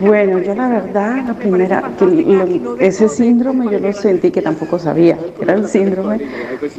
Bueno, 0.00 0.38
yo 0.40 0.54
la 0.54 0.68
verdad, 0.68 1.24
la 1.26 1.34
primera, 1.34 1.90
que 1.98 2.04
lo- 2.06 2.76
ese 2.78 3.08
síndrome 3.08 3.70
yo 3.70 3.78
lo 3.78 3.92
sentí 3.92 4.30
que 4.30 4.42
tampoco 4.42 4.78
sabía. 4.78 5.18
Era 5.40 5.54
el 5.54 5.66
síndrome 5.68 6.20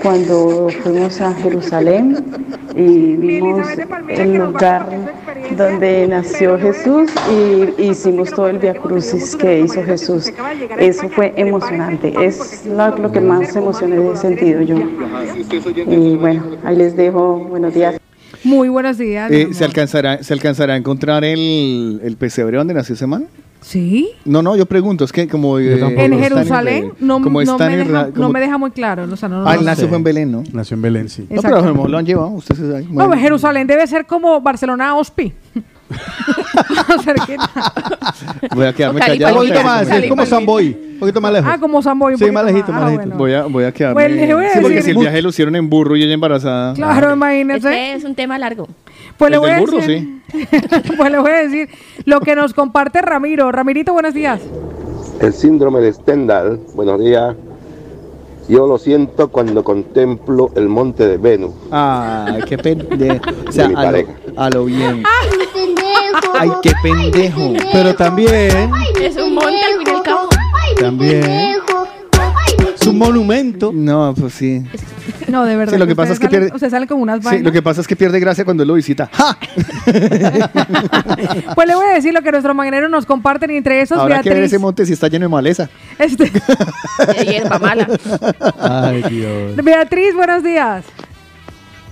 cuando 0.01 0.67
fuimos 0.83 1.19
a 1.21 1.33
Jerusalén 1.33 2.23
y 2.75 3.15
vimos 3.15 3.67
el 4.09 4.35
lugar 4.35 4.85
donde 5.57 6.07
nació 6.07 6.57
Jesús 6.59 7.09
y 7.31 7.81
hicimos 7.83 8.29
todo 8.31 8.47
el 8.47 8.59
Via 8.71 8.79
Crucis 8.81 9.35
que 9.35 9.61
hizo 9.61 9.83
Jesús. 9.83 10.31
Eso 10.77 11.09
fue 11.09 11.33
emocionante. 11.35 12.13
Es 12.23 12.65
lo, 12.67 13.11
que 13.11 13.19
más 13.19 13.55
emociones 13.55 13.99
he 13.99 14.17
sentido 14.17 14.61
yo. 14.61 14.77
Y 15.87 16.15
bueno, 16.15 16.43
ahí 16.63 16.75
les 16.75 16.95
dejo. 16.95 17.39
Buenos 17.45 17.73
días. 17.73 17.99
Muy 18.43 18.69
buenos 18.69 18.97
días. 18.99 19.31
Eh, 19.31 19.49
¿se, 19.53 19.65
alcanzará, 19.65 20.21
¿Se 20.23 20.33
alcanzará 20.33 20.73
a 20.75 20.77
encontrar 20.77 21.23
el, 21.23 21.99
el 22.03 22.15
pesebre 22.15 22.57
donde 22.57 22.73
nació 22.75 22.93
ese 22.93 23.07
man? 23.07 23.25
¿Sí? 23.61 24.11
No, 24.23 24.41
no, 24.41 24.55
yo 24.55 24.65
pregunto, 24.67 25.03
es 25.03 25.11
que 25.11 25.27
como... 25.27 25.59
eh. 25.59 25.79
En 25.97 26.17
Jerusalén 26.19 26.93
no, 26.99 27.21
como 27.21 27.41
no 27.43 27.57
me 27.57 27.65
en 27.73 27.79
deja, 27.79 27.91
ra- 27.91 28.07
no 28.07 28.13
como- 28.13 28.29
me 28.29 28.39
deja 28.39 28.57
muy 28.57 28.71
claro. 28.71 29.05
O 29.11 29.15
sea, 29.17 29.27
no, 29.27 29.41
no, 29.43 29.49
Ah, 29.49 29.55
no 29.55 29.59
el 29.61 29.65
nació 29.65 29.87
fue 29.89 29.97
en 29.97 30.03
Belén, 30.03 30.31
¿no? 30.31 30.43
Nació 30.53 30.75
en 30.75 30.81
Belén, 30.83 31.09
sí. 31.09 31.25
No, 31.29 31.41
pero 31.41 31.87
lo 31.87 31.97
han 31.97 32.05
llevado, 32.05 32.29
usted 32.29 32.55
se 32.55 32.61
sabe. 32.71 32.85
No, 32.89 33.07
pues 33.07 33.19
Jerusalén 33.19 33.65
debe 33.67 33.85
ser 33.87 34.05
como 34.05 34.39
Barcelona 34.39 34.95
Ospi. 34.95 35.33
Cerquita. 37.03 37.49
Voy 38.55 38.65
a 38.65 38.73
quedarme 38.73 38.99
callado. 38.99 39.33
Un 39.33 39.47
poquito 39.47 39.63
más, 39.63 39.89
es 39.89 40.09
como. 40.09 40.25
Samboy. 40.25 40.77
Un 40.93 40.99
poquito 40.99 41.21
más 41.21 41.31
lejos. 41.31 41.49
Ah, 41.53 41.57
como 41.59 41.81
Samboy. 41.81 42.17
Sí, 42.17 42.29
más 42.31 42.45
lejito, 42.45 42.71
más 42.71 42.83
Ah, 42.83 42.89
lejito. 42.91 43.15
Voy 43.15 43.33
a, 43.33 43.43
voy 43.45 43.63
a 43.63 43.71
quedarme... 43.71 43.93
Pues 44.03 44.11
le 44.11 44.33
voy 44.33 44.45
a 44.45 44.53
sí, 44.53 44.59
porque 44.61 44.81
si 44.81 44.91
el 44.91 44.97
viaje 44.97 45.21
lo 45.21 45.29
hicieron 45.29 45.55
en 45.55 45.69
burro 45.69 45.95
y 45.95 46.03
ella 46.03 46.13
embarazada... 46.13 46.73
Claro, 46.73 47.13
imagínese. 47.13 47.69
Este 47.69 47.93
es 47.93 48.03
un 48.03 48.15
tema 48.15 48.37
largo. 48.37 48.67
Pues 49.17 49.31
le 49.31 49.37
voy 49.37 49.49
a 49.51 49.59
burro, 49.59 49.77
decir, 49.77 50.21
pues 50.97 51.11
le 51.11 51.19
voy 51.19 51.31
a 51.31 51.37
decir 51.37 51.69
lo 52.05 52.19
que 52.19 52.35
nos 52.35 52.53
comparte 52.53 53.01
Ramiro. 53.01 53.51
Ramirito, 53.51 53.93
buenos 53.93 54.13
días. 54.13 54.41
El 55.21 55.33
síndrome 55.33 55.79
de 55.79 55.93
Stendhal, 55.93 56.59
buenos 56.75 56.99
días. 56.99 57.35
Yo 58.49 58.65
lo 58.65 58.77
siento 58.77 59.29
cuando 59.29 59.63
contemplo 59.63 60.51
el 60.55 60.67
monte 60.69 61.07
de 61.07 61.17
Venus. 61.17 61.53
Ay, 61.69 62.41
qué 62.47 62.57
pendejo. 62.57 63.23
O 63.47 63.51
sea, 63.51 63.65
a 63.65 63.69
lo, 63.69 63.75
pareja. 63.75 64.11
a 64.35 64.49
lo 64.49 64.65
bien. 64.65 65.03
Ay, 66.37 66.49
qué 66.61 66.71
pendejo. 66.81 67.53
Pero 67.71 67.95
también, 67.95 68.71
Es 69.01 69.15
un 69.17 69.33
monte 69.35 69.55
al 69.63 69.77
fin 69.79 69.87
y 69.87 69.89
al 69.97 70.03
cabo. 70.03 70.29
también. 70.79 71.55
Es 72.79 72.87
un 72.87 72.97
monumento. 72.97 73.71
No, 73.73 74.13
pues 74.17 74.33
sí. 74.33 74.63
No, 75.27 75.45
de 75.45 75.55
verdad. 75.55 75.73
Sí, 75.73 75.79
lo 75.79 75.85
que 75.85 75.95
pasa 75.95 76.13
es 76.13 76.19
que 76.19 76.27
salen- 76.27 76.39
pierde- 76.47 76.55
Ustedes 76.55 76.71
salen 76.71 76.87
con 76.87 77.01
unas 77.01 77.19
Sí, 77.19 77.25
vainas. 77.25 77.43
lo 77.43 77.51
que 77.51 77.61
pasa 77.61 77.81
es 77.81 77.87
que 77.87 77.95
pierde 77.95 78.19
gracia 78.19 78.45
cuando 78.45 78.63
él 78.63 78.67
lo 78.67 78.73
visita. 78.75 79.09
¡Ja! 79.13 79.37
Pues 81.55 81.67
le 81.67 81.75
voy 81.75 81.85
a 81.85 81.93
decir 81.93 82.13
lo 82.13 82.21
que 82.21 82.31
nuestros 82.31 82.55
mañaneros 82.55 82.89
nos 82.89 83.05
comparten 83.05 83.51
y 83.51 83.57
entre 83.57 83.81
esos 83.81 83.97
Habrá 83.99 84.21
que 84.21 84.29
ver 84.29 84.37
Beatriz. 84.39 84.53
ese 84.53 84.59
monte 84.59 84.85
si 84.85 84.93
está 84.93 85.07
lleno 85.07 85.25
de 85.25 85.29
maleza. 85.29 85.69
Este, 85.97 86.31
hierba 87.29 87.59
mala. 87.59 87.87
Ay, 88.59 89.03
Dios. 89.09 89.55
Beatriz, 89.63 90.15
buenos 90.15 90.43
días. 90.43 90.85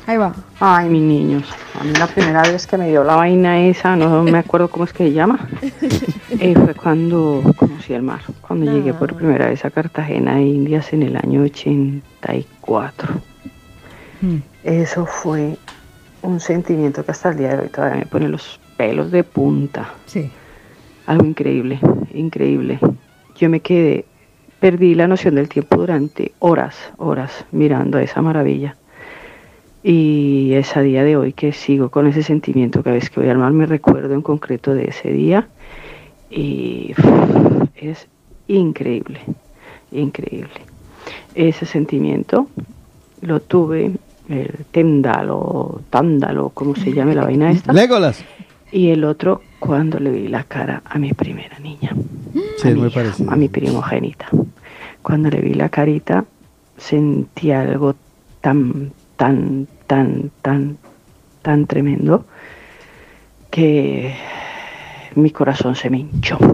Ahí 0.08 0.16
va. 0.16 0.34
Ay, 0.62 0.90
mis 0.90 1.02
niños. 1.02 1.44
A 1.78 1.84
mí 1.84 1.92
la 1.92 2.08
primera 2.08 2.42
vez 2.42 2.66
que 2.66 2.78
me 2.78 2.88
dio 2.88 3.04
la 3.04 3.16
vaina 3.16 3.68
esa, 3.68 3.98
no 3.98 4.24
me 4.24 4.38
acuerdo 4.38 4.70
cómo 4.70 4.86
es 4.86 4.94
que 4.94 5.10
se 5.10 5.12
llama, 5.12 5.50
eh, 6.40 6.56
fue 6.56 6.74
cuando 6.74 7.44
conocí 7.58 7.94
el 7.94 8.04
mar. 8.04 8.22
Cuando 8.40 8.72
llegué 8.72 8.94
por 8.94 9.14
primera 9.16 9.50
vez 9.50 9.66
a 9.66 9.70
Cartagena, 9.70 10.40
Indias, 10.42 10.94
en 10.94 11.04
el 11.04 11.18
año 11.18 11.42
84. 11.42 13.16
Eso 14.64 15.06
fue 15.06 15.58
un 16.22 16.40
sentimiento 16.40 17.04
que 17.04 17.12
hasta 17.12 17.32
el 17.32 17.38
día 17.38 17.58
de 17.58 17.64
hoy 17.64 17.70
todavía 17.70 18.00
me 18.00 18.06
pone 18.06 18.30
los 18.30 18.62
pelos 18.78 19.12
de 19.12 19.26
punta. 19.26 19.90
Sí. 20.06 20.32
Algo 21.06 21.26
increíble, 21.26 21.82
increíble. 22.14 22.80
Yo 23.36 23.50
me 23.50 23.60
quedé, 23.60 24.06
perdí 24.62 24.96
la 24.96 25.10
noción 25.10 25.36
del 25.36 25.50
tiempo 25.50 25.76
durante 25.76 26.32
horas, 26.40 26.78
horas 26.96 27.44
mirando 27.52 28.00
esa 28.00 28.22
maravilla. 28.22 28.78
Y 29.90 30.52
es 30.56 30.76
a 30.76 30.82
día 30.82 31.06
de 31.06 31.16
hoy 31.16 31.32
que 31.32 31.54
sigo 31.54 31.88
con 31.90 32.08
ese 32.08 32.22
sentimiento. 32.22 32.84
Cada 32.84 32.98
vez 32.98 33.10
que 33.10 33.22
voy 33.22 33.30
al 33.30 33.38
mar 33.38 33.54
me 33.54 33.66
recuerdo 33.66 34.14
en 34.14 34.22
concreto 34.22 34.74
de 34.74 34.90
ese 34.90 35.14
día. 35.14 35.48
Y 36.30 36.92
es 37.78 38.06
increíble, 38.50 39.22
increíble. 39.94 40.60
Ese 41.36 41.66
sentimiento 41.66 42.50
lo 43.22 43.40
tuve, 43.40 43.94
el 44.28 44.52
tendalo, 44.72 45.80
tándalo, 45.90 46.50
como 46.50 46.76
se 46.76 46.92
llame 46.92 47.16
la 47.16 47.24
vaina 47.24 47.50
esta. 47.52 47.72
Legolas. 47.72 48.26
Y 48.74 48.90
el 48.90 49.06
otro 49.06 49.42
cuando 49.58 50.02
le 50.02 50.12
vi 50.12 50.28
la 50.28 50.44
cara 50.44 50.82
a 50.84 51.00
mi 51.00 51.14
primera 51.14 51.60
niña, 51.60 51.96
Sí, 52.58 52.74
muy 52.74 52.90
parecido. 52.90 53.32
a 53.32 53.38
mi 53.38 53.48
primogénita. 53.48 54.28
Cuando 55.02 55.30
le 55.30 55.40
vi 55.40 55.54
la 55.54 55.70
carita 55.70 56.26
sentí 56.76 57.52
algo 57.52 57.96
tan, 58.42 58.92
tan, 59.16 59.66
tan, 59.88 60.32
tan, 60.42 60.78
tan 61.42 61.66
tremendo 61.66 62.26
que 63.50 64.16
mi 65.16 65.32
corazón 65.32 65.76
se 65.76 65.90
me 65.90 66.00
hinchó. 66.00 66.38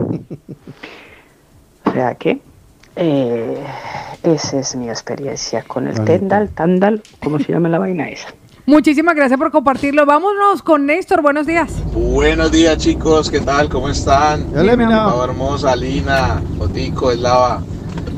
O 1.86 1.92
sea 1.96 2.16
que 2.16 2.40
eh, 2.96 3.64
esa 4.24 4.60
es 4.60 4.76
mi 4.76 4.90
experiencia 4.90 5.62
con 5.62 5.86
el 5.86 5.94
Bonito. 5.94 6.12
tendal, 6.12 6.50
tandal, 6.50 7.04
como 7.22 7.38
se 7.38 7.52
llama 7.52 7.70
la 7.70 7.78
vaina 7.78 8.10
esa. 8.10 8.30
Muchísimas 8.66 9.14
gracias 9.16 9.38
por 9.38 9.52
compartirlo. 9.52 10.06
Vámonos 10.06 10.64
con 10.64 10.86
Néstor. 10.86 11.22
Buenos 11.22 11.46
días. 11.46 11.72
Buenos 11.94 12.52
días 12.52 12.78
chicos, 12.78 13.30
¿qué 13.30 13.42
tal? 13.42 13.70
¿Cómo 13.70 13.90
están? 13.90 14.48
Hola, 14.56 14.76
mi 14.76 14.86
hermosa, 14.86 15.76
Lina, 15.76 16.42
Otico, 16.58 17.12
Eslava. 17.12 17.62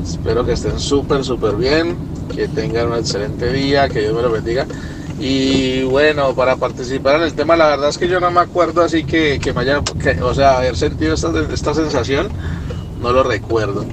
Espero 0.02 0.46
que 0.46 0.52
estén 0.52 0.78
súper, 0.78 1.24
súper 1.24 1.56
bien, 1.56 1.96
que 2.34 2.46
tengan 2.48 2.92
un 2.92 2.94
excelente 2.94 3.52
día, 3.52 3.88
que 3.88 4.00
Dios 4.00 4.14
me 4.14 4.22
lo 4.22 4.30
bendiga. 4.30 4.64
Y 5.18 5.82
bueno, 5.84 6.34
para 6.34 6.56
participar 6.56 7.16
en 7.16 7.22
el 7.22 7.34
tema, 7.34 7.56
la 7.56 7.68
verdad 7.68 7.88
es 7.88 7.96
que 7.98 8.08
yo 8.08 8.20
no 8.20 8.30
me 8.30 8.40
acuerdo 8.40 8.82
así 8.82 9.04
que, 9.04 9.38
que 9.40 9.52
me 9.52 9.62
haya, 9.62 9.80
que- 10.02 10.20
o 10.22 10.34
sea, 10.34 10.58
haber 10.58 10.76
sentido 10.76 11.14
esta, 11.14 11.32
esta 11.52 11.74
sensación, 11.74 12.28
no 13.00 13.12
lo 13.12 13.22
recuerdo. 13.22 13.84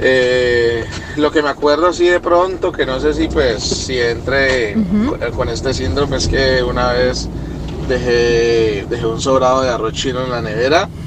Eh, 0.00 0.84
lo 1.16 1.30
que 1.32 1.42
me 1.42 1.48
acuerdo 1.48 1.88
así 1.88 2.06
de 2.08 2.20
pronto, 2.20 2.70
que 2.70 2.86
no 2.86 3.00
sé 3.00 3.12
si 3.14 3.26
pues 3.28 3.62
si 3.62 3.98
entre 4.00 4.74
con, 4.74 5.32
con 5.32 5.48
este 5.48 5.74
síndrome 5.74 6.16
es 6.18 6.28
que 6.28 6.62
una 6.62 6.92
vez 6.92 7.28
dejé, 7.88 8.86
dejé 8.88 9.06
un 9.06 9.20
sobrado 9.20 9.62
de 9.62 9.70
arroz 9.70 9.92
chino 9.94 10.22
en 10.24 10.30
la 10.30 10.42
nevera. 10.42 10.88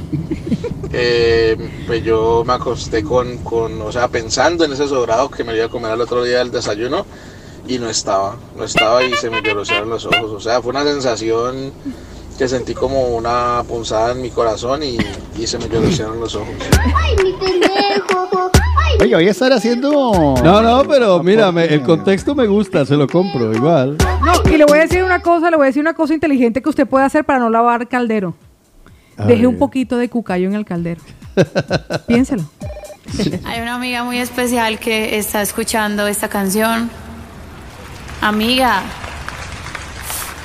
Eh, 0.94 1.56
pues 1.88 2.04
yo 2.04 2.44
me 2.46 2.52
acosté 2.52 3.02
con, 3.02 3.38
con, 3.38 3.82
o 3.82 3.94
sea, 3.94 4.10
pensando 4.10 4.66
en 4.66 4.74
ese 4.74 4.90
sobrado 4.90 5.30
que 5.32 5.46
me 5.46 5.56
iba 5.56 5.66
a 5.66 5.70
comer 5.70 5.92
al 5.92 6.02
otro 6.02 6.22
día 6.22 6.40
del 6.40 6.52
desayuno 6.52 7.06
y 7.74 7.80
no 7.80 7.90
estaba, 7.90 8.36
no 8.58 8.64
estaba 8.64 9.04
y 9.04 9.14
se 9.14 9.30
me 9.30 9.42
llorosearon 9.42 9.90
los 9.90 10.06
ojos. 10.06 10.32
O 10.32 10.40
sea, 10.40 10.62
fue 10.62 10.72
una 10.72 10.84
sensación 10.84 11.72
que 12.38 12.48
sentí 12.48 12.74
como 12.74 13.10
una 13.16 13.64
punzada 13.68 14.12
en 14.12 14.22
mi 14.22 14.30
corazón 14.30 14.82
y, 14.84 14.98
y 15.38 15.48
se 15.48 15.58
me 15.58 15.70
llorosearon 15.70 16.20
los 16.20 16.36
ojos. 16.36 16.54
Oye, 19.00 19.16
voy 19.16 19.28
a 19.28 19.32
estar 19.32 19.52
haciendo. 19.54 20.36
No, 20.44 20.62
no, 20.62 20.84
pero 20.88 21.24
mira, 21.24 21.52
me- 21.52 21.66
el 21.66 21.82
contexto 21.84 22.36
me 22.36 22.46
gusta, 22.48 22.86
se 22.86 22.96
lo 22.96 23.08
compro, 23.08 23.54
igual. 23.54 23.98
No, 24.24 24.52
y 24.52 24.58
le 24.58 24.66
voy 24.66 24.78
a 24.80 24.82
decir 24.82 25.04
una 25.04 25.22
cosa, 25.22 25.50
le 25.50 25.58
voy 25.58 25.66
a 25.66 25.68
decir 25.68 25.82
una 25.82 25.94
cosa 25.94 26.14
inteligente 26.14 26.62
que 26.62 26.70
usted 26.70 26.88
puede 26.88 27.06
hacer 27.06 27.24
para 27.26 27.40
no 27.40 27.50
lavar 27.50 27.88
caldero. 27.88 28.36
Deje 29.28 29.46
un 29.48 29.58
poquito 29.58 29.98
de 29.98 30.10
cucayo 30.10 30.48
en 30.48 30.56
el 30.56 30.66
caldero. 30.66 31.02
Piénselo. 32.08 32.44
Hay 33.46 33.62
una 33.62 33.76
amiga 33.76 34.04
muy 34.04 34.18
especial 34.18 34.80
que 34.80 35.18
está 35.18 35.42
escuchando 35.42 36.08
esta 36.08 36.28
canción. 36.28 36.90
Amiga. 38.22 38.84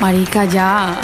Marica, 0.01 0.45
ya. 0.47 0.99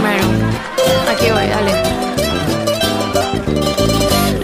Bueno, 0.00 0.26
aquí 1.10 1.30
voy, 1.30 1.46
dale. 1.46 1.72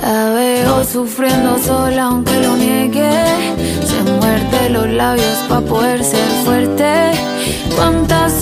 La 0.00 0.30
veo 0.30 0.84
sufriendo 0.84 1.58
sola 1.58 2.04
aunque 2.04 2.40
lo 2.40 2.56
niegue. 2.56 3.12
Se 3.86 4.02
muerde 4.10 4.70
los 4.70 4.88
labios 4.88 5.36
para 5.50 5.60
poder 5.60 6.02
ser 6.02 6.26
fuerte. 6.44 7.12
¿Cuántas 7.76 8.40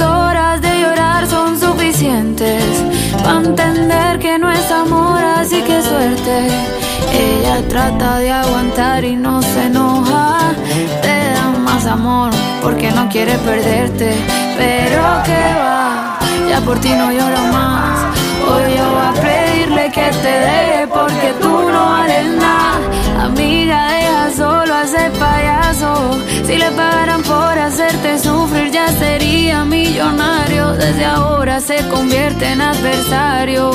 Para 3.23 3.41
entender 3.41 4.19
que 4.19 4.39
no 4.39 4.51
es 4.51 4.71
amor, 4.71 5.23
así 5.23 5.61
que 5.62 5.81
suerte. 5.81 6.49
Ella 7.12 7.62
trata 7.69 8.19
de 8.19 8.33
aguantar 8.33 9.05
y 9.05 9.15
no 9.15 9.41
se 9.43 9.67
enoja. 9.67 10.53
Te 11.03 11.17
da 11.35 11.51
más 11.59 11.87
amor 11.87 12.31
porque 12.61 12.91
no 12.91 13.09
quiere 13.09 13.39
perderte. 13.39 14.15
Pero 14.59 15.03
que 15.25 15.43
va, 15.61 16.19
ya 16.49 16.61
por 16.62 16.79
ti 16.81 16.91
no 16.91 17.12
lloro 17.12 17.43
más. 17.53 17.99
Hoy 18.49 18.77
yo 18.77 18.85
voy 18.91 19.07
a 19.07 19.15
pedirle 19.23 19.91
que 19.93 20.11
te 20.25 20.35
deje 20.49 20.87
porque 20.89 21.35
tú 21.41 21.71
no 21.71 21.85
vales 21.91 22.27
nada. 22.45 23.25
Amiga, 23.27 23.87
deja 23.87 24.31
solo 24.37 24.75
a 24.75 24.83
ese 24.83 25.11
payaso. 25.19 26.19
Si 26.47 26.57
le 26.59 26.71
pagaran 26.73 27.23
por 27.23 27.57
hacerte 27.57 28.19
sufrir, 28.19 28.42
sería 28.89 29.65
millonario. 29.65 30.73
Desde 30.73 31.05
ahora 31.05 31.61
se 31.61 31.86
convierte 31.89 32.47
en 32.47 32.61
adversario. 32.61 33.70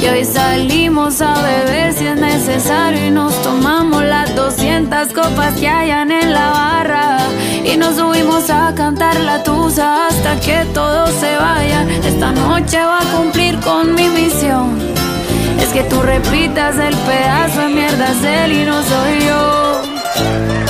Y 0.00 0.06
hoy 0.06 0.24
salimos 0.24 1.20
a 1.20 1.34
beber 1.42 1.92
si 1.92 2.06
es 2.06 2.16
necesario 2.16 3.06
y 3.06 3.10
nos 3.10 3.34
tomamos 3.42 4.04
las 4.04 4.34
200 4.34 5.08
copas 5.08 5.54
que 5.54 5.68
hayan 5.68 6.10
en 6.10 6.32
la 6.32 6.50
barra. 6.50 7.18
Y 7.64 7.76
nos 7.76 7.96
subimos 7.96 8.48
a 8.50 8.72
cantar 8.74 9.18
la 9.20 9.42
tusa 9.42 10.06
hasta 10.06 10.38
que 10.40 10.64
todos 10.72 11.10
se 11.10 11.36
vayan. 11.36 11.90
Esta 11.90 12.32
noche 12.32 12.78
va 12.78 13.00
a 13.00 13.16
cumplir 13.16 13.58
con 13.60 13.94
mi 13.94 14.08
misión. 14.08 14.78
Es 15.60 15.68
que 15.70 15.82
tú 15.84 16.00
repitas 16.00 16.76
el 16.76 16.94
pedazo 16.96 17.60
de 17.62 17.68
mierda 17.68 18.12
es 18.12 18.24
él 18.24 18.52
y 18.52 18.64
no 18.64 18.82
soy 18.82 19.26
yo. 19.26 20.67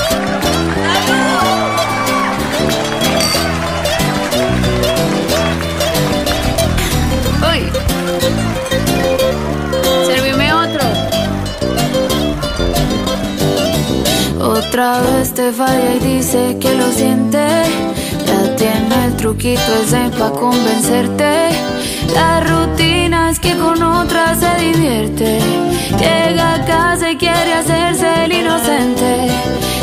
Otra 14.68 15.00
vez 15.00 15.32
te 15.32 15.50
falla 15.50 15.94
y 15.94 15.98
dice 15.98 16.58
que 16.60 16.74
lo 16.74 16.92
siente. 16.92 17.38
Ya 18.26 18.54
tiene 18.54 19.06
el 19.06 19.16
truquito 19.16 19.62
ese 19.82 20.10
pa' 20.18 20.30
convencerte. 20.30 21.52
La 22.14 22.40
rutina 22.40 23.30
es 23.30 23.40
que 23.40 23.56
con 23.56 23.82
otra 23.82 24.34
se 24.34 24.62
divierte. 24.62 25.40
Llega 25.98 26.56
a 26.56 26.64
casa 26.66 27.10
y 27.10 27.16
quiere 27.16 27.54
hacerse 27.54 28.24
el 28.26 28.32
inocente. 28.32 29.30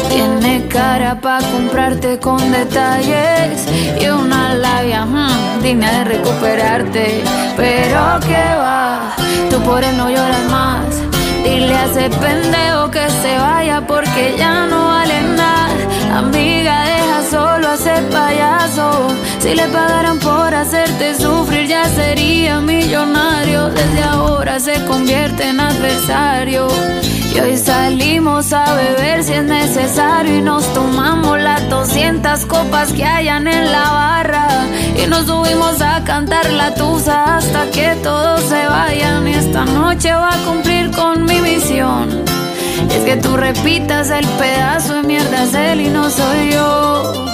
Tiene 0.07 0.67
cara 0.67 1.19
pa' 1.19 1.39
comprarte 1.39 2.19
con 2.19 2.39
detalles 2.51 3.65
y 3.99 4.05
una 4.05 4.53
labia 4.53 5.03
hmm, 5.03 5.63
digna 5.63 5.91
de 5.91 6.03
recuperarte. 6.03 7.23
Pero 7.57 8.19
que 8.19 8.55
va, 8.61 9.15
tú 9.49 9.59
por 9.61 9.83
él 9.83 9.97
no 9.97 10.11
lloras 10.11 10.45
más. 10.51 11.14
Dile 11.45 11.75
a 11.75 11.85
ese 11.85 12.09
pendejo 12.09 12.89
que 12.89 13.07
se 13.21 13.37
vaya 13.37 13.79
porque 13.85 14.35
ya 14.35 14.65
no 14.65 14.87
vale 14.87 15.21
nada. 15.21 16.17
Amiga, 16.17 16.75
deja 16.85 17.19
solo 17.29 17.69
a 17.69 17.75
ese 17.75 18.01
payaso. 18.11 18.87
Si 19.39 19.53
le 19.53 19.67
pagaran 19.67 20.17
por 20.17 20.55
hacerte 20.55 21.13
sufrir, 21.13 21.67
ya 21.67 21.85
sería 21.85 22.59
millonario. 22.61 23.69
Desde 23.69 24.03
ahora 24.03 24.59
se 24.59 24.83
convierte 24.85 25.49
en 25.49 25.59
adversario. 25.59 26.67
Y 27.35 27.39
hoy 27.41 27.57
salimos 27.57 28.53
a 28.53 28.75
beber 28.75 29.21
si 29.21 29.33
es 29.33 29.43
necesario. 29.43 30.37
Y 30.37 30.41
nos 30.41 30.73
tomamos 30.73 31.37
las 31.37 31.69
200 31.69 32.45
copas 32.45 32.93
que 32.93 33.03
hayan 33.03 33.45
en 33.49 33.73
la 33.73 33.91
barra. 33.91 34.47
Y 35.03 35.05
nos 35.07 35.25
subimos 35.25 35.81
a 35.81 36.01
cantar 36.05 36.49
la 36.53 36.73
tusa 36.75 37.35
hasta 37.35 37.69
que 37.71 37.95
todos 38.01 38.39
se 38.41 38.65
vayan. 38.67 39.27
Y 39.27 39.33
esta 39.33 39.65
noche 39.65 40.13
va 40.13 40.29
a 40.29 40.45
cumplir 40.45 40.91
con 40.91 41.25
mi 41.25 41.41
misión. 41.41 42.23
Es 42.89 43.03
que 43.03 43.17
tú 43.17 43.35
repitas 43.35 44.11
el 44.11 44.25
pedazo 44.25 44.93
de 44.93 45.03
mierda 45.03 45.43
es 45.43 45.53
él 45.53 45.81
y 45.81 45.89
no 45.89 46.09
soy 46.09 46.53
yo. 46.53 47.25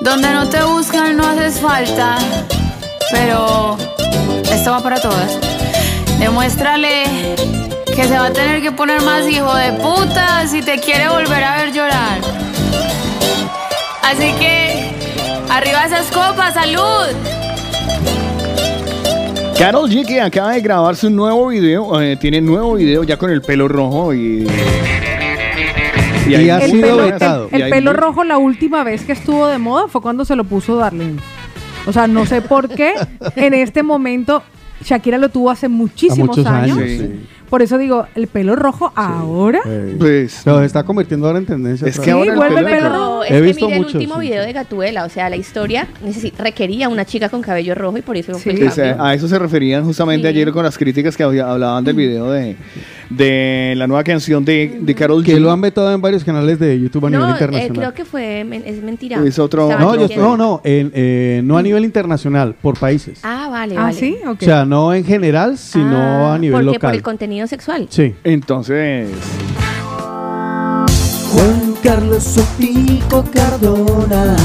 Donde 0.00 0.32
no 0.32 0.48
te 0.48 0.60
buscan 0.64 1.16
no 1.16 1.24
haces 1.24 1.60
falta. 1.60 2.18
Pero 3.12 3.76
esto 4.50 4.72
va 4.72 4.80
para 4.80 5.00
todas. 5.00 5.38
Demuéstrale 6.18 7.69
que 7.94 8.04
se 8.04 8.18
va 8.18 8.26
a 8.26 8.32
tener 8.32 8.62
que 8.62 8.72
poner 8.72 9.02
más 9.02 9.28
hijo 9.28 9.54
de 9.54 9.72
puta 9.74 10.46
si 10.46 10.62
te 10.62 10.78
quiere 10.78 11.08
volver 11.08 11.42
a 11.44 11.56
ver 11.56 11.72
llorar. 11.72 12.18
Así 14.02 14.32
que, 14.38 14.90
arriba 15.50 15.84
esas 15.86 16.06
copas, 16.10 16.54
salud. 16.54 17.14
Carol 19.58 19.90
G 19.90 20.06
que 20.06 20.20
acaba 20.20 20.52
de 20.52 20.60
grabar 20.62 20.96
su 20.96 21.10
nuevo 21.10 21.48
video, 21.48 22.00
eh, 22.00 22.16
tiene 22.16 22.40
nuevo 22.40 22.74
video 22.74 23.04
ya 23.04 23.16
con 23.18 23.30
el 23.30 23.42
pelo 23.42 23.68
rojo 23.68 24.14
y... 24.14 24.46
Y 26.26 26.34
hay 26.34 26.48
ha 26.50 26.60
sido 26.60 26.96
ganas- 26.96 27.12
vetado. 27.12 27.48
y 27.52 27.56
El 27.60 27.70
pelo 27.70 27.92
rojo 27.92 28.24
la 28.24 28.38
última 28.38 28.84
vez 28.84 29.02
que 29.02 29.12
estuvo 29.12 29.48
de 29.48 29.58
moda 29.58 29.88
fue 29.88 30.00
cuando 30.00 30.24
se 30.24 30.36
lo 30.36 30.44
puso 30.44 30.76
Darlene. 30.76 31.20
O 31.86 31.92
sea, 31.92 32.06
no 32.06 32.24
sé 32.24 32.40
por 32.40 32.68
qué 32.68 32.94
en 33.36 33.52
este 33.54 33.82
momento 33.82 34.42
Shakira 34.84 35.18
lo 35.18 35.28
tuvo 35.28 35.50
hace 35.50 35.68
muchísimos 35.68 36.38
años. 36.38 36.78
años, 36.78 36.88
sí. 36.88 37.26
Por 37.50 37.62
eso 37.62 37.76
digo, 37.78 38.06
el 38.14 38.28
pelo 38.28 38.54
rojo 38.56 38.92
ahora. 38.94 39.60
Pues, 39.98 40.32
se 40.32 40.64
está 40.64 40.84
convirtiendo 40.84 41.26
ahora 41.26 41.38
en 41.40 41.46
tendencia. 41.46 41.86
Es 41.88 41.98
que 42.00 42.12
ahora 42.12 42.30
el 42.32 42.36
vuelve 42.38 42.54
pelo 42.56 42.68
el 42.68 42.74
pelo 42.74 42.88
rojo- 42.88 43.00
No, 43.16 43.24
es 43.24 43.30
He 43.30 43.34
que 43.34 43.40
visto 43.42 43.66
mire 43.66 43.78
el 43.78 43.84
último 43.84 44.14
sí, 44.14 44.20
video 44.20 44.42
de 44.44 44.52
Gatuela, 44.52 45.04
o 45.04 45.08
sea, 45.08 45.28
la 45.28 45.36
historia 45.36 45.88
requería 46.38 46.88
una 46.88 47.04
chica 47.04 47.28
con 47.28 47.42
cabello 47.42 47.74
rojo 47.74 47.98
y 47.98 48.02
por 48.02 48.16
eso 48.16 48.34
fue 48.38 48.54
a 48.98 49.14
eso 49.14 49.28
se 49.28 49.38
referían 49.38 49.84
justamente 49.84 50.28
ayer 50.28 50.50
con 50.52 50.64
las 50.64 50.78
críticas 50.78 51.16
que 51.16 51.22
hablaban 51.24 51.84
del 51.84 51.96
video 51.96 52.30
de, 52.30 52.56
de 53.10 53.74
la 53.76 53.86
nueva 53.86 54.04
canción 54.04 54.44
de, 54.44 54.78
de 54.80 54.94
Carol 54.94 55.24
Que 55.24 55.36
G. 55.36 55.40
lo 55.40 55.50
han 55.50 55.60
vetado 55.60 55.92
en 55.92 56.00
varios 56.00 56.24
canales 56.24 56.58
de 56.58 56.78
YouTube 56.80 57.06
a 57.06 57.10
nivel 57.10 57.20
No, 57.26 57.28
eh, 57.28 57.32
internacional. 57.32 57.76
creo 57.78 57.94
que 57.94 58.04
fue, 58.04 58.44
men- 58.44 58.62
es 58.64 58.82
mentira. 58.82 59.20
Es 59.24 59.38
otro- 59.38 59.68
No, 59.78 60.06
yo- 60.08 60.16
no, 60.16 60.36
no, 60.36 60.60
en- 60.64 60.92
eh, 60.94 61.40
no 61.44 61.58
a 61.58 61.62
nivel 61.62 61.84
internacional, 61.84 62.54
por 62.60 62.78
países. 62.78 63.20
Ah, 63.22 63.48
vale, 63.50 63.74
Ah, 63.76 63.82
vale. 63.84 63.94
sí, 63.98 64.16
ok. 64.26 64.38
O 64.40 64.44
sea, 64.44 64.64
no 64.64 64.94
en 64.94 65.04
general, 65.04 65.58
sino 65.58 65.96
Ah, 65.96 66.34
a 66.34 66.38
nivel 66.38 66.52
porque 66.54 66.66
local. 66.66 66.80
por 66.90 66.94
el 66.94 67.02
contenido 67.02 67.39
sexual. 67.46 67.86
Sí. 67.90 68.14
Entonces, 68.24 69.08
Juan 71.32 71.74
Carlos 71.82 72.22
Sotico 72.24 73.24
Cardona, 73.32 74.36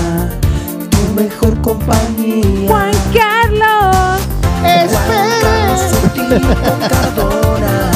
tu 0.89 1.21
mejor 1.21 1.59
compañía. 1.61 2.67
Juan 2.67 2.91
Carlos. 3.13 4.21
Espera. 4.63 5.77
Sotico 5.89 6.77
Cardona, 6.89 7.91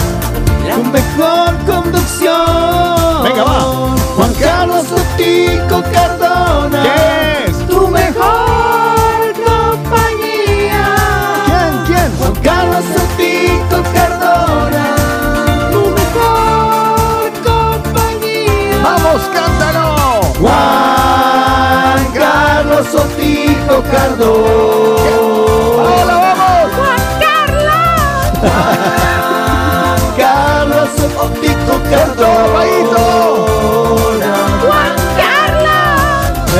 tu 0.73 0.83
mejor 0.91 1.57
conducción. 1.65 3.23
Venga, 3.23 3.43
va. 3.43 3.95
Juan 4.15 4.33
Carlos 4.39 4.85
Sotico 4.87 5.83
Cardona, 5.93 6.83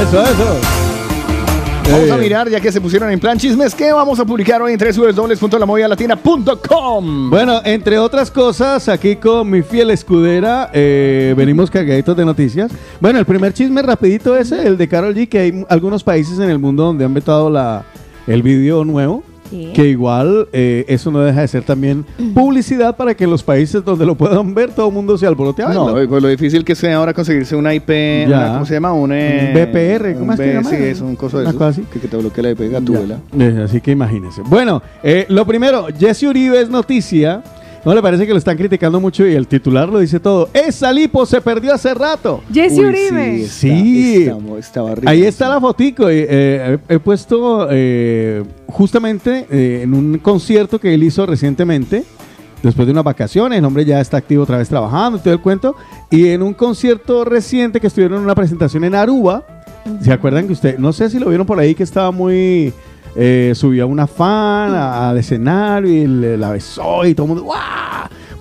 Eso, 0.10 0.24
eso. 0.24 0.58
Vamos 1.92 2.12
a 2.12 2.18
Eh, 2.18 2.20
mirar, 2.20 2.50
ya 2.50 2.60
que 2.60 2.72
se 2.72 2.82
pusieron 2.82 3.12
en 3.12 3.20
plan 3.20 3.38
chismes, 3.38 3.74
que 3.76 3.92
vamos 3.92 4.20
a 4.20 4.26
publicar 4.26 4.60
hoy 4.62 4.74
en 4.74 4.80
www.lamovidalatina.com. 4.80 7.30
Bueno, 7.30 7.62
entre 7.64 7.98
otras 8.00 8.30
cosas, 8.32 8.90
aquí 8.90 9.16
con 9.16 9.50
mi 9.50 9.62
fiel 9.64 9.90
escudera, 9.92 10.70
eh, 10.74 11.34
venimos 11.38 11.70
cargaditos 11.72 12.16
de 12.18 12.26
noticias. 12.26 12.72
Bueno, 13.00 13.20
el 13.20 13.26
primer 13.26 13.54
chisme 13.54 13.82
rapidito 13.82 14.36
ese, 14.38 14.68
el 14.68 14.78
de 14.78 14.88
Carol 14.88 15.16
G, 15.16 15.28
que 15.30 15.40
hay 15.40 15.66
algunos 15.70 16.04
países 16.04 16.38
en 16.40 16.50
el 16.50 16.60
mundo 16.60 16.84
donde 16.86 17.06
han 17.06 17.14
vetado 17.14 17.50
la, 17.50 17.84
el 18.28 18.44
video 18.44 18.84
nuevo. 18.86 19.24
Sí. 19.50 19.72
Que 19.74 19.88
igual 19.88 20.48
eh, 20.54 20.86
eso 20.88 21.10
no 21.12 21.20
deja 21.22 21.42
de 21.42 21.48
ser 21.48 21.64
también 21.64 22.06
publicidad 22.34 22.96
para 22.96 23.16
que 23.16 23.24
en 23.24 23.32
los 23.32 23.44
países 23.44 23.84
donde 23.84 24.06
lo 24.06 24.16
puedan 24.16 24.54
ver 24.54 24.72
todo 24.72 24.88
el 24.90 24.94
mundo 24.94 25.18
se 25.18 25.26
alborote 25.26 25.64
a 25.64 25.70
No, 25.70 25.86
verlo. 25.94 26.10
pues 26.10 26.22
lo 26.22 26.28
difícil 26.30 26.64
que 26.64 26.76
sea 26.76 26.98
ahora 26.98 27.14
conseguirse 27.14 27.56
una 27.56 27.74
IP, 27.74 28.26
una- 28.28 28.54
¿cómo 28.54 28.66
se 28.66 28.74
llama? 28.76 28.94
Un, 28.94 29.12
eh, 29.14 29.52
VPR, 29.54 30.14
¿cómo 30.14 30.26
un 30.26 30.34
es 30.34 30.40
que 30.40 30.54
llama? 30.54 30.70
Sí, 30.70 30.76
es 30.76 31.02
un 31.02 31.16
coso 31.16 31.38
de 31.38 31.44
Una 31.44 31.50
esos, 31.50 31.58
cosa 31.60 31.70
así. 31.72 31.82
Que, 31.92 32.00
que 32.00 32.08
te 32.08 32.18
bloquea 32.18 32.44
la 32.44 32.50
IP 32.52 32.70
gatúbela. 32.72 33.20
Ya. 33.36 33.46
Eh, 33.46 33.62
Así 33.64 33.82
que 33.82 33.92
imagínense. 33.92 34.42
Bueno, 34.46 34.82
eh, 35.04 35.26
lo 35.30 35.46
primero, 35.46 35.88
Jesse 35.98 36.24
Uribe 36.24 36.62
es 36.62 36.70
noticia. 36.70 37.42
¿No 37.86 37.96
le 37.96 38.02
parece 38.02 38.26
que 38.28 38.34
lo 38.34 38.38
están 38.38 38.58
criticando 38.58 39.00
mucho 39.00 39.26
y 39.26 39.34
el 39.34 39.48
titular 39.48 39.88
lo 39.88 40.00
dice 40.00 40.20
todo? 40.20 40.50
Esa 40.54 40.92
lipo 40.92 41.26
se 41.26 41.40
perdió 41.40 41.74
hace 41.74 41.94
rato. 41.94 42.42
Jesse 42.54 42.80
Uy, 42.80 42.86
Uribe. 42.86 43.48
Sí, 43.48 43.48
Sí. 43.48 44.30
está- 44.58 44.96
rico. 44.96 45.10
Ahí 45.10 45.24
está 45.24 45.48
la 45.48 45.62
fotico. 45.62 46.10
eh, 46.10 46.28
eh, 46.30 46.78
he, 46.90 46.96
he 46.96 47.00
puesto 47.00 47.68
eh, 47.72 48.44
justamente 48.68 49.48
eh, 49.50 49.82
en 49.84 49.94
un 49.94 50.18
concierto 50.20 50.78
que 50.80 50.94
él 50.94 51.04
hizo 51.04 51.26
recientemente, 51.26 52.04
después 52.62 52.86
de 52.86 52.92
unas 52.92 53.06
vacaciones. 53.06 53.58
El 53.60 53.66
hombre 53.66 53.86
ya 53.86 54.02
está 54.02 54.18
activo 54.18 54.44
otra 54.44 54.58
vez 54.58 54.68
trabajando 54.68 55.18
y 55.18 55.22
todo 55.22 55.34
el 55.34 55.40
cuento. 55.40 55.76
Y 56.12 56.28
en 56.28 56.42
un 56.42 56.54
concierto 56.54 57.24
reciente 57.24 57.80
que 57.80 57.88
estuvieron 57.88 58.18
en 58.18 58.24
una 58.26 58.36
presentación 58.36 58.84
en 58.84 58.94
Aruba. 58.96 59.44
¿Se 60.02 60.12
acuerdan 60.12 60.46
que 60.48 60.54
usted, 60.54 60.78
no 60.78 60.92
sé 60.92 61.10
si 61.10 61.18
lo 61.18 61.30
vieron 61.30 61.48
por 61.48 61.58
ahí, 61.60 61.74
que 61.74 61.84
estaba 61.84 62.12
muy... 62.12 62.74
eh, 63.22 63.52
subió 63.54 63.84
a 63.84 63.88
una 63.88 64.08
fan 64.08 64.74
a- 64.74 65.10
al 65.10 65.18
escenario 65.18 65.92
y 65.92 66.08
le, 66.08 66.38
la 66.38 66.52
besó 66.52 67.06
y 67.06 67.14
todo 67.14 67.26
el 67.26 67.28
mundo... 67.30 67.44
¡guau! 67.44 67.60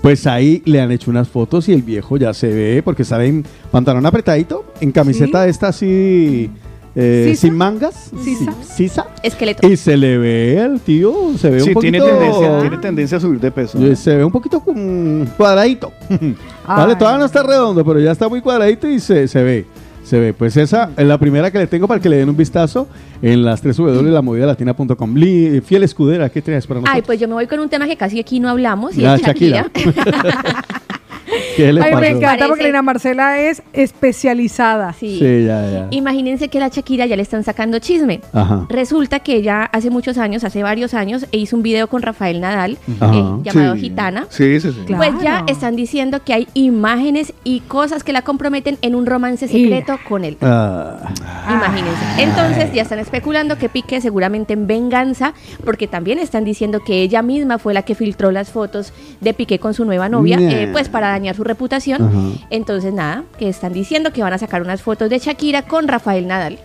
Pues 0.00 0.26
ahí 0.28 0.62
le 0.64 0.80
han 0.80 0.92
hecho 0.92 1.10
unas 1.10 1.28
fotos 1.28 1.68
y 1.68 1.72
el 1.72 1.82
viejo 1.82 2.16
ya 2.16 2.32
se 2.32 2.46
ve 2.46 2.82
porque 2.84 3.02
sale 3.04 3.26
en 3.26 3.44
pantalón 3.72 4.06
apretadito, 4.06 4.64
en 4.80 4.92
camiseta 4.92 5.42
de 5.42 5.50
esta 5.50 5.68
así, 5.68 6.48
eh, 6.94 7.26
¿Sisa? 7.30 7.40
sin 7.40 7.56
mangas, 7.56 8.12
¿Sisa? 8.22 8.52
sí, 8.62 8.74
sisa, 8.88 9.06
Esqueleto. 9.24 9.66
y 9.68 9.76
se 9.76 9.96
le 9.96 10.16
ve 10.16 10.58
el 10.62 10.78
tío, 10.80 11.12
se 11.36 11.50
ve 11.50 11.60
Sí, 11.60 11.70
un 11.70 11.74
poquito... 11.74 11.90
tiene 12.04 12.12
tendencia, 12.12 12.60
tiene 12.60 12.76
tendencia 12.78 13.18
a 13.18 13.20
subir 13.20 13.40
de 13.40 13.50
peso. 13.50 13.76
Eh, 13.84 13.96
Se 13.96 14.14
ve 14.16 14.24
un 14.24 14.30
poquito 14.32 14.62
cuadradito. 15.36 15.92
vale, 16.66 16.94
todavía 16.94 17.18
no 17.18 17.24
está 17.24 17.42
redondo, 17.42 17.84
pero 17.84 17.98
ya 17.98 18.12
está 18.12 18.28
muy 18.28 18.40
cuadradito 18.40 18.88
y 18.88 19.00
se, 19.00 19.26
se 19.26 19.42
ve. 19.42 19.66
Se 20.08 20.18
ve. 20.18 20.32
Pues 20.32 20.56
esa 20.56 20.90
es 20.96 21.06
la 21.06 21.18
primera 21.18 21.50
que 21.50 21.58
le 21.58 21.66
tengo 21.66 21.86
para 21.86 22.00
que 22.00 22.08
le 22.08 22.16
den 22.16 22.30
un 22.30 22.36
vistazo 22.36 22.88
en 23.20 23.44
las 23.44 23.60
3 23.60 23.76
W 23.76 24.02
de 24.02 24.10
la 24.10 24.22
movida 24.22 24.46
latina.com. 24.46 25.14
Li- 25.16 25.60
Fiel 25.60 25.82
escudera, 25.82 26.30
¿qué 26.30 26.40
traes 26.40 26.66
para 26.66 26.80
nosotros? 26.80 26.94
Ay, 26.96 27.02
pues 27.04 27.20
yo 27.20 27.28
me 27.28 27.34
voy 27.34 27.46
con 27.46 27.60
un 27.60 27.68
tema 27.68 27.86
que 27.86 27.96
casi 27.96 28.18
aquí 28.18 28.40
no 28.40 28.48
hablamos 28.48 28.96
y 28.96 29.02
La 29.02 29.16
es 29.16 29.22
Shakira. 29.22 29.66
¿Qué 31.58 31.72
le 31.72 31.82
Ay, 31.82 31.94
me 31.96 32.08
encanta 32.10 32.46
porque 32.46 32.60
Parece- 32.62 32.64
Lina 32.68 32.82
Marcela 32.82 33.38
es 33.40 33.62
especializada. 33.72 34.92
Sí. 34.92 35.18
Sí, 35.18 35.44
ya, 35.44 35.70
ya. 35.70 35.86
Imagínense 35.90 36.48
que 36.48 36.58
a 36.58 36.60
la 36.62 36.68
Shakira 36.68 37.06
ya 37.06 37.16
le 37.16 37.22
están 37.22 37.42
sacando 37.44 37.78
chisme. 37.80 38.20
Ajá. 38.32 38.66
Resulta 38.68 39.20
que 39.20 39.34
ella 39.34 39.64
hace 39.64 39.90
muchos 39.90 40.18
años, 40.18 40.44
hace 40.44 40.62
varios 40.62 40.94
años, 40.94 41.26
e 41.32 41.38
hizo 41.38 41.56
un 41.56 41.62
video 41.62 41.88
con 41.88 42.02
Rafael 42.02 42.40
Nadal 42.40 42.78
Ajá. 43.00 43.12
eh, 43.14 43.24
llamado 43.42 43.74
Sí. 43.74 43.80
Gitana. 43.80 44.26
Sí, 44.30 44.60
sí, 44.60 44.70
sí. 44.72 44.94
Pues 44.94 45.10
ya 45.20 45.44
están 45.48 45.74
diciendo 45.76 46.20
que 46.24 46.32
hay 46.32 46.48
imágenes 46.54 47.32
y 47.44 47.60
cosas 47.60 48.04
que 48.04 48.12
la 48.12 48.22
comprometen 48.22 48.78
en 48.82 48.94
un 48.94 49.06
romance 49.06 49.48
secreto 49.48 49.98
con 50.08 50.24
él. 50.24 50.36
Ah. 50.40 50.96
Imagínense. 51.50 52.22
Entonces 52.22 52.72
ya 52.72 52.82
están 52.82 52.98
especulando 53.00 53.58
que 53.58 53.68
Piqué 53.68 54.00
seguramente 54.00 54.52
en 54.52 54.66
venganza, 54.66 55.34
porque 55.64 55.86
también 55.88 56.18
están 56.18 56.44
diciendo 56.44 56.80
que 56.84 57.02
ella 57.02 57.22
misma 57.22 57.58
fue 57.58 57.74
la 57.74 57.82
que 57.82 57.94
filtró 57.94 58.30
las 58.30 58.50
fotos 58.50 58.92
de 59.20 59.34
Piqué 59.34 59.58
con 59.58 59.74
su 59.74 59.84
nueva 59.84 60.08
novia, 60.08 60.38
Nah. 60.38 60.50
eh, 60.50 60.68
pues 60.72 60.88
para 60.88 61.08
dañar 61.08 61.34
su 61.34 61.44
reputación. 61.48 62.02
Ajá. 62.02 62.46
Entonces 62.50 62.92
nada, 62.94 63.24
que 63.38 63.48
están 63.48 63.72
diciendo 63.72 64.12
que 64.12 64.22
van 64.22 64.32
a 64.32 64.38
sacar 64.38 64.62
unas 64.62 64.80
fotos 64.82 65.10
de 65.10 65.18
Shakira 65.18 65.62
con 65.62 65.88
Rafael 65.88 66.26
Nadal. 66.28 66.58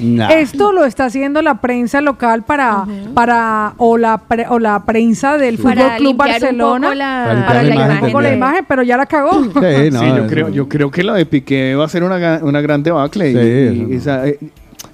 Nah. 0.00 0.30
Esto 0.30 0.72
lo 0.72 0.86
está 0.86 1.04
haciendo 1.04 1.42
la 1.42 1.60
prensa 1.60 2.00
local 2.00 2.42
para, 2.44 2.86
para 3.14 3.74
o, 3.76 3.98
la 3.98 4.16
pre- 4.18 4.46
o 4.48 4.58
la 4.58 4.82
prensa 4.84 5.36
del 5.36 5.58
Para 5.58 5.74
Fútbol 5.82 5.96
Club 5.98 6.06
limpiar 6.08 6.28
un 6.30 6.40
Barcelona 6.40 6.86
poco 6.86 6.94
la- 6.94 7.24
Para 7.28 7.46
para 7.46 7.54
la 7.54 7.62
limpiar 7.68 7.86
imagen 7.90 8.04
un 8.04 8.10
poco 8.10 8.22
de- 8.22 8.28
la 8.30 8.34
imagen, 8.34 8.64
pero 8.66 8.82
ya 8.82 8.96
la 8.96 9.06
cagó. 9.06 9.44
Sí, 9.44 9.90
no, 9.92 10.00
Sí, 10.00 10.06
yo 10.16 10.26
creo, 10.26 10.48
yo 10.48 10.68
creo 10.68 10.90
que 10.90 11.04
lo 11.04 11.12
de 11.12 11.26
Piqué 11.26 11.74
va 11.74 11.84
a 11.84 11.88
ser 11.88 12.04
una, 12.04 12.40
una 12.42 12.60
gran 12.62 12.82
debacle. 12.82 13.30
y- 13.30 13.34
Sí, 13.34 13.86
y 13.90 13.94
esa, 13.96 14.26
eh, 14.26 14.38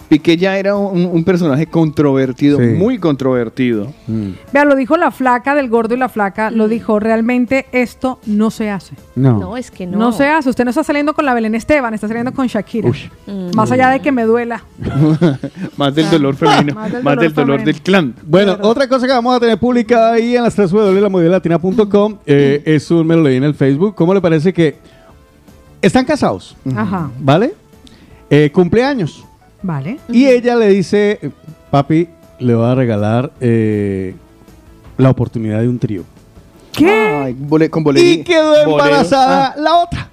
Piqué 0.08 0.36
ya 0.38 0.56
era 0.58 0.74
un, 0.74 1.04
un 1.04 1.22
personaje 1.24 1.66
controvertido, 1.66 2.58
Sí. 2.58 2.64
muy 2.64 2.98
controvertido. 2.98 3.92
Mm. 4.06 4.30
Vea, 4.52 4.64
lo 4.64 4.74
dijo 4.74 4.96
la 4.96 5.10
flaca 5.10 5.54
del 5.54 5.68
gordo 5.68 5.94
y 5.94 5.98
la 5.98 6.08
flaca, 6.08 6.50
lo 6.50 6.66
dijo, 6.66 6.98
realmente 6.98 7.66
esto 7.72 8.18
no 8.24 8.50
se 8.50 8.70
hace. 8.70 8.94
No. 9.16 9.38
No, 9.38 9.56
es 9.58 9.70
que 9.70 9.86
no. 9.86 9.98
No. 9.98 10.12
se 10.12 10.26
hace, 10.26 10.48
usted 10.48 10.64
no 10.64 10.70
está 10.70 10.82
saliendo 10.82 11.12
con 11.12 11.26
la 11.26 11.34
Belén 11.34 11.54
Esteban, 11.54 11.92
está 11.92 12.08
saliendo 12.08 12.32
con 12.32 12.46
Shakira. 12.46 12.88
Mm. 13.26 13.50
Más 13.54 13.70
allá 13.70 13.90
de 13.90 14.00
que 14.00 14.10
me 14.10 14.22
duela. 14.24 14.64
más 15.76 15.94
del 15.94 16.08
dolor 16.10 16.34
femenino, 16.36 16.74
Más 16.74 16.90
del 16.92 17.02
más 17.02 17.14
dolor 17.16 17.22
del 17.24 17.34
dolor 17.34 17.58
femenino. 17.60 17.64
del 17.72 17.82
clan. 17.82 18.14
Bueno, 18.26 18.56
otra 18.62 18.88
cosa 18.88 19.06
que 19.06 19.12
vamos 19.12 19.36
a 19.36 19.40
tener 19.40 19.58
publicada 19.58 20.12
ahí 20.14 20.36
en 20.36 20.42
las 20.42 20.54
3 20.54 20.70
www.lamodelalatina.com 20.72 22.16
eh, 22.24 22.62
es 22.64 22.90
un 22.90 23.06
me 23.06 23.14
lo 23.14 23.22
leí 23.22 23.36
en 23.36 23.44
el 23.44 23.54
Facebook. 23.54 23.94
¿Cómo 23.94 24.14
le 24.14 24.20
parece 24.22 24.52
que 24.54 24.76
están 25.82 26.04
casados? 26.04 26.56
Ajá, 26.74 27.10
¿Vale? 27.20 27.52
Eh, 28.30 28.50
cumpleaños. 28.52 29.24
Vale. 29.62 29.98
Y 30.08 30.26
ella 30.26 30.56
le 30.56 30.68
dice, 30.68 31.18
papi, 31.70 32.08
le 32.38 32.54
voy 32.54 32.66
a 32.66 32.74
regalar 32.74 33.32
eh, 33.40 34.14
la 34.96 35.10
oportunidad 35.10 35.60
de 35.60 35.68
un 35.68 35.78
trío. 35.78 36.04
¿Qué? 36.72 36.88
Ay, 37.24 37.36
bole- 37.38 37.68
con 37.70 37.82
bolerín. 37.82 38.20
Y 38.20 38.24
quedó 38.24 38.50
bolero. 38.50 38.70
embarazada 38.70 39.46
Ah, 39.48 39.54
la 39.58 39.74
otra. 39.76 40.08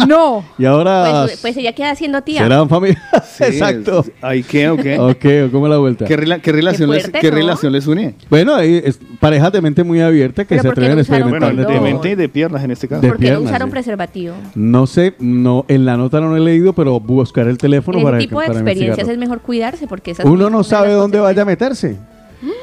No. 0.08 0.44
Y 0.58 0.64
ahora 0.64 1.22
Pues, 1.26 1.40
pues 1.40 1.56
ella 1.56 1.72
queda 1.72 1.94
siendo 1.94 2.22
tía. 2.22 2.42
serán 2.42 2.68
familia. 2.68 3.02
sí, 3.36 3.44
Exacto. 3.44 4.04
Ahí 4.22 4.42
qué, 4.42 4.68
o 4.68 4.76
qué. 4.76 4.98
Ok, 4.98 5.50
¿cómo 5.52 5.68
la 5.68 5.78
vuelta? 5.78 6.04
¿Qué, 6.04 6.18
rela- 6.18 6.40
qué 6.40 6.52
relación, 6.52 6.90
les, 6.90 7.02
fuerte, 7.02 7.20
qué 7.20 7.30
¿no? 7.30 7.36
relación 7.36 7.72
les 7.72 7.86
une? 7.86 8.14
Bueno, 8.30 8.54
ahí 8.54 8.80
es 8.84 8.98
parejas 9.20 9.52
de 9.52 9.60
mente 9.60 9.84
muy 9.84 10.00
abierta 10.00 10.44
que 10.44 10.56
se 10.58 10.62
¿por 10.64 10.74
qué 10.74 10.80
atreven 10.80 10.98
a 10.98 11.00
experimentar 11.02 11.54
condón? 11.54 11.72
de 11.74 11.80
mente 11.80 12.10
y 12.10 12.14
de 12.14 12.28
piernas 12.28 12.64
en 12.64 12.70
este 12.70 12.88
caso. 12.88 13.02
De 13.02 13.08
¿Por 13.08 13.18
qué 13.18 13.24
no 13.26 13.30
piernas, 13.38 13.50
usaron 13.50 13.68
sí. 13.68 13.72
preservativo? 13.72 14.34
No 14.54 14.86
sé, 14.86 15.14
no, 15.18 15.64
en 15.68 15.84
la 15.84 15.96
nota 15.96 16.20
no 16.20 16.28
lo 16.28 16.36
he 16.36 16.40
leído, 16.40 16.72
pero 16.72 17.00
buscar 17.00 17.48
el 17.48 17.58
teléfono 17.58 17.98
En 17.98 18.04
para 18.04 18.18
ese 18.18 18.26
tipo 18.28 18.40
de 18.40 18.46
para 18.48 18.58
experiencias 18.58 19.08
es 19.08 19.18
mejor 19.18 19.40
cuidarse 19.40 19.86
porque 19.86 20.10
esas 20.12 20.26
Uno 20.26 20.50
no 20.50 20.62
sabe 20.64 20.92
dónde 20.92 21.18
vaya 21.20 21.42
a 21.42 21.44
meterse. 21.44 21.96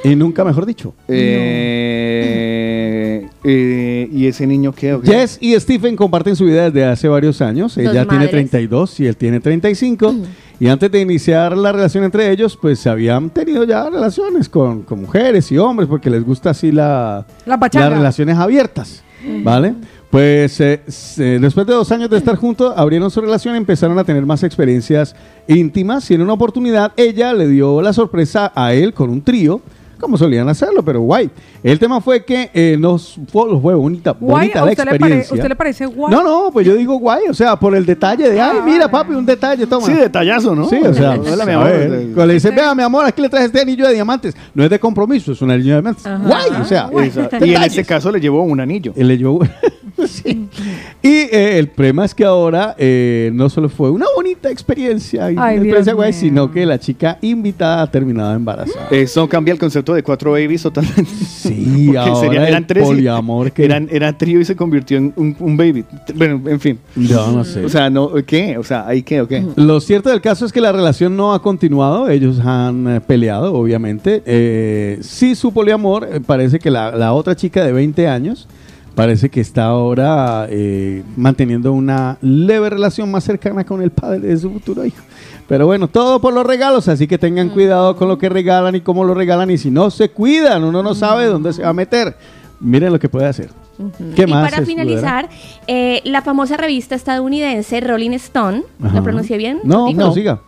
Y 0.04 0.16
nunca 0.16 0.44
mejor 0.44 0.66
dicho. 0.66 0.94
Eh, 1.08 2.32
eh, 3.44 4.10
¿Y 4.12 4.28
ese 4.28 4.46
niño 4.48 4.74
qué? 4.74 4.94
o 4.94 5.02
qué? 5.02 5.12
Jess 5.12 5.38
y 5.42 5.60
Stephen 5.60 5.96
comparten 5.96 6.36
su 6.36 6.46
vida 6.46 6.70
desde 6.70 6.86
hace 6.86 7.08
varios 7.08 7.42
años. 7.42 7.76
Dos 7.76 7.84
Ella 7.84 8.06
tiene 8.06 8.26
madres. 8.26 8.32
32 8.32 9.00
y 9.00 9.08
él 9.08 9.18
tiene 9.18 9.40
35. 9.40 10.16
Y 10.60 10.68
antes 10.68 10.92
de 10.92 11.02
iniciar 11.02 11.58
la 11.58 11.72
relación 11.72 12.04
entre 12.04 12.30
ellos, 12.32 12.58
pues 12.62 12.80
se 12.80 12.90
habían 12.90 13.30
tenido 13.32 13.64
ya 13.64 13.90
relaciones 13.90 14.48
con, 14.48 14.84
con 14.84 15.02
mujeres 15.02 15.52
y 15.52 15.58
hombres, 15.58 15.90
porque 15.90 16.10
les 16.10 16.24
gusta 16.24 16.52
así 16.52 16.72
la, 16.72 17.26
La 17.46 17.58
las 17.58 17.94
relaciones 17.94 18.38
abiertas. 18.38 19.04
¿Vale? 19.44 19.76
Pues 20.12 20.60
eh, 20.60 20.82
después 21.40 21.66
de 21.66 21.74
dos 21.74 21.90
años 21.94 22.10
de 22.10 22.18
estar 22.18 22.36
juntos, 22.36 22.74
abrieron 22.76 23.10
su 23.10 23.22
relación 23.22 23.56
y 23.56 23.60
empezaron 23.60 23.98
a 23.98 24.04
tener 24.04 24.26
más 24.26 24.44
experiencias 24.44 25.16
íntimas. 25.48 26.12
Y 26.12 26.16
en 26.16 26.22
una 26.22 26.34
oportunidad, 26.34 26.92
ella 26.98 27.32
le 27.32 27.48
dio 27.48 27.82
la 27.82 27.94
sorpresa 27.94 28.52
a 28.54 28.74
él 28.74 28.94
con 28.94 29.10
un 29.10 29.22
trío, 29.22 29.62
como 30.02 30.18
solían 30.18 30.50
hacerlo, 30.50 30.84
pero 30.84 31.00
guay. 31.00 31.30
El 31.64 31.78
tema 31.78 32.02
fue 32.02 32.26
que 32.26 32.50
eh, 32.54 32.76
nos 32.80 33.20
fue, 33.32 33.60
fue 33.62 33.76
bonita, 33.76 34.12
Guay, 34.20 34.48
bonita 34.50 34.62
¿a 34.62 34.66
la 34.66 34.72
usted, 34.72 34.84
le 34.84 34.90
pare- 34.92 34.96
experiencia. 34.98 35.36
¿usted 35.36 35.50
le 35.50 35.56
parece 35.56 35.86
guay? 35.86 36.12
No, 36.12 36.24
no, 36.24 36.50
pues 36.52 36.66
yo 36.66 36.76
digo 36.76 36.96
guay, 36.98 37.26
o 37.30 37.34
sea, 37.34 37.56
por 37.56 37.76
el 37.76 37.86
detalle 37.86 38.30
de, 38.32 38.42
ay, 38.42 38.58
mira, 38.66 38.90
papi, 38.90 39.14
un 39.14 39.26
detalle, 39.26 39.68
toma. 39.68 39.86
Sí, 39.86 39.94
detallazo, 39.94 40.56
¿no? 40.56 40.68
Sí, 40.68 40.78
o 40.84 40.94
sea, 40.94 41.12
Hola, 41.20 41.46
mi 41.46 41.52
amor. 41.52 41.68
ver, 41.68 41.90
cuando 42.14 42.26
le 42.26 42.34
dice, 42.34 42.50
vea, 42.52 42.74
mi 42.74 42.82
amor, 42.84 43.06
aquí 43.06 43.22
le 43.22 43.30
traes 43.30 43.46
este 43.46 43.62
anillo 43.62 43.88
de 43.88 43.94
diamantes. 43.94 44.36
No 44.56 44.64
es 44.64 44.70
de 44.72 44.80
compromiso, 44.80 45.34
es 45.34 45.42
un 45.42 45.52
anillo 45.52 45.76
de 45.76 45.82
diamantes. 45.82 46.04
Guay, 46.04 46.62
o 46.62 46.66
sea. 46.66 46.90
Y 47.46 47.54
en 47.54 47.64
este 47.64 47.86
caso 47.86 48.12
le 48.12 48.20
llevó 48.20 48.42
un 48.44 48.60
anillo. 48.60 48.94
Él 48.96 49.08
le 49.08 49.18
llevó- 49.18 49.48
Sí. 50.08 50.48
Y 51.04 51.10
eh, 51.10 51.60
el 51.60 51.68
problema 51.68 52.04
es 52.06 52.16
que 52.16 52.26
ahora 52.26 52.74
eh, 52.80 53.30
no 53.36 53.50
solo 53.50 53.70
fue 53.70 53.92
una 53.92 54.08
bonita 54.16 54.50
experiencia, 54.50 55.30
y 55.32 55.36
Ay, 55.36 55.36
una 55.36 55.46
Dios 55.52 55.58
experiencia 55.58 55.94
guay, 55.94 56.12
mío. 56.12 56.20
sino 56.20 56.52
que 56.52 56.66
la 56.66 56.80
chica 56.80 57.20
invitada 57.22 57.84
ha 57.84 57.92
terminado 57.92 58.34
embarazada. 58.34 58.88
Eso 58.90 59.30
cambia 59.30 59.52
el 59.52 59.60
concepto 59.60 59.94
de 59.94 60.02
cuatro 60.02 60.32
babies 60.32 60.64
totalmente. 60.64 61.06
Sí, 61.56 61.96
ahora 61.96 62.16
sería- 62.16 62.48
eran 62.48 62.68
tres 62.68 62.84
poliamor 62.86 63.52
que... 63.52 63.66
Eran, 63.66 63.88
era 63.92 64.18
trío 64.18 64.40
y 64.40 64.46
se 64.46 64.56
convirtió 64.56 64.98
en 64.98 65.14
un, 65.16 65.36
un 65.40 65.58
baby. 65.58 65.86
Bueno, 66.16 66.42
en 66.48 66.60
fin. 66.60 66.80
Yo 66.96 67.32
no 67.32 67.44
sé. 67.44 67.66
O 67.66 67.70
sea, 67.70 67.90
no, 67.90 68.12
¿qué? 68.26 68.58
O 68.58 68.64
sea, 68.64 68.88
¿ahí 68.88 69.04
qué 69.04 69.22
o 69.22 69.28
qué? 69.28 69.46
Lo 69.56 69.80
cierto 69.82 70.10
del 70.10 70.22
caso 70.22 70.46
es 70.46 70.52
que 70.54 70.62
la 70.62 70.72
relación 70.72 71.16
no 71.16 71.34
ha 71.34 71.42
continuado, 71.42 72.10
ellos 72.10 72.40
han 72.40 72.88
eh, 72.88 73.02
peleado, 73.02 73.54
obviamente. 73.54 74.22
Eh, 74.26 74.98
sí, 75.02 75.36
su 75.36 75.52
poliamor, 75.52 76.08
eh, 76.12 76.20
parece 76.26 76.60
que 76.60 76.72
la, 76.72 76.92
la 76.96 77.14
otra 77.14 77.36
chica 77.36 77.64
de 77.66 77.72
20 77.72 78.08
años, 78.08 78.48
parece 78.96 79.30
que 79.30 79.40
está 79.42 79.66
ahora 79.66 80.48
eh, 80.50 81.02
manteniendo 81.16 81.72
una 81.74 82.18
leve 82.22 82.70
relación 82.70 83.10
más 83.10 83.24
cercana 83.24 83.64
con 83.64 83.82
el 83.82 83.92
padre 83.92 84.20
de 84.20 84.38
su 84.38 84.52
futuro 84.52 84.86
hijo. 84.86 85.02
Pero 85.52 85.66
bueno, 85.66 85.90
todo 85.90 86.22
por 86.22 86.34
los 86.34 86.46
regalos, 86.46 86.88
así 86.88 87.10
que 87.10 87.18
tengan 87.18 87.50
cuidado 87.50 87.98
con 87.98 88.08
lo 88.08 88.18
que 88.18 88.30
regalan 88.30 88.74
y 88.74 88.80
cómo 88.80 89.04
lo 89.04 89.14
regalan. 89.14 89.52
Y 89.52 89.58
si 89.58 89.70
no 89.70 89.92
se 89.92 90.10
cuidan, 90.10 90.64
uno 90.64 90.82
no 90.82 90.96
sabe 90.96 91.26
dónde 91.26 91.52
se 91.52 91.62
va 91.62 91.68
a 91.68 91.74
meter. 91.74 92.16
Miren 92.62 92.94
lo 92.94 92.98
que 92.98 93.10
puede 93.10 93.26
hacer. 93.26 93.50
¿Qué 94.16 94.22
y 94.22 94.28
más? 94.28 94.50
para 94.50 94.66
finalizar, 94.66 95.28
eh, 95.68 96.00
la 96.06 96.22
famosa 96.22 96.56
revista 96.56 96.96
estadounidense 96.96 97.82
Rolling 97.82 98.12
Stone, 98.12 98.64
Ajá. 98.82 98.96
¿lo 98.96 99.04
pronuncié 99.04 99.36
bien? 99.36 99.60
No, 99.66 99.88
pero 99.94 100.14
siga. 100.14 100.40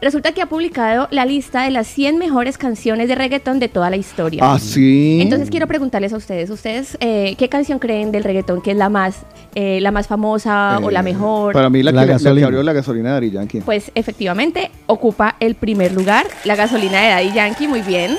Resulta 0.00 0.32
que 0.32 0.40
ha 0.40 0.46
publicado 0.46 1.08
la 1.10 1.26
lista 1.26 1.64
de 1.64 1.70
las 1.70 1.86
100 1.86 2.16
mejores 2.16 2.56
canciones 2.56 3.06
de 3.08 3.14
reggaetón 3.14 3.58
de 3.60 3.68
toda 3.68 3.90
la 3.90 3.96
historia. 3.96 4.40
Ah, 4.42 4.58
sí. 4.58 5.18
Entonces 5.20 5.50
quiero 5.50 5.66
preguntarles 5.66 6.12
a 6.14 6.16
ustedes, 6.16 6.48
ustedes 6.48 6.96
eh, 7.00 7.34
qué 7.38 7.48
canción 7.50 7.78
creen 7.78 8.10
del 8.10 8.24
reggaetón 8.24 8.62
que 8.62 8.70
es 8.70 8.76
la 8.78 8.88
más, 8.88 9.18
eh, 9.54 9.78
la 9.82 9.90
más 9.90 10.06
famosa 10.06 10.78
o 10.82 10.90
la 10.90 11.00
Eh, 11.00 11.02
mejor. 11.02 11.52
Para 11.52 11.68
mí, 11.68 11.82
la, 11.82 11.92
La 11.92 12.00
que, 12.02 12.06
la 12.06 12.12
que 12.18 12.22
gasolina. 12.24 12.46
abrió 12.46 12.62
la 12.62 12.72
gasolina 12.72 13.10
de 13.10 13.16
Ari 13.18 13.30
Yankee. 13.30 13.60
Pues 13.60 13.92
efectivamente 13.94 14.70
ocupa 14.86 15.36
el 15.38 15.54
primer 15.54 15.92
lugar, 15.92 16.26
la 16.44 16.56
gasolina 16.56 17.00
de 17.02 17.08
Daddy 17.10 17.32
Yankee, 17.34 17.68
muy 17.68 17.82
bien. 17.82 18.16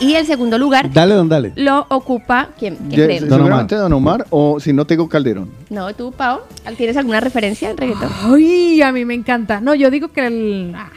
Y 0.00 0.14
el 0.14 0.26
segundo 0.26 0.58
lugar 0.58 0.92
Dale, 0.92 1.14
don, 1.14 1.28
dale. 1.28 1.52
lo 1.54 1.86
ocupa, 1.88 2.48
¿quién, 2.58 2.76
quién 2.88 3.04
creen? 3.06 3.28
Don 3.28 3.40
Omar. 3.42 3.66
Don 3.68 3.92
Omar 3.92 4.26
o 4.30 4.58
si 4.58 4.72
no 4.72 4.84
tengo 4.84 5.08
Calderón. 5.08 5.50
No, 5.70 5.94
tú, 5.94 6.10
Pau, 6.12 6.40
¿tienes 6.76 6.96
alguna 6.96 7.20
referencia 7.20 7.70
al 7.70 7.76
reggaetón? 7.76 8.10
Ay, 8.24 8.82
a 8.82 8.90
mí 8.90 9.04
me 9.04 9.14
encanta. 9.14 9.60
No, 9.60 9.74
yo 9.74 9.90
digo 9.90 10.08
que 10.08 10.26
el... 10.26 10.72
ah, 10.76 10.90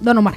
Don 0.00 0.18
Omar. 0.18 0.34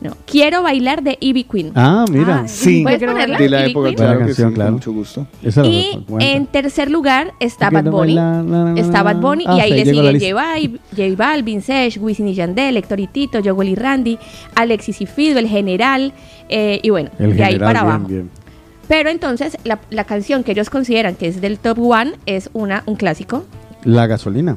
No, 0.00 0.16
quiero 0.26 0.62
bailar 0.62 1.02
de 1.02 1.18
Ivy 1.20 1.44
Queen. 1.44 1.72
Ah, 1.74 2.06
mira. 2.10 2.40
Ah, 2.44 2.48
Sí, 2.48 2.82
¿Puedes 2.82 3.02
ponerla? 3.04 3.36
de 3.38 3.48
la 3.50 3.60
Ivy 3.60 3.70
época, 3.72 3.84
Queen? 3.88 3.96
claro 3.96 4.10
Buena 4.12 4.24
que 4.24 4.30
canción, 4.30 4.48
sí, 4.48 4.54
claro. 4.54 4.68
con 4.68 4.74
mucho 4.74 4.92
gusto. 4.92 5.26
Esa 5.42 5.60
la 5.62 5.68
Y 5.68 6.04
en 6.20 6.46
tercer 6.46 6.90
lugar 6.90 7.34
está 7.38 7.68
Bad 7.68 7.84
Bunny. 7.84 8.14
bailar, 8.14 8.44
la, 8.46 8.64
la, 8.64 8.72
la, 8.72 8.80
Está 8.80 9.02
Bad 9.02 9.16
Bunny 9.16 9.44
Ah, 9.46 9.56
y 9.58 9.60
ahí 9.60 9.70
sí, 9.72 9.76
le 9.76 9.84
llegó 9.84 10.02
la 10.02 10.12
sigue 10.12 10.12
lista. 10.12 10.40
J, 10.40 10.58
Bal- 10.58 10.80
J 10.96 11.02
Balvin, 11.16 11.62
Sesh, 11.62 11.98
Wisin 12.00 12.28
y 12.28 12.34
Yandel, 12.34 12.76
Héctor 12.78 13.00
y 13.00 13.06
Tito, 13.08 13.40
y 13.40 13.74
Randy, 13.74 14.18
Alexis 14.54 15.00
y 15.02 15.06
Fido, 15.06 15.38
El 15.38 15.48
General 15.48 16.12
y 16.82 16.88
bueno, 16.90 17.10
El 17.18 17.36
de 17.36 17.44
ahí 17.44 17.52
general, 17.52 17.60
para 17.74 17.80
bien, 17.82 17.92
abajo. 17.94 18.08
bien. 18.08 18.30
Pero 18.88 19.10
entonces 19.10 19.56
la, 19.64 19.78
la 19.90 20.04
canción 20.04 20.42
que 20.44 20.52
ellos 20.52 20.70
consideran 20.70 21.14
que 21.14 21.28
es 21.28 21.40
del 21.42 21.58
top 21.58 21.78
one 21.78 22.12
es 22.26 22.48
una 22.54 22.82
un 22.86 22.96
clásico. 22.96 23.44
La 23.84 24.06
gasolina. 24.06 24.56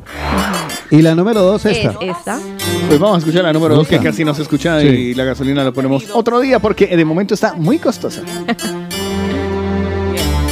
Y 0.93 1.01
la 1.01 1.15
número 1.15 1.41
dos 1.41 1.65
esta. 1.65 1.95
Es 1.99 2.15
esta. 2.15 2.39
Pues 2.87 2.99
vamos 2.99 3.15
a 3.15 3.17
escuchar 3.17 3.43
la 3.43 3.51
número 3.51 3.75
2 3.75 3.87
que 3.87 3.99
casi 3.99 4.23
no 4.23 4.35
se 4.35 4.43
escucha 4.43 4.79
Sí. 4.79 4.85
y 4.85 5.13
la 5.15 5.23
gasolina 5.23 5.63
la 5.63 5.71
ponemos 5.71 6.05
otro 6.13 6.39
día 6.39 6.59
porque 6.59 6.85
de 6.85 7.03
momento 7.03 7.33
está 7.33 7.53
muy 7.53 7.79
costosa. 7.79 8.21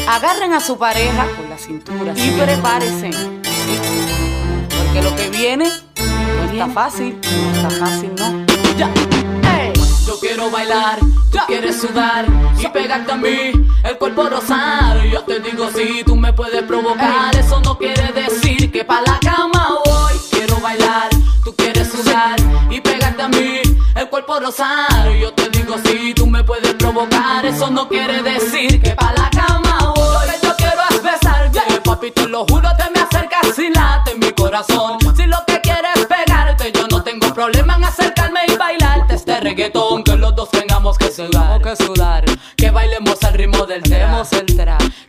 Agarren 0.10 0.54
a 0.54 0.60
su 0.60 0.80
pareja 0.80 1.28
por 1.38 1.48
la 1.48 1.60
cintura 1.60 2.14
y 2.16 2.32
prepárense. 2.32 3.14
¿sí? 3.14 3.30
Porque 4.80 5.04
lo 5.04 5.16
que 5.16 5.30
viene 5.30 5.66
no 5.68 6.52
está 6.52 6.68
fácil, 6.70 7.18
no 7.22 7.52
está 7.52 7.70
fácil, 7.70 8.10
no. 8.18 8.46
Ya. 8.80 8.90
Yo 10.08 10.20
quiero 10.20 10.50
bailar 10.50 10.98
Tú 11.32 11.38
quieres 11.48 11.80
sudar 11.80 12.26
y 12.60 12.68
pegarte 12.68 13.10
a 13.10 13.16
mí, 13.16 13.52
el 13.86 13.98
cuerpo 13.98 14.28
rosado. 14.28 15.02
Yo 15.06 15.22
te 15.22 15.40
digo 15.40 15.70
si 15.74 16.04
tú 16.04 16.18
me 16.18 16.34
puedes 16.34 16.62
provocar. 16.64 17.34
Eso 17.38 17.62
no 17.62 17.78
quiere 17.78 18.12
decir 18.12 18.70
que 18.70 18.84
pa' 18.84 19.02
la 19.02 19.18
cama 19.20 19.78
bailar, 20.62 21.10
tú 21.44 21.56
quieres 21.56 21.92
sudar 21.92 22.40
y 22.70 22.80
pegarte 22.80 23.22
a 23.22 23.28
mí, 23.28 23.62
el 23.96 24.10
cuerpo 24.10 24.40
rosado. 24.40 25.14
Yo 25.20 25.34
te 25.34 25.50
digo 25.50 25.76
si 25.84 26.14
tú 26.14 26.28
me 26.28 26.44
puedes 26.44 26.74
provocar. 26.76 27.46
Eso 27.46 27.70
no 27.70 27.88
quiere 27.88 28.22
decir 28.22 28.82
que 28.82 28.92
pa' 28.92 29.14
la 29.14 29.30
cama 29.30 29.94
voy. 29.96 30.28
Lo 30.28 30.32
que 30.32 30.48
yo 30.48 30.56
quiero 30.58 30.82
es 30.92 31.04
besar, 31.04 31.52
yeah. 31.52 31.84
papi, 31.84 32.12
te 32.12 32.28
lo 32.28 32.46
juro, 32.46 32.70
te 32.78 32.90
me 32.92 33.02
acercas 33.02 33.58
y 33.60 33.70
late 33.70 34.16
mi 34.16 34.32
corazón. 34.32 35.00
Si 35.16 35.26
lo 35.26 35.38
que 35.48 35.60
quieres 35.62 35.96
es 35.96 36.06
pegarte, 36.06 36.72
yo 36.72 36.88
no 36.88 37.02
tengo 37.04 37.34
problema 37.34 37.76
en 37.76 37.84
acercarme 37.84 38.42
y 38.48 38.56
bailarte 38.56 38.81
este 39.22 39.40
reggaetón. 39.40 40.04
Que 40.04 40.16
los 40.16 40.36
dos 40.36 40.50
tengamos 40.50 40.98
que 40.98 41.12
sudar, 41.12 41.62
que 41.62 41.76
sudar, 41.76 42.26
que 42.56 42.72
bailemos 42.72 43.24
al 43.24 43.34
ritmo 43.34 43.66
del 43.66 43.84
tema, 43.84 44.24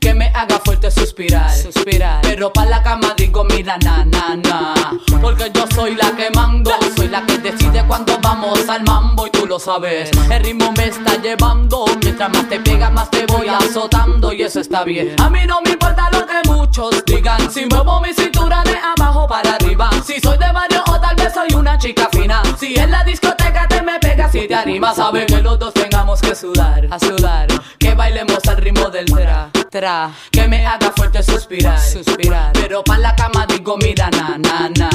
que 0.01 0.15
me 0.15 0.27
haga 0.35 0.61
fuerte 0.65 0.91
suspirar, 0.91 1.51
suspirar. 1.51 2.21
Pero 2.23 2.53
pa' 2.53 2.67
la 2.67 2.83
cama 2.83 3.15
digo, 3.17 3.45
mira, 3.45 3.79
na, 3.79 4.05
na, 4.05 4.37
na. 4.37 4.75
Porque 5.21 5.51
yo 5.55 5.65
soy 5.75 5.95
la 5.95 6.15
que 6.15 6.31
mando, 6.31 6.71
soy 6.97 7.09
la 7.09 7.25
que 7.25 7.39
decide 7.39 7.85
cuando 7.87 8.19
vamos 8.21 8.69
al 8.69 8.83
mambo 8.85 9.27
y 9.27 9.31
tú 9.31 9.47
lo 9.47 9.59
sabes. 9.59 10.11
El 10.31 10.45
ritmo 10.45 10.73
me 10.73 10.89
está 10.89 11.17
llevando, 11.21 11.87
mientras 12.03 12.31
más 12.31 12.49
te 12.49 12.61
pega, 12.61 12.91
más 12.91 13.11
te 13.11 13.25
voy 13.27 13.49
azotando 13.49 14.33
y 14.33 14.43
eso 14.43 14.61
está 14.61 14.85
bien. 14.85 15.15
A 15.21 15.31
mí 15.31 15.41
no 15.47 15.61
me 15.63 15.71
importa 15.71 16.11
lo 16.11 16.27
que 16.27 16.49
muchos 16.49 17.03
digan, 17.07 17.51
si 17.51 17.65
muevo 17.67 18.01
mi 18.01 18.13
cintura 18.13 18.63
de 18.65 18.77
abajo 18.77 19.27
para 19.27 19.55
arriba. 19.55 19.91
Si 20.05 20.21
soy 20.21 20.37
de 20.37 20.53
barrio 20.53 20.83
o 20.87 21.01
tal 21.01 21.17
vez 21.17 21.33
soy 21.33 21.55
una 21.55 21.79
chica 21.79 22.09
fina. 22.13 22.43
Si 22.59 22.75
en 22.75 22.91
la 22.91 23.05
discoteca 23.05 23.67
te 23.69 23.81
me 23.81 24.02
pegas 24.03 24.35
y 24.35 24.47
te 24.49 24.55
animas, 24.55 24.97
sabe 24.97 25.25
que 25.27 25.41
los 25.41 25.59
dos 25.59 25.73
tengamos 25.73 26.21
que 26.21 26.35
sudar, 26.35 26.87
a 26.91 26.99
sudar. 26.99 27.49
Que 27.79 27.95
bailemos 27.95 28.41
al 28.49 28.57
ritmo 28.57 28.91
del 28.91 29.07
tra, 29.07 29.51
tra. 29.71 30.11
Que 30.31 30.47
me 30.49 30.67
haga 30.67 30.93
fuerte 30.95 31.23
suspirar, 31.23 31.79
suspirar. 31.81 32.53
Pero 32.53 32.83
pa' 32.83 32.99
la 32.99 33.15
cama 33.15 33.47
digo, 33.47 33.77
mira, 33.79 34.11
na, 34.11 34.37
na, 34.39 34.69
na. 34.77 34.91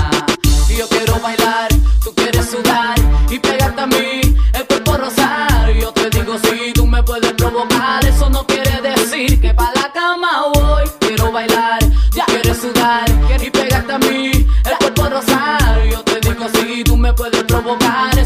Yo 0.78 0.88
quiero 0.90 1.20
bailar, 1.20 1.70
tú 2.04 2.14
quieres 2.14 2.52
sudar 2.52 2.96
y 3.32 3.40
pegarte 3.40 3.82
a 3.82 3.88
mí, 3.88 4.22
el 4.54 4.68
cuerpo 4.68 4.98
rosar. 4.98 5.72
Yo 5.72 5.92
te 5.94 6.10
digo, 6.10 6.38
si 6.38 6.74
tú 6.74 6.86
me 6.86 7.02
puedes 7.02 7.34
provocar, 7.34 8.06
eso 8.06 8.30
no 8.30 8.46
quiere 8.46 8.82
decir 8.82 9.42
que 9.42 9.54
pa' 9.54 9.72
la 9.74 9.92
cama 9.92 10.48
voy. 10.54 10.84
Quiero 11.00 11.32
bailar, 11.32 11.80
ya 12.12 12.26
quieres 12.26 12.58
sudar 12.58 13.06
y 13.42 13.50
pegarte 13.50 13.94
a 13.94 13.98
mí, 14.00 14.32
el 14.66 14.78
cuerpo 14.80 15.10
rosar. 15.10 15.84
Yo 15.90 16.04
te 16.04 16.20
digo, 16.20 16.46
si 16.54 16.84
tú 16.84 16.98
me 16.98 17.14
puedes 17.14 17.44
provocar, 17.44 18.17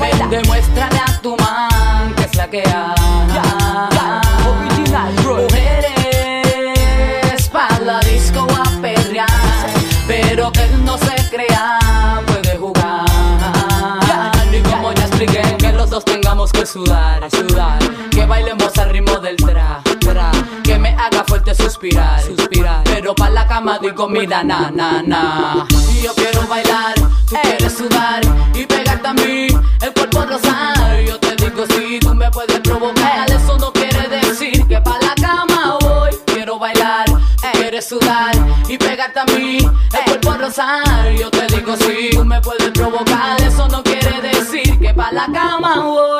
Ven, 0.00 0.30
demuéstrale 0.30 0.98
a 0.98 1.20
tu 1.20 1.36
man 1.36 2.14
que 2.14 2.22
es 2.24 2.34
la 2.34 2.48
que 2.48 2.62
hay. 2.62 2.94
Mujeres, 5.24 5.88
pa' 7.48 7.78
la 7.84 8.00
disco 8.00 8.46
a 8.50 8.64
perrear. 8.80 9.28
Pero 10.06 10.50
que 10.52 10.62
él 10.62 10.84
no 10.84 10.96
se 10.98 11.14
crea, 11.30 11.78
puede 12.26 12.56
jugar. 12.56 13.04
Y 14.52 14.60
como 14.62 14.92
ya 14.92 15.04
expliqué, 15.04 15.56
que 15.58 15.72
los 15.72 15.90
dos 15.90 16.04
tengamos 16.04 16.52
que 16.52 16.66
sudar, 16.66 17.30
sudar. 17.30 17.78
Que 18.10 18.26
bailemos 18.26 18.76
al 18.78 18.90
ritmo 18.90 19.18
del 19.18 19.36
tra, 19.36 19.80
tra. 20.00 20.32
Que 20.64 20.78
me 20.78 20.90
haga 20.90 21.24
fuerte 21.24 21.54
suspirar, 21.54 22.20
suspirar. 22.22 22.39
Cama 23.60 23.78
digo, 23.78 24.08
mira, 24.08 24.42
na, 24.42 24.70
na, 24.70 25.02
na. 25.02 25.66
Y 25.92 26.00
yo 26.00 26.14
quiero 26.14 26.46
bailar, 26.48 26.94
tú 27.28 27.36
quieres 27.42 27.76
sudar 27.76 28.22
y 28.54 28.64
pegarte 28.64 29.06
a 29.06 29.12
mí, 29.12 29.48
el 29.82 29.92
cuerpo 29.92 30.24
rosar. 30.24 31.04
Yo 31.06 31.18
te 31.18 31.36
digo, 31.36 31.66
si 31.66 31.98
tú 31.98 32.14
me 32.14 32.30
puedes 32.30 32.58
provocar, 32.60 33.30
eso 33.30 33.58
no 33.58 33.70
quiere 33.70 34.08
decir 34.08 34.66
que 34.66 34.80
pa' 34.80 34.96
la 35.02 35.14
cama 35.14 35.76
voy. 35.82 36.10
Quiero 36.24 36.58
bailar, 36.58 37.04
tú 37.04 37.48
quieres 37.52 37.86
sudar 37.86 38.32
y 38.66 38.78
pegarte 38.78 39.20
a 39.20 39.24
mí, 39.26 39.58
el 39.58 40.04
cuerpo 40.04 40.32
rosar. 40.40 41.12
Yo 41.18 41.30
te 41.30 41.46
digo, 41.54 41.76
si 41.76 42.16
tú 42.16 42.24
me 42.24 42.40
puedes 42.40 42.70
provocar, 42.70 43.42
eso 43.42 43.68
no 43.68 43.82
quiere 43.82 44.22
decir 44.22 44.78
que 44.78 44.94
pa' 44.94 45.12
la 45.12 45.26
cama 45.26 45.84
voy. 45.84 46.19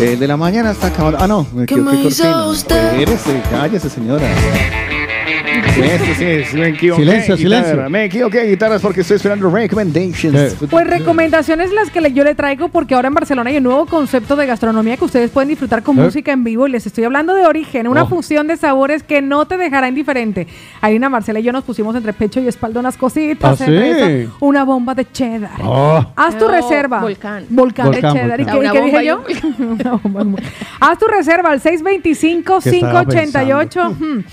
El 0.00 0.18
de 0.18 0.26
la 0.26 0.36
mañana 0.36 0.72
está 0.72 0.88
acabando. 0.88 1.18
Ah, 1.20 1.26
no, 1.28 1.46
me 1.54 1.66
¿Qué 1.66 1.74
equivoqué 1.74 2.02
cortina. 2.02 2.46
usted? 2.46 3.00
Espérese, 3.00 3.42
cállese, 3.50 3.88
señora. 3.90 4.26
Sí, 5.74 5.82
sí, 5.82 6.14
sí. 6.14 6.44
Silencio, 6.94 7.36
silencio. 7.36 7.90
Me 7.90 8.04
equivoqué 8.04 8.40
de 8.40 8.50
guitarras 8.50 8.80
porque 8.80 9.00
estoy 9.00 9.16
esperando 9.16 9.50
recommendations. 9.50 10.54
Pues 10.70 10.86
recomendaciones 10.86 11.72
las 11.72 11.90
que 11.90 12.12
yo 12.12 12.24
le 12.24 12.34
traigo 12.34 12.68
porque 12.68 12.94
ahora 12.94 13.08
en 13.08 13.14
Barcelona 13.14 13.50
hay 13.50 13.56
un 13.56 13.64
nuevo 13.64 13.86
concepto 13.86 14.36
de 14.36 14.46
gastronomía 14.46 14.96
que 14.96 15.04
ustedes 15.04 15.30
pueden 15.30 15.48
disfrutar 15.48 15.82
con 15.82 15.96
música 15.96 16.32
en 16.32 16.44
vivo 16.44 16.66
y 16.66 16.70
les 16.70 16.86
estoy 16.86 17.04
hablando 17.04 17.34
de 17.34 17.46
origen, 17.46 17.88
una 17.88 18.04
oh. 18.04 18.08
fusión 18.08 18.46
de 18.46 18.56
sabores 18.56 19.02
que 19.02 19.22
no 19.22 19.46
te 19.46 19.56
dejará 19.56 19.88
indiferente. 19.88 20.46
Aina, 20.80 21.08
Marcela 21.08 21.40
y 21.40 21.42
yo 21.42 21.52
nos 21.52 21.64
pusimos 21.64 21.96
entre 21.96 22.12
pecho 22.12 22.40
y 22.40 22.48
espalda 22.48 22.80
unas 22.80 22.96
cositas, 22.96 23.60
¿Ah, 23.60 23.66
una 24.40 24.64
bomba 24.64 24.94
de 24.94 25.10
cheddar. 25.10 25.60
Oh. 25.62 26.04
Haz 26.14 26.38
tu 26.38 26.46
reserva. 26.46 27.00
volcán. 27.00 27.46
Volcán, 27.48 27.90
de 27.90 28.00
cheddar. 28.00 28.40
¿Y 28.40 28.44
qué, 28.44 28.82
dije 28.82 29.04
yo? 29.06 29.24
Una 29.58 29.92
bomba. 30.02 30.40
Haz 30.80 30.98
tu 30.98 31.06
reserva 31.06 31.50
al 31.50 31.60
¿Qué 31.64 31.74
estaba 31.74 33.04
625-588. 33.04 34.24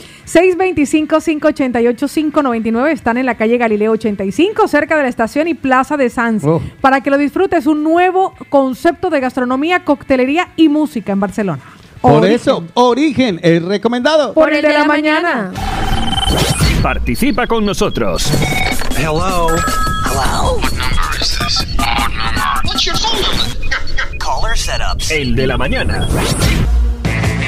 558-599. 1.18 2.92
Están 2.92 3.18
en 3.18 3.26
la 3.26 3.36
calle 3.36 3.58
Galileo 3.58 3.92
85, 3.94 4.68
cerca 4.68 4.96
de 4.98 5.04
la 5.04 5.10
estación 5.10 5.48
y 5.48 5.54
Plaza 5.54 5.98
de 5.98 6.10
Sanz. 6.10 6.44
Oh. 6.44 6.62
Para 6.82 7.02
que 7.02 7.10
lo 7.10 7.18
disfrutes, 7.18 7.68
un 7.68 7.84
nuevo 7.84 8.34
concepto 8.50 9.10
de 9.10 9.20
gastronomía, 9.20 9.84
coctelería 9.84 10.50
y 10.56 10.70
música 10.70 11.12
en 11.12 11.20
Barcelona. 11.20 11.62
Por 12.02 12.26
eso, 12.26 12.64
Origen 12.74 13.40
es 13.44 13.62
recomendado. 13.64 14.34
Por, 14.34 14.52
el 14.52 14.62
de, 14.64 14.74
la, 14.74 14.86
mañana. 14.86 15.52
Participa 16.82 17.46
con 17.46 17.64
nosotros. 17.64 18.32
Hello. 18.98 19.50
Hello. 20.06 20.60
What's 22.64 22.86
your 22.86 22.98
phone 22.98 23.22
number? 23.22 23.62
El 25.10 25.36
de 25.36 25.48
la 25.48 25.58
mañana. 25.58 26.08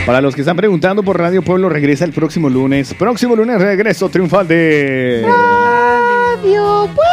Para 0.06 0.20
los 0.20 0.36
que 0.36 0.42
están 0.42 0.58
preguntando 0.58 1.02
por 1.02 1.18
Radio 1.18 1.42
Pueblo, 1.42 1.70
regresa 1.70 2.04
el 2.04 2.12
próximo 2.12 2.50
lunes. 2.50 2.94
Próximo 2.94 3.36
lunes 3.38 3.62
regreso 3.62 4.10
triunfal 4.10 4.46
de... 4.48 5.26
Radio 5.26 6.86
Pueblo. 6.88 7.04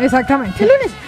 Exactamente. 0.00 0.66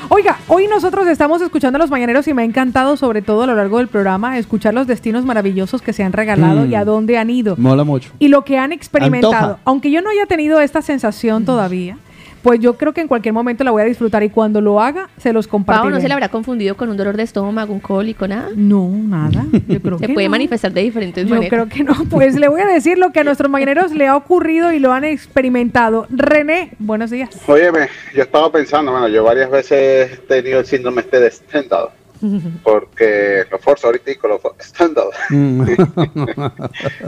Oiga, 0.08 0.38
hoy 0.46 0.68
nosotros 0.68 1.08
estamos 1.08 1.42
escuchando 1.42 1.76
a 1.78 1.80
los 1.80 1.90
mañaneros 1.90 2.28
y 2.28 2.34
me 2.34 2.42
ha 2.42 2.44
encantado, 2.44 2.96
sobre 2.96 3.22
todo 3.22 3.42
a 3.42 3.46
lo 3.48 3.56
largo 3.56 3.78
del 3.78 3.88
programa, 3.88 4.38
escuchar 4.38 4.72
los 4.72 4.86
destinos 4.86 5.24
maravillosos 5.24 5.82
que 5.82 5.92
se 5.92 6.04
han 6.04 6.12
regalado 6.12 6.64
Mm. 6.66 6.70
y 6.70 6.74
a 6.76 6.84
dónde 6.84 7.18
han 7.18 7.30
ido. 7.30 7.56
Mola 7.56 7.82
mucho. 7.82 8.12
y 8.20 8.28
lo 8.28 8.44
que 8.44 8.56
han 8.56 8.70
experimentado. 8.70 9.34
Antoja. 9.34 9.58
Aunque 9.64 9.90
yo 9.90 10.00
no 10.00 10.10
haya 10.10 10.26
tenido 10.26 10.60
esta 10.60 10.80
sensación 10.82 11.44
todavía, 11.44 11.96
pues 12.44 12.60
yo 12.60 12.74
creo 12.76 12.92
que 12.92 13.00
en 13.00 13.08
cualquier 13.08 13.32
momento 13.32 13.64
la 13.64 13.72
voy 13.72 13.82
a 13.82 13.86
disfrutar 13.86 14.22
y 14.22 14.28
cuando 14.30 14.60
lo 14.60 14.80
haga, 14.80 15.08
se 15.16 15.32
los 15.32 15.46
Pau, 15.48 15.52
compartiré. 15.52 15.92
¿no 15.94 16.00
se 16.00 16.06
le 16.06 16.14
habrá 16.14 16.28
confundido 16.28 16.76
con 16.76 16.88
un 16.90 16.96
dolor 16.96 17.16
de 17.16 17.24
estómago, 17.24 17.72
un 17.72 17.80
cólico, 17.80 18.28
nada? 18.28 18.50
No, 18.54 18.88
nada. 18.88 19.44
Yo 19.66 19.80
creo 19.82 19.98
Se 19.98 20.06
que 20.06 20.12
puede 20.14 20.28
no. 20.28 20.32
manifestar 20.32 20.70
de 20.72 20.82
diferentes 20.82 21.24
Yo 21.26 21.34
maneras. 21.34 21.50
creo 21.50 21.68
que 21.68 21.82
no. 21.82 21.94
Pues 22.10 22.36
le 22.36 22.46
voy 22.48 22.60
a 22.60 22.66
decir 22.66 22.98
lo 22.98 23.10
que 23.12 23.20
a 23.20 23.24
nuestros 23.24 23.50
mañaneros 23.50 23.92
le 23.92 24.06
ha 24.06 24.14
ocurrido 24.16 24.72
y 24.72 24.78
lo 24.78 24.92
han 24.92 25.04
experimentado. 25.04 26.06
René, 26.10 26.72
buenos 26.78 27.10
días. 27.10 27.30
Óyeme, 27.48 27.88
yo 28.14 28.22
estaba 28.22 28.52
pensando, 28.52 28.92
bueno, 28.92 29.08
yo 29.08 29.24
varias 29.24 29.50
veces 29.50 30.12
he 30.12 30.16
tenido 30.28 30.60
el 30.60 30.66
síndrome 30.66 31.00
este 31.00 31.18
de 31.20 31.30
Stendhal, 31.30 31.88
porque 32.62 33.44
lo 33.50 33.58
forzo 33.58 33.86
ahorita 33.86 34.12
lo 34.28 34.38
for- 34.38 34.54
Stendhal. 34.60 35.08
Mm. 35.30 35.62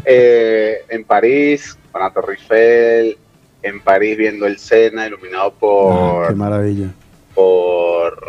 Eh, 0.05 0.79
en 0.89 1.05
París, 1.05 1.77
con 1.93 2.01
la 2.01 2.11
Torre 2.11 2.35
Eiffel, 2.35 3.19
en 3.67 3.81
París 3.81 4.17
viendo 4.17 4.47
el 4.47 4.59
Sena 4.59 5.07
iluminado 5.07 5.53
por, 5.55 6.25
Ah, 6.25 6.29
qué 6.29 6.35
maravilla. 6.35 6.89
por, 7.35 8.23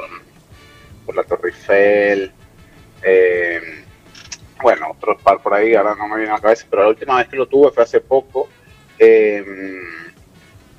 por 1.05 1.15
la 1.15 1.23
Torre 1.23 1.49
Eiffel. 1.49 2.31
eh, 3.03 3.61
bueno, 4.61 4.87
otros 4.91 5.21
par 5.21 5.39
por 5.41 5.53
ahí, 5.53 5.75
ahora 5.75 5.95
no 5.95 6.07
me 6.07 6.15
viene 6.17 6.31
a 6.31 6.35
la 6.35 6.41
cabeza, 6.41 6.65
pero 6.69 6.81
la 6.83 6.89
última 6.89 7.17
vez 7.17 7.27
que 7.27 7.35
lo 7.37 7.45
tuve 7.47 7.71
fue 7.71 7.83
hace 7.83 8.01
poco. 8.01 8.47
eh, 8.99 9.43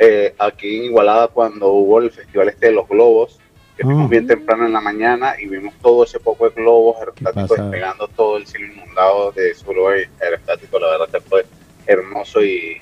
eh, 0.00 0.34
aquí 0.38 0.78
en 0.78 0.84
Igualada, 0.84 1.28
cuando 1.28 1.68
hubo 1.72 1.98
el 2.00 2.10
festival 2.10 2.48
este 2.48 2.66
de 2.66 2.72
los 2.72 2.88
globos, 2.88 3.38
que 3.76 3.82
fuimos 3.84 4.08
bien 4.10 4.26
temprano 4.26 4.66
en 4.66 4.72
la 4.72 4.80
mañana 4.80 5.34
y 5.40 5.46
vimos 5.46 5.72
todo 5.80 6.02
ese 6.04 6.18
poco 6.20 6.48
de 6.48 6.54
globos 6.54 6.96
aerostáticos 6.98 7.50
despegando 7.56 8.08
todo 8.08 8.36
el 8.36 8.46
cielo 8.46 8.72
inundado 8.72 9.30
de 9.32 9.54
solo 9.54 9.88
aerostático. 9.88 10.78
La 10.80 10.88
verdad 10.90 11.08
que 11.12 11.20
fue 11.20 11.46
hermoso 11.86 12.42
y, 12.42 12.78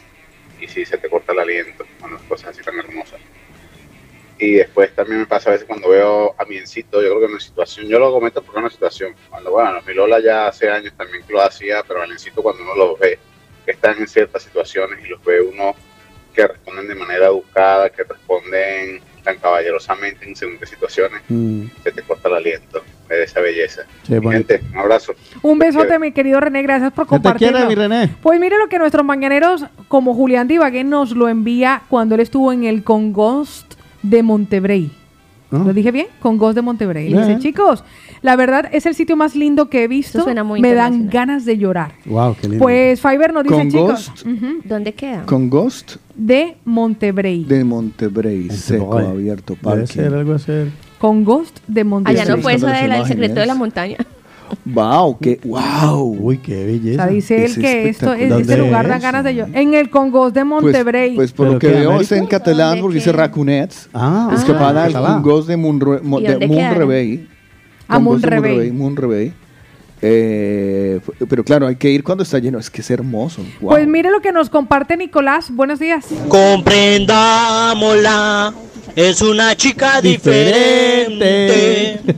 y 0.66 0.68
sí, 0.68 0.84
se 0.84 0.98
te 0.98 1.08
corta 1.08 1.32
el 1.32 1.38
aliento. 1.38 1.84
Bueno, 2.00 2.18
cosas 2.28 2.50
así 2.50 2.62
tan 2.62 2.78
hermosas. 2.78 3.20
Y 4.38 4.54
después 4.54 4.94
también 4.94 5.20
me 5.20 5.26
pasa 5.26 5.48
a 5.48 5.52
veces 5.52 5.66
cuando 5.66 5.88
veo 5.88 6.34
a 6.38 6.44
mi 6.44 6.58
encito, 6.58 7.00
yo 7.00 7.08
creo 7.08 7.20
que 7.20 7.24
en 7.26 7.30
una 7.32 7.40
situación, 7.40 7.86
yo 7.86 7.98
lo 7.98 8.12
comento 8.12 8.42
porque 8.42 8.58
es 8.58 8.62
una 8.64 8.70
situación, 8.70 9.14
cuando, 9.30 9.50
bueno, 9.50 9.80
mi 9.86 9.94
Lola 9.94 10.20
ya 10.20 10.48
hace 10.48 10.68
años 10.68 10.92
también 10.94 11.24
que 11.24 11.32
lo 11.32 11.40
hacía, 11.40 11.82
pero 11.88 12.02
el 12.02 12.12
encito 12.12 12.42
cuando 12.42 12.62
uno 12.62 12.74
los 12.74 12.98
ve, 12.98 13.18
que 13.64 13.70
están 13.70 13.98
en 13.98 14.06
ciertas 14.06 14.42
situaciones 14.42 15.02
y 15.02 15.08
los 15.08 15.24
ve 15.24 15.40
uno 15.40 15.74
que 16.34 16.46
responden 16.46 16.86
de 16.86 16.94
manera 16.94 17.26
educada, 17.26 17.88
que 17.88 18.04
responden 18.04 19.00
tan 19.24 19.38
caballerosamente 19.38 20.26
en 20.26 20.36
según 20.36 20.58
qué 20.58 20.66
situaciones, 20.66 21.22
se 21.82 21.92
te 21.92 22.02
corta 22.02 22.28
el 22.28 22.34
aliento 22.34 22.82
de 23.14 23.24
esa 23.24 23.40
belleza. 23.40 23.82
Bonito. 24.08 24.30
Gente, 24.30 24.62
un 24.72 24.78
abrazo. 24.78 25.12
Un 25.42 25.58
besote, 25.58 25.98
mi 25.98 26.12
querido 26.12 26.40
René, 26.40 26.62
gracias 26.62 26.92
por 26.92 27.06
quiere, 27.36 27.66
mi 27.66 27.74
René. 27.74 28.14
Pues 28.22 28.40
mire 28.40 28.58
lo 28.58 28.68
que 28.68 28.78
nuestros 28.78 29.04
mañaneros, 29.04 29.64
como 29.88 30.14
Julián 30.14 30.48
Divagué, 30.48 30.84
nos 30.84 31.12
lo 31.12 31.28
envía 31.28 31.82
cuando 31.88 32.14
él 32.14 32.20
estuvo 32.20 32.52
en 32.52 32.64
el 32.64 32.82
Congost 32.82 33.74
de 34.02 34.22
Montebrey. 34.22 34.90
¿Lo 35.50 35.72
dije 35.72 35.92
bien? 35.92 36.06
Congost 36.20 36.56
de 36.56 36.62
Montebrey. 36.62 37.06
Bien. 37.06 37.26
dice, 37.26 37.38
chicos, 37.38 37.84
la 38.20 38.34
verdad 38.34 38.68
es 38.72 38.84
el 38.84 38.94
sitio 38.94 39.16
más 39.16 39.36
lindo 39.36 39.70
que 39.70 39.84
he 39.84 39.88
visto. 39.88 40.22
suena 40.22 40.42
muy 40.42 40.60
Me 40.60 40.74
dan 40.74 41.08
ganas 41.08 41.44
de 41.44 41.56
llorar. 41.56 41.92
Wow, 42.04 42.36
qué 42.40 42.48
lindo. 42.48 42.62
Pues 42.62 43.00
Fiverr 43.00 43.32
nos 43.32 43.44
dice, 43.44 43.68
chicos, 43.68 44.12
¿Dónde 44.64 44.92
queda? 44.94 45.22
Con 45.24 45.48
Ghost 45.48 45.96
de 46.14 46.56
Montebrey. 46.64 47.44
de 47.44 47.64
Montebrey, 47.64 48.50
seco, 48.50 48.98
abierto, 48.98 49.54
Debe 49.54 49.62
parque. 49.62 49.86
ser 49.86 50.14
algo 50.14 50.34
así. 50.96 51.00
Congost 51.00 51.58
de 51.66 51.84
Montebrey. 51.84 52.20
Allá 52.20 52.36
no 52.36 52.42
fue 52.42 52.54
eso 52.54 52.66
del 52.66 52.76
el 52.76 52.84
imágenes. 52.86 53.08
secreto 53.08 53.40
de 53.40 53.46
la 53.46 53.54
montaña. 53.54 53.96
Wow, 54.64 55.18
qué 55.18 55.40
wow. 55.44 56.16
Uy, 56.20 56.38
qué 56.38 56.62
O 56.62 56.66
belleza. 56.66 57.02
sea, 57.04 57.12
dice 57.12 57.36
él 57.36 57.42
Es 57.44 57.58
que 57.58 57.88
esto, 57.88 58.12
espectacular. 58.12 58.40
este 58.40 58.52
¿Dónde 58.52 58.66
lugar 58.68 58.86
da 58.88 58.96
es? 58.96 59.02
ganas 59.02 59.24
de 59.24 59.34
llorar. 59.34 59.56
En 59.56 59.74
el 59.74 59.90
Congost 59.90 60.34
de 60.36 60.44
Pues, 60.44 60.62
Montebrey. 60.62 61.16
pues 61.16 61.32
por 61.32 61.46
¿Pero 61.46 61.52
lo 61.54 61.58
que 61.58 61.66
veo 61.68 62.00
es 62.00 62.12
en 62.12 62.26
catalán 62.26 62.68
¿Dónde 62.68 62.82
porque 62.82 62.94
dice? 62.98 63.12
Racunets. 63.12 63.88
Ah, 63.92 64.30
es 64.32 64.44
que 64.44 64.52
ah, 64.52 64.58
para 64.58 64.86
el 64.86 64.92
de 65.48 65.56
Munre- 65.56 66.00
Mo- 66.00 66.20
¿Y 66.20 66.24
de 66.24 66.30
dónde 66.32 66.48
queda? 66.48 66.68
Monrevey. 66.68 67.28
A 67.88 67.96
de 67.96 68.00
Monrevey. 68.72 69.32
Eh, 70.02 71.00
pero 71.28 71.42
claro, 71.42 71.66
hay 71.66 71.74
que 71.76 71.90
ir 71.90 72.04
cuando 72.04 72.22
está 72.22 72.38
lleno. 72.38 72.58
Es 72.60 72.70
que 72.70 72.82
es 72.82 72.90
hermoso. 72.90 73.42
Wow. 73.60 73.70
Pues 73.70 73.88
mire 73.88 74.10
lo 74.10 74.20
que 74.20 74.30
nos 74.30 74.48
comparte 74.50 74.96
Nicolás. 74.96 75.50
Buenos 75.50 75.80
días. 75.80 76.06
Comprendámosla, 76.28 78.52
es 78.94 79.22
una 79.22 79.54
chica 79.56 80.00
diferente. 80.00 82.00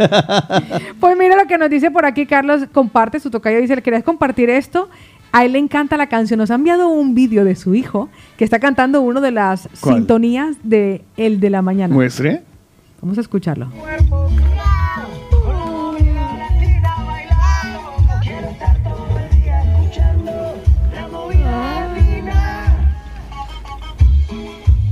Pues 1.00 1.16
mira 1.16 1.36
lo 1.36 1.46
que 1.46 1.58
nos 1.58 1.70
dice 1.70 1.90
por 1.90 2.04
aquí 2.04 2.26
Carlos, 2.26 2.62
comparte 2.72 3.20
su 3.20 3.30
tocayo, 3.30 3.60
dice, 3.60 3.76
¿le 3.76 3.82
querías 3.82 4.02
compartir 4.02 4.50
esto? 4.50 4.88
A 5.32 5.44
él 5.44 5.52
le 5.52 5.58
encanta 5.58 5.96
la 5.96 6.08
canción. 6.08 6.38
Nos 6.38 6.50
ha 6.50 6.54
enviado 6.54 6.88
un 6.88 7.14
vídeo 7.14 7.44
de 7.44 7.56
su 7.56 7.74
hijo 7.74 8.08
que 8.36 8.44
está 8.44 8.58
cantando 8.58 9.00
uno 9.00 9.20
de 9.20 9.30
las 9.30 9.68
¿Cuál? 9.80 9.96
sintonías 9.96 10.56
de 10.62 11.04
El 11.16 11.40
de 11.40 11.50
la 11.50 11.62
Mañana. 11.62 11.94
Muestre. 11.94 12.42
Vamos 13.00 13.18
a 13.18 13.20
escucharlo. 13.20 13.70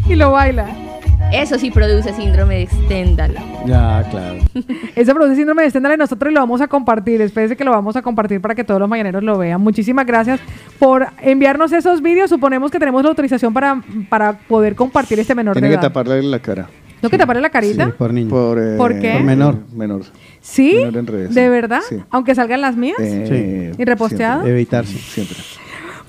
Y 0.08 0.14
lo 0.14 0.30
baila. 0.30 0.85
Eso 1.32 1.58
sí 1.58 1.70
produce 1.70 2.12
síndrome 2.14 2.58
de 2.60 2.66
Stendhal. 2.66 3.34
Ya, 3.66 4.05
claro. 4.10 4.38
Ese 4.96 5.12
produce 5.14 5.36
síndrome 5.36 5.62
de 5.64 5.70
Stendhal 5.70 5.94
y 5.94 5.96
nosotros 5.96 6.32
lo 6.32 6.40
vamos 6.40 6.60
a 6.60 6.68
compartir. 6.68 7.20
Espérense 7.20 7.56
que 7.56 7.64
lo 7.64 7.72
vamos 7.72 7.96
a 7.96 8.02
compartir 8.02 8.40
para 8.40 8.55
que 8.55 8.64
todos 8.64 8.80
los 8.80 8.88
mañaneros 8.88 9.22
lo 9.22 9.36
vean. 9.36 9.60
Muchísimas 9.60 10.06
gracias 10.06 10.40
por 10.78 11.06
enviarnos 11.20 11.72
esos 11.72 12.00
vídeos. 12.00 12.30
Suponemos 12.30 12.70
que 12.70 12.78
tenemos 12.78 13.02
la 13.02 13.10
autorización 13.10 13.52
para, 13.52 13.82
para 14.08 14.38
poder 14.38 14.74
compartir 14.76 15.18
este 15.18 15.34
menor 15.34 15.55
Tiene 15.55 15.68
de 15.68 15.72
que 15.74 15.80
edad. 15.80 15.88
taparle 15.88 16.22
la 16.22 16.38
cara. 16.38 16.68
¿Tengo 17.00 17.10
que 17.10 17.18
taparle 17.18 17.42
la 17.42 17.50
carita? 17.50 17.86
Sí, 17.86 17.92
por 17.98 18.14
niño. 18.14 18.30
Por, 18.30 18.58
eh, 18.58 18.76
¿Por 18.78 18.98
qué? 18.98 19.12
Por 19.14 19.22
menor. 19.24 19.58
Menor. 19.74 20.02
¿Sí? 20.40 20.76
Menor 20.76 20.96
en 20.96 21.06
redes, 21.06 21.34
¿De 21.34 21.42
sí. 21.44 21.48
verdad? 21.50 21.80
Sí. 21.86 21.96
Aunque 22.10 22.34
salgan 22.34 22.60
las 22.62 22.76
mías. 22.76 22.96
Eh, 23.00 23.74
¿Y 23.76 23.84
reposteado? 23.84 24.46
Evitarse. 24.46 24.96
Siempre. 24.96 25.36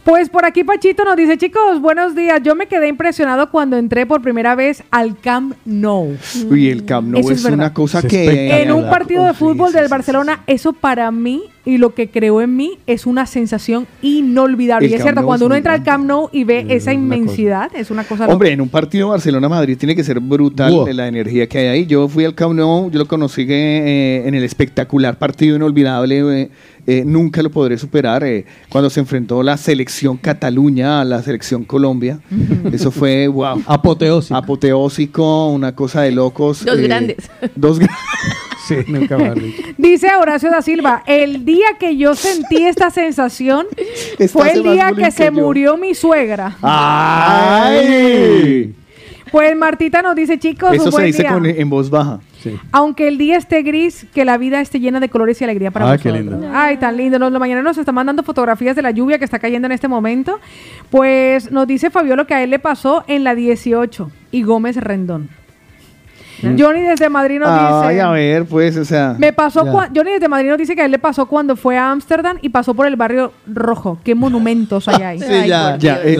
Pues 0.07 0.29
por 0.29 0.45
aquí 0.45 0.63
Pachito 0.63 1.03
nos 1.03 1.17
dice, 1.17 1.37
chicos, 1.37 1.81
buenos 1.81 2.15
días. 2.15 2.41
Yo 2.41 2.55
me 2.55 2.67
quedé 2.67 2.87
impresionado 2.87 3.51
cuando 3.51 3.75
entré 3.75 4.05
por 4.05 4.21
primera 4.21 4.55
vez 4.55 4.81
al 4.89 5.19
Camp 5.19 5.53
Nou. 5.65 6.15
Uy, 6.49 6.69
el 6.69 6.85
Camp 6.85 7.09
Nou 7.09 7.19
Eso 7.19 7.31
es, 7.33 7.43
es 7.43 7.51
una 7.51 7.73
cosa 7.73 7.99
Es 7.99 8.05
que... 8.05 8.61
En 8.61 8.71
un 8.71 8.89
partido 8.89 9.25
de 9.25 9.33
fútbol 9.33 9.67
sí, 9.67 9.75
del 9.75 9.87
sí, 9.87 9.91
Barcelona, 9.91 10.43
eso 10.47 10.71
para 10.71 11.11
mí 11.11 11.43
y 11.67 11.77
lo 11.77 11.93
que 11.93 12.09
creó 12.09 12.39
en 12.41 12.55
mí 12.55 12.79
es 12.87 13.05
una 13.05 13.25
sensación 13.25 13.85
inolvidable. 14.01 14.85
El 14.87 14.91
y 14.93 14.95
es 14.95 14.99
Camp 14.99 15.07
cierto, 15.07 15.21
Nou 15.21 15.27
cuando 15.27 15.45
es 15.45 15.47
uno 15.47 15.55
entra 15.55 15.73
al. 15.73 15.83
Camp 15.83 16.05
Nou 16.05 16.29
y 16.31 16.43
ve 16.45 16.65
Es 16.69 16.83
esa 16.83 16.91
una 16.91 16.99
cosa. 16.99 17.15
inmensidad, 17.17 17.75
es 17.75 17.91
una 17.91 18.03
cosa 18.05 18.25
Hombre, 18.27 18.51
en 18.53 18.61
un 18.61 18.69
partido 18.69 19.09
Barcelona-Madrid 19.09 19.77
tiene 19.77 19.93
que 19.95 20.03
ser 20.03 20.19
brutal 20.21 20.71
Wow. 20.71 20.87
la 20.93 21.07
energía 21.07 21.47
que 21.47 21.57
hay 21.59 21.67
ahí. 21.67 21.85
Yo 21.85 22.07
fui 22.07 22.23
al 22.23 22.33
Camp 22.33 22.53
Nou, 22.55 22.89
yo 22.89 22.97
lo 22.99 23.05
conocí 23.05 23.45
eh, 23.49 24.23
en 24.25 24.33
el 24.33 24.43
espectacular 24.43 25.17
partido 25.19 25.57
inolvidable, 25.57 26.41
eh, 26.43 26.49
eh, 26.87 27.03
nunca 27.05 27.43
lo 27.43 27.51
podré 27.51 27.77
superar, 27.77 28.23
eh, 28.23 28.45
cuando 28.69 28.89
se 28.89 29.01
enfrentó 29.01 29.43
la 29.43 29.57
selección 29.57 30.15
Cataluña 30.15 31.01
a 31.01 31.03
la 31.05 31.21
selección 31.21 31.65
Colombia. 31.65 32.19
Eso 32.71 32.91
fue, 32.91 33.27
wow. 33.27 33.61
Apoteósico. 33.65 34.35
Apoteósico, 34.37 35.49
una 35.49 35.75
cosa 35.75 36.03
de 36.03 36.11
locos. 36.13 36.63
Dos 36.63 36.79
eh, 36.79 36.83
grandes. 36.83 37.29
Dos 37.55 37.79
grandes. 37.79 37.97
Sí, 38.67 38.75
nunca 38.87 39.17
más 39.17 39.35
dicho. 39.35 39.61
Dice 39.77 40.09
Horacio 40.19 40.49
da 40.49 40.61
Silva, 40.61 41.03
el 41.05 41.45
día 41.45 41.67
que 41.79 41.97
yo 41.97 42.15
sentí 42.15 42.65
esta 42.65 42.89
sensación 42.89 43.67
fue 44.31 44.51
el 44.53 44.63
día 44.63 44.91
que 44.95 45.11
se 45.11 45.31
murió 45.31 45.77
mi 45.77 45.93
suegra. 45.95 46.55
¡Ay! 46.61 48.73
Pues 49.31 49.55
Martita 49.57 50.01
nos 50.01 50.15
dice, 50.15 50.39
chicos, 50.39 50.73
Eso 50.73 50.85
un 50.85 50.91
se 50.93 51.03
dice 51.03 51.23
día. 51.23 51.33
con- 51.33 51.45
en 51.45 51.69
voz 51.69 51.89
baja. 51.89 52.19
Aunque 52.71 53.09
el 53.09 53.17
día 53.17 53.35
esté 53.37 53.61
gris, 53.61 54.05
que 54.13 54.23
la 54.23 54.37
vida 54.37 54.61
esté 54.61 54.79
llena 54.79 55.01
de 55.01 55.09
colores 55.09 55.41
y 55.41 55.43
alegría 55.43 55.69
para 55.69 55.91
Ay, 55.91 55.97
qué 55.99 56.09
nosotros. 56.13 56.39
lindo. 56.39 56.57
Ay, 56.57 56.77
tan 56.77 56.95
lindo. 56.95 57.19
Nos, 57.19 57.29
mañana 57.33 57.61
nos 57.61 57.77
están 57.77 57.93
mandando 57.93 58.23
fotografías 58.23 58.73
de 58.73 58.81
la 58.81 58.91
lluvia 58.91 59.19
que 59.19 59.25
está 59.25 59.37
cayendo 59.37 59.65
en 59.65 59.73
este 59.73 59.89
momento. 59.89 60.39
Pues 60.89 61.51
nos 61.51 61.67
dice 61.67 61.89
Fabiola 61.89 62.23
que 62.25 62.35
a 62.35 62.43
él 62.43 62.51
le 62.51 62.59
pasó 62.59 63.03
en 63.07 63.25
la 63.25 63.35
18 63.35 64.09
y 64.31 64.43
Gómez 64.43 64.77
Rendón. 64.77 65.29
Johnny 66.41 66.82
desde 66.82 67.09
Madrid 67.09 67.40
nos. 67.40 67.49
Ay, 67.49 67.95
dice... 67.95 68.01
a 68.01 68.11
ver, 68.11 68.45
pues, 68.45 68.77
o 68.77 68.85
sea. 68.85 69.16
Me 69.17 69.33
pasó 69.33 69.66
cua- 69.66 69.90
Johnny 69.95 70.11
desde 70.11 70.27
Madrid 70.27 70.49
nos 70.49 70.57
dice 70.57 70.75
que 70.75 70.82
a 70.82 70.85
él 70.85 70.91
le 70.91 70.99
pasó 70.99 71.25
cuando 71.25 71.56
fue 71.56 71.77
a 71.77 71.91
Ámsterdam 71.91 72.38
y 72.41 72.49
pasó 72.49 72.74
por 72.74 72.88
el 72.88 72.95
barrio 72.95 73.32
rojo. 73.48 73.99
Qué 74.03 74.16
monumentos 74.16 74.88
hay 74.88 75.03
ahí. 75.03 75.19
Sí, 75.27 75.48
ya, 75.48 75.77
ya, 75.77 75.99
eh, 76.03 76.17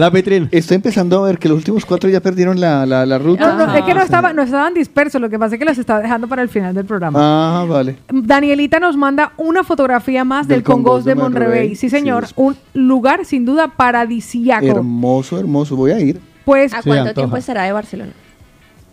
Estoy 0.50 0.74
empezando 0.76 1.24
a 1.24 1.26
ver 1.26 1.38
que 1.38 1.48
los 1.48 1.56
últimos 1.58 1.84
cuatro 1.86 2.10
ya 2.10 2.20
perdieron 2.20 2.60
la, 2.60 2.84
la, 2.84 3.06
la 3.06 3.18
ruta. 3.18 3.54
No, 3.54 3.66
no, 3.66 3.74
es 3.74 3.82
que 3.84 3.94
no, 3.94 4.02
estaba, 4.02 4.32
no 4.32 4.42
estaban 4.42 4.74
dispersos, 4.74 5.20
lo 5.20 5.30
que 5.30 5.38
pasa 5.38 5.54
es 5.54 5.58
que 5.58 5.64
los 5.64 5.78
estaba 5.78 6.00
dejando 6.00 6.28
para 6.28 6.42
el 6.42 6.48
final 6.48 6.74
del 6.74 6.84
programa. 6.84 7.18
Ah, 7.22 7.64
vale. 7.64 7.96
Danielita 8.10 8.80
nos 8.80 8.96
manda 8.96 9.32
una 9.36 9.64
fotografía 9.64 10.24
más 10.24 10.46
del, 10.48 10.58
Del 10.58 10.64
Congos 10.64 11.04
de 11.04 11.14
de 11.14 11.14
Monrevey. 11.20 11.74
Sí, 11.74 11.88
señor. 11.88 12.26
Sí, 12.26 12.32
Un 12.36 12.56
lugar 12.74 13.24
sin 13.24 13.44
duda 13.44 13.68
paradisiaco. 13.68 14.66
Hermoso, 14.66 15.38
hermoso. 15.38 15.76
Voy 15.76 15.92
a 15.92 16.00
ir. 16.00 16.20
Pues, 16.44 16.72
¿A 16.74 16.82
cuánto 16.82 17.14
tiempo 17.14 17.36
estará 17.36 17.64
de 17.64 17.72
Barcelona? 17.72 18.12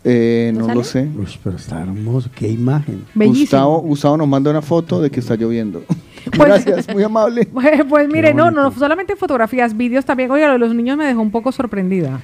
Eh, 0.07 0.51
no 0.55 0.65
sale? 0.67 0.75
lo 0.75 0.83
sé. 0.83 1.09
Uy, 1.17 1.27
pero 1.43 1.55
está 1.55 1.81
hermoso. 1.81 2.29
Qué 2.35 2.47
imagen. 2.47 3.03
Gustavo, 3.15 3.79
Gustavo 3.81 4.17
nos 4.17 4.27
manda 4.27 4.51
una 4.51 4.61
foto 4.61 5.01
de 5.01 5.09
que 5.09 5.19
está 5.19 5.35
lloviendo. 5.35 5.83
Pues- 6.25 6.65
Gracias, 6.65 6.91
muy 6.93 7.03
amable. 7.03 7.45
Pues, 7.53 7.83
pues 7.87 8.07
mire, 8.09 8.33
no, 8.33 8.49
no, 8.49 8.71
solamente 8.71 9.15
fotografías, 9.15 9.75
vídeos 9.77 10.05
también. 10.05 10.31
Oiga, 10.31 10.47
lo 10.47 10.53
de 10.53 10.59
los 10.59 10.73
niños 10.73 10.97
me 10.97 11.05
dejó 11.05 11.21
un 11.21 11.29
poco 11.31 11.51
sorprendida. 11.51 12.19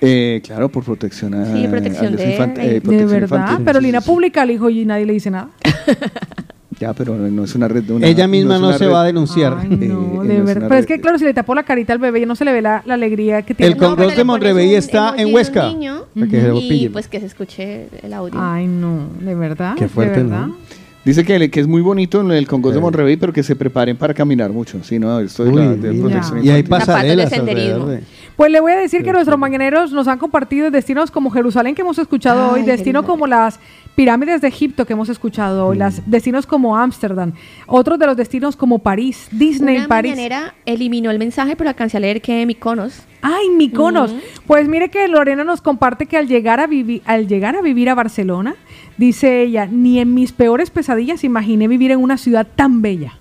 Eh, 0.00 0.40
claro, 0.44 0.68
por 0.68 0.82
protección 0.84 1.34
a. 1.34 1.52
Sí, 1.52 1.66
protección 1.68 2.06
al 2.06 2.16
de- 2.16 2.36
eh, 2.36 2.80
de 2.80 3.04
verdad. 3.06 3.38
infantil. 3.38 3.64
Pero 3.64 3.80
Lina 3.80 4.00
publica 4.00 4.42
al 4.42 4.50
hijo 4.50 4.68
y 4.70 4.84
nadie 4.84 5.06
le 5.06 5.12
dice 5.12 5.30
nada. 5.30 5.50
Ya, 6.84 6.92
pero 6.92 7.14
no 7.16 7.44
es 7.44 7.54
una 7.54 7.66
red 7.68 7.82
de 7.82 7.92
una. 7.94 8.06
Ella 8.06 8.28
misma 8.28 8.56
es 8.56 8.60
no 8.60 8.72
se 8.74 8.84
red- 8.84 8.92
va 8.92 9.00
a 9.02 9.04
denunciar. 9.04 9.56
Ay, 9.58 9.68
Eh, 9.72 9.88
no, 9.88 10.00
no 10.14 10.22
de 10.22 10.36
es 10.38 10.44
verdad. 10.44 10.68
Pero 10.68 10.80
es 10.80 10.86
que, 10.86 11.00
claro, 11.00 11.18
si 11.18 11.24
le 11.24 11.32
tapó 11.32 11.54
la 11.54 11.62
carita 11.62 11.92
al 11.94 11.98
bebé, 11.98 12.26
no 12.26 12.36
se 12.36 12.44
le 12.44 12.52
ve 12.52 12.60
la, 12.60 12.82
la 12.84 12.94
alegría 12.94 13.42
que 13.42 13.54
tiene. 13.54 13.72
El 13.72 13.78
Congos 13.78 14.14
de 14.16 14.22
Monrevey 14.24 14.74
está 14.74 15.14
en 15.16 15.34
Huesca. 15.34 15.70
Y 15.70 16.88
pues 16.90 17.08
que 17.08 17.20
se 17.20 17.26
escuche 17.26 17.88
el 18.02 18.12
audio. 18.12 18.38
Ay, 18.40 18.66
no, 18.66 19.08
de 19.20 19.34
verdad. 19.34 19.74
Qué 19.76 19.88
fuerte, 19.88 20.18
de 20.18 20.22
verdad. 20.24 20.46
¿no? 20.48 20.56
Dice 21.04 21.22
que, 21.22 21.50
que 21.50 21.60
es 21.60 21.66
muy 21.66 21.82
bonito 21.82 22.22
en 22.22 22.30
el 22.30 22.46
Congos 22.46 22.74
de 22.74 22.80
Monrevey, 22.80 23.18
pero 23.18 23.30
que 23.30 23.42
se 23.42 23.54
preparen 23.54 23.94
para 23.96 24.14
caminar 24.14 24.50
mucho. 24.50 24.82
Sí, 24.82 24.98
no, 24.98 25.20
esto 25.20 25.44
de, 25.44 25.50
Uy, 25.50 25.56
la, 25.56 25.74
de 25.74 25.92
protección 26.00 26.42
Y 26.44 26.48
hay 26.48 26.62
pasarelas 26.62 27.30
de- 27.30 28.00
Pues 28.36 28.50
le 28.50 28.58
voy 28.60 28.72
a 28.72 28.76
decir 28.78 29.02
que 29.02 29.12
nuestros 29.12 29.38
mañaneros 29.38 29.92
nos 29.92 30.08
han 30.08 30.18
compartido 30.18 30.70
destinos 30.70 31.10
como 31.10 31.30
Jerusalén, 31.30 31.74
que 31.74 31.82
hemos 31.82 31.98
escuchado 31.98 32.54
Ay, 32.54 32.62
hoy, 32.62 32.66
lindo. 33.02 33.02
como 33.04 33.26
las 33.26 33.60
pirámides 33.94 34.40
de 34.40 34.48
Egipto 34.48 34.86
que 34.86 34.92
hemos 34.92 35.08
escuchado 35.08 35.66
hoy, 35.66 35.76
las 35.78 36.02
destinos 36.10 36.46
como 36.46 36.76
Ámsterdam, 36.76 37.32
otros 37.66 37.98
de 37.98 38.06
los 38.06 38.16
destinos 38.16 38.56
como 38.56 38.80
París, 38.80 39.28
Disney, 39.30 39.78
Una 39.78 39.88
París. 39.88 40.12
mañanera 40.12 40.54
eliminó 40.66 41.10
el 41.10 41.18
mensaje, 41.18 41.54
pero 41.56 41.70
alcancé 41.70 41.96
a 41.96 42.00
leer 42.00 42.20
que 42.20 42.44
Mykonos. 42.44 43.02
Ay, 43.22 43.48
Mykonos. 43.56 44.10
Ujú. 44.10 44.20
Pues 44.46 44.68
mire 44.68 44.88
que 44.90 45.06
Lorena 45.08 45.44
nos 45.44 45.60
comparte 45.60 46.06
que 46.06 46.16
al 46.16 46.26
llegar 46.26 46.60
a 46.60 46.66
vivir 46.66 47.02
al 47.06 47.26
llegar 47.28 47.56
a 47.56 47.62
vivir 47.62 47.88
a 47.88 47.94
Barcelona, 47.94 48.54
dice 48.98 49.42
ella, 49.42 49.66
ni 49.70 49.98
en 50.00 50.12
mis 50.12 50.32
peores 50.32 50.70
pesadillas 50.70 51.24
imaginé 51.24 51.68
vivir 51.68 51.90
en 51.92 52.00
una 52.00 52.18
ciudad 52.18 52.46
tan 52.54 52.82
bella, 52.82 53.16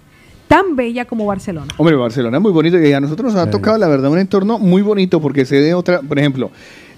tan 0.47 0.75
bella 0.75 1.05
como 1.05 1.25
Barcelona. 1.25 1.67
Hombre, 1.77 1.95
Barcelona 1.95 2.37
es 2.37 2.43
muy 2.43 2.51
bonito 2.51 2.79
y 2.81 2.91
a 2.93 2.99
nosotros 2.99 3.33
nos 3.33 3.41
ha 3.41 3.49
tocado, 3.49 3.77
la 3.77 3.87
verdad, 3.87 4.11
un 4.11 4.17
entorno 4.19 4.57
muy 4.59 4.81
bonito 4.81 5.21
porque 5.21 5.45
sé 5.45 5.57
de 5.57 5.73
otra, 5.73 6.01
por 6.01 6.17
ejemplo, 6.19 6.49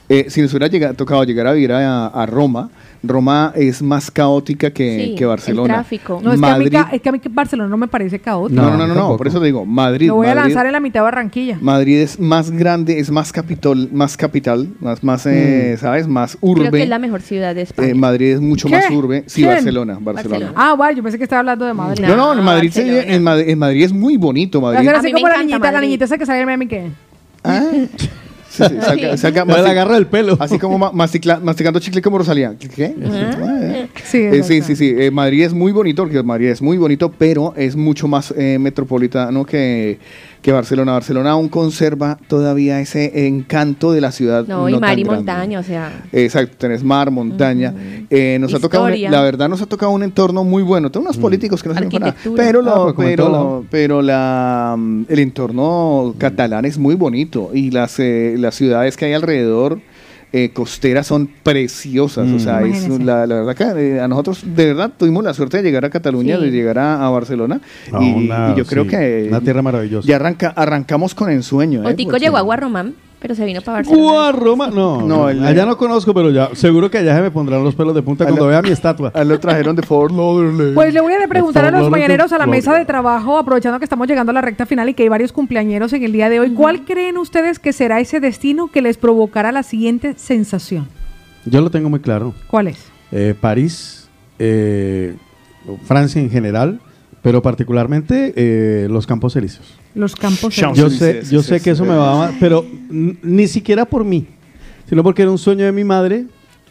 eh, 0.08 0.26
si 0.30 0.42
nos 0.42 0.52
hubiera 0.54 0.68
llega- 0.68 0.94
tocado 0.94 1.24
llegar 1.26 1.48
a 1.48 1.52
vivir 1.54 1.72
a, 1.74 2.08
a 2.08 2.26
Roma, 2.26 2.70
Roma 3.08 3.52
es 3.56 3.82
más 3.82 4.10
caótica 4.12 4.72
que, 4.72 5.06
Sí, 5.10 5.16
que 5.16 5.26
Barcelona. 5.26 5.74
el 5.74 5.80
tráfico. 5.80 6.20
No, 6.24 6.32
es 6.34 6.40
que, 6.40 6.46
a 6.48 6.58
mí, 6.58 6.66
es 6.94 7.02
que 7.02 7.10
a 7.10 7.12
mí 7.12 7.20
que 7.20 7.30
Barcelona 7.30 7.70
no 7.70 7.78
me 7.78 7.88
parece 7.88 8.20
caótico. 8.20 8.62
no, 8.62 8.76
no, 8.78 8.88
no, 8.88 8.94
no, 8.96 9.18
por 9.18 9.28
eso 9.28 9.40
te 9.40 9.46
digo, 9.48 9.66
Madrid. 9.66 10.08
Lo 10.08 10.16
voy 10.16 10.28
a 10.28 10.36
lanzar 10.36 10.66
en 10.66 10.72
la 10.72 10.80
mitad 10.80 11.00
de 11.02 11.04
Barranquilla. 11.04 11.58
Madrid 11.62 12.00
es 12.00 12.20
más 12.20 12.52
grande, 12.52 13.00
es 13.00 13.10
más 13.12 13.32
capital, 13.32 13.90
más 13.92 14.18
capital, 14.18 14.70
más, 14.80 15.04
más 15.04 15.26
eh, 15.26 15.78
¿sabes? 15.80 16.08
Más 16.08 16.38
urbe. 16.42 16.62
Creo 16.62 16.72
que 16.74 16.84
es 16.84 16.90
la 16.90 17.00
mejor 17.00 17.22
ciudad 17.22 17.56
de 17.56 17.62
España. 17.64 17.90
Eh, 17.90 17.94
Madrid 17.94 18.34
es 18.34 18.42
mucho 18.42 18.68
¿Qué? 18.68 18.76
más 18.76 18.90
urbe. 18.92 19.24
Sí. 19.28 19.44
Barcelona, 19.46 19.98
Barcelona. 20.00 20.54
Ah, 20.56 20.74
bueno, 20.76 20.98
yo 20.98 21.04
pensé 21.04 21.18
que 21.18 21.24
estaba 21.26 21.40
hablando 21.42 21.66
de 21.66 21.74
Madrid. 21.74 22.04
No, 22.08 22.16
no, 22.16 22.34
en 22.34 22.44
Madrid, 22.46 22.72
se- 22.72 23.14
en, 23.14 23.24
Madrid, 23.24 23.50
en 23.50 23.60
Madrid 23.60 23.84
es 23.84 23.94
muy 23.94 24.18
bonito. 24.18 24.62
Madrid. 24.62 24.88
Así 24.90 25.12
como 25.12 25.28
la 25.28 25.38
niñita, 25.44 25.72
la 25.72 25.82
niñita 25.82 26.06
esa 26.06 26.18
que 26.18 26.26
sale 26.26 26.40
de 26.40 26.46
Miami 26.46 26.68
que. 26.68 26.90
Sí, 28.56 28.64
sí, 28.70 28.76
saca- 28.82 29.18
saca- 29.18 29.46
Le 29.46 29.54
mastic- 29.54 29.68
agarra 29.70 29.98
el 29.98 30.08
pelo. 30.08 30.38
Así 30.40 30.58
como 30.60 30.78
ma- 30.78 30.92
masticla- 30.92 31.40
masticando 31.42 31.80
chicle 31.80 32.02
como 32.02 32.18
Rosalía. 32.20 32.56
¿Qué? 32.58 32.68
Sí, 34.04 34.18
Eh, 34.18 34.44
sí, 34.44 34.62
sí, 34.62 34.76
sí. 34.76 34.96
Eh, 34.98 35.12
Madrid 35.12 35.44
es 35.44 35.54
muy 35.54 35.72
bonito, 35.72 36.04
porque 36.04 36.22
Madrid 36.24 36.48
es 36.50 36.62
muy 36.62 36.78
bonito, 36.78 37.12
pero 37.18 37.54
es 37.58 37.76
mucho 37.76 38.08
más 38.08 38.34
eh, 38.38 38.58
metropolitano 38.60 39.46
que, 39.46 39.98
que 40.46 40.52
Barcelona. 40.52 40.92
Barcelona 40.92 41.32
aún 41.32 41.50
conserva 41.50 42.20
todavía 42.28 42.80
ese 42.80 43.26
encanto 43.28 43.92
de 43.92 44.00
la 44.00 44.12
ciudad. 44.12 44.46
No, 44.48 44.70
y 44.70 44.80
mar 44.80 45.00
y 45.00 45.04
montaña, 45.04 45.60
o 45.60 45.64
sea. 45.64 46.04
Exacto, 46.14 46.56
tenés 46.60 46.84
mar, 46.84 47.10
montaña. 47.10 47.74
Eh, 48.12 48.38
nos 48.40 48.54
ha 48.54 48.60
tocado, 48.60 48.84
un- 48.84 48.92
Historia. 48.92 49.10
la 49.10 49.22
verdad, 49.24 49.50
nos 49.50 49.64
ha 49.64 49.66
tocado 49.66 49.92
un 49.92 50.04
entorno 50.04 50.44
muy 50.44 50.62
bueno. 50.62 50.92
Tengo 50.92 51.06
unos 51.06 51.18
políticos 51.18 51.64
que 51.64 51.70
no 51.70 51.74
para 51.74 51.90
nada. 51.90 52.16
Pero, 52.36 52.60
Ah, 52.60 52.64
lo- 52.64 52.94
pues 52.94 53.08
pero, 53.10 53.66
pero 53.72 54.02
la, 54.04 54.76
mm, 54.78 55.06
el 55.10 55.18
entorno 55.20 56.14
catalán 56.20 56.66
es 56.66 56.78
muy 56.78 56.94
bonito 56.94 57.50
y 57.52 57.72
las, 57.72 57.98
eh, 58.00 58.36
las 58.38 58.54
ciudades 58.54 58.98
que 58.98 59.06
hay 59.06 59.14
alrededor. 59.14 59.80
Eh, 60.38 60.52
costeras 60.54 61.08
son 61.08 61.30
preciosas, 61.44 62.30
o 62.32 62.40
sea, 62.40 62.62
es 62.62 62.88
la, 63.00 63.26
la 63.26 63.36
verdad 63.44 63.56
que 63.56 63.96
eh, 63.96 64.00
a 64.02 64.08
nosotros 64.08 64.42
de 64.46 64.66
verdad 64.66 64.92
tuvimos 64.98 65.24
la 65.24 65.34
suerte 65.34 65.58
de 65.58 65.64
llegar 65.64 65.86
a 65.86 65.90
Cataluña, 65.90 66.38
Sí. 66.38 66.46
de 66.46 66.52
llegar 66.52 66.78
a, 66.80 67.06
a 67.06 67.10
Barcelona 67.10 67.62
A 67.92 68.04
y, 68.04 68.12
una- 68.14 68.52
y 68.54 68.58
yo 68.58 68.66
creo 68.66 68.84
sí, 68.84 68.90
que 68.90 69.26
una 69.30 69.40
tierra 69.42 69.62
maravillosa. 69.62 70.08
Ya 70.08 70.18
arranca, 70.18 70.50
arrancamos 70.56 71.16
con 71.16 71.30
ensueño. 71.30 71.84
¿eh? 71.88 71.94
Otico 71.94 72.12
Porque- 72.12 72.26
llegó 72.26 72.38
a 72.38 72.42
Guarromán, 72.42 72.96
pero 73.26 73.34
se 73.34 73.44
vino 73.44 73.60
para 73.62 73.78
Barcelona. 73.80 74.04
Guau, 74.04 74.32
Roma, 74.34 74.68
no, 74.68 75.02
No, 75.02 75.28
el- 75.30 75.44
allá 75.44 75.66
no 75.66 75.76
conozco, 75.78 76.14
pero 76.14 76.30
ya 76.30 76.52
seguro 76.54 76.92
que 76.92 77.00
allá 77.00 77.16
se 77.16 77.24
me 77.24 77.32
pondrán 77.32 77.64
los 77.64 77.74
pelos 77.74 77.96
de 77.96 78.04
punta 78.04 78.24
cuando 78.24 78.46
vea 78.46 78.62
mi 78.62 78.70
estatua. 78.70 79.12
A 79.16 79.24
él 79.24 79.30
lo 79.30 79.40
trajeron 79.40 79.76
de 79.76 79.82
Fort 79.82 80.12
Lauderdale. 80.14 80.74
Pues 80.76 80.94
le 80.94 81.02
voy 81.02 81.14
a 81.14 81.28
preguntar 81.28 81.66
a 81.66 81.72
los 81.72 81.90
mañaneros 81.90 82.32
a 82.34 82.38
la 82.38 82.44
Florida. 82.44 82.56
mesa 82.72 82.78
de 82.78 82.86
trabajo, 82.86 83.40
aprovechando 83.40 83.80
que 83.80 83.86
estamos 83.86 84.08
llegando 84.08 84.30
a 84.30 84.34
la 84.34 84.42
recta 84.42 84.68
final 84.68 84.90
y 84.90 84.94
que 84.94 85.02
hay 85.02 85.10
varios 85.10 85.32
cumpleañeros 85.32 85.92
en 85.94 86.04
el 86.04 86.12
día 86.12 86.30
de 86.30 86.40
hoy. 86.40 86.52
¿Cuál 86.54 86.86
creen 86.86 87.18
ustedes 87.18 87.58
que 87.58 87.74
será 87.74 88.00
ese 88.00 88.20
destino 88.20 88.68
que 88.68 88.84
les 88.84 88.98
provocará 88.98 89.52
la 89.52 89.64
siguiente 89.64 90.14
sensación? 90.18 90.88
Yo 91.46 91.62
lo 91.62 91.72
tengo 91.72 91.90
muy 91.90 92.02
claro. 92.02 92.36
¿Cuál 92.46 92.68
es? 92.68 92.78
Eh, 93.12 93.34
París, 93.42 94.08
eh, 94.38 95.16
Francia 95.86 96.22
en 96.22 96.30
general, 96.30 96.80
pero 97.24 97.42
particularmente 97.42 98.34
eh, 98.36 98.88
los 98.88 99.08
Campos 99.08 99.36
Elíseos. 99.36 99.74
Los 99.96 100.16
campos. 100.16 100.56
Yo 100.56 100.90
sé, 100.90 101.22
yo 101.32 101.42
sé 101.42 101.62
que 101.62 101.72
eso 101.72 101.86
me 101.86 101.96
va 101.96 102.28
a... 102.28 102.32
Pero 102.40 102.66
ni 102.90 103.48
siquiera 103.48 103.86
por 103.86 104.04
mí, 104.04 104.28
sino 104.88 105.02
porque 105.04 105.22
era 105.22 105.32
un 105.32 105.38
sueño 105.38 105.66
de 105.66 105.72
mi 105.72 105.84
madre 105.84 106.26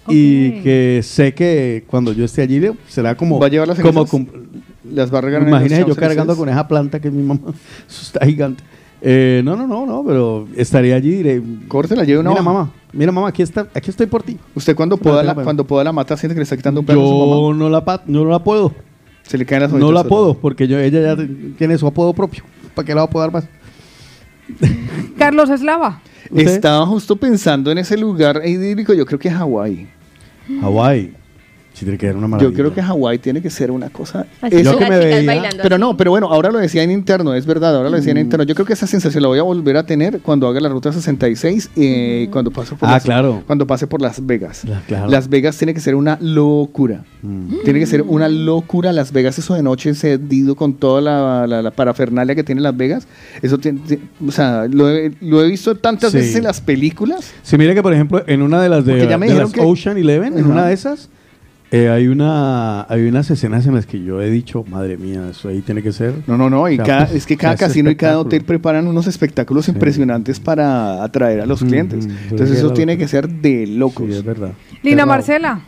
y 0.09 0.61
que 0.62 1.01
sé 1.03 1.33
que 1.33 1.85
cuando 1.86 2.12
yo 2.12 2.27
esté 2.27 2.43
allí 2.43 2.61
será 2.86 3.17
como... 3.17 3.41
¿Va 3.41 3.47
a 3.47 3.49
llevar 3.49 3.69
las 3.69 3.81
como 3.81 4.07
Las 4.93 5.12
va 5.12 5.19
a 5.19 5.20
regar 5.23 5.41
en 5.41 5.51
los 5.51 5.59
Imagínese 5.59 5.89
yo 5.89 5.97
cargando 5.97 6.36
con 6.36 6.49
esa 6.49 6.69
planta 6.69 7.01
que 7.01 7.09
es 7.09 7.15
mi 7.15 7.23
mamá. 7.23 7.41
Eso 7.89 8.03
está 8.03 8.25
gigante. 8.27 8.62
Eh, 9.01 9.43
no, 9.44 9.57
no, 9.57 9.67
no, 9.67 9.85
no, 9.86 10.05
pero 10.07 10.47
estaría 10.57 10.97
allí 10.97 11.09
y 11.09 11.17
diré... 11.17 11.43
Córtela, 11.69 12.05
lleve 12.05 12.20
una 12.20 12.31
Mira, 12.31 12.43
hoja. 12.43 12.53
mamá, 12.53 12.73
mira, 12.93 13.12
mamá, 13.12 13.28
aquí, 13.28 13.43
está, 13.43 13.69
aquí 13.75 13.91
estoy 13.91 14.07
por 14.07 14.23
ti. 14.23 14.39
¿Usted 14.55 14.75
cuando 14.77 14.97
tengo 14.97 15.23
la, 15.23 15.35
cuando 15.35 15.67
poda 15.67 15.85
la 15.85 15.93
mata 15.93 16.17
siente 16.17 16.35
que 16.35 16.41
le 16.41 16.44
está 16.44 16.57
quitando 16.57 16.81
un 16.81 16.86
pedazo 16.86 17.03
a 17.03 17.07
su 17.07 17.12
Yo 17.12 17.53
mamá? 17.53 17.59
no 17.59 17.70
la, 17.70 18.03
no 18.07 18.25
la 18.27 18.44
puedo. 18.44 18.73
Se 19.23 19.39
le 19.39 19.47
caen 19.47 19.62
las 19.62 19.73
No 19.73 19.93
la 19.93 20.05
puedo, 20.05 20.35
porque 20.35 20.69
yo, 20.69 20.78
ella 20.78 21.15
ya 21.17 21.27
tiene 21.57 21.78
su 21.78 21.86
apodo 21.86 22.12
propio. 22.12 22.44
¿Para 22.75 22.86
qué 22.86 22.94
la 22.94 23.03
va 23.03 23.07
a 23.07 23.11
podar 23.11 23.33
más? 23.33 23.44
Carlos 25.19 25.51
Eslava. 25.51 26.01
Estaba 26.35 26.86
justo 26.86 27.17
pensando 27.17 27.70
en 27.70 27.78
ese 27.78 27.97
lugar 27.97 28.43
idílico, 28.44 28.93
yo 28.94 29.07
creo 29.07 29.19
que 29.19 29.31
Hawái. 29.31 29.86
Hawái. 30.61 31.15
Sí, 31.75 31.85
tiene 31.85 31.99
que 31.99 32.07
ser 32.07 32.17
una 32.17 32.39
Yo 32.39 32.53
creo 32.53 32.73
que 32.73 32.81
Hawái 32.81 33.19
tiene 33.19 33.43
que 33.43 33.51
ser 33.51 33.73
una 33.73 33.91
cosa. 33.91 34.27
Así 34.41 34.57
Eso 34.57 34.78
que 34.78 34.89
me 34.89 34.97
veía. 34.97 35.27
bailando 35.27 35.61
Pero 35.61 35.77
no, 35.77 35.97
pero 35.97 36.12
bueno, 36.12 36.28
ahora 36.28 36.51
lo 36.53 36.59
decía 36.59 36.85
en 36.85 36.93
interno, 36.93 37.35
es 37.35 37.44
verdad, 37.47 37.77
ahora 37.77 37.91
lo 37.91 37.97
decía 37.97 38.12
en 38.12 38.19
Mm. 38.19 38.20
interno. 38.20 38.44
Yo 38.44 38.55
creo 38.55 38.65
que 38.65 38.75
esa 38.75 38.86
sensación 38.86 39.23
la 39.23 39.28
voy 39.28 39.41
a 39.41 39.43
volver 39.43 39.77
a 39.77 39.85
tener 39.85 40.20
cuando 40.20 40.47
haga 40.47 40.61
la 40.61 40.69
ruta 40.69 40.93
66 40.93 41.70
eh, 41.75 42.28
cuando 42.31 42.53
pase 42.53 42.77
por 42.77 42.89
Ah, 42.89 42.93
las- 42.93 43.03
claro. 43.03 43.43
cuando 43.47 43.67
pase 43.67 43.89
por 43.89 44.01
Las 44.01 44.25
Vegas. 44.25 44.62
claro. 44.86 45.11
Las 45.11 45.28
Vegas 45.28 45.59
tiene 45.59 45.75
que 45.75 45.81
ser 45.81 45.97
una 45.97 46.17
locura. 46.20 47.05
Mm. 47.23 47.57
Tiene 47.65 47.81
que 47.81 47.86
ser 47.86 48.03
una 48.03 48.28
locura 48.28 48.93
Las 48.93 49.11
Vegas, 49.12 49.36
eso 49.41 49.55
de 49.55 49.62
noche 49.65 49.89
encendido 49.89 50.55
con 50.55 50.75
toda 50.75 51.01
la, 51.01 51.47
la- 51.49 51.61
la 51.61 51.70
parafernalia 51.73 52.36
que 52.36 52.44
tiene 52.44 52.61
Las 52.61 52.77
Vegas. 52.77 53.09
Eso 53.43 53.59
tiene, 53.59 53.81
ti- 53.81 53.99
o 54.25 54.31
sea, 54.31 54.69
lo 54.70 54.89
he, 54.91 55.12
lo 55.20 55.43
he 55.43 55.49
visto 55.49 55.75
tantas 55.75 56.12
Sí. 56.12 56.19
veces 56.19 56.36
en 56.36 56.44
las 56.44 56.61
películas. 56.61 57.33
Sí, 57.43 57.59
mire 57.59 57.75
que 57.75 57.83
por 57.83 57.93
ejemplo 57.93 58.23
en 58.28 58.43
una 58.43 58.62
de 58.62 58.69
las 58.69 58.85
de, 58.85 58.93
Porque 58.93 59.09
ya 59.09 59.19
me 59.19 59.27
de 59.27 59.35
las 59.35 59.51
que- 59.53 59.61
Ocean 59.61 59.97
Eleven, 59.99 60.35
en 60.35 60.44
Ajá. 60.44 60.49
una 60.53 60.67
de 60.67 60.75
esas, 60.75 61.09
eh, 61.70 61.89
hay 61.89 62.07
una 62.09 62.83
hay 62.89 63.07
unas 63.09 63.31
escenas 63.31 63.67
en 63.67 63.75
las 63.75 63.86
que 63.86 64.02
yo 64.02 64.20
he 64.23 64.31
dicho, 64.31 64.65
madre 64.68 64.97
mía, 64.97 65.28
eso 65.31 65.49
ahí 65.49 65.60
tiene 65.60 65.83
que 65.83 65.93
ser. 65.93 66.15
No, 66.26 66.36
no, 66.39 66.49
no, 66.49 66.68
y 66.68 66.75
O 66.75 66.76
sea, 66.76 66.84
cada- 66.84 67.07
pues, 67.07 67.17
es 67.18 67.26
que 67.26 67.36
cada 67.39 67.57
casino 67.57 67.91
y 67.91 67.97
cada 67.97 68.18
hotel 68.20 68.43
preparan 68.44 68.86
unos 68.86 69.07
espectáculos 69.07 69.68
impresionantes 69.68 70.39
para 70.41 71.02
atraer 71.02 71.41
a 71.41 71.47
los 71.47 71.62
clientes. 71.65 72.07
Entonces 72.07 72.51
sí, 72.51 72.57
eso 72.57 72.73
tiene 72.73 72.97
que 72.97 73.09
ser 73.09 73.28
de 73.28 73.67
locos. 73.67 74.09
es 74.09 74.25
verdad. 74.25 74.52
Lina 74.83 75.05
Marcela. 75.07 75.60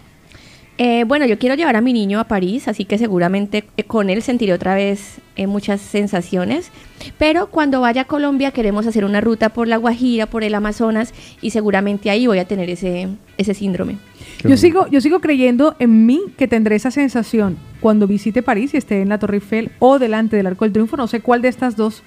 Eh, 0.78 1.04
bueno, 1.04 1.24
yo 1.24 1.38
quiero 1.38 1.54
llevar 1.54 1.74
a 1.76 1.80
mi 1.80 1.94
niño 1.94 2.20
a 2.20 2.24
París, 2.24 2.68
así 2.68 2.84
que 2.84 2.98
seguramente 2.98 3.64
eh, 3.78 3.84
con 3.84 4.10
él 4.10 4.20
sentiré 4.20 4.52
otra 4.52 4.74
vez 4.74 5.20
eh, 5.34 5.46
muchas 5.46 5.80
sensaciones. 5.80 6.70
Pero 7.16 7.46
cuando 7.46 7.80
vaya 7.80 8.02
a 8.02 8.04
Colombia 8.04 8.50
queremos 8.50 8.86
hacer 8.86 9.06
una 9.06 9.22
ruta 9.22 9.48
por 9.48 9.68
la 9.68 9.78
Guajira, 9.78 10.26
por 10.26 10.44
el 10.44 10.54
Amazonas, 10.54 11.14
y 11.40 11.50
seguramente 11.50 12.10
ahí 12.10 12.26
voy 12.26 12.40
a 12.40 12.44
tener 12.44 12.68
ese, 12.68 13.08
ese 13.38 13.54
síndrome. 13.54 13.96
Yo 14.44 14.56
sigo, 14.56 14.86
yo 14.88 15.00
sigo 15.00 15.20
creyendo 15.20 15.74
en 15.78 16.06
mí 16.06 16.20
que 16.36 16.46
tendré 16.46 16.76
esa 16.76 16.90
sensación 16.90 17.56
cuando 17.80 18.06
visite 18.06 18.42
París 18.42 18.74
y 18.74 18.76
esté 18.76 19.02
en 19.02 19.08
la 19.08 19.18
Torre 19.18 19.36
Eiffel 19.36 19.70
o 19.78 19.98
delante 19.98 20.36
del 20.36 20.46
Arco 20.46 20.64
del 20.64 20.72
Triunfo. 20.72 20.96
No 20.96 21.06
sé 21.08 21.20
cuál 21.20 21.42
de 21.42 21.48
estas 21.48 21.76
dos, 21.76 22.02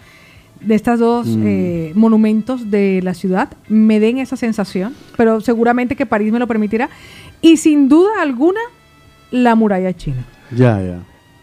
de 0.61 0.75
estas 0.75 0.99
dos 0.99 1.27
Mm. 1.27 1.43
eh, 1.45 1.91
monumentos 1.95 2.69
de 2.72 3.01
la 3.03 3.14
ciudad 3.14 3.49
me 3.67 3.99
den 3.99 4.17
esa 4.19 4.35
sensación, 4.38 4.93
pero 5.17 5.41
seguramente 5.41 5.95
que 5.95 6.06
París 6.06 6.31
me 6.31 6.39
lo 6.39 6.48
permitirá. 6.48 6.89
Y 7.41 7.57
sin 7.57 7.89
duda 7.89 8.22
alguna, 8.22 8.59
la 9.31 9.56
muralla 9.56 9.93
china. 9.93 10.25
Ya, 10.51 10.81
ya. 10.81 10.99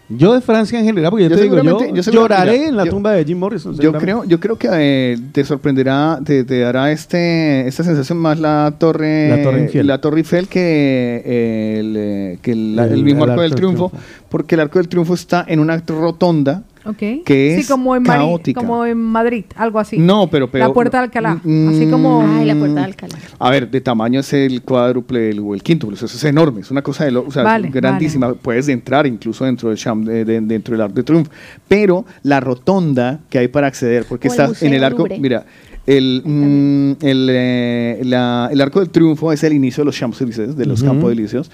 Yo 0.08 0.34
de 0.34 0.40
Francia 0.40 0.78
en 0.78 0.84
general, 0.84 1.10
porque 1.10 1.28
yo, 1.28 1.34
te 1.36 1.42
digo, 1.42 1.60
yo, 1.62 1.80
yo 1.92 2.12
lloraré 2.12 2.52
mira, 2.52 2.68
en 2.68 2.76
la 2.76 2.84
yo- 2.84 2.90
tumba 2.92 3.10
de 3.12 3.24
Jim 3.24 3.38
Morrison. 3.38 3.76
Yo 3.76 3.92
creo, 3.92 4.22
yo 4.24 4.38
creo 4.38 4.56
que 4.56 4.68
eh, 4.72 5.18
te 5.32 5.42
sorprenderá, 5.44 6.20
te, 6.24 6.44
te 6.44 6.60
dará 6.60 6.92
este, 6.92 7.66
esta 7.66 7.82
sensación 7.82 8.18
más 8.18 8.38
la 8.38 8.74
torre, 8.78 9.28
La 9.30 9.42
Torre 9.42 9.62
Eiffel. 9.64 9.86
la 9.88 10.00
Torre 10.00 10.18
Eiffel 10.18 10.46
que, 10.46 11.22
eh, 11.26 11.76
el, 11.80 11.94
eh, 11.96 12.38
que 12.40 12.52
el, 12.52 12.78
El- 12.78 12.92
el 12.92 13.02
mismo 13.02 13.24
el 13.24 13.30
Arco 13.30 13.42
del 13.42 13.50
Arco 13.52 13.54
del 13.54 13.54
Triunfo, 13.56 13.92
porque 14.28 14.54
el 14.54 14.60
Arco 14.60 14.78
del 14.78 14.88
Triunfo 14.88 15.14
está 15.14 15.44
en 15.48 15.58
una 15.58 15.76
rotonda 15.78 16.62
Que 16.94 17.22
sí, 17.24 17.60
es 17.60 17.68
como 17.68 17.94
en, 17.96 18.02
Mari- 18.02 18.18
caótica. 18.20 18.60
como 18.60 18.84
en 18.84 18.98
Madrid, 18.98 19.44
algo 19.56 19.78
así. 19.78 19.98
No, 19.98 20.28
pero 20.30 20.50
peor- 20.50 20.68
La 20.68 20.72
Puerta 20.74 20.98
de 20.98 21.04
Alcalá. 21.04 21.40
Mm, 21.42 21.68
así 21.68 21.90
como. 21.90 22.22
Ay, 22.22 22.44
la 22.46 22.54
Puerta 22.54 22.80
de 22.80 22.84
Alcalá. 22.84 23.18
A 23.38 23.50
ver, 23.50 23.70
de 23.70 23.80
tamaño 23.80 24.20
es 24.20 24.32
el 24.32 24.62
cuádruple 24.62 25.30
el- 25.30 25.40
o 25.40 25.54
el 25.54 25.62
quíntuple, 25.62 25.96
eso 25.96 26.06
es 26.06 26.24
enorme, 26.24 26.60
es 26.60 26.70
una 26.70 26.82
cosa 26.82 27.04
de 27.04 27.10
lo, 27.12 27.26
o 27.26 27.30
sea, 27.30 27.42
Vale, 27.42 27.68
grandísima. 27.70 28.34
Puedes 28.34 28.68
entrar 28.68 29.06
incluso 29.06 29.44
dentro 29.44 29.68
del 29.68 29.78
Champ- 29.78 30.04
de- 30.04 30.24
de- 30.24 30.40
dentro 30.40 30.72
del 30.72 30.82
Arco 30.82 30.94
de 30.94 31.02
Triunfo, 31.02 31.30
pero 31.68 32.04
la 32.22 32.40
rotonda 32.40 33.20
que 33.28 33.38
hay 33.38 33.48
para 33.48 33.66
acceder, 33.66 34.04
porque 34.08 34.28
O 34.28 34.30
está 34.30 34.50
en 34.60 34.72
el 34.74 34.84
arco, 34.84 34.98
Louvre. 34.98 35.18
mira, 35.18 35.44
el, 35.86 36.22
mm, 36.24 37.04
el, 37.04 37.28
eh, 37.30 38.00
la- 38.04 38.48
el 38.50 38.60
Arco 38.60 38.80
del 38.80 38.90
Triunfo 38.90 39.32
es 39.32 39.44
el 39.44 39.52
inicio 39.52 39.82
de 39.82 39.86
los 39.86 39.96
Champs-Élysées, 39.96 40.54
de 40.56 40.66
los 40.66 40.80
Ujú. 40.82 40.90
Campos 40.90 41.12
Elíseos. 41.12 41.50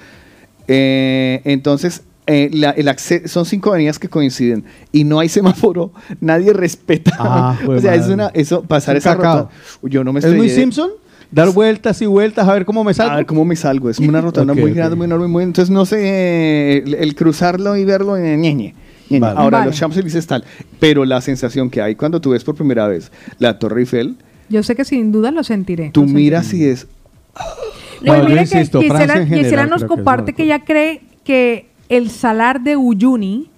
Eh, 0.68 1.40
entonces, 1.44 2.02
eh, 2.26 2.50
la- 2.52 2.70
el 2.70 2.86
acce- 2.88 3.26
son 3.26 3.44
cinco 3.44 3.70
avenidas 3.70 3.98
que 3.98 4.08
coinciden 4.08 4.64
y 4.92 5.04
no 5.04 5.18
hay 5.18 5.28
semáforo, 5.28 5.92
nadie 6.20 6.52
respeta. 6.52 7.16
Ah, 7.18 7.58
o 7.66 7.78
sea, 7.80 7.94
es 7.94 8.02
madre. 8.02 8.14
una, 8.14 8.26
eso, 8.34 8.62
pasar 8.62 8.96
Es 8.96 9.04
esa 9.04 9.14
rotonda. 9.14 9.48
Yo 9.82 10.04
no 10.04 10.12
me 10.12 10.20
¿Es 10.20 10.34
muy 10.34 10.48
Simpson? 10.48 10.90
dar 11.30 11.50
vueltas 11.50 12.00
y 12.02 12.06
vueltas 12.06 12.46
a 12.46 12.52
ver 12.52 12.64
cómo 12.64 12.84
me 12.84 12.94
salgo. 12.94 13.12
A 13.12 13.16
ver 13.16 13.26
cómo 13.26 13.44
me 13.44 13.56
salgo. 13.56 13.90
Es 13.90 13.98
una 13.98 14.20
rotonda 14.20 14.52
Ok, 14.52 14.58
muy 14.60 14.72
grande, 14.72 14.96
muy 14.96 15.06
enorme. 15.06 15.26
Muy, 15.28 15.44
entonces, 15.44 15.70
no 15.70 15.84
sé, 15.86 16.78
el, 16.78 16.94
el 16.94 17.14
cruzarlo 17.14 17.76
y 17.76 17.84
verlo 17.84 18.16
en 18.16 18.40
ñeñe. 18.40 18.74
ñeñe. 19.08 19.20
Vale. 19.20 19.38
Ahora, 19.38 19.58
Vale. 19.58 19.70
los 19.70 19.78
Champs-Élysées 19.80 20.26
tal. 20.26 20.44
Pero 20.78 21.04
la 21.04 21.20
sensación 21.20 21.70
que 21.70 21.80
hay 21.82 21.94
cuando 21.96 22.20
tú 22.20 22.30
ves 22.30 22.44
por 22.44 22.54
primera 22.54 22.86
vez 22.86 23.10
la 23.38 23.58
Torre 23.58 23.80
Eiffel, 23.80 24.16
Yo 24.48 24.62
sé 24.62 24.74
que 24.76 24.84
sin 24.84 25.10
duda 25.12 25.30
lo 25.30 25.42
sentiré. 25.42 25.90
tú 25.90 26.04
miras 26.04 26.52
y 26.54 26.66
es... 26.66 26.86
Pues 27.34 28.02
No, 28.02 28.16
yo 28.16 28.24
mire 28.28 28.44
que 28.46 28.64
Gisela, 29.26 29.66
nos 29.66 29.80
que 29.80 29.84
es 29.86 29.88
comparte 29.88 30.30
una 30.32 30.36
que 30.36 30.42
ella 30.44 30.64
cree 30.64 31.02
que 31.24 31.68
el 31.88 32.10
salar 32.10 32.60
de 32.62 32.76
Uyuni 32.76 33.48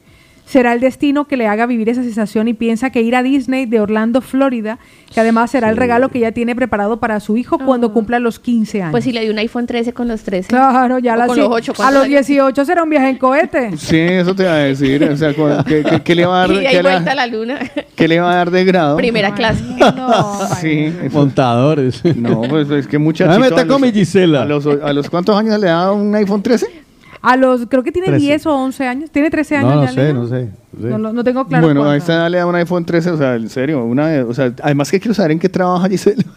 será 0.47 0.75
el 0.75 0.81
destino 0.81 1.25
que 1.25 1.39
le 1.39 1.47
haga 1.47 1.65
vivir 1.65 1.89
esa 1.89 2.03
sensación 2.03 2.49
y 2.49 2.53
piensa 2.55 2.91
que 2.91 3.01
ir 3.01 3.17
a 3.17 3.23
Disney 3.23 3.65
de 3.65 3.81
Orlando, 3.81 4.21
Florida, 4.21 4.79
que 5.13 5.19
además 5.19 5.51
será 5.51 5.71
el 5.71 5.77
regalo 5.79 6.11
que 6.11 6.19
ella 6.19 6.33
tiene 6.33 6.55
preparado 6.55 7.01
para 7.01 7.19
su 7.21 7.39
hijo 7.39 7.59
cuando 7.59 7.95
cumpla 7.95 8.19
los 8.19 8.39
15 8.39 8.83
años. 8.83 8.91
Pues 8.93 9.05
si 9.05 9.13
le 9.13 9.23
dio 9.23 9.33
un 9.33 9.39
iPhone 9.39 9.67
13 9.67 9.95
con 9.95 10.07
los 10.07 10.23
13. 10.23 10.49
Claro, 10.49 10.99
ya 10.99 11.15
O 11.15 11.17
las 11.17 11.29
con 11.29 11.39
los 11.39 11.49
8. 11.51 11.73
a 11.83 11.91
los 11.91 12.07
18 12.07 12.63
será 12.67 12.83
un 12.83 12.91
viaje 12.91 13.09
en 13.09 13.17
cohete. 13.17 13.75
Sí, 13.79 13.97
eso 13.99 14.35
te 14.35 14.45
va 14.45 14.53
a 14.53 14.57
decir. 14.59 15.03
O 15.05 15.17
sea, 15.17 15.33
¿qué, 15.67 15.83
qué- 15.83 16.03
qué 16.03 16.15
le 16.15 16.27
va 16.27 16.43
a 16.45 16.47
dar, 16.47 16.51
Y 16.63 16.67
ahí 16.67 16.83
vuelta 16.83 17.13
a 17.13 17.15
la 17.15 17.27
luna. 17.27 17.59
qué 17.97 18.07
le 18.07 18.21
va 18.21 18.33
a 18.33 18.37
dar 18.37 18.51
de 18.51 18.65
grado? 18.67 18.97
Primera 18.99 19.35
clase. 19.35 19.65
Sí. 20.61 20.93
Montadores. 21.11 22.03
No, 22.17 22.43
pues 22.43 22.69
es 22.71 22.87
que 22.87 22.99
muchachito. 22.99 23.33
Ya 23.35 23.41
me 23.41 23.47
está 23.49 23.67
con 23.67 23.81
mi 23.81 23.91
Gisela. 23.93 24.43
¿A 24.43 24.45
los, 24.45 24.67
¿A 24.67 24.93
los 24.93 25.09
cuántos 25.09 25.37
años 25.39 25.59
le 25.59 25.69
da 25.69 25.91
un 25.93 26.15
iPhone 26.15 26.43
13? 26.43 26.84
A 27.27 27.37
los, 27.37 27.67
creo 27.69 27.83
que 27.83 27.91
tiene 27.91 28.09
13. 28.09 28.25
10 28.27 28.47
o 28.47 28.55
11 28.55 28.87
años. 28.87 29.11
Tiene 29.11 29.31
13 29.31 29.57
años 29.57 29.71
No, 29.71 29.77
no 29.77 29.85
ya, 29.87 29.93
sé, 29.93 30.13
no 30.13 30.27
sé. 30.29 30.49
no 30.75 30.83
sé. 30.83 30.89
No, 30.91 30.99
lo- 30.99 31.13
no 31.15 31.25
tengo 31.25 31.47
claro. 31.47 31.65
bueno, 31.67 31.81
a 31.81 31.85
cuánto. 31.85 31.97
esta 31.99 32.13
edad 32.15 32.31
le 32.31 32.39
da 32.39 32.47
un 32.47 32.55
iPhone 32.55 32.85
13, 32.85 33.11
o 33.13 33.17
sea, 33.17 33.35
en 33.37 33.49
serio, 33.49 33.83
una, 33.85 34.25
o 34.29 34.35
sea, 34.35 34.53
además 34.63 34.91
que 34.91 35.01
quiero 35.01 35.15
saber 35.15 35.31
en 35.33 35.39
qué 35.39 35.49
trabaja 35.49 35.89
Gisela. 35.89 36.23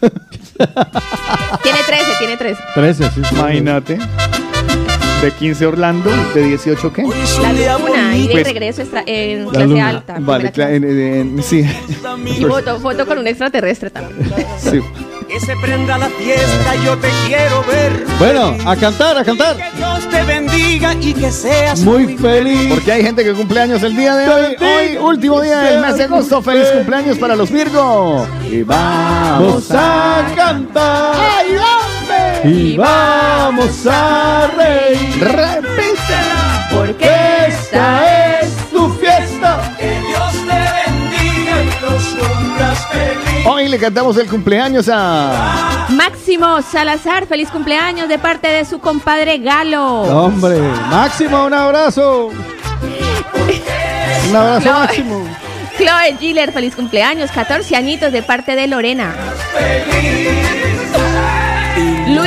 Tiene 1.62 1.78
13, 1.86 2.04
tiene 2.18 2.36
13. 2.36 2.62
13, 2.74 3.04
sí. 3.10 3.10
sí. 3.28 3.34
Imagínate. 3.34 3.98
De 5.22 5.32
15 5.32 5.66
Orlando, 5.66 6.10
de 6.32 6.42
18 6.42 6.92
qué? 6.92 7.02
La 7.42 7.52
luna 7.52 8.16
y 8.16 8.26
de 8.28 8.32
Pues- 8.32 8.44
regreso 8.46 8.82
extra- 8.82 9.02
en 9.04 9.46
La 9.46 9.50
clase 9.50 9.66
luna. 9.66 9.88
alta. 9.88 10.16
Vale, 10.20 10.50
primera 10.50 10.70
cla- 10.70 10.76
en- 10.76 10.84
en- 10.84 11.38
en- 11.38 11.42
sí. 11.42 11.64
Y 12.38 12.44
foto, 12.44 12.78
foto 12.78 13.04
con 13.04 13.18
un 13.18 13.26
extraterrestre 13.26 13.90
también. 13.90 14.30
Sí. 14.58 14.80
Que 15.28 15.38
se 15.40 15.54
prenda 15.56 15.98
la 15.98 16.08
fiesta, 16.08 16.74
yo 16.82 16.96
te 16.96 17.10
quiero 17.26 17.62
ver. 17.64 18.06
Bueno, 18.18 18.56
a 18.64 18.74
cantar, 18.74 19.18
a 19.18 19.24
cantar. 19.24 19.56
Que 19.56 19.76
Dios 19.76 20.08
te 20.08 20.22
bendiga 20.22 20.94
y 20.94 21.12
que 21.12 21.30
seas 21.30 21.80
Muy 21.80 22.16
feliz. 22.16 22.72
Porque 22.72 22.92
hay 22.92 23.02
gente 23.02 23.22
que 23.22 23.34
cumple 23.34 23.60
años 23.60 23.82
el 23.82 23.94
día 23.94 24.16
de 24.16 24.28
hoy. 24.28 24.56
Hoy, 24.58 24.96
último 24.96 25.42
día 25.42 25.58
del 25.58 25.80
mes 25.82 25.98
de 25.98 26.04
agosto. 26.04 26.40
Feliz 26.40 26.68
cumpleaños 26.70 27.18
para 27.18 27.36
los 27.36 27.50
Virgo. 27.50 28.26
Y 28.50 28.62
Vamos 28.62 29.70
a 29.70 30.32
cantar. 30.34 31.14
Y 32.44 32.78
vamos 32.78 33.86
a 33.86 34.50
reír. 34.56 35.20
Repítela. 35.20 36.68
Porque 36.72 37.10
esta 37.48 38.07
Hoy 43.46 43.68
le 43.68 43.78
cantamos 43.78 44.16
el 44.18 44.28
cumpleaños 44.28 44.88
a. 44.92 45.86
Máximo 45.90 46.60
Salazar, 46.62 47.26
feliz 47.26 47.48
cumpleaños 47.50 48.08
de 48.08 48.18
parte 48.18 48.48
de 48.48 48.64
su 48.64 48.78
compadre 48.78 49.38
Galo. 49.38 50.02
Hombre, 50.02 50.58
Máximo, 50.90 51.46
un 51.46 51.54
abrazo. 51.54 52.30
Un 54.28 54.36
abrazo, 54.36 54.70
No. 54.70 54.78
Máximo. 54.80 55.24
Chloe 55.78 56.16
Giller, 56.18 56.52
feliz 56.52 56.74
cumpleaños, 56.74 57.30
14 57.30 57.76
añitos 57.76 58.12
de 58.12 58.22
parte 58.22 58.56
de 58.56 58.66
Lorena. 58.66 59.14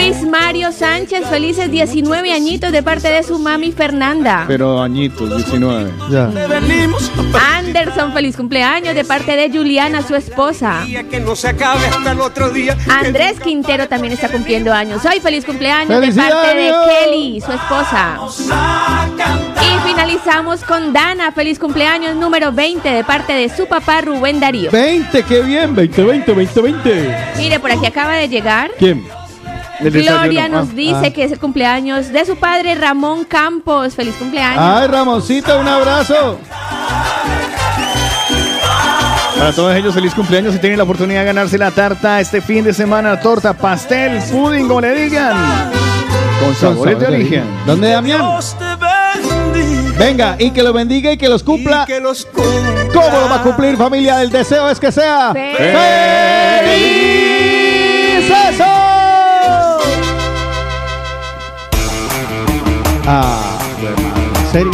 Luis 0.01 0.23
Mario 0.23 0.71
Sánchez, 0.71 1.27
felices 1.29 1.69
19 1.69 2.33
añitos 2.33 2.71
de 2.71 2.81
parte 2.81 3.07
de 3.07 3.21
su 3.21 3.37
mami 3.37 3.71
Fernanda. 3.71 4.45
Pero 4.47 4.81
añitos, 4.81 5.29
19. 5.29 5.91
Ya. 6.09 6.27
Te 6.27 6.47
venimos 6.47 7.11
Anderson, 7.55 8.11
feliz 8.11 8.35
cumpleaños 8.35 8.95
de 8.95 9.05
parte 9.05 9.35
de 9.35 9.51
Juliana, 9.55 10.01
su 10.01 10.15
esposa. 10.15 10.81
a 10.81 11.03
que 11.03 11.19
no 11.19 11.35
se 11.35 11.49
acabe 11.49 11.85
hasta 11.85 12.13
el 12.13 12.19
otro 12.19 12.49
día. 12.49 12.75
Andrés 12.89 13.39
Quintero 13.39 13.87
también 13.87 14.13
está 14.13 14.27
cumpliendo 14.29 14.73
años. 14.73 15.05
Hoy 15.05 15.19
feliz 15.19 15.45
cumpleaños 15.45 16.01
de 16.01 16.11
parte 16.11 16.55
de 16.55 16.73
Kelly, 16.87 17.39
su 17.39 17.51
esposa. 17.51 18.17
Y 19.61 19.87
finalizamos 19.87 20.63
con 20.63 20.93
Dana, 20.93 21.31
feliz 21.31 21.59
cumpleaños 21.59 22.15
número 22.15 22.51
20 22.51 22.89
de 22.89 23.03
parte 23.03 23.33
de 23.33 23.49
su 23.55 23.67
papá 23.67 24.01
Rubén 24.01 24.39
Darío. 24.39 24.71
20, 24.71 25.23
qué 25.23 25.41
bien. 25.41 25.75
20, 25.75 26.03
20, 26.03 26.33
20, 26.33 26.61
20. 26.61 27.17
Mire, 27.37 27.59
por 27.59 27.71
aquí 27.71 27.85
acaba 27.85 28.15
de 28.15 28.27
llegar. 28.27 28.71
¿Quién? 28.79 29.20
Gloria 29.89 30.47
nos 30.47 30.69
Ah, 30.69 30.73
dice 30.75 31.07
ah. 31.07 31.13
que 31.13 31.23
es 31.23 31.31
el 31.31 31.39
cumpleaños 31.39 32.09
de 32.09 32.25
su 32.25 32.35
padre 32.35 32.75
Ramón 32.75 33.23
Campos. 33.25 33.95
Feliz 33.95 34.15
cumpleaños. 34.15 34.59
Ay, 34.63 34.87
Ramoncito, 34.87 35.59
un 35.59 35.67
abrazo. 35.67 36.37
Para 39.37 39.53
todos 39.53 39.75
ellos, 39.75 39.93
feliz 39.95 40.13
cumpleaños 40.13 40.53
y 40.55 40.59
tienen 40.59 40.77
la 40.77 40.83
oportunidad 40.83 41.21
de 41.21 41.25
ganarse 41.25 41.57
la 41.57 41.71
tarta 41.71 42.19
este 42.19 42.41
fin 42.41 42.63
de 42.63 42.73
semana. 42.73 43.19
Torta, 43.19 43.53
pastel, 43.53 44.19
pudding, 44.31 44.67
como 44.67 44.81
le 44.81 44.93
digan. 44.93 45.35
Con 46.39 46.53
sabores 46.55 46.99
de 46.99 47.07
origen. 47.07 47.43
¿Dónde, 47.65 47.89
Damián? 47.89 48.21
Venga, 49.97 50.35
y 50.37 50.51
que 50.51 50.61
los 50.63 50.73
bendiga 50.73 51.11
y 51.11 51.17
que 51.17 51.27
los 51.27 51.41
cumpla. 51.43 51.83
y 51.83 51.91
que 51.91 51.99
los 51.99 52.25
cumpla. 52.25 52.51
¿Cómo 52.93 53.19
lo 53.19 53.29
va 53.29 53.35
a 53.37 53.41
cumplir, 53.41 53.77
familia? 53.77 54.21
El 54.21 54.29
deseo 54.29 54.69
es 54.69 54.79
que 54.79 54.91
sea. 54.91 55.31
Feliz. 55.33 55.57
¡Feliz 56.61 58.31
eso! 58.49 58.80
Ah, 63.07 63.57
hermano, 63.81 64.39
¿en 64.39 64.51
serio? 64.51 64.71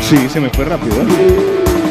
Sí, 0.00 0.28
se 0.28 0.40
me 0.40 0.50
fue 0.50 0.64
rápido. 0.64 0.94
¿eh? 0.96 1.06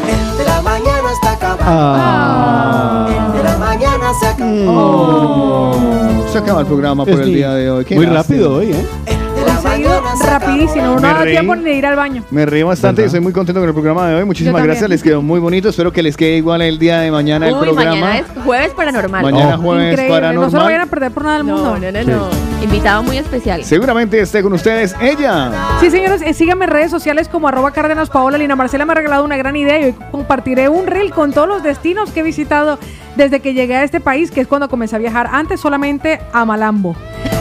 El 0.07 0.37
de 0.37 0.43
la 0.45 0.61
mañana 0.61 1.11
está 1.13 1.31
acabado. 1.31 1.63
Ah. 1.63 3.09
El 3.27 3.33
de 3.37 3.43
la 3.43 3.57
mañana 3.57 4.13
se 4.19 4.27
acabó. 4.27 4.65
Oh. 4.67 6.25
Se 6.31 6.37
acaba 6.37 6.61
el 6.61 6.67
programa 6.67 7.05
por 7.05 7.13
Es 7.15 7.19
el 7.21 7.33
día 7.33 7.53
de 7.53 7.71
hoy. 7.71 7.85
Qué 7.85 7.95
Muy 7.95 8.05
rápido 8.05 8.55
hoy, 8.55 8.71
¿eh? 8.71 8.85
El 9.07 9.35
de 9.35 9.45
la 9.45 9.50
Se 9.61 9.67
ha 9.67 9.77
ido 9.77 9.89
mañana 10.01 10.15
se 10.17 10.23
acabó. 10.23 10.39
rapidísimo, 10.45 10.85
no 10.85 10.95
Me 11.01 11.07
da 11.07 11.23
tiempo 11.25 11.55
ni 11.55 11.63
de 11.63 11.73
ir 11.73 11.85
al 11.85 11.95
baño. 11.95 12.23
Me 12.31 12.45
río 12.45 12.67
bastante 12.67 13.01
y 13.01 13.05
estoy 13.05 13.19
muy 13.19 13.33
contento 13.33 13.59
con 13.61 13.67
el 13.69 13.73
programa 13.73 14.07
de 14.09 14.15
hoy. 14.15 14.25
Muchísimas 14.25 14.63
gracias, 14.63 14.89
les 14.89 15.03
quedó 15.03 15.21
muy 15.21 15.39
bonito. 15.39 15.69
Espero 15.69 15.91
que 15.91 16.01
les 16.03 16.17
quede 16.17 16.37
igual 16.37 16.61
el 16.61 16.79
día 16.79 16.99
de 17.01 17.11
mañana 17.11 17.47
el 17.47 17.55
programa. 17.57 17.91
mañana 17.91 18.17
es 18.19 18.25
jueves 18.43 18.71
paranormal. 18.73 19.23
Mañana 19.23 19.55
Oh. 19.57 19.61
jueves 19.61 19.91
Increíble, 19.91 20.15
paranormal. 20.15 20.45
no 20.45 20.51
se 20.51 20.57
lo 20.57 20.63
vayan 20.63 20.81
a 20.81 20.85
perder 20.87 21.11
por 21.11 21.23
nada 21.23 21.35
del 21.37 21.43
mundo. 21.45 21.77
No, 21.79 21.91
no, 21.91 22.03
no, 22.03 22.03
no. 22.03 22.29
Invitado 22.63 23.03
muy 23.03 23.17
especial. 23.17 23.63
Seguramente 23.63 24.19
esté 24.19 24.41
con 24.43 24.53
ustedes 24.53 24.95
ella. 25.01 25.51
Sí, 25.79 25.89
señores, 25.89 26.21
eh, 26.21 26.33
síganme 26.33 26.65
en 26.65 26.71
redes 26.71 26.91
sociales 26.91 27.27
como 27.27 27.47
arroba 27.47 27.71
Cárdenas 27.71 28.09
Paola. 28.09 28.37
Lina 28.37 28.55
Marcela 28.55 28.85
me 28.85 28.91
ha 28.91 28.95
regalado 28.95 29.23
una 29.25 29.35
gran 29.37 29.55
idea 29.55 29.79
y 29.79 29.83
hoy 29.85 29.95
compartiré 30.11 30.69
un 30.69 30.85
reel 30.87 31.11
con 31.11 31.33
todos 31.33 31.47
los 31.47 31.63
destinos 31.63 32.11
que 32.11 32.19
he 32.19 32.23
visitado 32.23 32.77
desde 33.15 33.39
que 33.39 33.53
llegué 33.53 33.75
a 33.75 33.83
este 33.83 33.99
país, 33.99 34.29
que 34.31 34.41
es 34.41 34.47
cuando 34.47 34.69
comencé 34.69 34.95
a 34.95 34.99
viajar. 34.99 35.27
Antes 35.31 35.59
solamente 35.59 36.19
a 36.33 36.45
Malambo. 36.45 36.95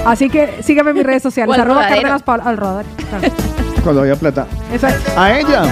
Así 0.06 0.30
que 0.30 0.62
síganme 0.62 0.90
en 0.92 0.96
mis 0.96 1.04
redes 1.06 1.22
sociales, 1.22 1.58
arroba. 1.58 1.86
Al 2.10 2.56
rodar. 2.56 2.84
claro. 3.08 3.34
Cuando 3.84 4.02
había 4.02 4.16
plata. 4.16 4.46
Exacto. 4.72 5.12
A 5.16 5.38
ella. 5.38 5.62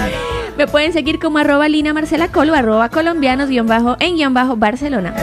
Me 0.57 0.67
pueden 0.67 0.93
seguir 0.93 1.19
como 1.19 1.37
arroba 1.37 1.67
Lina 1.69 1.93
Marcela 1.93 2.29
Colo, 2.29 2.55
arroba 2.55 2.89
colombianos 2.89 3.49
guion 3.49 3.67
bajo 3.67 3.97
en 3.99 4.15
guion 4.15 4.33
bajo 4.33 4.55
Barcelona. 4.55 5.13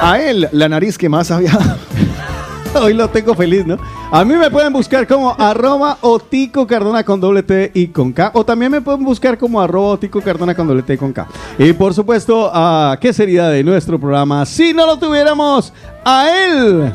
A 0.00 0.20
él, 0.20 0.48
la 0.52 0.68
nariz 0.68 0.96
que 0.96 1.08
más 1.08 1.30
había. 1.30 1.52
Hoy 2.74 2.94
lo 2.94 3.08
tengo 3.10 3.34
feliz, 3.34 3.66
¿no? 3.66 3.76
A 4.10 4.24
mí 4.24 4.34
me 4.34 4.50
pueden 4.50 4.72
buscar 4.72 5.06
como 5.06 5.34
arroba 5.38 5.98
Otico 6.00 6.66
Cardona 6.66 7.04
con 7.04 7.20
doble 7.20 7.42
T 7.42 7.70
y 7.74 7.88
con 7.88 8.12
K. 8.12 8.30
O 8.34 8.44
también 8.44 8.72
me 8.72 8.80
pueden 8.80 9.04
buscar 9.04 9.36
como 9.36 9.60
arroba 9.60 9.88
Otico 9.88 10.20
Cardona 10.20 10.54
con 10.54 10.66
doble 10.66 10.82
T 10.82 10.94
y 10.94 10.98
con 10.98 11.12
K. 11.12 11.26
Y 11.58 11.72
por 11.74 11.92
supuesto, 11.92 12.50
ah, 12.52 12.96
¿qué 13.00 13.12
sería 13.12 13.48
de 13.48 13.62
nuestro 13.62 13.98
programa 13.98 14.46
si 14.46 14.72
no 14.72 14.86
lo 14.86 14.98
tuviéramos 14.98 15.72
a 16.04 16.28
él? 16.30 16.92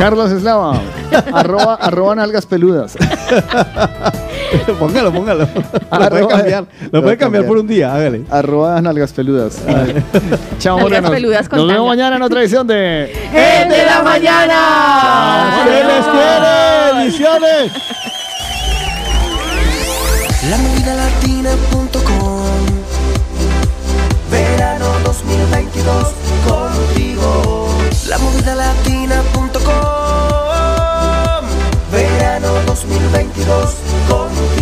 Carlos 0.00 0.32
Eslava, 0.32 0.80
arroba, 1.34 1.74
arroba 1.74 2.14
nalgas 2.14 2.46
peludas. 2.46 2.96
póngalo, 4.78 5.12
póngalo. 5.12 5.46
Arroba, 5.90 6.08
lo 6.08 6.10
puede 6.10 6.28
cambiar. 6.28 6.64
Lo, 6.90 7.02
puede 7.02 7.16
cambiar, 7.18 7.44
por 7.44 7.58
un 7.58 7.66
día, 7.66 7.94
hágale. 7.94 8.22
Arroba 8.30 8.80
nalgas 8.80 9.12
peludas. 9.12 9.58
Chao, 10.58 10.78
Nalgas 10.78 11.02
morenos. 11.02 11.10
peludas 11.10 11.52
Nos 11.52 11.68
vemos 11.68 11.86
mañana 11.86 12.16
en 12.16 12.22
otra 12.22 12.40
edición 12.40 12.66
de... 12.66 13.12
¡El 13.12 13.68
de 13.68 13.84
la 13.84 14.02
mañana! 14.02 15.64
¡Se 15.64 15.84
les 15.84 16.06
quiere! 16.06 17.04
¡Ediciones! 17.04 17.72
La 20.48 20.56
Verano 24.30 24.86
2022 25.04 26.06
contigo. 26.48 27.68
La 28.08 28.16
movida 28.16 28.54
latina 28.54 28.89
2022 32.82 33.76
con 34.08 34.59